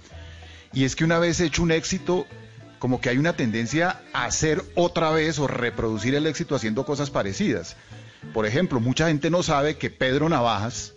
y 0.72 0.84
es 0.84 0.96
que 0.96 1.04
una 1.04 1.18
vez 1.18 1.40
hecho 1.40 1.62
un 1.62 1.70
éxito, 1.72 2.26
como 2.78 3.00
que 3.00 3.08
hay 3.08 3.16
una 3.16 3.34
tendencia 3.34 4.00
a 4.12 4.24
hacer 4.26 4.62
otra 4.74 5.10
vez 5.12 5.38
o 5.38 5.46
reproducir 5.46 6.14
el 6.14 6.26
éxito 6.26 6.54
haciendo 6.54 6.84
cosas 6.84 7.10
parecidas. 7.10 7.76
Por 8.32 8.44
ejemplo, 8.46 8.80
mucha 8.80 9.08
gente 9.08 9.30
no 9.30 9.42
sabe 9.42 9.76
que 9.76 9.90
Pedro 9.90 10.28
Navajas, 10.28 10.93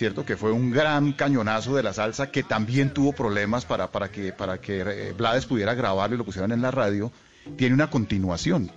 ¿cierto? 0.00 0.24
Que 0.24 0.38
fue 0.38 0.50
un 0.50 0.70
gran 0.70 1.12
cañonazo 1.12 1.76
de 1.76 1.82
la 1.82 1.92
salsa 1.92 2.30
que 2.30 2.42
también 2.42 2.94
tuvo 2.94 3.12
problemas 3.12 3.66
para, 3.66 3.92
para 3.92 4.10
que, 4.10 4.32
para 4.32 4.58
que 4.58 4.80
eh, 4.80 5.12
Blades 5.12 5.44
pudiera 5.44 5.74
grabarlo 5.74 6.14
y 6.14 6.18
lo 6.18 6.24
pusieran 6.24 6.52
en 6.52 6.62
la 6.62 6.70
radio, 6.70 7.12
tiene 7.58 7.74
una 7.74 7.90
continuación. 7.90 8.70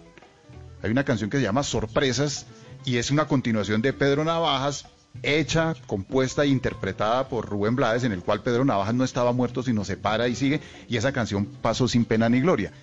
Hay 0.82 0.92
una 0.92 1.06
canción 1.06 1.30
que 1.30 1.38
se 1.38 1.44
llama 1.44 1.64
Sorpresas 1.64 2.46
y 2.84 2.98
es 2.98 3.10
una 3.10 3.26
continuación 3.26 3.82
de 3.82 3.94
Pedro 3.94 4.26
Navajas, 4.26 4.88
hecha, 5.22 5.76
compuesta 5.88 6.44
e 6.44 6.48
interpretada 6.48 7.30
por 7.30 7.48
Rubén 7.48 7.78
Blades, 7.78 8.04
en 8.04 8.12
el 8.12 8.22
cual 8.22 8.44
Pedro 8.44 8.66
Navajas 8.66 8.94
no 8.94 9.06
estaba 9.06 9.32
muerto, 9.32 9.64
sino 9.64 9.86
se 9.86 9.96
para 9.96 10.28
y 10.28 10.36
sigue, 10.36 10.60
y 10.90 10.98
esa 10.98 11.14
canción 11.14 11.46
pasó 11.46 11.88
sin 11.88 12.04
pena 12.04 12.28
ni 12.28 12.42
gloria. 12.42 12.74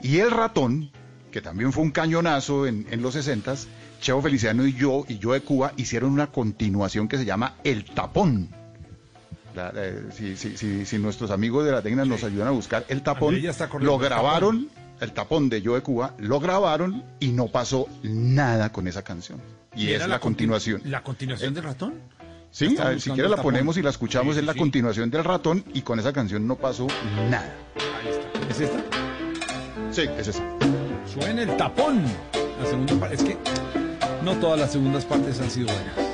Y 0.00 0.20
El 0.20 0.30
Ratón, 0.30 0.90
que 1.30 1.42
también 1.42 1.70
fue 1.74 1.82
un 1.82 1.90
cañonazo 1.90 2.66
en, 2.66 2.86
los 3.02 3.12
60 3.12 3.56
Cheo 4.00 4.20
Feliciano 4.22 4.66
y 4.66 4.72
yo, 4.74 5.04
y 5.08 5.18
yo 5.18 5.32
de 5.32 5.40
Cuba, 5.42 5.72
hicieron 5.76 6.10
una 6.12 6.28
continuación 6.28 7.06
que 7.08 7.18
se 7.18 7.24
llama 7.24 7.56
El 7.64 7.84
Tapón. 7.84 8.48
La- 9.54 9.72
eh, 9.74 10.04
si, 10.16 10.36
si- 10.36 10.56
si- 10.56 10.86
si 10.86 10.98
nuestros 10.98 11.30
amigos 11.30 11.64
de 11.64 11.72
la 11.72 11.82
Tecna 11.82 12.04
nos 12.04 12.22
ayudan 12.24 12.48
a 12.48 12.50
buscar 12.52 12.84
El 12.88 13.02
Tapón, 13.02 13.36
lo 13.80 13.98
grabaron, 13.98 14.68
El 15.00 15.12
Tapón 15.12 15.48
de 15.48 15.60
Yo 15.60 15.74
de 15.74 15.82
Cuba, 15.82 16.14
lo 16.18 16.40
grabaron 16.40 17.04
y 17.18 17.28
no 17.32 17.48
pasó 17.48 17.86
nada 18.02 18.70
con 18.72 18.86
esa 18.88 19.02
canción. 19.02 19.40
Y, 19.74 19.90
es 19.90 20.00
la, 20.06 20.16
continu- 20.16 20.20
continuación. 20.20 20.82
¿La 20.84 21.02
continuación 21.02 21.54
del 21.54 21.64
ratón? 21.64 21.94
Sí, 22.52 22.76
a 22.80 22.88
ver, 22.90 23.00
si 23.00 23.10
quieres 23.10 23.30
la 23.30 23.40
ponemos 23.42 23.76
y 23.76 23.82
la 23.82 23.90
escuchamos, 23.90 24.34
Sí, 24.34 24.40
es 24.40 24.46
la 24.46 24.52
sí. 24.54 24.58
continuación 24.58 25.08
del 25.10 25.22
ratón 25.24 25.64
y 25.72 25.82
con 25.82 26.00
esa 26.00 26.12
canción 26.12 26.46
no 26.46 26.56
pasó 26.56 26.88
nada. 27.30 27.52
Ahí 28.02 28.08
está. 28.08 28.50
¿Es 28.50 28.60
esta? 28.60 28.82
Sí, 29.92 30.02
es 30.18 30.28
esa. 30.28 30.42
Suena 31.12 31.42
el 31.42 31.56
tapón. 31.56 32.02
La 32.60 32.66
segunda 32.66 32.94
parte. 32.96 33.14
Es 33.16 33.22
que 33.22 33.36
no 34.22 34.36
todas 34.36 34.58
las 34.58 34.72
segundas 34.72 35.04
partes 35.04 35.40
han 35.40 35.50
sido 35.50 35.66
buenas. 35.66 36.09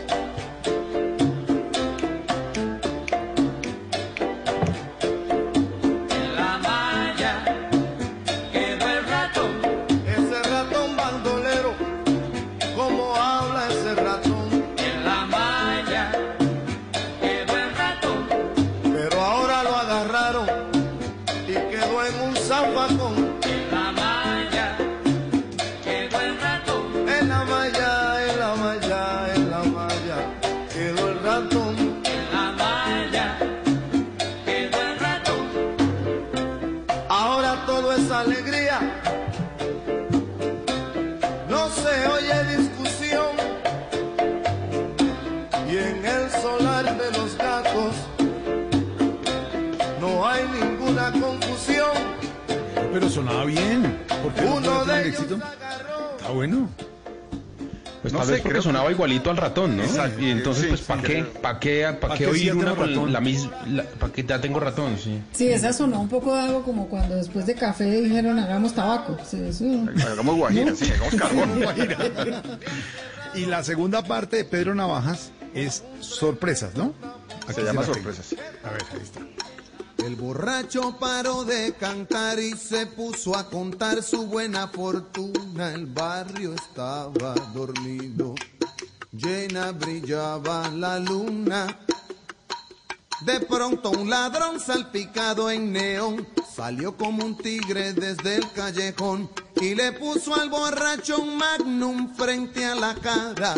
Sonaba 53.16 53.44
bien. 53.44 53.98
¿Por 54.22 54.32
qué 54.34 54.44
Uno 54.44 54.84
de 54.84 55.08
éxito? 55.08 55.38
Está 56.16 56.30
bueno. 56.30 56.68
Pues 58.02 58.12
No 58.12 58.20
tal 58.20 58.26
sé, 58.28 58.32
vez 58.34 58.42
porque 58.42 58.58
que- 58.58 58.62
sonaba 58.62 58.90
igualito 58.92 59.30
al 59.30 59.36
ratón, 59.36 59.76
¿no? 59.78 59.82
Exacto. 59.82 60.20
Y 60.20 60.30
entonces, 60.30 60.62
Sí, 60.64 60.68
pues, 60.68 60.80
sí, 60.80 60.86
¿para 60.86 61.02
qué? 61.02 61.24
¿Para 61.24 61.58
qué, 61.58 61.96
¿Pa' 62.00 62.14
qué 62.14 62.26
oír 62.28 62.54
una 62.54 62.74
con 62.76 62.88
ratón? 62.88 63.12
la 63.12 63.20
misma... 63.20 63.50
¿Para 63.98 64.12
qué 64.12 64.22
ya 64.24 64.40
tengo 64.40 64.60
ratón? 64.60 64.96
Sí. 64.96 65.20
Sí, 65.32 65.48
esa 65.48 65.72
sonó 65.72 66.00
un 66.02 66.08
poco 66.08 66.32
de 66.36 66.42
algo 66.42 66.62
como 66.62 66.86
cuando 66.88 67.16
después 67.16 67.46
de 67.46 67.54
café 67.56 67.84
dijeron 68.02 68.38
hagamos 68.38 68.74
tabaco. 68.74 69.16
Sí, 69.28 69.42
eso- 69.48 69.64
Hagamos 70.08 70.36
guajira, 70.36 70.70
¿No? 70.70 70.76
sí, 70.76 70.92
hagamos 70.92 71.14
carbón. 71.20 72.42
Y 73.34 73.46
la 73.46 73.64
segunda 73.64 74.02
parte 74.04 74.36
de 74.36 74.44
Pedro 74.44 74.74
Navajas 74.76 75.32
es 75.52 75.82
sorpresas, 75.98 76.76
¿no? 76.76 76.92
Se 77.52 77.62
llama 77.64 77.80
la 77.80 77.86
tengo. 77.86 77.94
sorpresas. 77.94 78.34
A 78.64 78.70
ver, 78.70 78.82
ahí 78.92 79.00
está. 79.02 79.20
El 79.98 80.16
borracho 80.16 80.96
paró 80.98 81.44
de 81.44 81.72
cantar 81.74 82.38
y 82.38 82.52
se 82.56 82.86
puso 82.86 83.36
a 83.36 83.48
contar 83.48 84.02
su 84.02 84.26
buena 84.26 84.68
fortuna. 84.68 85.72
El 85.72 85.86
barrio 85.86 86.54
estaba 86.54 87.34
dormido, 87.54 88.34
llena 89.12 89.72
brillaba 89.72 90.68
la 90.70 90.98
luna. 90.98 91.78
De 93.22 93.40
pronto 93.40 93.90
un 93.90 94.10
ladrón 94.10 94.60
salpicado 94.60 95.50
en 95.50 95.72
neón 95.72 96.26
salió 96.54 96.96
como 96.96 97.24
un 97.24 97.36
tigre 97.36 97.92
desde 97.92 98.36
el 98.36 98.52
callejón 98.52 99.30
y 99.60 99.74
le 99.74 99.92
puso 99.92 100.34
al 100.34 100.50
borracho 100.50 101.18
un 101.18 101.36
magnum 101.36 102.14
frente 102.14 102.64
a 102.66 102.74
la 102.74 102.94
cara. 102.94 103.54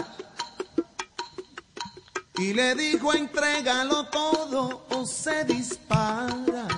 Y 2.39 2.55
le 2.55 2.77
dijo, 2.77 3.12
entrégalo 3.15 4.06
todo 4.06 4.86
o 4.90 5.05
se 5.05 5.44
dispara. 5.44 6.69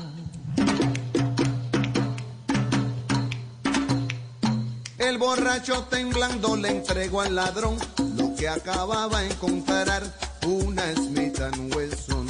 El 4.97 5.19
borracho 5.19 5.85
temblando 5.91 6.57
le 6.57 6.69
entregó 6.71 7.21
al 7.21 7.35
ladrón 7.35 7.77
lo 8.17 8.35
que 8.35 8.49
acababa 8.49 9.21
de 9.21 9.31
encontrar. 9.31 10.03
Una 10.47 10.95
Smith 10.95 11.39
Wesson, 11.77 12.27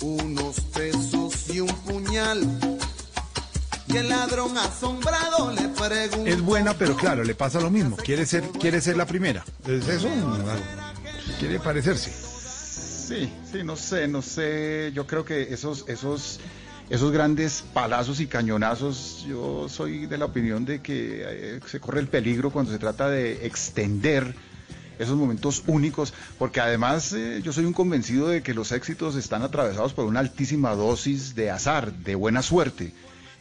unos 0.00 0.60
pesos 0.74 1.48
y 1.50 1.60
un 1.60 1.68
puñal. 1.68 2.44
Y 3.86 3.96
el 3.98 4.08
ladrón 4.08 4.58
asombrado 4.58 5.52
le 5.52 5.68
preguntó. 5.68 6.26
Es 6.26 6.40
buena, 6.40 6.74
pero 6.74 6.96
claro, 6.96 7.22
le 7.22 7.36
pasa 7.36 7.60
lo 7.60 7.70
mismo. 7.70 7.96
Quiere 7.96 8.26
ser, 8.26 8.42
quiere 8.50 8.80
ser 8.80 8.96
la 8.96 9.06
primera. 9.06 9.44
¿Es 9.64 9.86
eso? 9.86 10.08
Quiere 11.38 11.60
parecerse. 11.60 12.27
Sí, 13.08 13.32
sí, 13.50 13.64
no 13.64 13.74
sé, 13.76 14.06
no 14.06 14.20
sé. 14.22 14.92
Yo 14.94 15.06
creo 15.06 15.24
que 15.24 15.54
esos, 15.54 15.84
esos, 15.88 16.40
esos 16.90 17.10
grandes 17.10 17.62
palazos 17.72 18.20
y 18.20 18.26
cañonazos, 18.26 19.24
yo 19.26 19.66
soy 19.68 20.04
de 20.06 20.18
la 20.18 20.26
opinión 20.26 20.64
de 20.66 20.80
que 20.82 21.22
eh, 21.24 21.60
se 21.66 21.80
corre 21.80 22.00
el 22.00 22.08
peligro 22.08 22.50
cuando 22.50 22.70
se 22.70 22.78
trata 22.78 23.08
de 23.08 23.46
extender 23.46 24.34
esos 24.98 25.16
momentos 25.16 25.62
únicos, 25.68 26.12
porque 26.38 26.60
además 26.60 27.12
eh, 27.12 27.40
yo 27.42 27.52
soy 27.52 27.64
un 27.64 27.72
convencido 27.72 28.28
de 28.28 28.42
que 28.42 28.52
los 28.52 28.72
éxitos 28.72 29.14
están 29.16 29.42
atravesados 29.42 29.94
por 29.94 30.04
una 30.04 30.20
altísima 30.20 30.74
dosis 30.74 31.34
de 31.34 31.50
azar, 31.50 31.92
de 31.92 32.14
buena 32.14 32.42
suerte, 32.42 32.92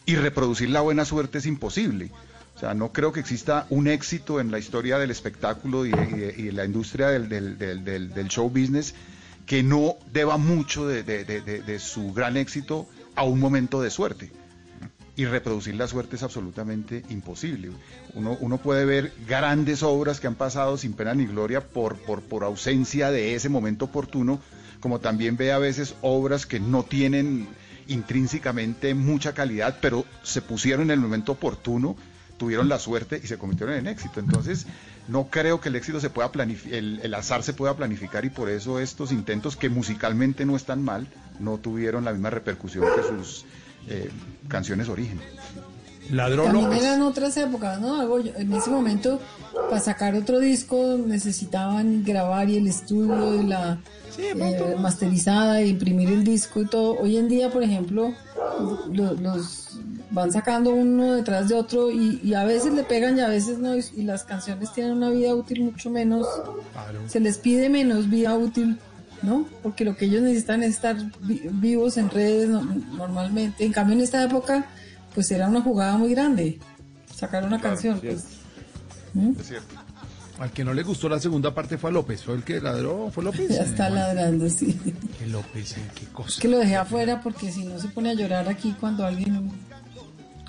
y 0.06 0.16
reproducir 0.16 0.70
la 0.70 0.82
buena 0.82 1.04
suerte 1.04 1.40
es 1.40 1.46
imposible. 1.46 2.12
O 2.56 2.60
sea, 2.60 2.74
no 2.74 2.92
creo 2.94 3.12
que 3.12 3.20
exista 3.20 3.66
un 3.70 3.88
éxito 3.88 4.40
en 4.40 4.50
la 4.52 4.60
historia 4.60 4.98
del 4.98 5.12
espectáculo 5.12 5.86
y, 5.86 5.90
y- 5.92 6.42
y 6.48 6.52
la 6.52 6.64
industria 6.64 7.08
del- 7.10 7.58
del 7.58 8.28
show 8.30 8.50
business 8.50 8.94
que 9.48 9.64
no 9.64 9.96
deba 10.12 10.38
mucho 10.38 10.86
de, 10.86 11.80
su 11.80 12.14
gran 12.14 12.38
éxito 12.38 12.86
a 13.16 13.24
un 13.24 13.40
momento 13.40 13.82
de 13.82 13.90
suerte. 13.90 14.30
Y 15.16 15.26
reproducir 15.26 15.74
la 15.76 15.88
suerte 15.88 16.18
es 16.18 16.22
absolutamente 16.22 17.02
imposible. 17.10 17.72
Uno, 18.14 18.38
uno 18.40 18.60
puede 18.60 18.86
ver 18.86 19.14
grandes 19.28 19.82
obras 19.82 20.20
que 20.20 20.28
han 20.28 20.36
pasado 20.36 20.78
sin 20.78 20.94
pena 20.94 21.16
ni 21.16 21.26
gloria 21.26 21.62
por, 21.62 21.96
por, 21.96 22.22
por 22.22 22.44
ausencia 22.44 23.10
de 23.10 23.34
ese 23.34 23.50
momento 23.50 23.86
oportuno, 23.86 24.40
como 24.80 25.00
también 25.00 25.38
ve 25.38 25.52
a 25.54 25.58
veces 25.58 25.96
obras 26.02 26.46
que 26.46 26.60
no 26.60 26.84
tienen 26.84 27.48
intrínsecamente 27.88 28.94
mucha 28.94 29.34
calidad, 29.34 29.78
pero 29.82 30.06
se 30.24 30.42
pusieron 30.42 30.84
en 30.84 30.92
el 30.92 31.00
momento 31.00 31.32
oportuno, 31.32 31.96
tuvieron 32.38 32.70
la 32.70 32.80
suerte 32.80 33.20
y 33.24 33.28
se 33.28 33.38
convirtieron 33.38 33.76
en 33.76 33.88
éxito. 33.88 34.20
Entonces, 34.20 34.68
no 35.08 35.28
creo 35.30 35.62
que 35.62 35.70
el 35.70 35.76
éxito 35.76 36.00
se 36.00 36.10
pueda 36.10 36.32
planificar, 36.32 36.74
el, 36.78 37.00
el 37.04 37.14
azar 37.14 37.44
se 37.44 37.54
pueda 37.54 37.76
planificar 37.76 38.26
y 38.26 38.30
por 38.30 38.50
eso 38.50 38.80
estos 38.80 39.12
intentos 39.12 39.56
que 39.56 39.70
musicalmente 39.70 40.46
no 40.46 40.56
están 40.56 40.84
mal, 40.84 41.08
no 41.40 41.58
tuvieron 41.58 42.04
la 42.06 42.12
misma 42.12 42.30
repercusión 42.30 42.86
que 42.96 43.04
sus 43.04 43.46
eh, 43.90 44.10
canciones 44.48 44.90
origen. 44.90 45.20
Ladrón 46.12 46.54
También 46.54 46.84
eran 46.84 47.02
otras 47.02 47.36
épocas, 47.38 47.82
¿no? 47.82 48.00
Algo- 48.00 48.20
En 48.20 48.54
ese 48.54 48.70
momento, 48.70 49.20
para 49.70 49.82
sacar 49.82 50.16
otro 50.16 50.40
disco, 50.40 50.98
necesitaban 51.06 52.04
grabar 52.06 52.50
y 52.50 52.56
el 52.58 52.68
estudio 52.68 53.42
y 53.42 53.46
la 53.46 53.78
eh, 54.18 54.76
masterizada 54.80 55.62
y 55.62 55.70
imprimir 55.72 56.10
el 56.10 56.24
disco 56.24 56.62
y 56.62 56.66
todo. 56.66 56.98
Hoy 57.00 57.18
en 57.18 57.28
día, 57.28 57.52
por 57.52 57.62
ejemplo, 57.62 58.14
lo- 58.94 59.14
los 59.16 59.80
van 60.12 60.32
sacando 60.32 60.72
uno 60.72 61.14
detrás 61.16 61.48
de 61.50 61.56
otro 61.56 61.92
y, 61.92 62.20
y 62.24 62.34
a 62.34 62.44
veces 62.46 62.74
le 62.74 62.84
pegan 62.84 63.18
y 63.18 63.22
a 63.22 63.28
veces 63.28 63.58
no. 63.60 63.76
Y, 63.78 63.84
y 63.96 64.04
las 64.04 64.24
canciones 64.24 64.72
tienen 64.74 64.94
una 64.94 65.10
vida 65.10 65.34
útil 65.36 65.64
mucho 65.64 65.90
menos. 65.90 66.26
Se 67.08 67.20
les 67.20 67.38
pide 67.38 67.70
menos 67.70 68.10
vida 68.10 68.36
útil. 68.36 68.78
¿No? 69.24 69.48
Porque 69.64 69.84
lo 69.84 69.98
que 69.98 70.06
ellos 70.06 70.22
necesitan 70.22 70.62
es 70.62 70.76
estar 70.76 70.96
vi- 71.22 71.42
vivos 71.52 71.98
en 71.98 72.12
redes 72.12 72.48
no- 72.50 72.62
normalmente. 72.96 73.66
En 73.66 73.72
cambio, 73.74 73.96
en 73.96 74.04
esta 74.04 74.24
época, 74.24 74.68
pues 75.16 75.32
era 75.32 75.48
una 75.48 75.60
jugada 75.60 75.98
muy 75.98 76.12
grande 76.14 76.60
sacar 77.16 77.44
una 77.44 77.60
canción. 77.60 78.00
pues. 78.00 78.26
¿Mm? 79.16 79.32
Es 79.40 79.48
cierto. 79.48 79.74
Al 80.38 80.52
que 80.52 80.64
no 80.64 80.72
le 80.72 80.84
gustó 80.84 81.10
la 81.10 81.20
segunda 81.20 81.52
parte 81.52 81.80
fue 81.80 81.90
a 81.90 81.94
López. 81.94 82.22
¿Fue 82.24 82.36
el 82.36 82.44
que 82.44 82.62
ladró? 82.62 83.10
¿Fue 83.10 83.24
López? 83.24 83.50
Ya 83.50 83.64
está 83.64 83.88
Eh, 83.88 83.92
ladrando, 83.92 84.48
sí. 84.52 84.80
qué 85.18 85.26
López, 85.26 85.78
eh, 85.78 85.82
qué 85.96 86.06
cosa. 86.14 86.40
Que 86.40 86.48
lo 86.48 86.60
dejé 86.60 86.76
afuera 86.76 87.20
porque 87.24 87.52
si 87.52 87.66
no 87.66 87.80
se 87.80 87.88
pone 87.88 88.12
a 88.12 88.14
llorar 88.14 88.48
aquí 88.48 88.76
cuando 88.80 89.04
alguien, 89.04 89.52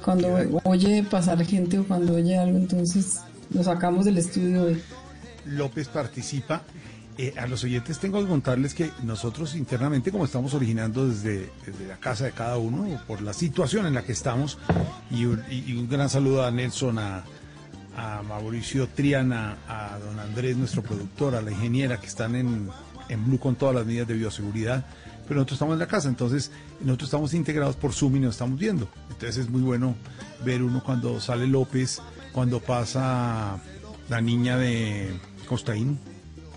cuando 0.05 0.61
oye 0.65 1.03
pasar 1.03 1.45
gente 1.45 1.79
o 1.79 1.85
cuando 1.85 2.15
oye 2.15 2.37
algo, 2.39 2.57
entonces 2.59 3.20
lo 3.53 3.62
sacamos 3.62 4.05
del 4.05 4.19
estudio. 4.19 4.65
de- 4.66 4.81
López 5.47 5.89
participa. 5.89 6.62
Eh, 7.20 7.35
a 7.37 7.49
los 7.49 7.65
oyentes 7.65 7.99
tengo 7.99 8.20
que 8.23 8.29
contarles 8.29 8.75
que 8.75 8.91
nosotros 9.03 9.57
internamente, 9.57 10.12
como 10.12 10.25
estamos 10.25 10.55
originando 10.55 11.09
desde, 11.09 11.51
desde 11.66 11.87
la 11.89 11.97
casa 11.97 12.27
de 12.27 12.31
cada 12.33 12.59
uno, 12.59 12.87
por 13.09 13.23
la 13.23 13.33
situación 13.33 13.87
en 13.87 13.95
la 13.95 14.05
que 14.05 14.12
estamos, 14.12 14.57
y 15.11 15.25
un, 15.25 15.43
y- 15.51 15.65
y 15.73 15.77
un 15.77 15.89
gran 15.89 16.09
saludo 16.09 16.47
a 16.47 16.51
Nelson, 16.53 16.99
a, 17.01 17.25
a 17.97 18.23
Mauricio 18.23 18.87
Triana, 18.89 19.57
a 19.69 19.99
don 19.99 20.20
Andrés, 20.20 20.57
nuestro 20.57 20.83
productor, 20.83 21.35
a 21.35 21.43
la 21.43 21.51
ingeniera 21.51 21.99
que 21.99 22.07
están 22.07 22.37
en, 22.37 22.69
en 23.09 23.25
Blue 23.27 23.41
con 23.41 23.57
todas 23.57 23.75
las 23.75 23.85
medidas 23.85 24.07
de 24.07 24.15
bioseguridad, 24.15 24.85
pero 25.29 25.37
nosotros 25.41 25.57
estamos 25.57 25.75
en 25.75 25.79
la 25.81 25.87
casa, 25.87 26.09
entonces 26.09 26.51
nosotros 26.81 27.09
estamos 27.09 27.35
integrados 27.35 27.77
por 27.77 27.93
Zoom 27.93 28.17
y 28.17 28.21
nos 28.21 28.35
estamos 28.35 28.59
viendo. 28.59 28.89
Entonces 29.11 29.37
es 29.37 29.51
muy 29.51 29.61
bueno 29.61 29.95
ver 30.45 30.63
uno 30.63 30.83
cuando 30.83 31.21
sale 31.21 31.47
López, 31.47 32.01
cuando 32.33 32.61
pasa 32.61 33.59
la 34.09 34.21
niña 34.21 34.57
de 34.57 35.13
Costaín, 35.49 35.99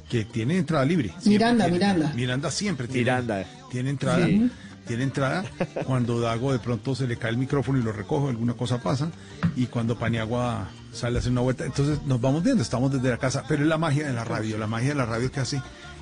que 0.10 0.26
tiene 0.26 0.58
entrada 0.58 0.86
libre. 0.86 1.10
Siempre 1.10 1.30
Miranda, 1.32 1.66
tiene- 1.66 1.78
Miranda. 1.80 2.14
Miranda 2.16 2.52
siempre 2.52 2.88
tiene, 2.88 3.02
Miranda. 3.02 3.46
tiene 3.70 3.90
entrada. 3.92 4.26
Sí. 4.26 4.52
Tiene 4.88 5.04
entrada. 5.04 5.46
Cuando 5.86 6.20
Dago 6.20 6.52
de 6.52 6.60
pronto 6.60 6.96
se 6.96 7.08
le 7.08 7.16
cae 7.16 7.30
el 7.32 7.38
micrófono 7.38 7.78
y 7.80 7.84
lo 7.84 7.92
recoge, 7.94 8.30
alguna 8.30 8.56
cosa 8.56 8.82
pasa. 8.82 9.10
Y 9.56 9.68
cuando 9.68 9.98
Paniagua 9.98 10.68
sale 10.92 11.18
a 11.18 11.20
hacer 11.20 11.32
una 11.32 11.42
vuelta. 11.42 11.66
Entonces 11.66 12.00
nos 12.06 12.20
vamos 12.20 12.44
viendo, 12.44 12.62
estamos 12.64 12.92
desde 12.92 13.10
la 13.10 13.18
casa. 13.18 13.44
Pero 13.48 13.62
es 13.62 13.70
la 13.70 13.78
magia 13.78 14.08
de 14.08 14.14
la 14.14 14.24
radio, 14.26 14.58
la 14.58 14.68
magia 14.68 14.90
de 14.90 14.96
la 14.96 15.06
radio 15.06 15.32
que 15.32 15.40
hace 15.40 15.62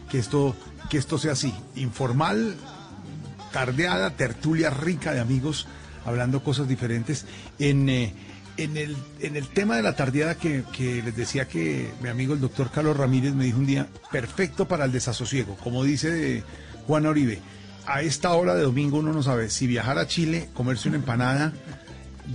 que 0.10 0.20
esto, 0.20 0.56
que 0.90 0.98
esto 0.98 1.18
sea 1.18 1.34
así. 1.34 1.54
Informal, 1.76 2.56
tardeada, 3.52 4.12
tertulia 4.12 4.70
rica 4.70 5.14
de 5.14 5.20
amigos, 5.20 5.68
hablando 6.06 6.44
cosas 6.44 6.68
diferentes. 6.68 7.26
En, 7.58 7.90
eh, 7.90 8.14
en, 8.58 8.78
el, 8.78 8.98
en 9.22 9.36
el 9.36 9.48
tema 9.48 9.78
de 9.78 9.84
la 9.84 9.96
tardeada 9.96 10.36
que, 10.36 10.64
que 10.76 11.02
les 11.02 11.16
decía 11.16 11.48
que 11.48 11.92
mi 12.02 12.10
amigo 12.10 12.34
el 12.34 12.42
doctor 12.42 12.72
Carlos 12.72 12.98
Ramírez 12.98 13.34
me 13.34 13.46
dijo 13.46 13.58
un 13.58 13.66
día, 13.66 13.88
perfecto 14.12 14.68
para 14.68 14.86
el 14.86 14.92
desasosiego, 14.92 15.56
como 15.58 15.84
dice 15.84 16.44
Juan 16.88 17.06
Oribe. 17.06 17.40
A 17.86 18.02
esta 18.02 18.34
hora 18.34 18.54
de 18.56 18.64
domingo 18.64 18.98
uno 18.98 19.14
no 19.14 19.24
sabe 19.24 19.50
si 19.50 19.66
viajar 19.66 19.98
a 19.98 20.08
Chile, 20.08 20.50
comerse 20.54 20.90
una 20.90 20.98
empanada, 20.98 21.54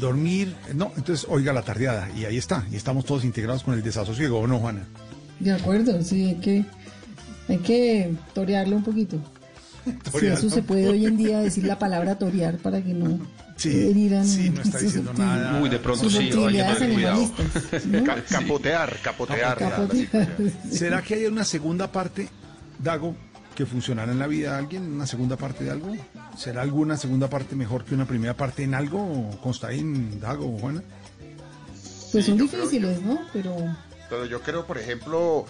dormir, 0.00 0.56
no, 0.74 0.92
entonces 0.96 1.26
oiga 1.28 1.52
la 1.52 1.62
tardeada 1.62 2.08
y 2.16 2.24
ahí 2.24 2.38
está, 2.38 2.66
y 2.72 2.76
estamos 2.76 3.04
todos 3.04 3.24
integrados 3.24 3.62
con 3.62 3.74
el 3.74 3.82
desasosiego, 3.82 4.40
¿o 4.40 4.46
no, 4.46 4.58
Juana? 4.58 4.84
De 5.40 5.52
acuerdo, 5.52 6.02
sí, 6.02 6.24
hay 6.24 6.34
que, 6.36 6.64
hay 7.48 7.58
que 7.58 8.14
torearlo 8.34 8.76
un 8.76 8.84
poquito. 8.84 9.16
Si 10.18 10.26
eso 10.26 10.48
se 10.48 10.62
puede 10.62 10.88
hoy 10.88 11.04
en 11.04 11.18
día 11.18 11.40
decir 11.40 11.64
la 11.64 11.78
palabra 11.78 12.18
torear 12.18 12.56
para 12.56 12.80
que 12.82 12.94
no 12.94 13.18
Sí, 13.56 13.68
herirán 13.90 14.26
sí, 14.26 14.48
no 14.50 14.62
está 14.62 14.78
diciendo 14.78 15.12
nada. 15.12 15.60
Uy, 15.62 15.68
de 15.68 15.78
pronto 15.78 16.08
sí, 16.08 16.16
hay 16.16 16.24
que 16.28 16.32
susceptibilidades 16.32 16.78
tener 16.78 16.94
cuidado. 16.94 17.30
¿no? 17.90 18.04
Ca- 18.04 18.24
capotear, 18.24 18.96
capotear. 19.02 19.58
¿Será 20.70 21.02
que 21.02 21.14
hay 21.14 21.26
una 21.26 21.44
segunda 21.44 21.92
parte, 21.92 22.28
Dago, 22.82 23.14
que 23.54 23.66
funcionara 23.66 24.10
en 24.10 24.18
la 24.18 24.26
vida 24.26 24.52
de 24.52 24.58
alguien, 24.58 24.90
una 24.90 25.06
segunda 25.06 25.36
parte 25.36 25.64
de 25.64 25.70
algo. 25.70 25.94
¿Será 26.36 26.62
alguna 26.62 26.96
segunda 26.96 27.28
parte 27.28 27.54
mejor 27.54 27.84
que 27.84 27.94
una 27.94 28.06
primera 28.06 28.34
parte 28.36 28.64
en 28.64 28.74
algo, 28.74 29.38
Constaín, 29.42 30.18
Dago, 30.18 30.58
Juana? 30.58 30.82
Pues 32.10 32.24
son 32.26 32.38
difíciles, 32.38 33.02
¿no? 33.02 33.18
Pero 33.32 33.54
Pero 34.08 34.24
yo 34.26 34.40
creo, 34.40 34.66
por 34.66 34.78
ejemplo, 34.78 35.46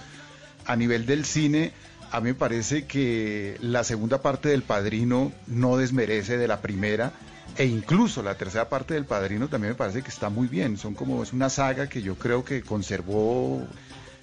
a 0.67 0.77
nivel 0.77 1.07
del 1.07 1.25
cine, 1.25 1.73
a 2.11 2.21
mí 2.21 2.29
me 2.31 2.35
parece 2.35 2.85
que 2.87 3.57
la 3.61 3.83
segunda 3.85 4.23
parte 4.23 4.49
del 4.49 4.63
Padrino 4.63 5.33
no 5.47 5.77
desmerece 5.77 6.37
de 6.39 6.47
la 6.49 6.61
primera. 6.61 7.13
E 7.57 7.67
incluso 7.67 8.23
la 8.23 8.35
tercera 8.35 8.69
parte 8.69 8.95
del 8.95 9.05
Padrino 9.05 9.49
también 9.49 9.73
me 9.73 9.77
parece 9.77 10.03
que 10.03 10.09
está 10.09 10.29
muy 10.29 10.49
bien. 10.49 10.77
Son 10.77 10.95
como, 10.95 11.23
es 11.23 11.33
una 11.33 11.49
saga 11.51 11.89
que 11.89 12.03
yo 12.03 12.17
creo 12.17 12.45
que 12.45 12.63
conservó 12.63 13.63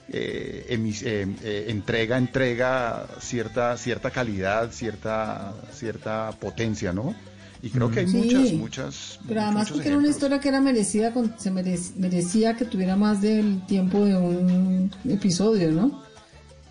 eh, 0.10 0.66
emis- 0.70 1.04
eh, 1.06 1.26
eh, 1.44 1.66
entrega 1.70 2.18
entrega 2.18 3.08
cierta, 3.22 3.78
cierta 3.78 4.12
calidad, 4.12 4.72
cierta, 4.72 5.54
cierta 5.74 6.32
potencia, 6.40 6.92
¿no? 6.92 7.16
Y 7.64 7.70
creo 7.70 7.92
que 7.92 8.00
hay 8.02 8.08
Sí. 8.08 8.18
muchas, 8.18 8.52
muchas. 8.54 9.20
Pero 9.28 9.42
además 9.42 9.70
porque 9.72 9.88
era 9.88 9.98
una 9.98 10.10
historia 10.10 10.40
que 10.40 10.50
era 10.50 10.60
merecida, 10.60 11.14
se 11.38 11.52
merec- 11.52 11.96
merecía 11.96 12.56
que 12.58 12.66
tuviera 12.66 12.96
más 12.98 13.22
del 13.22 13.66
tiempo 13.68 14.04
de 14.04 14.18
un 14.18 14.92
episodio, 15.08 15.72
¿no? 15.72 16.04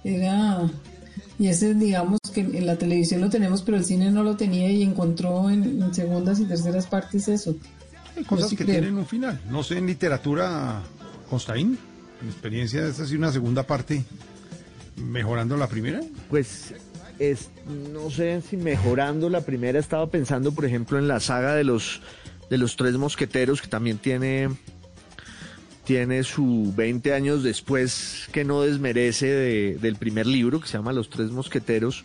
Era... 0.04 0.70
Y 1.38 1.48
ese, 1.48 1.74
digamos, 1.74 2.20
que 2.34 2.40
en 2.40 2.66
la 2.66 2.76
televisión 2.76 3.22
lo 3.22 3.30
tenemos, 3.30 3.62
pero 3.62 3.78
el 3.78 3.84
cine 3.84 4.10
no 4.10 4.22
lo 4.22 4.36
tenía 4.36 4.70
y 4.70 4.82
encontró 4.82 5.48
en, 5.48 5.82
en 5.82 5.94
segundas 5.94 6.38
y 6.38 6.44
terceras 6.44 6.86
partes 6.86 7.28
eso. 7.28 7.56
Hay 8.16 8.24
cosas 8.24 8.50
sí 8.50 8.56
que 8.56 8.64
creo. 8.64 8.80
tienen 8.80 8.98
un 8.98 9.06
final. 9.06 9.40
No 9.48 9.62
sé, 9.62 9.78
en 9.78 9.86
literatura, 9.86 10.82
Constaín, 11.30 11.78
en 12.20 12.28
experiencia, 12.28 12.86
¿es 12.86 13.00
así 13.00 13.14
una 13.16 13.32
segunda 13.32 13.62
parte 13.62 14.04
mejorando 14.96 15.56
la 15.56 15.66
primera? 15.68 16.00
Pues 16.28 16.74
es, 17.18 17.48
no 17.92 18.10
sé 18.10 18.42
si 18.42 18.56
mejorando 18.58 19.30
la 19.30 19.40
primera 19.40 19.78
estaba 19.78 20.10
pensando, 20.10 20.52
por 20.52 20.66
ejemplo, 20.66 20.98
en 20.98 21.08
la 21.08 21.20
saga 21.20 21.54
de 21.54 21.64
los 21.64 22.02
de 22.50 22.58
los 22.58 22.76
tres 22.76 22.94
mosqueteros 22.96 23.62
que 23.62 23.68
también 23.68 23.98
tiene 23.98 24.48
tiene 25.84 26.22
su 26.24 26.72
20 26.76 27.12
años 27.14 27.42
después 27.42 28.28
que 28.32 28.44
no 28.44 28.62
desmerece 28.62 29.26
de- 29.26 29.78
del 29.80 29.96
primer 29.96 30.26
libro 30.26 30.60
que 30.60 30.68
se 30.68 30.74
llama 30.78 30.92
Los 30.92 31.10
tres 31.10 31.30
mosqueteros, 31.30 32.04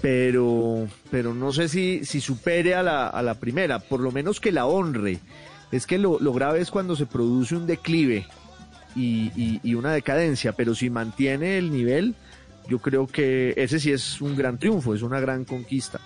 pero 0.00 0.86
pero 1.10 1.34
no 1.34 1.52
sé 1.52 1.68
si 1.68 2.04
si 2.04 2.20
supere 2.20 2.74
a 2.74 2.82
la, 2.82 3.08
a 3.08 3.22
la 3.22 3.34
primera, 3.34 3.78
por 3.80 4.00
lo 4.00 4.12
menos 4.12 4.40
que 4.40 4.52
la 4.52 4.66
honre. 4.66 5.18
Es 5.72 5.86
que 5.86 5.98
lo, 5.98 6.20
lo 6.20 6.32
grave 6.32 6.60
es 6.60 6.70
cuando 6.70 6.94
se 6.94 7.06
produce 7.06 7.56
un 7.56 7.66
declive 7.66 8.26
y, 8.94 9.32
y- 9.34 9.60
y 9.62 9.74
una 9.74 9.92
decadencia, 9.92 10.52
pero 10.52 10.74
si 10.74 10.88
mantiene 10.90 11.58
el 11.58 11.72
nivel, 11.72 12.14
yo 12.68 12.78
creo 12.78 13.06
que 13.08 13.54
ese 13.56 13.80
sí 13.80 13.90
es 13.90 14.20
un 14.20 14.36
gran 14.36 14.58
triunfo, 14.58 14.94
es 14.94 15.02
una 15.02 15.18
gran 15.20 15.44
conquista. 15.44 16.00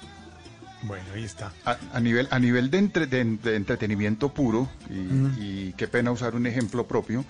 Bueno, 0.83 1.05
ahí 1.15 1.25
está. 1.25 1.53
A, 1.65 1.77
a 1.93 2.01
nivel, 2.01 2.29
a 2.31 2.39
nivel 2.39 2.71
de, 2.71 2.79
entre- 2.79 3.07
de- 3.07 3.25
de 3.25 3.57
entretenimiento 3.57 4.29
puro, 4.33 4.69
y, 4.91 5.73
qué 5.73 5.89
pena 5.89 6.11
usar 6.13 6.35
un 6.35 6.47
ejemplo 6.47 6.87
propio, 6.87 7.25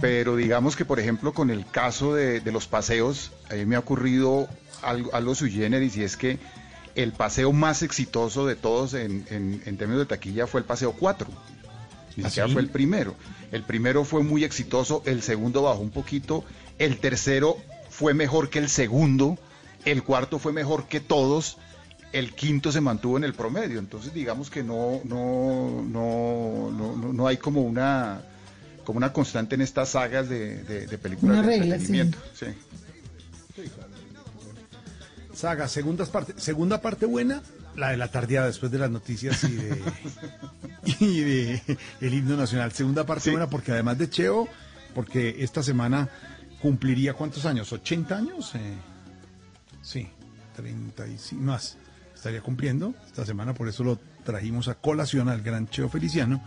pero 0.00 0.36
digamos 0.36 0.76
que, 0.76 0.84
por 0.84 1.00
ejemplo, 1.00 1.32
con 1.32 1.50
el 1.50 1.66
caso 1.66 2.14
de, 2.14 2.40
de 2.40 2.52
los 2.52 2.66
paseos, 2.66 3.32
a 3.50 3.54
mí 3.54 3.64
me 3.66 3.76
ha 3.76 3.80
ocurrido 3.80 4.48
algo, 4.82 5.14
algo 5.14 5.34
sui 5.34 5.50
generis, 5.50 5.96
y 5.96 6.04
es 6.04 6.16
que 6.16 6.38
el 6.94 7.12
paseo 7.12 7.52
más 7.52 7.82
exitoso 7.82 8.46
de 8.46 8.54
todos 8.56 8.94
en, 8.94 9.26
en- 9.30 9.62
en 9.66 9.76
términos 9.76 10.00
de 10.02 10.06
taquilla 10.06 10.46
fue 10.46 10.60
el 10.60 10.66
paseo 10.66 10.92
4. 10.92 11.26
Ni 12.16 12.24
¿Ah, 12.24 12.28
siquiera 12.28 12.48
fue 12.48 12.62
el 12.62 12.68
primero. 12.68 13.16
El 13.50 13.64
primero 13.64 14.04
fue 14.04 14.22
muy 14.22 14.44
exitoso, 14.44 15.02
el 15.06 15.22
segundo 15.22 15.62
bajó 15.62 15.80
un 15.80 15.90
poquito, 15.90 16.44
el 16.78 16.98
tercero 16.98 17.56
fue 17.90 18.14
mejor 18.14 18.50
que 18.50 18.60
el 18.60 18.68
segundo, 18.68 19.38
el 19.84 20.02
cuarto 20.04 20.38
fue 20.38 20.52
mejor 20.52 20.86
que 20.86 21.00
todos, 21.00 21.58
el 22.14 22.32
quinto 22.34 22.70
se 22.72 22.80
mantuvo 22.80 23.16
en 23.18 23.24
el 23.24 23.34
promedio. 23.34 23.78
Entonces 23.78 24.14
digamos 24.14 24.48
que 24.50 24.62
no, 24.62 25.00
no, 25.04 25.82
no, 25.86 26.70
no, 26.70 27.12
no- 27.12 27.26
hay 27.26 27.36
como 27.36 27.62
una 27.62 28.22
como 28.84 28.98
una 28.98 29.12
constante 29.12 29.54
en 29.54 29.62
estas 29.62 29.90
sagas 29.90 30.28
de, 30.28 30.62
de- 30.64 30.86
de 30.86 30.98
películas 30.98 31.38
Una 31.38 31.42
de 31.46 31.48
regla, 31.58 31.74
entretenimiento. 31.76 32.18
sí. 32.34 32.46
Saga, 35.34 35.66
segundas 35.68 36.10
parte, 36.10 36.34
segunda 36.36 36.80
parte 36.80 37.06
buena, 37.06 37.42
la 37.76 37.90
de 37.90 37.96
la 37.96 38.08
tardeada 38.08 38.46
después 38.46 38.70
de 38.70 38.78
las 38.78 38.90
noticias 38.90 39.42
y 39.44 39.52
de, 39.52 39.82
y 41.00 41.20
de 41.20 41.62
el 42.00 42.14
himno 42.14 42.36
nacional. 42.36 42.72
Segunda 42.72 43.04
parte 43.04 43.30
buena 43.30 43.48
porque 43.50 43.72
además 43.72 43.98
de 43.98 44.08
Cheo, 44.08 44.48
porque 44.94 45.36
esta 45.40 45.62
semana 45.62 46.08
cumpliría 46.62 47.14
cuántos 47.14 47.46
años, 47.46 47.72
80 47.72 48.16
años, 48.16 48.54
Eh, 48.54 48.74
sí, 49.82 50.08
35 50.56 51.42
más. 51.42 51.76
Estaría 52.24 52.40
cumpliendo 52.40 52.94
esta 53.04 53.26
semana, 53.26 53.52
por 53.52 53.68
eso 53.68 53.84
lo 53.84 53.98
trajimos 54.24 54.68
a 54.68 54.76
colación 54.76 55.28
al 55.28 55.42
gran 55.42 55.68
Cheo 55.68 55.90
Feliciano. 55.90 56.42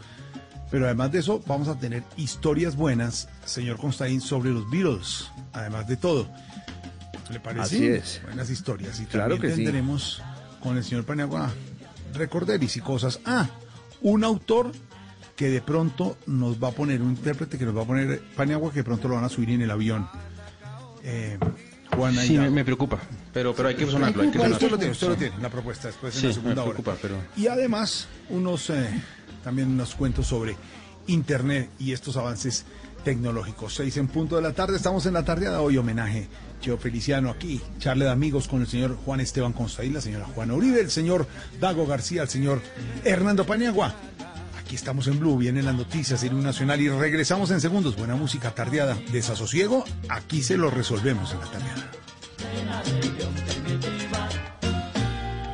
Pero 0.71 0.85
además 0.85 1.11
de 1.11 1.19
eso, 1.19 1.39
vamos 1.45 1.67
a 1.67 1.77
tener 1.77 2.01
historias 2.15 2.75
buenas, 2.75 3.29
señor 3.45 3.77
Constaín, 3.77 4.19
sobre 4.19 4.49
los 4.49 4.67
Beatles, 4.71 5.29
además 5.53 5.87
de 5.87 5.95
todo. 5.95 6.27
¿Le 7.29 7.39
parece? 7.39 7.61
Así 7.61 7.85
es. 7.85 8.21
Buenas 8.23 8.49
historias. 8.49 8.99
Y 8.99 9.05
Claro 9.05 9.35
también 9.35 9.51
que 9.53 9.55
sí. 9.55 9.63
tendremos 9.65 10.23
con 10.63 10.77
el 10.77 10.83
señor 10.83 11.05
Paniagua 11.05 11.51
recorderis 12.15 12.75
y 12.77 12.81
cosas. 12.81 13.19
Ah, 13.23 13.47
un 14.01 14.23
autor 14.23 14.71
que 15.35 15.51
de 15.51 15.61
pronto 15.61 16.17
nos 16.25 16.57
va 16.57 16.69
a 16.69 16.71
poner, 16.71 17.03
un 17.03 17.11
intérprete 17.11 17.59
que 17.59 17.65
nos 17.65 17.77
va 17.77 17.83
a 17.83 17.85
poner 17.85 18.19
Paniagua, 18.35 18.71
que 18.71 18.79
de 18.79 18.83
pronto 18.83 19.07
lo 19.07 19.13
van 19.13 19.25
a 19.25 19.29
subir 19.29 19.51
en 19.51 19.61
el 19.61 19.69
avión. 19.69 20.09
Eh, 21.03 21.37
Juana 21.95 22.23
Sí, 22.23 22.35
me 22.35 22.65
preocupa. 22.65 22.97
Pero, 23.37 23.53
pero 23.53 23.69
hay 23.69 23.75
que 23.75 23.85
sonarlo, 23.85 24.23
hay 24.23 24.31
que 24.31 24.37
Bueno, 24.39 24.55
usted 24.55 24.67
sonarlo. 24.67 24.69
lo 24.69 24.79
tiene, 24.79 24.91
usted 24.93 25.07
lo 25.09 25.15
tiene, 25.15 25.37
la 25.43 25.49
propuesta 25.49 25.87
después 25.89 26.15
en 26.15 26.21
Sí, 26.21 26.27
la 26.27 26.33
segunda 26.33 26.55
me 26.55 26.61
hora. 26.61 26.69
preocupa, 26.71 26.97
pero... 26.99 27.17
Y 27.35 27.45
además, 27.45 28.07
unos 28.29 28.71
eh, 28.71 28.89
también 29.43 29.67
unos 29.69 29.93
cuentos 29.93 30.25
sobre 30.25 30.57
Internet 31.05 31.69
y 31.77 31.91
estos 31.91 32.17
avances 32.17 32.65
tecnológicos. 33.03 33.75
Seis 33.75 33.95
en 33.97 34.07
punto 34.07 34.37
de 34.37 34.41
la 34.41 34.53
tarde, 34.53 34.75
estamos 34.75 35.05
en 35.05 35.13
la 35.13 35.23
tardeada 35.23 35.61
hoy, 35.61 35.77
homenaje 35.77 36.27
Cheo 36.61 36.79
Feliciano 36.79 37.29
aquí, 37.29 37.61
charle 37.77 38.05
de 38.05 38.11
amigos 38.11 38.47
con 38.47 38.61
el 38.61 38.67
señor 38.67 38.97
Juan 39.05 39.19
Esteban 39.19 39.53
Constaín, 39.53 39.93
la 39.93 40.01
señora 40.01 40.25
Juana 40.25 40.55
Uribe, 40.55 40.79
el 40.81 40.89
señor 40.89 41.27
Dago 41.61 41.85
García, 41.85 42.23
el 42.23 42.29
señor 42.29 42.59
Hernando 43.05 43.45
Paniagua. 43.45 43.93
Aquí 44.59 44.73
estamos 44.75 45.05
en 45.07 45.19
Blue, 45.19 45.37
vienen 45.37 45.63
las 45.65 45.75
noticias 45.75 46.23
en 46.23 46.33
un 46.33 46.41
nacional 46.43 46.81
y 46.81 46.89
regresamos 46.89 47.51
en 47.51 47.61
segundos. 47.61 47.95
Buena 47.95 48.15
música 48.15 48.55
tardeada, 48.55 48.97
desasosiego, 49.11 49.85
aquí 50.09 50.41
se 50.41 50.57
lo 50.57 50.71
resolvemos 50.71 51.31
en 51.33 51.39
la 51.39 51.45
tardeada. 51.51 51.91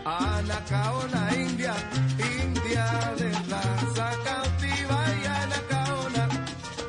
Anacaona 0.05 1.29
India, 1.35 1.73
India 2.43 3.13
de 3.17 3.31
raza 3.49 4.11
cautiva 4.23 4.99
y 5.21 5.25
anacaona 5.25 6.27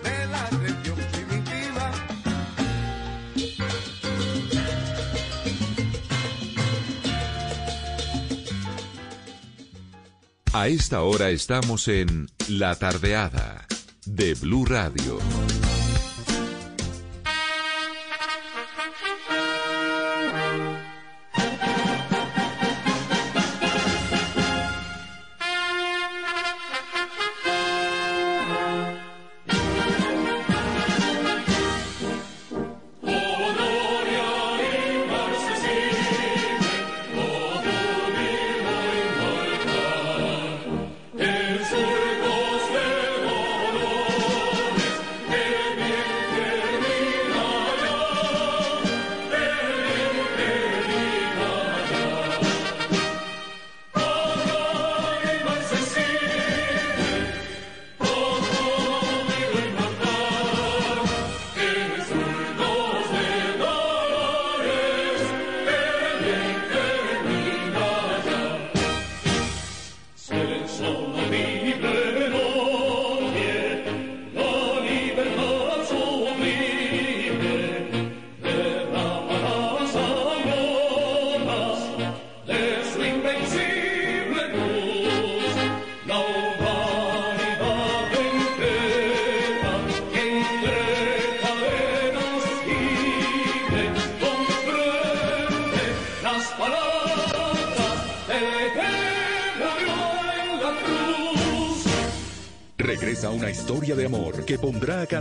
de 0.02 0.26
la 0.26 0.50
región 0.50 0.96
primitiva. 1.12 1.90
A 10.52 10.68
esta 10.68 11.02
hora 11.02 11.30
estamos 11.30 11.88
en 11.88 12.28
La 12.48 12.74
Tardeada 12.74 13.66
de 14.06 14.34
Blue 14.34 14.64
Radio. 14.64 15.18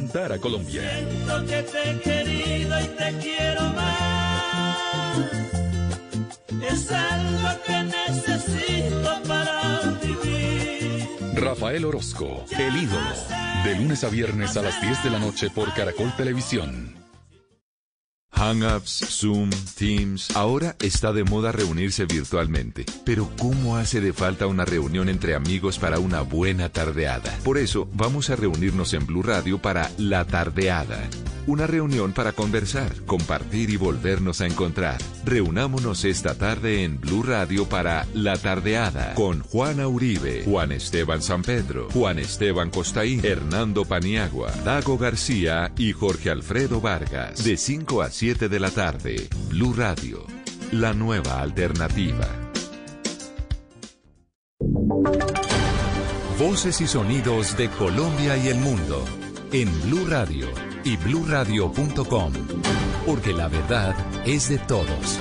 Cantar 0.03 0.33
a 0.33 0.39
Colombia. 0.39 0.81
Siento 0.81 1.45
que 1.45 1.63
te 1.63 1.89
he 1.89 1.99
querido 1.99 2.79
y 2.81 2.87
te 2.87 3.17
quiero 3.21 3.61
más. 3.69 5.17
Es 6.71 6.91
algo 6.91 7.49
que 7.65 7.83
necesito 7.83 9.21
para 9.27 9.81
vivir. 10.01 11.07
Rafael 11.35 11.85
Orozco, 11.85 12.45
el 12.51 12.75
ídolo. 12.75 13.13
De 13.63 13.75
lunes 13.75 14.03
a 14.03 14.09
viernes 14.09 14.57
a 14.57 14.61
las 14.61 14.81
10 14.81 15.03
de 15.03 15.09
la 15.09 15.19
noche 15.19 15.49
por 15.49 15.73
Caracol 15.73 16.13
Televisión. 16.17 17.02
Hangouts, 18.53 19.05
Zoom, 19.09 19.49
Teams. 19.75 20.35
Ahora 20.35 20.75
está 20.79 21.11
de 21.11 21.23
moda 21.23 21.51
reunirse 21.51 22.05
virtualmente. 22.05 22.85
Pero 23.03 23.29
¿cómo 23.39 23.77
hace 23.77 23.99
de 23.99 24.13
falta 24.13 24.45
una 24.45 24.63
reunión 24.63 25.09
entre 25.09 25.33
amigos 25.33 25.79
para 25.79 25.97
una 25.97 26.21
buena 26.21 26.69
tardeada? 26.69 27.35
Por 27.43 27.57
eso 27.57 27.89
vamos 27.93 28.29
a 28.29 28.35
reunirnos 28.35 28.93
en 28.93 29.07
Blue 29.07 29.23
Radio 29.23 29.57
para 29.57 29.89
La 29.97 30.25
Tardeada. 30.25 31.09
Una 31.45 31.67
reunión 31.67 32.13
para 32.13 32.31
conversar, 32.31 32.93
compartir 33.05 33.69
y 33.69 33.75
volvernos 33.75 34.39
a 34.39 34.45
encontrar. 34.45 34.97
Reunámonos 35.25 36.05
esta 36.05 36.35
tarde 36.35 36.85
en 36.85 37.01
Blue 37.01 37.21
Radio 37.21 37.67
para 37.67 38.07
La 38.13 38.37
Tardeada 38.37 39.13
con 39.13 39.41
Juana 39.41 39.89
Uribe, 39.89 40.43
Juan 40.45 40.71
Esteban 40.71 41.21
San 41.21 41.41
Pedro, 41.41 41.89
Juan 41.91 42.19
Esteban 42.19 42.69
Costaín, 42.69 43.19
Hernando 43.25 43.83
Paniagua, 43.83 44.51
Dago 44.63 44.97
García 44.97 45.73
y 45.77 45.91
Jorge 45.91 46.29
Alfredo 46.29 46.79
Vargas. 46.79 47.43
De 47.43 47.57
5 47.57 48.01
a 48.01 48.09
7 48.09 48.47
de 48.47 48.59
la 48.61 48.69
tarde, 48.69 49.27
Blue 49.49 49.73
Radio, 49.73 50.25
la 50.71 50.93
nueva 50.93 51.41
alternativa. 51.41 52.25
Voces 56.39 56.79
y 56.79 56.87
sonidos 56.87 57.57
de 57.57 57.69
Colombia 57.69 58.37
y 58.37 58.47
el 58.47 58.59
mundo 58.59 59.03
en 59.51 59.69
Blue 59.83 60.05
Radio 60.07 60.72
y 60.83 60.97
bluradio.com, 60.97 62.33
porque 63.05 63.33
la 63.33 63.47
verdad 63.47 63.95
es 64.25 64.49
de 64.49 64.57
todos. 64.59 65.19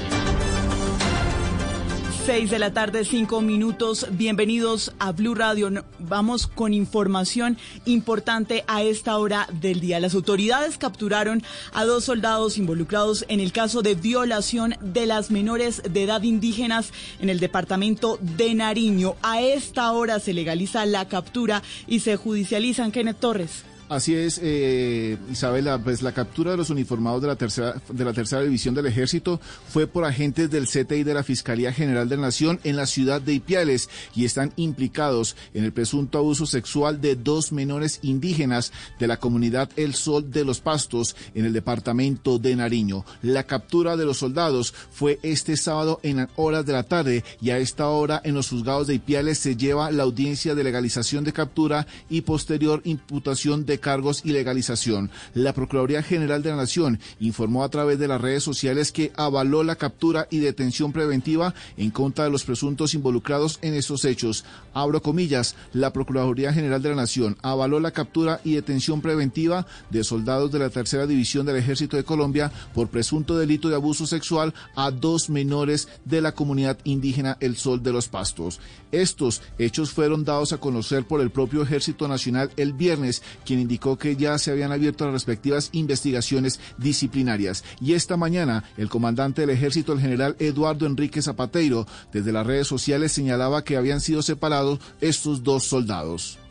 6 2.26 2.51
de 2.51 2.59
la 2.60 2.72
tarde, 2.72 3.05
5 3.05 3.40
minutos. 3.40 4.06
Bienvenidos 4.12 4.93
a 5.01 5.10
Blue 5.10 5.34
Radio. 5.34 5.84
Vamos 5.98 6.47
con 6.47 6.72
información 6.72 7.59
importante 7.84 8.62
a 8.68 8.82
esta 8.82 9.18
hora 9.18 9.48
del 9.60 9.80
día. 9.80 9.98
Las 9.98 10.14
autoridades 10.14 10.78
capturaron 10.78 11.43
a 11.72 11.84
dos 11.84 12.05
soldados 12.05 12.59
involucrados 12.59 13.24
en 13.28 13.40
el 13.40 13.51
caso 13.51 13.82
de 13.82 13.97
violación 13.97 14.76
de 14.80 15.06
las 15.06 15.32
menores 15.32 15.82
de 15.90 16.05
edad 16.05 16.22
indígenas 16.22 16.93
en 17.20 17.28
el 17.28 17.40
departamento 17.40 18.18
de 18.20 18.55
Nariño. 18.55 19.16
A 19.22 19.40
esta 19.40 19.90
hora 19.90 20.20
se 20.20 20.32
legaliza 20.32 20.86
la 20.86 21.09
captura 21.09 21.64
y 21.89 22.01
se 22.01 22.16
judicializan. 22.16 22.93
Kenneth 22.93 23.18
Torres. 23.18 23.64
Así 23.93 24.14
es, 24.14 24.40
eh, 24.43 25.19
Isabela, 25.31 25.78
pues 25.78 26.01
la 26.01 26.12
captura 26.12 26.52
de 26.52 26.56
los 26.56 26.70
uniformados 26.70 27.20
de 27.20 27.28
la 27.28 27.36
tercera 27.36 27.74
de 27.90 28.05
la 28.06 28.14
tercera 28.14 28.40
división 28.40 28.74
del 28.74 28.86
Ejército 28.86 29.39
fue 29.69 29.86
por 29.86 30.06
agentes 30.06 30.51
del 30.51 30.66
CTI 30.66 31.02
de 31.02 31.12
la 31.12 31.23
Fiscalía 31.23 31.74
General 31.74 32.09
de 32.09 32.16
la 32.16 32.23
Nación 32.23 32.59
en 32.64 32.77
la 32.77 32.86
ciudad 32.86 33.20
de 33.20 33.35
Ipiales 33.35 33.90
y 34.14 34.24
están 34.24 34.55
implicados 34.56 35.36
en 35.52 35.64
el 35.64 35.74
presunto 35.74 36.16
abuso 36.16 36.47
sexual 36.47 37.02
de 37.02 37.16
dos 37.16 37.52
menores 37.52 37.98
indígenas 38.01 38.73
de 38.98 39.09
la 39.09 39.19
comunidad 39.19 39.69
El 39.77 39.94
Sol 39.94 40.31
de 40.31 40.47
los 40.47 40.60
Pastos 40.60 41.14
en 41.35 41.44
el 41.44 41.52
departamento 41.52 42.39
de 42.39 42.56
Nariño. 42.56 43.05
La 43.20 43.44
captura 43.44 43.98
de 43.98 44.06
los 44.06 44.16
soldados 44.16 44.73
fue 44.90 45.19
este 45.23 45.59
sábado 45.59 46.01
en 46.02 46.31
horas 46.36 46.64
de 46.64 46.73
la 46.73 46.85
tarde 46.85 47.24
y 47.43 47.51
a 47.51 47.59
esta 47.59 47.89
hora 47.89 48.23
en 48.24 48.36
los 48.36 48.48
juzgados 48.48 48.86
de 48.86 48.94
Ipiales 48.94 49.36
se 49.36 49.55
lleva 49.55 49.90
la 49.90 50.05
audiencia 50.05 50.55
de 50.55 50.64
legalización 50.64 51.24
de 51.24 51.35
captura 51.35 51.86
y 52.09 52.23
posterior 52.23 52.81
imputación 52.86 53.66
de 53.66 53.81
cargos 53.82 54.22
y 54.24 54.32
legalización. 54.32 55.10
La 55.34 55.52
Procuraduría 55.52 56.02
General 56.02 56.42
de 56.42 56.48
la 56.48 56.56
Nación 56.56 56.98
informó 57.20 57.64
a 57.64 57.68
través 57.68 57.98
de 57.98 58.09
las 58.09 58.22
redes 58.22 58.42
sociales 58.42 58.92
que 58.92 59.12
avaló 59.16 59.62
la 59.62 59.76
captura 59.76 60.26
y 60.30 60.38
detención 60.38 60.92
preventiva 60.92 61.54
en 61.76 61.90
contra 61.90 62.24
de 62.24 62.30
los 62.30 62.44
presuntos 62.44 62.94
involucrados 62.94 63.59
en 63.60 63.74
estos 63.74 64.06
hechos. 64.06 64.46
Abro 64.72 65.02
comillas, 65.02 65.54
la 65.74 65.92
Procuraduría 65.92 66.54
General 66.54 66.80
de 66.80 66.88
la 66.88 66.96
Nación 66.96 67.36
avaló 67.42 67.78
la 67.78 67.90
captura 67.90 68.40
y 68.44 68.54
detención 68.54 69.02
preventiva 69.02 69.66
de 69.90 70.04
soldados 70.04 70.50
de 70.50 70.60
la 70.60 70.70
Tercera 70.70 71.06
División 71.06 71.44
del 71.44 71.56
Ejército 71.56 71.98
de 71.98 72.04
Colombia 72.04 72.50
por 72.74 72.88
presunto 72.88 73.36
delito 73.36 73.68
de 73.68 73.74
abuso 73.74 74.06
sexual 74.06 74.54
a 74.76 74.90
dos 74.90 75.28
menores 75.28 75.88
de 76.04 76.22
la 76.22 76.32
comunidad 76.32 76.78
indígena 76.84 77.36
El 77.40 77.56
Sol 77.56 77.82
de 77.82 77.92
los 77.92 78.09
Pastos. 78.09 78.60
Estos 78.92 79.42
hechos 79.59 79.90
fueron 79.90 80.24
dados 80.24 80.52
a 80.52 80.59
conocer 80.59 81.04
por 81.04 81.20
el 81.20 81.30
propio 81.30 81.62
Ejército 81.62 82.09
Nacional 82.09 82.50
el 82.56 82.72
viernes, 82.72 83.22
quien 83.44 83.59
indicó 83.73 83.97
que 83.97 84.16
ya 84.16 84.39
se 84.39 84.51
habían 84.51 84.70
abierto 84.70 85.07
las 85.07 85.15
respectivas 85.15 85.70
investigaciones 85.73 86.61
disciplinarias. 86.77 87.65
Y 87.81 87.94
esta 87.94 88.19
mañana, 88.19 88.65
el 88.77 88.90
comandante 88.90 89.40
del 89.40 89.49
Ejército, 89.49 89.94
el 89.94 90.01
general 90.01 90.36
Eduardo 90.40 90.85
Enrique 90.85 91.23
Zapateiro, 91.23 91.86
desde 92.12 92.32
las 92.32 92.47
redes 92.47 92.66
sociales 92.66 93.12
señalaba 93.12 93.65
que 93.65 93.78
habían 93.78 94.03
sido 94.03 94.20
separados 94.20 94.78
estos 95.01 95.43
dos 95.43 95.65
soldados. 95.65 96.41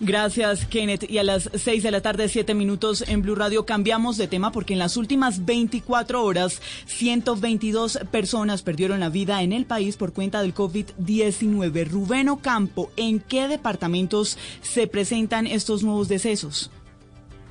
Gracias, 0.00 0.64
Kenneth. 0.66 1.10
Y 1.10 1.18
a 1.18 1.24
las 1.24 1.50
6 1.52 1.82
de 1.82 1.90
la 1.90 2.00
tarde, 2.00 2.28
7 2.28 2.54
minutos 2.54 3.04
en 3.08 3.20
Blue 3.20 3.34
Radio, 3.34 3.66
cambiamos 3.66 4.16
de 4.16 4.28
tema 4.28 4.52
porque 4.52 4.74
en 4.74 4.78
las 4.78 4.96
últimas 4.96 5.44
24 5.44 6.22
horas, 6.22 6.62
122 6.86 8.00
personas 8.10 8.62
perdieron 8.62 9.00
la 9.00 9.08
vida 9.08 9.42
en 9.42 9.52
el 9.52 9.66
país 9.66 9.96
por 9.96 10.12
cuenta 10.12 10.40
del 10.40 10.54
COVID-19. 10.54 11.88
Rubén 11.88 12.28
Ocampo, 12.28 12.92
¿en 12.96 13.18
qué 13.18 13.48
departamentos 13.48 14.38
se 14.62 14.86
presentan 14.86 15.48
estos 15.48 15.82
nuevos 15.82 16.06
decesos? 16.08 16.70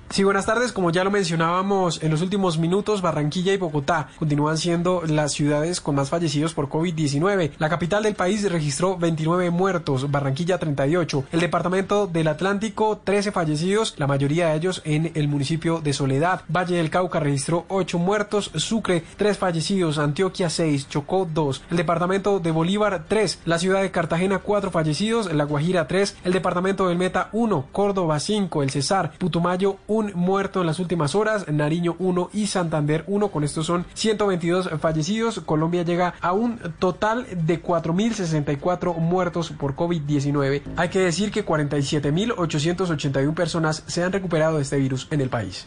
Sí, 0.09 0.23
buenas 0.23 0.45
tardes. 0.45 0.71
Como 0.71 0.89
ya 0.89 1.03
lo 1.03 1.11
mencionábamos 1.11 2.01
en 2.01 2.11
los 2.11 2.21
últimos 2.21 2.57
minutos, 2.57 3.01
Barranquilla 3.01 3.53
y 3.53 3.57
Bogotá 3.57 4.07
continúan 4.17 4.57
siendo 4.57 5.03
las 5.05 5.33
ciudades 5.33 5.81
con 5.81 5.95
más 5.95 6.09
fallecidos 6.09 6.53
por 6.53 6.69
COVID-19. 6.69 7.51
La 7.59 7.69
capital 7.69 8.03
del 8.03 8.15
país 8.15 8.49
registró 8.49 8.97
29 8.97 9.51
muertos, 9.51 10.09
Barranquilla 10.09 10.59
38. 10.59 11.25
El 11.33 11.41
departamento 11.41 12.07
del 12.07 12.29
Atlántico, 12.29 12.99
13 13.03 13.33
fallecidos, 13.33 13.95
la 13.97 14.07
mayoría 14.07 14.47
de 14.47 14.55
ellos 14.55 14.81
en 14.85 15.11
el 15.13 15.27
municipio 15.27 15.81
de 15.81 15.93
Soledad. 15.93 16.41
Valle 16.47 16.77
del 16.77 16.89
Cauca 16.89 17.19
registró 17.19 17.65
8 17.67 17.99
muertos, 17.99 18.49
Sucre 18.55 19.03
3 19.17 19.37
fallecidos, 19.37 19.97
Antioquia 19.97 20.49
6, 20.49 20.87
Chocó 20.87 21.27
2. 21.31 21.63
El 21.69 21.77
departamento 21.77 22.39
de 22.39 22.51
Bolívar 22.51 23.03
3, 23.07 23.41
la 23.45 23.59
ciudad 23.59 23.81
de 23.81 23.91
Cartagena 23.91 24.39
4 24.39 24.71
fallecidos, 24.71 25.31
La 25.33 25.43
Guajira 25.43 25.87
3, 25.87 26.15
el 26.23 26.31
departamento 26.31 26.87
del 26.87 26.97
Meta 26.97 27.27
1, 27.33 27.67
Córdoba 27.73 28.19
5, 28.19 28.63
El 28.63 28.71
Cesar, 28.71 29.11
Putumayo 29.19 29.77
1 29.87 29.96
un 29.97 30.11
muerto 30.13 30.61
en 30.61 30.67
las 30.67 30.79
últimas 30.79 31.15
horas, 31.15 31.47
Nariño 31.47 31.95
1 31.97 32.29
y 32.33 32.47
Santander 32.47 33.03
1. 33.07 33.29
Con 33.29 33.43
estos 33.43 33.65
son 33.65 33.85
122 33.95 34.69
fallecidos. 34.79 35.39
Colombia 35.39 35.83
llega 35.83 36.13
a 36.21 36.33
un 36.33 36.59
total 36.77 37.25
de 37.45 37.61
4.064 37.61 38.95
muertos 38.97 39.49
por 39.51 39.75
COVID-19. 39.75 40.61
Hay 40.75 40.89
que 40.89 40.99
decir 40.99 41.31
que 41.31 41.45
47.881 41.45 43.33
personas 43.33 43.83
se 43.87 44.03
han 44.03 44.11
recuperado 44.11 44.57
de 44.57 44.63
este 44.63 44.77
virus 44.77 45.07
en 45.09 45.21
el 45.21 45.29
país 45.29 45.65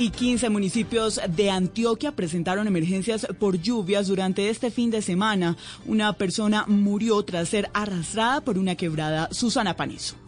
y 0.00 0.10
15 0.10 0.48
municipios 0.48 1.20
de 1.28 1.50
Antioquia 1.50 2.12
presentaron 2.12 2.68
emergencias 2.68 3.26
por 3.40 3.60
lluvias 3.60 4.06
durante 4.06 4.48
este 4.48 4.70
fin 4.70 4.92
de 4.92 5.02
semana. 5.02 5.56
Una 5.86 6.12
persona 6.12 6.64
murió 6.68 7.20
tras 7.24 7.48
ser 7.48 7.68
arrastrada 7.74 8.40
por 8.42 8.58
una 8.58 8.76
quebrada. 8.76 9.28
Susana 9.32 9.74
Panizo. 9.74 10.27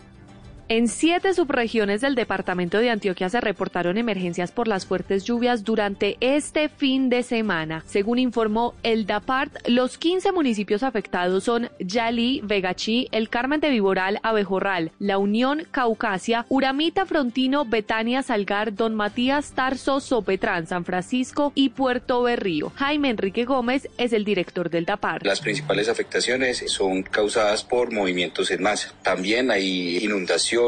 En 0.72 0.86
siete 0.86 1.34
subregiones 1.34 2.00
del 2.00 2.14
departamento 2.14 2.78
de 2.78 2.90
Antioquia 2.90 3.28
se 3.28 3.40
reportaron 3.40 3.98
emergencias 3.98 4.52
por 4.52 4.68
las 4.68 4.86
fuertes 4.86 5.24
lluvias 5.24 5.64
durante 5.64 6.16
este 6.20 6.68
fin 6.68 7.10
de 7.10 7.24
semana. 7.24 7.82
Según 7.88 8.20
informó 8.20 8.74
el 8.84 9.04
DAPART, 9.04 9.66
los 9.66 9.98
15 9.98 10.30
municipios 10.30 10.84
afectados 10.84 11.42
son 11.42 11.70
Yalí, 11.80 12.40
Vegachí, 12.44 13.08
El 13.10 13.28
Carmen 13.30 13.58
de 13.58 13.70
Viboral, 13.70 14.20
Abejorral, 14.22 14.92
La 15.00 15.18
Unión, 15.18 15.66
Caucasia, 15.72 16.46
Uramita, 16.48 17.04
Frontino, 17.04 17.64
Betania, 17.64 18.22
Salgar, 18.22 18.72
Don 18.72 18.94
Matías, 18.94 19.50
Tarso, 19.50 19.98
Sopetrán, 19.98 20.68
San 20.68 20.84
Francisco 20.84 21.50
y 21.56 21.70
Puerto 21.70 22.22
Berrío. 22.22 22.70
Jaime 22.76 23.10
Enrique 23.10 23.44
Gómez 23.44 23.88
es 23.98 24.12
el 24.12 24.24
director 24.24 24.70
del 24.70 24.84
DAPART. 24.84 25.26
Las 25.26 25.40
principales 25.40 25.88
afectaciones 25.88 26.62
son 26.68 27.02
causadas 27.02 27.64
por 27.64 27.92
movimientos 27.92 28.52
en 28.52 28.62
masa. 28.62 28.94
También 29.02 29.50
hay 29.50 29.98
inundaciones 29.98 30.59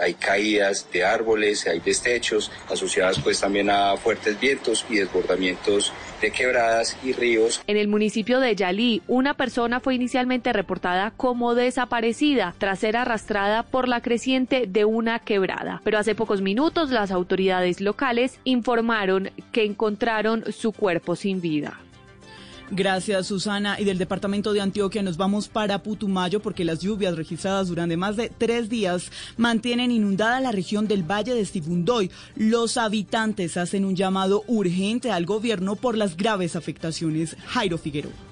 hay 0.00 0.14
caídas 0.14 0.86
de 0.92 1.04
árboles, 1.04 1.66
hay 1.66 1.80
destechos 1.80 2.50
asociadas 2.70 3.18
pues 3.18 3.40
también 3.40 3.68
a 3.68 3.96
fuertes 3.96 4.38
vientos 4.38 4.86
y 4.88 4.96
desbordamientos 4.96 5.92
de 6.20 6.30
quebradas 6.30 6.96
y 7.02 7.12
ríos. 7.12 7.62
En 7.66 7.76
el 7.76 7.88
municipio 7.88 8.40
de 8.40 8.54
Yalí, 8.54 9.02
una 9.08 9.34
persona 9.34 9.80
fue 9.80 9.94
inicialmente 9.94 10.52
reportada 10.52 11.12
como 11.16 11.54
desaparecida 11.54 12.54
tras 12.58 12.78
ser 12.78 12.96
arrastrada 12.96 13.64
por 13.64 13.88
la 13.88 14.00
creciente 14.00 14.66
de 14.68 14.84
una 14.84 15.18
quebrada. 15.18 15.80
Pero 15.84 15.98
hace 15.98 16.14
pocos 16.14 16.40
minutos 16.40 16.90
las 16.90 17.10
autoridades 17.10 17.80
locales 17.80 18.38
informaron 18.44 19.30
que 19.52 19.64
encontraron 19.64 20.44
su 20.52 20.72
cuerpo 20.72 21.16
sin 21.16 21.40
vida. 21.40 21.78
Gracias, 22.70 23.26
Susana. 23.26 23.80
Y 23.80 23.84
del 23.84 23.98
departamento 23.98 24.52
de 24.52 24.60
Antioquia 24.60 25.02
nos 25.02 25.16
vamos 25.16 25.48
para 25.48 25.82
Putumayo 25.82 26.40
porque 26.40 26.64
las 26.64 26.78
lluvias 26.80 27.16
registradas 27.16 27.68
durante 27.68 27.96
más 27.96 28.16
de 28.16 28.30
tres 28.30 28.68
días 28.68 29.10
mantienen 29.36 29.90
inundada 29.90 30.40
la 30.40 30.52
región 30.52 30.86
del 30.86 31.02
Valle 31.02 31.34
de 31.34 31.44
Sibundoy. 31.44 32.10
Los 32.36 32.76
habitantes 32.76 33.56
hacen 33.56 33.84
un 33.84 33.96
llamado 33.96 34.44
urgente 34.46 35.10
al 35.10 35.26
gobierno 35.26 35.74
por 35.74 35.96
las 35.96 36.16
graves 36.16 36.54
afectaciones. 36.54 37.36
Jairo 37.46 37.76
Figueroa. 37.76 38.29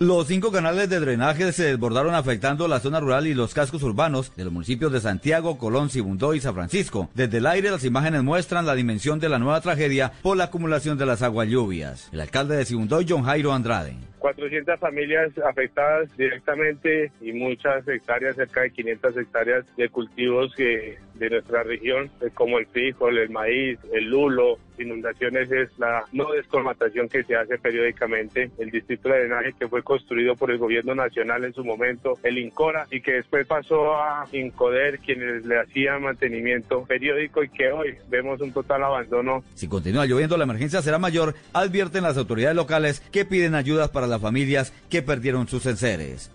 Los 0.00 0.26
cinco 0.26 0.50
canales 0.50 0.90
de 0.90 0.98
drenaje 0.98 1.52
se 1.52 1.66
desbordaron 1.66 2.16
afectando 2.16 2.66
la 2.66 2.80
zona 2.80 2.98
rural 2.98 3.28
y 3.28 3.34
los 3.34 3.54
cascos 3.54 3.84
urbanos 3.84 4.32
de 4.36 4.42
los 4.42 4.52
municipios 4.52 4.90
de 4.90 5.00
Santiago, 5.00 5.56
Colón, 5.56 5.88
Sibundoy 5.88 6.38
y 6.38 6.40
San 6.40 6.54
Francisco. 6.54 7.08
Desde 7.14 7.38
el 7.38 7.46
aire 7.46 7.70
las 7.70 7.84
imágenes 7.84 8.24
muestran 8.24 8.66
la 8.66 8.74
dimensión 8.74 9.20
de 9.20 9.28
la 9.28 9.38
nueva 9.38 9.60
tragedia 9.60 10.12
por 10.20 10.36
la 10.36 10.44
acumulación 10.44 10.98
de 10.98 11.06
las 11.06 11.22
aguas 11.22 11.48
lluvias. 11.48 12.08
El 12.10 12.20
alcalde 12.20 12.56
de 12.56 12.64
Sibundoy, 12.64 13.06
John 13.08 13.22
Jairo 13.22 13.52
Andrade. 13.52 13.96
400 14.24 14.80
familias 14.80 15.36
afectadas 15.46 16.08
directamente 16.16 17.12
y 17.20 17.32
muchas 17.34 17.86
hectáreas, 17.86 18.36
cerca 18.36 18.62
de 18.62 18.70
500 18.70 19.18
hectáreas 19.18 19.66
de 19.76 19.90
cultivos 19.90 20.54
que 20.54 20.96
de 21.12 21.28
nuestra 21.28 21.62
región, 21.62 22.10
eh, 22.22 22.30
como 22.32 22.58
el 22.58 22.66
frijol, 22.66 23.18
el 23.18 23.28
maíz, 23.28 23.78
el 23.92 24.06
lulo, 24.06 24.58
inundaciones 24.78 25.50
es 25.52 25.68
la 25.78 26.04
no 26.12 26.32
descolmatación 26.32 27.08
que 27.08 27.22
se 27.22 27.36
hace 27.36 27.58
periódicamente, 27.58 28.50
el 28.58 28.70
distrito 28.70 29.08
de 29.08 29.20
drenaje 29.20 29.54
que 29.58 29.68
fue 29.68 29.82
construido 29.82 30.34
por 30.34 30.50
el 30.50 30.58
gobierno 30.58 30.94
nacional 30.94 31.44
en 31.44 31.52
su 31.52 31.64
momento, 31.64 32.18
el 32.22 32.38
INCORA, 32.38 32.86
y 32.90 33.00
que 33.00 33.12
después 33.12 33.46
pasó 33.46 33.94
a 33.94 34.26
INCODER, 34.32 34.98
quienes 34.98 35.44
le 35.46 35.60
hacían 35.60 36.02
mantenimiento 36.02 36.84
periódico 36.84 37.42
y 37.42 37.48
que 37.48 37.70
hoy 37.70 37.94
vemos 38.08 38.40
un 38.40 38.52
total 38.52 38.82
abandono. 38.84 39.44
Si 39.54 39.68
continúa 39.68 40.06
lloviendo, 40.06 40.36
la 40.36 40.44
emergencia 40.44 40.82
será 40.82 40.98
mayor, 40.98 41.34
advierten 41.52 42.02
las 42.02 42.16
autoridades 42.16 42.56
locales 42.56 43.00
que 43.12 43.24
piden 43.24 43.54
ayudas 43.54 43.90
para 43.90 44.06
las 44.14 44.22
familias 44.22 44.72
que 44.88 45.02
perdieron 45.02 45.48
sus 45.48 45.66
enseres. 45.66 46.30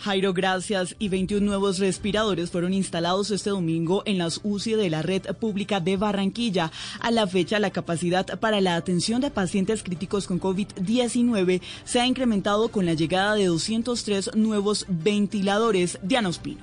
Jairo, 0.00 0.32
gracias. 0.32 0.96
Y 0.98 1.08
21 1.08 1.44
nuevos 1.44 1.78
respiradores 1.78 2.50
fueron 2.50 2.72
instalados 2.72 3.30
este 3.30 3.50
domingo 3.50 4.02
en 4.06 4.16
las 4.16 4.40
UCI 4.42 4.74
de 4.74 4.88
la 4.88 5.02
red 5.02 5.22
pública 5.38 5.78
de 5.80 5.98
Barranquilla. 5.98 6.72
A 7.00 7.10
la 7.10 7.26
fecha, 7.26 7.58
la 7.58 7.70
capacidad 7.70 8.38
para 8.40 8.62
la 8.62 8.76
atención 8.76 9.20
de 9.20 9.30
pacientes 9.30 9.82
críticos 9.82 10.26
con 10.26 10.40
COVID-19 10.40 11.60
se 11.84 12.00
ha 12.00 12.06
incrementado 12.06 12.70
con 12.70 12.86
la 12.86 12.94
llegada 12.94 13.34
de 13.34 13.46
203 13.46 14.36
nuevos 14.36 14.86
ventiladores. 14.88 15.98
Diana 16.02 16.30
Ospino. 16.30 16.62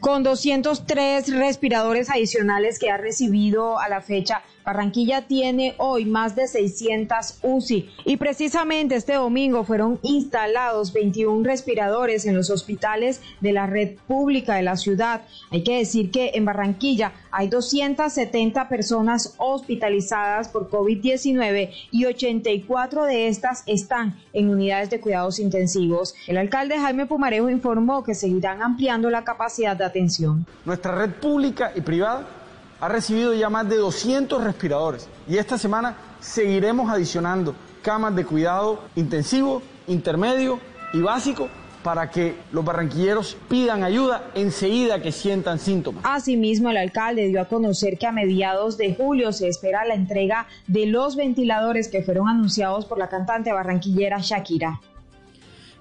Con 0.00 0.22
203 0.22 1.32
respiradores 1.34 2.10
adicionales 2.10 2.78
que 2.78 2.90
ha 2.90 2.96
recibido 2.96 3.80
a 3.80 3.88
la 3.88 4.00
fecha, 4.00 4.42
Barranquilla 4.68 5.22
tiene 5.22 5.74
hoy 5.78 6.04
más 6.04 6.36
de 6.36 6.46
600 6.46 7.38
UCI 7.42 7.88
y 8.04 8.18
precisamente 8.18 8.96
este 8.96 9.14
domingo 9.14 9.64
fueron 9.64 9.98
instalados 10.02 10.92
21 10.92 11.42
respiradores 11.42 12.26
en 12.26 12.36
los 12.36 12.50
hospitales 12.50 13.22
de 13.40 13.52
la 13.52 13.64
red 13.66 13.96
pública 14.06 14.56
de 14.56 14.62
la 14.64 14.76
ciudad. 14.76 15.22
Hay 15.50 15.64
que 15.64 15.78
decir 15.78 16.10
que 16.10 16.32
en 16.34 16.44
Barranquilla 16.44 17.14
hay 17.30 17.48
270 17.48 18.68
personas 18.68 19.36
hospitalizadas 19.38 20.48
por 20.48 20.68
COVID-19 20.68 21.70
y 21.90 22.04
84 22.04 23.04
de 23.04 23.28
estas 23.28 23.62
están 23.64 24.18
en 24.34 24.50
unidades 24.50 24.90
de 24.90 25.00
cuidados 25.00 25.38
intensivos. 25.38 26.14
El 26.26 26.36
alcalde 26.36 26.78
Jaime 26.78 27.06
Pumarejo 27.06 27.48
informó 27.48 28.04
que 28.04 28.14
seguirán 28.14 28.60
ampliando 28.60 29.08
la 29.08 29.24
capacidad 29.24 29.74
de 29.74 29.86
atención. 29.86 30.44
Nuestra 30.66 30.94
red 30.94 31.12
pública 31.12 31.72
y 31.74 31.80
privada 31.80 32.37
ha 32.80 32.88
recibido 32.88 33.34
ya 33.34 33.50
más 33.50 33.68
de 33.68 33.76
200 33.76 34.42
respiradores 34.44 35.08
y 35.28 35.36
esta 35.36 35.58
semana 35.58 35.96
seguiremos 36.20 36.90
adicionando 36.90 37.54
camas 37.82 38.14
de 38.14 38.24
cuidado 38.24 38.80
intensivo, 38.94 39.62
intermedio 39.86 40.60
y 40.92 41.00
básico 41.00 41.48
para 41.82 42.10
que 42.10 42.36
los 42.52 42.64
barranquilleros 42.64 43.36
pidan 43.48 43.82
ayuda 43.82 44.30
enseguida 44.34 45.00
que 45.00 45.12
sientan 45.12 45.58
síntomas. 45.58 46.04
Asimismo, 46.06 46.70
el 46.70 46.76
alcalde 46.76 47.28
dio 47.28 47.40
a 47.40 47.46
conocer 47.46 47.98
que 47.98 48.06
a 48.06 48.12
mediados 48.12 48.76
de 48.76 48.94
julio 48.94 49.32
se 49.32 49.48
espera 49.48 49.84
la 49.84 49.94
entrega 49.94 50.46
de 50.66 50.86
los 50.86 51.16
ventiladores 51.16 51.88
que 51.88 52.02
fueron 52.02 52.28
anunciados 52.28 52.84
por 52.84 52.98
la 52.98 53.08
cantante 53.08 53.52
barranquillera 53.52 54.18
Shakira. 54.18 54.80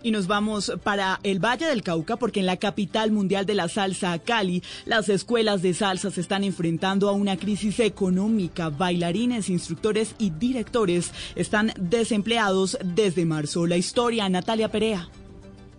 Y 0.08 0.12
nos 0.12 0.28
vamos 0.28 0.72
para 0.84 1.20
el 1.24 1.44
Valle 1.44 1.66
del 1.66 1.84
Cauca 1.84 2.16
porque 2.16 2.40
en 2.40 2.46
la 2.46 2.56
capital 2.56 3.12
mundial 3.12 3.46
de 3.46 3.56
la 3.56 3.68
salsa, 3.68 4.18
Cali, 4.20 4.64
las 4.86 5.10
escuelas 5.10 5.62
de 5.62 5.74
salsa 5.74 6.12
se 6.12 6.22
están 6.22 6.46
enfrentando 6.46 7.10
a 7.10 7.12
una 7.12 7.36
crisis 7.36 7.82
económica. 7.82 8.70
Bailarines, 8.70 9.50
instructores 9.50 10.16
y 10.18 10.30
directores 10.30 11.12
están 11.36 11.74
desempleados 11.78 12.78
desde 12.86 13.26
marzo. 13.26 13.68
La 13.68 13.76
historia, 13.76 14.30
Natalia 14.30 14.70
Perea. 14.70 15.10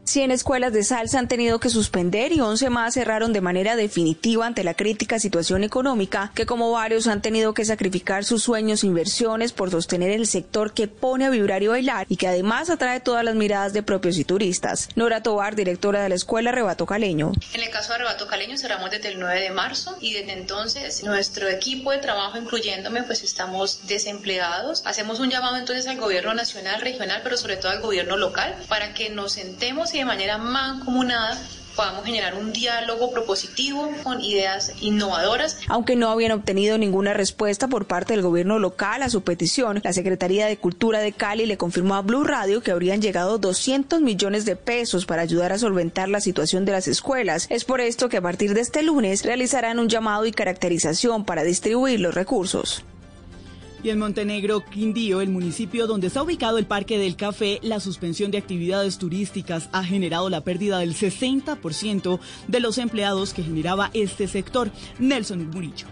100 0.09 0.31
escuelas 0.31 0.73
de 0.73 0.85
salsa 0.85 1.19
han 1.19 1.29
tenido 1.29 1.61
que 1.61 1.69
suspender 1.69 2.33
y 2.33 2.41
11 2.41 2.71
más 2.71 2.95
cerraron 2.95 3.35
de 3.35 3.43
manera 3.43 3.77
definitiva 3.77 4.47
ante 4.47 4.65
la 4.65 4.73
crítica 4.73 5.19
situación 5.19 5.65
económica, 5.65 6.33
que 6.35 6.47
como 6.47 6.73
varios 6.73 7.07
han 7.07 7.21
tenido 7.21 7.53
que 7.53 7.67
sacrificar 7.67 8.25
sus 8.25 8.43
sueños 8.43 8.83
e 8.83 8.87
inversiones 8.87 9.53
por 9.53 9.71
sostener 9.71 10.11
el 10.11 10.27
sector 10.27 10.73
que 10.73 10.89
pone 10.89 11.27
a 11.27 11.31
vibrar 11.31 11.63
y 11.63 11.67
bailar 11.67 12.07
y 12.09 12.17
que 12.17 12.27
además 12.27 12.71
atrae 12.71 13.01
todas 13.01 13.23
las 13.23 13.35
miradas 13.35 13.75
de 13.75 13.83
propios 13.83 14.17
y 14.17 14.25
turistas. 14.25 14.89
Nora 14.97 15.23
Tobar, 15.23 15.55
directora 15.57 16.03
de 16.03 16.09
la 16.09 16.15
escuela 16.15 16.53
Rebato 16.53 16.87
Caleño. 16.87 17.33
En 17.53 17.63
el 17.63 17.69
caso 17.69 17.93
de 17.93 17.99
Rebato 17.99 18.27
Caleño 18.27 18.57
cerramos 18.57 18.91
desde 18.91 19.09
el 19.09 19.21
9 19.21 19.41
de 19.41 19.51
marzo 19.51 19.95
y 20.01 20.15
desde 20.15 20.33
entonces 20.33 21.05
nuestro 21.05 21.49
equipo 21.49 21.93
de 21.93 21.99
trabajo, 21.99 22.39
incluyéndome, 22.39 23.03
pues 23.03 23.23
estamos 23.23 23.87
desempleados. 23.87 24.83
Hacemos 24.87 25.21
un 25.21 25.29
llamado 25.29 25.59
entonces 25.59 25.87
al 25.87 25.99
gobierno 25.99 26.33
nacional, 26.33 26.81
regional, 26.81 27.21
pero 27.23 27.37
sobre 27.37 27.57
todo 27.57 27.73
al 27.73 27.83
gobierno 27.83 28.17
local 28.17 28.57
para 28.69 28.95
que 28.95 29.11
nos 29.11 29.33
sentemos 29.33 29.93
y 29.95 29.98
de 29.99 30.05
manera 30.05 30.39
mancomunada 30.39 31.37
podamos 31.75 32.05
generar 32.05 32.35
un 32.35 32.53
diálogo 32.53 33.13
propositivo 33.13 33.89
con 34.03 34.21
ideas 34.21 34.73
innovadoras. 34.81 35.61
Aunque 35.69 35.95
no 35.95 36.11
habían 36.11 36.33
obtenido 36.33 36.77
ninguna 36.77 37.15
respuesta 37.15 37.69
por 37.69 37.87
parte 37.87 38.15
del 38.15 38.23
gobierno 38.23 38.59
local 38.59 39.03
a 39.05 39.11
su 39.11 39.23
petición, 39.23 39.81
la 39.85 39.93
Secretaría 39.93 40.47
de 40.47 40.57
Cultura 40.57 40.99
de 40.99 41.13
Cali 41.13 41.47
le 41.47 41.57
confirmó 41.57 41.95
a 41.95 42.03
Blue 42.03 42.25
Radio 42.25 42.63
que 42.63 42.73
habrían 42.73 43.01
llegado 43.01 43.39
200 43.39 44.01
millones 44.01 44.45
de 44.45 44.57
pesos 44.57 45.07
para 45.07 45.23
ayudar 45.23 45.53
a 45.53 45.59
solventar 45.59 46.09
la 46.09 46.21
situación 46.21 46.65
de 46.65 46.73
las 46.73 46.89
escuelas. 46.89 47.47
Es 47.49 47.65
por 47.65 47.81
esto 47.81 48.09
que 48.09 48.17
a 48.17 48.23
partir 48.23 48.55
de 48.55 48.61
este 48.61 48.83
lunes 48.83 49.25
realizarán 49.25 49.79
un 49.79 49.89
llamado 49.89 50.27
y 50.27 50.33
caracterización 50.33 51.25
para 51.25 51.45
distribuir 51.45 52.01
los 52.01 52.15
recursos. 52.15 52.85
Y 53.83 53.91
en 53.91 53.99
Montenegro, 53.99 54.65
Quindío, 54.65 55.21
el 55.21 55.29
municipio 55.29 55.87
donde 55.87 56.09
está 56.09 56.23
ubicado 56.23 56.59
el 56.59 56.67
Parque 56.67 56.99
del 56.99 57.15
Café, 57.15 57.61
la 57.63 57.79
suspensión 57.79 58.31
de 58.31 58.39
actividades 58.39 58.99
turísticas 58.99 59.69
ha 59.73 59.85
generado 59.85 60.29
la 60.31 60.41
pérdida 60.41 60.81
del 60.81 60.95
60% 60.95 62.19
de 62.49 62.61
los 62.61 62.79
empleados 62.79 63.35
que 63.35 63.45
generaba 63.45 63.91
este 63.95 64.27
sector. 64.27 64.71
Nelson 64.99 65.49
Murillo. 65.51 65.87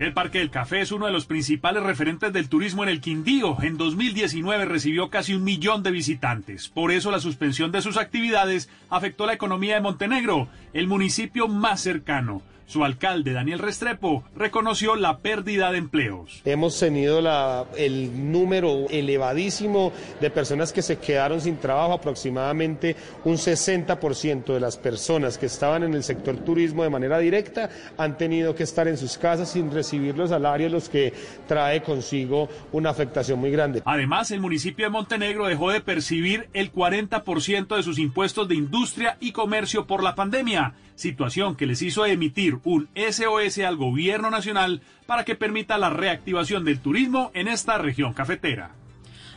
El 0.00 0.14
Parque 0.14 0.38
del 0.38 0.50
Café 0.50 0.80
es 0.80 0.92
uno 0.92 1.04
de 1.04 1.12
los 1.12 1.26
principales 1.26 1.82
referentes 1.82 2.32
del 2.32 2.48
turismo 2.48 2.82
en 2.82 2.88
el 2.88 3.02
Quindío. 3.02 3.58
En 3.60 3.76
2019 3.76 4.64
recibió 4.64 5.10
casi 5.10 5.34
un 5.34 5.44
millón 5.44 5.82
de 5.82 5.90
visitantes. 5.90 6.70
Por 6.70 6.90
eso 6.90 7.10
la 7.10 7.20
suspensión 7.20 7.70
de 7.70 7.82
sus 7.82 7.98
actividades 7.98 8.70
afectó 8.88 9.26
la 9.26 9.34
economía 9.34 9.74
de 9.74 9.82
Montenegro, 9.82 10.48
el 10.72 10.86
municipio 10.86 11.48
más 11.48 11.82
cercano. 11.82 12.40
Su 12.70 12.84
alcalde, 12.84 13.32
Daniel 13.32 13.58
Restrepo, 13.58 14.22
reconoció 14.36 14.94
la 14.94 15.18
pérdida 15.18 15.72
de 15.72 15.78
empleos. 15.78 16.40
Hemos 16.44 16.78
tenido 16.78 17.20
la, 17.20 17.64
el 17.76 18.30
número 18.30 18.86
elevadísimo 18.90 19.92
de 20.20 20.30
personas 20.30 20.72
que 20.72 20.80
se 20.80 21.00
quedaron 21.00 21.40
sin 21.40 21.56
trabajo, 21.56 21.94
aproximadamente 21.94 22.94
un 23.24 23.38
60% 23.38 24.54
de 24.54 24.60
las 24.60 24.76
personas 24.76 25.36
que 25.36 25.46
estaban 25.46 25.82
en 25.82 25.94
el 25.94 26.04
sector 26.04 26.36
turismo 26.36 26.84
de 26.84 26.90
manera 26.90 27.18
directa 27.18 27.70
han 27.98 28.16
tenido 28.16 28.54
que 28.54 28.62
estar 28.62 28.86
en 28.86 28.96
sus 28.96 29.18
casas 29.18 29.50
sin 29.50 29.72
recibir 29.72 30.16
los 30.16 30.30
salarios, 30.30 30.70
los 30.70 30.88
que 30.88 31.12
trae 31.48 31.82
consigo 31.82 32.48
una 32.70 32.90
afectación 32.90 33.40
muy 33.40 33.50
grande. 33.50 33.82
Además, 33.84 34.30
el 34.30 34.38
municipio 34.38 34.86
de 34.86 34.90
Montenegro 34.90 35.48
dejó 35.48 35.72
de 35.72 35.80
percibir 35.80 36.48
el 36.52 36.72
40% 36.72 37.74
de 37.74 37.82
sus 37.82 37.98
impuestos 37.98 38.46
de 38.46 38.54
industria 38.54 39.16
y 39.18 39.32
comercio 39.32 39.88
por 39.88 40.04
la 40.04 40.14
pandemia 40.14 40.74
situación 41.00 41.56
que 41.56 41.66
les 41.66 41.82
hizo 41.82 42.06
emitir 42.06 42.58
un 42.64 42.88
SOS 42.94 43.58
al 43.58 43.76
gobierno 43.76 44.30
nacional 44.30 44.82
para 45.06 45.24
que 45.24 45.34
permita 45.34 45.78
la 45.78 45.90
reactivación 45.90 46.64
del 46.64 46.80
turismo 46.80 47.30
en 47.34 47.48
esta 47.48 47.78
región 47.78 48.12
cafetera. 48.12 48.72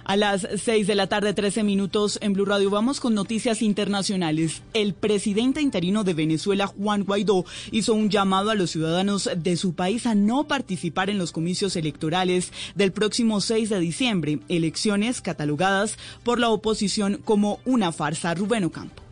A 0.05 0.17
las 0.17 0.45
6 0.57 0.85
de 0.85 0.95
la 0.95 1.07
tarde, 1.07 1.33
13 1.33 1.63
minutos 1.63 2.19
en 2.21 2.33
Blue 2.33 2.43
Radio, 2.43 2.69
vamos 2.69 2.99
con 2.99 3.13
noticias 3.13 3.61
internacionales. 3.61 4.61
El 4.73 4.93
presidente 4.93 5.61
interino 5.61 6.03
de 6.03 6.13
Venezuela, 6.13 6.67
Juan 6.67 7.05
Guaidó, 7.05 7.45
hizo 7.71 7.93
un 7.93 8.09
llamado 8.09 8.49
a 8.49 8.55
los 8.55 8.71
ciudadanos 8.71 9.29
de 9.37 9.55
su 9.55 9.75
país 9.75 10.05
a 10.05 10.13
no 10.13 10.43
participar 10.43 11.09
en 11.09 11.17
los 11.17 11.31
comicios 11.31 11.77
electorales 11.77 12.51
del 12.75 12.91
próximo 12.91 13.39
6 13.39 13.69
de 13.69 13.79
diciembre, 13.79 14.39
elecciones 14.49 15.21
catalogadas 15.21 15.97
por 16.23 16.37
la 16.37 16.49
oposición 16.49 17.21
como 17.23 17.59
una 17.63 17.93
farsa. 17.93 18.33
Rubén 18.33 18.65
Ocampo. 18.65 19.02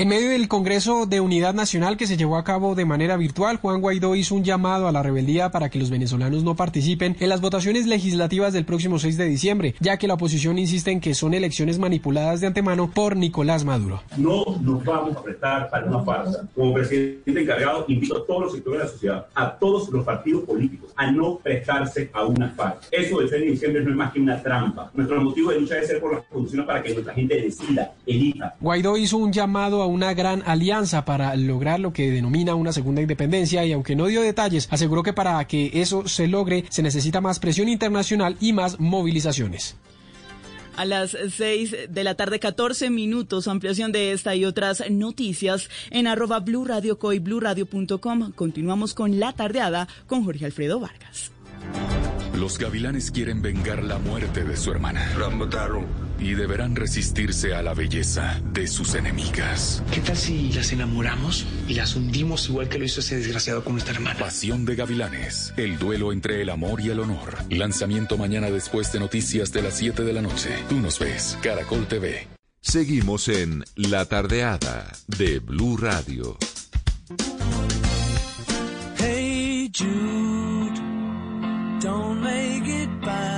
En 0.00 0.06
medio 0.06 0.30
del 0.30 0.46
Congreso 0.46 1.06
de 1.06 1.20
Unidad 1.20 1.54
Nacional 1.54 1.96
que 1.96 2.06
se 2.06 2.16
llevó 2.16 2.36
a 2.36 2.44
cabo 2.44 2.76
de 2.76 2.84
manera 2.84 3.16
virtual, 3.16 3.56
Juan 3.56 3.80
Guaidó 3.80 4.14
hizo 4.14 4.36
un 4.36 4.44
llamado 4.44 4.86
a 4.86 4.92
la 4.92 5.02
rebeldía 5.02 5.50
para 5.50 5.70
que 5.70 5.80
los 5.80 5.90
venezolanos 5.90 6.44
no 6.44 6.54
participen 6.54 7.16
en 7.18 7.28
las 7.28 7.40
votaciones 7.40 7.84
legislativas 7.84 8.52
del 8.52 8.64
próximo 8.64 9.00
6 9.00 9.16
de 9.16 9.24
diciembre, 9.24 9.74
ya 9.80 9.96
que 9.96 10.06
la 10.06 10.14
oposición 10.14 10.56
insiste 10.56 10.92
en 10.92 11.00
que 11.00 11.14
son 11.14 11.34
elecciones 11.34 11.80
manipuladas 11.80 12.40
de 12.40 12.46
antemano 12.46 12.88
por 12.88 13.16
Nicolás 13.16 13.64
Maduro. 13.64 14.00
No 14.16 14.44
nos 14.62 14.84
vamos 14.84 15.16
a 15.16 15.20
prestar 15.20 15.68
para 15.68 15.86
una 15.86 16.04
farsa. 16.04 16.48
Como 16.54 16.74
presidente 16.74 17.40
encargado, 17.40 17.84
invito 17.88 18.18
a 18.18 18.24
todos 18.24 18.42
los 18.42 18.52
sectores 18.52 18.78
de 18.78 18.84
la 18.84 18.90
sociedad, 18.92 19.26
a 19.34 19.58
todos 19.58 19.88
los 19.88 20.04
partidos 20.04 20.44
políticos, 20.44 20.92
a 20.94 21.10
no 21.10 21.38
prestarse 21.38 22.08
a 22.12 22.24
una 22.24 22.50
farsa. 22.50 22.86
Eso 22.92 23.18
del 23.18 23.30
6 23.30 23.42
de 23.42 23.50
diciembre 23.50 23.82
no 23.82 23.90
es 23.90 23.96
más 23.96 24.12
que 24.12 24.20
una 24.20 24.40
trampa. 24.40 24.92
Nuestro 24.94 25.20
motivo 25.20 25.50
de 25.50 25.58
lucha 25.58 25.74
debe 25.74 25.88
ser 25.88 26.00
por 26.00 26.14
las 26.14 26.24
condiciones 26.26 26.68
para 26.68 26.84
que 26.84 26.92
nuestra 26.92 27.12
gente 27.14 27.42
decida, 27.42 27.94
elija. 28.06 28.54
Guaidó 28.60 28.96
hizo 28.96 29.16
un 29.16 29.32
llamado 29.32 29.82
a 29.82 29.87
una 29.88 30.14
gran 30.14 30.42
alianza 30.46 31.04
para 31.04 31.34
lograr 31.36 31.80
lo 31.80 31.92
que 31.92 32.10
denomina 32.10 32.54
una 32.54 32.72
segunda 32.72 33.02
independencia 33.02 33.64
y 33.64 33.72
aunque 33.72 33.96
no 33.96 34.06
dio 34.06 34.22
detalles, 34.22 34.68
aseguró 34.70 35.02
que 35.02 35.12
para 35.12 35.44
que 35.46 35.70
eso 35.74 36.06
se 36.06 36.28
logre 36.28 36.64
se 36.68 36.82
necesita 36.82 37.20
más 37.20 37.38
presión 37.38 37.68
internacional 37.68 38.36
y 38.40 38.52
más 38.52 38.78
movilizaciones. 38.78 39.76
A 40.76 40.84
las 40.84 41.16
6 41.36 41.76
de 41.88 42.04
la 42.04 42.14
tarde, 42.14 42.38
14 42.38 42.88
minutos, 42.88 43.48
ampliación 43.48 43.90
de 43.90 44.12
esta 44.12 44.36
y 44.36 44.44
otras 44.44 44.88
noticias 44.88 45.68
en 45.90 46.06
arroba 46.06 46.38
Blue 46.38 46.64
Radio 46.64 47.00
Co 47.00 47.12
y 47.12 47.18
bluradio.com. 47.18 48.30
Continuamos 48.30 48.94
con 48.94 49.18
la 49.18 49.32
tardeada 49.32 49.88
con 50.06 50.24
Jorge 50.24 50.44
Alfredo 50.44 50.78
Vargas. 50.78 51.32
Los 52.36 52.58
gavilanes 52.58 53.10
quieren 53.10 53.42
vengar 53.42 53.82
la 53.82 53.98
muerte 53.98 54.44
de 54.44 54.56
su 54.56 54.70
hermana. 54.70 55.04
La 55.18 55.30
mataron. 55.30 56.07
Y 56.18 56.34
deberán 56.34 56.74
resistirse 56.76 57.54
a 57.54 57.62
la 57.62 57.74
belleza 57.74 58.40
de 58.52 58.66
sus 58.66 58.94
enemigas. 58.94 59.82
¿Qué 59.92 60.00
tal 60.00 60.16
si 60.16 60.52
las 60.52 60.72
enamoramos 60.72 61.46
y 61.68 61.74
las 61.74 61.94
hundimos 61.96 62.48
igual 62.48 62.68
que 62.68 62.78
lo 62.78 62.84
hizo 62.84 63.00
ese 63.00 63.16
desgraciado 63.16 63.62
con 63.62 63.74
nuestra 63.74 63.94
hermana? 63.94 64.18
Pasión 64.18 64.64
de 64.64 64.74
gavilanes. 64.74 65.54
El 65.56 65.78
duelo 65.78 66.12
entre 66.12 66.42
el 66.42 66.50
amor 66.50 66.80
y 66.80 66.90
el 66.90 67.00
honor. 67.00 67.36
Lanzamiento 67.50 68.18
mañana 68.18 68.50
después 68.50 68.92
de 68.92 69.00
noticias 69.00 69.52
de 69.52 69.62
las 69.62 69.74
7 69.74 70.02
de 70.02 70.12
la 70.12 70.22
noche. 70.22 70.50
Tú 70.68 70.80
nos 70.80 70.98
ves. 70.98 71.38
Caracol 71.42 71.86
TV. 71.86 72.26
Seguimos 72.60 73.28
en 73.28 73.64
La 73.76 74.04
Tardeada 74.04 74.92
de 75.06 75.38
Blue 75.38 75.76
Radio. 75.76 76.36
Hey 78.98 79.70
Jude, 79.72 80.78
don't 81.80 82.20
make 82.20 82.66
it 82.66 82.90
bad. 83.00 83.37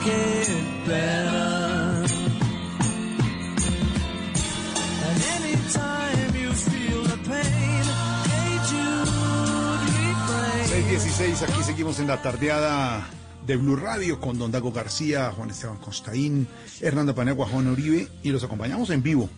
make 0.00 0.12
it 0.12 0.86
better. 0.86 2.06
And 5.06 5.22
anytime 5.36 6.34
you 6.36 6.52
feel 6.52 7.02
the 7.02 7.18
pain, 7.28 7.84
hey 8.30 8.58
Jude, 8.68 9.10
refrain. 9.88 10.66
616, 10.68 11.42
aquí 11.42 11.62
seguimos 11.62 11.98
en 12.00 12.06
la 12.06 12.22
tardeada 12.22 13.08
de 13.46 13.56
Blue 13.56 13.76
Radio 13.76 14.20
con 14.20 14.38
Don 14.38 14.50
Dago 14.50 14.72
García, 14.72 15.32
Juan 15.32 15.50
Esteban 15.50 15.78
Costaín, 15.78 16.46
Hernando 16.80 17.14
Panegua, 17.14 17.46
Juan 17.46 17.68
Oribe 17.68 18.08
y 18.22 18.30
los 18.30 18.44
acompañamos 18.44 18.90
en 18.90 19.02
vivo 19.02 19.28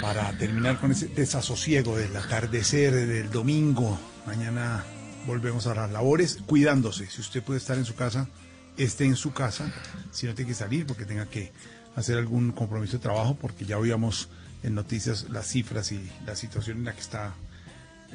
para 0.00 0.30
terminar 0.38 0.78
con 0.80 0.92
ese 0.92 1.08
desasosiego 1.08 1.96
del 1.96 2.14
atardecer 2.16 2.94
del 2.94 3.30
domingo. 3.30 3.98
Mañana 4.26 4.84
volvemos 5.26 5.66
a 5.66 5.74
las 5.74 5.90
labores, 5.90 6.38
cuidándose. 6.46 7.06
Si 7.06 7.20
usted 7.20 7.42
puede 7.42 7.58
estar 7.58 7.78
en 7.78 7.84
su 7.84 7.94
casa, 7.94 8.28
esté 8.76 9.04
en 9.04 9.16
su 9.16 9.32
casa. 9.32 9.72
Si 10.12 10.26
no 10.26 10.34
tiene 10.34 10.48
que 10.48 10.54
salir 10.54 10.86
porque 10.86 11.04
tenga 11.04 11.26
que 11.26 11.52
hacer 11.94 12.18
algún 12.18 12.52
compromiso 12.52 12.98
de 12.98 13.02
trabajo, 13.02 13.36
porque 13.40 13.64
ya 13.64 13.78
oíamos 13.78 14.28
en 14.62 14.74
noticias 14.74 15.28
las 15.30 15.46
cifras 15.46 15.92
y 15.92 16.10
la 16.26 16.36
situación 16.36 16.78
en 16.78 16.84
la 16.84 16.92
que 16.92 17.00
está 17.00 17.34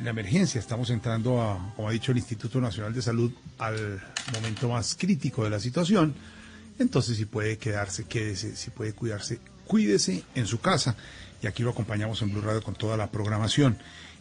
la 0.02 0.10
emergencia. 0.10 0.60
Estamos 0.60 0.90
entrando 0.90 1.60
como 1.76 1.90
ha 1.90 1.92
dicho 1.92 2.12
el 2.12 2.18
Instituto 2.18 2.62
Nacional 2.62 2.94
de 2.94 3.02
Salud, 3.02 3.32
al 3.58 4.02
momento 4.34 4.70
más 4.70 4.96
crítico 4.96 5.44
de 5.44 5.50
la 5.50 5.60
situación. 5.60 6.14
Entonces, 6.80 7.18
si 7.18 7.26
puede 7.26 7.58
quedarse, 7.58 8.06
quédese. 8.06 8.56
Si 8.56 8.72
puede 8.72 8.94
cuidarse, 8.94 9.40
cuídese 9.66 10.24
en 10.36 10.48
su 10.48 10.60
casa. 10.60 10.96
Y 11.42 11.48
aquí 11.48 11.64
lo 11.64 11.72
acompañamos 11.72 12.22
en 12.22 12.32
Blue 12.32 12.42
Radio 12.42 12.62
con 12.62 12.76
toda 12.76 12.98
la 12.98 13.12
programación. 13.12 13.78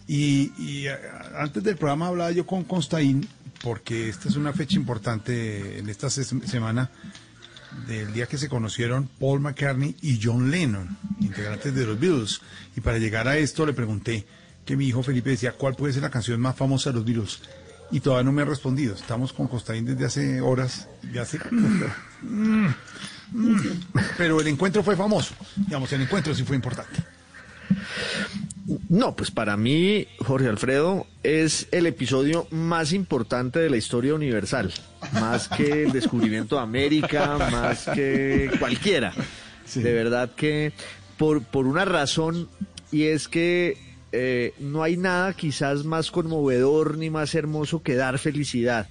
Y, 0.06 0.52
y, 0.58 0.86
eh, 0.86 0.96
antes 1.36 1.62
del 1.62 1.76
programa 1.76 2.08
hablaba 2.08 2.30
yo 2.32 2.46
con 2.46 2.64
Constaín, 2.64 3.28
porque 3.62 4.08
esta 4.08 4.28
es 4.28 4.36
una 4.36 4.52
fecha 4.52 4.76
importante 4.76 5.78
en 5.78 5.88
esta 5.88 6.08
se- 6.10 6.24
semana 6.24 6.90
del 7.86 8.12
día 8.12 8.26
que 8.26 8.38
se 8.38 8.48
conocieron 8.48 9.08
Paul 9.18 9.40
McCartney 9.40 9.96
y 10.02 10.18
John 10.22 10.50
Lennon, 10.50 10.96
integrantes 11.20 11.74
de 11.74 11.86
los 11.86 11.98
Beatles. 12.00 12.40
Y 12.76 12.80
para 12.80 12.98
llegar 12.98 13.28
a 13.28 13.36
esto 13.36 13.64
le 13.66 13.72
pregunté 13.72 14.26
que 14.64 14.76
mi 14.76 14.86
hijo 14.86 15.02
Felipe 15.02 15.30
decía, 15.30 15.52
¿cuál 15.52 15.74
puede 15.76 15.92
ser 15.92 16.02
la 16.02 16.10
canción 16.10 16.40
más 16.40 16.56
famosa 16.56 16.90
de 16.90 16.96
los 16.96 17.04
Beatles? 17.04 17.40
Y 17.92 18.00
todavía 18.00 18.24
no 18.24 18.32
me 18.32 18.42
ha 18.42 18.44
respondido. 18.44 18.94
Estamos 18.94 19.32
con 19.32 19.48
Costaín 19.48 19.84
desde 19.84 20.04
hace 20.04 20.40
horas, 20.40 20.88
de 21.02 21.18
hace... 21.20 21.38
Mm. 22.22 22.66
Pero 24.16 24.40
el 24.40 24.46
encuentro 24.48 24.82
fue 24.82 24.96
famoso. 24.96 25.34
Digamos, 25.56 25.92
el 25.92 26.02
encuentro 26.02 26.34
sí 26.34 26.42
fue 26.44 26.56
importante. 26.56 27.02
No, 28.88 29.16
pues 29.16 29.30
para 29.30 29.56
mí, 29.56 30.06
Jorge 30.18 30.48
Alfredo, 30.48 31.06
es 31.22 31.66
el 31.72 31.86
episodio 31.86 32.46
más 32.50 32.92
importante 32.92 33.58
de 33.58 33.70
la 33.70 33.76
historia 33.76 34.14
universal. 34.14 34.72
Más 35.14 35.48
que 35.48 35.84
el 35.84 35.92
descubrimiento 35.92 36.56
de 36.56 36.62
América, 36.62 37.36
más 37.50 37.86
que 37.94 38.50
cualquiera. 38.58 39.12
De 39.74 39.92
verdad 39.92 40.30
que 40.36 40.72
por, 41.16 41.42
por 41.42 41.66
una 41.66 41.84
razón, 41.84 42.48
y 42.92 43.04
es 43.04 43.28
que 43.28 43.76
eh, 44.12 44.54
no 44.58 44.82
hay 44.82 44.96
nada 44.96 45.32
quizás 45.34 45.84
más 45.84 46.10
conmovedor 46.10 46.98
ni 46.98 47.10
más 47.10 47.34
hermoso 47.34 47.82
que 47.82 47.94
dar 47.94 48.18
felicidad. 48.18 48.88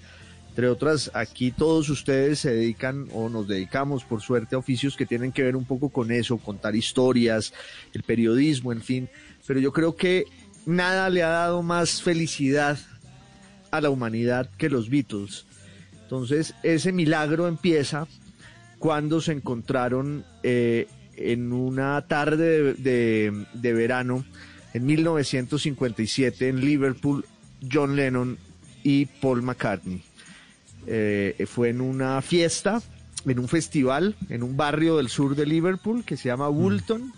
Entre 0.49 0.67
otras, 0.67 1.11
aquí 1.13 1.51
todos 1.51 1.89
ustedes 1.89 2.39
se 2.39 2.51
dedican 2.51 3.07
o 3.13 3.29
nos 3.29 3.47
dedicamos, 3.47 4.03
por 4.03 4.21
suerte, 4.21 4.55
a 4.55 4.59
oficios 4.59 4.97
que 4.97 5.05
tienen 5.05 5.31
que 5.31 5.43
ver 5.43 5.55
un 5.55 5.63
poco 5.63 5.89
con 5.89 6.11
eso, 6.11 6.37
contar 6.37 6.75
historias, 6.75 7.53
el 7.93 8.03
periodismo, 8.03 8.71
en 8.73 8.81
fin. 8.81 9.09
Pero 9.49 9.59
yo 9.59 9.73
creo 9.73 9.95
que 9.95 10.25
nada 10.67 11.09
le 11.09 11.23
ha 11.23 11.29
dado 11.29 11.63
más 11.63 12.03
felicidad 12.03 12.77
a 13.71 13.81
la 13.81 13.89
humanidad 13.89 14.47
que 14.59 14.69
los 14.69 14.91
Beatles. 14.91 15.47
Entonces, 16.03 16.53
ese 16.61 16.91
milagro 16.91 17.47
empieza 17.47 18.05
cuando 18.77 19.21
se 19.21 19.31
encontraron 19.31 20.23
eh, 20.43 20.87
en 21.17 21.51
una 21.51 21.99
tarde 22.07 22.61
de, 22.61 22.73
de- 22.75 23.45
de 23.53 23.73
verano 23.73 24.23
en 24.75 24.85
1957 24.85 26.47
en 26.49 26.61
Liverpool 26.61 27.25
John 27.71 27.95
Lennon 27.95 28.37
y 28.83 29.07
Paul 29.07 29.41
McCartney. 29.41 30.03
Eh, 30.85 31.45
fue 31.47 31.69
en 31.69 31.81
una 31.81 32.21
fiesta, 32.21 32.83
en 33.25 33.39
un 33.39 33.47
festival, 33.47 34.15
en 34.29 34.43
un 34.43 34.55
barrio 34.55 34.97
del 34.97 35.09
sur 35.09 35.35
de 35.35 35.47
Liverpool 35.47 36.05
que 36.05 36.17
se 36.17 36.29
llama 36.29 36.49
Woolton. 36.49 37.11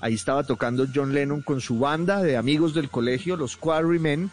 Ahí 0.00 0.14
estaba 0.14 0.44
tocando 0.44 0.86
John 0.92 1.14
Lennon 1.14 1.42
con 1.42 1.60
su 1.60 1.78
banda 1.78 2.22
de 2.22 2.36
amigos 2.36 2.74
del 2.74 2.88
colegio, 2.88 3.36
los 3.36 3.56
Quarrymen, 3.56 4.30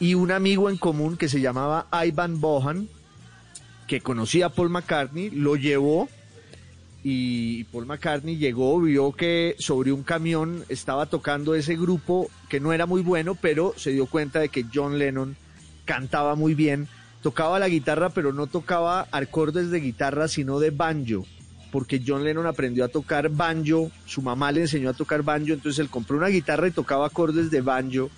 y 0.00 0.14
un 0.14 0.30
amigo 0.30 0.70
en 0.70 0.76
común 0.76 1.16
que 1.16 1.28
se 1.28 1.40
llamaba 1.40 1.86
Ivan 2.04 2.40
Bohan, 2.40 2.88
que 3.86 4.00
conocía 4.00 4.46
a 4.46 4.48
Paul 4.50 4.70
McCartney, 4.70 5.30
lo 5.30 5.56
llevó 5.56 6.08
y 7.02 7.64
Paul 7.64 7.86
McCartney 7.86 8.36
llegó, 8.36 8.80
vio 8.80 9.12
que 9.12 9.54
sobre 9.58 9.92
un 9.92 10.02
camión 10.02 10.64
estaba 10.68 11.06
tocando 11.06 11.54
ese 11.54 11.76
grupo 11.76 12.28
que 12.48 12.60
no 12.60 12.72
era 12.72 12.86
muy 12.86 13.02
bueno, 13.02 13.34
pero 13.34 13.74
se 13.76 13.92
dio 13.92 14.06
cuenta 14.06 14.40
de 14.40 14.48
que 14.48 14.66
John 14.72 14.98
Lennon 14.98 15.36
cantaba 15.84 16.34
muy 16.34 16.54
bien, 16.54 16.88
tocaba 17.22 17.58
la 17.58 17.68
guitarra, 17.68 18.10
pero 18.10 18.32
no 18.32 18.46
tocaba 18.46 19.06
acordes 19.12 19.70
de 19.70 19.80
guitarra, 19.80 20.28
sino 20.28 20.58
de 20.58 20.70
banjo, 20.70 21.24
porque 21.70 22.02
John 22.04 22.24
Lennon 22.24 22.46
aprendió 22.46 22.84
a 22.84 22.88
tocar 22.88 23.28
banjo, 23.28 23.90
su 24.06 24.22
mamá 24.22 24.52
le 24.52 24.62
enseñó 24.62 24.90
a 24.90 24.94
tocar 24.94 25.22
banjo, 25.22 25.52
entonces 25.52 25.78
él 25.78 25.90
compró 25.90 26.16
una 26.16 26.28
guitarra 26.28 26.68
y 26.68 26.72
tocaba 26.72 27.06
acordes 27.06 27.50
de 27.50 27.60
banjo, 27.60 28.10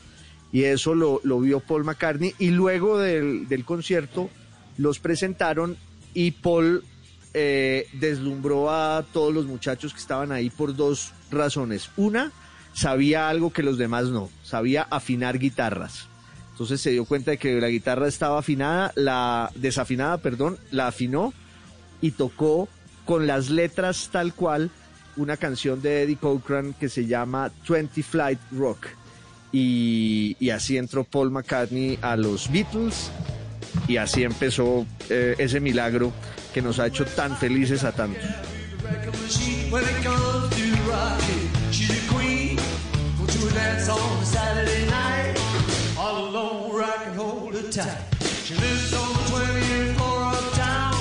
y 0.52 0.64
eso 0.64 0.94
lo, 0.94 1.20
lo 1.24 1.40
vio 1.40 1.60
Paul 1.60 1.84
McCartney 1.84 2.34
y 2.38 2.50
luego 2.50 2.98
del, 2.98 3.48
del 3.48 3.64
concierto 3.64 4.30
los 4.78 4.98
presentaron 4.98 5.76
y 6.14 6.32
Paul 6.32 6.82
eh, 7.34 7.86
deslumbró 7.92 8.70
a 8.70 9.04
todos 9.12 9.32
los 9.32 9.46
muchachos 9.46 9.92
que 9.92 10.00
estaban 10.00 10.32
ahí 10.32 10.50
por 10.50 10.74
dos 10.74 11.12
razones. 11.30 11.90
Una, 11.96 12.32
sabía 12.72 13.28
algo 13.28 13.52
que 13.52 13.62
los 13.62 13.78
demás 13.78 14.06
no, 14.06 14.30
sabía 14.42 14.86
afinar 14.90 15.38
guitarras. 15.38 16.08
Entonces 16.52 16.80
se 16.80 16.90
dio 16.90 17.04
cuenta 17.04 17.30
de 17.30 17.38
que 17.38 17.60
la 17.60 17.68
guitarra 17.68 18.08
estaba 18.08 18.38
afinada, 18.38 18.92
la 18.96 19.50
desafinada, 19.54 20.18
perdón, 20.18 20.58
la 20.70 20.88
afinó 20.88 21.32
y 22.00 22.10
tocó 22.10 22.68
con 23.04 23.26
las 23.26 23.50
letras 23.50 24.08
tal 24.12 24.34
cual 24.34 24.70
una 25.16 25.36
canción 25.36 25.82
de 25.82 26.02
Eddie 26.02 26.16
Cochran 26.16 26.74
que 26.74 26.88
se 26.88 27.06
llama 27.06 27.50
20 27.68 28.02
Flight 28.02 28.38
Rock. 28.52 28.88
Y, 29.52 30.36
así 30.50 30.76
entró 30.76 31.04
Paul 31.04 31.30
McCartney 31.30 31.98
a 32.02 32.16
los 32.16 32.50
Beatles 32.50 33.10
y 33.88 33.96
así 33.96 34.22
empezó 34.22 34.86
eh, 35.08 35.34
ese 35.38 35.58
milagro 35.58 36.12
que 36.54 36.62
nos 36.62 36.78
ha 36.78 36.86
hecho 36.86 37.04
tan 37.04 37.36
felices 37.36 37.82
a 37.84 37.92
tantos. 37.92 38.22
When 39.70 39.84
it 39.84 40.02
comes 40.02 40.50
to 40.56 40.90
rocking, 40.90 41.48
she's 41.70 41.90
a 41.90 42.12
queen. 42.12 42.56
Go 43.18 43.26
to 43.26 43.46
a 43.46 43.52
dance 43.52 43.88
on 43.88 44.00
a 44.20 44.24
Saturday 44.24 44.86
night. 44.86 45.38
All 45.96 46.26
alone, 46.26 46.76
rock 46.76 47.06
and 47.06 47.16
hold 47.16 47.54
her 47.54 47.70
tight. 47.70 48.02
She 48.44 48.54
lives 48.54 48.92
on 48.92 49.12
the 49.12 49.22
20th 49.30 49.94
floor 49.94 50.22
of 50.32 50.52
town. 50.54 50.96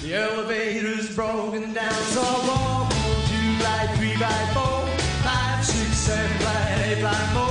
The 0.00 0.14
elevator's 0.14 0.97
broken 1.18 1.74
down, 1.74 1.92
so 2.14 2.20
I 2.22 2.46
walk 2.46 2.94
on 2.94 3.18
to 3.26 3.38
like 3.66 3.90
3 3.98 4.14
by 4.22 4.38
4, 4.54 4.86
5, 5.26 5.64
6, 5.66 5.98
7, 5.98 6.38
flight 6.38 6.94
8 6.94 7.02
by 7.02 7.18
4. 7.34 7.42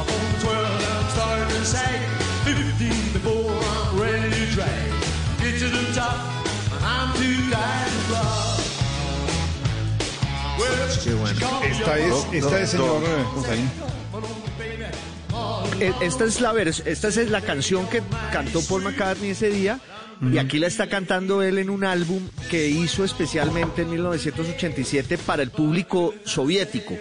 I'm 0.00 0.08
on 0.08 0.20
the 0.32 0.40
12 0.40 0.56
and 0.56 0.84
I'm 0.88 1.06
starting 1.12 1.48
to 1.52 1.64
sag. 1.66 2.00
15 2.48 3.12
before 3.12 3.52
I'm 3.52 4.00
ready 4.00 4.30
to 4.32 4.44
drag. 4.56 4.88
Get 5.44 5.58
to 5.60 5.68
the 5.68 5.84
top, 5.92 6.16
and 6.72 6.82
I'm 6.82 7.12
too 7.20 7.36
tired 7.52 7.92
to 7.92 8.00
rock. 8.08 8.40
Qué 11.04 11.12
bueno. 11.12 11.60
Esta 11.64 11.98
es, 11.98 12.26
esta 12.32 12.60
es, 12.60 12.70
señor 12.70 13.02
Constaín. 13.34 13.70
Esta 16.00 16.24
es 16.24 16.40
la 16.40 16.52
vers- 16.54 16.82
esta 16.86 17.08
es 17.08 17.16
la 17.28 17.40
canción 17.42 17.86
que 17.88 18.02
cantó 18.32 18.62
Paul 18.62 18.82
McCartney 18.84 19.30
ese 19.30 19.50
día 19.50 19.78
y 20.30 20.38
aquí 20.38 20.58
la 20.58 20.68
está 20.68 20.88
cantando 20.88 21.42
él 21.42 21.58
en 21.58 21.68
un 21.68 21.84
álbum 21.84 22.28
que 22.50 22.68
hizo 22.68 23.04
especialmente 23.04 23.82
en 23.82 23.90
1987 23.90 25.18
para 25.18 25.42
el 25.42 25.50
público 25.50 26.14
soviético 26.24 26.94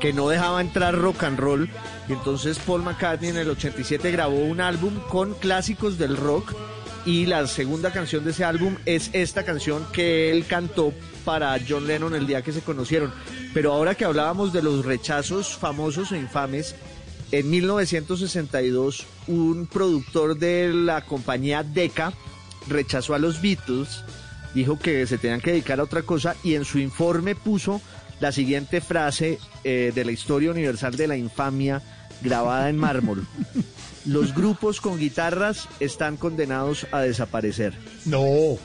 que 0.00 0.12
no 0.12 0.28
dejaba 0.28 0.60
entrar 0.60 0.94
rock 0.96 1.22
and 1.22 1.38
roll 1.38 1.70
y 2.08 2.12
entonces 2.12 2.58
Paul 2.58 2.82
McCartney 2.82 3.30
en 3.30 3.36
el 3.36 3.50
87 3.50 4.10
grabó 4.10 4.38
un 4.38 4.60
álbum 4.60 4.98
con 5.08 5.34
clásicos 5.34 5.98
del 5.98 6.16
rock 6.16 6.52
y 7.04 7.26
la 7.26 7.46
segunda 7.46 7.92
canción 7.92 8.24
de 8.24 8.32
ese 8.32 8.44
álbum 8.44 8.76
es 8.84 9.10
esta 9.12 9.44
canción 9.44 9.86
que 9.92 10.32
él 10.32 10.44
cantó 10.46 10.92
para 11.24 11.56
John 11.66 11.86
Lennon 11.86 12.16
el 12.16 12.26
día 12.26 12.42
que 12.42 12.52
se 12.52 12.62
conocieron. 12.62 13.12
Pero 13.54 13.72
ahora 13.72 13.94
que 13.94 14.04
hablábamos 14.04 14.52
de 14.52 14.62
los 14.62 14.84
rechazos 14.84 15.56
famosos 15.56 16.10
e 16.10 16.18
infames, 16.18 16.74
en 17.30 17.48
1962 17.48 19.06
un 19.28 19.66
productor 19.66 20.36
de 20.38 20.72
la 20.72 21.04
compañía 21.04 21.62
Decca 21.62 22.12
rechazó 22.68 23.14
a 23.14 23.18
los 23.18 23.40
Beatles, 23.40 24.02
dijo 24.54 24.78
que 24.78 25.06
se 25.06 25.18
tenían 25.18 25.40
que 25.40 25.50
dedicar 25.52 25.80
a 25.80 25.84
otra 25.84 26.02
cosa 26.02 26.34
y 26.42 26.54
en 26.54 26.64
su 26.64 26.78
informe 26.78 27.34
puso 27.34 27.80
la 28.20 28.32
siguiente 28.32 28.80
frase 28.80 29.38
eh, 29.64 29.92
de 29.94 30.04
la 30.04 30.12
historia 30.12 30.50
universal 30.50 30.96
de 30.96 31.06
la 31.06 31.16
infamia 31.16 31.82
grabada 32.22 32.68
en 32.70 32.76
mármol. 32.78 33.26
Los 34.06 34.34
grupos 34.34 34.80
con 34.80 34.98
guitarras 34.98 35.68
están 35.80 36.16
condenados 36.16 36.86
a 36.92 37.00
desaparecer. 37.00 37.74
No. 38.04 38.56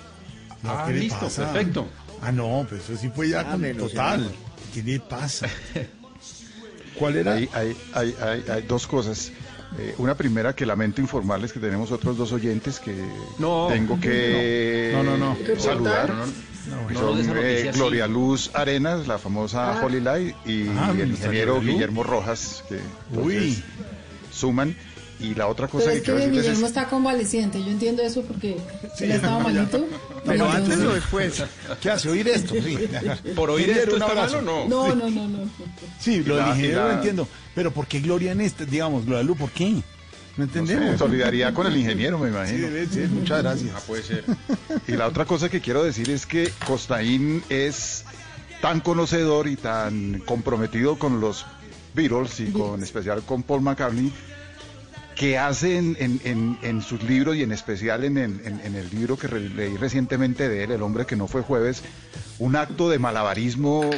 No, 0.64 0.69
Ah, 0.69 0.85
¿qué 0.88 0.93
listo, 0.93 1.19
pasa? 1.22 1.51
perfecto. 1.51 1.88
Ah, 2.22 2.31
no, 2.31 2.64
pues 2.69 2.83
eso 2.83 2.95
sí 2.95 3.09
fue 3.09 3.30
ya 3.30 3.40
Ah, 3.41 3.51
con 3.53 3.61
menos, 3.61 3.90
total. 3.90 4.31
¿Qué 4.73 4.83
le 4.83 4.99
pasa? 4.99 5.48
¿Cuál 6.99 7.15
era? 7.17 7.33
Hay, 7.33 7.49
hay, 7.53 7.75
hay, 7.93 8.15
hay- 8.22 8.43
hay 8.48 8.61
dos 8.64 8.85
cosas. 8.85 9.31
Eh, 9.77 9.95
una 9.98 10.16
primera 10.16 10.53
que 10.53 10.66
lamento 10.66 11.00
informarles 11.01 11.53
que 11.53 11.59
tenemos 11.59 11.91
otros 11.91 12.17
dos 12.17 12.32
oyentes 12.33 12.80
que 12.80 12.93
No. 13.40 13.67
tengo 13.69 14.00
que 14.00 14.91
No, 14.93 15.01
no, 15.03 15.17
no. 15.17 15.38
saludar. 15.58 16.09
No, 16.09 16.16
no, 16.17 16.25
no, 16.25 16.91
Y 16.91 16.93
no 16.93 17.00
son 17.00 17.17
des 17.17 17.27
esa 17.27 17.40
eh, 17.40 17.69
así. 17.69 17.80
Gloria 17.80 18.08
Luz 18.08 18.51
Arenas, 18.53 19.08
la 19.08 19.17
famosa 19.17 19.72
Ah. 19.80 19.82
Holly 19.83 20.01
Light, 20.01 20.35
y 20.45 20.67
Ah, 20.77 20.91
el 20.98 21.11
ingeniero 21.11 21.56
Luz. 21.56 21.66
Guillermo 21.66 22.03
Rojas, 22.03 22.64
que 22.67 22.75
Uy. 23.17 23.35
entonces 23.35 23.64
suman. 24.32 24.75
Y 25.22 25.35
la 25.35 25.48
otra 25.48 25.67
cosa 25.67 25.85
Pero 25.85 25.91
que 25.91 25.98
es 25.98 26.01
que 26.01 26.06
quiero 26.06 26.17
decirles 26.19 26.43
Guillermo 26.45 26.66
es 26.66 26.72
está 26.72 26.90
convaleciente, 26.90 27.59
yo 27.64 27.69
entiendo 27.69 28.01
eso 28.01 28.22
porque 28.24 28.58
él 29.00 29.11
estaba 29.11 29.38
no, 29.38 29.43
malito. 29.50 29.85
Pero 30.25 30.50
antes 30.50 30.77
o 30.80 30.93
después. 30.93 31.43
¿Qué 31.82 31.90
hace? 31.91 32.09
¿Oír 32.09 32.27
esto? 32.27 32.53
Sí. 32.56 32.77
Por 33.35 33.50
oír 33.51 33.69
esto 33.69 33.95
un 33.95 34.01
está 34.01 34.16
mal 34.16 34.35
o 34.35 34.41
No, 34.67 34.95
no, 34.95 35.09
no, 35.09 35.27
no. 35.27 35.40
Sí, 36.00 36.24
lo 36.24 36.35
Y 36.35 36.38
del 36.59 36.74
la- 36.74 36.82
la- 36.82 36.88
lo 36.88 36.93
entiendo. 36.93 37.27
Pero 37.56 37.72
¿por 37.72 37.88
qué 37.88 38.00
Gloria 38.00 38.32
en 38.32 38.41
este? 38.41 38.66
Digamos, 38.66 39.06
Gloria 39.06 39.24
Luz, 39.24 39.38
¿por 39.38 39.50
qué? 39.51 39.69
No 39.72 39.83
No 40.38 40.43
entendemos. 40.45 40.91
sé, 40.93 40.98
solidaridad 40.98 41.53
con 41.53 41.67
el 41.67 41.75
ingeniero, 41.75 42.17
me 42.17 42.30
imagino. 42.30 42.67
Sí, 42.67 42.88
ser. 42.93 43.09
Muchas 43.09 43.41
gracias. 43.43 43.72
Ah, 43.75 43.82
puede 43.85 44.03
ser. 44.03 44.24
Y 44.88 44.93
la 44.93 45.08
otra 45.08 45.25
cosa 45.25 45.50
que 45.50 45.59
quiero 45.61 45.83
decir 45.83 46.09
es 46.09 46.25
que 46.25 46.51
Costaín 46.66 47.43
es 47.50 48.06
tan 48.61 48.80
conocedor 48.80 49.48
y 49.48 49.56
tan 49.58 50.19
comprometido 50.25 50.98
con 50.98 51.19
los 51.19 51.45
Beatles 51.93 52.40
y 52.40 52.45
con 52.51 52.82
especial 52.82 53.22
con 53.24 53.43
Paul 53.43 53.61
McCartney 53.61 54.11
que 55.22 55.38
hace 55.38 55.77
en, 55.77 55.95
en- 56.64 56.82
sus 56.82 57.03
libros 57.03 57.35
y 57.35 57.43
en 57.43 57.51
especial 57.51 58.03
en, 58.06 58.17
el- 58.17 58.41
en- 58.43 58.74
el 58.75 58.90
libro 58.90 59.17
que 59.19 59.27
leí 59.27 59.77
recientemente 59.77 60.50
de 60.50 60.64
él, 60.64 60.72
El 60.72 60.82
hombre 60.82 61.06
que 61.06 61.16
no 61.16 61.27
fue 61.27 61.43
jueves, 61.43 61.83
un 62.40 62.56
acto 62.56 62.90
de 62.90 62.98
malabarismo 62.98 63.93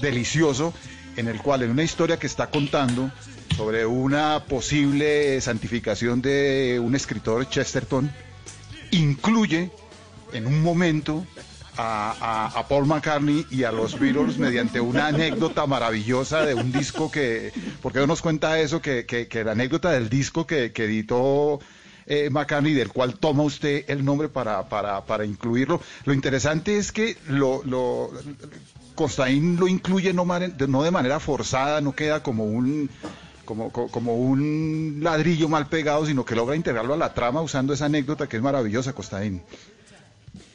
delicioso 0.00 0.72
en 1.18 1.28
el 1.28 1.42
cual 1.42 1.62
en 1.62 1.72
una 1.72 1.82
historia 1.82 2.18
que 2.18 2.26
está 2.26 2.46
contando 2.46 3.10
sobre 3.54 3.84
una 3.84 4.46
posible 4.48 5.38
santificación 5.42 6.22
de 6.22 6.80
un 6.82 6.94
escritor 6.94 7.46
Chesterton, 7.46 8.10
incluye 8.92 9.68
en 10.32 10.46
un 10.46 10.62
momento 10.62 11.26
a, 11.76 12.64
Paul 12.68 12.86
McCartney 12.86 13.46
y 13.50 13.64
a 13.64 13.72
los 13.72 13.98
Beatles 13.98 14.38
mediante 14.38 14.80
una 14.80 15.08
anécdota 15.08 15.66
maravillosa 15.66 16.44
de 16.44 16.54
un 16.54 16.72
disco 16.72 17.10
que, 17.10 17.52
¿por 17.82 17.92
qué 17.92 17.98
no 18.00 18.06
nos 18.06 18.22
cuenta 18.22 18.58
eso? 18.60 18.80
Que, 18.80 19.04
que- 19.06 19.28
la 19.44 19.52
anécdota 19.52 19.90
del 19.90 20.08
disco 20.08 20.46
que, 20.46 20.72
que 20.72 20.84
editó 20.84 21.60
eh, 22.06 22.28
McCartney, 22.30 22.74
del 22.74 22.88
cual 22.90 23.18
toma 23.18 23.42
usted 23.42 23.84
el 23.88 24.04
nombre 24.04 24.28
para, 24.28 24.68
para, 24.68 25.04
para 25.04 25.24
incluirlo. 25.24 25.80
Lo 26.04 26.12
interesante 26.12 26.76
es 26.76 26.92
que 26.92 27.16
lo, 27.28 27.62
lo, 27.64 28.10
Costaín 28.94 29.56
lo 29.56 29.66
incluye 29.68 30.12
no, 30.12 30.24
no 30.68 30.82
de 30.82 30.90
manera 30.90 31.18
forzada, 31.20 31.80
no 31.80 31.92
queda 31.92 32.22
como 32.22 32.44
un 32.44 32.88
como, 33.44 33.70
co- 33.70 33.88
como 33.88 34.14
un 34.16 35.00
ladrillo 35.02 35.48
mal 35.50 35.66
pegado, 35.68 36.06
sino 36.06 36.24
que 36.24 36.34
logra 36.34 36.56
integrarlo 36.56 36.94
a 36.94 36.96
la 36.96 37.12
trama 37.12 37.42
usando 37.42 37.74
esa 37.74 37.86
anécdota 37.86 38.26
que 38.26 38.36
es 38.38 38.42
maravillosa, 38.42 38.92
Costaín. 38.94 39.42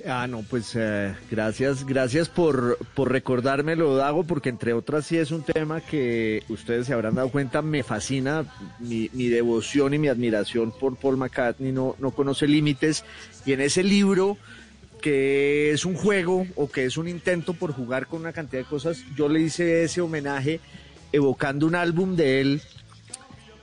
Ah, 0.08 0.28
no, 0.28 0.44
pues 0.44 0.76
eh, 0.76 1.14
gracias, 1.30 1.86
gracias 1.86 2.30
por, 2.30 2.78
por 2.94 3.12
recordármelo, 3.12 3.98
Dago, 3.98 4.24
porque 4.24 4.48
entre 4.48 4.74
otras 4.74 5.06
sí 5.06 5.18
es 5.18 5.32
un 5.32 5.44
tema 5.44 5.82
que 5.82 6.44
ustedes 6.48 6.88
se 6.88 6.94
habrán 6.94 7.16
dado 7.16 7.30
cuenta, 7.30 7.62
me 7.62 7.84
fascina, 7.84 8.46
mi, 8.80 9.08
devoción 9.10 9.94
y 9.94 9.98
mi 9.98 10.08
admiración 10.08 10.72
por 10.72 10.96
Paul 10.96 11.18
McCartney 11.18 11.74
no, 11.74 11.98
no 12.00 12.12
conoce 12.12 12.48
límites, 12.48 13.04
y 13.46 13.52
en 13.52 13.60
ese 13.60 13.84
libro 13.84 14.38
que 15.02 15.72
es 15.72 15.84
un 15.84 15.96
juego 15.96 16.48
o 16.56 16.70
que 16.70 16.86
es 16.86 16.96
un 16.98 17.10
intento 17.10 17.54
por 17.54 17.74
jugar 17.74 18.08
con 18.08 18.22
una 18.22 18.32
cantidad 18.32 18.62
de 18.62 18.70
cosas, 18.70 19.04
yo 19.18 19.28
le 19.28 19.42
hice 19.42 19.84
ese 19.84 20.00
homenaje 20.00 20.62
evocando 21.12 21.68
un 21.68 21.76
álbum 21.76 22.16
de 22.16 22.40
él 22.40 22.62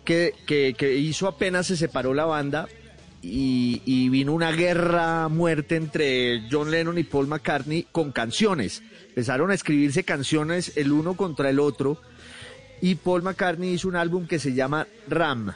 que, 0.04 0.34
que, 0.46 0.74
que 0.76 0.96
hizo 0.96 1.28
apenas 1.28 1.66
se 1.66 1.76
separó 1.76 2.12
la 2.12 2.26
banda 2.26 2.68
y, 3.22 4.08
vino 4.08 4.32
una 4.32 4.52
guerra 4.52 5.28
muerte 5.28 5.76
entre 5.76 6.48
John 6.50 6.70
Lennon 6.70 6.98
y 6.98 7.04
Paul 7.04 7.26
McCartney 7.26 7.86
con 7.90 8.12
canciones. 8.12 8.82
Empezaron 9.08 9.50
a 9.50 9.54
escribirse 9.54 10.04
canciones 10.04 10.72
el 10.76 10.92
uno 10.92 11.14
contra 11.14 11.50
el 11.50 11.58
otro 11.58 12.00
y 12.80 12.94
Paul 12.96 13.22
McCartney 13.22 13.74
hizo 13.74 13.88
un 13.88 13.96
álbum 13.96 14.26
que 14.26 14.38
se 14.38 14.54
llama 14.54 14.86
Ram 15.08 15.52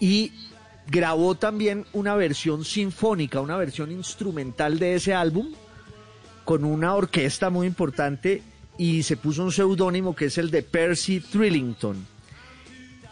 y 0.00 0.32
grabó 0.88 1.36
también 1.36 1.86
una 1.92 2.14
versión 2.16 2.64
sinfónica, 2.64 3.40
una 3.40 3.56
versión 3.56 3.92
instrumental 3.92 4.78
de 4.78 4.96
ese 4.96 5.14
álbum 5.14 5.52
con 6.44 6.64
una 6.64 6.94
orquesta 6.94 7.48
muy 7.50 7.66
importante 7.66 8.42
y 8.76 9.02
se 9.02 9.16
puso 9.16 9.44
un 9.44 9.52
seudónimo 9.52 10.16
que 10.16 10.26
es 10.26 10.38
el 10.38 10.50
de 10.50 10.62
Percy 10.62 11.20
Trillington. 11.20 12.06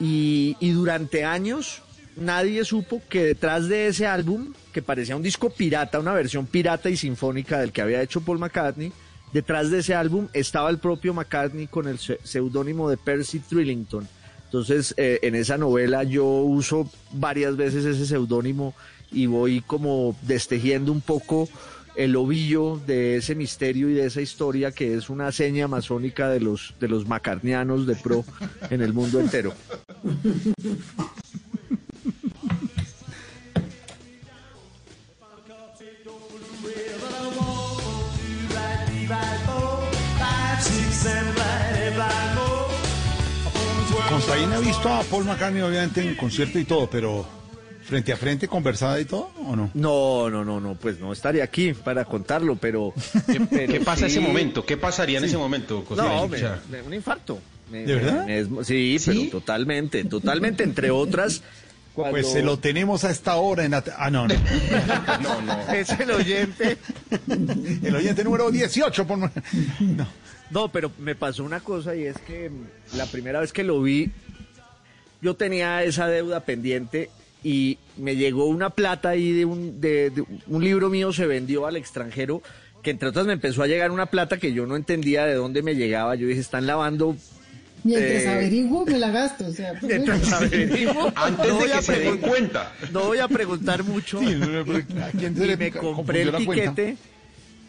Y, 0.01 0.57
y 0.61 0.71
durante 0.71 1.25
años 1.25 1.83
nadie 2.21 2.65
supo 2.65 3.03
que 3.09 3.25
detrás 3.25 3.69
de 3.69 3.87
ese 3.89 4.07
álbum, 4.07 4.53
que 4.73 4.83
parecía 4.83 5.17
un 5.17 5.23
disco 5.23 5.51
pirata, 5.51 5.99
una 6.01 6.13
versión 6.13 6.47
pirata 6.47 6.91
y 6.91 6.97
sinfónica 6.97 7.59
del 7.61 7.73
que 7.73 7.83
había 7.83 8.03
hecho 8.03 8.21
Paul 8.21 8.39
McCartney, 8.39 8.93
detrás 9.33 9.71
de 9.71 9.79
ese 9.81 9.95
álbum 9.95 10.29
estaba 10.33 10.71
el 10.71 10.79
propio 10.79 11.13
McCartney 11.15 11.67
con 11.67 11.87
el 11.89 11.99
se- 11.99 12.19
seudónimo 12.25 12.89
de 12.91 12.97
Percy 12.97 13.41
Trillington. 13.41 14.09
Entonces, 14.45 14.95
eh, 14.97 15.19
en 15.23 15.35
esa 15.35 15.59
novela 15.59 16.03
yo 16.05 16.25
uso 16.25 16.91
varias 17.13 17.57
veces 17.57 17.85
ese 17.85 18.07
seudónimo 18.07 18.75
y 19.13 19.27
voy 19.27 19.61
como 19.61 20.17
destejiendo 20.23 20.91
un 20.93 21.03
poco 21.03 21.49
el 21.97 22.15
ovillo 22.17 22.81
de 22.87 23.17
ese 23.17 23.35
misterio 23.35 23.91
y 23.91 23.95
de 23.95 24.07
esa 24.07 24.21
historia 24.21 24.71
que 24.71 24.95
es 24.95 25.11
una 25.11 25.33
seña 25.33 25.67
masónica 25.69 26.29
de 26.31 26.41
los 26.41 26.75
de 26.79 26.87
los 26.89 27.07
macarnianos 27.09 27.87
de 27.87 27.97
pro 27.97 28.25
en 28.71 28.81
el 28.83 28.93
mundo 28.93 29.19
entero. 29.21 29.53
Constaín 44.39 44.53
ha 44.53 44.61
visto 44.61 44.89
a 44.89 45.03
Paul 45.03 45.25
McCartney 45.25 45.63
obviamente 45.63 46.01
en 46.01 46.15
concierto 46.15 46.61
y 46.61 46.65
todo, 46.65 46.89
pero 46.89 47.27
frente 47.83 48.13
a 48.13 48.17
frente 48.17 48.47
conversada 48.47 49.01
y 49.01 49.05
todo, 49.05 49.33
¿o 49.45 49.57
no? 49.57 49.69
No, 49.75 50.31
no, 50.31 50.45
no, 50.45 50.61
no, 50.61 50.77
pues 50.77 51.01
no 51.01 51.13
estaría 51.13 51.43
aquí 51.43 51.73
para 51.73 52.05
contarlo, 52.05 52.55
pero... 52.55 52.95
pero 53.51 53.73
¿Qué 53.73 53.81
pasa 53.81 54.05
en 54.05 54.13
sí. 54.13 54.19
ese 54.19 54.27
momento? 54.29 54.65
¿Qué 54.65 54.77
pasaría 54.77 55.19
en 55.19 55.25
Sí. 55.25 55.31
ese 55.31 55.39
momento? 55.39 55.85
No, 55.97 56.29
me- 56.29 56.39
me- 56.71 56.83
un 56.83 56.95
infarto. 56.95 57.41
Me- 57.69 57.85
¿De 57.85 57.97
verdad? 57.97 58.27
me- 58.27 58.45
me- 58.45 58.65
sí, 58.65 58.97
pero 59.05 59.23
totalmente, 59.31 60.05
totalmente, 60.05 60.63
entre 60.63 60.91
otras... 60.93 61.43
Cuando... 61.99 62.13
Pues 62.13 62.31
se 62.31 62.43
lo 62.43 62.61
tenemos 62.61 63.03
a 63.03 63.11
esta 63.11 63.35
hora 63.35 63.65
en 63.65 63.73
la... 63.73 63.83
Ah, 63.97 64.09
no, 64.09 64.29
no. 64.29 64.35
no, 65.21 65.43
no. 65.43 65.73
Es 65.73 65.91
el 65.91 66.09
oyente. 66.13 66.79
El 67.83 67.97
oyente 67.97 68.23
número 68.23 68.53
18, 68.53 69.05
por... 69.05 69.19
No. 69.19 70.07
No, 70.51 70.69
pero 70.71 70.93
me 70.99 71.17
pasó 71.17 71.43
una 71.43 71.59
cosa 71.59 71.97
y 71.97 72.05
es 72.05 72.17
que 72.19 72.51
mm, 72.51 72.97
la 72.97 73.07
primera 73.07 73.41
vez 73.41 73.53
que 73.53 73.65
lo 73.65 73.83
vi, 73.83 74.13
yo 75.21 75.35
tenía 75.35 75.83
esa 75.83 76.07
deuda 76.07 76.39
pendiente 76.39 77.11
y 77.43 77.79
me 77.97 78.15
llegó 78.15 78.47
una 78.47 78.71
plata 78.71 79.09
ahí 79.09 79.33
de 79.33 79.45
un, 79.45 79.81
de, 79.81 80.11
de 80.11 80.25
un 80.47 80.63
libro 80.63 80.91
mío 80.91 81.13
se 81.13 81.27
vendió 81.27 81.67
al 81.67 81.77
extranjero, 81.77 82.43
que 82.85 82.91
entre 82.91 83.09
otras 83.09 83.27
me 83.27 83.33
empezó 83.33 83.65
a 83.65 83.67
llegar 83.67 83.91
una 83.91 84.07
plata 84.07 84.39
que 84.39 84.53
yo 84.53 84.67
no 84.67 84.77
entendía 84.77 85.25
de 85.25 85.35
dónde 85.35 85.63
me 85.63 85.75
llegaba. 85.75 86.15
Yo 86.15 86.29
dije, 86.29 86.41
están 86.41 86.69
lavando. 86.69 87.17
Mientras 87.85 88.23
eh, 88.23 88.29
averiguo, 88.29 88.85
me 88.87 88.99
la 88.99 89.11
gasto. 89.11 89.47
O 89.47 89.53
sea, 89.53 89.73
pues, 89.79 89.85
Mientras 89.95 90.33
averiguo, 90.33 91.13
Antes 91.15 91.39
no 91.49 91.55
de 91.55 91.61
voy 91.61 91.71
a 91.73 91.77
que 91.77 91.83
se 91.83 91.99
den 92.01 92.19
cuenta. 92.19 92.73
No 92.93 93.05
voy 93.05 93.19
a 93.19 93.29
preguntar 93.29 93.85
mucho. 93.85 94.19
Sí, 94.21 94.35
no, 94.35 94.61
¿a 95.05 95.11
quién 95.11 95.35
y 95.37 95.57
me 95.57 95.71
compré 95.71 96.23
el 96.23 96.33
tiquete, 96.37 96.97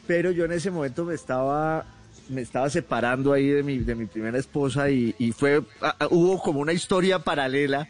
pero 0.07 0.31
yo 0.31 0.45
en 0.45 0.51
ese 0.53 0.71
momento 0.71 1.05
me 1.05 1.13
estaba 1.15 1.85
me 2.29 2.41
estaba 2.41 2.69
separando 2.69 3.33
ahí 3.33 3.47
de 3.47 3.63
mi, 3.63 3.79
de 3.79 3.95
mi 3.95 4.05
primera 4.05 4.37
esposa 4.37 4.89
y, 4.91 5.15
y 5.17 5.31
fue 5.31 5.63
a- 5.81 5.95
a- 5.99 6.07
hubo 6.11 6.39
como 6.41 6.59
una 6.59 6.73
historia 6.73 7.19
paralela. 7.19 7.87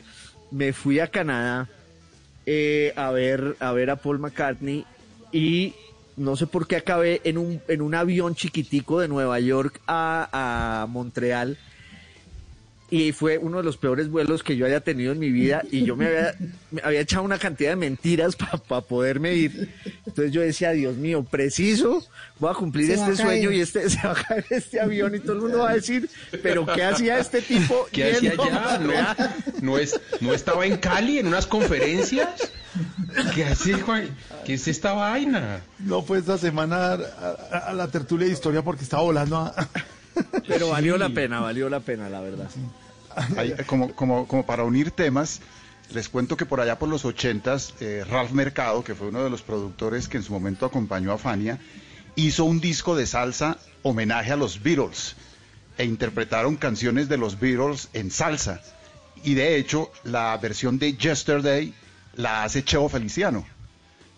Me 0.51 0.71
fui 0.73 0.99
a 0.99 1.07
Canadá 1.07 1.67
eh, 2.45 2.93
a 2.95 3.11
ver 3.11 3.55
a 3.59 3.71
ver 3.73 3.89
a 3.89 3.97
Paul 3.97 4.19
McCartney 4.19 4.85
y 5.31 5.73
no 6.17 6.35
sé 6.35 6.47
por 6.47 6.67
qué 6.67 6.75
acabé 6.77 7.21
en 7.23 7.37
un, 7.37 7.61
en 7.67 7.81
un 7.81 7.95
avión 7.95 8.33
chiquitico 8.35 8.99
de 8.99 9.07
Nueva 9.07 9.39
York 9.39 9.79
a, 9.87 10.81
a 10.83 10.87
Montreal 10.87 11.57
y 12.91 13.11
fue 13.11 13.37
uno 13.37 13.57
de 13.57 13.63
los 13.63 13.77
peores 13.77 14.09
vuelos 14.09 14.41
que 14.41 14.57
yo 14.57 14.65
haya 14.65 14.81
tenido 14.81 15.11
en 15.11 15.19
mi 15.19 15.29
vida 15.29 15.61
y 15.71 15.83
yo 15.85 15.95
me 15.95 16.07
había, 16.07 16.35
me 16.71 16.81
había 16.83 17.01
echado 17.01 17.23
una 17.23 17.37
cantidad 17.37 17.69
de 17.71 17.75
mentiras 17.75 18.35
para 18.35 18.57
poderme 18.81 19.33
ir. 19.35 19.69
Entonces 20.07 20.31
yo 20.31 20.41
decía, 20.41 20.71
Dios 20.71 20.95
mío, 20.97 21.23
preciso, 21.23 22.03
voy 22.39 22.49
a 22.51 22.53
cumplir 22.55 22.87
Se 22.87 22.93
este 22.93 23.11
a 23.11 23.15
sueño 23.15 23.51
y 23.51 23.61
este 23.61 23.87
se 23.89 23.99
va 24.07 24.11
a 24.13 24.15
caer 24.15 24.45
este 24.49 24.79
avión 24.81 25.13
y 25.13 25.19
todo 25.19 25.33
el 25.33 25.41
mundo 25.41 25.59
va 25.59 25.69
a 25.71 25.73
decir, 25.75 26.09
pero 26.41 26.65
¿qué 26.65 26.83
hacía 26.83 27.19
este 27.19 27.41
tipo? 27.41 27.87
¿Qué 27.91 28.11
hacía 28.11 28.31
allá? 28.31 28.77
Montreal?" 28.79 29.35
¿No, 29.61 29.71
no, 29.73 29.77
es, 29.77 29.99
¿No 30.21 30.33
estaba 30.33 30.65
en 30.65 30.77
Cali 30.77 31.19
en 31.19 31.27
unas 31.27 31.45
conferencias? 31.45 32.29
¿Qué 33.35 33.45
hace, 33.45 33.73
Juan? 33.73 34.07
¿Qué 34.45 34.53
es 34.55 34.67
esta 34.67 34.93
vaina? 34.93 35.61
No 35.79 36.01
fue 36.01 36.19
esta 36.19 36.37
semana 36.37 36.93
a, 36.93 36.97
a- 37.51 37.57
a 37.69 37.73
la 37.73 37.87
tertulia 37.87 38.25
de 38.27 38.33
historia 38.33 38.61
porque 38.63 38.83
estaba 38.83 39.03
volando 39.03 39.37
a... 39.37 39.53
Pero 40.47 40.69
valió 40.69 40.97
la 40.97 41.09
pena, 41.09 41.39
valió 41.39 41.69
la 41.69 41.79
pena, 41.79 42.09
la 42.09 42.21
verdad. 42.21 42.49
Como, 43.65 43.93
como, 43.95 44.27
como 44.27 44.45
para 44.45 44.63
unir 44.63 44.91
temas, 44.91 45.41
les 45.93 46.09
cuento 46.09 46.37
que 46.37 46.45
por 46.45 46.61
allá 46.61 46.77
por 46.77 46.89
los 46.89 47.05
ochentas, 47.05 47.73
eh, 47.79 48.05
Ralph 48.07 48.31
Mercado, 48.31 48.83
que 48.83 48.95
fue 48.95 49.07
uno 49.07 49.23
de 49.23 49.29
los 49.29 49.41
productores 49.41 50.07
que 50.07 50.17
en 50.17 50.23
su 50.23 50.31
momento 50.31 50.65
acompañó 50.65 51.11
a 51.11 51.17
Fania, 51.17 51.59
hizo 52.15 52.45
un 52.45 52.59
disco 52.59 52.95
de 52.95 53.07
salsa 53.07 53.57
homenaje 53.81 54.31
a 54.31 54.35
los 54.35 54.61
Beatles 54.61 55.15
e 55.77 55.85
interpretaron 55.85 56.57
canciones 56.57 57.09
de 57.09 57.17
los 57.17 57.39
Beatles 57.39 57.89
en 57.93 58.11
salsa. 58.11 58.61
Y 59.23 59.33
de 59.33 59.57
hecho, 59.57 59.91
la 60.03 60.37
versión 60.37 60.77
de 60.77 60.95
Yesterday 60.95 61.73
la 62.15 62.43
hace 62.43 62.63
Cheo 62.63 62.87
Feliciano. 62.89 63.45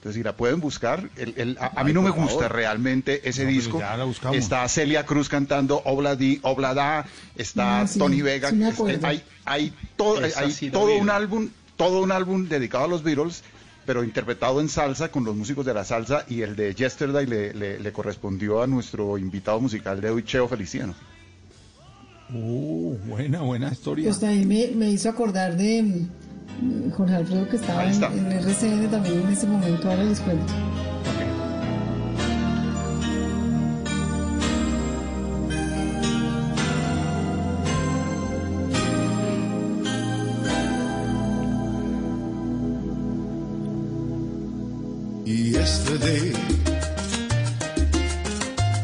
Entonces, 0.02 0.20
si 0.20 0.24
la 0.24 0.36
pueden 0.36 0.60
buscar, 0.60 1.08
el- 1.16 1.36
el- 1.38 1.58
a, 1.60 1.68
a 1.80 1.84
mí 1.84 1.90
Ay, 1.90 1.94
no 1.94 2.02
me 2.02 2.10
gusta 2.10 2.34
favor. 2.46 2.54
realmente 2.56 3.22
ese 3.30 3.44
No, 3.44 3.50
pero 3.50 3.60
disco. 3.62 3.80
ya 3.82 3.96
la 3.98 4.04
buscamos. 4.06 4.36
Está 4.36 4.68
Celia 4.68 5.06
Cruz 5.06 5.30
cantando 5.30 5.80
Obladi, 5.86 6.40
Oblada, 6.42 7.06
está 7.36 7.82
Ah, 7.82 7.88
sí, 7.88 8.00
Tony 8.00 8.24
Vega. 8.24 8.50
sí 8.50 8.64
este, 8.64 9.00
hay 9.06 9.24
hay 9.46 9.74
todo, 9.96 10.20
hay 10.38 10.52
sí 10.52 10.72
un 10.74 11.10
álbum, 11.12 11.50
todo 11.78 12.02
un 12.02 12.12
álbum 12.12 12.48
dedicado 12.50 12.86
a 12.86 12.88
los 12.88 13.04
Beatles, 13.04 13.44
pero 13.86 14.04
interpretado 14.04 14.60
en 14.60 14.70
salsa 14.70 15.12
con 15.12 15.24
los 15.24 15.36
músicos 15.36 15.68
de 15.68 15.74
la 15.76 15.84
salsa 15.86 16.26
y 16.28 16.42
el 16.42 16.56
de 16.56 16.74
Yesterday 16.74 17.28
le, 17.28 17.54
le- 17.54 17.80
le 17.80 17.92
correspondió 17.92 18.64
a 18.64 18.66
nuestro 18.68 19.20
invitado 19.20 19.60
musical 19.62 20.02
de 20.02 20.10
hoy, 20.10 20.24
Cheo 20.24 20.48
Feliciano. 20.48 20.96
Uh, 22.34 22.96
buena, 23.06 23.42
buena 23.42 23.72
historia. 23.72 24.06
Pues 24.10 24.24
ahí 24.24 24.46
me, 24.46 24.68
me 24.74 24.90
hizo 24.90 25.10
acordar 25.10 25.58
de 25.58 26.08
Jorge 26.96 27.16
Alfredo 27.16 27.48
que 27.50 27.56
estaba 27.56 27.86
en, 27.86 28.04
en 28.04 28.32
RCN 28.32 28.90
también 28.92 29.22
en 29.22 29.30
ese 29.30 29.48
momento, 29.48 29.90
ahora 29.90 30.04
les 30.04 30.20
cuento. 30.20 30.54
Yesterday, 45.26 46.34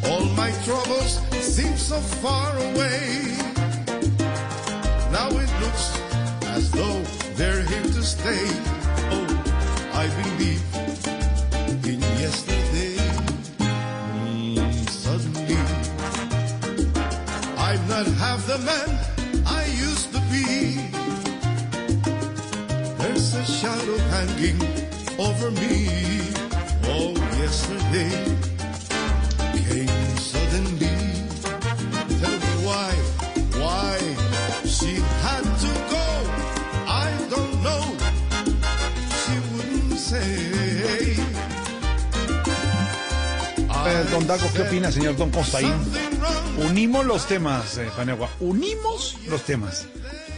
all 0.10 0.26
my 0.36 0.52
troubles 0.64 1.20
seem 1.42 1.76
so 1.78 2.00
far 2.22 2.57
the 18.58 18.66
man 18.66 18.90
I 19.46 19.66
used 19.66 20.12
to 20.14 20.20
be. 20.32 20.44
There's 22.98 23.34
a 23.36 23.46
shadow 23.46 23.98
hanging 24.14 24.60
over 25.20 25.52
me. 25.52 25.74
Oh, 26.86 27.14
yesterday 27.38 28.14
came 29.66 30.18
suddenly. 30.18 30.98
Tell 32.22 32.38
me 32.46 32.54
why, 32.68 32.92
why 33.62 33.98
she 34.66 34.94
had 35.26 35.46
to 35.64 35.72
go. 35.94 36.08
I 36.88 37.10
don't 37.34 37.56
know. 37.66 37.84
She 39.22 39.36
wouldn't 39.52 40.00
say. 40.00 40.48
Eh, 43.90 44.04
don 44.12 44.28
Dago, 44.28 44.48
¿qué 44.54 44.62
opina, 44.64 44.92
señor 44.92 45.16
Don 45.16 45.30
Constaín? 45.32 45.74
Unimos 46.66 47.06
los 47.06 47.28
temas, 47.28 47.78
eh, 47.78 47.88
Paniagua. 47.96 48.30
Unimos 48.40 49.16
los 49.30 49.44
temas. 49.44 49.86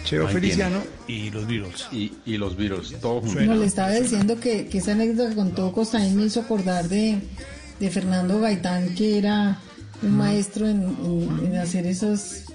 Cheo 0.06 0.28
Ahí 0.28 0.34
Feliciano 0.34 0.82
y 1.08 1.30
los 1.30 1.46
Beatles. 1.48 1.88
Y, 1.92 2.12
y 2.26 2.38
los 2.38 2.56
Beatles, 2.58 3.00
todos 3.00 3.24
juntos. 3.26 3.44
No, 3.46 3.56
le 3.56 3.66
estaba 3.66 3.92
diciendo 3.92 4.40
que, 4.40 4.68
que 4.68 4.80
esa 4.80 4.92
anécdota 4.94 5.30
que 5.30 5.36
contó 5.36 5.72
Costaín 5.72 6.16
me 6.16 6.24
hizo 6.26 6.42
acordar 6.42 6.90
de, 6.90 7.20
de 7.80 7.90
Fernando 7.90 8.40
Gaitán, 8.40 8.96
que 8.96 9.18
era 9.18 9.60
un 10.02 10.18
maestro 10.18 10.68
en, 10.68 10.84
en- 10.84 11.46
en 11.46 11.58
hacer 11.58 11.86
esas, 11.86 12.46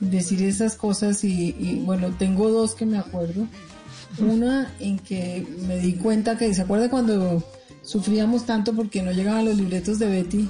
decir 0.00 0.42
esas 0.42 0.74
cosas 0.74 1.24
y, 1.24 1.54
y, 1.58 1.82
bueno, 1.84 2.14
tengo 2.18 2.50
dos 2.50 2.74
que 2.74 2.86
me 2.86 2.98
acuerdo. 2.98 3.46
Una 4.18 4.74
en 4.80 4.98
que 4.98 5.46
me 5.66 5.78
di 5.78 5.94
cuenta 5.94 6.36
que, 6.36 6.52
¿se 6.52 6.62
acuerda 6.62 6.90
cuando 6.90 7.44
sufríamos 7.90 8.46
tanto 8.46 8.72
porque 8.74 9.02
no 9.02 9.10
llegaban 9.12 9.44
los 9.44 9.56
libretos 9.56 9.98
de 9.98 10.06
Betty? 10.08 10.48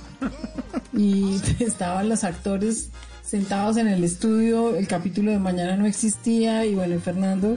Y 0.93 1.41
estaban 1.61 2.09
los 2.09 2.25
actores 2.25 2.91
sentados 3.25 3.77
en 3.77 3.87
el 3.89 4.03
estudio, 4.05 4.75
el 4.77 4.87
capítulo 4.89 5.31
de 5.31 5.39
mañana 5.39 5.77
no 5.77 5.87
existía 5.87 6.67
y 6.67 6.75
bueno, 6.75 6.99
Fernando 7.01 7.57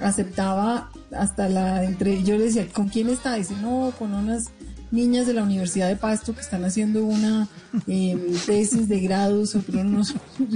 aceptaba 0.00 0.90
hasta 1.16 1.48
la 1.48 1.84
entre 1.84 2.22
yo 2.22 2.36
le 2.38 2.44
decía, 2.44 2.66
¿con 2.72 2.88
quién 2.88 3.08
está? 3.08 3.34
Dice, 3.34 3.54
no, 3.60 3.92
con 3.98 4.12
unas 4.14 4.46
niñas 4.90 5.26
de 5.26 5.34
la 5.34 5.42
Universidad 5.42 5.88
de 5.88 5.96
Pasto 5.96 6.34
que 6.34 6.40
están 6.40 6.64
haciendo 6.64 7.04
una 7.04 7.48
eh, 7.88 8.16
tesis 8.46 8.88
de 8.88 9.00
grado, 9.00 9.42
no, 9.72 10.02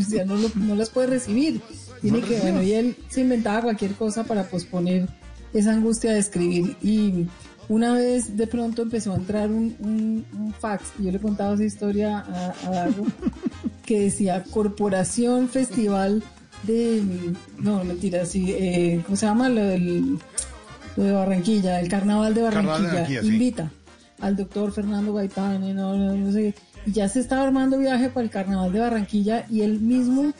ya 0.08 0.24
no, 0.24 0.36
lo- 0.36 0.50
no 0.54 0.74
las 0.76 0.90
puede 0.90 1.08
recibir. 1.08 1.60
Tiene 2.00 2.20
que, 2.20 2.38
bueno, 2.40 2.62
y 2.62 2.72
él 2.72 2.96
se 3.08 3.22
inventaba 3.22 3.62
cualquier 3.62 3.92
cosa 3.94 4.22
para 4.24 4.44
posponer 4.44 5.08
esa 5.52 5.72
angustia 5.72 6.12
de 6.12 6.20
escribir. 6.20 6.76
Y 6.80 7.26
una 7.68 7.92
vez 7.94 8.36
de 8.36 8.46
pronto 8.46 8.82
empezó 8.82 9.12
a 9.12 9.16
entrar 9.16 9.50
un, 9.50 9.76
un- 9.80 10.24
un 10.38 10.52
fax, 10.54 10.84
y 10.98 11.04
yo 11.04 11.12
le 11.12 11.18
contaba 11.18 11.54
esa 11.54 11.64
historia 11.64 12.18
a, 12.20 12.54
a 12.66 12.70
Dago, 12.70 13.06
que 13.84 14.00
decía 14.00 14.42
Corporación 14.50 15.48
Festival 15.48 16.22
de. 16.64 17.02
No, 17.58 17.84
mentira, 17.84 18.24
sí, 18.26 18.46
eh, 18.56 19.02
¿cómo 19.04 19.16
se 19.16 19.26
llama? 19.26 19.48
Lo, 19.48 19.62
del, 19.62 20.18
lo 20.96 21.02
de 21.04 21.12
Barranquilla, 21.12 21.80
el 21.80 21.88
Carnaval 21.88 22.34
de 22.34 22.42
Carnaval 22.42 22.82
de 22.82 22.88
Barranquilla. 22.88 23.20
Sí. 23.22 23.28
Invita 23.28 23.70
al 24.20 24.34
doctor 24.36 24.72
Fernando 24.72 25.12
Gaitán, 25.14 25.62
y 25.64 25.72
no, 25.72 25.96
no, 25.96 26.14
no 26.16 26.32
sé. 26.32 26.54
Y 26.86 26.92
ya 26.92 27.08
se 27.08 27.20
estaba 27.20 27.42
armando 27.42 27.78
viaje 27.78 28.08
para 28.08 28.24
el 28.24 28.30
Carnaval 28.30 28.72
de 28.72 28.80
Barranquilla 28.80 29.44
y 29.50 29.60
él 29.60 29.78
mismo 29.80 30.32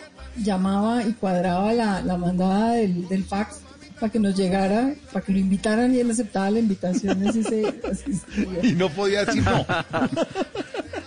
llamaba 0.43 1.03
y 1.05 1.13
cuadraba 1.13 1.73
la, 1.75 2.01
la 2.03 2.17
mandada 2.17 2.73
del, 2.73 3.07
del 3.09 3.25
fax 3.25 3.61
para 3.99 4.11
que 4.13 4.19
nos 4.21 4.37
llegara, 4.37 4.95
para 5.13 5.25
que 5.25 5.33
lo 5.33 5.39
invitaran 5.39 5.95
y 5.95 5.99
él 6.01 6.11
aceptaba 6.11 6.51
la 6.51 6.59
invitación. 6.61 7.27
Así 7.27 7.43
se, 7.43 7.67
asistía. 7.91 8.47
Y 8.63 8.73
no 8.73 8.89
podía 8.91 9.25
decir 9.25 9.43
no. 9.43 9.65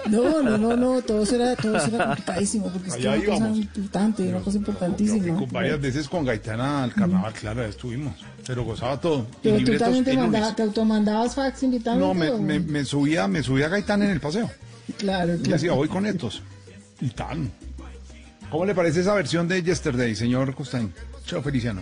No, 0.09 0.41
no, 0.41 0.57
no, 0.57 0.75
no, 0.75 1.01
todo 1.03 1.23
eso 1.23 1.35
era, 1.35 1.55
todo 1.55 1.77
eso 1.77 1.87
era 1.95 2.07
complicadísimo, 2.07 2.69
porque 2.69 2.89
es 2.89 2.95
que 2.95 3.01
Allá 3.07 3.11
una 3.17 3.25
cosa 3.25 3.37
íbamos. 3.37 3.57
importante, 3.59 4.23
una 4.27 4.39
cosa 4.39 4.57
importantísima. 4.57 5.37
Con 5.37 5.49
varias 5.51 5.79
veces 5.79 6.09
con 6.09 6.25
Gaitana 6.25 6.83
al 6.83 6.93
carnaval, 6.93 7.31
claro, 7.33 7.63
estuvimos. 7.63 8.15
Pero 8.45 8.65
gozaba 8.65 8.99
todo. 8.99 9.27
Y 9.43 9.49
Pero 9.49 9.57
tú 9.63 9.77
también 9.77 10.03
te, 10.03 10.13
y 10.13 10.17
manda- 10.17 10.39
lunes. 10.39 10.55
te 10.55 10.63
automandabas 10.63 11.35
fax 11.35 11.63
invitando. 11.63 12.07
No, 12.07 12.13
me, 12.15 12.31
me, 12.31 12.59
me 12.59 12.83
subía, 12.83 13.27
me 13.27 13.43
subía 13.43 13.67
a 13.67 13.69
Gaitán 13.69 14.01
en 14.01 14.09
el 14.09 14.19
paseo. 14.19 14.49
Claro, 14.97 15.35
Y 15.35 15.37
decía, 15.47 15.71
voy 15.73 15.87
con 15.87 16.05
estos. 16.05 16.41
Y 16.99 17.09
tal. 17.11 17.49
¿Cómo 18.49 18.65
le 18.65 18.75
parece 18.75 19.01
esa 19.01 19.13
versión 19.13 19.47
de 19.47 19.61
Yesterday, 19.63 20.13
señor 20.15 20.53
Costain? 20.55 20.91
Chao, 21.25 21.41
Feliciano. 21.41 21.81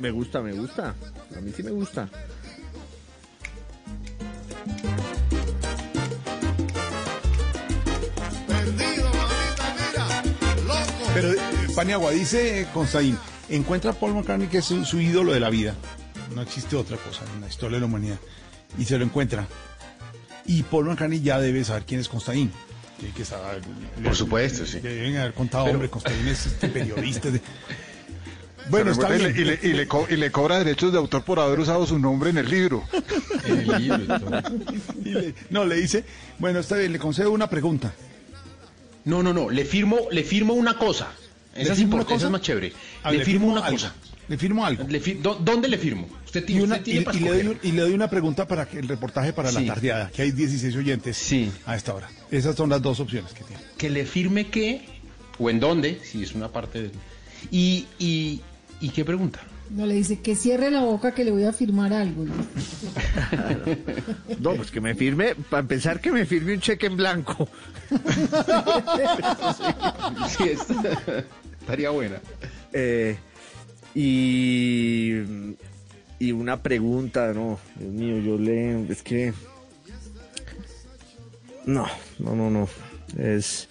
Me 0.00 0.10
gusta, 0.10 0.40
me 0.42 0.52
gusta. 0.52 0.94
A 1.36 1.40
mí 1.40 1.52
sí 1.54 1.62
me 1.62 1.70
gusta. 1.70 2.08
Pero, 11.14 11.32
Paniagua, 11.74 12.10
dice 12.10 12.62
eh, 12.62 12.66
Constaín, 12.74 13.16
encuentra 13.48 13.92
a 13.92 13.94
Paul 13.94 14.14
McCartney 14.14 14.48
que 14.48 14.58
es 14.58 14.64
su, 14.64 14.84
su 14.84 15.00
ídolo 15.00 15.32
de 15.32 15.40
la 15.40 15.50
vida. 15.50 15.74
No 16.34 16.42
existe 16.42 16.74
otra 16.76 16.96
cosa 16.96 17.22
en 17.34 17.40
la 17.40 17.48
historia 17.48 17.76
de 17.76 17.80
la 17.80 17.86
humanidad. 17.86 18.18
Y 18.78 18.84
se 18.84 18.98
lo 18.98 19.04
encuentra. 19.04 19.46
Y 20.46 20.62
Paul 20.64 20.86
McCartney 20.86 21.20
ya 21.22 21.38
debe 21.38 21.64
saber 21.64 21.84
quién 21.84 22.00
es 22.00 22.08
Constaín. 22.08 22.50
Tiene 22.98 23.14
que 23.14 23.24
saber. 23.24 23.62
Por 24.02 24.16
supuesto, 24.16 24.66
sí. 24.66 24.80
Le 24.80 24.94
deben 24.94 25.16
haber 25.18 25.34
contado, 25.34 25.64
Pero- 25.64 25.76
hombre, 25.76 25.90
Constaín 25.90 26.26
es 26.26 26.46
este 26.46 26.68
periodista. 26.68 27.28
De- 28.64 28.70
Bueno, 28.70 28.90
está 28.92 29.08
bien. 29.10 29.20
y 29.20 29.24
le- 29.34 29.40
Y 29.40 29.44
le, 29.44 29.58
y 29.62 29.72
le 29.74 29.88
co- 29.88 30.06
y 30.10 30.16
le 30.16 30.30
cobra 30.30 30.58
derechos 30.58 30.92
de 30.92 30.98
autor 30.98 31.22
por 31.24 31.38
haber 31.40 31.60
usado 31.60 31.86
su 31.86 31.98
nombre 31.98 32.30
en 32.30 32.38
el 32.38 32.48
libro. 32.50 32.82
Y 35.04 35.10
le- 35.10 35.34
no, 35.50 35.64
le 35.64 35.76
dice, 35.76 36.04
bueno, 36.38 36.60
está 36.60 36.76
bien, 36.76 36.92
le 36.92 36.98
concedo 36.98 37.30
una 37.30 37.48
pregunta. 37.48 37.92
No, 39.04 39.22
no, 39.22 39.32
no, 39.32 39.50
le 39.50 39.64
firmo, 39.64 39.98
le 40.10 40.24
firmo 40.24 40.54
una 40.54 40.78
cosa. 40.78 41.08
¿Le 41.54 41.62
Esa 41.62 41.74
es, 41.74 41.80
importante, 41.80 42.14
esa 42.14 42.26
es 42.26 42.32
más 42.32 42.40
chévere. 42.40 42.72
Ah, 43.02 43.12
le, 43.12 43.18
le 43.18 43.24
firmo, 43.24 43.40
firmo 43.40 43.52
una 43.52 43.66
algo. 43.66 43.76
cosa. 43.78 43.94
Le 44.26 44.38
firmo 44.38 44.64
algo. 44.64 44.86
Le 44.88 45.00
fi- 45.00 45.14
¿dó- 45.22 45.34
¿Dónde 45.34 45.68
le 45.68 45.76
firmo? 45.78 46.08
Usted 46.24 46.42
Y, 46.42 46.46
tiene, 46.46 46.62
una- 46.64 46.74
usted 46.76 46.84
tiene 46.84 47.00
y- 47.00 47.04
para 47.04 47.16
y 47.18 47.20
le 47.20 47.28
doy, 47.30 47.46
un- 47.46 47.58
y 47.62 47.72
le 47.72 47.82
doy 47.82 47.92
una 47.92 48.08
pregunta 48.08 48.48
para 48.48 48.66
que 48.66 48.78
el 48.78 48.88
reportaje 48.88 49.32
para 49.34 49.50
Sí. 49.50 49.60
la 49.64 49.74
tardeada, 49.74 50.10
que 50.10 50.22
hay 50.22 50.30
16 50.32 50.74
oyentes 50.74 51.30
a 51.66 51.76
esta 51.76 51.92
hora. 51.94 52.08
Esas 52.30 52.56
son 52.56 52.70
las 52.70 52.80
dos 52.80 52.98
opciones 53.00 53.32
que 53.34 53.44
tiene. 53.44 53.62
que 53.76 53.90
le 53.90 54.06
firme 54.06 54.48
qué 54.48 54.86
o 55.38 55.50
en 55.50 55.60
dónde, 55.60 56.00
si 56.02 56.22
es 56.22 56.34
una 56.34 56.48
parte 56.48 56.80
del... 56.82 56.92
Y, 57.50 57.86
y, 57.98 58.40
¿y 58.84 58.90
qué 58.90 59.04
pregunta? 59.04 59.40
No 59.70 59.86
le 59.86 59.94
dice 59.94 60.20
que 60.20 60.36
cierre 60.36 60.70
la 60.70 60.80
boca 60.80 61.14
que 61.14 61.24
le 61.24 61.30
voy 61.30 61.44
a 61.44 61.52
firmar 61.52 61.92
algo. 61.92 62.24
¿no? 62.24 62.34
No, 64.38 64.54
pues 64.56 64.70
que 64.70 64.80
me 64.80 64.94
firme, 64.94 65.34
para 65.48 65.60
empezar 65.62 66.00
que 66.00 66.12
me 66.12 66.26
firme 66.26 66.54
un 66.54 66.60
cheque 66.60 66.86
en 66.86 66.96
blanco. 66.96 67.48
Sí, 70.28 70.44
es- 70.50 70.66
estaría 71.60 71.90
buena. 71.90 72.20
Eh, 72.72 73.16
y, 73.94 75.12
y 76.18 76.32
una 76.32 76.62
pregunta, 76.62 77.32
no, 77.32 77.58
Dios 77.76 77.92
mío, 77.92 78.18
yo 78.18 78.38
le, 78.38 78.86
es 78.90 79.02
que, 79.02 79.32
no, 81.66 81.86
no, 82.18 82.34
no, 82.36 82.50
no, 82.50 82.68
es, 83.18 83.68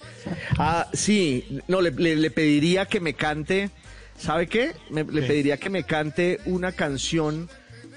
ah, 0.58 0.88
sí, 0.92 1.60
no, 1.68 1.80
le, 1.80 1.90
le- 1.92 2.16
le 2.16 2.30
pediría 2.30 2.86
que 2.86 3.00
me 3.00 3.14
cante, 3.14 3.70
¿sabe 4.18 4.46
qué? 4.46 4.72
Me- 4.90 5.04
le 5.04 5.22
pediría 5.22 5.56
que 5.56 5.70
me 5.70 5.84
cante 5.84 6.40
una 6.46 6.72
canción 6.72 7.48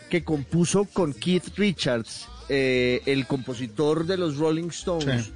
que 0.09 0.23
compuso 0.23 0.85
con 0.85 1.13
Keith 1.13 1.57
Richards, 1.57 2.27
eh, 2.49 3.01
el 3.05 3.27
compositor 3.27 4.05
de 4.05 4.17
los 4.17 4.37
Rolling 4.37 4.69
Stones, 4.69 5.25
Sí. 5.25 5.31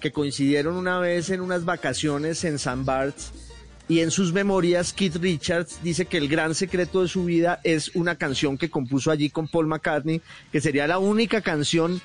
que 0.00 0.12
coincidieron 0.12 0.76
una 0.76 0.98
vez 0.98 1.30
en 1.30 1.40
unas 1.40 1.64
vacaciones 1.64 2.44
en 2.44 2.58
San 2.58 2.84
Barts 2.84 3.32
y 3.88 4.00
en 4.00 4.10
sus 4.10 4.32
memorias 4.32 4.92
Keith 4.92 5.16
Richards 5.16 5.78
dice 5.82 6.06
que 6.06 6.16
el 6.18 6.28
gran 6.28 6.54
secreto 6.54 7.02
de 7.02 7.08
su 7.08 7.24
vida 7.24 7.60
es 7.64 7.90
una 7.94 8.14
canción 8.16 8.56
que 8.56 8.70
compuso 8.70 9.10
allí 9.10 9.30
con 9.30 9.48
Paul 9.48 9.66
McCartney, 9.66 10.20
que 10.52 10.60
sería 10.60 10.86
la 10.86 10.98
única 10.98 11.40
canción 11.40 12.00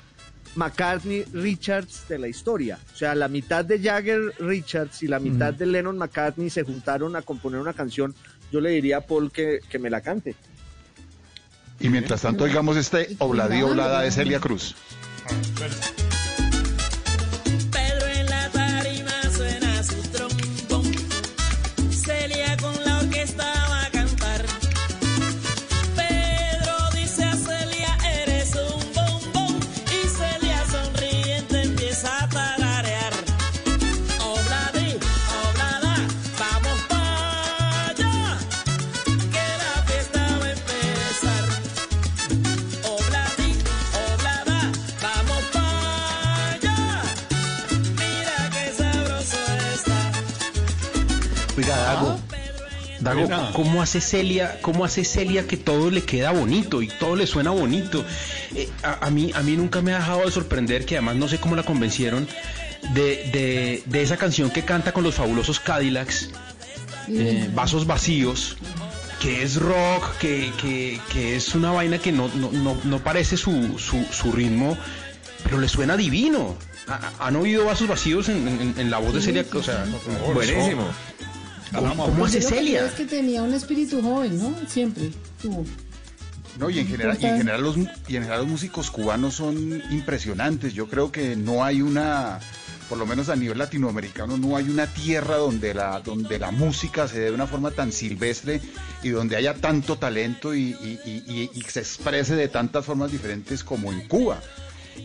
McCartney 0.54 1.24
Richards 1.32 2.08
de 2.08 2.18
la 2.18 2.28
historia. 2.28 2.78
O 2.92 2.96
sea, 2.96 3.14
la 3.14 3.28
mitad 3.28 3.64
de 3.64 3.80
Jagger 3.80 4.34
Richards 4.38 5.02
y 5.02 5.06
la 5.06 5.18
mitad 5.18 5.54
de 5.54 5.66
Lennon 5.66 5.96
McCartney 5.96 6.50
se 6.50 6.62
juntaron 6.62 7.16
a 7.16 7.22
componer 7.22 7.60
una 7.60 7.72
canción. 7.72 8.14
Yo 8.50 8.60
le 8.60 8.70
diría 8.70 8.98
a 8.98 9.00
Paul 9.02 9.30
que, 9.30 9.60
que 9.68 9.78
me 9.78 9.90
la 9.90 10.00
cante. 10.00 10.34
Y 11.78 11.88
mientras 11.88 12.22
tanto, 12.22 12.44
oigamos 12.44 12.76
este 12.76 13.16
obladí 13.18 13.62
oblada 13.62 14.02
de 14.02 14.10
Celia 14.10 14.38
Cruz. 14.38 14.76
Dago, 53.00 53.20
Buena. 53.20 53.50
¿cómo 53.52 53.82
hace 53.82 54.00
Celia, 54.00 54.58
cómo 54.60 54.84
hace 54.84 55.04
Celia 55.04 55.46
que 55.46 55.56
todo 55.56 55.90
le 55.90 56.02
queda 56.02 56.30
bonito 56.32 56.82
y 56.82 56.88
todo 56.88 57.16
le 57.16 57.26
suena 57.26 57.50
bonito? 57.50 58.04
Eh, 58.54 58.68
a, 58.82 59.06
a 59.06 59.10
mí, 59.10 59.32
a 59.34 59.40
mí 59.42 59.56
nunca 59.56 59.80
me 59.80 59.92
ha 59.94 59.98
dejado 59.98 60.24
de 60.26 60.30
sorprender 60.30 60.84
que 60.84 60.96
además 60.96 61.16
no 61.16 61.26
sé 61.28 61.38
cómo 61.38 61.56
la 61.56 61.62
convencieron 61.62 62.28
de, 62.94 63.28
de, 63.32 63.82
de 63.86 64.02
esa 64.02 64.16
canción 64.16 64.50
que 64.50 64.64
canta 64.64 64.92
con 64.92 65.02
los 65.04 65.14
fabulosos 65.14 65.60
Cadillacs, 65.60 66.30
eh, 67.08 67.48
Vasos 67.54 67.86
Vacíos, 67.86 68.56
que 69.20 69.42
es 69.42 69.56
rock, 69.56 70.16
que, 70.18 70.50
que, 70.60 71.00
que 71.12 71.36
es 71.36 71.54
una 71.54 71.72
vaina 71.72 71.98
que 71.98 72.12
no, 72.12 72.28
no, 72.34 72.50
no, 72.52 72.78
no 72.84 72.98
parece 73.00 73.36
su, 73.36 73.78
su, 73.78 74.04
su 74.12 74.32
ritmo, 74.32 74.76
pero 75.44 75.58
le 75.58 75.68
suena 75.68 75.96
divino. 75.96 76.56
¿Ha- 76.88 77.26
¿Han 77.26 77.36
oído 77.36 77.64
Vasos 77.66 77.86
Vacíos 77.88 78.28
en, 78.28 78.46
en- 78.48 78.74
en 78.78 78.90
la 78.90 78.98
voz 78.98 79.14
de 79.14 79.20
Celia? 79.20 79.44
O 79.52 79.62
sea, 79.62 79.84
buenísimo. 80.34 80.86
¿Cómo, 81.74 82.04
cómo 82.06 82.24
hace 82.24 82.40
Celia? 82.42 82.86
Es 82.86 82.92
que 82.92 83.06
tenía 83.06 83.42
un 83.42 83.54
espíritu 83.54 84.02
joven, 84.02 84.38
¿no? 84.38 84.54
Siempre 84.68 85.10
tuvo. 85.40 85.64
No, 86.58 86.68
y 86.68 86.80
en 86.80 86.88
general, 86.88 87.16
y 87.20 87.26
en 87.26 87.36
general 87.38 87.62
los, 87.62 87.76
y 87.76 88.16
en 88.16 88.22
general 88.22 88.40
los 88.40 88.48
músicos 88.48 88.90
cubanos 88.90 89.34
son 89.34 89.82
impresionantes. 89.90 90.74
Yo 90.74 90.88
creo 90.88 91.10
que 91.12 91.36
no 91.36 91.64
hay 91.64 91.80
una, 91.80 92.40
por 92.88 92.98
lo 92.98 93.06
menos 93.06 93.28
a 93.28 93.36
nivel 93.36 93.56
latinoamericano, 93.56 94.36
no 94.36 94.56
hay 94.56 94.68
una 94.68 94.86
tierra 94.88 95.36
donde 95.36 95.72
la, 95.72 96.00
donde 96.00 96.38
la 96.38 96.50
música 96.50 97.06
se 97.08 97.20
dé 97.20 97.24
de 97.26 97.32
una 97.32 97.46
forma 97.46 97.70
tan 97.70 97.92
silvestre 97.92 98.60
y 99.02 99.10
donde 99.10 99.36
haya 99.36 99.54
tanto 99.54 99.96
talento 99.96 100.54
y, 100.54 100.70
y- 100.82 100.98
y- 101.04 101.24
y- 101.32 101.50
y 101.54 101.62
se 101.62 101.80
exprese 101.80 102.34
de 102.34 102.48
tantas 102.48 102.84
formas 102.84 103.12
diferentes 103.12 103.62
como 103.64 103.92
en 103.92 104.06
Cuba. 104.08 104.40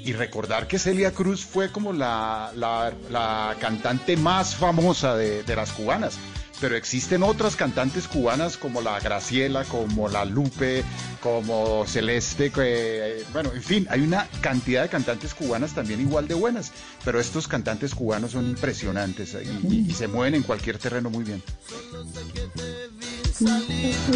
Y 0.03 0.11
recordar 0.14 0.68
que 0.68 0.77
Celia 0.77 1.11
Cruz 1.11 1.45
fue 1.45 1.72
como 1.72 1.94
la, 1.94 2.52
la- 2.56 2.92
la 3.11 3.56
cantante 3.61 4.18
más 4.18 4.56
famosa 4.56 5.16
de, 5.16 5.44
de 5.44 5.56
las 5.56 5.72
cubanas. 5.72 6.16
Pero 6.61 6.75
existen 6.75 7.22
otras 7.24 7.56
cantantes 7.56 8.08
cubanas 8.08 8.58
como 8.58 8.82
la 8.82 9.00
Graciela, 9.00 9.64
como 9.66 10.08
la 10.08 10.24
Lupe, 10.25 10.84
como 11.22 11.85
Celeste, 11.88 12.51
que, 12.51 13.24
bueno, 13.34 13.51
en 13.53 13.61
fin, 13.64 13.88
hay 13.90 14.01
una 14.01 14.27
cantidad 14.42 14.84
de 14.84 14.90
cantantes 14.90 15.34
cubanas 15.34 15.74
también 15.74 16.00
igual 16.01 16.27
de 16.27 16.34
buenas, 16.35 16.72
pero 17.03 17.19
estos 17.19 17.48
cantantes 17.48 17.93
cubanos 17.93 18.32
son 18.32 18.48
impresionantes 18.48 19.35
y, 19.43 19.67
y- 19.74 19.85
y 19.90 19.93
se 19.93 20.08
mueven 20.08 20.35
en 20.35 20.43
cualquier 20.43 20.77
terreno 20.77 21.09
muy 21.09 21.24
bien. 21.24 21.43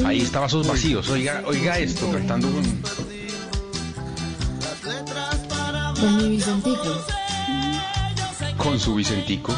Ahí 0.05 0.21
estaba 0.21 0.47
sus 0.47 0.65
vacíos. 0.67 1.09
Oiga, 1.09 1.43
oiga 1.45 1.77
esto, 1.77 2.09
cantando 2.11 2.49
con. 2.51 2.81
Con 5.99 6.17
mi 6.17 6.29
Vicentico. 6.29 7.05
con 8.57 8.79
su 8.79 8.95
Vicentico. 8.95 9.53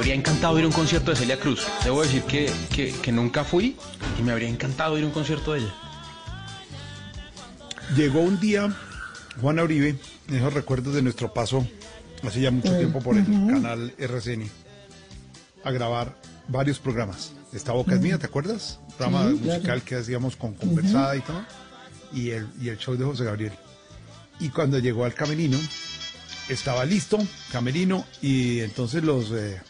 Habría 0.00 0.14
encantado 0.14 0.58
ir 0.58 0.64
a 0.64 0.68
un 0.68 0.72
concierto 0.72 1.10
de 1.10 1.16
Celia 1.18 1.38
Cruz. 1.38 1.66
Debo 1.84 2.00
decir 2.02 2.22
que, 2.22 2.50
que, 2.74 2.90
que 2.92 3.12
nunca 3.12 3.44
fui 3.44 3.76
y 4.18 4.22
me 4.22 4.32
habría 4.32 4.48
encantado 4.48 4.96
ir 4.96 5.04
a 5.04 5.06
un 5.06 5.12
concierto 5.12 5.52
de 5.52 5.60
ella. 5.60 5.74
Llegó 7.94 8.20
un 8.20 8.40
día 8.40 8.74
Juana 9.42 9.62
Uribe, 9.62 9.98
esos 10.32 10.54
recuerdos 10.54 10.94
de 10.94 11.02
nuestro 11.02 11.34
paso 11.34 11.66
hace 12.26 12.40
ya 12.40 12.50
mucho 12.50 12.72
Mm, 12.72 12.78
tiempo 12.78 13.00
por 13.00 13.16
el 13.16 13.24
canal 13.24 13.94
RCN, 13.98 14.50
a 15.64 15.70
grabar 15.70 16.16
varios 16.48 16.78
programas. 16.78 17.32
Esta 17.52 17.72
boca 17.72 17.94
es 17.94 18.00
mía, 18.00 18.18
¿te 18.18 18.26
acuerdas? 18.26 18.78
Programa 18.96 19.28
Sí, 19.28 19.34
musical 19.34 19.60
claro. 19.62 19.82
que 19.84 19.94
hacíamos 19.96 20.36
con 20.36 20.54
conversada 20.54 21.16
y 21.16 21.20
todo. 21.20 21.44
Y 22.12 22.30
el, 22.30 22.48
y 22.60 22.68
el 22.68 22.78
show 22.78 22.96
de 22.96 23.04
José 23.04 23.24
Gabriel. 23.24 23.52
Y 24.38 24.48
cuando 24.48 24.78
llegó 24.78 25.04
al 25.04 25.14
camerino, 25.14 25.58
estaba 26.48 26.84
listo, 26.86 27.18
camerino, 27.52 28.04
y 28.22 28.60
entonces 28.60 29.02
los 29.04 29.30
eh, 29.32 29.60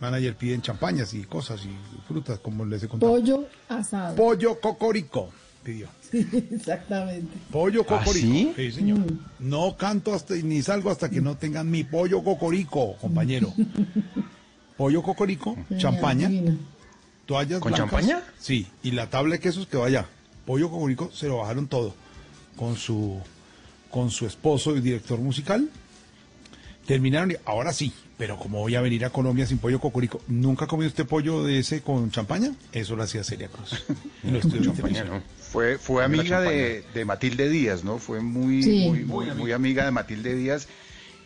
managers 0.00 0.36
piden 0.36 0.62
champañas 0.62 1.14
y 1.14 1.22
cosas 1.24 1.60
y 1.64 1.70
frutas, 2.08 2.38
como 2.40 2.64
les 2.64 2.82
he 2.82 2.88
contado. 2.88 3.12
Pollo 3.12 3.44
asado. 3.68 4.16
Pollo 4.16 4.58
cocorico, 4.60 5.30
pidió. 5.62 5.88
Sí, 6.10 6.26
exactamente. 6.50 7.36
Pollo 7.50 7.82
¿Ah, 7.82 7.98
cocorico. 7.98 8.52
sí? 8.56 8.72
señor. 8.72 8.98
Mm. 8.98 9.18
No 9.40 9.76
canto 9.76 10.14
hasta 10.14 10.34
ni 10.34 10.62
salgo 10.62 10.90
hasta 10.90 11.08
que 11.10 11.20
no 11.20 11.36
tengan 11.36 11.70
mi 11.70 11.84
pollo 11.84 12.22
cocorico, 12.24 12.96
compañero. 12.96 13.52
pollo 14.76 15.02
cocorico, 15.02 15.56
champaña, 15.76 16.30
toallas 17.26 17.60
¿Con 17.60 17.72
blancas. 17.72 17.90
champaña? 17.90 18.22
Sí, 18.38 18.66
y 18.82 18.92
la 18.92 19.08
tabla 19.10 19.34
de 19.34 19.40
quesos 19.40 19.66
que 19.66 19.76
vaya. 19.76 20.06
Pollo 20.46 20.70
cocorico 20.70 21.10
se 21.12 21.28
lo 21.28 21.36
bajaron 21.38 21.68
todo 21.68 21.94
con 22.56 22.76
su 22.76 23.20
con 23.90 24.10
su 24.10 24.26
esposo 24.26 24.76
y 24.76 24.80
director 24.80 25.18
musical. 25.18 25.68
Terminaron 26.86 27.32
y 27.32 27.34
ahora 27.44 27.72
sí, 27.72 27.92
pero 28.20 28.36
como 28.38 28.58
voy 28.58 28.74
a 28.74 28.82
venir 28.82 29.06
a 29.06 29.08
Colombia 29.08 29.46
sin 29.46 29.56
pollo 29.56 29.80
cocorico, 29.80 30.20
¿nunca 30.28 30.66
ha 30.66 30.68
comido 30.68 30.88
usted 30.88 31.06
pollo 31.06 31.42
de 31.42 31.60
ese 31.60 31.80
con 31.80 32.10
champaña? 32.10 32.52
Eso 32.70 32.94
lo 32.94 33.02
hacía 33.02 33.24
Celia 33.24 33.48
Cruz. 33.48 33.82
Fue, 35.50 35.78
fue 35.78 36.04
amiga 36.04 36.38
de, 36.42 36.84
de 36.92 37.04
Matilde 37.06 37.48
Díaz, 37.48 37.82
¿no? 37.82 37.96
Fue 37.96 38.20
muy, 38.20 38.62
Sí. 38.62 38.86
muy, 38.86 39.04
muy, 39.06 39.30
muy 39.30 39.52
amiga 39.52 39.86
de 39.86 39.90
Matilde 39.90 40.34
Díaz. 40.34 40.68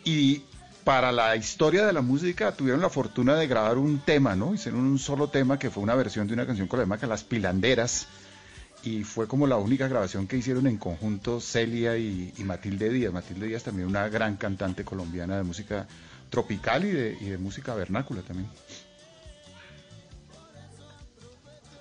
Y 0.05 0.43
para 0.85 1.11
la 1.11 1.35
historia 1.35 1.85
de 1.85 1.91
la 1.91 2.01
música 2.01 2.53
tuvieron 2.53 2.79
la 2.79 2.89
fortuna 2.89 3.35
de 3.35 3.45
grabar 3.47 3.77
un 3.77 3.99
tema, 3.99 4.37
¿no? 4.37 4.53
Hicieron 4.53 4.79
un 4.79 4.97
solo 4.97 5.27
tema 5.27 5.59
que 5.59 5.69
fue 5.69 5.83
una 5.83 5.95
versión 5.95 6.27
de 6.29 6.33
una 6.33 6.45
canción 6.47 6.69
colombiana, 6.69 7.07
Las 7.07 7.25
Pilanderas. 7.25 8.07
Y 8.85 9.03
fue 9.03 9.27
como 9.27 9.47
la 9.47 9.57
única 9.57 9.89
grabación 9.89 10.27
que 10.27 10.37
hicieron 10.37 10.65
en 10.65 10.77
conjunto 10.77 11.41
Celia 11.41 11.97
y, 11.97 12.33
y 12.37 12.43
Matilde 12.45 12.89
Díaz. 12.89 13.11
Matilde 13.11 13.47
Díaz 13.47 13.63
también 13.63 13.89
una 13.89 14.07
gran 14.07 14.37
cantante 14.37 14.85
colombiana 14.85 15.35
de 15.35 15.43
música 15.43 15.87
tropical 16.35 16.83
y 16.83 16.91
de, 16.91 17.17
y 17.21 17.25
de 17.29 17.37
música 17.37 17.73
vernácula 17.75 18.21
también. 18.21 18.49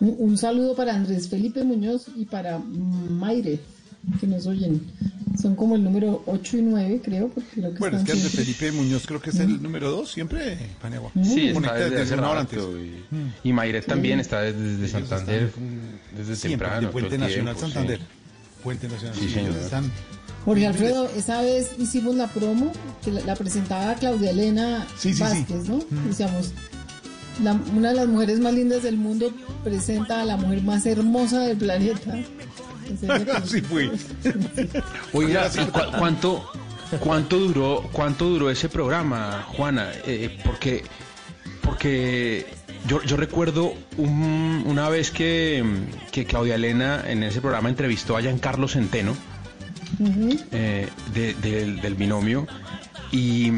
Un, 0.00 0.15
un 0.18 0.39
saludo 0.39 0.76
para 0.76 0.94
Andrés 0.94 1.28
Felipe 1.28 1.65
Muñoz 1.65 2.07
y 2.15 2.24
para 2.24 2.58
Mayre, 2.58 3.58
que 4.20 4.26
nos 4.28 4.47
oyen. 4.47 4.81
Son 5.41 5.57
como 5.57 5.74
el 5.74 5.83
número 5.83 6.23
8 6.26 6.58
y 6.58 6.62
9, 6.62 7.00
creo, 7.05 7.28
porque 7.28 7.49
creo 7.55 7.73
que 7.73 7.78
Bueno, 7.81 7.99
es 7.99 8.05
que 8.05 8.12
siempre- 8.12 8.44
Felipe 8.44 8.70
Muñoz 8.73 9.07
creo 9.07 9.20
que 9.20 9.31
es 9.31 9.41
el 9.41 9.60
número 9.60 9.91
2, 9.91 10.08
siempre 10.10 10.57
Paniagua. 10.81 11.10
Sí, 11.23 11.49
está 11.49 11.74
desde 11.74 11.97
desde 11.97 12.16
rato. 12.16 12.39
antes. 12.39 12.62
Y, 13.42 13.49
y 13.49 13.52
Mayret 13.52 13.86
también 13.86 14.20
está 14.20 14.42
desde, 14.42 14.76
desde 14.76 14.89
Santander, 14.89 15.50
desde 16.16 16.36
Siempre, 16.36 16.68
temprano. 16.68 16.86
de 16.86 16.92
Puente 16.92 17.18
Nacional 17.18 17.55
tiempo, 17.57 17.60
Santander. 17.73 17.99
sí. 17.99 18.05
Puente 18.62 18.89
Nacional. 18.89 19.16
Sí, 19.18 19.26
sí, 19.28 19.34
señor. 19.34 19.57
están- 19.57 19.91
Jorge 20.44 20.66
Alfredo, 20.66 21.08
esa 21.16 21.40
vez 21.42 21.70
hicimos 21.78 22.14
la 22.16 22.26
promo, 22.28 22.70
que 23.05 23.10
la, 23.12 23.20
la 23.23 23.34
presentaba 23.36 23.94
Claudia 23.94 24.31
Elena 24.31 24.86
Sí, 24.98 25.10
sí, 25.10 25.14
sí. 25.14 25.20
Vázquez, 25.23 25.68
¿no? 25.68 25.78
Decíamos, 26.06 26.52
la- 27.42 27.58
una 27.74 27.89
de 27.90 27.94
las 27.94 28.06
mujeres 28.08 28.40
más 28.40 28.52
lindas 28.52 28.82
del 28.82 28.97
mundo 28.97 29.32
presenta 29.64 30.20
a 30.20 30.24
la 30.24 30.36
mujer 30.36 30.62
más 30.62 30.84
hermosa 30.86 31.40
del 31.40 31.56
planeta. 31.56 32.14
Así 33.36 33.62
fue. 33.62 33.90
Oiga, 35.14 35.48
¿y 35.55 35.58
cua- 35.70 35.98
cuánto, 35.98 36.44
cuánto 37.00 37.39
duró, 37.39 37.89
cuánto 37.92 38.26
duró 38.28 38.50
ese 38.50 38.68
programa, 38.68 39.47
Juana? 39.56 39.89
Eh, 40.06 40.39
porque, 40.44 40.84
porque 41.62 42.47
yo, 42.86 43.02
yo 43.02 43.16
recuerdo 43.16 43.73
un- 43.97 44.64
una 44.66 44.89
vez 44.90 45.10
que, 45.10 45.64
que 46.12 46.24
Claudia 46.26 46.56
Elena 46.56 47.02
en 47.06 47.23
ese 47.23 47.40
programa 47.40 47.68
entrevistó 47.70 48.16
a 48.16 48.20
Giancarlo 48.20 48.68
Centeno 48.68 49.16
Eh, 50.53 50.89
de- 51.13 51.35
del, 51.35 51.81
del 51.81 51.95
binomio 51.95 52.47
y, 53.13 53.51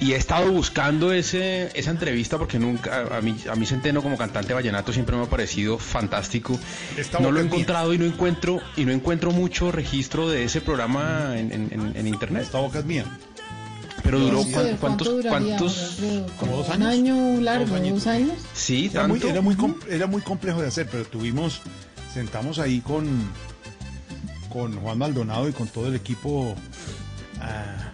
y 0.00 0.12
he 0.12 0.16
estado 0.16 0.50
buscando 0.52 1.12
ese, 1.12 1.70
esa 1.78 1.90
entrevista 1.90 2.38
porque 2.38 2.58
nunca 2.58 3.16
a 3.16 3.20
mí, 3.20 3.36
a 3.50 3.54
mí 3.56 3.66
Centeno 3.66 4.02
como 4.02 4.16
cantante 4.16 4.52
vallenato 4.54 4.92
siempre 4.92 5.16
me 5.16 5.22
ha 5.24 5.26
parecido 5.30 5.78
fantástico. 5.78 6.58
Esta 6.96 7.18
no 7.20 7.30
lo 7.32 7.40
he 7.40 7.42
mía. 7.44 7.52
encontrado 7.52 7.92
y 7.94 7.98
no 7.98 8.04
encuentro 8.04 8.60
y 8.76 8.84
no 8.84 8.92
encuentro 8.92 9.30
mucho 9.32 9.72
registro 9.72 10.28
de 10.28 10.44
ese 10.44 10.60
programa 10.60 11.32
en, 11.36 11.52
en- 11.52 11.68
en- 11.72 11.96
en 11.96 12.06
internet. 12.06 12.42
Esta 12.44 12.58
boca 12.58 12.78
es 12.80 12.84
mía. 12.84 13.04
Pero 14.02 14.18
duró 14.18 14.42
cuántos 14.44 14.78
¿cuánto 14.78 15.04
duraría, 15.04 15.30
cuántos 15.56 15.72
Jorge 15.72 15.84
Alfredo? 15.86 16.26
¿Como 16.38 16.56
dos 16.58 16.66
Un 16.68 16.72
años? 16.74 16.88
año 16.88 17.40
largo, 17.40 17.66
Dos 17.66 17.76
añitos. 17.76 18.04
dos 18.04 18.06
años. 18.14 18.32
sí 18.52 18.90
Era 18.92 19.08
muy, 19.08 19.18
tanto 19.18 19.32
era, 19.32 19.40
muy 19.40 19.56
era 19.88 20.06
muy 20.06 20.20
complejo 20.22 20.60
de 20.60 20.68
hacer, 20.68 20.88
pero 20.90 21.04
tuvimos, 21.06 21.62
sentamos 22.12 22.58
ahí 22.58 22.80
con, 22.80 23.06
con 24.54 24.74
Juan 24.80 24.96
Maldonado 24.96 25.48
y 25.48 25.52
con 25.52 25.66
todo 25.68 25.88
el 25.88 25.96
equipo 25.96 26.54
ah, 27.40 27.90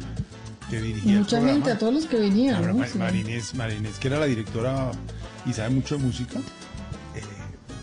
que 0.69 0.81
dirigía 0.81 1.19
mucha 1.19 1.41
gente, 1.43 1.73
a 1.73 1.79
todos 1.79 1.95
los 1.95 2.05
que 2.07 2.19
venían. 2.19 2.57
Ahora, 2.57 2.73
¿no? 2.75 2.85
Marinés, 2.97 3.55
Marinés, 3.55 3.99
que 3.99 4.09
era 4.09 4.19
la 4.21 4.27
directora 4.27 4.93
y 5.47 5.53
sabe 5.55 5.71
mucho 5.71 5.97
de 5.97 6.05
música. 6.05 6.39
eh, 7.17 7.23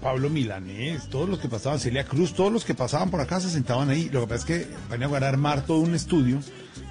Pablo 0.02 0.30
Milanés, 0.30 1.10
todos 1.10 1.28
los 1.28 1.40
que 1.40 1.50
pasaban, 1.50 1.80
Celia 1.80 2.06
Cruz, 2.06 2.34
todos 2.34 2.54
los 2.54 2.64
que 2.64 2.76
pasaban 2.76 3.10
por 3.10 3.20
acá 3.20 3.40
se 3.42 3.50
sentaban 3.50 3.90
ahí. 3.90 4.10
Lo 4.14 4.22
que 4.22 4.28
pasa 4.28 4.40
es 4.42 4.46
que 4.46 4.68
van 4.90 5.24
a 5.24 5.28
armar 5.28 5.66
todo 5.66 5.80
un 5.80 5.96
estudio 5.96 6.40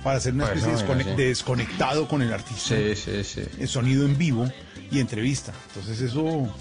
para 0.02 0.18
hacer 0.18 0.34
una 0.34 0.46
Pues, 0.46 0.58
especie 0.58 0.76
de, 0.76 0.84
no, 0.84 1.00
descone- 1.00 1.10
sí. 1.12 1.16
de 1.16 1.28
desconectado 1.28 2.08
con 2.08 2.20
el 2.20 2.32
artista. 2.32 2.74
sí 2.76 2.94
sí 2.96 3.22
sí 3.24 3.42
El 3.60 3.68
sonido 3.68 4.04
en 4.04 4.18
vivo 4.18 4.50
y 4.90 4.98
entrevista. 4.98 5.52
Entonces 5.68 6.00
eso 6.10 6.52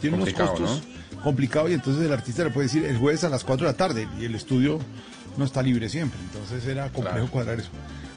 tiene 0.00 0.16
Complicado, 0.16 0.54
unos 0.56 0.70
costos 0.70 0.88
complicados 1.24 1.70
y 1.70 1.74
entonces 1.74 2.04
el 2.06 2.12
artista 2.12 2.44
le 2.44 2.50
puede 2.50 2.66
decir 2.68 2.84
el 2.84 2.96
jueves 2.98 3.24
a 3.24 3.28
las 3.28 3.42
4 3.42 3.66
de 3.66 3.72
la 3.72 3.76
tarde 3.76 4.08
y 4.20 4.26
el 4.26 4.34
estudio 4.36 4.78
no 5.36 5.44
está 5.44 5.62
libre 5.62 5.88
siempre. 5.88 6.20
Entonces 6.20 6.64
era 6.66 6.84
complejo 6.90 7.10
Claro. 7.16 7.30
cuadrar 7.30 7.58
eso. 7.58 7.70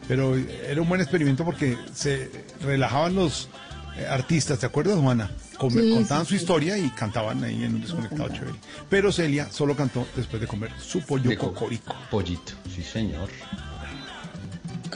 Pero 0.07 0.35
era 0.37 0.81
un 0.81 0.87
buen 0.87 1.01
experimento 1.01 1.43
porque 1.43 1.77
se 1.93 2.29
relajaban 2.61 3.15
los 3.15 3.49
eh, 3.97 4.05
artistas, 4.05 4.59
¿te 4.59 4.65
acuerdas, 4.67 4.99
Juana? 4.99 5.31
Sí, 5.51 5.57
contaban 5.93 6.23
sí, 6.25 6.29
su 6.29 6.35
sí. 6.37 6.41
historia 6.43 6.77
y 6.77 6.89
cantaban 6.91 7.43
ahí 7.43 7.63
en 7.63 7.73
un 7.75 7.81
desconectado 7.81 8.29
chévere. 8.29 8.53
Pero 8.89 9.11
Celia 9.11 9.49
solo 9.51 9.75
cantó 9.75 10.05
después 10.15 10.39
de 10.39 10.47
comer 10.47 10.71
su 10.79 11.01
pollo 11.01 11.29
De 11.31 11.35
co- 11.37 11.47
cocorico. 11.51 11.95
pollito 12.11 12.53
sí 12.73 12.83
señor 12.83 13.27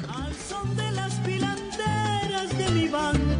Al 0.07 0.33
son 0.35 0.75
de 0.77 0.91
las 0.91 1.13
pilanderas 1.15 2.57
de 2.57 2.69
mi 2.71 2.87
banco 2.89 3.30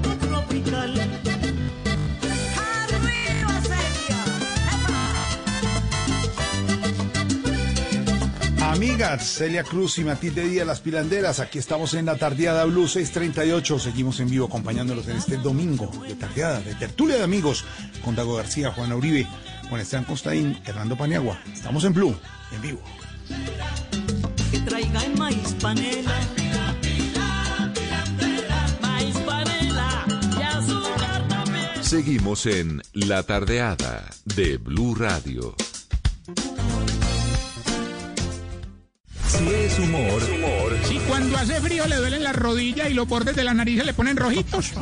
Amigas, 8.72 9.36
Celia 9.36 9.64
Cruz 9.66 9.98
y 9.98 10.04
Matilde 10.06 10.48
Díaz, 10.48 10.66
las 10.66 10.80
pilanderas, 10.80 11.42
aquí 11.42 11.60
estamos 11.60 11.94
en 11.94 12.06
la 12.06 12.16
tardeada 12.16 12.64
Blue 12.64 12.88
638. 12.88 13.80
Seguimos 13.80 14.22
en 14.22 14.30
vivo 14.30 14.46
acompañándolos 14.46 15.06
en 15.10 15.18
este 15.18 15.36
domingo 15.36 15.92
de 16.08 16.16
tardeada, 16.16 16.62
de 16.62 16.74
tertulia 16.76 17.18
de 17.18 17.24
amigos, 17.24 17.66
con 18.02 18.16
Dago 18.16 18.36
García, 18.36 18.72
Juana 18.72 18.96
Uribe, 18.96 19.28
Juan 19.68 19.82
Esteban 19.82 20.06
Costaín, 20.06 20.58
Hernando 20.66 20.96
Paniagua. 20.96 21.38
Estamos 21.54 21.84
en 21.84 21.94
Blue, 21.94 22.18
en 22.54 22.62
vivo. 22.62 22.82
Seguimos 31.82 32.46
en 32.46 32.82
La 32.94 33.24
Tardeada 33.24 34.10
de 34.24 34.56
Blue 34.56 34.96
Radio. 34.96 35.56
Si 39.38 39.48
es 39.48 39.80
humor, 39.80 40.22
humor. 40.24 40.78
Si 40.84 40.98
cuando 41.00 41.38
hace 41.38 41.62
frío 41.62 41.88
le 41.88 41.96
duelen 41.96 42.24
las 42.24 42.36
rodillas 42.36 42.90
y 42.90 42.94
los 42.94 43.08
bordes 43.08 43.34
de 43.36 43.46
la 43.46 43.54
nariz 43.54 43.80
se 43.80 43.86
le 43.86 43.94
ponen 43.94 44.18
rojitos. 44.18 44.72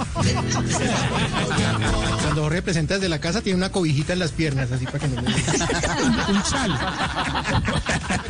Cuando 2.22 2.44
Jorge 2.44 2.62
presenta 2.62 2.96
desde 2.96 3.10
la 3.10 3.20
casa 3.20 3.42
tiene 3.42 3.58
una 3.58 3.72
cobijita 3.72 4.14
en 4.14 4.20
las 4.20 4.32
piernas, 4.32 4.72
así 4.72 4.86
para 4.86 5.00
que 5.00 5.08
no 5.08 5.22
me 5.22 5.30
Un 6.34 6.46
sal. 6.46 6.80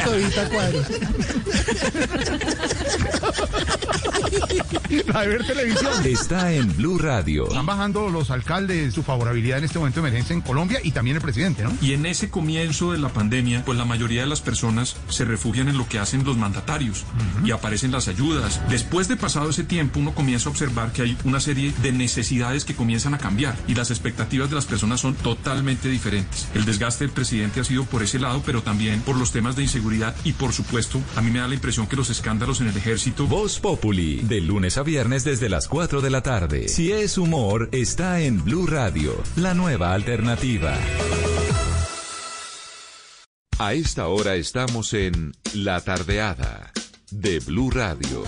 Cobijita 0.04 0.42
a 0.42 0.50
cuadros. 4.30 4.70
A 5.16 5.22
ver 5.22 5.46
televisión. 5.46 6.06
Está 6.06 6.52
en 6.54 6.76
Blue 6.76 6.98
Radio. 6.98 7.48
Están 7.48 7.66
bajando 7.66 8.10
los 8.10 8.32
alcaldes 8.32 8.94
su 8.94 9.04
favorabilidad 9.04 9.60
en 9.60 9.66
este 9.66 9.80
momento 9.80 10.02
de 10.02 10.08
emergencia 10.08 10.34
en 10.34 10.42
Colombia 10.42 10.80
y 10.84 10.92
también 10.92 11.16
el 11.16 11.22
presidente, 11.22 11.64
¿no? 11.64 11.72
Y 11.82 11.94
en 11.94 12.06
ese 12.06 12.30
comienzo 12.30 12.92
de 12.92 12.98
la 12.98 13.10
pandemia, 13.10 13.64
pues 13.66 13.78
la 13.78 13.86
mayoría 13.86 14.22
de 14.22 14.28
las 14.28 14.42
personas 14.42 14.96
se 15.10 15.26
refugian 15.26 15.70
en 15.70 15.78
lo 15.78 15.88
que 15.88 16.00
hacen 16.00 16.24
los 16.24 16.38
mandatarios 16.38 17.06
y 17.44 17.52
aparecen 17.52 17.92
las 17.92 18.08
ayudas. 18.08 18.62
Después 18.70 19.08
de 19.08 19.16
pasado 19.16 19.50
ese 19.50 19.64
tiempo, 19.64 20.00
uno 20.00 20.14
comienza 20.14 20.50
a 20.50 20.52
observar 20.52 20.92
que 20.92 21.04
hay 21.04 21.18
una 21.24 21.40
serie 21.40 21.74
de 21.82 21.92
necesidades 21.92 22.66
que 22.66 22.76
comienzan 22.76 23.14
a 23.14 23.18
cambiar 23.18 23.56
y 23.68 23.76
las 23.76 23.92
expectativas 23.92 24.50
de 24.50 24.56
las 24.56 24.66
personas 24.66 25.00
son 25.00 25.16
totalmente 25.16 25.90
diferentes. 25.90 26.48
El 26.54 26.66
desgaste 26.66 27.06
del 27.06 27.14
presidente 27.14 27.60
ha 27.60 27.64
sido 27.64 27.86
por 27.86 28.04
ese 28.04 28.20
lado, 28.20 28.42
pero 28.46 28.62
también 28.62 29.02
por 29.02 29.18
los 29.18 29.32
temas 29.32 29.56
de 29.56 29.64
inseguridad 29.64 30.16
y 30.24 30.34
por 30.34 30.54
supuesto, 30.54 31.02
a 31.16 31.22
mí 31.22 31.32
me 31.32 31.40
da 31.40 31.48
la 31.48 31.56
impresión 31.56 31.88
que 31.88 31.96
los 31.96 32.10
escándalos 32.10 32.62
en 32.62 32.68
el 32.68 32.78
ejército... 32.78 33.28
Voz 33.28 33.60
Populi, 33.60 34.19
de 34.22 34.42
lunes 34.42 34.78
a 34.78 34.84
viernes 34.84 35.24
desde 35.24 35.50
las 35.50 35.68
4 35.68 36.02
de 36.02 36.10
la 36.10 36.22
tarde. 36.22 36.68
Si 36.68 36.92
es 36.92 37.18
humor, 37.18 37.70
está 37.72 38.22
en 38.22 38.44
Blue 38.44 38.68
Radio, 38.68 39.14
la 39.36 39.54
nueva 39.54 39.94
alternativa. 39.94 40.78
A 43.58 43.74
esta 43.74 44.08
hora 44.08 44.36
estamos 44.36 44.94
en 44.94 45.34
La 45.54 45.82
Tardeada 45.82 46.72
de 47.12 47.40
Blue 47.40 47.70
Radio. 47.70 48.24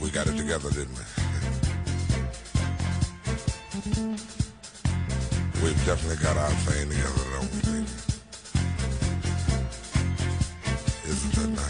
We 0.00 0.10
got 0.10 0.26
it 0.26 0.36
together, 0.36 0.70
didn't 0.70 0.96
we? 0.96 1.04
We've 5.62 5.84
definitely 5.84 6.16
got 6.24 6.38
our 6.38 6.50
thing 6.64 6.88
together, 6.88 7.24
don't 7.34 7.52
we? 7.66 7.84
Isn't 11.10 11.34
that 11.34 11.48
nice? 11.50 11.69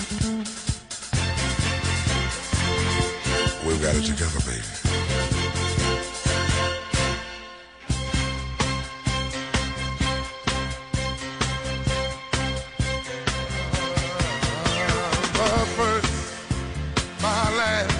Got 3.81 3.95
it 3.95 4.05
together, 4.05 4.39
baby. 4.45 4.61
My 15.33 15.65
first, 15.75 16.13
my 17.21 17.49
last, 17.57 17.91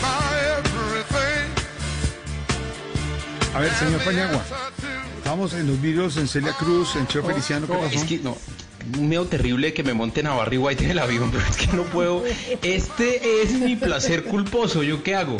my 0.00 0.38
everything. 0.56 1.50
A 3.54 3.60
ver, 3.60 3.74
señor 3.74 4.00
Paniagua. 4.04 4.42
Estamos 5.18 5.52
en 5.52 5.66
los 5.66 5.80
vídeos 5.80 6.16
en 6.16 6.26
Celia 6.26 6.54
Cruz, 6.54 6.96
en 6.96 7.06
Cheo 7.06 7.22
Feliciano, 7.22 7.66
¿qué 7.66 7.74
pasó? 7.74 7.94
es 7.94 8.04
que 8.04 8.18
no. 8.18 8.36
Miedo 8.98 9.26
terrible 9.26 9.72
que 9.72 9.82
me 9.82 9.94
monten 9.94 10.26
a 10.26 10.34
Barry 10.34 10.58
White 10.58 10.84
en 10.84 10.90
el 10.92 10.98
avión, 10.98 11.30
pero 11.32 11.44
es 11.48 11.56
que 11.56 11.76
no 11.76 11.84
puedo. 11.84 12.24
Este 12.62 13.42
es 13.42 13.52
mi 13.52 13.76
placer 13.76 14.24
culposo. 14.24 14.82
¿Yo 14.82 15.02
qué 15.02 15.14
hago? 15.14 15.36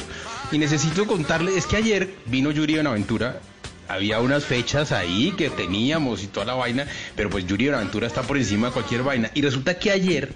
Y 0.50 0.58
necesito 0.58 1.06
contarle, 1.06 1.56
es 1.56 1.66
que 1.66 1.76
ayer 1.76 2.14
vino 2.26 2.50
Yuri 2.50 2.74
Buenaventura. 2.74 3.40
Había 3.88 4.20
unas 4.20 4.44
fechas 4.44 4.92
ahí 4.92 5.32
que 5.36 5.50
teníamos 5.50 6.22
y 6.22 6.26
toda 6.26 6.46
la 6.46 6.54
vaina, 6.54 6.86
pero 7.16 7.28
pues 7.30 7.46
Yuri 7.46 7.66
Buenaventura 7.66 8.06
está 8.06 8.22
por 8.22 8.36
encima 8.38 8.68
de 8.68 8.72
cualquier 8.72 9.02
vaina. 9.02 9.30
Y 9.34 9.42
resulta 9.42 9.78
que 9.78 9.90
ayer 9.90 10.34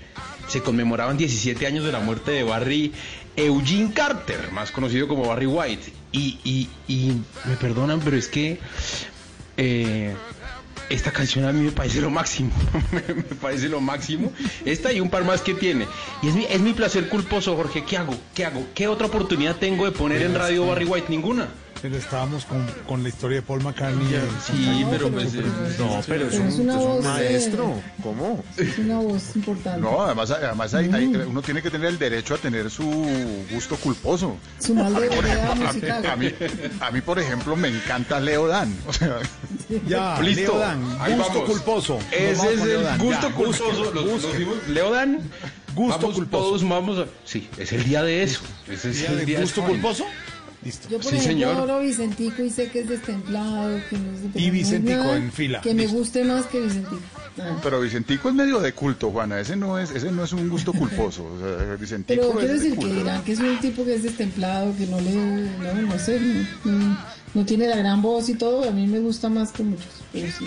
se 0.48 0.60
conmemoraban 0.60 1.16
17 1.16 1.66
años 1.66 1.84
de 1.84 1.92
la 1.92 2.00
muerte 2.00 2.32
de 2.32 2.42
Barry 2.42 2.92
Eugene 3.36 3.92
Carter, 3.92 4.50
más 4.52 4.70
conocido 4.70 5.08
como 5.08 5.26
Barry 5.26 5.46
White. 5.46 5.92
Y, 6.12 6.38
y, 6.44 6.68
y 6.88 7.12
me 7.44 7.56
perdonan, 7.56 8.00
pero 8.00 8.16
es 8.16 8.28
que 8.28 8.58
eh, 9.56 10.14
esta 10.88 11.10
canción 11.12 11.44
a 11.44 11.52
mí 11.52 11.60
me 11.60 11.72
parece 11.72 12.00
lo 12.00 12.10
máximo, 12.10 12.50
me 12.92 13.22
parece 13.22 13.68
lo 13.68 13.80
máximo. 13.80 14.32
Esta 14.64 14.92
y 14.92 15.00
un 15.00 15.10
par 15.10 15.24
más 15.24 15.40
que 15.40 15.54
tiene. 15.54 15.86
Y 16.22 16.28
es 16.28 16.34
mi, 16.34 16.44
es 16.44 16.60
mi 16.60 16.72
placer 16.72 17.08
culposo, 17.08 17.56
Jorge. 17.56 17.84
¿Qué 17.84 17.96
hago? 17.96 18.14
¿Qué 18.34 18.44
hago? 18.44 18.66
¿Qué 18.74 18.86
otra 18.88 19.06
oportunidad 19.06 19.56
tengo 19.56 19.84
de 19.84 19.92
poner 19.92 20.22
en 20.22 20.34
radio 20.34 20.66
Barry 20.66 20.84
White? 20.84 21.06
Ninguna. 21.08 21.48
Pero 21.86 21.98
estábamos 21.98 22.44
con, 22.46 22.66
con 22.88 23.02
la 23.04 23.10
historia 23.10 23.36
de 23.36 23.42
Paul 23.42 23.62
McCartney. 23.62 24.08
Sí, 24.44 24.84
pero 24.90 25.08
pues, 25.08 25.32
eh, 25.36 25.42
No, 25.78 26.00
pero 26.04 26.26
es 26.26 26.34
un- 26.34 26.46
es 26.48 26.54
una 26.56 26.76
voz, 26.78 27.06
eh, 27.20 27.52
¿Cómo? 28.02 28.44
Es 28.56 28.78
una 28.78 28.98
voz 28.98 29.36
importante. 29.36 29.80
No, 29.80 30.02
además, 30.02 30.32
además 30.32 30.74
hay- 30.74 30.90
hay- 30.92 31.06
uno 31.06 31.42
tiene 31.42 31.62
que 31.62 31.70
tener 31.70 31.90
el 31.90 31.96
derecho 31.98 32.34
a 32.34 32.38
tener 32.38 32.68
su 32.72 32.82
gusto 33.52 33.76
culposo. 33.76 34.36
Su 34.58 34.74
mal 34.74 34.92
de 34.94 35.06
A 35.06 35.54
mí, 35.54 35.62
musical. 35.64 36.06
a 36.06 36.16
mí- 36.16 36.32
a 36.80 36.90
mí, 36.90 37.00
por 37.02 37.20
ejemplo, 37.20 37.54
me 37.54 37.68
encanta 37.68 38.18
Leo 38.18 38.48
Dan. 38.48 38.76
O 38.88 38.92
sea, 38.92 39.18
Ya, 39.86 40.20
Listo. 40.20 40.40
Leo 40.42 40.58
Dan, 40.58 40.96
Ahí 41.00 41.14
gusto 41.14 41.32
vamos. 41.34 41.50
culposo. 41.50 41.98
Ese 42.10 42.54
es 42.54 42.60
el 42.62 42.82
Dan. 42.82 42.98
gusto 42.98 43.28
Ya, 43.28 43.34
culposo. 43.34 43.64
busque, 43.64 43.84
Lo- 43.84 43.92
lo 43.92 44.06
busque. 44.12 44.38
dimos. 44.38 44.56
Leo 44.68 44.90
Dan. 44.90 45.20
Gusto 45.74 45.98
vamos, 46.00 46.14
culposo. 46.16 46.44
Todos 46.44 46.68
vamos 46.68 46.98
a... 46.98 47.04
Sí, 47.24 47.48
es 47.58 47.70
el 47.72 47.84
día 47.84 48.02
de 48.02 48.22
eso. 48.22 48.40
Ese 48.68 48.90
es 48.90 48.98
¿Día 48.98 49.10
el 49.10 49.16
de 49.18 49.24
día 49.26 49.40
gusto 49.40 49.60
esa 49.60 49.68
vaina. 49.68 49.82
culposo? 49.82 50.04
Listo. 50.66 50.88
Yo, 50.88 50.98
por 50.98 51.10
Sí, 51.10 51.16
ejemplo, 51.16 51.32
señor. 51.32 51.56
adoro 51.56 51.80
Vicentico 51.80 52.42
y 52.42 52.50
sé 52.50 52.68
que 52.70 52.80
es 52.80 52.88
destemplado, 52.88 53.78
que 53.88 53.96
no 53.98 54.10
hay 54.34 54.50
Vicentico 54.50 54.98
nada 54.98 55.16
en 55.16 55.30
fila. 55.32 55.60
Que 55.60 55.74
me 55.74 55.86
guste 55.86 56.24
más 56.24 56.44
que 56.46 56.60
Vicentico. 56.60 57.00
Ah. 57.38 57.56
pero 57.62 57.80
Vicentico 57.80 58.28
es 58.30 58.34
medio 58.34 58.60
de 58.60 58.72
culto, 58.72 59.10
Juana. 59.10 59.38
Ese 59.40 59.56
no 59.56 59.78
es, 59.78 59.90
ese 59.92 60.10
no 60.10 60.24
es 60.24 60.32
un 60.32 60.48
gusto 60.48 60.72
culposo. 60.72 61.24
O 61.24 61.38
sea, 61.38 61.76
Vicentico 61.76 62.20
Pero 62.22 62.32
quiero 62.38 62.54
de 62.54 62.58
decir 62.60 62.78
que 62.78 62.86
dirán 62.92 63.22
que 63.24 63.32
es 63.32 63.38
un 63.40 63.58
tipo 63.60 63.84
que 63.84 63.94
es 63.94 64.02
destemplado, 64.02 64.74
que 64.76 64.86
no 64.86 65.00
le, 65.00 65.12
no, 65.12 65.82
no 65.82 65.98
sé, 65.98 66.18
no, 66.64 66.72
no- 66.72 66.98
no 67.34 67.44
tiene 67.44 67.68
la 67.68 67.76
gran 67.76 68.00
voz 68.00 68.28
y 68.30 68.34
todo, 68.34 68.66
a 68.66 68.72
mí 68.72 68.86
me 68.86 68.98
gusta 68.98 69.28
más 69.28 69.52
que 69.52 69.62
muchos, 69.62 69.84
pero 70.12 70.26
sí. 70.36 70.46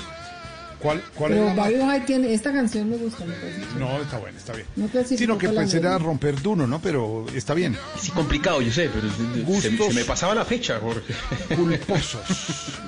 ¿Cuál, 0.79 1.03
cuál 1.13 1.33
Pero 1.33 1.49
es 1.49 1.55
la- 1.55 1.61
Barry 1.63 1.75
White 1.79 2.05
tiene, 2.05 2.33
esta 2.33 2.53
canción 2.53 2.89
me 2.89 2.95
gusta, 2.95 3.25
me. 3.25 3.35
No, 3.79 4.01
está 4.01 4.17
bueno, 4.17 4.37
está 4.37 4.53
bien. 4.53 4.65
No 4.77 4.87
Sino 5.03 5.37
que 5.37 5.49
pues 5.49 5.73
era 5.73 5.97
romper 5.97 6.41
duro, 6.41 6.65
¿no? 6.67 6.79
Pero 6.81 7.25
está 7.35 7.53
bien. 7.53 7.77
Sí, 7.99 8.11
complicado, 8.11 8.61
yo 8.61 8.71
sé, 8.71 8.89
pero 8.93 9.07
se, 9.13 9.41
Gustos. 9.41 9.87
se 9.87 9.93
me 9.93 10.05
pasaba 10.05 10.33
la 10.35 10.45
fecha, 10.45 10.79
Jorge. 10.81 11.13
Culposos. 11.53 12.21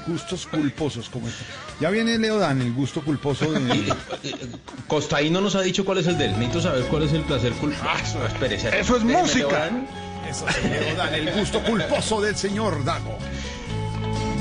Gustos 0.08 0.48
culposos 0.48 1.10
como 1.10 1.28
este. 1.28 1.44
Ya 1.82 1.90
viene 1.90 2.18
Leo 2.18 2.38
Dan, 2.40 2.62
el 2.62 2.72
gusto 2.74 3.02
culposo 3.04 3.52
de... 3.52 3.94
Costaíno 4.88 5.42
nos 5.42 5.56
ha 5.56 5.62
dicho 5.62 5.84
cuál 5.86 5.98
es 6.00 6.08
el 6.08 6.18
de 6.18 6.26
él. 6.26 6.32
Necesito 6.34 6.62
saber 6.62 6.84
cuál 6.86 7.04
es 7.04 7.14
el 7.14 7.24
placer 7.24 7.52
culposo. 7.54 7.84
Ah, 7.86 8.00
eso, 8.02 8.26
espérese. 8.26 8.80
Eso 8.80 8.98
es 8.98 9.04
música. 9.04 9.48
Leodán. 9.48 9.88
Eso 10.30 10.48
es 10.48 10.64
Leo 10.64 10.96
Dan, 10.96 11.14
el 11.14 11.32
gusto 11.34 11.62
culposo 11.64 12.22
del 12.22 12.36
señor 12.38 12.84
Dago. 12.86 13.18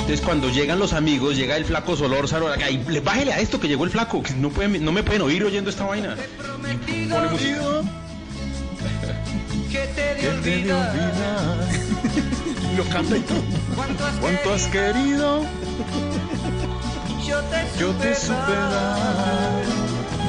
Entonces 0.01 0.21
cuando 0.23 0.49
llegan 0.51 0.79
los 0.79 0.93
amigos, 0.93 1.37
llega 1.37 1.57
el 1.57 1.65
flaco 1.65 1.97
Solórzano, 1.97 2.49
acá, 2.49 2.69
y 2.71 2.79
le- 2.89 3.01
bájele 3.01 3.33
a 3.33 3.41
esto 3.41 3.61
que 3.61 3.69
llegó 3.69 3.85
el 3.85 3.91
flaco, 3.91 4.23
que 4.23 4.33
no, 4.35 4.51
pueden, 4.51 4.85
no 4.85 4.91
me 4.93 5.03
pueden 5.03 5.23
oír 5.23 5.45
oyendo 5.45 5.71
esta 5.71 5.85
vaina. 5.85 6.17
Y 6.87 7.07
pone 7.07 7.29
música. 7.29 7.61
que 9.71 9.79
te 9.95 10.15
de 10.17 10.29
olvidar. 10.29 10.95
Lo 12.77 12.85
canta 12.85 13.17
y 13.17 13.21
todo. 13.21 13.43
¿Cuánto 14.21 14.53
has 14.55 14.67
querido? 14.69 15.45
Yo 17.27 17.39
te, 17.43 17.81
Yo 17.81 17.91
te 17.93 18.15
supe 18.15 18.53
dar. 18.53 19.63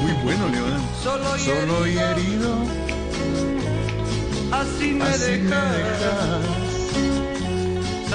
Muy 0.02 0.12
bueno, 0.22 0.48
Leo 0.48 0.68
Dan. 0.68 0.82
Solo 1.02 1.36
y 1.36 1.40
Solo 1.40 1.86
y 1.86 1.98
herido, 1.98 2.56
Así 4.52 4.92
me 4.92 5.04
así 5.04 5.30
me 5.30 5.38
dejas. 5.38 6.71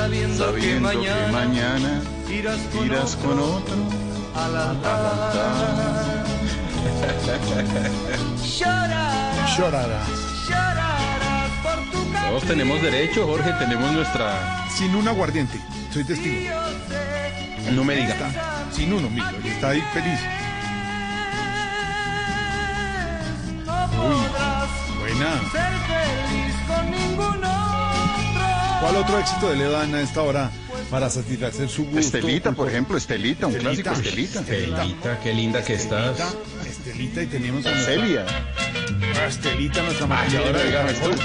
Sabiendo, 0.08 0.54
que 0.54 0.80
mañana, 1.34 2.02
irás 2.30 2.60
con 2.72 2.86
irás 2.86 3.16
otro 3.16 3.30
con 3.30 3.40
otro 3.40 3.76
al 4.36 4.56
altar. 4.56 6.24
Llorarás, 8.58 9.58
Llorará. 9.58 10.02
llorarás 10.48 11.52
por 11.62 11.92
tu 11.92 12.06
Todos 12.30 12.44
tenemos 12.44 12.82
derecho, 12.82 13.28
Jorge, 13.28 13.52
tenemos 13.60 13.92
nuestra... 13.92 14.66
Sin 14.70 14.96
un 14.96 15.10
aguardiente, 15.10 15.60
soy 15.92 16.06
testigo. 16.06 16.56
No 17.74 17.84
me 17.84 17.98
diga. 17.98 18.14
Está, 18.14 18.66
sin 18.72 18.94
uno, 18.94 19.10
mira, 19.10 19.34
está 19.44 19.70
ahí 19.72 19.84
feliz. 19.94 20.20
Uy, 23.98 25.00
buena. 25.00 25.42
¿Cuál 28.80 28.96
otro 28.98 29.20
éxito 29.20 29.50
de 29.50 29.56
Leo 29.58 29.72
Dan 29.72 29.94
a 29.96 30.02
esta 30.02 30.22
hora 30.22 30.52
para 30.90 31.10
satisfacer 31.10 31.68
su 31.68 31.84
gusto? 31.86 32.00
Estelita, 32.00 32.52
por 32.52 32.70
ejemplo, 32.70 32.98
Estelita, 32.98 33.48
un 33.48 33.56
Estelita. 33.56 33.84
clásico 33.94 34.08
Estelita. 34.10 34.40
Estelita, 34.42 35.20
qué 35.22 35.34
linda 35.34 35.64
que 35.64 35.74
estás. 35.74 36.36
Estelita 36.68 37.24
y 37.24 37.28
tenemos 37.28 37.66
a 37.66 37.76
Celia. 37.80 38.26
a 39.20 39.26
Estelita, 39.26 39.82
nuestra 39.84 40.08
maquilladora 40.08 40.60
de 40.64 40.72
Caracol. 40.72 41.16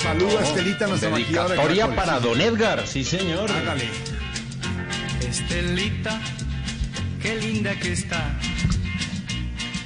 Saluda 0.00 0.40
a 0.40 0.42
Estelita, 0.42 0.86
nuestra 0.86 1.10
maquilladora 1.10 1.54
de 1.54 1.56
Dedicatoria 1.56 1.84
Caracol. 1.88 2.04
para 2.04 2.20
Don 2.20 2.40
Edgar, 2.40 2.86
sí 2.86 3.04
señor. 3.04 3.50
Hágale. 3.50 3.88
Estelita, 5.28 6.20
qué 7.20 7.36
linda 7.36 7.74
que 7.80 7.92
está. 7.92 8.38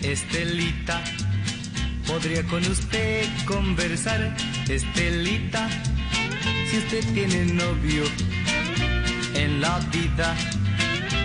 Estelita, 0.03 1.03
podría 2.07 2.43
con 2.45 2.63
usted 2.67 3.27
conversar. 3.47 4.37
Estelita, 4.69 5.69
si 6.71 6.79
usted 6.79 7.05
tiene 7.15 7.45
novio 7.47 8.05
en 9.35 9.61
la 9.61 9.79
vida, 9.93 10.35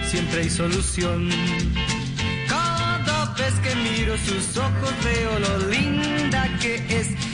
siempre 0.10 0.42
hay 0.42 0.50
solución. 0.50 1.30
Cada 2.48 3.34
vez 3.34 3.54
que 3.64 3.76
miro 3.76 4.18
sus 4.18 4.58
ojos 4.58 4.94
veo 5.04 5.40
lo 5.40 5.70
linda 5.70 6.48
que 6.60 6.76
es. 6.90 7.31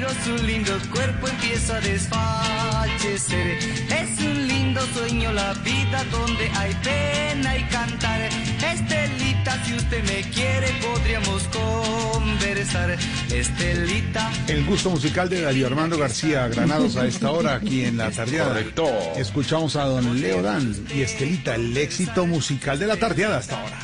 Miro 0.00 0.14
su 0.24 0.34
lindo 0.46 0.72
cuerpo 0.90 1.28
empiezo 1.28 1.74
a 1.74 1.80
desfallecer. 1.80 3.58
Es 3.90 4.18
un 4.24 4.48
lindo 4.48 4.80
sueño 4.94 5.30
la 5.30 5.52
vida 5.52 6.02
donde 6.10 6.50
hay 6.56 6.74
pena 6.82 7.58
y 7.58 7.64
cantar. 7.64 8.22
Estelita, 8.22 9.62
si 9.62 9.74
usted 9.74 10.02
me 10.04 10.22
quiere 10.30 10.68
podríamos 10.80 11.42
conversar. 11.48 12.96
Estelita. 13.30 14.32
El 14.48 14.64
gusto 14.64 14.88
musical 14.88 15.28
de 15.28 15.42
Darío 15.42 15.66
Armando 15.66 15.98
García 15.98 16.48
Granados 16.48 16.96
a 16.96 17.06
esta 17.06 17.30
hora 17.30 17.56
aquí 17.56 17.84
en 17.84 17.98
la 17.98 18.10
tardeada. 18.10 18.54
Correcto. 18.54 18.88
Escuchamos 19.16 19.76
a 19.76 19.84
don 19.84 20.18
Leo 20.18 20.40
Dan 20.40 20.74
y 20.94 21.02
Estelita, 21.02 21.56
el 21.56 21.76
éxito 21.76 22.24
musical 22.24 22.78
de 22.78 22.86
la 22.86 22.96
tardeada 22.96 23.36
hasta 23.36 23.60
ahora. 23.60 23.78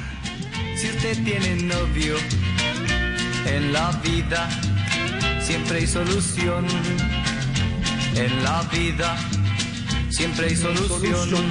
Si 0.77 0.89
usted 0.89 1.23
tiene 1.25 1.57
novio 1.57 2.17
en 3.45 3.75
la 3.75 3.91
vida, 4.03 4.49
siempre 5.47 5.78
hay 5.78 5.86
solución. 5.86 6.66
En 8.16 8.42
la 8.42 8.62
vida, 8.73 9.16
siempre 10.08 10.49
hay 10.49 10.57
solución. 10.57 11.44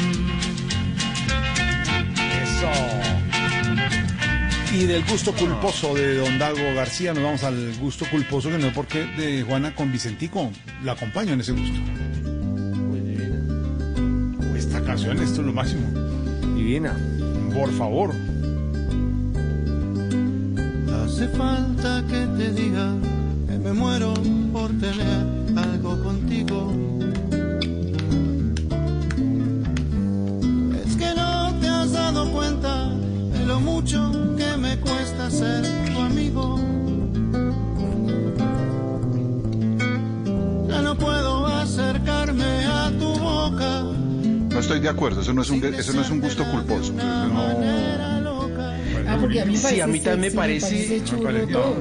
Eso. 2.43 2.71
Y 4.73 4.83
del 4.85 5.05
gusto 5.05 5.33
culposo 5.33 5.93
de 5.95 6.17
don 6.17 6.37
Dago 6.37 6.75
García 6.75 7.13
nos 7.13 7.23
vamos 7.23 7.43
al 7.45 7.73
gusto 7.79 8.05
culposo 8.11 8.49
que 8.49 8.57
no 8.57 8.67
es 8.67 8.73
porque 8.73 9.05
de 9.05 9.43
Juana 9.43 9.73
con 9.73 9.89
Vicentico. 9.93 10.51
La 10.83 10.91
acompaño 10.91 11.31
en 11.33 11.39
ese 11.39 11.53
gusto. 11.53 11.79
Esta 14.57 14.81
canción, 14.83 15.21
esto 15.21 15.39
es 15.39 15.47
lo 15.47 15.53
máximo. 15.53 15.87
Divina. 16.53 16.97
Por 17.53 17.71
favor. 17.71 18.13
Hace 21.05 21.29
falta 21.29 22.03
que 22.09 22.27
te 22.37 22.51
diga 22.51 22.93
me 23.65 23.73
muero 23.73 24.13
por 24.53 24.69
tener 24.79 25.57
algo 25.57 26.01
contigo. 26.03 26.71
Es 30.85 30.95
que 30.95 31.13
no 31.15 31.51
te 31.59 31.67
has 31.67 31.91
dado 31.91 32.31
cuenta 32.31 32.89
de 32.89 33.45
lo 33.47 33.59
mucho 33.59 34.11
que 34.37 34.55
me 34.57 34.77
cuesta 34.79 35.31
ser 35.31 35.63
tu 35.91 35.99
amigo. 35.99 36.59
Ya 40.69 40.81
no 40.83 40.95
puedo 40.95 41.47
acercarme 41.47 42.65
a 42.65 42.91
tu 42.99 43.17
boca. 43.17 43.81
No 44.51 44.59
estoy 44.59 44.79
de 44.79 44.89
acuerdo, 44.89 45.21
eso 45.21 45.33
no 45.33 45.41
es 45.41 45.49
un, 45.49 45.63
eso 45.63 45.93
no 45.93 46.01
es 46.01 46.09
un 46.11 46.21
gusto 46.21 46.43
culposo. 46.51 46.93
No- 46.93 48.14
Ah, 49.15 49.17
porque 49.21 49.41
a 49.41 49.45
mí 49.45 49.53
me 49.53 49.57
Sí, 49.57 49.81
a 49.81 49.87
mí 49.87 49.99
parece 49.99 50.09
también 50.09 50.33
me 50.33 50.35
parece- 50.37 51.03
churro 51.03 51.23
parece- 51.23 51.53
todo. 51.53 51.75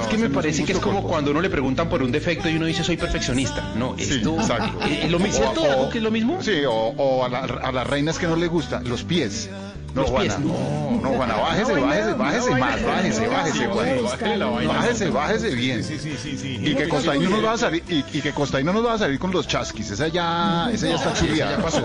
Es 0.00 0.06
que 0.08 0.18
me 0.18 0.30
parece 0.30 0.64
que 0.64 0.72
es 0.72 0.78
como 0.78 1.02
cuando 1.02 1.30
uno 1.30 1.40
le 1.40 1.50
preguntan 1.50 1.88
por 1.88 2.02
un 2.02 2.10
defecto 2.12 2.48
y 2.48 2.56
uno 2.56 2.66
dice 2.66 2.82
soy 2.84 2.96
perfeccionista. 2.96 3.72
No, 3.76 3.94
Sí, 3.98 4.04
esto 4.16 4.36
exacto. 4.40 4.78
¿Es 4.84 5.10
lo 5.10 5.18
mismo? 5.18 5.36
¿Cierto, 5.38 5.62
Dago, 5.62 5.90
que 5.90 5.98
es 5.98 6.04
lo 6.04 6.10
mismo? 6.10 6.42
Sí, 6.42 6.64
o, 6.66 6.72
o 6.74 7.24
a, 7.24 7.28
la- 7.28 7.40
a 7.40 7.72
las 7.72 7.86
reinas 7.86 8.18
que 8.18 8.26
no 8.26 8.36
les 8.36 8.48
gusta, 8.48 8.80
los 8.82 9.02
pies. 9.04 9.48
No, 9.92 10.02
Los 10.02 10.10
Juana. 10.10 10.36
pies, 10.36 10.38
No, 10.46 11.00
no, 11.02 11.08
Juana, 11.16 11.34
bájese, 11.34 11.74
No, 11.74 11.80
bájese, 11.84 12.10
no, 12.10 12.16
bájese 12.16 12.50
no, 12.50 12.56
más, 12.58 12.80
no, 12.80 12.86
bájese, 12.86 13.24
no, 13.26 13.30
bájese, 13.32 13.64
no, 13.66 13.74
Juana. 13.74 14.36
no, 14.36 14.52
vaina. 14.52 14.72
Bájese, 14.72 15.10
bájese 15.10 15.54
bien. 15.56 15.82
Sí, 15.82 15.98
sí, 15.98 16.14
sí, 16.22 16.38
sí. 16.38 16.58
Y 16.62 16.74
que 16.76 16.88
Costaín 16.88 17.24
no 17.24 17.30
nos 17.30 17.44
va 17.44 17.52
a 17.54 17.58
salir, 17.58 17.82
y, 17.88 18.04
y 18.16 18.20
que 18.22 18.32
no 18.62 18.72
nos 18.72 18.86
va 18.86 18.92
a 18.94 18.98
salir 18.98 19.18
con 19.18 19.32
los 19.32 19.48
chasquis. 19.48 19.90
Esa 19.90 20.06
ya, 20.06 20.70
esa 20.72 20.86
ya 20.86 20.94
está 20.94 21.12
chuleada. 21.12 21.56
ya 21.56 21.62
pasó. 21.64 21.78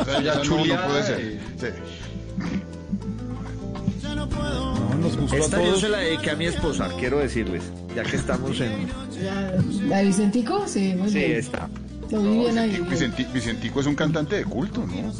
Esa 0.00 0.22
ya 0.22 0.34
no, 0.36 0.40
chuleada, 0.42 0.86
no 0.86 0.88
puede 0.90 1.02
ser. 1.06 1.38
Sí. 4.30 4.36
No, 4.36 4.94
nos 4.96 5.16
gustó 5.16 5.36
Esta 5.36 5.56
a 5.58 5.62
yo 5.64 5.76
se 5.76 5.88
la 5.88 5.98
dediqué 5.98 6.30
a 6.30 6.36
mi 6.36 6.46
esposa, 6.46 6.88
quiero 6.98 7.18
decirles, 7.18 7.62
ya 7.94 8.02
que 8.02 8.16
estamos 8.16 8.58
en... 8.60 8.88
¿La 9.88 10.02
Vicentico? 10.02 10.66
Sí, 10.66 10.94
muy 10.96 11.08
Sí, 11.10 11.18
bien. 11.18 11.32
está. 11.32 11.68
Lo 12.10 12.22
vi 12.22 12.38
bien 12.38 12.58
ahí. 12.58 12.76
Vicenti- 12.88 13.30
Vicentico 13.32 13.80
es 13.80 13.86
un 13.86 13.94
cantante 13.94 14.36
de 14.36 14.44
culto, 14.44 14.84
¿no? 14.86 15.12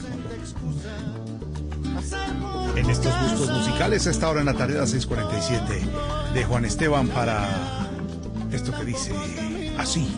En 2.77 2.89
estos 2.91 3.13
gustos 3.23 3.51
musicales, 3.59 4.07
a 4.07 4.11
esta 4.11 4.29
hora 4.29 4.41
en 4.41 4.47
la 4.47 4.55
tarde 4.55 4.77
a 4.77 4.81
las 4.83 4.95
6:47 4.95 6.33
de 6.35 6.45
Juan 6.45 6.65
Esteban 6.65 7.09
para 7.09 7.47
esto 8.53 8.73
que 8.77 8.85
dice 8.85 9.13
así, 9.79 10.09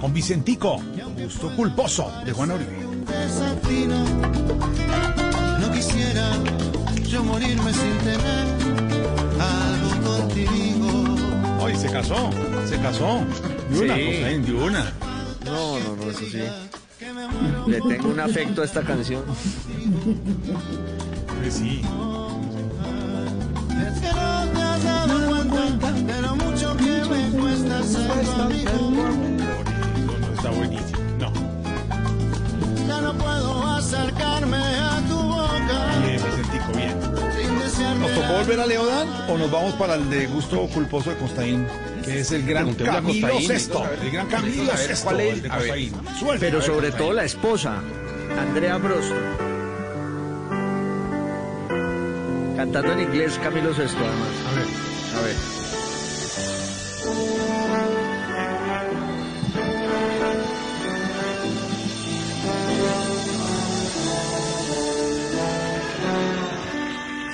con 0.00 0.12
Vicentico, 0.12 0.80
gusto 1.20 1.54
culposo 1.56 2.12
de 2.24 2.32
Juan 2.32 2.50
Oribe. 2.52 2.78
No 5.60 5.72
quisiera 5.72 6.30
yo 7.10 7.24
morirme 7.24 7.72
sin 7.72 7.98
tener 7.98 8.20
algo 9.40 10.18
contigo. 10.18 11.04
Hoy 11.60 11.74
se 11.76 11.90
casó, 11.90 12.30
se 12.68 12.78
casó. 12.78 13.24
De 13.70 13.80
una, 13.80 13.96
Sí. 13.96 14.04
Costaín, 14.12 14.44
de 14.46 14.52
una. 14.52 14.92
No, 15.44 15.78
no, 15.80 15.96
no, 15.96 16.10
eso 16.10 16.20
sí. 16.20 16.42
Le 17.66 17.80
tengo 17.80 18.08
un 18.10 18.20
afecto 18.20 18.62
a 18.62 18.64
esta 18.64 18.82
canción. 18.82 19.24
Pues 21.40 21.54
sí. 21.54 21.82
Volver 38.50 38.64
a 38.64 38.66
Leodan 38.66 39.08
o 39.28 39.38
nos 39.38 39.48
vamos 39.48 39.74
para 39.74 39.94
el 39.94 40.10
de 40.10 40.26
gusto 40.26 40.66
culposo 40.74 41.10
de 41.10 41.16
Costaín? 41.16 41.66
Que 42.04 42.18
es 42.20 42.32
el 42.32 42.44
gran 42.44 42.74
Camilo 42.74 43.28
Costaín. 43.28 43.46
Sesto. 43.46 43.84
El 44.02 44.10
gran 44.10 44.26
Camilo 44.26 44.76
Sesto. 44.76 45.04
¿cuál 45.04 45.20
es? 45.20 45.34
el 45.34 45.42
de 45.42 45.50
A 45.50 45.56
ver. 45.56 45.66
Costaín. 45.68 45.92
Suelta, 46.18 46.34
a 46.34 46.38
Pero 46.40 46.58
ver, 46.58 46.66
sobre 46.66 46.86
Costaín. 46.88 46.98
todo 47.06 47.12
la 47.12 47.24
esposa, 47.24 47.82
Andrea 48.36 48.76
Brosto. 48.78 49.14
Cantando 52.56 52.92
en 52.92 53.00
inglés 53.00 53.38
Camilo 53.40 53.72
Sesto, 53.72 53.98
además. 53.98 54.28
A 54.50 54.54
ver. 54.56 54.66
A 55.16 55.26
ver. 55.26 55.59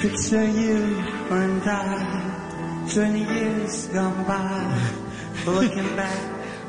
Picture 0.06 0.46
you 0.46 1.02
and 1.34 1.58
I, 1.66 2.86
20 2.94 3.18
years 3.18 3.88
gone 3.88 4.22
by, 4.22 4.70
looking 5.50 5.96
back 5.96 6.14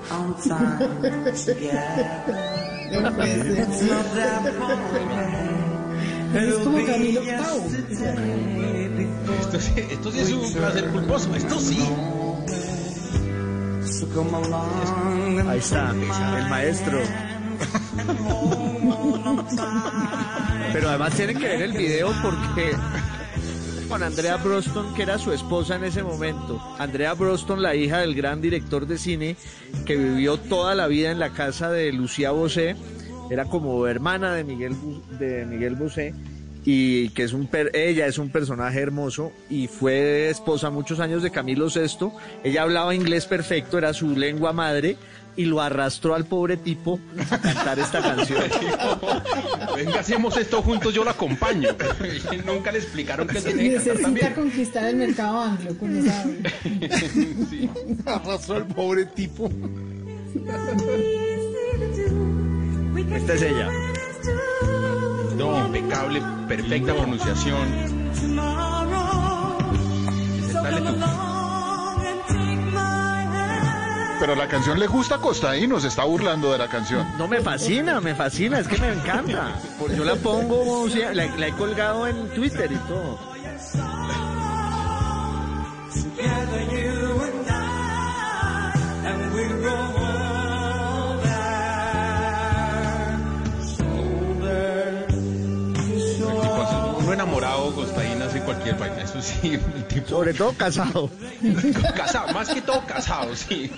on 0.10 0.34
time 0.42 0.80
together. 1.36 2.34
It's 2.90 3.82
not 3.84 4.06
that 4.16 4.42
far 4.58 4.74
away. 4.74 5.54
Esto, 9.40 9.60
sí- 9.60 10.20
es 10.20 10.32
un 10.34 10.54
placer 10.54 10.90
culposo. 10.90 11.36
Esto 11.36 11.60
sí. 11.60 11.78
Ahí 15.48 15.60
está, 15.60 15.92
el 16.40 16.50
maestro. 16.50 17.00
Pero 20.74 20.90
además 20.90 21.14
tienen 21.14 21.38
que 21.38 21.48
ver 21.48 21.62
el 21.62 21.72
video 21.74 22.12
porque 22.22 22.76
con 23.88 24.04
Andrea 24.04 24.38
Broston, 24.38 24.94
que 24.96 25.04
era 25.04 25.18
su 25.18 25.32
esposa 25.32 25.76
en 25.76 25.84
ese 25.84 26.04
momento. 26.04 26.62
Andrea 26.78 27.14
Broston, 27.14 27.62
la 27.62 27.76
hija 27.76 28.00
del 28.00 28.16
gran 28.16 28.42
director 28.42 28.86
de 28.86 28.98
cine, 28.98 29.36
que 29.86 29.96
vivió 29.96 30.38
toda 30.38 30.76
la 30.76 30.88
vida 30.88 31.12
en 31.12 31.20
la 31.20 31.32
casa 31.32 31.72
de 31.72 31.92
Lucía 31.94 32.32
Bosé, 32.32 32.76
era 33.30 33.46
como 33.46 33.88
hermana 33.88 34.34
de 34.34 34.44
Miguel, 34.44 34.76
de 35.20 35.46
Miguel 35.46 35.76
Bosé, 35.76 36.14
y 36.66 37.10
que 37.10 37.24
es 37.24 37.32
un 37.32 37.48
ella 37.74 38.08
es 38.08 38.18
un 38.18 38.30
personaje 38.30 38.82
hermoso 38.82 39.32
y 39.50 39.68
fue 39.68 40.30
esposa 40.30 40.70
muchos 40.70 41.00
años 41.00 41.24
de 41.24 41.32
Camilo 41.32 41.68
VI. 41.68 42.10
Ella 42.44 42.64
hablaba 42.64 42.94
inglés 42.94 43.26
perfecto, 43.26 43.78
era 43.78 43.94
su 43.94 44.18
lengua 44.18 44.52
madre, 44.52 44.98
y 45.38 45.46
lo 45.46 45.62
arrastró 45.62 46.16
al 46.16 46.26
pobre 46.26 46.58
tipo 46.58 47.00
a 47.32 47.38
cantar 47.38 47.80
esta 47.80 48.02
canción. 48.02 48.42
Venga, 49.76 50.00
hacemos 50.00 50.36
esto 50.36 50.62
juntos, 50.64 50.94
yo 50.94 51.04
lo 51.04 51.12
acompaño. 51.12 51.70
Y 52.32 52.38
Nunca 52.46 52.72
le 52.72 52.80
explicaron 52.80 53.28
que 53.28 53.40
tenía 53.40 53.64
que 53.64 53.70
Necesita 53.78 54.02
también. 54.02 54.34
conquistar 54.34 54.84
el 54.86 54.96
mercado 54.98 55.40
anglo 55.42 55.78
con 55.78 55.96
esa. 55.96 56.26
Arrastró 58.16 58.56
al 58.56 58.66
pobre 58.68 59.06
tipo. 59.06 59.50
Esta 63.14 63.34
es 63.34 63.42
ella. 63.44 63.70
No, 65.38 65.68
impecable, 65.68 66.22
perfecta 66.48 66.96
pronunciación. 66.96 67.68
Dale 70.64 70.82
tú. 70.82 71.37
Pero 74.20 74.36
la 74.36 74.48
canción 74.48 74.80
le 74.80 74.88
gusta 74.88 75.16
a 75.16 75.18
Costaín, 75.20 75.80
se 75.80 75.88
está 75.88 76.04
burlando 76.04 76.52
de 76.52 76.58
la 76.58 76.68
canción. 76.68 77.08
No, 77.18 77.28
me 77.28 77.40
fascina, 77.40 78.02
me 78.02 78.16
fascina, 78.16 78.60
es 78.60 78.68
que 78.68 78.78
me 78.80 78.92
encanta. 78.92 79.54
Por- 79.78 79.94
Yo 79.96 80.04
la 80.04 80.16
pongo, 80.16 80.82
o 80.82 80.90
sea, 80.90 81.14
la, 81.14 81.26
la 81.38 81.48
he 81.48 81.52
colgado 81.54 82.08
en 82.08 82.28
Twitter 82.30 82.72
y 82.72 82.76
todo. 82.88 83.20
Eso 99.02 99.22
sí. 99.22 99.58
tipo- 99.90 100.08
Sobre 100.10 100.34
todo 100.34 100.54
casado. 100.54 101.10
Casado, 101.96 102.34
más 102.34 102.50
que 102.50 102.62
todo 102.62 102.84
casado, 102.86 103.36
sí. 103.36 103.72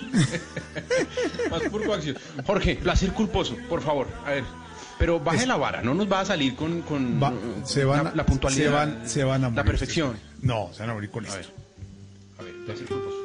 más 1.50 1.62
por 1.70 1.84
coacción. 1.84 2.16
Jorge, 2.46 2.76
placer 2.76 3.10
culposo, 3.12 3.56
por 3.68 3.82
favor. 3.82 4.06
A 4.26 4.30
ver. 4.30 4.44
Pero 4.98 5.18
baje 5.18 5.46
la 5.46 5.56
vara, 5.56 5.80
no 5.80 5.94
nos 5.94 6.12
va 6.12 6.20
a 6.20 6.24
salir 6.26 6.54
con, 6.54 6.82
con 6.82 7.22
Va- 7.22 7.32
se 7.64 7.84
van, 7.86 8.04
la, 8.04 8.10
a- 8.10 8.14
la 8.16 8.26
puntualidad. 8.26 8.64
Se 8.64 8.68
van, 8.70 9.08
se 9.08 9.24
van 9.24 9.44
a 9.44 9.48
morir. 9.48 9.56
La 9.56 9.64
perfección. 9.64 10.16
No, 10.42 10.68
se 10.74 10.80
van 10.80 10.90
a 10.90 10.94
morir 10.94 11.10
con 11.10 11.24
A 11.24 11.28
esto. 11.28 11.38
ver. 11.38 11.50
A 12.38 12.42
ver, 12.42 12.64
placer 12.66 12.86
culposo. 12.86 13.16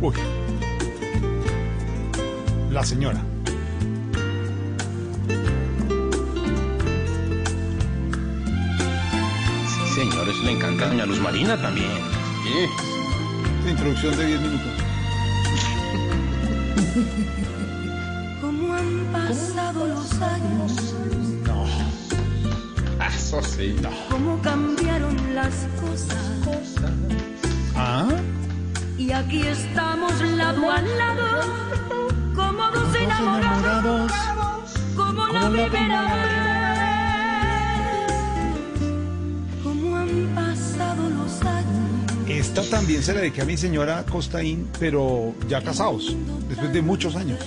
Uy. 0.00 0.14
La 2.72 2.84
señora. 2.84 3.20
Señor, 9.98 10.28
eso 10.28 10.42
le 10.44 10.52
encanta 10.52 10.84
a 10.84 10.88
doña 10.88 11.06
Luz 11.06 11.18
Marina 11.20 11.60
también. 11.60 11.90
Sí. 12.44 12.52
Esta 13.58 13.70
introducción 13.70 14.16
de 14.16 14.26
10 14.26 14.40
minutos. 14.40 14.68
Como 18.40 18.72
han 18.74 19.06
pasado 19.12 19.86
los 19.88 20.12
años, 20.22 20.94
No. 21.44 21.64
Ah, 23.00 23.08
Eso 23.12 23.42
sí. 23.42 23.74
cómo 24.08 24.40
cambiaron 24.40 25.16
las 25.34 25.66
cosas. 25.80 26.76
¿Ah? 27.74 28.06
Y 28.96 29.10
aquí 29.10 29.42
estamos 29.42 30.20
lado 30.20 30.70
a 30.70 30.80
lado, 30.80 31.40
como 32.34 32.70
dos 32.70 32.94
enamorados, 32.96 34.12
como 34.96 35.26
la 35.28 35.50
primera 35.50 36.02
vez. 36.02 36.57
Han 40.08 40.34
pasado 40.34 41.08
los 41.10 41.42
años, 41.42 42.28
Esta 42.28 42.62
también 42.62 43.02
se 43.02 43.14
la 43.14 43.20
dediqué 43.20 43.42
a 43.42 43.44
mi 43.44 43.56
señora 43.56 44.04
Costaín, 44.10 44.68
pero 44.78 45.34
ya 45.48 45.62
casados, 45.62 46.14
después 46.48 46.72
de 46.72 46.82
muchos 46.82 47.16
años. 47.16 47.38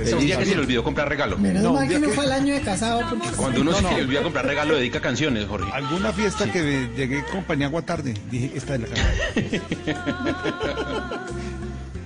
Es 0.00 0.12
un 0.12 0.20
día 0.20 0.38
que 0.38 0.46
se 0.46 0.54
le 0.54 0.60
olvidó 0.60 0.84
comprar 0.84 1.08
regalo. 1.08 1.36
Menos 1.38 1.60
No, 1.64 1.72
mal 1.72 1.88
que 1.88 1.98
no 1.98 2.06
que- 2.06 2.12
fue 2.14 2.24
el 2.24 2.30
año 2.30 2.54
de 2.54 2.60
casado 2.60 3.00
porque 3.10 3.28
Cuando 3.36 3.62
uno 3.62 3.72
No, 3.72 3.76
se 3.78 3.82
no. 3.82 3.90
le 3.96 4.02
olvida 4.02 4.22
comprar 4.22 4.46
regalo, 4.46 4.76
dedica 4.76 5.00
canciones, 5.00 5.46
Jorge. 5.48 5.68
Alguna 5.72 6.12
fiesta 6.12 6.50
que 6.52 6.62
de- 6.62 6.88
llegué 6.96 7.24
con 7.32 7.42
Paniagua 7.42 7.82
tarde, 7.82 8.14
dije, 8.30 8.52
esta 8.54 8.76
es 8.76 8.80
la 8.82 8.86
canción. 8.86 9.62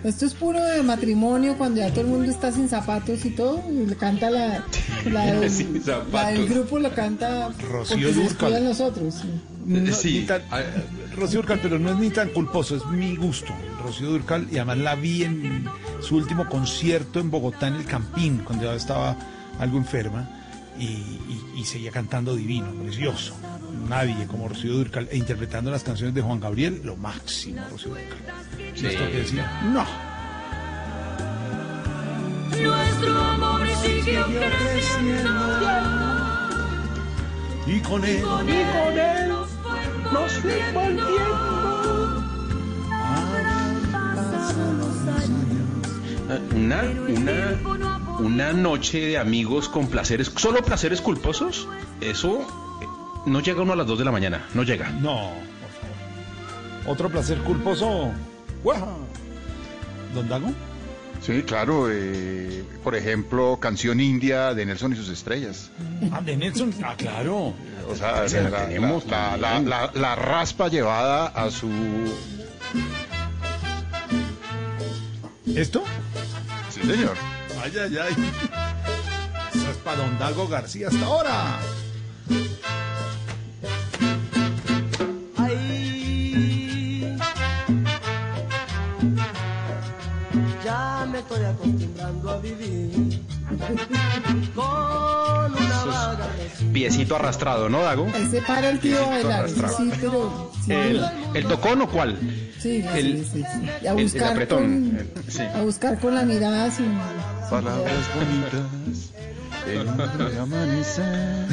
esto 0.05 0.25
es 0.27 0.33
puro 0.35 0.65
de 0.65 0.83
matrimonio 0.83 1.57
cuando 1.59 1.81
ya 1.81 1.91
todo 1.91 2.01
el 2.01 2.07
mundo 2.07 2.31
está 2.31 2.51
sin 2.51 2.67
zapatos 2.69 3.23
y 3.27 3.31
todo. 3.31 3.63
Y 3.71 3.85
le 3.87 3.95
canta 3.97 4.31
la, 4.31 4.65
la, 5.11 5.27
del, 5.27 5.83
la 6.11 6.29
del 6.31 6.49
grupo, 6.49 6.79
lo 6.79 6.95
canta 6.95 7.51
Rocío 7.71 7.71
porque 7.71 7.85
se 7.85 7.97
Dúrcal. 7.99 8.25
descuidan 8.25 8.65
los 8.65 8.81
otros. 8.81 9.15
sí. 9.17 9.29
No, 9.65 9.93
Sí. 9.95 10.21
ni 10.21 10.27
tan- 10.27 10.43
Ah, 10.51 10.61
Rocío 11.17 11.39
Durcal, 11.41 11.61
pero 11.63 11.79
no 11.79 11.91
es 11.91 11.97
ni 11.97 12.11
tan 12.11 12.31
culposo, 12.31 12.77
es 12.77 12.85
mi 12.87 13.15
gusto. 13.17 13.53
Rocío 13.83 14.09
Durcal, 14.11 14.49
y 14.51 14.57
además 14.57 14.79
la 14.79 14.95
vi 14.97 15.23
en 15.25 15.67
su 16.01 16.17
último 16.17 16.49
concierto 16.49 17.21
en 17.21 17.31
Bogotá, 17.31 17.69
en 17.69 17.75
el 17.75 17.85
Campín, 17.85 18.39
cuando 18.45 18.65
ya 18.65 18.75
estaba 18.75 19.17
algo 19.59 19.79
enferma, 19.79 20.29
y, 20.79 20.85
y- 20.85 21.43
y 21.59 21.65
seguía 21.65 21.91
cantando 21.93 22.35
divino, 22.35 22.67
precioso. 22.83 23.35
Nadie 23.89 24.27
como 24.27 24.49
Rocío 24.49 24.73
Durcal, 24.75 25.09
e 25.11 25.17
interpretando 25.17 25.71
las 25.71 25.83
canciones 25.85 26.15
de 26.15 26.23
Juan 26.23 26.41
Gabriel, 26.41 26.81
lo 26.85 26.97
máximo, 26.97 27.61
Rocío 27.71 27.91
Durcal. 27.91 28.19
Sí. 28.75 28.87
Esto 28.87 29.11
que 29.11 29.17
decía, 29.19 29.61
no. 29.73 29.85
nuestro 32.63 33.19
amor 33.19 33.67
siguió 33.83 34.25
creciendo. 34.27 35.31
Y 37.67 37.81
con 37.81 38.05
él, 38.05 38.23
Con 38.23 38.49
él 38.49 39.33
nos 40.13 40.43
volviendo. 40.75 41.73
Una, 46.55 46.83
una, 47.09 47.99
una 48.21 48.53
noche 48.53 49.01
de 49.01 49.19
amigos 49.19 49.69
con 49.69 49.89
placeres, 49.89 50.33
solo 50.37 50.63
placeres 50.63 51.01
culposos, 51.01 51.69
eso 52.01 52.41
eh, 52.41 52.87
no 53.27 53.41
llega 53.41 53.63
uno 53.63 53.75
a 53.75 53.77
las 53.77 53.87
2 53.87 53.99
de 53.99 54.05
la 54.05 54.13
mañana, 54.13 54.47
no 54.55 54.63
llega. 54.63 54.91
no, 54.91 55.33
por 55.61 55.71
favor. 55.71 56.93
Otro 56.93 57.11
placer 57.11 57.39
culposo, 57.39 58.13
¡guau! 58.63 58.99
¿Don 60.15 60.29
Dago? 60.29 60.53
Sí, 61.25 61.43
claro. 61.45 61.87
eh, 61.91 62.65
por 62.83 62.97
ejemplo, 62.97 63.59
Canción 63.61 64.01
India 64.01 64.55
de 64.55 64.67
Nelson 64.67 64.93
y 64.93 64.97
sus 64.97 65.09
estrellas. 65.09 65.71
Ah, 66.13 66.21
de 66.21 66.37
Nelson, 66.37 66.75
ah, 66.85 66.95
claro. 66.97 67.55
O 67.89 67.95
sea, 67.95 68.29
Se 68.29 68.43
la 68.43 68.51
la, 68.51 68.67
tenemos 68.67 69.07
la- 69.07 69.37
la- 69.37 69.49
también. 69.53 69.71
la- 69.71 69.91
la 69.95 70.15
raspa 70.17 70.69
llevada 70.69 71.27
a 71.29 71.51
su... 71.51 71.69
¿Esto? 75.55 75.85
Sí, 76.71 76.81
señor. 76.81 77.15
Ay, 77.63 77.73
ay, 77.79 77.99
ay. 77.99 78.33
Eso 79.55 79.71
es 79.71 79.77
para 79.79 79.99
Don 79.99 80.19
Dago 80.19 80.49
García 80.49 80.89
hasta 80.89 81.05
ahora. 81.05 81.59
Estoy 91.23 91.45
acostumbrando 91.45 92.31
a 92.31 92.39
vivir 92.39 93.21
con 94.55 94.65
una 95.53 95.85
vaga 95.85 96.29
Piecito 96.73 97.17
arrastrado, 97.17 97.69
¿no, 97.69 97.83
Dago? 97.83 98.07
Ahí 98.15 98.29
se 98.31 98.41
para 98.43 98.71
el 98.71 98.79
tío 98.81 99.07
bailar. 99.09 99.47
eso. 99.47 99.69
Sí, 99.77 99.91
pero. 100.01 100.53
sí, 100.65 100.73
¿El, 100.73 101.05
el 101.35 101.45
tocón 101.47 101.83
o 101.83 101.89
cuál? 101.89 102.19
sí, 102.59 102.85
el- 102.95 103.25
sí, 103.25 103.43
sí, 103.43 103.87
a 103.87 103.93
el- 103.93 103.99
el 103.99 104.05
buscar, 104.05 104.33
apretón, 104.33 104.63
con, 104.63 104.97
el- 104.99 105.33
sí. 105.33 105.43
a 105.43 105.61
buscar 105.63 105.99
con 105.99 106.15
la 106.15 106.23
mirada 106.23 106.71
sin. 106.71 106.93
Palabras 107.51 108.07
bonitas 108.15 109.11
un 110.33 110.39
amanecer. 110.41 111.47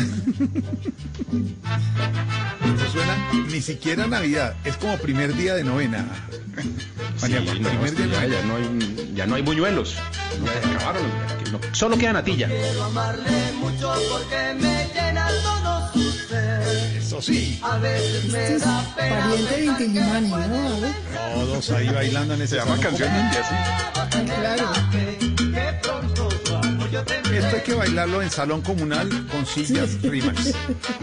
Esto 2.66 2.92
suena 2.92 3.32
ni 3.52 3.62
siquiera 3.62 4.08
Navidad, 4.08 4.56
es 4.64 4.78
como 4.78 4.98
primer 4.98 5.36
día 5.36 5.54
de 5.56 5.64
novena. 5.64 6.06
Sí, 7.20 7.26
Mañana, 7.34 7.54
no, 7.54 7.70
primer 7.70 7.86
es 7.86 7.92
que 7.96 8.04
día 8.04 8.20
de 8.22 8.30
ya, 8.30 8.36
ya 8.40 8.46
no 8.46 8.56
hay, 8.56 9.12
ya 9.16 9.26
no 9.26 9.36
hay 9.36 9.42
buñuelos. 9.42 9.96
Ya 10.46 10.62
se 10.62 10.76
acabaron. 10.76 11.04
ya, 11.46 11.52
no- 11.52 11.60
solo 11.76 11.98
queda 11.98 12.14
natilla. 12.14 12.48
Quiero 12.48 12.84
amarle 12.86 13.52
mucho 13.60 13.94
porque 14.10 14.54
me 14.60 14.88
llena 14.94 15.28
todo 15.44 15.92
su 15.94 16.12
ser. 16.28 16.62
Eso 16.98 17.22
sí, 17.22 17.60
A 17.62 17.78
veces 17.78 18.26
me 18.32 18.40
Este 18.42 18.56
es 18.56 18.62
da 18.64 18.96
pena. 18.96 19.20
pariente 19.20 19.56
de 19.58 19.66
Inti 19.66 19.84
Illimani, 19.84 20.30
¿no? 20.30 21.36
Todos 21.36 21.70
ahí 21.72 21.90
bailando 21.90 22.34
en 22.36 22.42
ese 22.42 22.56
Se 22.56 22.62
llama. 22.66 22.78
Canción 22.80 23.10
India, 23.14 23.44
sí. 23.50 24.26
claro. 24.26 24.70
A 24.70 24.80
Esto 27.36 27.56
hay 27.56 27.62
que 27.64 27.74
bailarlo 27.74 28.22
en 28.22 28.30
salón 28.30 28.62
comunal 28.62 29.10
con 29.32 29.46
sillas 29.46 30.02
Rimax. 30.02 30.54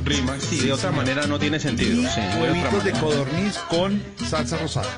Rimax, 0.05 0.45
sí, 0.45 0.59
de 0.61 0.73
otra 0.73 0.91
manera 0.93 1.27
no 1.27 1.39
tiene 1.39 1.59
sentido. 1.61 2.09
Sí, 2.11 2.21
huevitos 2.41 2.85
de 2.85 2.93
codorniz 2.93 3.57
con 3.71 4.03
salsa 4.29 4.57
rosada. 4.59 4.89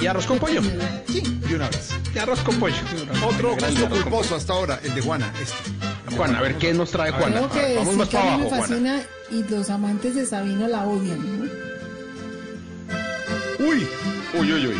¿Y 0.00 0.06
arroz 0.06 0.26
con 0.26 0.38
pollo? 0.38 0.60
Sí, 1.06 1.20
de 1.48 1.54
una 1.56 1.68
vez. 1.68 1.90
Y 2.14 2.18
arroz 2.18 2.40
con 2.40 2.58
pollo. 2.60 2.76
Otro 3.26 3.54
gusto 3.56 3.88
culposo 3.88 4.36
hasta 4.36 4.52
ahora, 4.52 4.80
el 4.82 4.94
de 4.94 5.00
Juana. 5.00 5.32
Este. 5.40 6.16
Juan, 6.16 6.34
a 6.36 6.40
ver 6.42 6.56
qué 6.58 6.72
nos 6.74 6.90
trae 6.90 7.10
Juan. 7.12 7.32
Tengo 7.34 7.48
que 7.50 7.74
Vamos 7.76 7.96
más 7.96 8.08
que 8.08 8.16
para 8.16 8.24
mí 8.24 8.30
me 8.30 8.34
abajo, 8.46 8.48
Juana. 8.50 8.66
fascina 8.66 9.02
y 9.30 9.42
los 9.44 9.70
amantes 9.70 10.14
de 10.14 10.26
Sabino 10.26 10.68
la 10.68 10.84
odian. 10.86 11.18
¿no? 11.38 11.50
Uy, 13.58 13.86
Uy, 14.38 14.52
uy, 14.52 14.66
uy. 14.66 14.74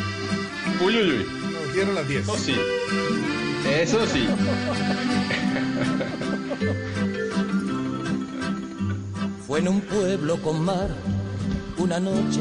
Uy, 0.85 0.97
uy, 0.97 1.11
uy. 1.11 1.27
nos 1.53 1.75
dieron 1.75 1.95
las 1.95 2.09
10. 2.09 2.23
Eso 2.23 2.37
sí. 2.37 2.57
Eso 3.73 4.07
sí. 4.07 4.29
Fue 9.47 9.59
en 9.61 9.69
un 9.69 9.81
pueblo 9.83 10.41
con 10.43 10.65
mar, 10.65 10.89
una 11.79 12.01
noche 12.01 12.41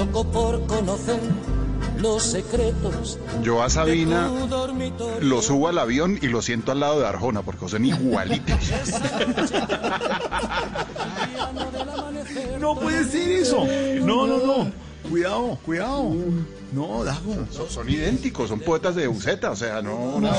Loco 0.00 0.24
por 0.24 0.66
conocer 0.66 1.20
los 1.98 2.22
secretos 2.22 3.18
Yo 3.42 3.62
a 3.62 3.68
Sabina 3.68 4.30
lo 5.20 5.42
subo 5.42 5.68
al 5.68 5.78
avión 5.78 6.18
y 6.22 6.28
lo 6.28 6.40
siento 6.40 6.72
al 6.72 6.80
lado 6.80 7.00
de 7.00 7.06
Arjona 7.06 7.42
porque 7.42 7.68
son 7.68 7.84
igualitos. 7.84 8.56
No 12.60 12.78
puede 12.78 13.04
ser 13.04 13.28
eso. 13.32 13.64
No, 14.02 14.26
no, 14.26 14.38
no. 14.38 14.72
Cuidado, 15.08 15.58
cuidado. 15.64 16.14
No, 16.72 17.02
Dago. 17.02 17.46
Son, 17.50 17.68
son 17.68 17.88
idénticos, 17.88 18.48
son 18.50 18.60
poetas 18.60 18.94
de 18.94 19.08
Buceta, 19.08 19.50
o 19.50 19.56
sea, 19.56 19.82
no. 19.82 20.20
No, 20.20 20.30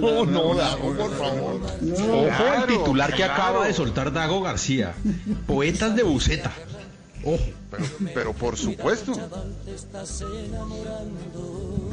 No, 0.00 0.24
no, 0.26 0.54
Dago, 0.54 0.94
por 0.94 1.16
favor. 1.16 1.60
Ojo 1.92 2.44
al 2.50 2.66
titular 2.66 3.14
que 3.14 3.24
acaba 3.24 3.66
de 3.66 3.74
soltar 3.74 4.12
Dago 4.12 4.40
García. 4.42 4.94
Poetas 5.46 5.94
de 5.94 6.02
buceta. 6.02 6.50
Ojo. 7.26 7.38
Pero, 7.70 7.84
pero 8.14 8.32
por 8.32 8.56
supuesto. 8.56 9.12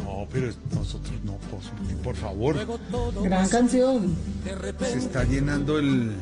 No, 0.05 0.27
pero 0.31 0.51
nosotros 0.75 1.13
no, 1.23 1.37
por, 1.49 1.59
por 2.03 2.15
favor. 2.15 2.55
Gran 3.23 3.49
canción. 3.49 4.15
Se 4.81 4.97
está 4.99 5.23
llenando 5.23 5.79
el. 5.79 6.13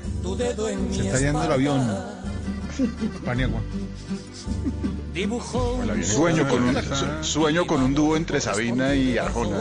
Se 0.91 1.01
está 1.05 1.17
llenando 1.19 1.43
el 1.43 1.51
avión. 1.51 1.81
Paniagua. 3.25 3.59
Dibujó 5.13 5.73
un 5.73 6.03
Sueño 6.05 6.47
con 6.47 6.63
un, 6.63 6.75
su- 6.81 7.23
sueño 7.23 7.67
con 7.67 7.81
un 7.83 7.93
dúo 7.93 8.15
entre 8.15 8.39
Sabina 8.39 8.95
y 8.95 9.17
Arjona. 9.17 9.57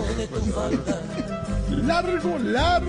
Largo, 1.85 2.39
largo. 2.39 2.89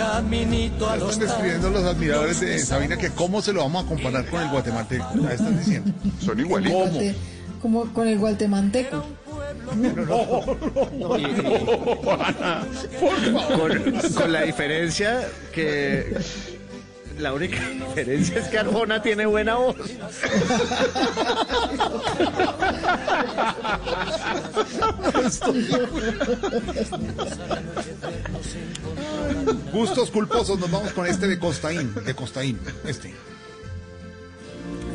Caminito 0.00 0.88
a 0.88 0.96
los 0.96 1.12
Están 1.12 1.28
escribiendo 1.28 1.70
los 1.70 1.84
admiradores 1.84 2.40
de 2.40 2.58
Sabina 2.58 2.96
que 2.96 3.10
cómo 3.10 3.42
se 3.42 3.52
lo 3.52 3.60
vamos 3.60 3.84
a 3.84 3.88
comparar 3.88 4.24
con 4.26 4.40
el 4.40 4.48
guatemalteco. 4.48 5.06
Ya 5.22 5.32
están 5.32 5.58
diciendo. 5.58 5.92
Son 6.20 6.40
igualitos. 6.40 6.90
Como 7.60 7.92
con 7.92 8.08
el 8.08 8.18
guatemalteco. 8.18 9.04
Con, 13.56 13.92
con 14.14 14.32
la 14.32 14.42
diferencia 14.42 15.28
que 15.52 16.16
la 17.20 17.32
única 17.32 17.60
diferencia 17.68 18.38
es 18.40 18.48
que 18.48 18.58
Arjona 18.58 19.02
tiene 19.02 19.26
buena 19.26 19.54
voz. 19.56 19.76
Gustos 29.72 30.10
culposos, 30.10 30.58
nos 30.58 30.70
vamos 30.70 30.92
con 30.92 31.06
este 31.06 31.26
de 31.28 31.38
Costaín. 31.38 31.92
De 32.04 32.14
Costaín, 32.14 32.58
este. 32.84 33.12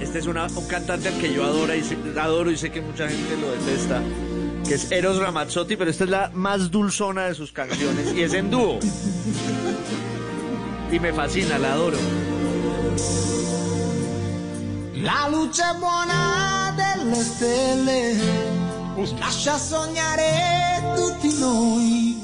Este 0.01 0.19
es 0.19 0.25
una- 0.27 0.47
un 0.47 0.67
cantante 0.67 1.07
al 1.09 1.17
que 1.19 1.33
yo 1.33 1.43
adoro 1.45 1.73
y, 1.73 1.83
sé- 1.83 1.97
adoro 2.19 2.51
y 2.51 2.57
sé 2.57 2.71
que 2.71 2.81
mucha 2.81 3.07
gente 3.07 3.37
lo 3.37 3.51
detesta, 3.51 4.01
que 4.67 4.75
es 4.75 4.91
Eros 4.91 5.17
Ramazzotti, 5.17 5.75
pero 5.77 5.89
esta 5.89 6.03
es 6.03 6.09
la 6.09 6.31
más 6.33 6.69
dulzona 6.71 7.25
de 7.27 7.35
sus 7.35 7.51
canciones 7.51 8.13
y 8.13 8.21
es 8.21 8.33
en 8.33 8.51
dúo. 8.51 8.79
Y 10.95 10.99
me 11.01 11.11
fascina, 11.11 11.57
la 11.57 11.73
adoro. 11.73 11.97
La 14.93 15.27
luce 15.29 15.63
buona 15.77 16.73
delle 16.73 17.21
stelle 17.21 18.15
lascia 19.17 19.57
sognare 19.57 20.93
tutti 20.95 21.37
noi. 21.37 22.15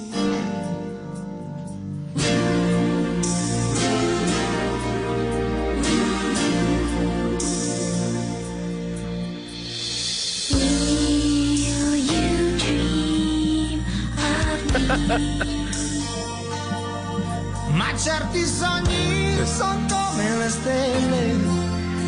Ma 17.82 17.98
certi 17.98 18.46
sogni 18.46 19.36
sono 19.44 19.80
come 19.90 20.38
le 20.38 20.50
stelle, 20.50 21.36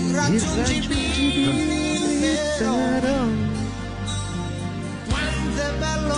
irraggiungibili 0.08 2.38
però. 2.60 3.26
Quanto 5.10 5.60
è 5.60 5.74
bello 5.80 6.16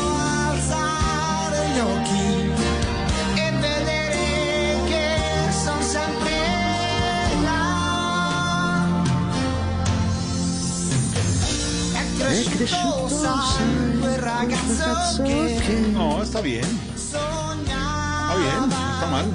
alzare 0.50 1.70
gli 1.70 1.80
occhi 1.80 2.52
e 3.36 3.52
vedere 3.62 4.78
che 4.88 5.22
sono 5.64 5.82
sempre 5.82 6.36
là. 7.42 8.92
È 12.18 12.44
cresciuto, 12.44 13.08
sai, 13.08 14.00
quel 14.00 14.18
ragazzo 14.18 15.24
che 15.24 15.92
No, 15.94 16.22
está 16.22 16.42
bien. 16.42 16.68
Está 16.94 18.36
bien, 18.36 18.68
no 18.68 18.95
está 19.06 19.12
mal. 19.12 19.26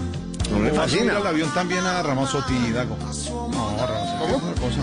No 0.51 0.59
me 0.59 0.71
¿Va 0.73 0.83
a 0.85 0.89
subir 0.89 1.01
fascina. 1.03 1.17
al 1.19 1.27
avión 1.27 1.51
también 1.55 1.87
a 1.87 2.03
Ramazotti, 2.03 2.73
Dago? 2.73 2.97
No, 3.51 3.69
a 3.79 3.87
Ramazotti 3.87 4.25
es 4.25 4.43
otra 4.43 4.55
cosa. 4.63 4.81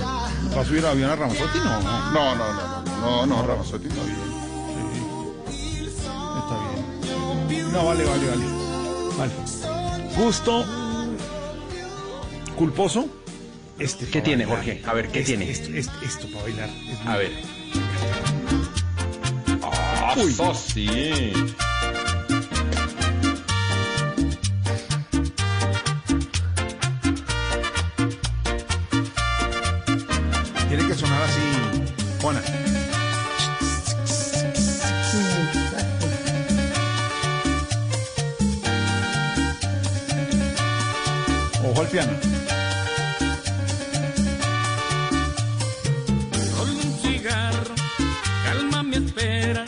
¿Va 0.57 0.61
a 0.61 0.65
subir 0.65 0.85
al 0.85 0.91
avión 0.91 1.09
a 1.11 1.15
Ramazotti? 1.15 1.57
No, 1.59 1.81
no. 1.81 2.11
No, 2.11 2.35
no, 2.35 2.53
no, 2.53 2.83
no, 2.83 3.25
no, 3.25 3.25
no, 3.25 3.47
Ramazotti 3.47 3.87
no. 3.89 4.01
Está 6.39 6.55
bien. 7.49 7.71
No, 7.73 7.85
vale, 7.85 8.05
vale, 8.05 8.27
vale. 8.29 8.45
Vale. 9.17 9.31
Gusto 10.15 10.65
culposo. 12.55 13.07
Este 13.77 14.07
¿Qué 14.07 14.21
tiene, 14.21 14.45
bailar. 14.45 14.65
Jorge? 14.65 14.81
A 14.87 14.93
ver, 14.93 15.11
¿qué 15.11 15.19
Este, 15.19 15.37
tiene? 15.37 15.51
Esto, 15.51 15.69
esto, 15.71 15.93
esto 16.03 16.27
para 16.31 16.43
bailar. 16.43 16.69
es 16.69 17.05
A 17.07 17.17
ver. 17.17 17.31
Ah, 19.61 20.13
Uy. 20.17 20.31
eso 20.31 20.53
sí. 20.55 21.31
Ojo 32.29 32.41
al 41.81 41.87
piano. 41.87 42.11
Solo 46.33 46.73
un 46.73 46.99
cigarro, 47.01 47.75
calma 48.43 48.83
mi 48.83 48.95
espera, 48.97 49.63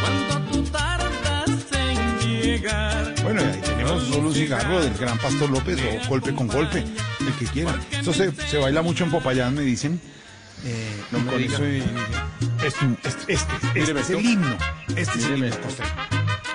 cuando 0.00 0.50
tú 0.50 0.64
tardas 0.64 1.50
en 1.72 2.18
llegar. 2.18 3.14
Bueno, 3.22 3.40
y 3.40 3.44
ahí 3.44 3.60
tenemos 3.60 4.02
solo 4.08 4.28
un 4.28 4.34
cigarro 4.34 4.80
del 4.82 4.94
gran 4.94 5.16
Pastor 5.18 5.48
López 5.48 5.78
o 5.78 6.08
golpe 6.08 6.34
con 6.34 6.48
golpe, 6.48 6.84
el 7.20 7.32
que 7.38 7.44
quiera. 7.46 7.78
Esto 7.92 8.12
se, 8.12 8.32
se 8.32 8.58
baila 8.58 8.82
mucho 8.82 9.04
en 9.04 9.12
Popayán, 9.12 9.54
me 9.54 9.62
dicen. 9.62 10.00
Eh, 10.64 11.02
No 11.10 11.18
y 11.18 11.22
me 11.22 11.30
con 11.30 11.38
diga. 11.38 11.54
eso, 11.54 11.64
este, 12.64 13.08
este, 13.08 13.32
este, 13.34 13.56
este 13.74 14.00
es 14.00 14.10
el 14.10 14.24
himno. 14.24 14.56
Este 14.96 15.18
es 15.18 15.24
el 15.26 15.32
himno 15.34 15.46
esto. 15.46 15.60
costeño. 15.62 15.90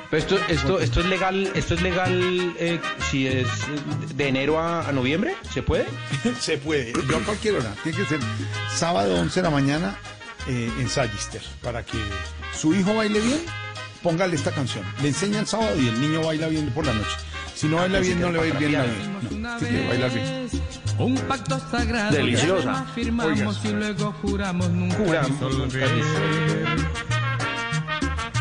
Pero 0.09 0.23
esto, 0.23 0.39
esto, 0.47 0.79
esto 0.79 0.99
es 1.01 1.05
legal, 1.05 1.51
esto 1.53 1.75
es 1.75 1.81
legal 1.83 2.55
eh, 2.57 2.79
si 3.11 3.27
es 3.27 3.47
de 4.15 4.27
enero 4.27 4.59
a, 4.59 4.87
a 4.87 4.91
noviembre, 4.91 5.35
¿se 5.53 5.61
puede? 5.61 5.85
Se 6.39 6.57
puede, 6.57 6.93
yo 7.07 7.17
a 7.17 7.19
cualquier 7.19 7.57
hora. 7.57 7.75
Tiene 7.83 7.95
que 7.99 8.05
ser 8.05 8.19
sábado 8.75 9.13
11 9.21 9.39
de 9.39 9.43
la 9.43 9.51
mañana 9.51 9.95
eh, 10.47 10.71
en 10.79 10.89
Sallister. 10.89 11.43
Para 11.61 11.85
que 11.85 11.97
su 12.59 12.73
hijo 12.73 12.95
baile 12.95 13.19
bien, 13.19 13.39
póngale 14.01 14.35
esta 14.35 14.49
canción. 14.51 14.83
Le 15.03 15.09
enseña 15.09 15.41
el 15.41 15.45
sábado 15.47 15.79
y 15.79 15.87
el 15.87 16.01
niño 16.01 16.21
baila 16.23 16.47
bien 16.47 16.71
por 16.71 16.87
la 16.87 16.93
noche. 16.93 17.15
Si 17.59 17.67
no 17.67 17.75
baila 17.75 17.99
bien, 17.99 18.21
no 18.21 18.31
le 18.31 18.37
va 18.37 18.43
a 18.45 18.47
ir 18.47 18.57
bien 18.57 18.71
la 18.71 18.85
No, 19.37 19.57
tiene 19.57 19.81
que 19.81 19.87
bailar 19.89 20.13
bien. 20.13 20.49
Un 20.97 21.15
pacto 21.27 21.59
sagrado 21.69 22.15
Deliciosa. 22.15 22.85
firmamos 22.95 23.59
y 23.65 23.67
luego 23.73 24.15
juramos 24.21 24.69
nunca 24.69 24.95
Juramos. 24.95 25.73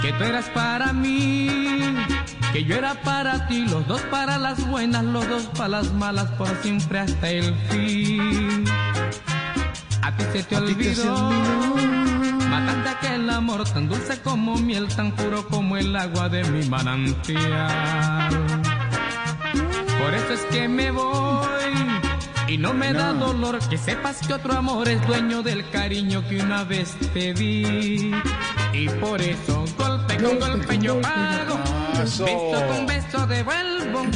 Que 0.00 0.12
tú 0.12 0.22
eras 0.22 0.48
para 0.50 0.92
mí, 0.92 1.96
que 2.52 2.62
yo 2.62 2.76
era 2.76 2.94
para 3.02 3.48
ti, 3.48 3.66
los 3.66 3.84
dos 3.88 4.00
para 4.02 4.38
las 4.38 4.64
buenas, 4.68 5.02
los 5.02 5.28
dos 5.28 5.46
para 5.46 5.68
las 5.68 5.92
malas, 5.94 6.30
por 6.38 6.54
siempre 6.62 7.00
hasta 7.00 7.28
el 7.28 7.52
fin. 7.70 8.64
A 10.02 10.16
ti 10.16 10.24
se 10.32 10.44
te 10.44 10.56
olvidó, 10.58 11.30
mataste 12.48 12.88
aquel 12.88 13.28
amor 13.30 13.64
tan 13.64 13.88
dulce 13.88 14.20
como 14.22 14.54
miel, 14.58 14.86
tan 14.86 15.10
puro 15.10 15.44
como 15.48 15.76
el 15.76 15.96
agua 15.96 16.28
de 16.28 16.44
mi 16.44 16.68
manantial. 16.68 18.57
Por 20.08 20.16
eso 20.16 20.32
es 20.32 20.40
que 20.50 20.68
me 20.68 20.90
voy 20.90 21.44
y 22.48 22.56
no 22.56 22.72
me 22.72 22.94
da 22.94 23.12
dolor 23.12 23.58
que 23.68 23.76
sepas 23.76 24.26
que 24.26 24.32
otro 24.32 24.54
amor 24.56 24.88
es 24.88 25.06
dueño 25.06 25.42
del 25.42 25.68
cariño 25.68 26.26
que 26.26 26.40
una 26.40 26.64
vez 26.64 26.96
te 27.12 27.34
di. 27.34 28.10
Y 28.72 28.88
por 29.02 29.20
eso 29.20 29.66
golpe 29.76 30.16
con 30.16 30.38
golpe 30.38 30.78
yo 30.78 30.98
pago, 31.02 31.60
Eso. 32.02 32.24
beso 32.24 32.66
con 32.68 32.86
beso 32.86 33.26
devuelvo. 33.26 34.06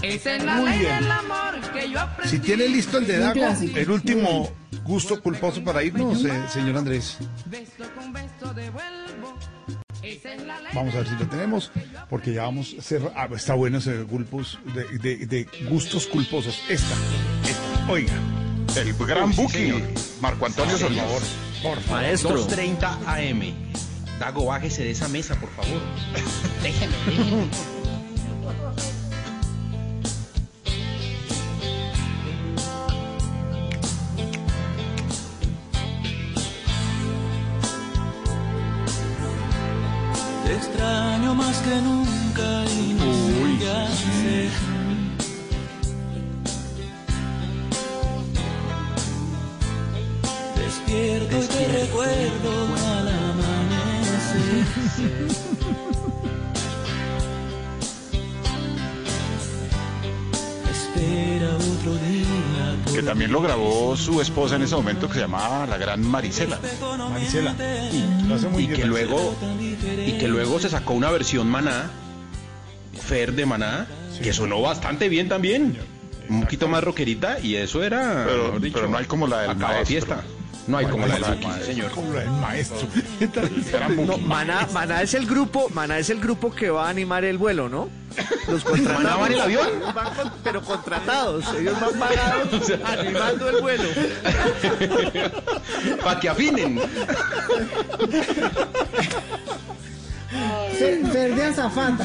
Esa 0.00 0.36
es 0.36 0.44
la 0.44 0.54
Muy 0.54 0.70
ley 0.70 0.78
bien. 0.78 1.00
del 1.00 1.10
amor 1.12 1.60
que 1.74 1.90
yo 1.90 2.00
aprendí. 2.00 2.30
Si 2.30 2.38
tiene 2.38 2.66
listo 2.66 2.96
el 2.96 3.06
de 3.06 3.14
Un 3.16 3.20
Dago, 3.20 3.32
clásico. 3.34 3.78
el 3.78 3.90
último 3.90 4.50
gusto 4.84 5.20
culposo 5.22 5.62
para 5.62 5.82
irnos, 5.82 6.24
eh, 6.24 6.42
señor 6.48 6.78
Andrés. 6.78 7.18
Beso 7.44 7.84
con 7.94 8.14
beso 8.14 8.54
devuelvo. 8.54 9.36
Vamos 10.74 10.94
a 10.94 10.98
ver 10.98 11.08
si 11.08 11.14
lo 11.16 11.28
tenemos, 11.28 11.70
porque 12.10 12.32
ya 12.34 12.42
vamos 12.42 12.74
a 12.78 12.82
cerrar. 12.82 13.12
Ah, 13.16 13.28
está 13.34 13.54
bueno 13.54 13.78
ese 13.78 14.04
culpos 14.04 14.58
de, 14.74 14.84
de- 14.98 15.26
de 15.26 15.46
gustos 15.68 16.06
culposos. 16.06 16.60
Esta, 16.68 16.94
esta, 17.48 17.92
oiga. 17.92 18.12
El 18.76 18.92
gran 18.94 19.32
Sí, 19.32 19.40
Buki, 19.42 19.52
señor. 19.54 19.82
Marco 20.20 20.46
Antonio 20.46 20.76
Sí, 20.76 20.82
Solís. 20.84 20.98
señor. 21.00 21.22
Por 21.62 21.80
favor. 21.82 22.02
Maestro. 22.02 22.46
2.30 22.48 22.98
AM. 23.06 23.54
Dago, 24.18 24.46
bájese 24.46 24.84
de 24.84 24.90
esa 24.90 25.08
mesa, 25.08 25.34
por 25.40 25.50
favor. 25.50 25.80
Déjeme, 26.62 26.92
déjeme. 27.06 27.46
más 41.34 41.58
que 41.62 41.80
nunca 41.80 42.13
Que 62.94 63.02
también 63.02 63.32
lo 63.32 63.40
grabó 63.40 63.96
su 63.96 64.20
esposa 64.20 64.56
en 64.56 64.62
ese 64.62 64.74
momento, 64.76 65.08
que 65.08 65.14
se 65.14 65.20
llamaba 65.20 65.66
la 65.66 65.76
gran 65.78 66.00
Marisela. 66.02 66.58
Marisela. 67.10 67.54
Lo 68.28 68.34
hace 68.34 68.48
muy 68.48 68.64
Y 68.64 68.66
bien. 68.68 68.80
que 68.80 68.86
luego, 68.86 69.34
y 70.06 70.12
que 70.12 70.28
luego 70.28 70.60
se 70.60 70.68
sacó 70.70 70.92
una 70.94 71.10
versión 71.10 71.48
maná, 71.48 71.90
Fer 72.94 73.32
de 73.32 73.44
maná, 73.44 73.86
que 74.22 74.32
sonó 74.32 74.60
bastante 74.62 75.08
bien 75.08 75.28
también. 75.28 75.76
Un 76.28 76.42
poquito 76.42 76.68
más 76.68 76.82
rockerita 76.84 77.38
y 77.40 77.56
eso 77.56 77.82
era. 77.82 78.24
Pero- 78.26 78.44
mejor 78.44 78.60
dicho, 78.60 78.74
pero 78.76 78.88
no 78.88 78.96
hay 78.98 79.04
como 79.04 79.26
la 79.26 79.40
del 79.42 79.50
acaba 79.50 79.74
maestro. 79.74 79.86
fiesta. 79.86 80.22
No 80.66 80.78
hay 80.78 80.86
como 80.86 81.06
la 81.06 81.18
del 81.18 81.24
sí, 81.24 81.64
señor. 81.66 81.90
Como 81.90 82.12
la 82.14 82.20
del 82.20 82.30
maestro. 82.30 82.86
No, 84.06 84.18
Maná, 84.18 84.66
Maná 84.72 85.02
es 85.02 85.14
el 85.14 85.26
grupo, 85.26 85.68
Maná 85.70 85.98
es 85.98 86.08
el 86.10 86.20
grupo 86.20 86.50
que 86.50 86.70
va 86.70 86.86
a 86.86 86.90
animar 86.90 87.24
el 87.24 87.36
vuelo, 87.38 87.68
¿no? 87.68 87.88
Los 88.48 88.64
contratados. 88.64 89.02
¿Maná 89.04 89.16
va 89.16 89.26
en 89.26 89.32
el 89.34 89.40
avión? 89.40 89.68
Ellos 89.76 89.94
van 89.94 90.14
con- 90.14 90.32
pero 90.42 90.62
contratados, 90.62 91.44
ellos 91.58 91.80
van 91.80 91.98
pagados 91.98 92.70
animando 92.84 93.50
el 93.50 93.60
vuelo. 93.60 93.84
Para 96.02 96.20
que 96.20 96.28
afinen. 96.28 96.80
Fer, 100.78 101.06
Fer 101.12 101.34
de 101.34 101.42
azafata. 101.44 102.04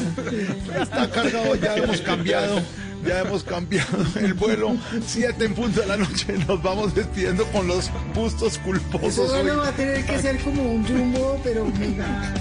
Está 0.80 1.10
cargado, 1.10 1.54
ya 1.56 1.76
hemos 1.76 2.00
cambiado. 2.02 2.60
Ya 3.06 3.20
hemos 3.20 3.44
cambiado 3.44 3.98
el 4.20 4.34
vuelo. 4.34 4.76
Siete 5.06 5.46
en 5.46 5.54
punto 5.54 5.80
de 5.80 5.86
la 5.86 5.96
noche. 5.96 6.34
Nos 6.46 6.62
vamos 6.62 6.94
despidiendo 6.94 7.44
con 7.46 7.66
los 7.66 7.90
bustos 8.14 8.54
Eso 8.54 8.62
culposos 8.62 9.30
bueno 9.30 9.56
va 9.58 9.68
a 9.68 9.72
tener 9.72 10.04
que 10.04 10.18
ser 10.20 10.38
como 10.40 10.62
un 10.62 10.86
jumbo, 10.86 11.40
pero 11.42 11.64
mega. 11.66 12.34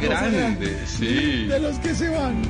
grande, 0.00 0.76
sí. 0.86 1.46
De 1.46 1.60
los 1.60 1.78
que 1.78 1.94
se 1.94 2.08
van. 2.08 2.42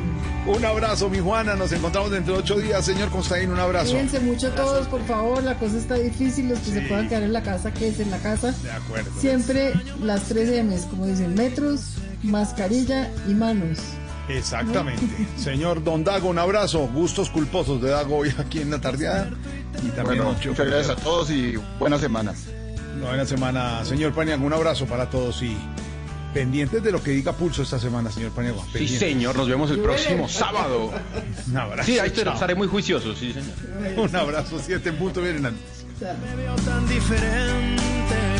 Un 0.46 0.64
abrazo, 0.64 1.10
mi 1.10 1.18
Juana. 1.18 1.54
Nos 1.54 1.70
encontramos 1.72 2.10
dentro 2.10 2.34
de 2.34 2.40
ocho 2.40 2.56
días. 2.56 2.84
Señor 2.84 3.10
Constaín, 3.10 3.50
un 3.50 3.60
abrazo. 3.60 3.90
Cuídense 3.90 4.20
mucho 4.20 4.50
todos, 4.52 4.88
por 4.88 5.04
favor. 5.06 5.42
La 5.42 5.58
cosa 5.58 5.76
está 5.76 5.96
difícil. 5.96 6.48
Los 6.48 6.58
que 6.60 6.70
se 6.72 6.80
puedan 6.82 7.08
quedar 7.08 7.22
en 7.22 7.32
la 7.32 7.42
casa, 7.42 7.72
quédense 7.72 8.02
en 8.02 8.10
la 8.10 8.18
casa. 8.18 8.52
De 8.62 8.70
acuerdo. 8.70 9.10
Siempre 9.20 9.74
las 10.02 10.22
tres 10.24 10.50
M's, 10.64 10.86
como 10.86 11.06
dicen, 11.06 11.34
metros, 11.34 11.82
mascarilla 12.22 13.10
y 13.28 13.34
manos. 13.34 13.78
Exactamente. 14.36 15.26
Señor 15.36 15.82
Don 15.82 16.04
Dago, 16.04 16.28
un 16.28 16.38
abrazo. 16.38 16.88
Gustos 16.88 17.30
culposos 17.30 17.80
de 17.80 17.90
Dago 17.90 18.18
hoy 18.18 18.32
aquí 18.38 18.60
en 18.60 18.70
la 18.70 18.80
tardeada. 18.80 19.30
Y 19.82 19.88
también 19.90 20.22
Bueno, 20.24 20.32
muchas 20.32 20.66
gracias 20.66 20.90
a 20.90 20.96
todos 20.96 21.30
y 21.30 21.56
buena 21.78 21.98
semana. 21.98 22.34
Buena 23.00 23.24
semana, 23.24 23.84
señor 23.84 24.12
Paniagua. 24.12 24.46
Un 24.46 24.52
abrazo 24.52 24.86
para 24.86 25.08
todos 25.08 25.42
y 25.42 25.56
pendientes 26.34 26.82
de 26.82 26.92
lo 26.92 27.02
que 27.02 27.12
diga 27.12 27.32
Pulso 27.32 27.62
esta 27.62 27.78
semana, 27.78 28.10
señor 28.10 28.30
Paniagua. 28.32 28.64
Sí, 28.72 28.86
señor, 28.86 29.36
nos 29.36 29.48
vemos 29.48 29.70
el 29.70 29.80
próximo 29.80 30.28
sábado. 30.28 30.92
Un 31.48 31.56
abrazo. 31.56 31.86
Sí, 31.86 31.98
ahí 31.98 32.10
chao. 32.10 32.34
estaré 32.34 32.54
muy 32.54 32.68
juicioso, 32.68 33.14
sí, 33.14 33.32
señor. 33.32 33.98
Un 33.98 34.14
abrazo, 34.14 34.60
siete 34.64 34.90
en 34.90 34.96
punto. 34.96 35.22
Vienen 35.22 35.46
antes. 35.46 35.86
tan 36.64 36.88
diferente. 36.88 38.39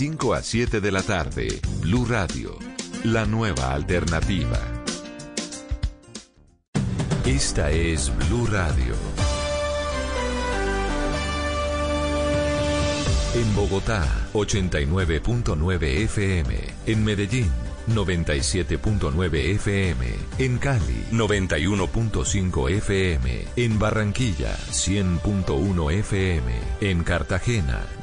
5 0.00 0.32
a 0.32 0.42
7 0.42 0.80
de 0.80 0.92
la 0.92 1.02
tarde, 1.02 1.60
Blue 1.82 2.06
Radio, 2.06 2.58
la 3.04 3.26
nueva 3.26 3.74
alternativa. 3.74 4.58
Esta 7.26 7.70
es 7.70 8.10
Blue 8.16 8.46
Radio. 8.46 8.94
En 13.34 13.54
Bogotá, 13.54 14.08
89.9 14.32 15.82
FM. 15.82 16.56
En 16.86 17.04
Medellín, 17.04 17.50
97.9 17.88 19.34
FM. 19.56 20.06
En 20.38 20.56
Cali, 20.56 21.04
91.5 21.12 22.70
FM. 22.70 23.44
En 23.56 23.78
Barranquilla, 23.78 24.56
100.1 24.70 25.92
FM. 25.92 26.52
En 26.80 27.04
Cartagena, 27.04 27.84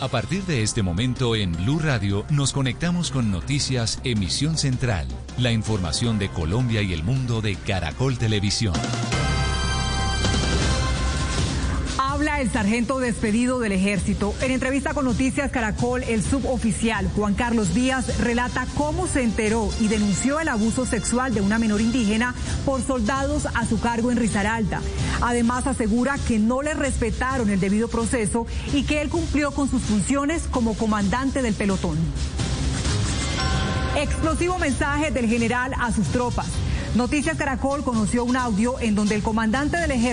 A 0.00 0.06
partir 0.06 0.44
de 0.44 0.62
este 0.62 0.84
momento 0.84 1.34
en 1.34 1.50
Blue 1.50 1.80
Radio 1.80 2.24
nos 2.30 2.52
conectamos 2.52 3.10
con 3.10 3.32
Noticias 3.32 4.00
Emisión 4.04 4.56
Central, 4.56 5.08
la 5.38 5.50
información 5.50 6.20
de 6.20 6.28
Colombia 6.28 6.82
y 6.82 6.92
el 6.92 7.02
mundo 7.02 7.40
de 7.40 7.56
Caracol 7.56 8.16
Televisión. 8.16 8.74
Habla 12.18 12.40
el 12.40 12.50
sargento 12.50 12.98
despedido 12.98 13.60
del 13.60 13.70
ejército. 13.70 14.34
En 14.40 14.50
entrevista 14.50 14.92
con 14.92 15.04
Noticias 15.04 15.52
Caracol, 15.52 16.02
el 16.02 16.24
suboficial 16.24 17.08
Juan 17.14 17.34
Carlos 17.34 17.74
Díaz 17.74 18.18
relata 18.18 18.66
cómo 18.76 19.06
se 19.06 19.22
enteró 19.22 19.70
y 19.80 19.86
denunció 19.86 20.40
el 20.40 20.48
abuso 20.48 20.84
sexual 20.84 21.32
de 21.32 21.42
una 21.42 21.60
menor 21.60 21.80
indígena 21.80 22.34
por 22.66 22.82
soldados 22.82 23.46
a 23.54 23.64
su 23.66 23.78
cargo 23.78 24.10
en 24.10 24.16
Risaralda. 24.16 24.80
Además 25.20 25.68
asegura 25.68 26.16
que 26.26 26.40
no 26.40 26.60
le 26.60 26.74
respetaron 26.74 27.50
el 27.50 27.60
debido 27.60 27.86
proceso 27.86 28.48
y 28.74 28.82
que 28.82 29.00
él 29.00 29.10
cumplió 29.10 29.52
con 29.52 29.70
sus 29.70 29.82
funciones 29.82 30.48
como 30.50 30.74
comandante 30.74 31.40
del 31.40 31.54
pelotón. 31.54 31.98
Explosivo 33.96 34.58
mensaje 34.58 35.12
del 35.12 35.28
general 35.28 35.72
a 35.78 35.92
sus 35.92 36.08
tropas. 36.08 36.48
Noticias 36.94 37.36
Caracol 37.36 37.84
conoció 37.84 38.24
un 38.24 38.36
audio 38.36 38.80
en 38.80 38.94
donde 38.94 39.14
el 39.14 39.22
comandante 39.22 39.76
del 39.76 39.90
ejército 39.90 40.08